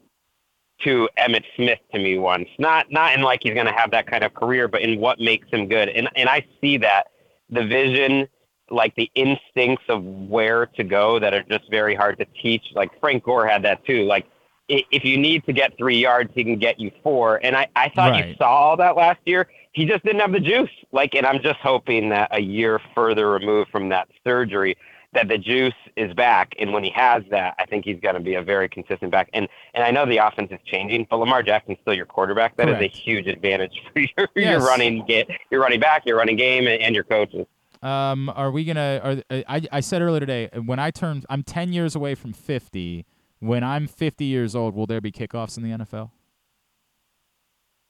to 0.84 1.08
Emmitt 1.18 1.44
Smith 1.56 1.78
to 1.92 1.98
me 1.98 2.18
once. 2.18 2.48
Not 2.58 2.90
not 2.90 3.14
in 3.14 3.22
like 3.22 3.40
he's 3.42 3.54
going 3.54 3.66
to 3.66 3.72
have 3.72 3.90
that 3.92 4.06
kind 4.06 4.24
of 4.24 4.34
career, 4.34 4.68
but 4.68 4.82
in 4.82 5.00
what 5.00 5.18
makes 5.18 5.48
him 5.50 5.68
good. 5.68 5.88
And 5.88 6.08
and 6.16 6.28
I 6.28 6.44
see 6.60 6.76
that 6.78 7.04
the 7.50 7.64
vision, 7.64 8.28
like 8.70 8.94
the 8.96 9.10
instincts 9.14 9.84
of 9.88 10.04
where 10.04 10.66
to 10.66 10.84
go 10.84 11.18
that 11.18 11.32
are 11.34 11.42
just 11.44 11.70
very 11.70 11.94
hard 11.94 12.18
to 12.18 12.26
teach. 12.42 12.62
Like 12.74 12.90
Frank 13.00 13.24
Gore 13.24 13.46
had 13.46 13.62
that 13.62 13.84
too. 13.86 14.04
Like 14.04 14.26
if 14.68 15.04
you 15.04 15.16
need 15.16 15.44
to 15.46 15.52
get 15.52 15.76
three 15.78 15.98
yards, 15.98 16.30
he 16.34 16.42
can 16.42 16.58
get 16.58 16.80
you 16.80 16.90
four. 17.02 17.40
And 17.44 17.56
I 17.56 17.68
I 17.76 17.88
thought 17.88 18.16
you 18.16 18.34
saw 18.36 18.48
all 18.48 18.76
that 18.78 18.96
last 18.96 19.20
year. 19.24 19.48
He 19.72 19.84
just 19.84 20.04
didn't 20.04 20.20
have 20.20 20.32
the 20.32 20.40
juice. 20.40 20.70
Like, 20.90 21.14
and 21.14 21.26
I'm 21.26 21.40
just 21.42 21.60
hoping 21.60 22.08
that 22.08 22.30
a 22.32 22.40
year 22.40 22.80
further 22.94 23.30
removed 23.30 23.70
from 23.70 23.90
that 23.90 24.08
surgery, 24.24 24.76
that 25.16 25.28
the 25.28 25.36
juice 25.38 25.74
is 25.96 26.14
back. 26.14 26.54
And 26.58 26.72
when 26.72 26.84
he 26.84 26.90
has 26.90 27.22
that, 27.30 27.54
I 27.58 27.66
think 27.66 27.84
he's 27.84 27.98
going 28.00 28.14
to 28.14 28.20
be 28.20 28.34
a 28.34 28.42
very 28.42 28.68
consistent 28.68 29.10
back. 29.10 29.28
And 29.32 29.48
and 29.74 29.82
I 29.82 29.90
know 29.90 30.06
the 30.06 30.18
offense 30.18 30.50
is 30.52 30.60
changing, 30.64 31.06
but 31.10 31.16
Lamar 31.18 31.42
Jackson's 31.42 31.78
still 31.82 31.94
your 31.94 32.06
quarterback. 32.06 32.56
That 32.56 32.68
is 32.68 32.76
Correct. 32.76 32.94
a 32.94 32.98
huge 32.98 33.26
advantage 33.26 33.72
for 33.92 33.98
your, 34.16 34.28
Yes. 34.36 34.50
your 34.52 34.60
running 34.60 35.04
get 35.06 35.28
your 35.50 35.60
running 35.60 35.80
back, 35.80 36.06
your 36.06 36.16
running 36.18 36.36
game, 36.36 36.66
and, 36.68 36.80
and 36.80 36.94
your 36.94 37.04
coaches. 37.04 37.46
Um, 37.82 38.30
are 38.30 38.50
we 38.50 38.64
gonna? 38.64 39.00
Are 39.30 39.42
I? 39.48 39.62
I 39.70 39.80
said 39.80 40.00
earlier 40.02 40.20
today 40.20 40.48
when 40.64 40.78
I 40.78 40.90
turn, 40.90 41.22
I'm 41.28 41.42
10 41.42 41.72
years 41.72 41.94
away 41.96 42.14
from 42.14 42.32
50. 42.32 43.04
When 43.40 43.62
I'm 43.62 43.86
50 43.86 44.24
years 44.24 44.56
old, 44.56 44.74
will 44.74 44.86
there 44.86 45.00
be 45.02 45.12
kickoffs 45.12 45.58
in 45.58 45.62
the 45.62 45.84
NFL? 45.84 46.10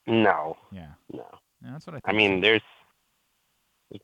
No, 0.09 0.57
Yeah, 0.73 0.87
no. 1.13 1.25
Yeah, 1.63 1.71
that's 1.73 1.87
what 1.87 1.95
I. 1.95 2.01
Think. 2.01 2.05
I 2.07 2.13
mean, 2.13 2.41
there's 2.41 2.63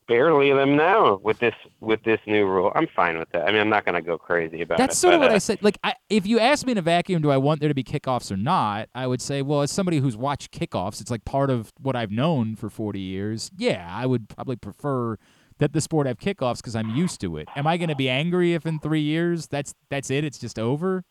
barely 0.07 0.51
them 0.53 0.75
now 0.75 1.19
with 1.23 1.39
this 1.39 1.53
with 1.79 2.03
this 2.03 2.19
new 2.25 2.45
rule. 2.45 2.71
I'm 2.75 2.87
fine 2.95 3.17
with 3.17 3.29
that. 3.31 3.47
I 3.47 3.51
mean, 3.51 3.61
I'm 3.61 3.69
not 3.69 3.85
going 3.85 3.95
to 3.95 4.01
go 4.01 4.17
crazy 4.17 4.61
about 4.61 4.77
That's 4.77 4.95
it. 4.95 4.99
sort 4.99 5.13
of 5.13 5.19
what 5.19 5.31
uh, 5.31 5.35
I 5.35 5.37
said. 5.37 5.61
Like, 5.61 5.77
I, 5.83 5.93
if 6.09 6.25
you 6.25 6.39
ask 6.39 6.65
me 6.65 6.71
in 6.71 6.77
a 6.77 6.81
vacuum, 6.81 7.21
do 7.21 7.31
I 7.31 7.37
want 7.37 7.59
there 7.59 7.69
to 7.69 7.75
be 7.75 7.83
kickoffs 7.83 8.31
or 8.31 8.37
not? 8.37 8.89
I 8.95 9.07
would 9.07 9.21
say, 9.21 9.41
well, 9.41 9.61
as 9.61 9.71
somebody 9.71 9.99
who's 9.99 10.15
watched 10.15 10.51
kickoffs, 10.51 11.01
it's 11.01 11.11
like 11.11 11.25
part 11.25 11.49
of 11.49 11.73
what 11.79 11.95
I've 11.95 12.11
known 12.11 12.55
for 12.55 12.69
40 12.69 12.99
years. 12.99 13.51
Yeah, 13.57 13.87
I 13.89 14.05
would 14.05 14.29
probably 14.29 14.55
prefer 14.55 15.17
that 15.59 15.73
the 15.73 15.81
sport 15.81 16.07
have 16.07 16.17
kickoffs 16.17 16.57
because 16.57 16.75
I'm 16.75 16.89
used 16.89 17.19
to 17.21 17.37
it. 17.37 17.47
Am 17.55 17.67
I 17.67 17.77
going 17.77 17.89
to 17.89 17.95
be 17.95 18.09
angry 18.09 18.53
if 18.53 18.65
in 18.65 18.79
three 18.79 19.01
years 19.01 19.47
that's 19.47 19.73
that's 19.89 20.09
it? 20.09 20.23
It's 20.23 20.39
just 20.39 20.57
over? 20.59 21.03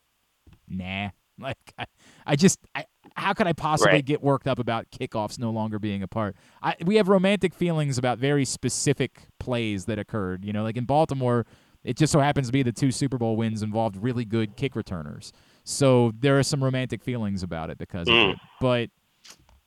Nah. 0.68 1.10
Like, 1.38 1.56
I, 1.76 1.86
I 2.26 2.36
just, 2.36 2.58
I, 2.74 2.84
how 3.16 3.32
could 3.32 3.46
I 3.46 3.52
possibly 3.52 3.92
Right. 3.94 4.04
get 4.04 4.22
worked 4.22 4.46
up 4.48 4.58
about 4.58 4.90
kickoffs 4.90 5.38
no 5.38 5.50
longer 5.50 5.78
being 5.78 6.02
a 6.02 6.08
part? 6.08 6.36
I, 6.62 6.76
we 6.84 6.96
have 6.96 7.08
romantic 7.08 7.54
feelings 7.54 7.98
about 7.98 8.18
very 8.18 8.44
specific 8.44 9.28
plays 9.38 9.84
that 9.86 9.98
occurred. 9.98 10.44
You 10.44 10.52
know, 10.52 10.62
like 10.62 10.76
in 10.76 10.84
Baltimore, 10.84 11.46
it 11.84 11.96
just 11.96 12.12
so 12.12 12.20
happens 12.20 12.46
to 12.48 12.52
be 12.52 12.62
the 12.62 12.72
two 12.72 12.90
Super 12.92 13.18
Bowl 13.18 13.36
wins 13.36 13.62
involved 13.62 13.96
really 13.96 14.24
good 14.24 14.56
kick 14.56 14.76
returners. 14.76 15.32
So 15.64 16.12
there 16.18 16.38
are 16.38 16.42
some 16.42 16.62
romantic 16.62 17.02
feelings 17.02 17.42
about 17.42 17.70
it 17.70 17.78
because 17.78 18.08
of 18.08 18.14
Mm. 18.14 18.32
it. 18.32 18.38
But 18.60 18.90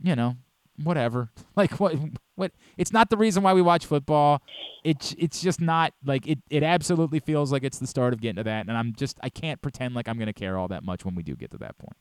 you 0.01 0.15
know, 0.15 0.35
whatever. 0.83 1.31
Like 1.55 1.79
what? 1.79 1.95
What? 2.35 2.51
It's 2.77 2.91
not 2.91 3.09
the 3.09 3.15
reason 3.15 3.43
why 3.43 3.53
we 3.53 3.61
watch 3.61 3.85
football. 3.85 4.41
It's 4.83 5.15
it's 5.17 5.41
just 5.41 5.61
not 5.61 5.93
like 6.05 6.27
it. 6.27 6.39
It 6.49 6.63
absolutely 6.63 7.21
feels 7.21 7.49
like 7.49 7.63
it's 7.63 7.79
the 7.79 7.87
start 7.87 8.11
of 8.13 8.19
getting 8.19 8.35
to 8.35 8.43
that, 8.43 8.67
and 8.67 8.77
I'm 8.77 8.93
just 8.93 9.17
I 9.23 9.29
can't 9.29 9.61
pretend 9.61 9.95
like 9.95 10.09
I'm 10.09 10.19
gonna 10.19 10.33
care 10.33 10.57
all 10.57 10.67
that 10.67 10.83
much 10.83 11.05
when 11.05 11.15
we 11.15 11.23
do 11.23 11.35
get 11.37 11.51
to 11.51 11.57
that 11.59 11.77
point. 11.77 11.95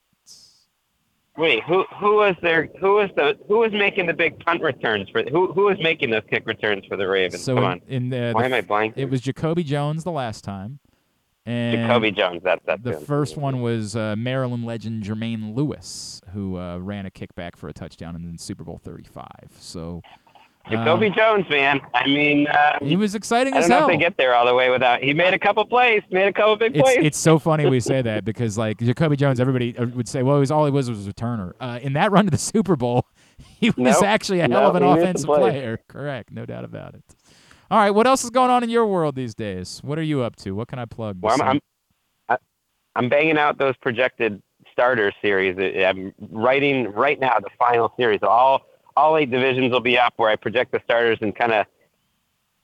Wait, 1.37 1.65
who 1.65 1.85
who 1.99 2.17
was 2.17 2.37
there? 2.43 2.69
Who 2.81 2.95
was 2.95 3.11
the 3.17 3.37
who 3.49 3.59
was 3.59 3.73
making 3.73 4.07
the 4.07 4.13
big 4.13 4.39
punt 4.41 4.63
returns 4.63 5.09
for 5.09 5.23
who 5.25 5.53
who 5.53 5.65
was 5.65 5.79
making 5.81 6.11
those 6.11 6.23
kick 6.31 6.47
returns 6.47 6.85
for 6.87 6.97
the 6.97 7.09
Ravens? 7.09 7.43
So 7.43 7.57
Come 7.57 7.65
on, 7.65 7.81
in 7.89 8.09
the, 8.09 8.31
why 8.33 8.49
the 8.49 8.55
am 8.55 8.55
I 8.55 8.63
blanking? 8.63 8.99
It 8.99 9.11
was 9.11 9.21
Jacoby 9.21 9.65
Jones 9.65 10.05
the 10.05 10.13
last 10.13 10.45
time, 10.45 10.79
and 11.45 11.89
Jacoby 11.89 12.13
Jones. 12.13 12.43
That 12.45 12.61
that's 12.65 12.83
the 12.83 12.93
first 12.93 13.37
one 13.37 13.63
was 13.63 13.97
uh, 13.97 14.15
Maryland 14.17 14.65
legend 14.65 15.03
Jermaine 15.03 15.57
Lewis, 15.57 16.21
who 16.33 16.57
uh, 16.57 16.79
ran 16.79 17.05
a 17.05 17.11
kickback 17.11 17.57
for 17.57 17.69
a 17.69 17.73
touchdown 17.73 18.15
in 18.15 18.39
Super 18.39 18.63
Bowl 18.63 18.79
35. 18.79 19.27
So 19.59 20.03
Jacoby 20.71 21.09
um, 21.09 21.15
Jones, 21.15 21.47
man. 21.51 21.81
I 21.93 22.07
mean, 22.07 22.47
uh, 22.47 22.79
he 22.81 22.97
was 22.97 23.15
exciting 23.15 23.53
I 23.55 23.59
as 23.59 23.65
don't 23.65 23.71
know 23.71 23.77
hell. 23.81 23.89
if 23.89 23.93
they 23.93 23.99
get 23.99 24.17
there 24.17 24.35
all 24.35 24.47
the 24.47 24.55
way 24.55 24.71
without. 24.71 25.03
He 25.03 25.13
made 25.13 25.35
a 25.35 25.39
couple 25.39 25.65
plays, 25.67 26.03
made 26.11 26.27
a 26.27 26.33
couple 26.33 26.57
big 26.57 26.75
it's 26.77 26.83
plays. 26.83 26.99
it's 27.03 27.19
so 27.19 27.39
funny 27.39 27.67
we 27.69 27.81
say 27.81 28.01
that 28.01 28.25
because 28.25 28.57
like 28.57 28.79
Jacoby 28.79 29.17
Jones, 29.17 29.41
everybody 29.41 29.77
uh, 29.77 29.87
would 29.89 30.09
say, 30.09 30.23
well, 30.23 30.37
he 30.37 30.41
was 30.41 30.51
all 30.51 30.65
he 30.65 30.71
was 30.71 30.89
was 30.89 31.07
a 31.07 31.13
returner. 31.13 31.53
Uh, 31.61 31.79
in 31.83 31.93
that 31.93 32.11
run 32.13 32.25
to 32.25 32.31
the 32.31 32.39
Super 32.39 32.77
Bowl, 32.77 33.07
he 33.61 33.69
was 33.71 33.77
Nope. 33.97 34.03
actually 34.05 34.41
a 34.41 34.49
hell 34.49 34.51
Nope, 34.73 34.75
of 34.75 34.77
an 34.77 34.83
he 34.83 34.89
missed 34.89 34.97
the 34.99 35.03
offensive 35.03 35.27
plays. 35.27 35.41
player. 35.53 35.81
Correct, 35.89 36.31
no 36.33 36.47
doubt 36.47 36.65
about 36.65 36.95
it. 36.95 37.03
All 37.71 37.79
right, 37.79 37.91
what 37.91 38.07
else 38.07 38.25
is 38.25 38.31
going 38.31 38.51
on 38.51 38.63
in 38.63 38.71
your 38.71 38.87
world 38.87 39.17
these 39.17 39.35
days? 39.35 39.81
What 39.83 39.99
are 39.99 40.03
you 40.03 40.23
up 40.23 40.37
to? 40.37 40.53
What 40.53 40.69
can 40.69 40.79
I 40.79 40.85
plug? 40.87 41.19
well, 41.21 41.35
I'm, 41.43 41.49
I'm 41.49 41.61
I- 42.29 42.39
I'm 42.97 43.09
banging 43.09 43.37
out 43.39 43.59
those 43.59 43.77
projected 43.83 44.41
starter 44.73 45.13
series. 45.21 45.59
I- 45.59 45.85
I'm 45.85 46.15
writing 46.31 46.91
right 46.93 47.19
now 47.21 47.39
the 47.41 47.51
final 47.59 47.93
series. 47.99 48.21
All 48.23 48.63
all 48.97 49.17
eight 49.17 49.31
divisions 49.31 49.73
will 49.73 49.81
be 49.81 49.99
up 49.99 50.15
where 50.17 50.31
I 50.31 50.37
project 50.37 50.73
the 50.73 50.81
starters 50.85 51.19
and 51.21 51.35
kind 51.35 51.53
of, 51.53 51.67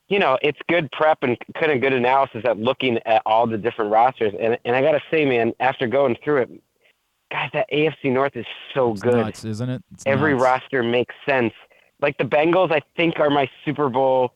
you 0.08 0.18
know, 0.18 0.38
it's 0.42 0.58
good 0.68 0.90
prep 0.92 1.22
and 1.22 1.36
kind 1.54 1.72
of 1.72 1.80
good 1.80 1.92
analysis 1.92 2.42
at 2.44 2.58
looking 2.58 2.98
at 3.06 3.22
all 3.26 3.46
the 3.46 3.58
different 3.58 3.90
rosters. 3.90 4.32
And 4.40 4.58
and 4.64 4.76
I 4.76 4.82
gotta 4.82 5.00
say, 5.10 5.24
man, 5.24 5.52
after 5.60 5.86
going 5.86 6.16
through 6.24 6.42
it, 6.42 6.62
guys, 7.30 7.50
that 7.52 7.70
AFC 7.72 8.12
North 8.12 8.36
is 8.36 8.46
so 8.74 8.92
it's 8.92 9.02
good. 9.02 9.14
nuts, 9.14 9.44
isn't 9.44 9.68
it? 9.68 9.82
It's 9.92 10.06
Every 10.06 10.32
nuts. 10.32 10.42
roster 10.42 10.82
makes 10.82 11.14
sense. 11.26 11.52
Like 12.00 12.16
the 12.18 12.24
Bengals, 12.24 12.72
I 12.72 12.80
think 12.96 13.20
are 13.20 13.30
my 13.30 13.48
Super 13.64 13.88
Bowl 13.88 14.32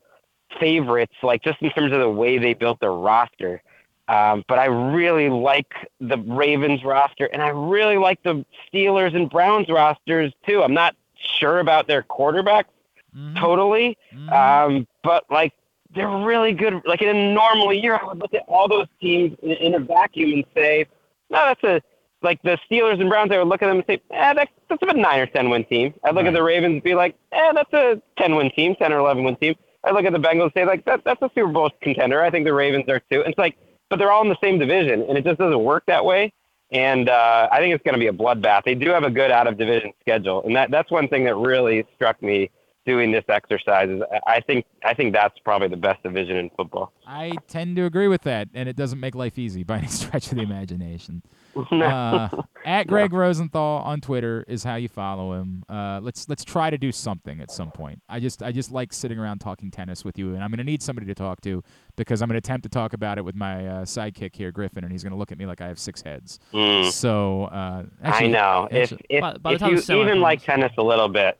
favorites. 0.59 1.15
Like 1.23 1.43
just 1.43 1.61
in 1.61 1.69
terms 1.71 1.91
of 1.91 1.99
the 1.99 2.09
way 2.09 2.37
they 2.37 2.53
built 2.53 2.79
their 2.79 2.93
roster. 2.93 3.61
Um, 4.07 4.43
but 4.47 4.59
I 4.59 4.65
really 4.65 5.29
like 5.29 5.73
the 5.99 6.19
Ravens 6.19 6.83
roster, 6.83 7.25
and 7.25 7.41
I 7.41 7.47
really 7.47 7.97
like 7.97 8.21
the 8.21 8.45
Steelers 8.71 9.15
and 9.15 9.27
Browns 9.27 9.67
rosters 9.67 10.31
too. 10.47 10.61
I'm 10.61 10.75
not 10.75 10.95
sure 11.17 11.59
about 11.59 11.87
their 11.87 12.03
quarterback 12.03 12.67
Mm-hmm. 13.15 13.37
totally, 13.37 13.97
um, 14.29 14.85
but 15.01 15.23
like 15.29 15.53
they're 15.93 16.09
really 16.09 16.51
good. 16.51 16.81
Like 16.85 17.01
in 17.01 17.15
a 17.15 17.33
normal 17.33 17.71
year, 17.71 17.95
I 17.95 18.03
would 18.03 18.19
look 18.19 18.33
at 18.33 18.43
all 18.45 18.67
those 18.67 18.87
teams 18.99 19.37
in, 19.41 19.51
in 19.51 19.75
a 19.75 19.79
vacuum 19.79 20.33
and 20.33 20.43
say, 20.53 20.85
no, 21.29 21.37
that's 21.45 21.63
a 21.63 21.81
like 22.21 22.41
the 22.41 22.57
Steelers 22.69 22.99
and 22.99 23.09
Browns. 23.09 23.31
I 23.31 23.37
would 23.37 23.47
look 23.47 23.61
at 23.61 23.67
them 23.67 23.77
and 23.77 23.85
say, 23.87 24.01
eh, 24.11 24.33
that, 24.33 24.49
that's 24.69 24.81
a 24.81 24.93
nine 24.93 25.21
or 25.21 25.27
ten 25.27 25.49
win 25.49 25.63
team. 25.63 25.93
I'd 26.03 26.13
look 26.13 26.25
at 26.25 26.33
the 26.33 26.43
Ravens 26.43 26.73
and 26.73 26.83
be 26.83 26.93
like, 26.93 27.15
eh, 27.31 27.53
that's 27.53 27.71
a 27.71 28.01
ten 28.17 28.35
win 28.35 28.51
team, 28.51 28.75
ten 28.75 28.91
or 28.91 28.99
eleven 28.99 29.23
win 29.23 29.37
team. 29.37 29.55
I 29.85 29.91
look 29.91 30.03
at 30.03 30.11
the 30.11 30.19
Bengals 30.19 30.43
and 30.43 30.51
say 30.53 30.65
like 30.65 30.83
that 30.83 31.05
that's 31.05 31.21
a 31.21 31.31
Super 31.33 31.53
Bowl 31.53 31.71
contender. 31.81 32.21
I 32.21 32.29
think 32.29 32.43
the 32.45 32.53
Ravens 32.53 32.89
are 32.89 32.99
too. 32.99 33.21
And 33.21 33.29
it's 33.29 33.37
like, 33.39 33.55
but 33.89 33.97
they're 33.97 34.11
all 34.11 34.23
in 34.23 34.29
the 34.29 34.37
same 34.43 34.59
division, 34.59 35.03
and 35.03 35.17
it 35.17 35.23
just 35.23 35.39
doesn't 35.39 35.63
work 35.63 35.85
that 35.85 36.03
way. 36.03 36.33
And 36.75 37.07
uh, 37.07 37.47
I 37.53 37.59
think 37.59 37.73
it's 37.73 37.83
going 37.85 37.93
to 37.93 37.99
be 37.99 38.07
a 38.07 38.11
bloodbath. 38.11 38.65
They 38.65 38.75
do 38.75 38.89
have 38.89 39.03
a 39.03 39.09
good 39.09 39.31
out 39.31 39.47
of 39.47 39.57
division 39.57 39.93
schedule, 40.01 40.43
and 40.43 40.53
that 40.57 40.71
that's 40.71 40.91
one 40.91 41.07
thing 41.07 41.23
that 41.23 41.35
really 41.35 41.85
struck 41.95 42.21
me 42.21 42.51
doing 42.85 43.11
this 43.11 43.25
exercise. 43.27 43.89
Is, 43.89 44.01
I 44.27 44.39
think 44.41 44.65
I 44.83 44.93
think 44.93 45.13
that's 45.13 45.37
probably 45.39 45.67
the 45.67 45.77
best 45.77 46.03
division 46.03 46.37
in 46.37 46.49
football. 46.51 46.93
I 47.07 47.33
tend 47.47 47.75
to 47.77 47.85
agree 47.85 48.07
with 48.07 48.21
that, 48.23 48.49
and 48.53 48.69
it 48.69 48.75
doesn't 48.75 48.99
make 48.99 49.15
life 49.15 49.37
easy 49.37 49.63
by 49.63 49.77
any 49.79 49.87
stretch 49.87 50.31
of 50.31 50.37
the 50.37 50.43
imagination. 50.43 51.21
Uh, 51.71 52.27
at 52.65 52.85
Gregg 52.85 53.13
Rosenthal 53.13 53.77
on 53.85 54.01
Twitter 54.01 54.43
is 54.45 54.65
how 54.65 54.75
you 54.75 54.89
follow 54.89 55.31
him. 55.33 55.63
Uh, 55.69 56.01
let's 56.03 56.27
let's 56.27 56.43
try 56.43 56.69
to 56.69 56.77
do 56.77 56.91
something 56.91 57.39
at 57.39 57.49
some 57.49 57.71
point. 57.71 58.01
I 58.09 58.19
just 58.19 58.43
I 58.43 58.51
just 58.51 58.71
like 58.71 58.91
sitting 58.91 59.17
around 59.17 59.39
talking 59.39 59.71
tennis 59.71 60.03
with 60.03 60.17
you, 60.17 60.33
and 60.33 60.43
I'm 60.43 60.49
going 60.49 60.57
to 60.57 60.65
need 60.65 60.83
somebody 60.83 61.07
to 61.07 61.15
talk 61.15 61.39
to 61.41 61.63
because 61.95 62.21
I'm 62.21 62.27
going 62.27 62.33
to 62.33 62.39
attempt 62.39 62.63
to 62.63 62.69
talk 62.69 62.91
about 62.91 63.17
it 63.17 63.23
with 63.23 63.35
my 63.35 63.65
uh, 63.65 63.85
sidekick 63.85 64.35
here, 64.35 64.51
Griffin, 64.51 64.83
and 64.83 64.91
he's 64.91 65.01
going 65.01 65.13
to 65.13 65.17
look 65.17 65.31
at 65.31 65.37
me 65.37 65.45
like 65.45 65.61
I 65.61 65.67
have 65.67 65.79
six 65.79 66.01
heads. 66.01 66.39
Mm. 66.53 66.91
So 66.91 67.45
uh, 67.45 67.83
actually, 68.03 68.27
I 68.27 68.31
know. 68.31 68.67
actually- 68.69 69.01
if 69.09 69.17
if, 69.17 69.21
by- 69.21 69.37
by 69.37 69.53
if 69.53 69.89
you 69.89 69.95
even 70.01 70.19
like 70.19 70.43
tennis 70.43 70.73
a 70.77 70.83
little 70.83 71.07
bit, 71.07 71.39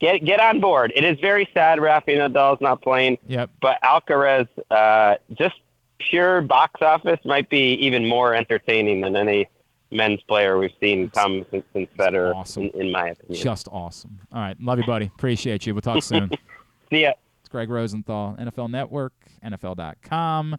get 0.00 0.24
get 0.24 0.40
on 0.40 0.60
board. 0.60 0.92
It 0.94 1.04
is 1.04 1.18
very 1.20 1.48
sad 1.54 1.80
Rafael 1.80 2.28
Nadal's 2.28 2.60
not 2.60 2.82
playing, 2.82 3.18
yep. 3.26 3.50
but 3.60 3.78
Alcaraz, 3.82 4.48
uh, 4.70 5.16
just 5.34 5.56
pure 5.98 6.42
box 6.42 6.82
office, 6.82 7.20
might 7.24 7.48
be 7.48 7.74
even 7.74 8.06
more 8.06 8.34
entertaining 8.34 9.00
than 9.00 9.16
any 9.16 9.48
men's 9.90 10.20
player 10.22 10.58
we've 10.58 10.72
seen 10.80 11.10
come 11.10 11.46
since, 11.50 11.64
since 11.72 11.88
Federer, 11.96 12.34
awesome. 12.34 12.64
in, 12.74 12.82
in 12.82 12.92
my 12.92 13.08
opinion. 13.08 13.42
Just 13.42 13.68
awesome. 13.70 14.20
All 14.32 14.40
right, 14.40 14.56
love 14.60 14.78
you, 14.78 14.86
buddy. 14.86 15.06
Appreciate 15.06 15.66
you. 15.66 15.74
We'll 15.74 15.82
talk 15.82 16.02
soon. 16.02 16.30
See 16.90 17.02
ya. 17.02 17.12
It's 17.40 17.48
Gregg 17.48 17.70
Rosenthal, 17.70 18.36
NFL 18.38 18.70
Network, 18.70 19.12
NFL.com. 19.44 20.56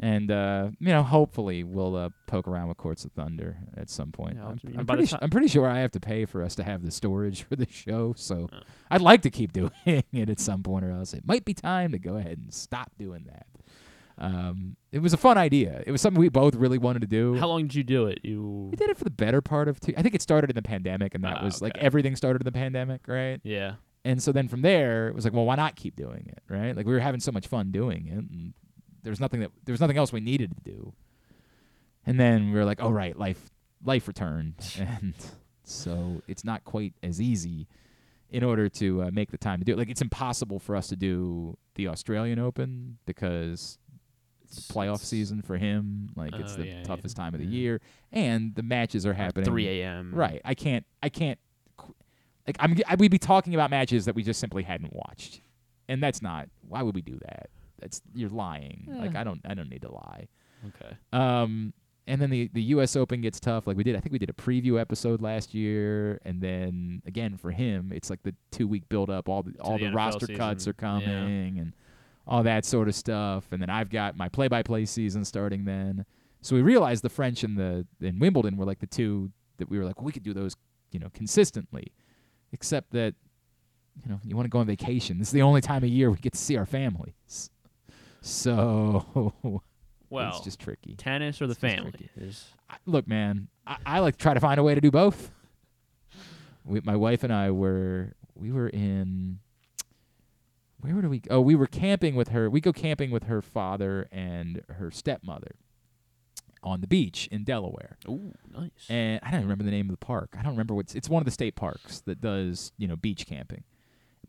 And, 0.00 0.30
uh, 0.30 0.70
you 0.78 0.88
know, 0.88 1.02
hopefully 1.02 1.64
we'll 1.64 1.96
uh, 1.96 2.10
poke 2.28 2.46
around 2.46 2.68
with 2.68 2.76
Courts 2.76 3.04
of 3.04 3.10
Thunder 3.12 3.56
at 3.76 3.90
some 3.90 4.12
point. 4.12 4.36
Yeah, 4.36 4.46
I'm. 4.46 4.60
I'm 4.78 4.86
pretty, 4.86 5.06
su- 5.06 5.18
I'm 5.20 5.30
pretty 5.30 5.48
sure 5.48 5.66
I 5.66 5.80
have 5.80 5.90
to 5.92 6.00
pay 6.00 6.24
for 6.24 6.42
us 6.44 6.54
to 6.54 6.62
have 6.62 6.84
the 6.84 6.92
storage 6.92 7.42
for 7.48 7.56
the 7.56 7.66
show. 7.68 8.14
So 8.16 8.48
I'd 8.90 9.00
like 9.00 9.22
to 9.22 9.30
keep 9.30 9.52
doing 9.52 9.72
it 9.86 10.30
at 10.30 10.38
some 10.38 10.62
point, 10.62 10.84
or 10.84 10.92
else 10.92 11.14
it 11.14 11.26
might 11.26 11.44
be 11.44 11.52
time 11.52 11.90
to 11.92 11.98
go 11.98 12.14
ahead 12.16 12.38
and 12.38 12.54
stop 12.54 12.92
doing 12.98 13.24
that. 13.26 13.46
Um, 14.20 14.76
it 14.90 14.98
was 15.00 15.12
a 15.12 15.16
fun 15.16 15.38
idea. 15.38 15.82
It 15.86 15.92
was 15.92 16.00
something 16.00 16.20
we 16.20 16.28
both 16.28 16.54
really 16.56 16.78
wanted 16.78 17.02
to 17.02 17.06
do. 17.08 17.36
How 17.36 17.46
long 17.48 17.62
did 17.62 17.74
you 17.74 17.84
do 17.84 18.06
it? 18.06 18.18
You 18.24 18.68
we 18.70 18.76
did 18.76 18.90
it 18.90 18.96
for 18.98 19.04
the 19.04 19.10
better 19.10 19.40
part 19.40 19.68
of 19.68 19.78
two. 19.80 19.94
I 19.96 20.02
think 20.02 20.14
it 20.14 20.22
started 20.22 20.50
in 20.50 20.56
the 20.56 20.62
pandemic, 20.62 21.14
and 21.14 21.22
that 21.24 21.38
Ah, 21.38 21.44
was 21.44 21.62
like 21.62 21.76
everything 21.78 22.16
started 22.16 22.42
in 22.42 22.44
the 22.44 22.52
pandemic, 22.52 23.02
right? 23.06 23.40
yeah. 23.44 23.74
And 24.04 24.22
so 24.22 24.32
then 24.32 24.48
from 24.48 24.62
there, 24.62 25.08
it 25.08 25.14
was 25.14 25.24
like, 25.24 25.34
well, 25.34 25.44
why 25.44 25.56
not 25.56 25.76
keep 25.76 25.94
doing 25.96 26.26
it, 26.28 26.40
right? 26.48 26.74
Like 26.76 26.86
we 26.86 26.92
were 26.92 27.00
having 27.00 27.20
so 27.20 27.30
much 27.32 27.46
fun 27.48 27.70
doing 27.72 28.06
it, 28.06 28.14
and 28.14 28.54
there 29.02 29.10
was 29.10 29.20
nothing 29.20 29.40
that 29.40 29.50
there 29.64 29.72
was 29.72 29.80
nothing 29.80 29.96
else 29.96 30.12
we 30.12 30.20
needed 30.20 30.52
to 30.56 30.62
do. 30.70 30.92
And 32.06 32.18
then 32.18 32.52
we 32.52 32.58
were 32.58 32.64
like, 32.64 32.82
oh 32.82 32.90
right, 32.90 33.16
life 33.18 33.50
life 33.84 34.08
returned, 34.08 34.54
and 34.78 35.14
so 35.64 36.22
it's 36.26 36.44
not 36.44 36.64
quite 36.64 36.94
as 37.02 37.20
easy 37.20 37.68
in 38.30 38.42
order 38.44 38.68
to 38.68 39.02
uh, 39.04 39.10
make 39.12 39.30
the 39.30 39.38
time 39.38 39.58
to 39.58 39.64
do 39.64 39.72
it. 39.72 39.78
Like 39.78 39.90
it's 39.90 40.02
impossible 40.02 40.58
for 40.58 40.76
us 40.76 40.88
to 40.88 40.96
do 40.96 41.56
the 41.74 41.88
Australian 41.88 42.38
Open 42.38 42.98
because 43.06 43.78
it's 44.44 44.66
the 44.66 44.72
playoff 44.74 45.00
season 45.00 45.42
for 45.42 45.56
him. 45.58 46.10
Like 46.16 46.34
it's 46.34 46.54
Oh, 46.54 46.56
the 46.56 46.66
yeah, 46.66 46.74
yeah, 46.78 46.84
toughest 46.84 47.16
time 47.16 47.34
of 47.34 47.40
the 47.40 47.46
yeah. 47.46 47.58
year, 47.60 47.80
and 48.12 48.54
the 48.54 48.62
matches 48.62 49.04
are 49.06 49.14
happening 49.14 49.44
3 49.44 49.68
a.m. 49.82 50.12
Right. 50.14 50.40
I 50.44 50.54
can't. 50.54 50.86
I 51.02 51.08
can't. 51.10 51.38
Like 52.46 52.56
I'm. 52.60 52.76
I, 52.86 52.94
we'd 52.94 53.10
be 53.10 53.18
talking 53.18 53.54
about 53.54 53.70
matches 53.70 54.06
that 54.06 54.14
we 54.14 54.22
just 54.22 54.40
simply 54.40 54.62
hadn't 54.62 54.94
watched, 54.94 55.42
and 55.88 56.02
that's 56.02 56.22
not. 56.22 56.48
Why 56.66 56.82
would 56.82 56.94
we 56.94 57.02
do 57.02 57.18
that? 57.20 57.50
That's 57.80 58.02
you're 58.14 58.30
lying. 58.30 58.88
Like. 58.88 59.16
I 59.16 59.24
don't. 59.24 59.40
I 59.44 59.54
don't 59.54 59.68
need 59.68 59.82
to 59.82 59.92
lie. 59.92 60.28
Okay. 60.68 60.96
Um. 61.12 61.72
And 62.06 62.22
then 62.22 62.30
the 62.30 62.48
the 62.54 62.62
U.S. 62.62 62.96
Open 62.96 63.20
gets 63.20 63.38
tough. 63.38 63.66
Like 63.66 63.76
we 63.76 63.84
did. 63.84 63.94
I 63.94 64.00
think 64.00 64.12
we 64.12 64.18
did 64.18 64.30
a 64.30 64.34
preview 64.34 64.80
episode 64.80 65.20
last 65.20 65.54
year, 65.54 66.20
and 66.24 66.40
then 66.40 67.02
again 67.06 67.36
for 67.36 67.50
him, 67.50 67.92
it's 67.94 68.08
like 68.08 68.22
the 68.22 68.34
two 68.50 68.66
week 68.66 68.88
build 68.88 69.10
up. 69.10 69.28
All 69.28 69.42
the 69.42 69.52
all 69.60 69.78
the 69.78 69.84
the, 69.84 69.90
NFL 69.90 69.94
roster 69.94 70.26
cuts 70.28 70.66
are 70.66 70.72
coming, 70.72 71.58
and 71.58 71.74
all 72.26 72.42
that 72.42 72.64
sort 72.64 72.88
of 72.88 72.94
stuff. 72.94 73.44
And 73.50 73.60
then 73.60 73.70
I've 73.70 73.90
got 73.90 74.16
my 74.16 74.28
play 74.28 74.48
by 74.48 74.62
play 74.62 74.84
season 74.84 75.24
starting 75.24 75.64
then. 75.64 76.04
So 76.40 76.54
we 76.54 76.62
realized 76.62 77.02
the 77.02 77.08
French 77.08 77.42
and 77.42 77.56
the 77.56 77.86
and 78.00 78.20
Wimbledon 78.20 78.56
were 78.56 78.64
like 78.64 78.78
the 78.78 78.86
two 78.86 79.32
that 79.56 79.68
we 79.68 79.78
were 79.78 79.84
like, 79.84 79.96
well, 79.98 80.06
we 80.06 80.12
could 80.12 80.22
do 80.22 80.32
those, 80.32 80.54
you 80.92 81.00
know, 81.00 81.10
consistently. 81.12 81.92
Except 82.52 82.92
that, 82.92 83.14
you 84.02 84.10
know, 84.10 84.20
you 84.24 84.36
want 84.36 84.46
to 84.46 84.50
go 84.50 84.58
on 84.58 84.66
vacation. 84.66 85.18
This 85.18 85.28
is 85.28 85.32
the 85.32 85.42
only 85.42 85.60
time 85.60 85.82
of 85.82 85.90
year 85.90 86.10
we 86.10 86.16
get 86.18 86.32
to 86.32 86.38
see 86.38 86.56
our 86.56 86.66
families. 86.66 87.50
So 88.20 89.32
Well, 90.10 90.28
it's 90.30 90.40
just 90.44 90.58
tricky. 90.60 90.94
tennis 90.96 91.40
or 91.42 91.46
the 91.46 91.52
It's 91.52 91.60
family? 91.60 91.92
I- 92.70 92.76
Look, 92.86 93.06
man, 93.06 93.48
I, 93.66 93.76
I 93.86 93.98
like 94.00 94.16
to 94.16 94.22
try 94.22 94.34
to 94.34 94.40
find 94.40 94.58
a 94.58 94.62
way 94.62 94.74
to 94.74 94.80
do 94.80 94.90
both. 94.90 95.30
We, 96.64 96.80
my 96.82 96.96
wife 96.96 97.24
and 97.24 97.32
I 97.32 97.50
were 97.50 98.14
we 98.34 98.52
were 98.52 98.68
in 98.68 99.38
where 100.80 100.94
were 100.94 101.08
we? 101.08 101.22
Oh, 101.30 101.40
we 101.40 101.54
were 101.54 101.66
camping 101.66 102.14
with 102.14 102.28
her. 102.28 102.48
We 102.48 102.60
go 102.60 102.72
camping 102.72 103.10
with 103.10 103.24
her 103.24 103.42
father 103.42 104.08
and 104.12 104.62
her 104.68 104.90
stepmother 104.90 105.56
on 106.62 106.80
the 106.80 106.86
beach 106.86 107.28
in 107.32 107.44
Delaware. 107.44 107.96
Ooh, 108.08 108.32
nice. 108.56 108.70
And 108.88 109.20
I 109.22 109.30
don't 109.30 109.42
remember 109.42 109.64
the 109.64 109.70
name 109.70 109.86
of 109.86 109.92
the 109.98 110.04
park. 110.04 110.34
I 110.38 110.42
don't 110.42 110.52
remember 110.52 110.74
what's. 110.74 110.94
It's 110.94 111.08
one 111.08 111.20
of 111.20 111.24
the 111.24 111.30
state 111.32 111.56
parks 111.56 112.00
that 112.02 112.20
does 112.20 112.72
you 112.78 112.86
know 112.86 112.96
beach 112.96 113.26
camping. 113.26 113.64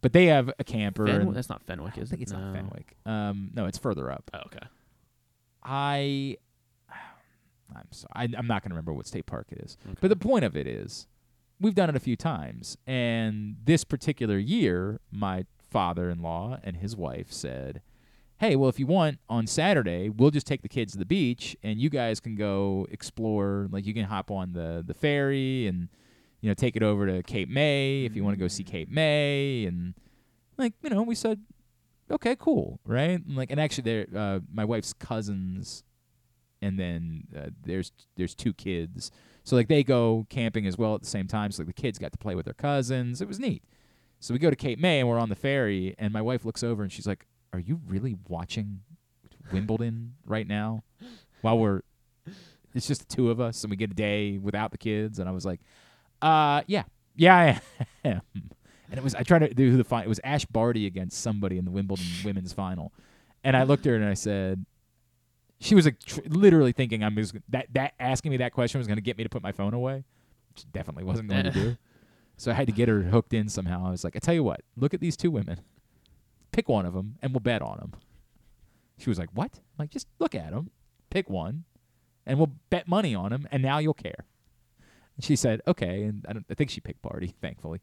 But 0.01 0.13
they 0.13 0.27
have 0.27 0.49
a 0.59 0.63
camper. 0.63 1.05
And- 1.07 1.35
That's 1.35 1.49
not 1.49 1.61
Fenwick, 1.63 1.97
I 1.97 2.01
is 2.01 2.09
think 2.09 2.21
it? 2.21 2.23
it's 2.23 2.31
No. 2.31 2.39
not 2.39 2.55
Fenwick. 2.55 2.95
Um, 3.05 3.51
no, 3.53 3.65
it's 3.65 3.77
further 3.77 4.09
up. 4.11 4.29
Oh, 4.33 4.39
okay. 4.47 4.65
I, 5.63 6.37
I'm 7.75 7.87
sorry, 7.91 8.11
I, 8.15 8.23
I'm 8.37 8.47
not 8.47 8.61
going 8.63 8.69
to 8.69 8.75
remember 8.75 8.93
what 8.93 9.07
state 9.07 9.25
park 9.25 9.47
it 9.51 9.59
is. 9.59 9.77
But 10.01 10.07
the 10.09 10.15
point 10.15 10.45
of 10.45 10.55
it 10.55 10.67
is, 10.67 11.07
we've 11.59 11.75
done 11.75 11.89
it 11.89 11.95
a 11.95 11.99
few 11.99 12.15
times, 12.15 12.77
and 12.87 13.57
this 13.63 13.83
particular 13.83 14.37
year, 14.37 14.99
my 15.11 15.45
father-in-law 15.69 16.59
and 16.63 16.77
his 16.77 16.95
wife 16.95 17.31
said, 17.31 17.81
"Hey, 18.37 18.55
well, 18.55 18.69
if 18.69 18.79
you 18.79 18.87
want 18.87 19.19
on 19.29 19.45
Saturday, 19.47 20.09
we'll 20.09 20.31
just 20.31 20.47
take 20.47 20.61
the 20.61 20.69
kids 20.69 20.93
to 20.93 20.97
the 20.97 21.05
beach, 21.05 21.55
and 21.61 21.79
you 21.79 21.89
guys 21.89 22.19
can 22.19 22.35
go 22.35 22.87
explore. 22.89 23.67
Like 23.69 23.85
you 23.85 23.93
can 23.93 24.05
hop 24.05 24.31
on 24.31 24.53
the 24.53 24.83
the 24.85 24.93
ferry 24.93 25.67
and." 25.67 25.89
You 26.41 26.49
know, 26.49 26.53
take 26.53 26.75
it 26.75 26.83
over 26.83 27.05
to 27.05 27.23
Cape 27.23 27.49
May 27.49 28.05
if 28.05 28.15
you 28.15 28.23
want 28.23 28.35
to 28.35 28.39
go 28.39 28.47
see 28.47 28.63
Cape 28.63 28.89
May, 28.89 29.65
and 29.65 29.93
like 30.57 30.73
you 30.81 30.89
know, 30.89 31.01
we 31.03 31.15
said, 31.15 31.41
okay, 32.09 32.35
cool, 32.37 32.79
right? 32.85 33.23
And 33.25 33.35
like, 33.35 33.51
and 33.51 33.59
actually, 33.59 33.83
there, 33.83 34.07
uh, 34.15 34.39
my 34.51 34.65
wife's 34.65 34.93
cousins, 34.93 35.83
and 36.61 36.79
then 36.79 37.23
uh, 37.37 37.49
there's 37.65 37.91
there's 38.15 38.35
two 38.35 38.53
kids, 38.53 39.11
so 39.43 39.55
like 39.55 39.67
they 39.67 39.83
go 39.83 40.25
camping 40.29 40.65
as 40.65 40.77
well 40.77 40.95
at 40.95 41.01
the 41.01 41.07
same 41.07 41.27
time. 41.27 41.51
So 41.51 41.63
like 41.63 41.75
the 41.75 41.81
kids 41.81 41.99
got 41.99 42.11
to 42.11 42.17
play 42.17 42.35
with 42.35 42.45
their 42.45 42.53
cousins. 42.53 43.21
It 43.21 43.27
was 43.27 43.39
neat. 43.39 43.63
So 44.21 44.33
we 44.33 44.39
go 44.39 44.49
to 44.49 44.55
Cape 44.55 44.79
May 44.79 44.99
and 44.99 45.07
we're 45.07 45.19
on 45.19 45.29
the 45.29 45.35
ferry, 45.35 45.95
and 45.97 46.13
my 46.13 46.21
wife 46.21 46.45
looks 46.45 46.63
over 46.63 46.83
and 46.83 46.91
she's 46.91 47.07
like, 47.07 47.25
"Are 47.53 47.59
you 47.59 47.81
really 47.87 48.15
watching 48.27 48.81
Wimbledon 49.51 50.15
right 50.25 50.47
now?" 50.47 50.83
While 51.41 51.59
we're 51.59 51.81
it's 52.73 52.87
just 52.87 53.07
the 53.07 53.15
two 53.15 53.29
of 53.29 53.39
us, 53.39 53.63
and 53.63 53.71
we 53.71 53.77
get 53.77 53.91
a 53.91 53.95
day 53.95 54.37
without 54.37 54.71
the 54.71 54.77
kids. 54.77 55.19
And 55.19 55.27
I 55.27 55.31
was 55.31 55.45
like, 55.45 55.61
"Uh, 56.21 56.63
yeah, 56.67 56.83
yeah, 57.15 57.35
I 57.35 57.87
am." 58.07 58.21
And 58.33 58.97
it 58.97 59.03
was 59.03 59.15
I 59.15 59.23
tried 59.23 59.39
to 59.39 59.53
do 59.53 59.77
the 59.77 59.83
final. 59.83 60.05
It 60.05 60.09
was 60.09 60.19
Ash 60.23 60.45
Barty 60.45 60.85
against 60.85 61.21
somebody 61.21 61.57
in 61.57 61.65
the 61.65 61.71
Wimbledon 61.71 62.05
women's 62.23 62.53
final, 62.53 62.91
and 63.43 63.55
I 63.55 63.63
looked 63.63 63.85
at 63.85 63.91
her 63.91 63.95
and 63.95 64.05
I 64.05 64.15
said, 64.15 64.65
she 65.59 65.75
was 65.75 65.85
like 65.85 65.99
tr- 65.99 66.21
literally 66.27 66.71
thinking 66.71 67.03
I'm 67.03 67.15
just, 67.15 67.35
that 67.49 67.67
that 67.73 67.93
asking 67.99 68.31
me 68.31 68.37
that 68.37 68.53
question 68.53 68.79
was 68.79 68.87
going 68.87 68.97
to 68.97 69.01
get 69.03 69.17
me 69.17 69.23
to 69.23 69.29
put 69.29 69.43
my 69.43 69.51
phone 69.51 69.73
away, 69.73 70.03
which 70.53 70.71
definitely 70.71 71.03
wasn't 71.03 71.29
going 71.29 71.43
to 71.45 71.51
do. 71.51 71.77
So 72.37 72.51
I 72.51 72.53
had 72.53 72.67
to 72.67 72.73
get 72.73 72.87
her 72.87 73.01
hooked 73.01 73.33
in 73.33 73.49
somehow. 73.49 73.85
I 73.85 73.91
was 73.91 74.03
like, 74.03 74.15
I 74.15 74.19
tell 74.19 74.33
you 74.33 74.43
what, 74.43 74.61
look 74.77 74.93
at 74.93 75.01
these 75.01 75.17
two 75.17 75.29
women, 75.29 75.59
pick 76.53 76.69
one 76.69 76.85
of 76.85 76.93
them, 76.93 77.17
and 77.21 77.33
we'll 77.33 77.41
bet 77.41 77.61
on 77.61 77.77
them. 77.77 77.93
She 78.97 79.09
was 79.09 79.19
like, 79.19 79.29
what? 79.33 79.51
I'm 79.55 79.83
like, 79.83 79.89
just 79.89 80.07
look 80.19 80.33
at 80.33 80.51
them, 80.51 80.71
pick 81.09 81.29
one, 81.29 81.65
and 82.25 82.37
we'll 82.37 82.51
bet 82.69 82.87
money 82.87 83.13
on 83.13 83.31
them, 83.31 83.47
and 83.51 83.61
now 83.61 83.79
you'll 83.79 83.93
care. 83.93 84.25
And 85.19 85.23
she 85.25 85.35
said, 85.35 85.59
okay, 85.67 86.03
and 86.03 86.25
I, 86.29 86.31
don't, 86.31 86.45
I 86.49 86.53
think 86.53 86.69
she 86.69 86.79
picked 86.79 87.01
Barty, 87.01 87.35
thankfully. 87.41 87.81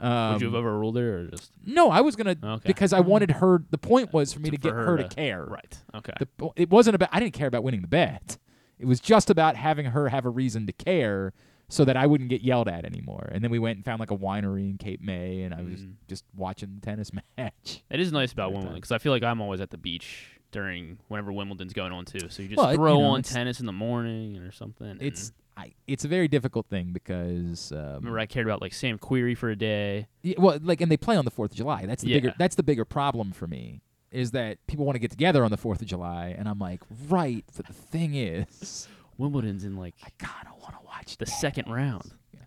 Um, 0.00 0.34
Would 0.34 0.42
you 0.42 0.46
have 0.46 0.54
overruled 0.54 0.96
it 0.96 1.02
or 1.02 1.26
just? 1.26 1.50
no, 1.66 1.90
I 1.90 2.02
was 2.02 2.14
gonna 2.14 2.36
Okay. 2.40 2.62
because 2.68 2.92
I 2.92 3.00
wanted 3.00 3.32
her. 3.32 3.64
The 3.70 3.78
point 3.78 4.12
was 4.12 4.32
for 4.32 4.38
me 4.38 4.50
to, 4.50 4.56
For 4.56 4.62
get 4.62 4.72
her 4.74 4.84
her, 4.86 4.96
to, 4.98 5.02
to- 5.08 5.08
care. 5.14 5.44
right, 5.44 5.76
okay. 5.96 6.12
The, 6.20 6.48
it 6.54 6.70
wasn't 6.70 6.94
about. 6.94 7.08
I 7.12 7.18
didn't 7.18 7.32
care 7.34 7.48
about 7.48 7.64
winning 7.64 7.82
the 7.82 7.88
bet. 7.88 8.38
It 8.78 8.86
was 8.86 9.00
just 9.00 9.28
about 9.28 9.56
having 9.56 9.86
her 9.86 10.08
have 10.08 10.24
a 10.24 10.30
reason 10.30 10.66
to 10.68 10.72
care, 10.72 11.32
so 11.68 11.84
that 11.84 11.96
I 11.96 12.06
wouldn't 12.06 12.30
get 12.30 12.42
yelled 12.42 12.68
at 12.68 12.84
anymore. 12.84 13.28
And 13.32 13.42
then 13.42 13.50
we 13.50 13.58
went 13.58 13.76
and 13.76 13.84
found 13.84 13.98
like 13.98 14.12
a 14.12 14.16
winery 14.16 14.70
in 14.70 14.78
Cape 14.78 15.00
May, 15.02 15.42
and 15.42 15.52
I 15.52 15.62
was 15.62 15.80
Mm. 15.80 15.94
just 16.06 16.24
watching 16.36 16.76
the 16.80 16.86
tennis 16.86 17.10
match. 17.36 17.82
It 17.90 17.98
is 17.98 18.12
nice 18.12 18.32
about 18.32 18.52
Wimbledon 18.52 18.76
because 18.76 18.92
I 18.92 18.98
feel 18.98 19.10
like 19.10 19.24
I'm 19.24 19.40
always 19.40 19.60
at 19.60 19.70
the 19.70 19.78
beach 19.78 20.28
during 20.52 20.98
whenever 21.08 21.32
Wimbledon's 21.32 21.72
going 21.74 21.92
on 21.92 22.04
too. 22.06 22.30
So 22.30 22.42
you 22.42 22.48
just 22.50 22.56
Well, 22.58 22.68
it- 22.68 22.72
you 22.72 22.76
throw 22.78 23.00
know, 23.00 23.04
on 23.06 23.22
tennis 23.22 23.58
in 23.60 23.66
the 23.66 23.72
morning 23.72 24.38
or 24.38 24.50
something. 24.52 24.86
and- 24.88 25.02
It's 25.02 25.32
I. 25.58 25.72
It's 25.86 26.04
a 26.04 26.08
very 26.08 26.28
difficult 26.28 26.66
thing 26.66 26.92
because. 26.92 27.72
Um, 27.72 27.96
remember 27.96 28.18
I 28.18 28.26
cared 28.26 28.46
about 28.46 28.62
like 28.62 28.72
Sam 28.72 28.98
Querrey 28.98 29.36
for 29.36 29.50
a 29.50 29.56
day. 29.56 30.06
Yeah, 30.22 30.36
well, 30.38 30.58
like, 30.62 30.80
and 30.80 30.90
they 30.90 30.96
play 30.96 31.16
on 31.16 31.24
the 31.24 31.30
Fourth 31.30 31.50
of 31.50 31.56
July. 31.56 31.84
That's 31.86 32.02
the 32.02 32.12
bigger. 32.12 32.34
That's 32.38 32.54
the 32.54 32.62
bigger 32.62 32.84
problem 32.84 33.32
for 33.32 33.46
me. 33.46 33.82
Is 34.10 34.30
that 34.30 34.64
people 34.66 34.86
want 34.86 34.94
to 34.94 35.00
get 35.00 35.10
together 35.10 35.44
on 35.44 35.50
the 35.50 35.56
Fourth 35.56 35.82
of 35.82 35.88
July, 35.88 36.34
and 36.38 36.48
I'm 36.48 36.58
like, 36.58 36.80
right. 37.08 37.44
But 37.56 37.66
the 37.66 37.72
thing 37.72 38.14
is, 38.14 38.88
Wimbledon's 39.18 39.64
in 39.64 39.76
like 39.76 39.94
I 40.04 40.10
kind 40.18 40.46
of 40.46 40.62
want 40.62 40.74
to 40.74 40.86
watch 40.86 41.16
the 41.16 41.26
second 41.26 41.70
round. 41.70 42.12
Yeah, 42.32 42.40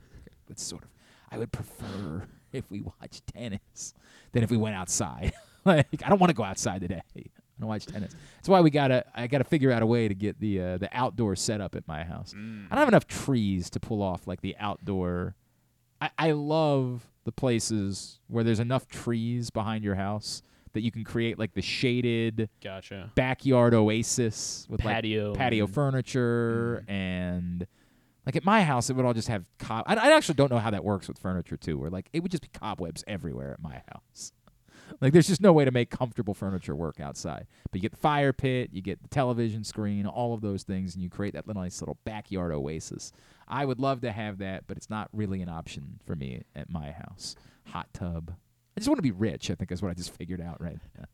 that's 0.47 0.63
sort 0.63 0.83
of. 0.83 0.89
I 1.29 1.37
would 1.37 1.51
prefer 1.51 2.27
if 2.53 2.69
we 2.71 2.81
watch 2.81 3.21
tennis 3.25 3.93
than 4.31 4.43
if 4.43 4.49
we 4.49 4.57
went 4.57 4.75
outside. 4.75 5.33
like 5.65 5.87
I 6.03 6.09
don't 6.09 6.19
want 6.19 6.29
to 6.29 6.35
go 6.35 6.43
outside 6.43 6.81
today. 6.81 7.01
To 7.61 7.67
watch 7.67 7.85
tennis. 7.85 8.13
That's 8.37 8.49
why 8.49 8.61
we 8.61 8.69
gotta. 8.69 9.05
I 9.15 9.27
gotta 9.27 9.43
figure 9.43 9.71
out 9.71 9.81
a 9.81 9.85
way 9.85 10.07
to 10.07 10.13
get 10.15 10.39
the 10.39 10.61
uh, 10.61 10.77
the 10.77 10.89
outdoor 10.91 11.35
setup 11.35 11.75
at 11.75 11.87
my 11.87 12.03
house. 12.03 12.33
I 12.35 12.39
don't 12.39 12.79
have 12.79 12.87
enough 12.87 13.07
trees 13.07 13.69
to 13.71 13.79
pull 13.79 14.01
off 14.01 14.27
like 14.27 14.41
the 14.41 14.55
outdoor. 14.59 15.35
I, 16.01 16.09
I 16.17 16.31
love 16.31 17.07
the 17.23 17.31
places 17.31 18.19
where 18.27 18.43
there's 18.43 18.59
enough 18.59 18.87
trees 18.87 19.49
behind 19.51 19.83
your 19.83 19.95
house 19.95 20.41
that 20.73 20.81
you 20.81 20.91
can 20.91 21.03
create 21.03 21.37
like 21.37 21.53
the 21.53 21.61
shaded 21.61 22.49
Gotcha. 22.63 23.11
backyard 23.13 23.73
oasis 23.75 24.65
with 24.69 24.79
Patio 24.81 25.29
like 25.31 25.37
patio 25.37 25.65
and- 25.65 25.73
furniture 25.73 26.83
and 26.87 27.67
like 28.25 28.35
at 28.35 28.45
my 28.45 28.63
house 28.63 28.89
it 28.89 28.95
would 28.95 29.05
all 29.05 29.13
just 29.13 29.27
have 29.27 29.45
cob 29.59 29.83
I, 29.85 29.95
I 29.95 30.15
actually 30.15 30.35
don't 30.35 30.49
know 30.49 30.59
how 30.59 30.71
that 30.71 30.83
works 30.83 31.07
with 31.07 31.19
furniture 31.19 31.57
too 31.57 31.77
where 31.77 31.89
like 31.91 32.07
it 32.13 32.21
would 32.21 32.31
just 32.31 32.41
be 32.41 32.47
cobwebs 32.57 33.03
everywhere 33.05 33.51
at 33.51 33.61
my 33.61 33.81
house 33.91 34.31
like 34.99 35.13
there's 35.13 35.27
just 35.27 35.41
no 35.41 35.53
way 35.53 35.63
to 35.65 35.71
make 35.71 35.89
comfortable 35.89 36.33
furniture 36.33 36.75
work 36.75 36.99
outside 36.99 37.47
but 37.71 37.75
you 37.75 37.81
get 37.81 37.91
the 37.91 37.97
fire 37.97 38.33
pit 38.33 38.69
you 38.73 38.81
get 38.81 39.01
the 39.01 39.07
television 39.07 39.63
screen 39.63 40.05
all 40.05 40.33
of 40.33 40.41
those 40.41 40.63
things 40.63 40.93
and 40.93 41.03
you 41.03 41.09
create 41.09 41.33
that 41.33 41.47
little 41.47 41.61
nice 41.61 41.81
little 41.81 41.97
backyard 42.03 42.51
oasis 42.51 43.11
i 43.47 43.65
would 43.65 43.79
love 43.79 44.01
to 44.01 44.11
have 44.11 44.37
that 44.39 44.65
but 44.67 44.77
it's 44.77 44.89
not 44.89 45.09
really 45.13 45.41
an 45.41 45.49
option 45.49 45.99
for 46.05 46.15
me 46.15 46.43
at 46.55 46.69
my 46.69 46.91
house 46.91 47.35
hot 47.67 47.87
tub 47.93 48.33
i 48.75 48.79
just 48.79 48.89
want 48.89 48.97
to 48.97 49.03
be 49.03 49.11
rich 49.11 49.49
i 49.49 49.55
think 49.55 49.71
is 49.71 49.81
what 49.81 49.89
i 49.89 49.93
just 49.93 50.13
figured 50.15 50.41
out 50.41 50.59
right 50.61 50.79
now 50.97 51.05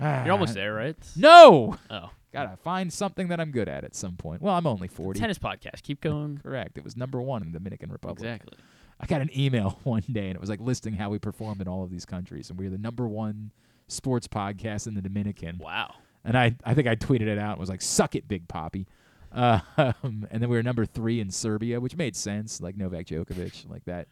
You're 0.00 0.08
ah. 0.08 0.30
almost 0.32 0.54
there, 0.54 0.74
right? 0.74 0.96
no. 1.16 1.78
Oh. 1.88 2.10
Gotta 2.32 2.56
find 2.56 2.90
something 2.90 3.28
that 3.28 3.40
I'm 3.40 3.50
good 3.50 3.68
at 3.68 3.84
at 3.84 3.94
some 3.94 4.16
point. 4.16 4.40
Well, 4.40 4.54
I'm 4.54 4.66
only 4.66 4.88
40. 4.88 5.20
Tennis 5.20 5.38
podcast. 5.38 5.82
Keep 5.82 6.00
going. 6.00 6.40
Correct. 6.42 6.78
It 6.78 6.84
was 6.84 6.96
number 6.96 7.20
one 7.20 7.42
in 7.42 7.52
the 7.52 7.58
Dominican 7.58 7.92
Republic. 7.92 8.20
Exactly. 8.20 8.58
I 9.02 9.06
got 9.06 9.20
an 9.20 9.30
email 9.36 9.80
one 9.84 10.04
day 10.10 10.28
and 10.28 10.36
it 10.36 10.40
was 10.40 10.48
like 10.48 10.60
listing 10.60 10.94
how 10.94 11.10
we 11.10 11.18
performed 11.18 11.60
in 11.60 11.68
all 11.68 11.82
of 11.82 11.90
these 11.90 12.06
countries. 12.06 12.50
And 12.50 12.58
we 12.58 12.66
were 12.66 12.70
the 12.70 12.78
number 12.78 13.08
one 13.08 13.50
sports 13.88 14.28
podcast 14.28 14.86
in 14.86 14.94
the 14.94 15.02
Dominican. 15.02 15.58
Wow. 15.58 15.94
And 16.24 16.38
I, 16.38 16.54
I 16.64 16.74
think 16.74 16.86
I 16.86 16.94
tweeted 16.94 17.26
it 17.26 17.38
out 17.38 17.52
and 17.52 17.60
was 17.60 17.68
like, 17.68 17.82
suck 17.82 18.14
it, 18.14 18.28
Big 18.28 18.46
Poppy. 18.46 18.86
Uh, 19.32 19.60
and 19.76 20.28
then 20.30 20.48
we 20.48 20.56
were 20.56 20.62
number 20.62 20.86
three 20.86 21.20
in 21.20 21.30
Serbia, 21.30 21.80
which 21.80 21.96
made 21.96 22.14
sense, 22.14 22.60
like 22.60 22.76
Novak 22.76 23.06
Djokovic, 23.06 23.68
like 23.68 23.84
that 23.86 24.06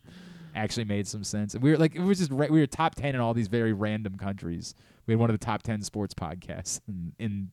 actually 0.55 0.85
made 0.85 1.07
some 1.07 1.23
sense. 1.23 1.55
And 1.55 1.63
we 1.63 1.71
were 1.71 1.77
like, 1.77 1.95
it 1.95 2.01
was 2.01 2.19
just, 2.19 2.33
ra- 2.33 2.49
we 2.51 2.61
were 2.61 2.67
top 2.67 2.97
10 2.97 3.15
in 3.15 3.21
all 3.21 3.33
these 3.35 3.49
very 3.49 3.73
random 3.73 4.17
countries. 4.17 4.75
We 5.07 5.13
had 5.13 5.21
one 5.21 5.31
of 5.31 5.39
the 5.39 5.45
top 5.45 5.63
10 5.63 5.83
sports 5.83 6.15
podcasts 6.15 6.81
in, 6.89 7.13
in, 7.19 7.51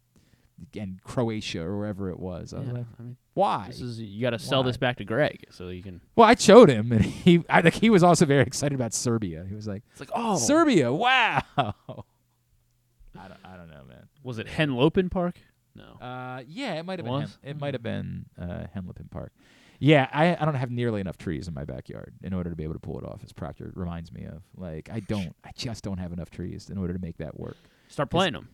in 0.74 1.00
Croatia 1.04 1.62
or 1.62 1.78
wherever 1.78 2.10
it 2.10 2.20
was. 2.20 2.54
I 2.54 2.60
was 2.60 2.68
Yeah, 2.68 2.74
like, 2.74 2.86
I 3.00 3.04
mean, 3.04 3.18
why? 3.34 3.68
This 3.68 3.82
is 3.82 4.00
you 4.00 4.22
got 4.22 4.32
to 4.32 4.40
sell 4.40 4.62
Why? 4.64 4.68
this 4.70 4.78
back 4.78 4.98
to 4.98 5.06
Gregg 5.06 5.46
so 5.52 5.70
you 5.70 5.84
can. 5.84 6.02
Well, 6.16 6.28
I 6.28 6.36
showed 6.36 6.70
him, 6.70 6.92
and 6.92 7.06
he, 7.06 7.44
I 7.50 7.62
think 7.62 7.76
he 7.76 7.90
was 7.90 8.02
also 8.04 8.26
very 8.26 8.42
excited 8.44 8.74
about 8.76 8.94
Serbia. 8.94 9.46
He 9.48 9.54
was 9.56 9.68
like, 9.68 9.84
It's 9.92 10.00
like, 10.00 10.10
oh. 10.14 10.38
Serbia, 10.38 10.92
wow." 10.92 11.42
I 11.58 13.28
don't, 13.28 13.40
I 13.46 13.58
don't 13.58 13.70
know, 13.70 13.84
man. 13.88 14.08
Was 14.24 14.38
it 14.40 14.48
Henlopen 14.48 15.10
Park? 15.10 15.40
No. 15.76 15.84
Uh, 16.06 16.42
yeah, 16.48 16.74
it 16.76 16.86
might 16.86 17.00
have 17.00 17.06
been. 17.06 17.14
was? 17.14 17.38
Hen- 17.44 17.52
it 17.52 17.60
might 17.60 17.74
have 17.74 17.84
been 17.84 18.26
uh, 18.40 18.66
Henlopen 18.76 19.10
Park. 19.10 19.32
Yeah, 19.80 20.08
I, 20.12 20.36
I 20.36 20.44
don't 20.46 20.56
have 20.56 20.72
nearly 20.72 21.02
enough 21.02 21.18
trees 21.20 21.48
in 21.48 21.54
my 21.54 21.64
backyard 21.64 22.14
in 22.24 22.34
order 22.34 22.50
to 22.50 22.56
be 22.56 22.64
able 22.64 22.74
to 22.74 22.80
pull 22.80 22.98
it 22.98 23.06
off. 23.06 23.22
As 23.24 23.32
Proctor 23.32 23.72
reminds 23.76 24.12
me 24.12 24.26
of, 24.26 24.42
like, 24.56 24.90
I 24.92 25.02
don't, 25.02 25.36
I 25.44 25.52
just 25.56 25.84
don't 25.84 26.00
have 26.00 26.12
enough 26.14 26.32
trees 26.32 26.72
in 26.72 26.80
order 26.80 26.94
to 26.94 27.00
make 27.00 27.18
that 27.18 27.40
work. 27.40 27.58
Start 27.88 28.10
planting 28.10 28.34
them. 28.34 28.50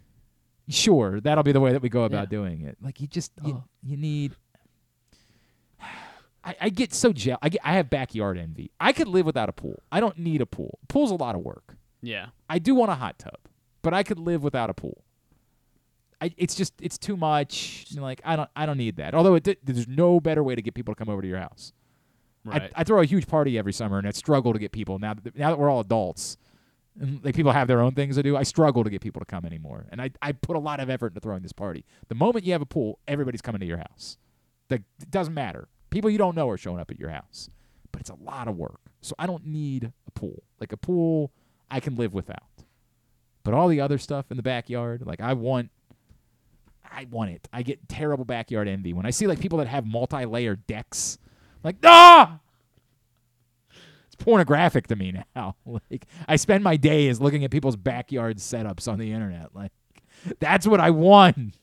Sure, 0.69 1.19
that'll 1.19 1.43
be 1.43 1.51
the 1.51 1.59
way 1.59 1.71
that 1.73 1.81
we 1.81 1.89
go 1.89 2.03
about 2.03 2.23
Yeah. 2.31 2.37
doing 2.37 2.61
it. 2.61 2.77
Like, 2.81 3.01
you 3.01 3.07
just, 3.07 3.31
you, 3.43 3.53
Oh. 3.55 3.63
you 3.83 3.97
need. 3.97 4.35
I, 6.45 6.55
I 6.61 6.69
get 6.69 6.93
so 6.93 7.13
jealous. 7.13 7.39
I, 7.41 7.49
get, 7.49 7.61
I 7.63 7.73
have 7.75 7.89
backyard 7.89 8.37
envy. 8.37 8.71
I 8.79 8.91
could 8.93 9.07
live 9.07 9.25
without 9.25 9.49
a 9.49 9.53
pool. 9.53 9.81
I 9.91 9.99
don't 9.99 10.17
need 10.17 10.41
a 10.41 10.45
pool. 10.45 10.79
Pool's 10.89 11.11
a 11.11 11.15
lot 11.15 11.35
of 11.35 11.41
work. 11.41 11.75
Yeah. 12.01 12.27
I 12.49 12.59
do 12.59 12.75
want 12.75 12.91
a 12.91 12.95
hot 12.95 13.17
tub, 13.17 13.37
but 13.81 13.93
I 13.93 14.03
could 14.03 14.19
live 14.19 14.43
without 14.43 14.69
a 14.69 14.73
pool. 14.73 15.03
I, 16.19 16.33
it's 16.37 16.55
just 16.55 16.73
it's 16.81 16.97
too 16.97 17.15
much. 17.17 17.85
You 17.89 17.97
know, 17.97 18.03
Like 18.03 18.21
I 18.25 18.35
don't 18.35 18.49
I 18.55 18.65
don't 18.65 18.77
need 18.77 18.97
that. 18.97 19.13
Although 19.13 19.35
it, 19.35 19.65
there's 19.65 19.87
no 19.87 20.19
better 20.19 20.43
way 20.43 20.55
to 20.55 20.61
get 20.61 20.73
people 20.73 20.93
to 20.93 20.97
come 20.97 21.09
over 21.09 21.21
to 21.21 21.27
your 21.27 21.39
house. 21.39 21.73
Right. 22.45 22.63
I, 22.75 22.81
I 22.81 22.83
throw 22.83 23.01
a 23.01 23.05
huge 23.05 23.27
party 23.27 23.57
every 23.57 23.71
summer, 23.73 23.97
and 23.97 24.05
I 24.07 24.11
struggle 24.11 24.51
to 24.53 24.59
get 24.59 24.71
people 24.73 24.99
now. 24.99 25.13
That, 25.15 25.37
now 25.37 25.49
that 25.49 25.57
we're 25.59 25.69
all 25.69 25.79
adults, 25.79 26.37
and 26.99 27.23
like 27.23 27.35
people 27.35 27.51
have 27.51 27.67
their 27.67 27.81
own 27.81 27.93
things 27.93 28.15
to 28.15 28.23
do, 28.23 28.37
I 28.37 28.43
struggle 28.43 28.83
to 28.83 28.89
get 28.89 29.01
people 29.01 29.19
to 29.19 29.25
come 29.25 29.45
anymore. 29.45 29.85
And 29.91 30.01
I 30.01 30.11
I 30.21 30.31
put 30.31 30.55
a 30.55 30.59
lot 30.59 30.79
of 30.79 30.89
effort 30.89 31.07
into 31.07 31.19
throwing 31.19 31.41
this 31.41 31.53
party. 31.53 31.85
The 32.07 32.15
moment 32.15 32.45
you 32.45 32.51
have 32.53 32.61
a 32.61 32.67
pool, 32.67 32.99
everybody's 33.07 33.41
coming 33.41 33.59
to 33.61 33.65
your 33.65 33.77
house. 33.77 34.17
Like 34.69 34.83
it 35.01 35.11
doesn't 35.11 35.33
matter. 35.33 35.67
People 35.89 36.09
you 36.09 36.17
don't 36.17 36.35
know 36.35 36.49
are 36.49 36.57
showing 36.57 36.79
up 36.79 36.91
at 36.91 36.99
your 36.99 37.09
house, 37.09 37.49
but 37.91 38.01
it's 38.01 38.09
a 38.09 38.15
lot 38.15 38.47
of 38.47 38.57
work. 38.57 38.79
So 39.01 39.15
I 39.19 39.27
don't 39.27 39.45
need 39.45 39.91
a 40.07 40.11
pool. 40.11 40.43
Like 40.59 40.71
a 40.71 40.77
pool, 40.77 41.31
I 41.69 41.79
can 41.79 41.95
live 41.95 42.13
without. 42.13 42.43
But 43.43 43.53
all 43.53 43.67
the 43.67 43.81
other 43.81 43.97
stuff 43.97 44.31
in 44.31 44.37
the 44.37 44.43
backyard, 44.43 45.05
like 45.05 45.21
I 45.21 45.33
want 45.33 45.69
I 46.89 47.07
want 47.09 47.31
it. 47.31 47.47
I 47.51 47.63
get 47.63 47.89
terrible 47.89 48.25
backyard 48.25 48.67
envy 48.67 48.93
when 48.93 49.05
I 49.05 49.09
see 49.09 49.27
like 49.27 49.39
people 49.39 49.57
that 49.57 49.67
have 49.67 49.85
multi-layer 49.85 50.55
decks. 50.55 51.17
Like, 51.63 51.77
ah, 51.83 52.39
pornographic 54.23 54.87
to 54.87 54.95
me 54.95 55.13
now. 55.35 55.55
Like, 55.65 56.05
I 56.27 56.35
spend 56.35 56.63
my 56.63 56.77
days 56.77 57.19
looking 57.19 57.43
at 57.43 57.51
people's 57.51 57.75
backyard 57.75 58.37
setups 58.37 58.91
on 58.91 58.99
the 58.99 59.11
internet. 59.11 59.55
Like, 59.55 59.71
that's 60.39 60.67
what 60.67 60.79
I 60.79 60.91
want. 60.91 61.55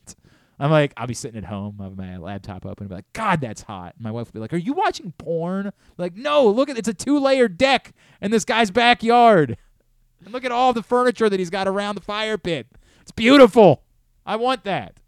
I'm 0.59 0.71
like, 0.71 0.93
I'll 0.97 1.07
be 1.07 1.15
sitting 1.15 1.39
at 1.39 1.45
home, 1.45 1.79
I 1.81 1.85
have 1.85 1.97
my 1.97 2.19
laptop 2.19 2.67
open, 2.67 2.85
and 2.85 2.89
be 2.91 2.97
like, 2.97 3.13
God, 3.15 3.41
that's 3.41 3.63
hot. 3.63 3.95
My 3.99 4.11
wife 4.11 4.27
will 4.27 4.33
be 4.33 4.41
like, 4.41 4.53
Are 4.53 4.59
you 4.59 4.75
watching 4.75 5.13
porn? 5.17 5.73
Like, 5.97 6.17
no, 6.17 6.47
look 6.47 6.69
at 6.69 6.77
it's 6.77 6.89
a 6.89 6.95
two-layer 6.95 7.49
deck 7.49 7.95
in 8.21 8.31
this 8.31 8.45
guy's 8.45 8.71
backyard. 8.71 9.57
And 10.23 10.35
look 10.35 10.45
at 10.45 10.53
all 10.53 10.75
the 10.75 10.83
furniture 10.83 11.31
that 11.31 11.41
he's 11.41 11.51
got 11.51 11.67
around 11.67 11.95
the 11.95 12.03
fire 12.03 12.37
pit. 12.37 12.67
It's 13.01 13.13
beautiful. 13.13 13.83
I 14.27 14.37
want 14.37 14.65
that. 14.65 15.00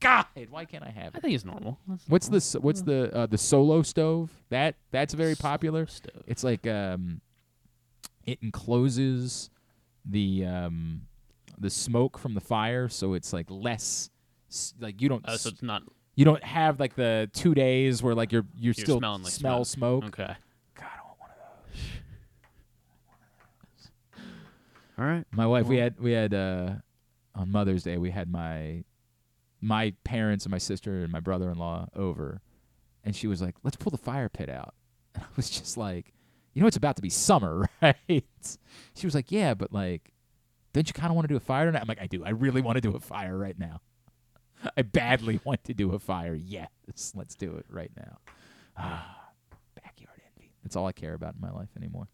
God, 0.00 0.24
why 0.50 0.64
can't 0.64 0.82
I 0.82 0.88
have 0.90 1.14
it? 1.14 1.16
I 1.16 1.18
it? 1.18 1.20
think 1.22 1.34
it's 1.34 1.44
normal. 1.44 1.78
That's 1.86 2.04
What's 2.08 2.28
normal. 2.30 2.40
the 2.40 2.60
what's 2.60 2.82
the 2.82 3.14
uh, 3.14 3.26
the 3.26 3.38
solo 3.38 3.82
stove? 3.82 4.30
That 4.48 4.74
that's 4.90 5.12
very 5.14 5.34
popular. 5.34 5.86
stove. 5.86 6.22
It's 6.26 6.42
like 6.42 6.66
um, 6.66 7.20
it 8.24 8.38
encloses 8.42 9.50
the 10.06 10.46
um, 10.46 11.02
the 11.58 11.68
smoke 11.70 12.16
from 12.18 12.32
the 12.34 12.40
fire, 12.40 12.88
so 12.88 13.12
it's 13.12 13.32
like 13.34 13.46
less 13.50 14.08
s- 14.50 14.72
like 14.80 15.02
you 15.02 15.08
don't 15.10 15.22
Oh, 15.28 15.36
so 15.36 15.50
it's 15.50 15.62
not. 15.62 15.82
you 16.14 16.24
don't 16.24 16.42
have 16.42 16.80
like 16.80 16.94
the 16.94 17.28
two 17.34 17.54
days 17.54 18.02
where 18.02 18.14
like 18.14 18.32
you're 18.32 18.46
you're, 18.56 18.72
You're 18.76 18.84
still 18.84 18.98
smelling 18.98 19.22
like 19.22 19.32
smell 19.32 19.64
smoke. 19.66 20.04
Okay. 20.06 20.34
God, 20.76 20.86
I 20.86 21.06
want 21.06 21.18
one 21.20 21.30
of 21.30 21.36
those. 24.16 24.22
All 24.98 25.04
right. 25.04 25.24
My 25.32 25.46
wife, 25.46 25.66
we 25.66 25.76
had 25.76 25.98
we 26.00 26.12
had 26.12 26.32
uh, 26.34 26.70
on 27.34 27.50
Mother's 27.50 27.82
Day, 27.82 27.98
we 27.98 28.10
had 28.10 28.30
my 28.30 28.84
my 29.60 29.94
parents 30.04 30.44
and 30.44 30.50
my 30.50 30.58
sister 30.58 31.02
and 31.02 31.12
my 31.12 31.20
brother-in-law 31.20 31.88
over, 31.94 32.40
and 33.04 33.14
she 33.14 33.26
was 33.26 33.42
like, 33.42 33.56
"Let's 33.62 33.76
pull 33.76 33.90
the 33.90 33.98
fire 33.98 34.28
pit 34.28 34.48
out." 34.48 34.74
And 35.14 35.24
I 35.24 35.26
was 35.34 35.50
just 35.50 35.76
like, 35.76 36.12
"You 36.54 36.62
know, 36.62 36.68
it's 36.68 36.76
about 36.76 36.96
to 36.96 37.02
be 37.02 37.10
summer, 37.10 37.68
right?" 37.82 38.24
She 38.94 39.06
was 39.06 39.14
like, 39.14 39.32
"Yeah, 39.32 39.54
but 39.54 39.72
like, 39.72 40.12
don't 40.72 40.88
you 40.88 40.92
kind 40.94 41.10
of 41.10 41.16
want 41.16 41.26
to 41.28 41.32
do 41.32 41.36
a 41.36 41.40
fire 41.40 41.66
tonight?" 41.66 41.82
I'm 41.82 41.88
like, 41.88 42.00
"I 42.00 42.06
do. 42.06 42.24
I 42.24 42.30
really 42.30 42.62
want 42.62 42.76
to 42.76 42.80
do 42.80 42.94
a 42.94 43.00
fire 43.00 43.36
right 43.36 43.58
now. 43.58 43.80
I 44.76 44.82
badly 44.82 45.40
want 45.44 45.64
to 45.64 45.74
do 45.74 45.92
a 45.94 45.98
fire. 45.98 46.34
Yes, 46.34 47.12
let's 47.14 47.34
do 47.34 47.56
it 47.56 47.66
right 47.68 47.90
now." 47.96 48.18
Ah, 48.76 49.30
backyard 49.82 50.20
envy. 50.36 50.52
That's 50.62 50.76
all 50.76 50.86
I 50.86 50.92
care 50.92 51.14
about 51.14 51.34
in 51.34 51.40
my 51.40 51.50
life 51.50 51.70
anymore. 51.76 52.08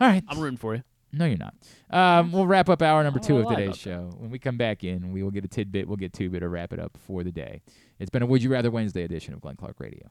All 0.00 0.08
right. 0.08 0.24
I'm 0.28 0.38
rooting 0.38 0.56
for 0.56 0.74
you. 0.74 0.82
No, 1.12 1.24
you're 1.24 1.38
not. 1.38 1.54
Um, 1.90 2.30
we'll 2.32 2.46
wrap 2.46 2.68
up 2.68 2.82
hour 2.82 3.02
number 3.02 3.18
two 3.18 3.38
of 3.38 3.48
today's 3.48 3.68
about 3.68 3.76
show. 3.78 4.10
When 4.18 4.30
we 4.30 4.38
come 4.38 4.56
back 4.56 4.84
in, 4.84 5.12
we 5.12 5.22
will 5.22 5.32
get 5.32 5.44
a 5.44 5.48
tidbit. 5.48 5.88
We'll 5.88 5.96
get 5.96 6.12
two 6.12 6.30
bit 6.30 6.40
to 6.40 6.48
wrap 6.48 6.72
it 6.72 6.78
up 6.78 6.96
for 7.06 7.24
the 7.24 7.32
day. 7.32 7.62
It's 7.98 8.10
been 8.10 8.22
a 8.22 8.26
Would 8.26 8.42
You 8.42 8.50
Rather 8.50 8.70
Wednesday 8.70 9.02
edition 9.02 9.34
of 9.34 9.40
Glenn 9.40 9.56
Clark 9.56 9.80
Radio. 9.80 10.10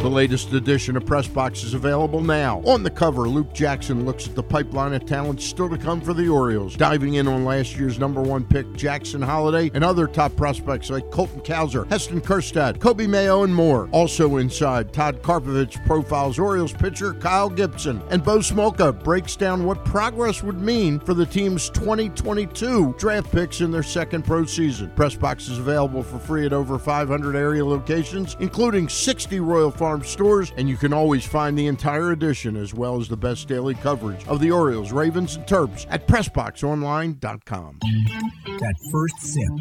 The 0.00 0.08
latest 0.08 0.52
edition 0.52 0.96
of 0.96 1.04
Press 1.04 1.26
Box 1.26 1.64
is 1.64 1.74
available 1.74 2.20
now. 2.20 2.62
On 2.64 2.84
the 2.84 2.90
cover, 2.90 3.28
Luke 3.28 3.52
Jackson 3.52 4.06
looks 4.06 4.28
at 4.28 4.36
the 4.36 4.42
pipeline 4.44 4.94
of 4.94 5.04
talent 5.04 5.42
still 5.42 5.68
to 5.68 5.76
come 5.76 6.00
for 6.00 6.14
the 6.14 6.28
Orioles, 6.28 6.76
diving 6.76 7.14
in 7.14 7.26
on 7.26 7.44
last 7.44 7.76
year's 7.76 7.98
number 7.98 8.22
one 8.22 8.44
pick, 8.44 8.72
Jackson 8.74 9.20
Holliday, 9.20 9.72
and 9.74 9.82
other 9.82 10.06
top 10.06 10.36
prospects 10.36 10.88
like 10.88 11.10
Colton 11.10 11.40
Cowser, 11.40 11.90
Heston 11.90 12.20
Kjerstad, 12.20 12.78
Coby 12.78 13.08
Mayo, 13.08 13.42
and 13.42 13.52
more. 13.52 13.88
Also 13.90 14.36
inside, 14.36 14.92
Todd 14.92 15.20
Karpovich 15.20 15.84
profiles 15.84 16.38
Orioles 16.38 16.72
pitcher 16.72 17.12
Kyle 17.14 17.50
Gibson, 17.50 18.00
and 18.08 18.22
Bo 18.22 18.38
Smolka 18.38 19.02
breaks 19.02 19.34
down 19.34 19.64
what 19.64 19.84
progress 19.84 20.44
would 20.44 20.60
mean 20.60 21.00
for 21.00 21.12
the 21.12 21.26
team's 21.26 21.70
2022 21.70 22.94
draft 22.98 23.32
picks 23.32 23.62
in 23.62 23.72
their 23.72 23.82
second 23.82 24.24
pro 24.24 24.44
season. 24.44 24.90
Press 24.90 25.16
Box 25.16 25.48
is 25.48 25.58
available 25.58 26.04
for 26.04 26.20
free 26.20 26.46
at 26.46 26.52
over 26.52 26.78
500 26.78 27.34
area 27.34 27.66
locations, 27.66 28.36
including 28.38 28.88
60 28.88 29.40
Royal 29.40 29.72
Farm 29.72 29.87
stores, 30.04 30.52
and 30.56 30.68
you 30.68 30.76
can 30.76 30.92
always 30.92 31.24
find 31.24 31.58
the 31.58 31.66
entire 31.66 32.12
edition 32.12 32.56
as 32.56 32.74
well 32.74 33.00
as 33.00 33.08
the 33.08 33.16
best 33.16 33.48
daily 33.48 33.74
coverage 33.74 34.26
of 34.26 34.40
the 34.40 34.50
Orioles, 34.50 34.92
Ravens, 34.92 35.36
and 35.36 35.46
Terps 35.46 35.86
at 35.90 36.06
PressBoxOnline.com. 36.06 37.78
That 37.80 38.74
first 38.92 39.16
sip. 39.20 39.54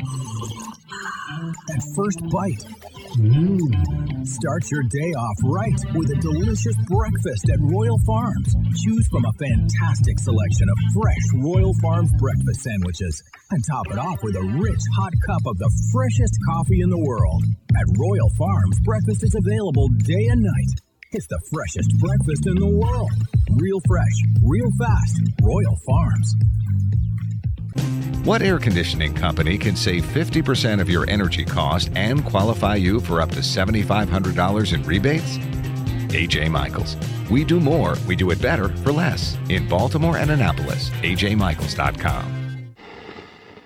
That 1.67 1.81
first 1.95 2.19
bite. 2.31 2.63
Mmm. 3.17 4.27
Start 4.27 4.63
your 4.69 4.83
day 4.83 5.11
off 5.15 5.37
right 5.47 5.79
with 5.95 6.11
a 6.11 6.19
delicious 6.19 6.75
breakfast 6.91 7.47
at 7.47 7.59
Royal 7.61 7.97
Farms. 8.05 8.51
Choose 8.83 9.07
from 9.07 9.23
a 9.23 9.33
fantastic 9.39 10.19
selection 10.19 10.67
of 10.67 10.77
fresh 10.93 11.25
Royal 11.39 11.73
Farms 11.81 12.11
breakfast 12.19 12.61
sandwiches 12.61 13.23
and 13.51 13.63
top 13.63 13.87
it 13.87 13.97
off 13.97 14.19
with 14.23 14.35
a 14.35 14.43
rich 14.59 14.83
hot 14.99 15.13
cup 15.25 15.41
of 15.47 15.57
the 15.57 15.71
freshest 15.93 16.35
coffee 16.49 16.81
in 16.81 16.89
the 16.89 16.99
world. 16.99 17.43
At 17.75 17.85
Royal 17.97 18.29
Farms, 18.37 18.79
breakfast 18.81 19.23
is 19.23 19.35
available 19.35 19.89
day 19.89 20.27
and 20.27 20.41
night. 20.41 20.79
It's 21.11 21.27
the 21.27 21.39
freshest 21.51 21.97
breakfast 21.99 22.47
in 22.47 22.55
the 22.55 22.67
world. 22.67 23.11
Real 23.55 23.79
fresh, 23.87 24.17
real 24.43 24.69
fast. 24.79 25.21
Royal 25.41 25.77
Farms. 25.85 26.35
What 28.25 28.41
air 28.41 28.59
conditioning 28.59 29.13
company 29.13 29.57
can 29.57 29.75
save 29.75 30.03
50% 30.03 30.81
of 30.81 30.89
your 30.89 31.09
energy 31.09 31.45
cost 31.45 31.89
and 31.95 32.25
qualify 32.25 32.75
you 32.75 32.99
for 32.99 33.21
up 33.21 33.31
to 33.31 33.39
$7,500 33.39 34.73
in 34.73 34.83
rebates? 34.83 35.37
AJ 36.13 36.49
Michaels. 36.49 36.97
We 37.29 37.43
do 37.43 37.59
more, 37.59 37.95
we 38.07 38.15
do 38.15 38.31
it 38.31 38.41
better 38.41 38.69
for 38.69 38.91
less. 38.91 39.37
In 39.49 39.67
Baltimore 39.67 40.17
and 40.17 40.31
Annapolis, 40.31 40.89
ajmichaels.com. 41.01 42.36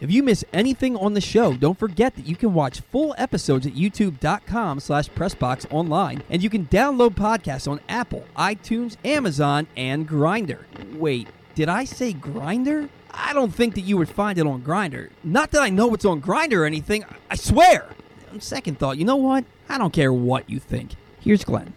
If 0.01 0.09
you 0.09 0.23
miss 0.23 0.43
anything 0.51 0.97
on 0.97 1.13
the 1.13 1.21
show, 1.21 1.53
don't 1.53 1.77
forget 1.77 2.15
that 2.15 2.25
you 2.25 2.35
can 2.35 2.55
watch 2.55 2.81
full 2.81 3.13
episodes 3.19 3.67
at 3.67 3.73
youtube.com 3.73 4.79
slash 4.79 5.07
pressboxonline, 5.09 6.23
and 6.27 6.41
you 6.41 6.49
can 6.49 6.65
download 6.65 7.11
podcasts 7.11 7.69
on 7.69 7.81
Apple, 7.87 8.25
iTunes, 8.35 8.97
Amazon, 9.05 9.67
and 9.77 10.09
Grindr. 10.09 10.63
Wait, 10.95 11.27
did 11.53 11.69
I 11.69 11.85
say 11.85 12.13
Grindr? 12.13 12.89
I 13.11 13.31
don't 13.33 13.53
think 13.53 13.75
that 13.75 13.81
you 13.81 13.95
would 13.95 14.09
find 14.09 14.39
it 14.39 14.47
on 14.47 14.63
Grindr. 14.63 15.11
Not 15.23 15.51
that 15.51 15.61
I 15.61 15.69
know 15.69 15.93
it's 15.93 16.03
on 16.03 16.19
Grindr 16.19 16.61
or 16.61 16.65
anything, 16.65 17.05
I 17.29 17.35
swear. 17.35 17.89
On 18.31 18.41
second 18.41 18.79
thought, 18.79 18.97
you 18.97 19.05
know 19.05 19.17
what? 19.17 19.45
I 19.69 19.77
don't 19.77 19.93
care 19.93 20.11
what 20.11 20.49
you 20.49 20.59
think. 20.59 20.95
Here's 21.19 21.43
Glenn. 21.43 21.75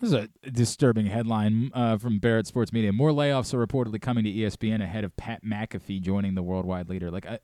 This 0.00 0.12
is 0.12 0.14
a 0.14 0.28
disturbing 0.50 1.06
headline 1.06 1.72
uh, 1.74 1.98
from 1.98 2.20
Barrett 2.20 2.46
Sports 2.46 2.72
Media. 2.72 2.92
More 2.92 3.10
layoffs 3.10 3.52
are 3.52 3.66
reportedly 3.66 4.00
coming 4.00 4.22
to 4.24 4.30
ESPN 4.30 4.80
ahead 4.80 5.02
of 5.02 5.16
Pat 5.16 5.44
McAfee 5.44 6.00
joining 6.00 6.36
the 6.36 6.42
worldwide 6.42 6.88
leader. 6.88 7.10
Like, 7.10 7.26
uh, 7.26 7.38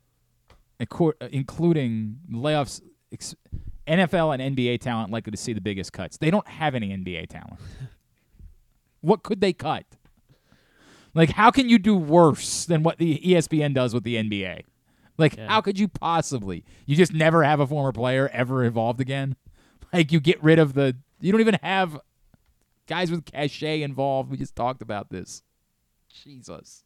uh, 0.79 1.11
including 1.31 2.19
layoffs, 2.31 2.81
ex- 3.11 3.35
NFL 3.87 4.39
and 4.39 4.55
NBA 4.55 4.79
talent 4.79 5.11
likely 5.11 5.31
to 5.31 5.37
see 5.37 5.51
the 5.51 5.59
biggest 5.59 5.91
cuts. 5.91 6.17
They 6.17 6.31
don't 6.31 6.47
have 6.47 6.75
any 6.75 6.95
NBA 6.95 7.27
talent. 7.27 7.59
what 9.01 9.23
could 9.23 9.41
they 9.41 9.51
cut? 9.51 9.85
Like, 11.13 11.31
how 11.31 11.51
can 11.51 11.67
you 11.67 11.77
do 11.77 11.95
worse 11.95 12.65
than 12.65 12.83
what 12.83 12.99
the 12.99 13.19
ESPN 13.19 13.73
does 13.73 13.93
with 13.93 14.03
the 14.03 14.15
NBA? 14.15 14.61
Like, 15.17 15.37
how 15.39 15.61
could 15.61 15.77
you 15.79 15.87
possibly? 15.87 16.63
You 16.85 16.95
just 16.95 17.13
never 17.13 17.43
have 17.43 17.59
a 17.59 17.67
former 17.67 17.91
player 17.91 18.29
ever 18.33 18.63
involved 18.63 19.01
again. 19.01 19.35
Like, 19.93 20.11
you 20.11 20.19
get 20.19 20.41
rid 20.43 20.59
of 20.59 20.73
the. 20.73 20.95
You 21.21 21.31
don't 21.31 21.41
even 21.41 21.57
have 21.63 21.97
guys 22.87 23.11
with 23.11 23.25
cachet 23.25 23.81
involved. 23.81 24.29
We 24.31 24.37
just 24.37 24.55
talked 24.55 24.81
about 24.81 25.09
this. 25.09 25.43
Jesus. 26.23 26.83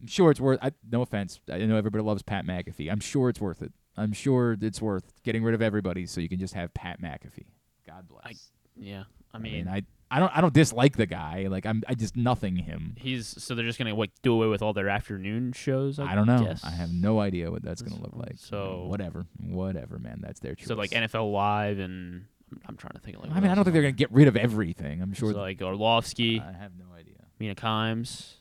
I'm 0.00 0.06
sure 0.06 0.30
it's 0.30 0.40
worth. 0.40 0.58
I, 0.62 0.72
no 0.90 1.02
offense. 1.02 1.40
I 1.50 1.58
know 1.58 1.76
everybody 1.76 2.04
loves 2.04 2.22
Pat 2.22 2.46
McAfee. 2.46 2.90
I'm 2.90 3.00
sure 3.00 3.28
it's 3.28 3.40
worth 3.40 3.62
it. 3.62 3.72
I'm 3.96 4.12
sure 4.12 4.56
it's 4.60 4.80
worth 4.80 5.12
getting 5.24 5.42
rid 5.42 5.54
of 5.54 5.62
everybody 5.62 6.06
so 6.06 6.20
you 6.20 6.28
can 6.28 6.38
just 6.38 6.54
have 6.54 6.72
Pat 6.72 7.00
McAfee. 7.02 7.46
God 7.86 8.06
bless. 8.08 8.50
Yeah, 8.76 9.04
I 9.34 9.38
I 9.38 9.40
mean, 9.40 9.52
mean, 9.64 9.68
I 9.68 9.82
I 10.08 10.20
don't 10.20 10.36
I 10.36 10.40
don't 10.40 10.54
dislike 10.54 10.96
the 10.96 11.06
guy. 11.06 11.48
Like 11.50 11.66
I'm 11.66 11.82
I 11.88 11.94
just 11.94 12.16
nothing 12.16 12.54
him. 12.54 12.94
he's 12.96 13.26
so 13.42 13.56
they're 13.56 13.64
just 13.64 13.76
gonna 13.78 13.94
like 13.96 14.12
do 14.22 14.32
away 14.34 14.46
with 14.46 14.62
all 14.62 14.72
their 14.72 14.88
afternoon 14.88 15.52
shows. 15.52 15.98
I, 15.98 16.12
I 16.12 16.14
don't 16.14 16.26
know. 16.26 16.44
Guess. 16.44 16.62
I 16.64 16.70
have 16.70 16.92
no 16.92 17.18
idea 17.18 17.50
what 17.50 17.62
that's 17.64 17.82
gonna 17.82 18.00
look 18.00 18.14
like. 18.14 18.34
So- 18.36 18.84
whatever, 18.86 19.26
whatever, 19.40 19.98
man. 19.98 20.20
That's 20.22 20.38
their 20.38 20.54
choice. 20.54 20.68
So 20.68 20.76
like 20.76 20.90
NFL 20.90 21.32
Live 21.32 21.80
and 21.80 22.26
I'm 22.66 22.76
trying 22.76 22.92
to 22.94 23.00
think 23.00 23.16
of 23.16 23.22
like. 23.24 23.32
I 23.32 23.40
mean, 23.40 23.50
I 23.50 23.54
don't 23.54 23.64
think 23.64 23.72
they're 23.74 23.82
gonna 23.82 23.92
get 23.92 24.12
rid 24.12 24.28
of 24.28 24.36
everything. 24.36 25.00
I'm 25.02 25.12
sure. 25.12 25.32
So 25.32 25.38
like 25.38 25.60
Orlovsky. 25.62 26.40
I 26.40 26.52
have 26.52 26.72
no 26.78 26.86
idea. 26.96 27.14
Mina 27.38 27.54
Kimes. 27.54 28.34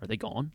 Are 0.00 0.06
they 0.06 0.16
gone? 0.16 0.52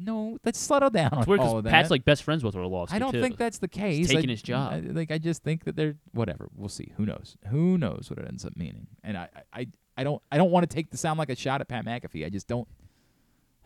no, 0.00 0.38
let's 0.44 0.58
settle 0.58 0.90
down 0.90 1.10
It's 1.18 1.26
weird 1.26 1.40
'cause 1.40 1.48
all 1.48 1.58
of 1.58 1.64
Pat's 1.64 1.90
like 1.90 2.04
best 2.04 2.22
friends 2.24 2.42
with 2.42 2.56
Orlovsky. 2.56 2.96
I 2.96 2.98
don't 2.98 3.12
too. 3.12 3.20
think 3.20 3.36
that's 3.36 3.58
the 3.58 3.68
case. 3.68 3.96
He's 3.98 4.08
taking 4.08 4.30
I- 4.30 4.32
his 4.32 4.42
job. 4.42 4.72
I, 4.72 4.78
like 4.80 5.10
I 5.10 5.18
just 5.18 5.42
think 5.44 5.64
that 5.64 5.76
they're 5.76 5.96
whatever. 6.12 6.48
We'll 6.54 6.68
see. 6.68 6.92
Who 6.96 7.04
knows? 7.06 7.36
Who 7.48 7.78
knows 7.78 8.06
what 8.10 8.18
it 8.18 8.26
ends 8.28 8.44
up 8.44 8.56
meaning? 8.56 8.86
And 9.04 9.16
I, 9.16 9.28
I, 9.52 9.66
I 9.96 10.04
don't, 10.04 10.22
I 10.32 10.36
don't 10.38 10.50
want 10.50 10.68
to 10.68 10.72
take 10.74 10.90
the 10.90 10.96
sound 10.96 11.18
like 11.18 11.30
a 11.30 11.36
shot 11.36 11.60
at 11.60 11.68
Pat 11.68 11.84
McAfee. 11.84 12.24
I 12.24 12.30
just 12.30 12.46
don't. 12.48 12.66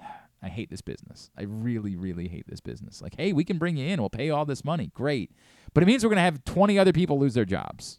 I 0.43 0.49
hate 0.49 0.71
this 0.71 0.81
business. 0.81 1.31
I 1.39 1.45
really, 1.45 1.97
really 1.97 2.29
hate 2.29 2.47
this 2.49 2.61
business. 2.61 3.01
Like, 3.01 3.15
hey, 3.17 3.33
we 3.33 3.45
can 3.45 3.59
bring 3.59 3.77
you 3.77 3.87
in. 3.87 4.01
We'll 4.01 4.11
pay 4.11 4.27
you 4.27 4.35
all 4.35 4.45
this 4.45 4.65
money. 4.65 4.91
Great, 4.95 5.31
but 5.75 5.83
it 5.83 5.87
means 5.87 6.03
we're 6.05 6.11
gonna 6.11 6.21
have 6.23 6.45
twenty 6.45 6.79
other 6.79 6.93
people 6.93 7.19
lose 7.19 7.35
their 7.35 7.45
jobs. 7.45 7.99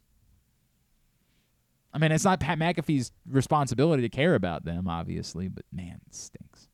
I 1.94 2.00
mean, 2.00 2.12
it's 2.12 2.24
not 2.24 2.40
Pat 2.40 2.58
McAfee's 2.58 3.12
responsibility 3.30 4.02
to 4.02 4.10
care 4.10 4.34
about 4.34 4.66
them, 4.66 4.88
obviously, 4.88 5.48
but 5.48 5.64
man, 5.72 6.02
it 6.08 6.16
stinks. 6.16 6.68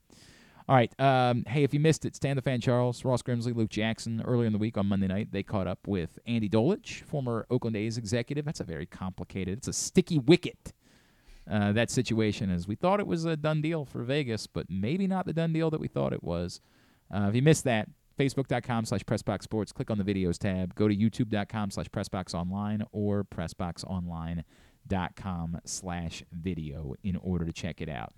All 0.69 0.75
right. 0.75 0.93
Um, 0.99 1.43
hey, 1.47 1.63
if 1.63 1.73
you 1.73 1.79
missed 1.79 2.05
it, 2.05 2.15
Stan 2.15 2.35
the 2.35 2.41
Fan 2.41 2.61
Charles, 2.61 3.03
Ross 3.03 3.21
Grimsley, 3.21 3.55
Luke 3.55 3.71
Jackson, 3.71 4.21
earlier 4.25 4.45
in 4.45 4.53
the 4.53 4.59
week 4.59 4.77
on 4.77 4.85
Monday 4.85 5.07
night, 5.07 5.31
they 5.31 5.43
caught 5.43 5.67
up 5.67 5.79
with 5.87 6.19
Andy 6.25 6.47
Dolich, 6.47 7.01
former 7.01 7.45
Oakland 7.49 7.75
A's 7.75 7.97
executive. 7.97 8.45
That's 8.45 8.59
a 8.59 8.63
very 8.65 8.85
complicated, 8.85 9.57
it's 9.57 9.67
a 9.67 9.73
sticky 9.73 10.19
wicket. 10.19 10.73
Uh, 11.49 11.71
that 11.71 11.89
situation 11.89 12.51
is 12.51 12.67
we 12.67 12.75
thought 12.75 12.99
it 12.99 13.07
was 13.07 13.25
a 13.25 13.35
done 13.35 13.61
deal 13.61 13.83
for 13.83 14.03
Vegas, 14.03 14.45
but 14.45 14.67
maybe 14.69 15.07
not 15.07 15.25
the 15.25 15.33
done 15.33 15.51
deal 15.51 15.71
that 15.71 15.79
we 15.79 15.87
thought 15.87 16.13
it 16.13 16.23
was. 16.23 16.61
Uh, 17.11 17.25
if 17.27 17.35
you 17.35 17.41
missed 17.41 17.63
that, 17.63 17.89
facebook.com 18.19 18.85
slash 18.85 19.01
pressboxsports, 19.01 19.73
click 19.73 19.89
on 19.89 19.97
the 19.97 20.03
videos 20.03 20.37
tab, 20.37 20.75
go 20.75 20.87
to 20.87 20.95
youtube.com 20.95 21.71
slash 21.71 21.87
pressboxonline 21.87 22.83
or 22.91 23.23
pressboxonline.com 23.23 24.43
slash 25.65 26.23
video 26.31 26.95
in 27.03 27.15
order 27.17 27.45
to 27.45 27.53
check 27.53 27.81
it 27.81 27.89
out. 27.89 28.13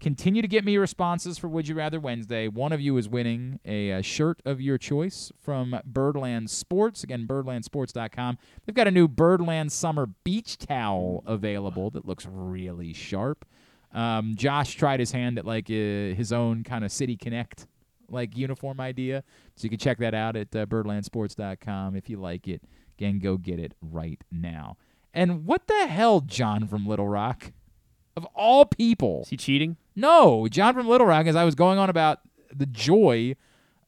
Continue 0.00 0.42
to 0.42 0.48
get 0.48 0.64
me 0.64 0.76
responses 0.78 1.38
for 1.38 1.46
Would 1.46 1.68
You 1.68 1.76
Rather 1.76 2.00
Wednesday. 2.00 2.48
One 2.48 2.72
of 2.72 2.80
you 2.80 2.96
is 2.96 3.08
winning 3.08 3.60
a, 3.64 3.92
uh 3.92 4.02
shirt 4.02 4.42
of 4.44 4.60
your 4.60 4.76
choice 4.76 5.30
from 5.40 5.78
Birdland 5.84 6.50
Sports. 6.50 7.04
Again, 7.04 7.24
birdlandsports.com. 7.28 8.38
They've 8.66 8.74
got 8.74 8.88
a 8.88 8.90
new 8.90 9.06
Birdland 9.06 9.70
Summer 9.70 10.06
Beach 10.24 10.58
Towel 10.58 11.22
available 11.24 11.90
that 11.90 12.04
looks 12.04 12.26
really 12.28 12.92
sharp. 12.92 13.44
Um, 13.92 14.34
Josh 14.34 14.74
tried 14.74 14.98
his 14.98 15.12
hand 15.12 15.38
at 15.38 15.44
like 15.44 15.70
uh, 15.70 16.16
his 16.16 16.32
own 16.32 16.64
kind 16.64 16.84
of 16.84 16.90
City 16.90 17.16
Connect 17.16 17.68
like 18.12 18.36
uniform 18.36 18.80
idea. 18.80 19.24
So 19.56 19.64
you 19.64 19.70
can 19.70 19.78
check 19.78 19.98
that 19.98 20.14
out 20.14 20.36
at 20.36 20.54
uh, 20.54 20.66
birdlandsports.com 20.66 21.96
if 21.96 22.08
you 22.08 22.18
like 22.18 22.48
it. 22.48 22.62
Again, 22.98 23.18
go 23.18 23.36
get 23.36 23.58
it 23.58 23.74
right 23.80 24.20
now. 24.30 24.76
And 25.14 25.44
what 25.44 25.66
the 25.66 25.86
hell, 25.86 26.20
John 26.20 26.66
from 26.66 26.86
Little 26.86 27.08
Rock? 27.08 27.52
Of 28.16 28.26
all 28.34 28.66
people. 28.66 29.22
Is 29.22 29.28
he 29.30 29.36
cheating? 29.36 29.76
No. 29.94 30.46
John 30.48 30.74
from 30.74 30.88
Little 30.88 31.06
Rock, 31.06 31.26
as 31.26 31.36
I 31.36 31.44
was 31.44 31.54
going 31.54 31.78
on 31.78 31.90
about 31.90 32.20
the 32.54 32.66
joy 32.66 33.36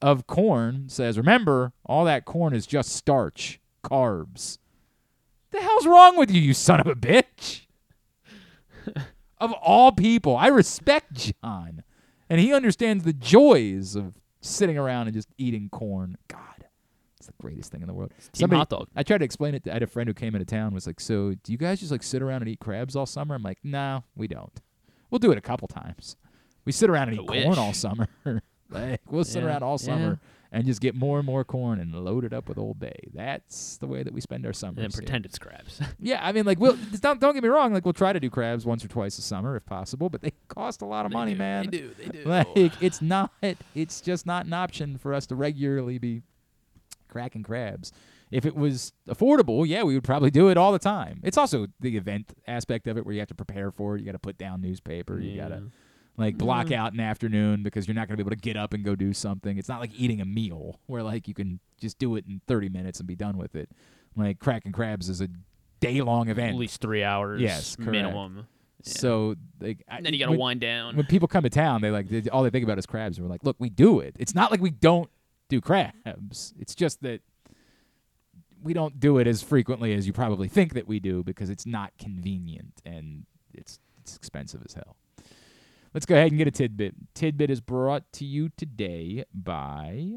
of 0.02 0.26
corn, 0.26 0.88
says, 0.88 1.16
remember, 1.16 1.72
all 1.86 2.04
that 2.04 2.24
corn 2.24 2.54
is 2.54 2.66
just 2.66 2.90
starch, 2.90 3.60
carbs. 3.82 4.58
The 5.50 5.60
hell's 5.60 5.86
wrong 5.86 6.16
with 6.16 6.30
you, 6.30 6.40
you 6.40 6.54
son 6.54 6.80
of 6.80 6.86
a 6.86 6.94
bitch? 6.94 7.66
of 9.38 9.52
all 9.52 9.92
people, 9.92 10.36
I 10.36 10.48
respect 10.48 11.34
John. 11.42 11.82
And 12.28 12.40
he 12.40 12.52
understands 12.52 13.04
the 13.04 13.12
joys 13.12 13.94
of 13.94 14.14
sitting 14.40 14.76
around 14.76 15.06
and 15.06 15.14
just 15.14 15.28
eating 15.38 15.68
corn. 15.68 16.16
God, 16.28 16.53
greatest 17.44 17.70
thing 17.72 17.82
in 17.82 17.86
the 17.88 17.94
world. 17.94 18.12
Team 18.32 18.50
hot 18.50 18.68
dog. 18.70 18.88
I 18.96 19.02
tried 19.02 19.18
to 19.18 19.24
explain 19.24 19.54
it. 19.54 19.64
To, 19.64 19.70
I 19.70 19.74
had 19.74 19.82
a 19.82 19.86
friend 19.86 20.08
who 20.08 20.14
came 20.14 20.34
into 20.34 20.44
town. 20.46 20.74
Was 20.74 20.86
like, 20.86 21.00
"So, 21.00 21.34
do 21.42 21.52
you 21.52 21.58
guys 21.58 21.80
just 21.80 21.92
like 21.92 22.02
sit 22.02 22.22
around 22.22 22.42
and 22.42 22.48
eat 22.48 22.60
crabs 22.60 22.96
all 22.96 23.06
summer?" 23.06 23.34
I'm 23.34 23.42
like, 23.42 23.58
"No, 23.62 24.04
we 24.16 24.26
don't. 24.26 24.60
We'll 25.10 25.18
do 25.18 25.32
it 25.32 25.38
a 25.38 25.42
couple 25.42 25.68
times. 25.68 26.16
We 26.64 26.72
sit 26.72 26.88
around 26.90 27.10
and 27.10 27.20
I 27.20 27.22
eat 27.22 27.44
corn 27.44 27.58
all 27.58 27.72
summer. 27.72 28.08
like, 28.70 29.00
we'll 29.10 29.24
sit 29.24 29.42
Yeah, 29.42 29.48
around 29.50 29.62
all 29.62 29.78
yeah. 29.80 29.86
summer 29.86 30.20
and 30.50 30.66
just 30.66 30.80
get 30.80 30.94
more 30.94 31.18
and 31.18 31.26
more 31.26 31.44
corn 31.44 31.80
and 31.80 31.92
load 31.94 32.24
it 32.24 32.32
up 32.32 32.48
with 32.48 32.58
Old 32.58 32.78
Bay. 32.78 32.96
That's 33.12 33.76
the 33.78 33.86
way 33.86 34.02
that 34.02 34.12
we 34.12 34.20
spend 34.20 34.46
our 34.46 34.52
summer. 34.52 34.80
And 34.82 34.92
pretend 34.94 35.26
it's 35.26 35.38
crabs. 35.38 35.80
Yeah, 36.00 36.20
I 36.24 36.32
mean, 36.32 36.46
like, 36.46 36.58
we'll 36.60 36.76
don't 37.00 37.20
don't 37.20 37.34
get 37.34 37.42
me 37.42 37.48
wrong. 37.48 37.72
Like, 37.72 37.84
we'll 37.84 37.92
try 37.92 38.12
to 38.12 38.20
do 38.20 38.30
crabs 38.30 38.64
once 38.64 38.84
or 38.84 38.88
twice 38.88 39.18
a 39.18 39.22
summer 39.22 39.56
if 39.56 39.66
possible, 39.66 40.08
but 40.08 40.22
they 40.22 40.32
cost 40.48 40.80
a 40.82 40.86
lot 40.86 41.06
of 41.06 41.12
money, 41.12 41.34
man. 41.34 41.64
They 41.70 41.78
do. 41.78 41.90
They 41.98 42.08
do. 42.08 42.24
Like, 42.24 42.82
it's 42.82 43.02
not. 43.02 43.32
It's 43.74 44.00
just 44.00 44.26
not 44.26 44.46
an 44.46 44.52
option 44.52 44.96
for 44.96 45.12
us 45.12 45.26
to 45.26 45.34
regularly 45.34 45.98
be 45.98 46.22
cracking 47.14 47.42
crabs. 47.44 47.92
If 48.30 48.44
it 48.44 48.56
was 48.56 48.92
affordable, 49.08 49.64
yeah, 49.66 49.84
we 49.84 49.94
would 49.94 50.02
probably 50.04 50.30
do 50.30 50.48
it 50.48 50.56
all 50.56 50.72
the 50.72 50.78
time. 50.80 51.20
It's 51.22 51.38
also 51.38 51.68
the 51.78 51.96
event 51.96 52.32
aspect 52.48 52.88
of 52.88 52.96
it 52.98 53.06
where 53.06 53.14
you 53.14 53.20
have 53.20 53.28
to 53.28 53.34
prepare 53.34 53.70
for 53.70 53.94
it. 53.94 54.00
You 54.00 54.06
got 54.06 54.12
to 54.12 54.18
put 54.18 54.36
down 54.36 54.60
newspaper. 54.60 55.20
You 55.20 55.40
got 55.40 55.48
to 55.48 55.62
like 56.16 56.36
block 56.36 56.66
Mm. 56.66 56.76
out 56.76 56.92
an 56.92 57.00
afternoon 57.00 57.62
because 57.62 57.86
you're 57.86 57.94
not 57.94 58.08
going 58.08 58.16
to 58.18 58.24
be 58.24 58.26
able 58.26 58.36
to 58.36 58.42
get 58.42 58.56
up 58.56 58.72
and 58.74 58.84
go 58.84 58.94
do 58.96 59.12
something. 59.12 59.56
It's 59.58 59.68
not 59.68 59.80
like 59.80 59.92
eating 59.96 60.20
a 60.20 60.24
meal 60.24 60.80
where 60.86 61.02
like 61.04 61.28
you 61.28 61.34
can 61.34 61.60
just 61.80 61.98
do 61.98 62.16
it 62.16 62.24
in 62.28 62.40
30 62.48 62.68
minutes 62.68 62.98
and 62.98 63.06
be 63.06 63.14
done 63.16 63.36
with 63.38 63.54
it. 63.54 63.68
Like 64.16 64.38
cracking 64.40 64.72
crabs 64.72 65.08
is 65.08 65.20
a 65.20 65.28
day 65.80 66.00
long 66.02 66.28
event. 66.28 66.50
At 66.50 66.58
least 66.58 66.80
three 66.80 67.04
hours. 67.04 67.40
Yes, 67.40 67.76
correct. 67.76 67.90
minimum. 67.92 68.46
So 68.82 69.34
like, 69.60 69.82
I- 69.88 70.00
then 70.02 70.12
you 70.12 70.18
gotta 70.18 70.32
when- 70.32 70.40
wind 70.40 70.60
down. 70.60 70.96
When 70.96 71.06
people 71.06 71.28
come 71.28 71.42
to 71.44 71.50
town, 71.50 71.82
they 71.82 71.90
like 71.90 72.08
they, 72.08 72.28
all 72.30 72.42
they 72.42 72.50
think 72.50 72.64
about 72.64 72.78
is 72.78 72.86
crabs. 72.86 73.16
And 73.18 73.26
we're 73.26 73.30
like, 73.32 73.44
look, 73.44 73.56
we 73.58 73.68
do 73.70 74.00
it. 74.00 74.16
It's 74.18 74.34
not 74.34 74.50
like 74.50 74.60
we 74.60 74.70
don't 74.70 75.08
do 75.48 75.60
crabs. 75.60 76.54
It's 76.58 76.74
just 76.74 77.02
that 77.02 77.20
we 78.62 78.72
don't 78.72 78.98
do 78.98 79.18
it 79.18 79.26
as 79.26 79.42
frequently 79.42 79.92
as 79.94 80.06
you 80.06 80.12
probably 80.12 80.48
think 80.48 80.74
that 80.74 80.88
we 80.88 80.98
do 80.98 81.22
because 81.22 81.50
it's 81.50 81.66
not 81.66 81.92
convenient 81.98 82.80
and 82.84 83.26
it's 83.52 83.78
it's 84.00 84.16
expensive 84.16 84.62
as 84.66 84.74
hell. 84.74 84.96
Let's 85.92 86.06
go 86.06 86.14
ahead 86.16 86.32
and 86.32 86.38
get 86.38 86.48
a 86.48 86.50
tidbit. 86.50 86.94
Tidbit 87.14 87.50
is 87.50 87.60
brought 87.60 88.10
to 88.14 88.24
you 88.24 88.50
today 88.56 89.24
by 89.32 90.14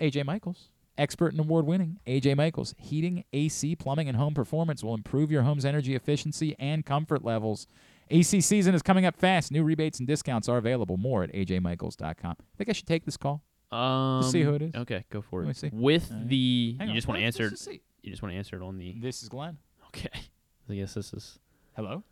AJ 0.00 0.24
Michaels. 0.24 0.68
Expert 0.96 1.32
and 1.32 1.40
award 1.40 1.66
winning 1.66 1.98
AJ 2.06 2.36
Michaels. 2.36 2.74
Heating, 2.78 3.24
AC, 3.32 3.74
plumbing, 3.76 4.08
and 4.08 4.16
home 4.16 4.34
performance 4.34 4.84
will 4.84 4.94
improve 4.94 5.32
your 5.32 5.42
home's 5.42 5.64
energy 5.64 5.94
efficiency 5.94 6.54
and 6.58 6.86
comfort 6.86 7.24
levels. 7.24 7.66
AC 8.10 8.40
season 8.42 8.74
is 8.74 8.82
coming 8.82 9.04
up 9.06 9.16
fast. 9.16 9.50
New 9.50 9.64
rebates 9.64 9.98
and 9.98 10.06
discounts 10.06 10.48
are 10.48 10.58
available. 10.58 10.96
More 10.96 11.24
at 11.24 11.32
ajmichaels.com. 11.32 12.36
I 12.38 12.44
Think 12.56 12.70
I 12.70 12.72
should 12.72 12.86
take 12.86 13.04
this 13.04 13.16
call? 13.16 13.42
Um, 13.72 14.22
see 14.22 14.42
who 14.42 14.54
it 14.54 14.62
is. 14.62 14.74
Okay, 14.74 15.04
go 15.10 15.22
for 15.22 15.40
Let 15.40 15.44
me 15.46 15.50
it. 15.52 15.56
see. 15.56 15.70
With 15.72 16.10
All 16.10 16.18
right. 16.18 16.28
the, 16.28 16.76
Hang 16.78 16.88
you 16.88 16.90
on. 16.92 16.96
just 16.96 17.08
want 17.08 17.18
to 17.20 17.24
Let's- 17.24 17.36
answer. 17.36 17.44
let's 17.50 17.52
just 17.60 17.68
it. 17.68 17.72
see. 17.74 17.80
You 18.02 18.10
just 18.10 18.22
want 18.22 18.32
to 18.32 18.36
answer 18.38 18.56
it 18.56 18.62
on 18.62 18.78
the. 18.78 18.96
This 19.00 19.22
is 19.22 19.28
Glenn. 19.28 19.58
Okay. 19.88 20.08
I 20.68 20.74
guess 20.74 20.94
this 20.94 21.12
is 21.12 21.38
Hello? 21.76 22.02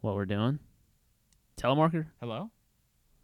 what 0.00 0.14
we're 0.14 0.26
doing. 0.26 0.58
Telemarketer. 1.56 2.06
Hello? 2.20 2.50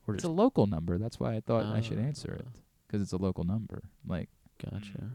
We're 0.07 0.15
It's 0.15 0.23
just 0.23 0.31
a 0.31 0.35
local 0.35 0.67
number. 0.67 0.99
That's 0.99 1.19
why 1.21 1.35
I 1.35 1.41
thought 1.41 1.65
I 1.67 1.81
should 1.81 1.99
Uh, 1.99 2.03
answer 2.03 2.33
it 2.35 2.47
because 2.87 3.01
it's 3.01 3.13
a 3.13 3.17
local 3.17 3.45
number. 3.45 3.83
Like, 4.07 4.29
gotcha. 4.63 5.11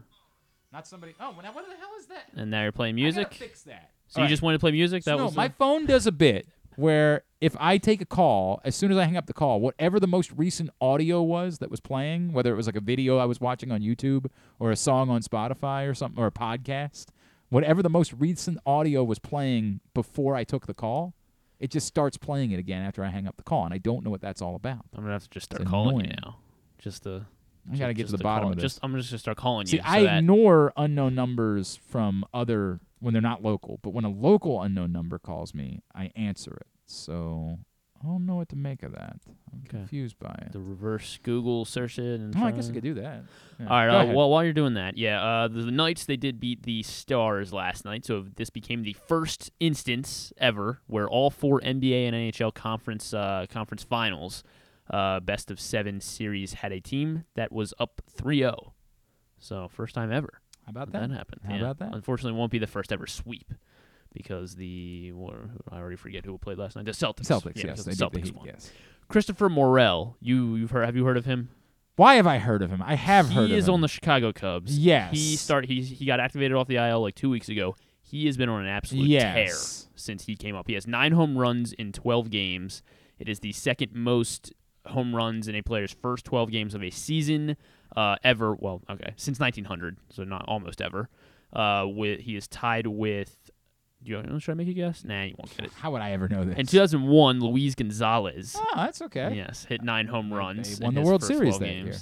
not 0.72 0.86
somebody. 0.86 1.14
Oh, 1.20 1.34
now 1.42 1.52
what 1.52 1.66
the 1.68 1.76
hell 1.76 1.90
is 1.98 2.06
that? 2.06 2.30
And 2.34 2.50
now 2.50 2.62
you're 2.62 2.72
playing 2.72 2.96
I 2.96 3.00
gotta 3.02 3.02
music. 3.20 3.34
fix 3.34 3.62
that. 3.62 3.90
So 4.08 4.22
you 4.22 4.28
just 4.28 4.42
wanted 4.42 4.56
to 4.56 4.60
play 4.60 4.72
music? 4.72 5.04
That 5.04 5.16
no, 5.18 5.26
was 5.26 5.36
my 5.36 5.48
the- 5.48 5.54
phone 5.54 5.86
does 5.86 6.06
a 6.06 6.12
bit 6.12 6.48
where 6.76 7.22
if 7.40 7.56
I 7.58 7.78
take 7.78 8.00
a 8.00 8.06
call, 8.06 8.60
as 8.64 8.76
soon 8.76 8.92
as 8.92 8.98
I 8.98 9.04
hang 9.04 9.16
up 9.16 9.26
the 9.26 9.32
call, 9.32 9.60
whatever 9.60 9.98
the 9.98 10.06
most 10.06 10.30
recent 10.32 10.70
audio 10.80 11.22
was 11.22 11.58
that 11.58 11.70
was 11.70 11.80
playing, 11.80 12.32
whether 12.32 12.52
it 12.52 12.56
was 12.56 12.66
like 12.66 12.76
a 12.76 12.80
video 12.80 13.18
I 13.18 13.24
was 13.24 13.40
watching 13.40 13.70
on 13.72 13.80
YouTube 13.80 14.26
or 14.58 14.70
a 14.70 14.76
song 14.76 15.08
on 15.10 15.22
Spotify 15.22 15.88
or 15.88 15.94
something 15.94 16.22
or 16.22 16.26
a 16.26 16.32
podcast, 16.32 17.06
whatever 17.48 17.82
the 17.82 17.90
most 17.90 18.12
recent 18.18 18.58
audio 18.66 19.02
was 19.02 19.18
playing 19.18 19.80
before 19.94 20.34
I 20.34 20.44
took 20.44 20.66
the 20.66 20.74
call, 20.74 21.14
it 21.58 21.70
just 21.70 21.86
starts 21.86 22.16
playing 22.16 22.52
it 22.52 22.58
again 22.58 22.82
after 22.82 23.04
I 23.04 23.08
hang 23.08 23.26
up 23.26 23.36
the 23.36 23.42
call, 23.42 23.64
and 23.64 23.74
I 23.74 23.78
don't 23.78 24.02
know 24.02 24.10
what 24.10 24.22
that's 24.22 24.40
all 24.40 24.54
about. 24.54 24.84
I'm 24.96 25.02
gonna 25.02 25.12
have 25.12 25.24
to 25.24 25.30
just 25.30 25.44
start 25.44 25.62
It's 25.62 25.70
calling 25.70 26.06
you 26.06 26.12
now. 26.22 26.36
Just 26.78 27.02
to. 27.02 27.26
I 27.72 27.76
gotta 27.76 27.94
get 27.94 28.06
to 28.06 28.12
the 28.16 28.22
bottom 28.22 28.50
of 28.50 28.56
this. 28.56 28.62
Just 28.62 28.80
I'm 28.82 28.94
just 28.96 29.10
gonna 29.10 29.18
start 29.18 29.36
calling 29.36 29.66
See, 29.66 29.76
you. 29.78 29.82
so 29.82 29.88
I 29.88 30.02
that- 30.04 30.18
ignore 30.18 30.72
unknown 30.76 31.14
numbers 31.14 31.76
from 31.88 32.24
other 32.34 32.80
when 33.00 33.12
they're 33.14 33.22
not 33.22 33.42
local, 33.42 33.78
but 33.82 33.90
when 33.90 34.04
a 34.04 34.10
local 34.10 34.60
unknown 34.62 34.92
number 34.92 35.18
calls 35.18 35.54
me, 35.54 35.80
I 35.94 36.10
answer 36.16 36.52
it. 36.60 36.66
So 36.86 37.58
I 38.02 38.06
don't 38.06 38.24
know 38.26 38.36
what 38.36 38.48
to 38.50 38.56
make 38.56 38.82
of 38.82 38.92
that. 38.92 39.20
I'm 39.52 39.58
Okay. 39.60 39.68
confused 39.78 40.18
by 40.18 40.34
it. 40.46 40.52
the 40.52 40.58
reverse 40.60 41.18
Google 41.22 41.64
search 41.66 41.98
it. 41.98 42.18
And 42.20 42.34
Oh, 42.34 42.38
I 42.38 42.42
try 42.42 42.50
guess 42.52 42.70
I 42.70 42.72
could 42.72 42.82
do 42.82 42.94
that. 42.94 43.24
Yeah. 43.58 43.66
All 43.66 43.76
right. 43.76 43.86
Go 43.90 43.96
Uh, 43.98 44.02
ahead. 44.04 44.14
well, 44.16 44.30
while 44.30 44.42
you're 44.44 44.52
doing 44.54 44.74
that, 44.74 44.96
yeah, 44.96 45.22
uh, 45.22 45.48
the, 45.48 45.62
the 45.62 45.70
Knights 45.70 46.06
they 46.06 46.16
did 46.16 46.40
beat 46.40 46.62
the 46.62 46.82
Stars 46.82 47.52
last 47.52 47.84
night, 47.84 48.04
so 48.06 48.24
this 48.36 48.48
became 48.50 48.82
the 48.84 48.94
first 48.94 49.50
instance 49.60 50.32
ever 50.38 50.80
where 50.86 51.08
all 51.08 51.28
four 51.30 51.60
NBA 51.60 52.06
and 52.06 52.14
NHL 52.16 52.52
conference 52.54 53.12
uh, 53.14 53.44
conference 53.50 53.82
finals, 53.84 54.44
uh, 54.90 55.20
best 55.20 55.50
of 55.50 55.60
seven 55.60 56.00
series 56.00 56.54
had 56.54 56.72
a 56.72 56.80
team 56.80 57.24
that 57.34 57.52
was 57.52 57.72
up 57.78 58.02
3-0. 58.16 58.72
So 59.38 59.68
first 59.68 59.94
time 59.94 60.12
ever. 60.12 60.40
How 60.66 60.70
about 60.70 60.92
that 60.92 61.08
that? 61.08 61.16
happened. 61.16 61.40
How 61.46 61.54
yeah. 61.54 61.60
about 61.60 61.78
that? 61.78 61.94
Unfortunately, 61.94 62.36
it 62.36 62.38
won't 62.38 62.52
be 62.52 62.58
the 62.58 62.66
first 62.66 62.92
ever 62.92 63.06
sweep 63.06 63.52
because 64.12 64.56
the 64.56 65.12
I 65.70 65.76
already 65.78 65.96
forget 65.96 66.24
who 66.24 66.36
played 66.38 66.58
last 66.58 66.76
night. 66.76 66.84
The 66.84 66.90
Celtics. 66.92 67.26
Celtics, 67.26 67.56
Yeah, 67.56 67.68
yes, 67.68 67.84
the 67.84 67.90
the 67.90 67.96
Celtics 67.96 68.24
Heat, 68.24 68.36
won. 68.36 68.46
yes. 68.46 68.70
Christopher 69.08 69.48
Morel, 69.48 70.16
you 70.20 70.56
you've 70.56 70.70
heard? 70.70 70.84
Have 70.84 70.96
you 70.96 71.04
heard 71.04 71.16
of 71.16 71.24
him? 71.24 71.48
Why 71.96 72.14
have 72.14 72.26
I 72.26 72.38
heard 72.38 72.62
of 72.62 72.70
him? 72.70 72.82
I 72.82 72.94
have 72.94 73.28
he 73.28 73.34
heard 73.34 73.40
of 73.44 73.50
him. 73.50 73.52
He 73.54 73.58
is 73.58 73.68
on 73.68 73.80
the 73.80 73.88
Chicago 73.88 74.32
Cubs. 74.32 74.78
Yes. 74.78 75.12
He 75.12 75.36
start 75.36 75.66
he 75.66 75.80
he 75.82 76.04
got 76.06 76.20
activated 76.20 76.56
off 76.56 76.66
the 76.68 76.76
IL 76.76 77.00
like 77.00 77.14
two 77.14 77.30
weeks 77.30 77.48
ago. 77.48 77.76
He 78.02 78.26
has 78.26 78.36
been 78.36 78.48
on 78.48 78.62
an 78.62 78.68
absolute 78.68 79.06
Yes. 79.08 79.34
tear 79.84 79.90
since 79.96 80.24
he 80.26 80.36
came 80.36 80.54
up. 80.56 80.66
He 80.68 80.74
has 80.74 80.86
nine 80.86 81.12
home 81.12 81.36
runs 81.38 81.72
in 81.72 81.92
twelve 81.92 82.30
games. 82.30 82.82
It 83.18 83.28
is 83.28 83.40
the 83.40 83.52
second 83.52 83.94
most 83.94 84.52
home 84.86 85.14
runs 85.14 85.48
in 85.48 85.54
a 85.54 85.62
player's 85.62 85.92
first 85.92 86.24
twelve 86.24 86.50
games 86.50 86.74
of 86.74 86.82
a 86.82 86.90
season 86.90 87.56
uh, 87.96 88.16
ever. 88.24 88.54
Well, 88.54 88.82
okay, 88.90 89.12
since 89.16 89.38
1900, 89.40 89.96
so 90.10 90.24
not 90.24 90.44
almost 90.48 90.80
ever. 90.80 91.08
Uh, 91.52 91.84
with 91.88 92.20
he 92.20 92.36
is 92.36 92.46
tied 92.48 92.86
with. 92.86 93.50
Do 94.02 94.10
you 94.10 94.16
want 94.16 94.28
to 94.30 94.40
try 94.40 94.52
to 94.52 94.56
make 94.56 94.68
a 94.68 94.72
guess? 94.72 95.04
Nah, 95.04 95.24
you 95.24 95.34
won't 95.36 95.54
get 95.54 95.66
it. 95.66 95.72
How 95.74 95.90
would 95.90 96.00
I 96.00 96.12
ever 96.12 96.26
know 96.26 96.42
this? 96.42 96.56
In 96.56 96.64
2001, 96.66 97.40
Luis 97.40 97.74
Gonzalez. 97.74 98.56
Oh, 98.58 98.64
that's 98.74 99.02
okay. 99.02 99.34
Yes, 99.36 99.64
hit 99.68 99.82
nine 99.82 100.06
home 100.06 100.32
runs. 100.32 100.78
They 100.78 100.84
won 100.84 100.96
in 100.96 101.02
the 101.02 101.06
World 101.06 101.22
Series 101.22 101.58
that 101.58 101.64
games. 101.66 101.86
year. 101.86 101.96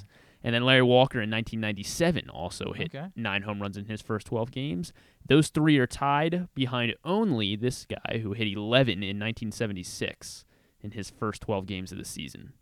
And 0.44 0.54
then 0.54 0.62
Larry 0.64 0.82
Walker 0.82 1.20
in 1.20 1.28
1997 1.28 2.30
also 2.30 2.72
hit 2.72 2.94
Okay. 2.94 3.08
nine 3.16 3.42
home 3.42 3.60
runs 3.60 3.76
in 3.76 3.86
his 3.86 4.00
first 4.00 4.28
12 4.28 4.52
games. 4.52 4.92
Those 5.26 5.48
three 5.48 5.76
are 5.78 5.88
tied 5.88 6.46
behind 6.54 6.94
only 7.04 7.56
this 7.56 7.84
guy 7.84 8.18
who 8.18 8.32
hit 8.32 8.46
11 8.46 9.02
in 9.02 9.18
1976 9.18 10.44
in 10.80 10.92
his 10.92 11.10
first 11.10 11.42
12 11.42 11.66
games 11.66 11.90
of 11.90 11.98
the 11.98 12.04
season. 12.04 12.52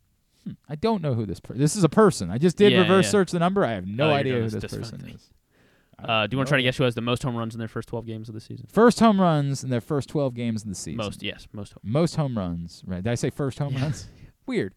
I 0.68 0.74
don't 0.74 1.02
know 1.02 1.14
who 1.14 1.26
this 1.26 1.40
person. 1.40 1.60
This 1.60 1.76
is 1.76 1.84
a 1.84 1.88
person. 1.88 2.30
I 2.30 2.38
just 2.38 2.56
did 2.56 2.72
Yeah, 2.72 2.80
reverse 2.80 3.06
yeah. 3.06 3.10
search 3.10 3.30
the 3.32 3.38
number. 3.38 3.64
I 3.64 3.72
have 3.72 3.86
no 3.86 4.04
Oh, 4.04 4.08
you're 4.10 4.18
idea 4.18 4.32
doing 4.34 4.44
who 4.44 4.50
this 4.50 4.62
this 4.62 4.74
person 4.78 5.00
is. 5.14 5.30
Uh, 5.98 6.26
do 6.26 6.34
you 6.34 6.38
want 6.38 6.46
to 6.46 6.50
try 6.50 6.58
to 6.58 6.62
guess 6.62 6.76
who 6.76 6.84
has 6.84 6.94
the 6.94 7.00
most 7.00 7.22
home 7.22 7.34
runs 7.36 7.54
in 7.54 7.58
their 7.58 7.68
first 7.68 7.88
12 7.88 8.04
games 8.06 8.28
of 8.28 8.34
the 8.34 8.40
season? 8.40 8.66
First 8.70 9.00
home 9.00 9.18
runs 9.20 9.64
in 9.64 9.70
their 9.70 9.80
first 9.80 10.08
12 10.10 10.34
games 10.34 10.62
of 10.62 10.68
the 10.68 10.74
season. 10.74 10.98
Most, 10.98 11.22
yes, 11.22 11.48
most. 11.54 11.72
Home. 11.72 11.80
Most 11.82 12.16
home 12.16 12.36
runs. 12.36 12.82
Right? 12.86 13.02
Did 13.02 13.10
I 13.10 13.14
say 13.14 13.30
first 13.30 13.58
home 13.58 13.74
runs? 13.76 14.06
Weird. 14.46 14.74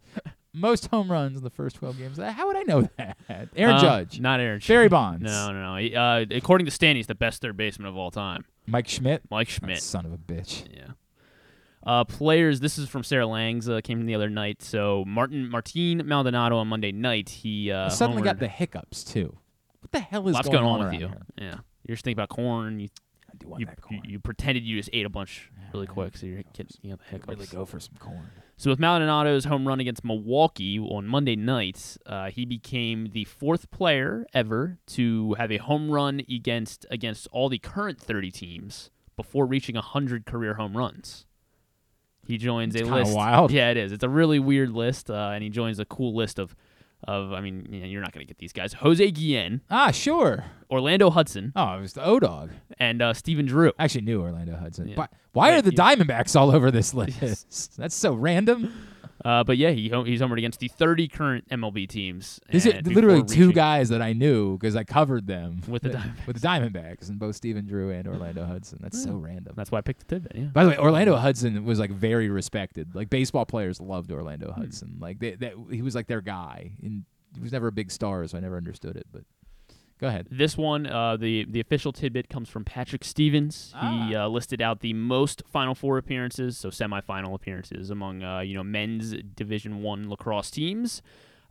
Most 0.53 0.87
home 0.87 1.11
runs 1.11 1.37
in 1.37 1.43
the 1.43 1.49
first 1.49 1.75
12 1.75 1.97
games. 1.97 2.17
How 2.17 2.47
would 2.47 2.55
I 2.55 2.63
know 2.63 2.89
that? 2.97 3.17
Aaron 3.55 3.75
Uh, 3.75 3.81
Judge. 3.81 4.19
Not 4.21 4.39
Aaron. 4.39 4.61
Barry 4.65 4.87
Bonds. 4.87 5.21
No, 5.23 5.51
no, 5.51 5.61
no. 5.73 5.75
He, 5.75 5.93
Uh, 5.93 6.25
according 6.31 6.65
to 6.65 6.71
Stan, 6.71 6.95
he's 6.95 7.07
the 7.07 7.15
best 7.15 7.41
third 7.41 7.57
baseman 7.57 7.87
of 7.89 7.97
all 7.97 8.09
time. 8.11 8.45
Mike 8.65 8.87
Schmidt. 8.87 9.21
Mike 9.29 9.47
That 9.47 9.53
Schmidt. 9.53 9.81
son 9.81 10.05
of 10.05 10.13
a 10.13 10.17
bitch. 10.17 10.65
Yeah. 10.75 10.93
Uh, 11.83 12.03
players. 12.03 12.59
This 12.59 12.77
is 12.77 12.89
from 12.89 13.03
Sarah 13.03 13.25
Langs. 13.27 13.69
Uh, 13.69 13.81
came 13.81 13.99
from 13.99 14.05
the 14.05 14.15
other 14.15 14.29
night. 14.29 14.61
So 14.61 15.03
Martin 15.07 15.49
Martin 15.49 16.05
Maldonado 16.05 16.57
on 16.57 16.67
Monday 16.67 16.91
night. 16.91 17.29
He 17.29 17.71
uh, 17.71 17.85
I 17.85 17.89
suddenly 17.89 18.21
got 18.21 18.39
the 18.39 18.47
hiccups 18.47 19.03
too. 19.03 19.37
What 19.81 19.91
the 19.91 19.99
hell 19.99 20.27
is 20.27 20.33
Lots 20.33 20.47
going, 20.49 20.61
going 20.61 20.81
on 20.81 20.85
with 20.85 20.93
you. 20.93 21.07
here? 21.07 21.21
Yeah, 21.37 21.55
you're 21.87 21.95
just 21.95 22.03
thinking 22.03 22.17
about 22.17 22.29
corn. 22.29 22.79
You 22.79 22.89
I 23.31 23.35
do 23.37 23.47
want 23.47 23.59
you, 23.61 23.65
that 23.67 23.81
corn. 23.81 24.01
you 24.05 24.19
pretended 24.19 24.63
you 24.63 24.75
just 24.77 24.89
ate 24.91 25.05
a 25.05 25.09
bunch 25.09 25.51
really 25.73 25.87
quick, 25.87 26.17
so 26.17 26.25
you're 26.25 26.43
getting 26.53 26.67
you 26.81 26.89
know, 26.91 26.97
the 26.97 27.03
hiccups. 27.05 27.27
really 27.27 27.45
go 27.47 27.65
for 27.65 27.79
some 27.79 27.95
corn. 27.99 28.29
So 28.57 28.69
with 28.69 28.79
Maldonado's 28.79 29.45
home 29.45 29.65
run 29.67 29.79
against 29.79 30.03
Milwaukee 30.03 30.77
on 30.79 31.07
Monday 31.07 31.37
night, 31.37 31.95
uh, 32.05 32.29
he 32.29 32.43
became 32.45 33.11
the 33.13 33.23
fourth 33.23 33.71
player 33.71 34.25
ever 34.33 34.79
to 34.87 35.35
have 35.35 35.49
a 35.51 35.57
home 35.57 35.89
run 35.89 36.21
against 36.29 36.85
against 36.91 37.27
all 37.31 37.47
the 37.47 37.59
current 37.59 38.01
30 38.01 38.31
teams 38.31 38.89
before 39.15 39.45
reaching 39.45 39.75
100 39.75 40.25
career 40.25 40.55
home 40.55 40.75
runs. 40.75 41.25
He 42.29 42.37
joins 42.37 42.75
It's 42.75 42.87
a 42.87 42.93
list. 42.93 43.13
wild. 43.13 43.51
Yeah, 43.51 43.71
it 43.71 43.77
is. 43.77 43.91
It's 43.91 44.03
a 44.03 44.09
really 44.09 44.37
weird 44.39 44.69
list, 44.69 45.09
uh, 45.09 45.31
and 45.33 45.43
he 45.43 45.49
joins 45.49 45.79
a 45.79 45.85
cool 45.85 46.15
list 46.15 46.37
of, 46.39 46.55
of 47.05 47.33
I 47.33 47.41
mean, 47.41 47.67
you 47.71 47.79
know, 47.81 47.87
you're 47.87 48.01
not 48.01 48.11
going 48.13 48.23
to 48.25 48.27
get 48.27 48.37
these 48.37 48.53
guys: 48.53 48.73
Jose 48.73 49.11
Guillen, 49.11 49.61
Ah, 49.69 49.89
sure. 49.91 50.45
Orlando 50.69 51.09
Hudson, 51.09 51.51
Oh, 51.55 51.73
it 51.77 51.81
was 51.81 51.93
the 51.93 52.05
O 52.05 52.19
Dog. 52.19 52.51
and 52.77 53.01
uh, 53.01 53.13
Stephen 53.15 53.47
Drew. 53.47 53.71
I 53.79 53.85
actually 53.85 54.01
knew 54.01 54.21
Orlando 54.21 54.55
Hudson. 54.55 54.87
Yeah. 54.89 54.95
But 54.95 55.11
why 55.33 55.49
Wait, 55.49 55.57
are 55.57 55.61
the 55.63 55.71
Diamondbacks 55.71 56.39
all 56.39 56.51
over 56.55 56.69
this 56.71 56.93
list? 57.01 57.75
That's 57.77 57.95
so 57.95 58.13
random. 58.13 58.71
Uh, 59.25 59.43
but 59.43 59.57
yeah, 59.57 59.71
he 59.71 59.83
he's 60.05 60.21
homered 60.21 60.37
against 60.37 60.59
the 60.59 60.67
30 60.69 61.07
current 61.09 61.49
MLB 61.49 61.87
teams. 61.89 62.39
Are 62.53 62.57
and 62.71 62.87
literally 62.87 63.23
two 63.23 63.51
guys 63.51 63.89
that 63.89 64.01
I 64.01 64.13
knew 64.13 64.57
because 64.57 64.75
I 64.75 64.83
covered 64.83 65.27
them 65.27 65.61
With 65.67 65.81
the 65.83 65.89
Th- 65.91 66.01
Diamondbacks. 66.01 66.27
with 66.27 66.41
the 66.41 66.47
Diamondbacks 66.47 67.09
and 67.09 67.19
both 67.19 67.35
Stephen 67.35 67.65
Drew 67.65 67.91
and 67.91 68.07
Orlando 68.07 68.45
Hudson. 68.45 68.79
That's 68.81 69.01
so 69.03 69.13
random. 69.15 69.53
That's 69.57 69.71
why 69.71 69.79
I 69.79 69.81
picked 69.81 70.07
the 70.07 70.15
tidbit. 70.15 70.31
Yeah. 70.35 70.45
By 70.45 70.63
the 70.63 70.69
way, 70.71 70.77
Orlando 70.77 71.15
Hudson 71.15 71.65
was 71.65 71.79
like 71.79 71.91
very 71.91 72.29
respected. 72.29 72.95
Like 72.95 73.09
baseball 73.09 73.45
players 73.45 73.81
loved 73.81 74.09
Hmm. 74.09 74.15
Orlando 74.17 74.51
Hudson. 74.51 74.97
Like 74.99 75.19
they, 75.19 75.31
that 75.35 75.53
he 75.69 75.81
was 75.81 75.95
like 75.95 76.07
their 76.07 76.21
guy. 76.21 76.71
And 76.81 77.03
he 77.35 77.41
was 77.41 77.51
never 77.51 77.67
a 77.67 77.71
big 77.71 77.91
star, 77.91 78.25
so 78.27 78.37
I 78.37 78.41
never 78.41 78.57
understood 78.57 78.95
it. 78.95 79.05
But 79.11 79.23
go 79.99 80.07
ahead. 80.07 80.27
This 80.31 80.57
one, 80.57 80.87
uh, 80.87 81.17
the 81.17 81.45
the 81.49 81.59
official 81.59 81.91
tidbit 81.91 82.29
comes 82.29 82.49
from 82.49 82.65
Patrick 82.65 83.03
Stevens. 83.03 83.73
He 83.79 84.15
uh, 84.15 84.27
listed 84.27 84.61
out 84.61 84.79
the 84.79 84.93
most 84.93 85.43
Final 85.47 85.75
Four 85.75 85.97
appearances, 85.97 86.57
so 86.57 86.69
semifinal 86.69 87.33
appearances 87.35 87.89
among 87.89 88.23
uh, 88.23 88.39
you 88.39 88.55
know 88.55 88.63
men's 88.63 89.13
Division 89.35 89.81
One 89.81 90.09
lacrosse 90.09 90.51
teams. 90.51 91.01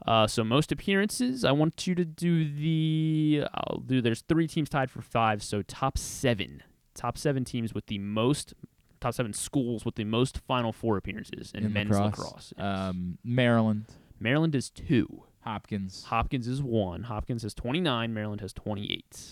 Uh, 0.06 0.26
so 0.26 0.44
most 0.44 0.70
appearances. 0.70 1.44
I 1.44 1.52
want 1.52 1.86
you 1.86 1.94
to 1.94 2.04
do 2.04 2.48
the. 2.48 3.44
I'll 3.52 3.80
do. 3.84 4.00
There's 4.00 4.22
three 4.22 4.46
teams 4.46 4.68
tied 4.68 4.90
for 4.90 5.02
five. 5.02 5.42
So 5.42 5.62
top 5.62 5.98
seven, 5.98 6.62
top 6.94 7.18
seven 7.18 7.44
teams 7.44 7.74
with 7.74 7.86
the 7.86 7.98
most. 7.98 8.54
Top 9.00 9.14
seven 9.14 9.32
schools 9.32 9.84
with 9.84 9.94
the 9.94 10.02
most 10.04 10.38
Final 10.38 10.72
Four 10.72 10.96
appearances 10.96 11.52
in, 11.54 11.66
In 11.66 11.72
men's 11.72 11.96
lacrosse. 11.96 12.52
Um, 12.58 13.18
Maryland, 13.22 13.86
Maryland 14.18 14.56
is 14.56 14.70
two. 14.70 15.22
Hopkins. 15.48 16.04
Hopkins 16.04 16.46
is 16.46 16.62
one. 16.62 17.04
Hopkins 17.04 17.42
has 17.42 17.54
29. 17.54 18.12
Maryland 18.12 18.40
has 18.42 18.52
28. 18.52 19.26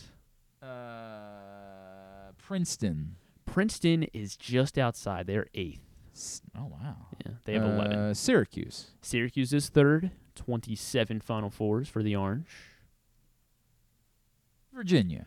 Uh, 0.62 0.66
Princeton. 2.38 3.16
Princeton 3.44 4.04
is 4.14 4.34
just 4.36 4.78
outside. 4.78 5.26
They're 5.26 5.46
eighth. 5.54 5.82
S- 6.14 6.40
Oh 6.56 6.64
wow. 6.72 6.96
Yeah, 7.24 7.32
they 7.44 7.52
have 7.52 7.64
11. 7.64 7.92
Uh, 7.92 8.14
Syracuse. 8.14 8.92
Syracuse 9.02 9.52
is 9.52 9.68
third. 9.68 10.10
27 10.36 11.20
Final 11.20 11.50
Fours 11.50 11.88
for 11.88 12.02
the 12.02 12.16
Orange. 12.16 12.48
Virginia. 14.74 15.26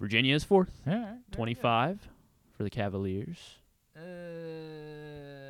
Virginia 0.00 0.34
is 0.34 0.44
fourth. 0.44 0.80
All 0.86 0.92
right. 0.92 1.18
25 1.32 2.08
for 2.56 2.62
the 2.64 2.70
Cavaliers. 2.70 3.56
Uh, 3.96 4.00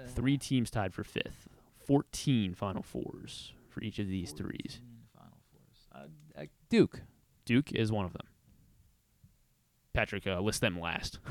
Three 0.08 0.38
teams 0.38 0.70
tied 0.70 0.94
for 0.94 1.02
fifth. 1.04 1.48
14 1.86 2.54
Final 2.54 2.82
Fours 2.82 3.52
for 3.76 3.82
each 3.82 3.98
of 3.98 4.08
these 4.08 4.32
threes. 4.32 4.80
Uh, 5.94 5.98
uh, 6.34 6.44
Duke. 6.70 7.02
Duke 7.44 7.72
is 7.72 7.92
one 7.92 8.06
of 8.06 8.14
them. 8.14 8.26
Patrick 9.92 10.26
uh, 10.26 10.40
lists 10.40 10.60
them 10.60 10.80
last. 10.80 11.18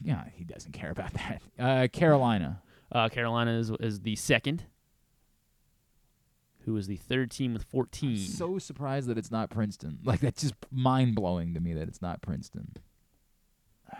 Yeah, 0.00 0.26
he 0.32 0.44
doesn't 0.44 0.70
care 0.70 0.92
about 0.92 1.12
that. 1.14 1.42
Uh, 1.58 1.88
Carolina. 1.92 2.62
Uh, 2.90 3.06
Carolina 3.10 3.50
is, 3.58 3.70
is 3.80 4.00
the 4.00 4.16
second. 4.16 4.64
Who 6.60 6.74
is 6.78 6.86
the 6.86 6.96
third 6.96 7.30
team 7.30 7.52
with 7.52 7.64
14? 7.64 8.16
So 8.16 8.58
surprised 8.58 9.08
that 9.08 9.18
it's 9.18 9.30
not 9.30 9.50
Princeton. 9.50 9.98
Like 10.04 10.20
that's 10.20 10.40
just 10.40 10.54
mind 10.70 11.14
blowing 11.16 11.52
to 11.52 11.60
me 11.60 11.74
that 11.74 11.86
it's 11.86 12.00
not 12.00 12.22
Princeton. 12.22 12.72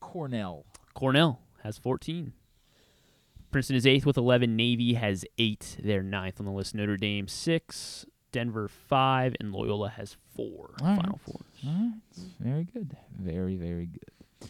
Cornell. 0.00 0.64
Cornell 0.94 1.40
has 1.64 1.76
14. 1.76 2.32
Princeton 3.54 3.76
is 3.76 3.86
eighth 3.86 4.04
with 4.04 4.16
11. 4.16 4.56
Navy 4.56 4.94
has 4.94 5.24
eight. 5.38 5.76
They're 5.80 6.02
ninth 6.02 6.40
on 6.40 6.46
the 6.46 6.50
list. 6.50 6.74
Notre 6.74 6.96
Dame 6.96 7.28
six. 7.28 8.04
Denver 8.32 8.66
five, 8.66 9.36
and 9.38 9.52
Loyola 9.52 9.90
has 9.90 10.16
four 10.34 10.74
All 10.80 10.88
right. 10.88 11.00
Final 11.00 11.20
Fours. 11.24 11.44
All 11.64 11.72
right. 11.72 11.92
Very 12.40 12.64
good. 12.64 12.96
Very, 13.16 13.54
very 13.54 13.86
good. 13.86 14.48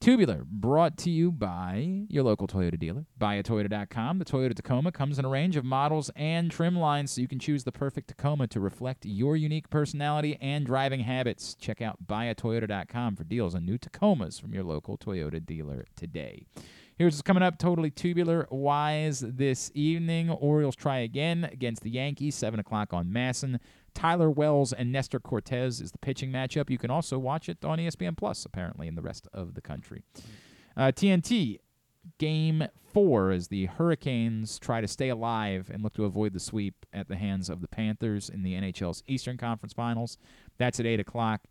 Tubular, 0.00 0.44
brought 0.50 0.98
to 0.98 1.10
you 1.10 1.30
by 1.30 2.06
your 2.08 2.24
local 2.24 2.48
Toyota 2.48 2.76
dealer. 2.76 3.06
BuyAToyota.com. 3.20 4.18
The 4.18 4.24
Toyota 4.24 4.54
Tacoma 4.54 4.90
comes 4.90 5.20
in 5.20 5.24
a 5.24 5.28
range 5.28 5.54
of 5.54 5.64
models 5.64 6.10
and 6.16 6.50
trim 6.50 6.76
lines, 6.76 7.12
so 7.12 7.20
you 7.20 7.28
can 7.28 7.38
choose 7.38 7.62
the 7.62 7.70
perfect 7.70 8.08
Tacoma 8.08 8.48
to 8.48 8.58
reflect 8.58 9.06
your 9.06 9.36
unique 9.36 9.70
personality 9.70 10.36
and 10.40 10.66
driving 10.66 11.00
habits. 11.00 11.54
Check 11.54 11.80
out 11.80 12.04
BuyAToyota.com 12.04 13.14
for 13.14 13.22
deals 13.22 13.54
on 13.54 13.64
new 13.64 13.78
Tacomas 13.78 14.40
from 14.40 14.52
your 14.52 14.64
local 14.64 14.98
Toyota 14.98 15.44
dealer 15.44 15.84
today. 15.94 16.46
Here's 17.00 17.14
what's 17.14 17.22
coming 17.22 17.42
up 17.42 17.56
totally 17.56 17.90
tubular 17.90 18.46
wise 18.50 19.20
this 19.20 19.70
evening. 19.72 20.28
Orioles 20.28 20.76
try 20.76 20.98
again 20.98 21.48
against 21.50 21.82
the 21.82 21.88
Yankees, 21.88 22.34
7 22.34 22.60
o'clock 22.60 22.92
on 22.92 23.06
MASN. 23.06 23.58
Tyler 23.94 24.30
Wells 24.30 24.74
and 24.74 24.92
Nestor 24.92 25.18
Cortes 25.18 25.80
is 25.80 25.92
the 25.92 25.98
pitching 25.98 26.30
matchup. 26.30 26.68
You 26.68 26.76
can 26.76 26.90
also 26.90 27.18
watch 27.18 27.48
it 27.48 27.64
on 27.64 27.78
ESPN 27.78 28.18
Plus, 28.18 28.44
apparently, 28.44 28.86
in 28.86 28.96
the 28.96 29.00
rest 29.00 29.26
of 29.32 29.54
the 29.54 29.62
country. 29.62 30.02
Uh, 30.76 30.92
TNT, 30.92 31.60
game 32.18 32.64
four, 32.92 33.30
as 33.30 33.48
the 33.48 33.64
Hurricanes 33.64 34.58
try 34.58 34.82
to 34.82 34.86
stay 34.86 35.08
alive 35.08 35.70
and 35.72 35.82
look 35.82 35.94
to 35.94 36.04
avoid 36.04 36.34
the 36.34 36.38
sweep 36.38 36.84
at 36.92 37.08
the 37.08 37.16
hands 37.16 37.48
of 37.48 37.62
the 37.62 37.68
Panthers 37.68 38.28
in 38.28 38.42
the 38.42 38.52
NHL's 38.52 39.02
Eastern 39.06 39.38
Conference 39.38 39.72
Finals. 39.72 40.18
That's 40.58 40.78
at 40.78 40.84
8 40.84 41.00
o'clock. 41.00 41.44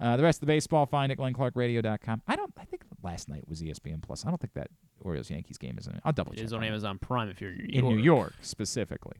Uh, 0.00 0.16
the 0.16 0.22
rest 0.22 0.36
of 0.36 0.40
the 0.40 0.46
baseball, 0.46 0.86
find 0.86 1.12
at 1.12 1.18
glennclarkradio.com. 1.18 2.22
I 2.26 2.36
don't. 2.36 2.52
I 2.58 2.64
think 2.64 2.82
last 3.02 3.28
night 3.28 3.46
was 3.48 3.62
ESPN 3.62 4.02
Plus. 4.02 4.24
I 4.26 4.28
don't 4.28 4.40
think 4.40 4.54
that 4.54 4.68
Orioles 5.00 5.30
Yankees 5.30 5.56
game 5.58 5.76
is. 5.78 5.86
In, 5.86 6.00
I'll 6.04 6.12
double 6.12 6.32
check. 6.32 6.44
is 6.44 6.52
on 6.52 6.60
that. 6.60 6.66
Amazon 6.66 6.98
Prime 6.98 7.28
if 7.28 7.40
you're 7.40 7.50
in 7.52 7.58
New 7.58 7.64
in 7.66 7.84
York. 7.84 7.94
New 7.96 8.02
York 8.02 8.34
specifically. 8.40 9.16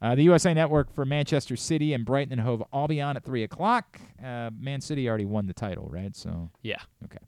Uh, 0.00 0.14
the 0.16 0.22
USA 0.24 0.52
Network 0.52 0.92
for 0.94 1.04
Manchester 1.04 1.54
City 1.54 1.92
and 1.92 2.04
Brighton 2.04 2.32
and 2.32 2.40
Hove 2.40 2.62
Albion 2.72 3.16
at 3.16 3.24
three 3.24 3.44
o'clock. 3.44 4.00
Uh, 4.24 4.50
Man 4.58 4.80
City 4.80 5.08
already 5.08 5.24
won 5.24 5.46
the 5.46 5.54
title, 5.54 5.88
right? 5.90 6.14
So 6.16 6.50
Yeah. 6.62 6.78
okay. 7.04 7.18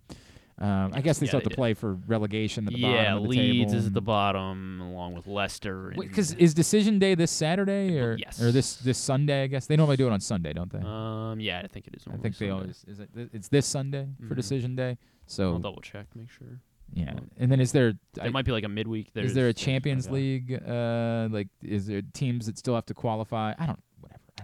Um, 0.56 0.92
I 0.94 1.00
guess 1.00 1.18
they 1.18 1.26
Yeah, 1.26 1.30
still 1.30 1.38
have 1.40 1.44
they 1.44 1.44
to 1.44 1.48
did. 1.50 1.56
play 1.56 1.74
for 1.74 1.94
relegation 2.06 2.66
at 2.68 2.72
the 2.74 2.78
yeah, 2.78 2.88
bottom 3.14 3.16
of 3.16 3.22
the 3.24 3.28
Leeds 3.28 3.72
table. 3.72 3.80
is 3.80 3.86
at 3.88 3.92
the 3.94 4.00
bottom 4.00 4.80
along 4.80 5.14
with 5.14 5.26
Leicester. 5.26 5.92
Because 5.98 6.32
is 6.34 6.54
decision 6.54 7.00
day 7.00 7.16
this 7.16 7.32
Saturday 7.32 7.98
or 7.98 8.16
yes. 8.16 8.40
or 8.40 8.52
this 8.52 8.76
this 8.76 8.96
Sunday? 8.96 9.42
I 9.42 9.46
guess 9.48 9.66
they 9.66 9.76
normally 9.76 9.96
do 9.96 10.06
it 10.06 10.12
on 10.12 10.20
Sunday, 10.20 10.52
don't 10.52 10.70
they? 10.72 10.78
um, 10.78 11.40
yeah, 11.40 11.60
I 11.64 11.66
think 11.66 11.88
it 11.88 11.94
is. 11.96 12.04
I 12.06 12.12
think 12.18 12.38
they 12.38 12.46
Sunday. 12.48 12.50
always 12.52 12.84
is 12.86 13.00
it. 13.00 13.10
It's 13.32 13.48
this 13.48 13.66
Sunday 13.66 14.06
for 14.28 14.34
Mhm. 14.34 14.36
decision 14.36 14.76
day. 14.76 14.96
So 15.26 15.54
I'll 15.54 15.58
double 15.58 15.82
check, 15.82 16.06
make 16.14 16.30
sure. 16.30 16.60
yeah, 16.92 17.14
and 17.36 17.50
then 17.50 17.58
is 17.58 17.72
there? 17.72 17.94
There 18.12 18.24
I- 18.24 18.28
might 18.28 18.44
be 18.44 18.52
like 18.52 18.62
a 18.64 18.68
midweek. 18.68 19.12
There's, 19.12 19.30
is 19.30 19.34
there 19.34 19.48
a 19.48 19.52
Champions. 19.52 20.08
League? 20.08 20.52
Uh, 20.52 21.28
like 21.32 21.48
is 21.62 21.86
there 21.88 22.02
teams 22.12 22.46
that 22.46 22.58
still 22.58 22.74
have 22.76 22.86
to 22.86 22.94
qualify? 22.94 23.54
I 23.58 23.66
don't. 23.66 23.80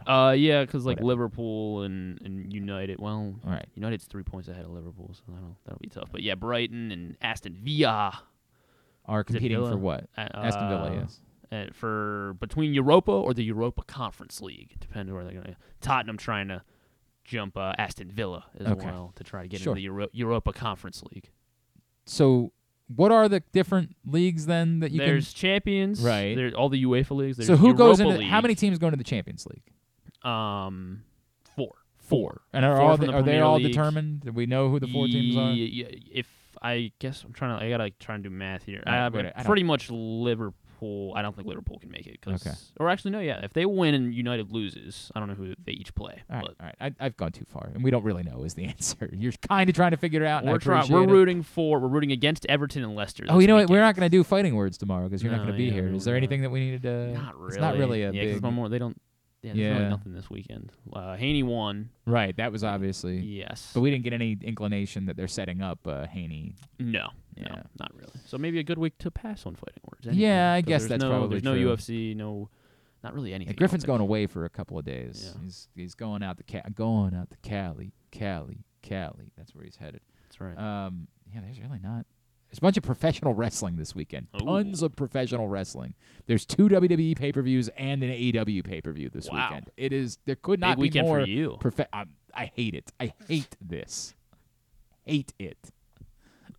Whatever. 0.01 0.11
I 0.11 0.23
don't 0.25 0.29
Uh, 0.31 0.33
yeah, 0.33 0.65
because 0.65 0.85
like 0.87 0.97
Whatever. 0.97 1.07
Liverpool 1.09 1.83
and, 1.83 2.21
and 2.23 2.53
United. 2.53 2.99
Well, 3.01 3.35
All 3.45 3.51
right. 3.53 3.67
United's 3.75 4.05
three 4.05 4.23
points 4.23 4.49
ahead 4.49 4.65
of 4.65 4.71
Liverpool, 4.71 5.11
so 5.15 5.23
that'll 5.33 5.57
that'll 5.65 5.79
be 5.81 5.89
tough. 5.89 6.09
But 6.13 6.23
yeah, 6.23 6.35
Brighton 6.35 6.91
and 6.93 7.17
Aston 7.21 7.55
Villa 7.63 8.23
Are 9.07 9.25
competing 9.25 9.59
for 9.59 9.77
what? 9.77 10.09
Uh, 10.17 10.29
Aston 10.35 10.69
Villa, 10.69 10.91
uh, 10.91 10.95
yes. 11.01 11.21
uh, 11.53 11.73
for 11.73 12.37
between 12.41 12.75
Europa 12.75 13.11
or 13.13 13.35
the 13.35 13.45
Europa 13.45 13.83
Conference 13.85 14.41
League, 14.41 14.77
depending 14.81 15.15
where 15.15 15.25
they're 15.25 15.33
going 15.35 15.47
to. 15.47 15.57
Tottenham 15.81 16.17
trying 16.17 16.49
to 16.49 16.63
jump 17.25 17.57
uh, 17.57 17.73
Aston 17.79 18.11
Villa 18.11 18.45
as 18.59 18.67
Okay. 18.67 18.87
well 18.87 19.13
to 19.17 19.25
try 19.25 19.43
to 19.43 19.49
get 19.49 19.61
Sure. 19.61 19.73
into 19.73 19.79
the 19.81 19.85
Euro- 19.85 20.09
Europa 20.13 20.53
Conference 20.53 21.03
League. 21.13 21.31
So, 22.05 22.53
what 22.95 23.13
are 23.13 23.29
the 23.29 23.41
different 23.53 23.95
leagues 24.05 24.47
then 24.47 24.81
that 24.81 24.91
you 24.91 24.99
There's 24.99 25.33
champions, 25.33 26.01
Right. 26.03 26.35
There's 26.35 26.55
all 26.55 26.69
the 26.69 26.83
UEFA 26.85 27.13
leagues. 27.13 27.37
There's 27.37 27.47
So 27.47 27.57
who 27.57 27.73
goes 27.75 28.01
Europa 28.01 28.17
into? 28.17 28.27
How 28.31 28.41
many 28.41 28.55
teams 28.57 28.79
go 28.79 28.89
into 28.89 28.97
the 28.97 29.05
Champions 29.05 29.47
League? 29.47 29.63
Um, 30.23 31.03
four. 31.57 31.73
Four. 31.99 32.43
And 32.53 32.65
are 32.65 32.77
Four 32.77 32.91
all 32.91 32.97
the, 32.97 33.07
the 33.07 33.13
are 33.13 33.23
they 33.23 33.41
all 33.41 33.57
League. 33.57 33.69
determined? 33.69 34.21
Do 34.23 34.33
we 34.33 34.47
know 34.47 34.69
who 34.69 34.81
the 34.81 34.89
four 34.89 35.07
teams 35.07 35.37
are? 35.37 35.53
Yeah, 35.53 35.87
If 36.13 36.27
I 36.61 36.93
guess 36.99 37.23
I'm 37.25 37.33
trying 37.33 37.59
to, 37.59 37.65
I 37.65 37.69
gotta 37.71 37.91
try 37.91 38.17
and 38.17 38.25
do 38.25 38.31
math 38.31 38.65
here. 38.65 38.83
Right, 38.87 39.07
Uh, 39.15 39.31
I 39.37 39.43
pretty 39.45 39.63
much 39.63 39.91
Liverpool. 39.91 41.13
I 41.15 41.23
don't 41.23 41.37
think 41.37 41.47
Liverpool 41.47 41.79
can 41.79 41.91
make 41.91 42.07
it. 42.07 42.21
'cause- 42.21 42.47
Okay. 42.47 42.57
Or 42.79 42.89
actually, 42.91 43.11
no. 43.13 43.21
Yeah, 43.21 43.41
if 43.45 43.53
they 43.53 43.65
win 43.67 43.95
and 43.95 44.13
United 44.15 44.51
loses, 44.51 45.13
I 45.15 45.21
don't 45.21 45.29
know 45.29 45.35
who 45.35 45.55
they 45.65 45.73
each 45.73 45.95
play. 45.95 46.23
All 46.31 46.37
right, 46.37 46.47
but 46.47 46.55
all 46.59 46.67
right. 46.81 46.95
I, 46.99 47.07
I've 47.07 47.17
gone 47.17 47.33
too 47.33 47.45
far, 47.45 47.71
and 47.75 47.85
we 47.85 47.91
don't 47.91 48.03
really 48.03 48.23
know 48.23 48.43
is 48.45 48.55
the 48.55 48.65
answer. 48.75 49.09
You're 49.13 49.33
kind 49.49 49.69
of 49.71 49.77
trying 49.77 49.91
to 49.93 49.97
figure 49.99 50.23
it 50.23 50.27
out. 50.27 50.45
we're 50.45 50.57
appreciate 50.57 50.91
We're 50.91 51.07
rooting 51.07 51.43
for. 51.43 51.79
We're 51.79 51.89
rooting 51.89 52.13
against 52.13 52.45
Everton 52.47 52.83
and 52.83 52.95
Leicester. 52.97 53.25
Oh, 53.29 53.39
you 53.39 53.47
know 53.47 53.57
what? 53.57 53.69
We're 53.71 53.81
not 53.81 53.95
going 53.95 54.07
to 54.07 54.11
do 54.15 54.25
fighting 54.25 54.55
words 54.57 54.77
tomorrow 54.79 55.05
because 55.09 55.23
you're 55.23 55.33
not 55.33 55.39
going 55.43 55.53
to 55.53 55.57
be 55.57 55.65
yeah, 55.67 55.73
here. 55.73 55.93
we're 55.93 55.99
there 55.99 56.15
not. 56.15 56.19
anything 56.19 56.43
that 56.43 56.51
we 56.51 56.61
needed 56.61 56.83
to? 56.83 57.13
Not 57.13 57.37
really. 57.39 57.49
It's 57.53 57.61
not 57.61 57.77
really 57.77 58.03
a 58.03 58.13
yeah, 58.13 58.25
big. 58.25 58.43
one 58.43 58.55
more. 58.55 58.69
They 58.69 58.79
don't. 58.79 59.01
Yeah, 59.43 59.53
there's 59.55 59.59
Yeah. 59.59 59.73
really 59.79 59.89
nothing 59.91 60.13
this 60.13 60.29
weekend. 60.29 60.71
Uh, 60.93 61.17
Haney 61.17 61.43
won. 61.43 61.89
Right. 62.07 62.37
That 62.37 62.53
was 62.53 62.63
obviously. 62.63 63.19
Yes. 63.21 63.71
But 63.75 63.81
we 63.81 63.91
didn't 63.91 64.05
get 64.05 64.13
any 64.13 64.37
inclination 64.43 65.07
that 65.07 65.17
they're 65.17 65.29
setting 65.29 65.63
up 65.63 65.87
uh, 65.87 66.07
Haney. 66.07 66.55
No, 66.79 67.09
Yeah. 67.37 67.49
no, 67.49 67.63
not 67.79 67.95
really. 67.95 68.13
So 68.27 68.37
maybe 68.37 68.59
a 68.59 68.63
good 68.63 68.77
week 68.79 68.99
to 68.99 69.11
pass 69.11 69.47
on 69.47 69.55
fighting 69.55 69.83
words. 69.91 70.15
Yeah, 70.17 70.53
I 70.53 70.61
guess 70.61 70.87
that's 70.87 71.03
no, 71.03 71.09
probably 71.09 71.41
There's 71.41 71.43
no. 71.45 71.55
UFC, 71.55 72.15
no, 72.15 72.51
not 73.03 73.15
really 73.15 73.33
anything. 73.33 73.55
I 73.55 73.57
Griffin's 73.57 73.85
going 73.85 74.03
away 74.03 74.27
for 74.27 74.45
a 74.45 74.51
couple 74.51 74.79
of 74.79 74.85
days. 74.85 75.33
Yeah. 75.35 75.43
He's 75.43 75.69
he's 75.75 75.95
going 75.95 76.23
out 76.23 76.37
to 76.37 76.43
Ca- 76.43 76.69
going 76.75 77.15
out 77.15 77.31
to 77.31 77.37
Cali, 77.39 77.93
Cali, 78.11 78.65
Cali. 78.83 79.33
That's 79.39 79.55
where 79.55 79.65
he's 79.65 79.77
headed. 79.77 80.03
That's 80.25 80.39
right. 80.39 80.59
Um, 80.59 81.09
yeah, 81.33 81.41
there's 81.41 81.59
really 81.61 81.81
not. 81.83 82.05
There's 82.51 82.59
a 82.59 82.63
bunch 82.63 82.77
of 82.77 82.83
professional 82.83 83.33
wrestling 83.33 83.77
this 83.77 83.95
weekend. 83.95 84.27
Tons 84.37 84.83
of 84.83 84.97
professional 84.97 85.47
wrestling. 85.49 85.95
There's 86.27 86.45
two 86.45 86.69
WWE 86.69 87.17
pay-per-views 87.17 87.69
and 87.77 88.03
an 88.03 88.11
AEW 88.11 88.65
pay-per-view 88.65 89.11
this 89.11 89.31
Wow. 89.31 89.49
weekend. 89.51 89.71
It 89.77 89.93
is 89.93 90.19
there 90.27 90.35
could 90.37 90.59
Big 90.59 90.69
not 90.69 90.77
be 90.77 90.83
weekend 90.83 91.07
for 91.07 91.19
more 91.19 91.27
you. 91.27 91.57
profe- 91.61 91.87
um, 91.93 92.11
I 92.35 92.47
hate 92.47 92.75
it. 92.75 92.91
I 92.99 93.13
hate 93.29 93.57
this. 93.61 94.15
Hate 95.05 95.33
it. 95.39 95.71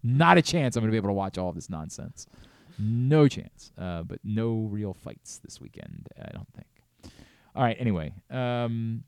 Not 0.01 0.37
a 0.37 0.41
chance 0.41 0.75
I'm 0.75 0.81
going 0.81 0.89
to 0.89 0.93
be 0.93 0.97
able 0.97 1.09
to 1.09 1.13
watch 1.13 1.37
all 1.37 1.49
of 1.49 1.55
this 1.55 1.69
nonsense. 1.69 2.25
No 2.79 3.27
chance. 3.27 3.71
Uh, 3.77 4.03
but 4.03 4.19
no 4.23 4.67
real 4.71 4.93
fights 4.93 5.39
this 5.39 5.59
weekend, 5.59 6.07
I 6.17 6.31
don't 6.31 6.47
think. 6.55 7.13
All 7.55 7.63
right, 7.63 7.75
anyway. 7.79 8.13
Um, 8.29 9.03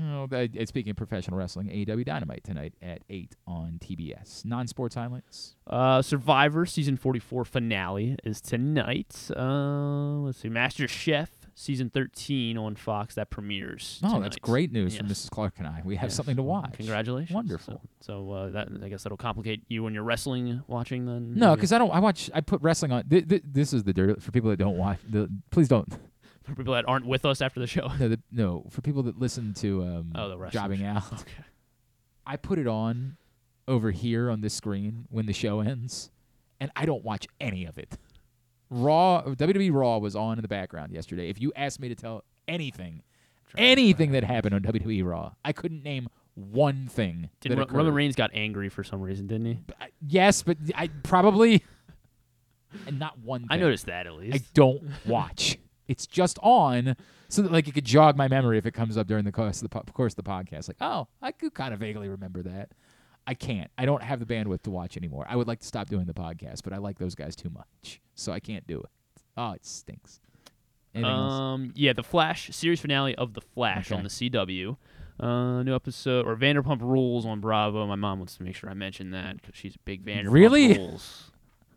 Oh, 0.00 0.26
speaking 0.64 0.90
of 0.90 0.96
professional 0.96 1.36
wrestling, 1.38 1.68
AEW 1.68 2.04
Dynamite 2.04 2.44
tonight 2.44 2.74
at 2.82 3.02
8 3.10 3.34
on 3.46 3.78
TBS. 3.82 4.44
Non 4.44 4.66
sports 4.66 4.94
highlights. 4.94 5.54
Uh, 5.66 6.00
Survivor 6.02 6.64
season 6.66 6.96
44 6.96 7.44
finale 7.44 8.16
is 8.24 8.40
tonight. 8.40 9.30
Uh, 9.36 10.18
let's 10.20 10.38
see, 10.38 10.48
Master 10.48 10.88
Chef 10.88 11.30
season 11.54 11.90
13 11.90 12.56
on 12.56 12.74
Fox 12.74 13.14
that 13.16 13.28
premieres. 13.28 14.00
Oh, 14.02 14.08
tonight. 14.08 14.22
that's 14.22 14.36
great 14.36 14.72
news 14.72 14.96
from 14.96 15.06
Yes. 15.08 15.26
Mrs. 15.26 15.30
Clark 15.30 15.54
and 15.58 15.66
I. 15.66 15.82
We 15.84 15.96
have 15.96 16.04
Yes. 16.08 16.14
something 16.14 16.36
to 16.36 16.42
watch. 16.42 16.72
Congratulations. 16.78 17.34
Wonderful. 17.34 17.82
So, 18.00 18.26
so 18.26 18.32
uh, 18.32 18.50
that 18.50 18.68
I 18.82 18.88
guess 18.88 19.02
that'll 19.02 19.18
complicate 19.18 19.62
you 19.68 19.82
when 19.82 19.92
you're 19.92 20.02
wrestling 20.02 20.62
watching 20.66 21.04
then. 21.04 21.34
No, 21.34 21.54
because 21.54 21.72
I 21.72 21.78
don't. 21.78 21.90
I 21.90 21.98
watch. 22.00 22.30
I 22.34 22.40
put 22.40 22.62
wrestling 22.62 22.92
on. 22.92 23.06
Th- 23.08 23.28
th- 23.28 23.42
this 23.44 23.74
is 23.74 23.84
the 23.84 23.92
dirt 23.92 24.22
for 24.22 24.30
people 24.32 24.48
that 24.50 24.56
don't 24.58 24.78
watch. 24.78 24.98
The, 25.08 25.28
please 25.50 25.68
don't. 25.68 25.92
For 26.44 26.54
people 26.54 26.74
that 26.74 26.84
aren't 26.88 27.06
with 27.06 27.24
us 27.24 27.40
after 27.40 27.60
the 27.60 27.66
show. 27.66 27.88
No, 27.98 28.08
the, 28.08 28.20
no, 28.30 28.66
for 28.70 28.80
people 28.80 29.02
that 29.04 29.18
listen 29.18 29.54
to 29.54 29.82
um, 29.82 30.12
Oh, 30.14 30.28
the 30.28 30.38
wrestling 30.38 30.62
jobbing 30.62 30.84
out. 30.84 31.04
Okay. 31.12 31.44
I 32.26 32.36
put 32.36 32.58
it 32.58 32.66
on 32.66 33.16
over 33.66 33.90
here 33.90 34.30
on 34.30 34.40
this 34.40 34.54
screen 34.54 35.06
when 35.10 35.26
the 35.26 35.32
show 35.32 35.60
ends, 35.60 36.10
and 36.60 36.70
I 36.76 36.84
don't 36.86 37.04
watch 37.04 37.26
any 37.40 37.64
of 37.64 37.78
it. 37.78 37.96
Raw, 38.70 39.22
WWE 39.24 39.72
Raw 39.72 39.98
was 39.98 40.14
on 40.16 40.38
in 40.38 40.42
the 40.42 40.48
background 40.48 40.92
yesterday. 40.92 41.28
If 41.28 41.40
you 41.40 41.52
asked 41.56 41.80
me 41.80 41.88
to 41.88 41.94
tell 41.94 42.24
anything, 42.48 43.02
anything 43.56 44.12
that 44.12 44.24
happened 44.24 44.54
on 44.54 44.62
WWE 44.62 45.04
Raw, 45.04 45.32
I 45.44 45.52
couldn't 45.52 45.82
name 45.82 46.08
one 46.34 46.86
thing. 46.88 47.28
Did 47.40 47.58
Ro- 47.58 47.66
Roman. 47.68 47.92
Reigns 47.92 48.14
got 48.14 48.30
angry 48.32 48.68
for 48.68 48.82
some 48.84 49.02
reason, 49.02 49.26
didn't 49.26 49.46
he? 49.46 49.58
Yes, 50.06 50.42
but 50.42 50.56
I 50.74 50.88
probably, 51.02 51.62
and 52.86 52.98
not 52.98 53.18
one. 53.18 53.46
I 53.50 53.56
noticed 53.58 53.86
that 53.86 54.06
at 54.06 54.14
least. 54.14 54.36
I 54.36 54.40
don't 54.54 54.82
watch. 55.04 55.58
It's 55.88 56.06
just 56.06 56.38
on 56.42 56.96
so 57.28 57.42
that 57.42 57.50
like 57.52 57.68
it 57.68 57.74
could 57.74 57.84
jog 57.84 58.16
my 58.16 58.28
memory 58.28 58.58
if 58.58 58.66
it 58.66 58.72
comes 58.72 58.96
up 58.96 59.06
during 59.06 59.24
the 59.24 59.32
course 59.32 59.62
of 59.62 59.62
the 59.64 59.68
po- 59.68 59.84
course 59.92 60.12
of 60.16 60.24
the 60.24 60.30
podcast. 60.30 60.68
Like, 60.68 60.76
oh, 60.80 61.08
I 61.20 61.32
could 61.32 61.54
kind 61.54 61.72
of 61.74 61.80
vaguely 61.80 62.08
remember 62.08 62.42
that. 62.42 62.70
I 63.26 63.34
can't. 63.34 63.70
I 63.78 63.84
don't 63.86 64.02
have 64.02 64.18
the 64.20 64.26
bandwidth 64.26 64.62
to 64.62 64.70
watch 64.70 64.96
anymore. 64.96 65.24
I 65.28 65.36
would 65.36 65.46
like 65.46 65.60
to 65.60 65.66
stop 65.66 65.88
doing 65.88 66.06
the 66.06 66.14
podcast, 66.14 66.62
but 66.64 66.72
I 66.72 66.78
like 66.78 66.98
those 66.98 67.14
guys 67.14 67.36
too 67.36 67.50
much, 67.50 68.00
so 68.16 68.32
I 68.32 68.40
can't 68.40 68.66
do 68.66 68.80
it. 68.80 68.90
Oh, 69.36 69.52
it 69.52 69.64
stinks. 69.64 70.20
Anything 70.94 71.10
else? 71.10 71.32
Um, 71.32 71.72
yeah, 71.74 71.92
the 71.92 72.02
Flash 72.02 72.50
series 72.54 72.80
finale 72.80 73.14
of 73.14 73.34
the 73.34 73.40
Flash 73.40 73.90
Okay. 73.92 73.96
on 73.96 74.02
the 74.02 74.10
CW. 74.10 74.76
Uh, 75.20 75.62
new 75.62 75.74
episode 75.74 76.26
or 76.26 76.34
Vanderpump 76.36 76.80
Rules 76.80 77.24
on 77.24 77.40
Bravo. 77.40 77.86
My 77.86 77.94
mom 77.94 78.18
wants 78.18 78.36
to 78.38 78.42
make 78.42 78.56
sure 78.56 78.68
I 78.68 78.74
mention 78.74 79.12
that 79.12 79.36
because 79.40 79.54
she's 79.54 79.76
a 79.76 79.78
big 79.84 80.04
Vanderpump 80.04 80.32
Really? 80.32 80.76
Rules. 80.78 81.30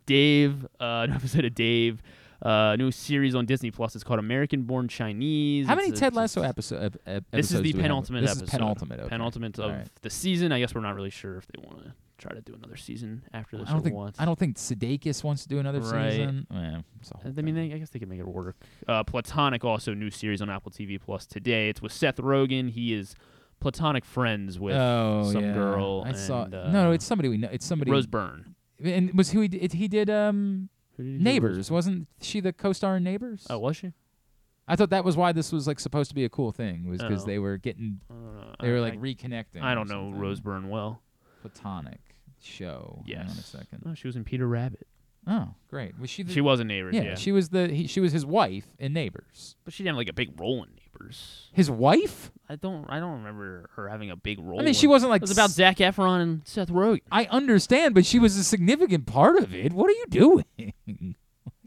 Dave, 0.04 0.66
uh, 0.80 1.06
new 1.08 1.14
episode 1.14 1.44
of 1.44 1.54
Dave. 1.54 2.02
Uh, 2.42 2.76
new 2.76 2.90
series 2.90 3.34
on 3.34 3.46
Disney 3.46 3.70
Plus. 3.70 3.94
It's 3.94 4.04
called 4.04 4.18
American 4.20 4.62
Born 4.62 4.88
Chinese. 4.88 5.66
How 5.66 5.72
It's 5.74 5.82
many 5.82 5.92
a- 5.92 5.96
Ted 5.96 6.14
Lasso 6.14 6.42
episode? 6.42 6.82
ep- 6.82 6.96
ep- 7.06 7.24
This 7.30 7.50
is 7.50 7.52
the 7.52 7.56
do 7.58 7.62
we 7.62 7.72
have? 7.72 7.82
penultimate 7.82 8.22
This 8.22 8.30
episode. 8.32 8.44
is 8.44 8.50
penultimate. 8.50 9.00
Okay. 9.00 9.08
Penultimate 9.08 9.58
of 9.58 9.70
right. 9.72 9.88
the 10.02 10.10
season. 10.10 10.52
I 10.52 10.58
guess 10.60 10.74
we're 10.74 10.80
not 10.82 10.94
really 10.94 11.10
sure 11.10 11.36
if 11.38 11.46
they 11.46 11.62
want 11.62 11.84
to 11.84 11.92
try 12.18 12.32
to 12.34 12.40
do 12.40 12.54
another 12.54 12.76
season 12.76 13.22
after 13.32 13.58
this 13.58 13.68
I 13.68 13.72
don't 13.72 13.82
think. 13.82 13.96
I 14.18 14.24
don't 14.24 14.38
think 14.38 14.56
Sudeikis 14.56 15.22
wants 15.24 15.42
to 15.42 15.48
do 15.48 15.58
another 15.58 15.80
Right. 15.80 16.12
season. 16.12 16.46
It's 17.00 17.38
I 17.38 17.42
mean, 17.42 17.54
they, 17.54 17.72
I 17.72 17.78
guess 17.78 17.90
they 17.90 17.98
can 17.98 18.08
make 18.08 18.20
it 18.20 18.26
work. 18.28 18.56
Uh, 18.88 19.04
Platonic 19.04 19.64
also 19.64 19.94
new 19.94 20.10
series 20.10 20.40
on 20.42 20.50
Apple 20.50 20.70
TV 20.72 21.00
Plus 21.00 21.26
today. 21.26 21.68
It's 21.68 21.82
with 21.82 21.92
Seth 21.92 22.16
Rogen. 22.16 22.70
He 22.70 22.92
is 22.94 23.14
platonic 23.60 24.04
friends 24.04 24.58
with 24.58 24.74
oh, 24.76 25.30
some 25.32 25.44
yeah. 25.44 25.52
girl. 25.54 26.04
I 26.06 26.12
saw. 26.12 26.42
uh, 26.42 26.46
no, 26.48 26.70
no, 26.84 26.90
it's 26.92 27.04
somebody 27.04 27.28
we 27.28 27.38
know. 27.38 27.48
It's 27.50 27.64
somebody. 27.66 27.90
Rose 27.90 28.06
Byrne. 28.06 28.54
And 28.82 29.14
was 29.14 29.30
who 29.30 29.40
he 29.40 29.48
did? 29.48 29.72
He 29.72 29.88
did 29.88 30.10
um 30.10 30.68
Who 30.96 31.02
did 31.04 31.18
he 31.18 31.22
Neighbors. 31.24 31.70
Wasn't 31.70 32.08
she 32.20 32.40
the 32.40 32.52
co-star 32.52 32.96
in 32.96 33.04
Neighbors? 33.04 33.46
Oh, 33.50 33.58
was 33.58 33.76
she? 33.76 33.92
I 34.68 34.74
thought 34.76 34.90
that 34.90 35.04
was 35.04 35.16
why 35.16 35.32
this 35.32 35.52
was 35.52 35.66
like 35.66 35.78
supposed 35.78 36.08
to 36.10 36.14
be 36.14 36.24
a 36.24 36.28
cool 36.28 36.50
thing. 36.52 36.88
Was 36.88 37.00
because 37.02 37.22
Oh. 37.22 37.26
they 37.26 37.38
were 37.38 37.56
getting, 37.56 38.00
Uh, 38.10 38.54
they 38.60 38.70
were 38.72 38.80
like 38.80 38.94
I- 38.94 38.96
reconnecting. 38.96 39.62
I 39.62 39.72
or 39.72 39.74
don't 39.76 39.88
know 39.88 40.06
something. 40.06 40.20
Rose 40.20 40.40
Byrne 40.40 40.68
well. 40.68 41.02
Platonic 41.42 42.00
show. 42.40 43.02
Yes. 43.06 43.18
Hang 43.18 43.30
on 43.30 43.36
a 43.38 43.42
second. 43.42 43.82
Oh, 43.86 43.94
she 43.94 44.08
was 44.08 44.16
in 44.16 44.24
Peter 44.24 44.46
Rabbit. 44.48 44.86
Oh, 45.28 45.54
great. 45.68 45.98
Was 45.98 46.08
she? 46.10 46.22
The, 46.22 46.32
She 46.32 46.40
was 46.40 46.60
in 46.60 46.68
Neighbors. 46.68 46.94
Yeah, 46.94 47.02
Yeah, 47.02 47.14
she 47.16 47.32
was 47.32 47.48
the. 47.50 47.68
He, 47.68 47.86
she 47.86 48.00
was 48.00 48.12
his 48.12 48.24
wife 48.24 48.66
in 48.78 48.92
Neighbors. 48.92 49.56
but 49.64 49.72
she 49.74 49.82
didn't 49.82 49.94
have 49.94 49.98
like 49.98 50.08
a 50.08 50.12
big 50.12 50.38
role 50.40 50.62
in 50.62 50.70
Neighbors. 50.70 50.82
His 51.52 51.70
wife? 51.70 52.30
I 52.48 52.56
don't. 52.56 52.84
I 52.88 53.00
don't 53.00 53.18
remember 53.18 53.68
her 53.76 53.88
having 53.88 54.10
a 54.10 54.16
big 54.16 54.38
role. 54.40 54.60
I 54.60 54.64
mean, 54.64 54.74
she 54.74 54.86
in- 54.86 54.90
wasn't 54.90 55.10
like 55.10 55.20
It 55.22 55.28
was 55.28 55.30
about 55.32 55.50
s- 55.50 55.54
Zac 55.56 55.76
Efron 55.78 56.20
and 56.22 56.42
Seth 56.44 56.68
Rogen. 56.68 57.00
I 57.10 57.24
understand, 57.26 57.94
but 57.94 58.06
she 58.06 58.18
was 58.18 58.36
a 58.36 58.44
significant 58.44 59.06
part 59.06 59.36
of 59.38 59.54
it. 59.54 59.72
What 59.72 59.88
are 59.90 59.94
you 59.94 60.06
doing? 60.08 60.74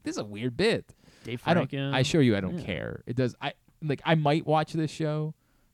this 0.03 0.13
is 0.15 0.17
a 0.17 0.23
weird 0.23 0.55
bit. 0.57 0.93
Dave 1.23 1.41
I 1.45 1.53
don't. 1.53 1.73
I 1.73 1.99
assure 1.99 2.21
you, 2.21 2.35
I 2.37 2.39
don't 2.39 2.59
Yeah. 2.59 2.65
care. 2.65 3.03
It 3.05 3.15
does. 3.15 3.35
I 3.41 3.53
like. 3.81 4.01
I 4.05 4.15
might 4.15 4.45
watch 4.47 4.73
this 4.73 4.91
show, 4.91 5.33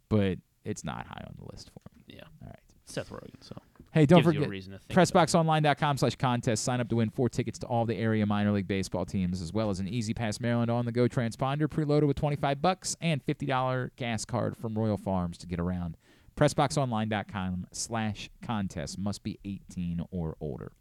but 0.09 0.37
it's 0.63 0.83
not 0.83 1.05
high 1.07 1.23
on 1.27 1.35
the 1.37 1.45
list 1.51 1.69
for 1.71 1.81
me. 1.95 2.15
Yeah. 2.17 2.23
All 2.41 2.47
right. 2.49 2.59
Seth 2.85 3.09
Rogen. 3.09 3.41
So. 3.41 3.55
Hey, 3.95 4.05
don't 4.05 4.23
Gives 4.23 4.33
you 4.33 4.41
a 4.41 4.43
forget 4.43 4.49
reason 4.49 4.73
to 4.73 4.79
think 4.79 4.91
about 4.91 5.09
it. 5.09 5.13
PressBoxOnline.com 5.13 5.97
slash 5.97 6.15
contest. 6.17 6.65
Sign 6.65 6.81
up 6.81 6.89
to 6.89 6.97
win 6.97 7.09
four 7.09 7.29
tickets 7.29 7.57
to 7.59 7.65
all 7.67 7.85
the 7.85 7.95
area 7.95 8.25
minor 8.25 8.51
league 8.51 8.67
baseball 8.67 9.05
teams, 9.05 9.41
as 9.41 9.53
well 9.53 9.69
as 9.69 9.79
an 9.79 9.87
E-ZPass 9.87 10.41
Maryland 10.41 10.69
on 10.69 10.85
the 10.85 10.91
go 10.91 11.07
transponder 11.07 11.69
preloaded 11.69 12.05
with 12.05 12.17
25 12.17 12.61
bucks 12.61 12.97
and 12.99 13.25
$50 13.25 13.91
gas 13.95 14.25
card 14.25 14.57
from 14.57 14.77
Royal 14.77 14.97
Farms 14.97 15.37
to 15.37 15.47
get 15.47 15.61
around. 15.61 15.95
PressBoxOnline.com 16.35 17.67
slash 17.71 18.29
contest. 18.41 18.99
Must 18.99 19.23
be 19.23 19.39
18 19.45 20.05
or 20.11 20.35
older. 20.41 20.73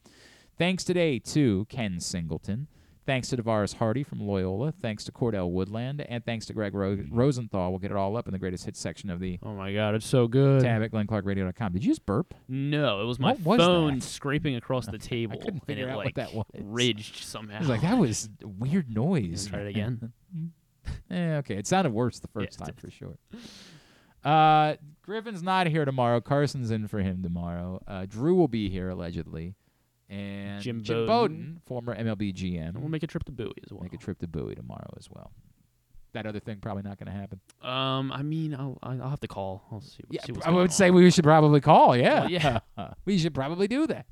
Thanks 0.59 0.83
today 0.83 1.21
to 1.21 1.67
Ken 1.67 2.01
Singleton. 2.01 2.67
Thanks 3.07 3.29
to 3.29 3.37
Tavaras 3.37 3.75
Hardy 3.75 4.03
from 4.03 4.21
Loyola. 4.21 4.73
Thanks 4.73 5.05
to 5.05 5.13
Cordell 5.13 5.51
Woodland. 5.51 6.01
And 6.09 6.25
thanks 6.25 6.47
to 6.47 6.55
Gregg 6.55 6.75
Ro- 6.75 6.99
Rosenthal. 7.11 7.71
We'll 7.71 7.79
get 7.79 7.91
it 7.91 7.97
all 7.99 8.17
up 8.17 8.27
in 8.27 8.33
the 8.33 8.39
greatest 8.39 8.65
hits 8.65 8.81
section 8.81 9.11
of 9.11 9.21
the 9.21 9.39
Oh 9.43 9.55
my 9.55 9.75
God, 9.75 9.95
it's 9.95 10.07
so 10.07 10.27
good. 10.27 10.63
tab 10.63 10.83
at 10.83 10.91
glennclarkradio.com. 10.91 11.73
Did 11.75 11.85
you 11.85 11.91
just 11.91 12.07
burp? 12.07 12.33
No, 12.49 13.03
it 13.03 13.05
was 13.05 13.19
my 13.19 13.33
What 13.35 13.41
was 13.45 13.59
phone 13.59 13.95
that? 13.99 14.03
scraping 14.05 14.57
across 14.57 14.87
the 14.91 14.97
table, 14.99 15.37
couldn't 15.37 15.55
and 15.55 15.65
figure 15.65 15.87
it 15.89 15.91
out 15.91 15.97
what 15.99 16.07
like 16.07 16.15
that 16.15 16.33
was. 16.35 16.47
ridged 16.59 17.17
somehow. 17.25 17.57
I 17.57 17.61
was 17.61 17.69
like, 17.69 17.83
that 17.83 17.99
was 17.99 18.31
a 18.43 18.49
weird 18.49 18.89
noise. 18.95 19.49
Try 19.49 19.61
it 19.61 19.69
again. 19.69 20.13
Eh, 21.11 21.37
okay, 21.37 21.55
it 21.57 21.67
sounded 21.67 21.93
worse 21.95 22.19
the 22.19 22.29
first 22.29 22.59
Yeah, 22.61 22.67
time 22.67 22.75
for 22.77 22.91
sure. 22.91 23.17
Uh, 24.23 24.75
Griffin's 25.03 25.43
not 25.43 25.67
here 25.67 25.85
tomorrow. 25.87 26.21
Carson's 26.21 26.71
in 26.71 26.89
for 26.89 26.99
him 27.01 27.23
tomorrow. 27.23 27.83
Uh, 27.87 28.05
Drew 28.07 28.35
will 28.35 28.49
be 28.49 28.69
here 28.69 28.91
allegedly, 28.91 29.55
and 30.09 30.63
Jim 30.63 30.83
Bowden, 30.83 31.07
Bowden. 31.07 31.61
former 31.67 31.95
MLB 31.97 32.35
GM, 32.35 32.77
we'll 32.79 32.89
make 32.89 33.03
a 33.03 33.07
trip 33.07 33.25
to 33.25 33.33
Bowie 33.33 33.53
as 33.65 33.73
well. 33.73 33.83
make 33.83 33.93
a 33.95 33.97
trip 33.99 34.19
to 34.21 34.29
Bowie 34.29 34.55
tomorrow 34.55 34.93
as 34.99 35.09
well. 35.11 35.33
That 36.13 36.27
other 36.27 36.39
thing 36.39 36.59
probably 36.61 36.85
not 36.85 36.97
going 36.99 37.13
to 37.13 37.19
happen. 37.19 37.41
Um, 37.61 38.13
I 38.13 38.23
mean, 38.23 38.55
I'll 38.55 38.79
I'll 38.83 39.11
have 39.11 39.21
to 39.21 39.29
call. 39.29 39.65
I'll 39.73 39.81
see. 39.81 40.05
Yeah, 40.11 40.23
see 40.23 40.33
what's 40.33 40.47
I 40.47 40.51
going 40.51 40.57
would 40.59 40.71
on. 40.71 40.75
say 40.75 40.91
we 40.93 41.11
should 41.11 41.25
probably 41.25 41.61
call. 41.61 41.97
Yeah, 41.97 42.21
Well, 42.21 42.31
yeah. 42.31 42.59
we 43.05 43.19
should 43.19 43.35
probably 43.35 43.67
do 43.67 43.87
that. 43.89 44.07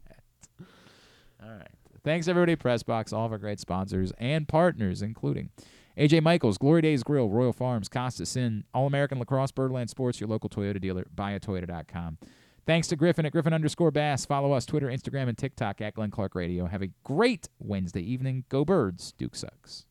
All 1.43 1.51
right. 1.51 1.69
Thanks 2.05 2.27
everybody, 2.27 2.53
at 2.53 2.59
Pressbox, 2.59 3.13
all 3.13 3.27
of 3.27 3.31
our 3.33 3.39
great 3.39 3.61
sponsors 3.61 4.13
and 4.19 4.49
partners, 4.49 5.03
including 5.03 5.51
AJ 5.97 6.23
Michaels, 6.23 6.59
Glory 6.59 6.83
Days 6.83 7.05
Grill, 7.05 7.29
Royal 7.29 7.53
Farms, 7.53 7.89
Costas 7.89 8.35
Inn, 8.37 8.65
All 8.75 8.89
American 8.89 9.21
Lacrosse, 9.21 9.53
Birdland 9.53 9.89
Sports, 9.91 10.19
your 10.21 10.29
local 10.29 10.51
Toyota 10.51 10.81
dealer, 10.81 11.07
buyatoyota.com. 11.15 12.19
Thanks 12.65 12.87
to 12.89 12.97
Griffin 12.97 13.27
at 13.27 13.33
Griffin 13.33 13.53
underscore 13.53 13.91
Bass. 13.91 14.25
Follow 14.25 14.53
us 14.53 14.65
Twitter, 14.65 14.87
Instagram, 14.87 15.29
and 15.29 15.37
TikTok 15.37 15.81
at 15.81 15.95
Glenn 15.95 16.11
Clark 16.11 16.35
Radio. 16.35 16.67
Have 16.67 16.83
a 16.83 16.91
great 17.03 17.49
Wednesday 17.59 18.03
evening. 18.03 18.45
Go 18.49 18.65
Birds. 18.65 19.13
Duke 19.19 19.35
sucks. 19.35 19.87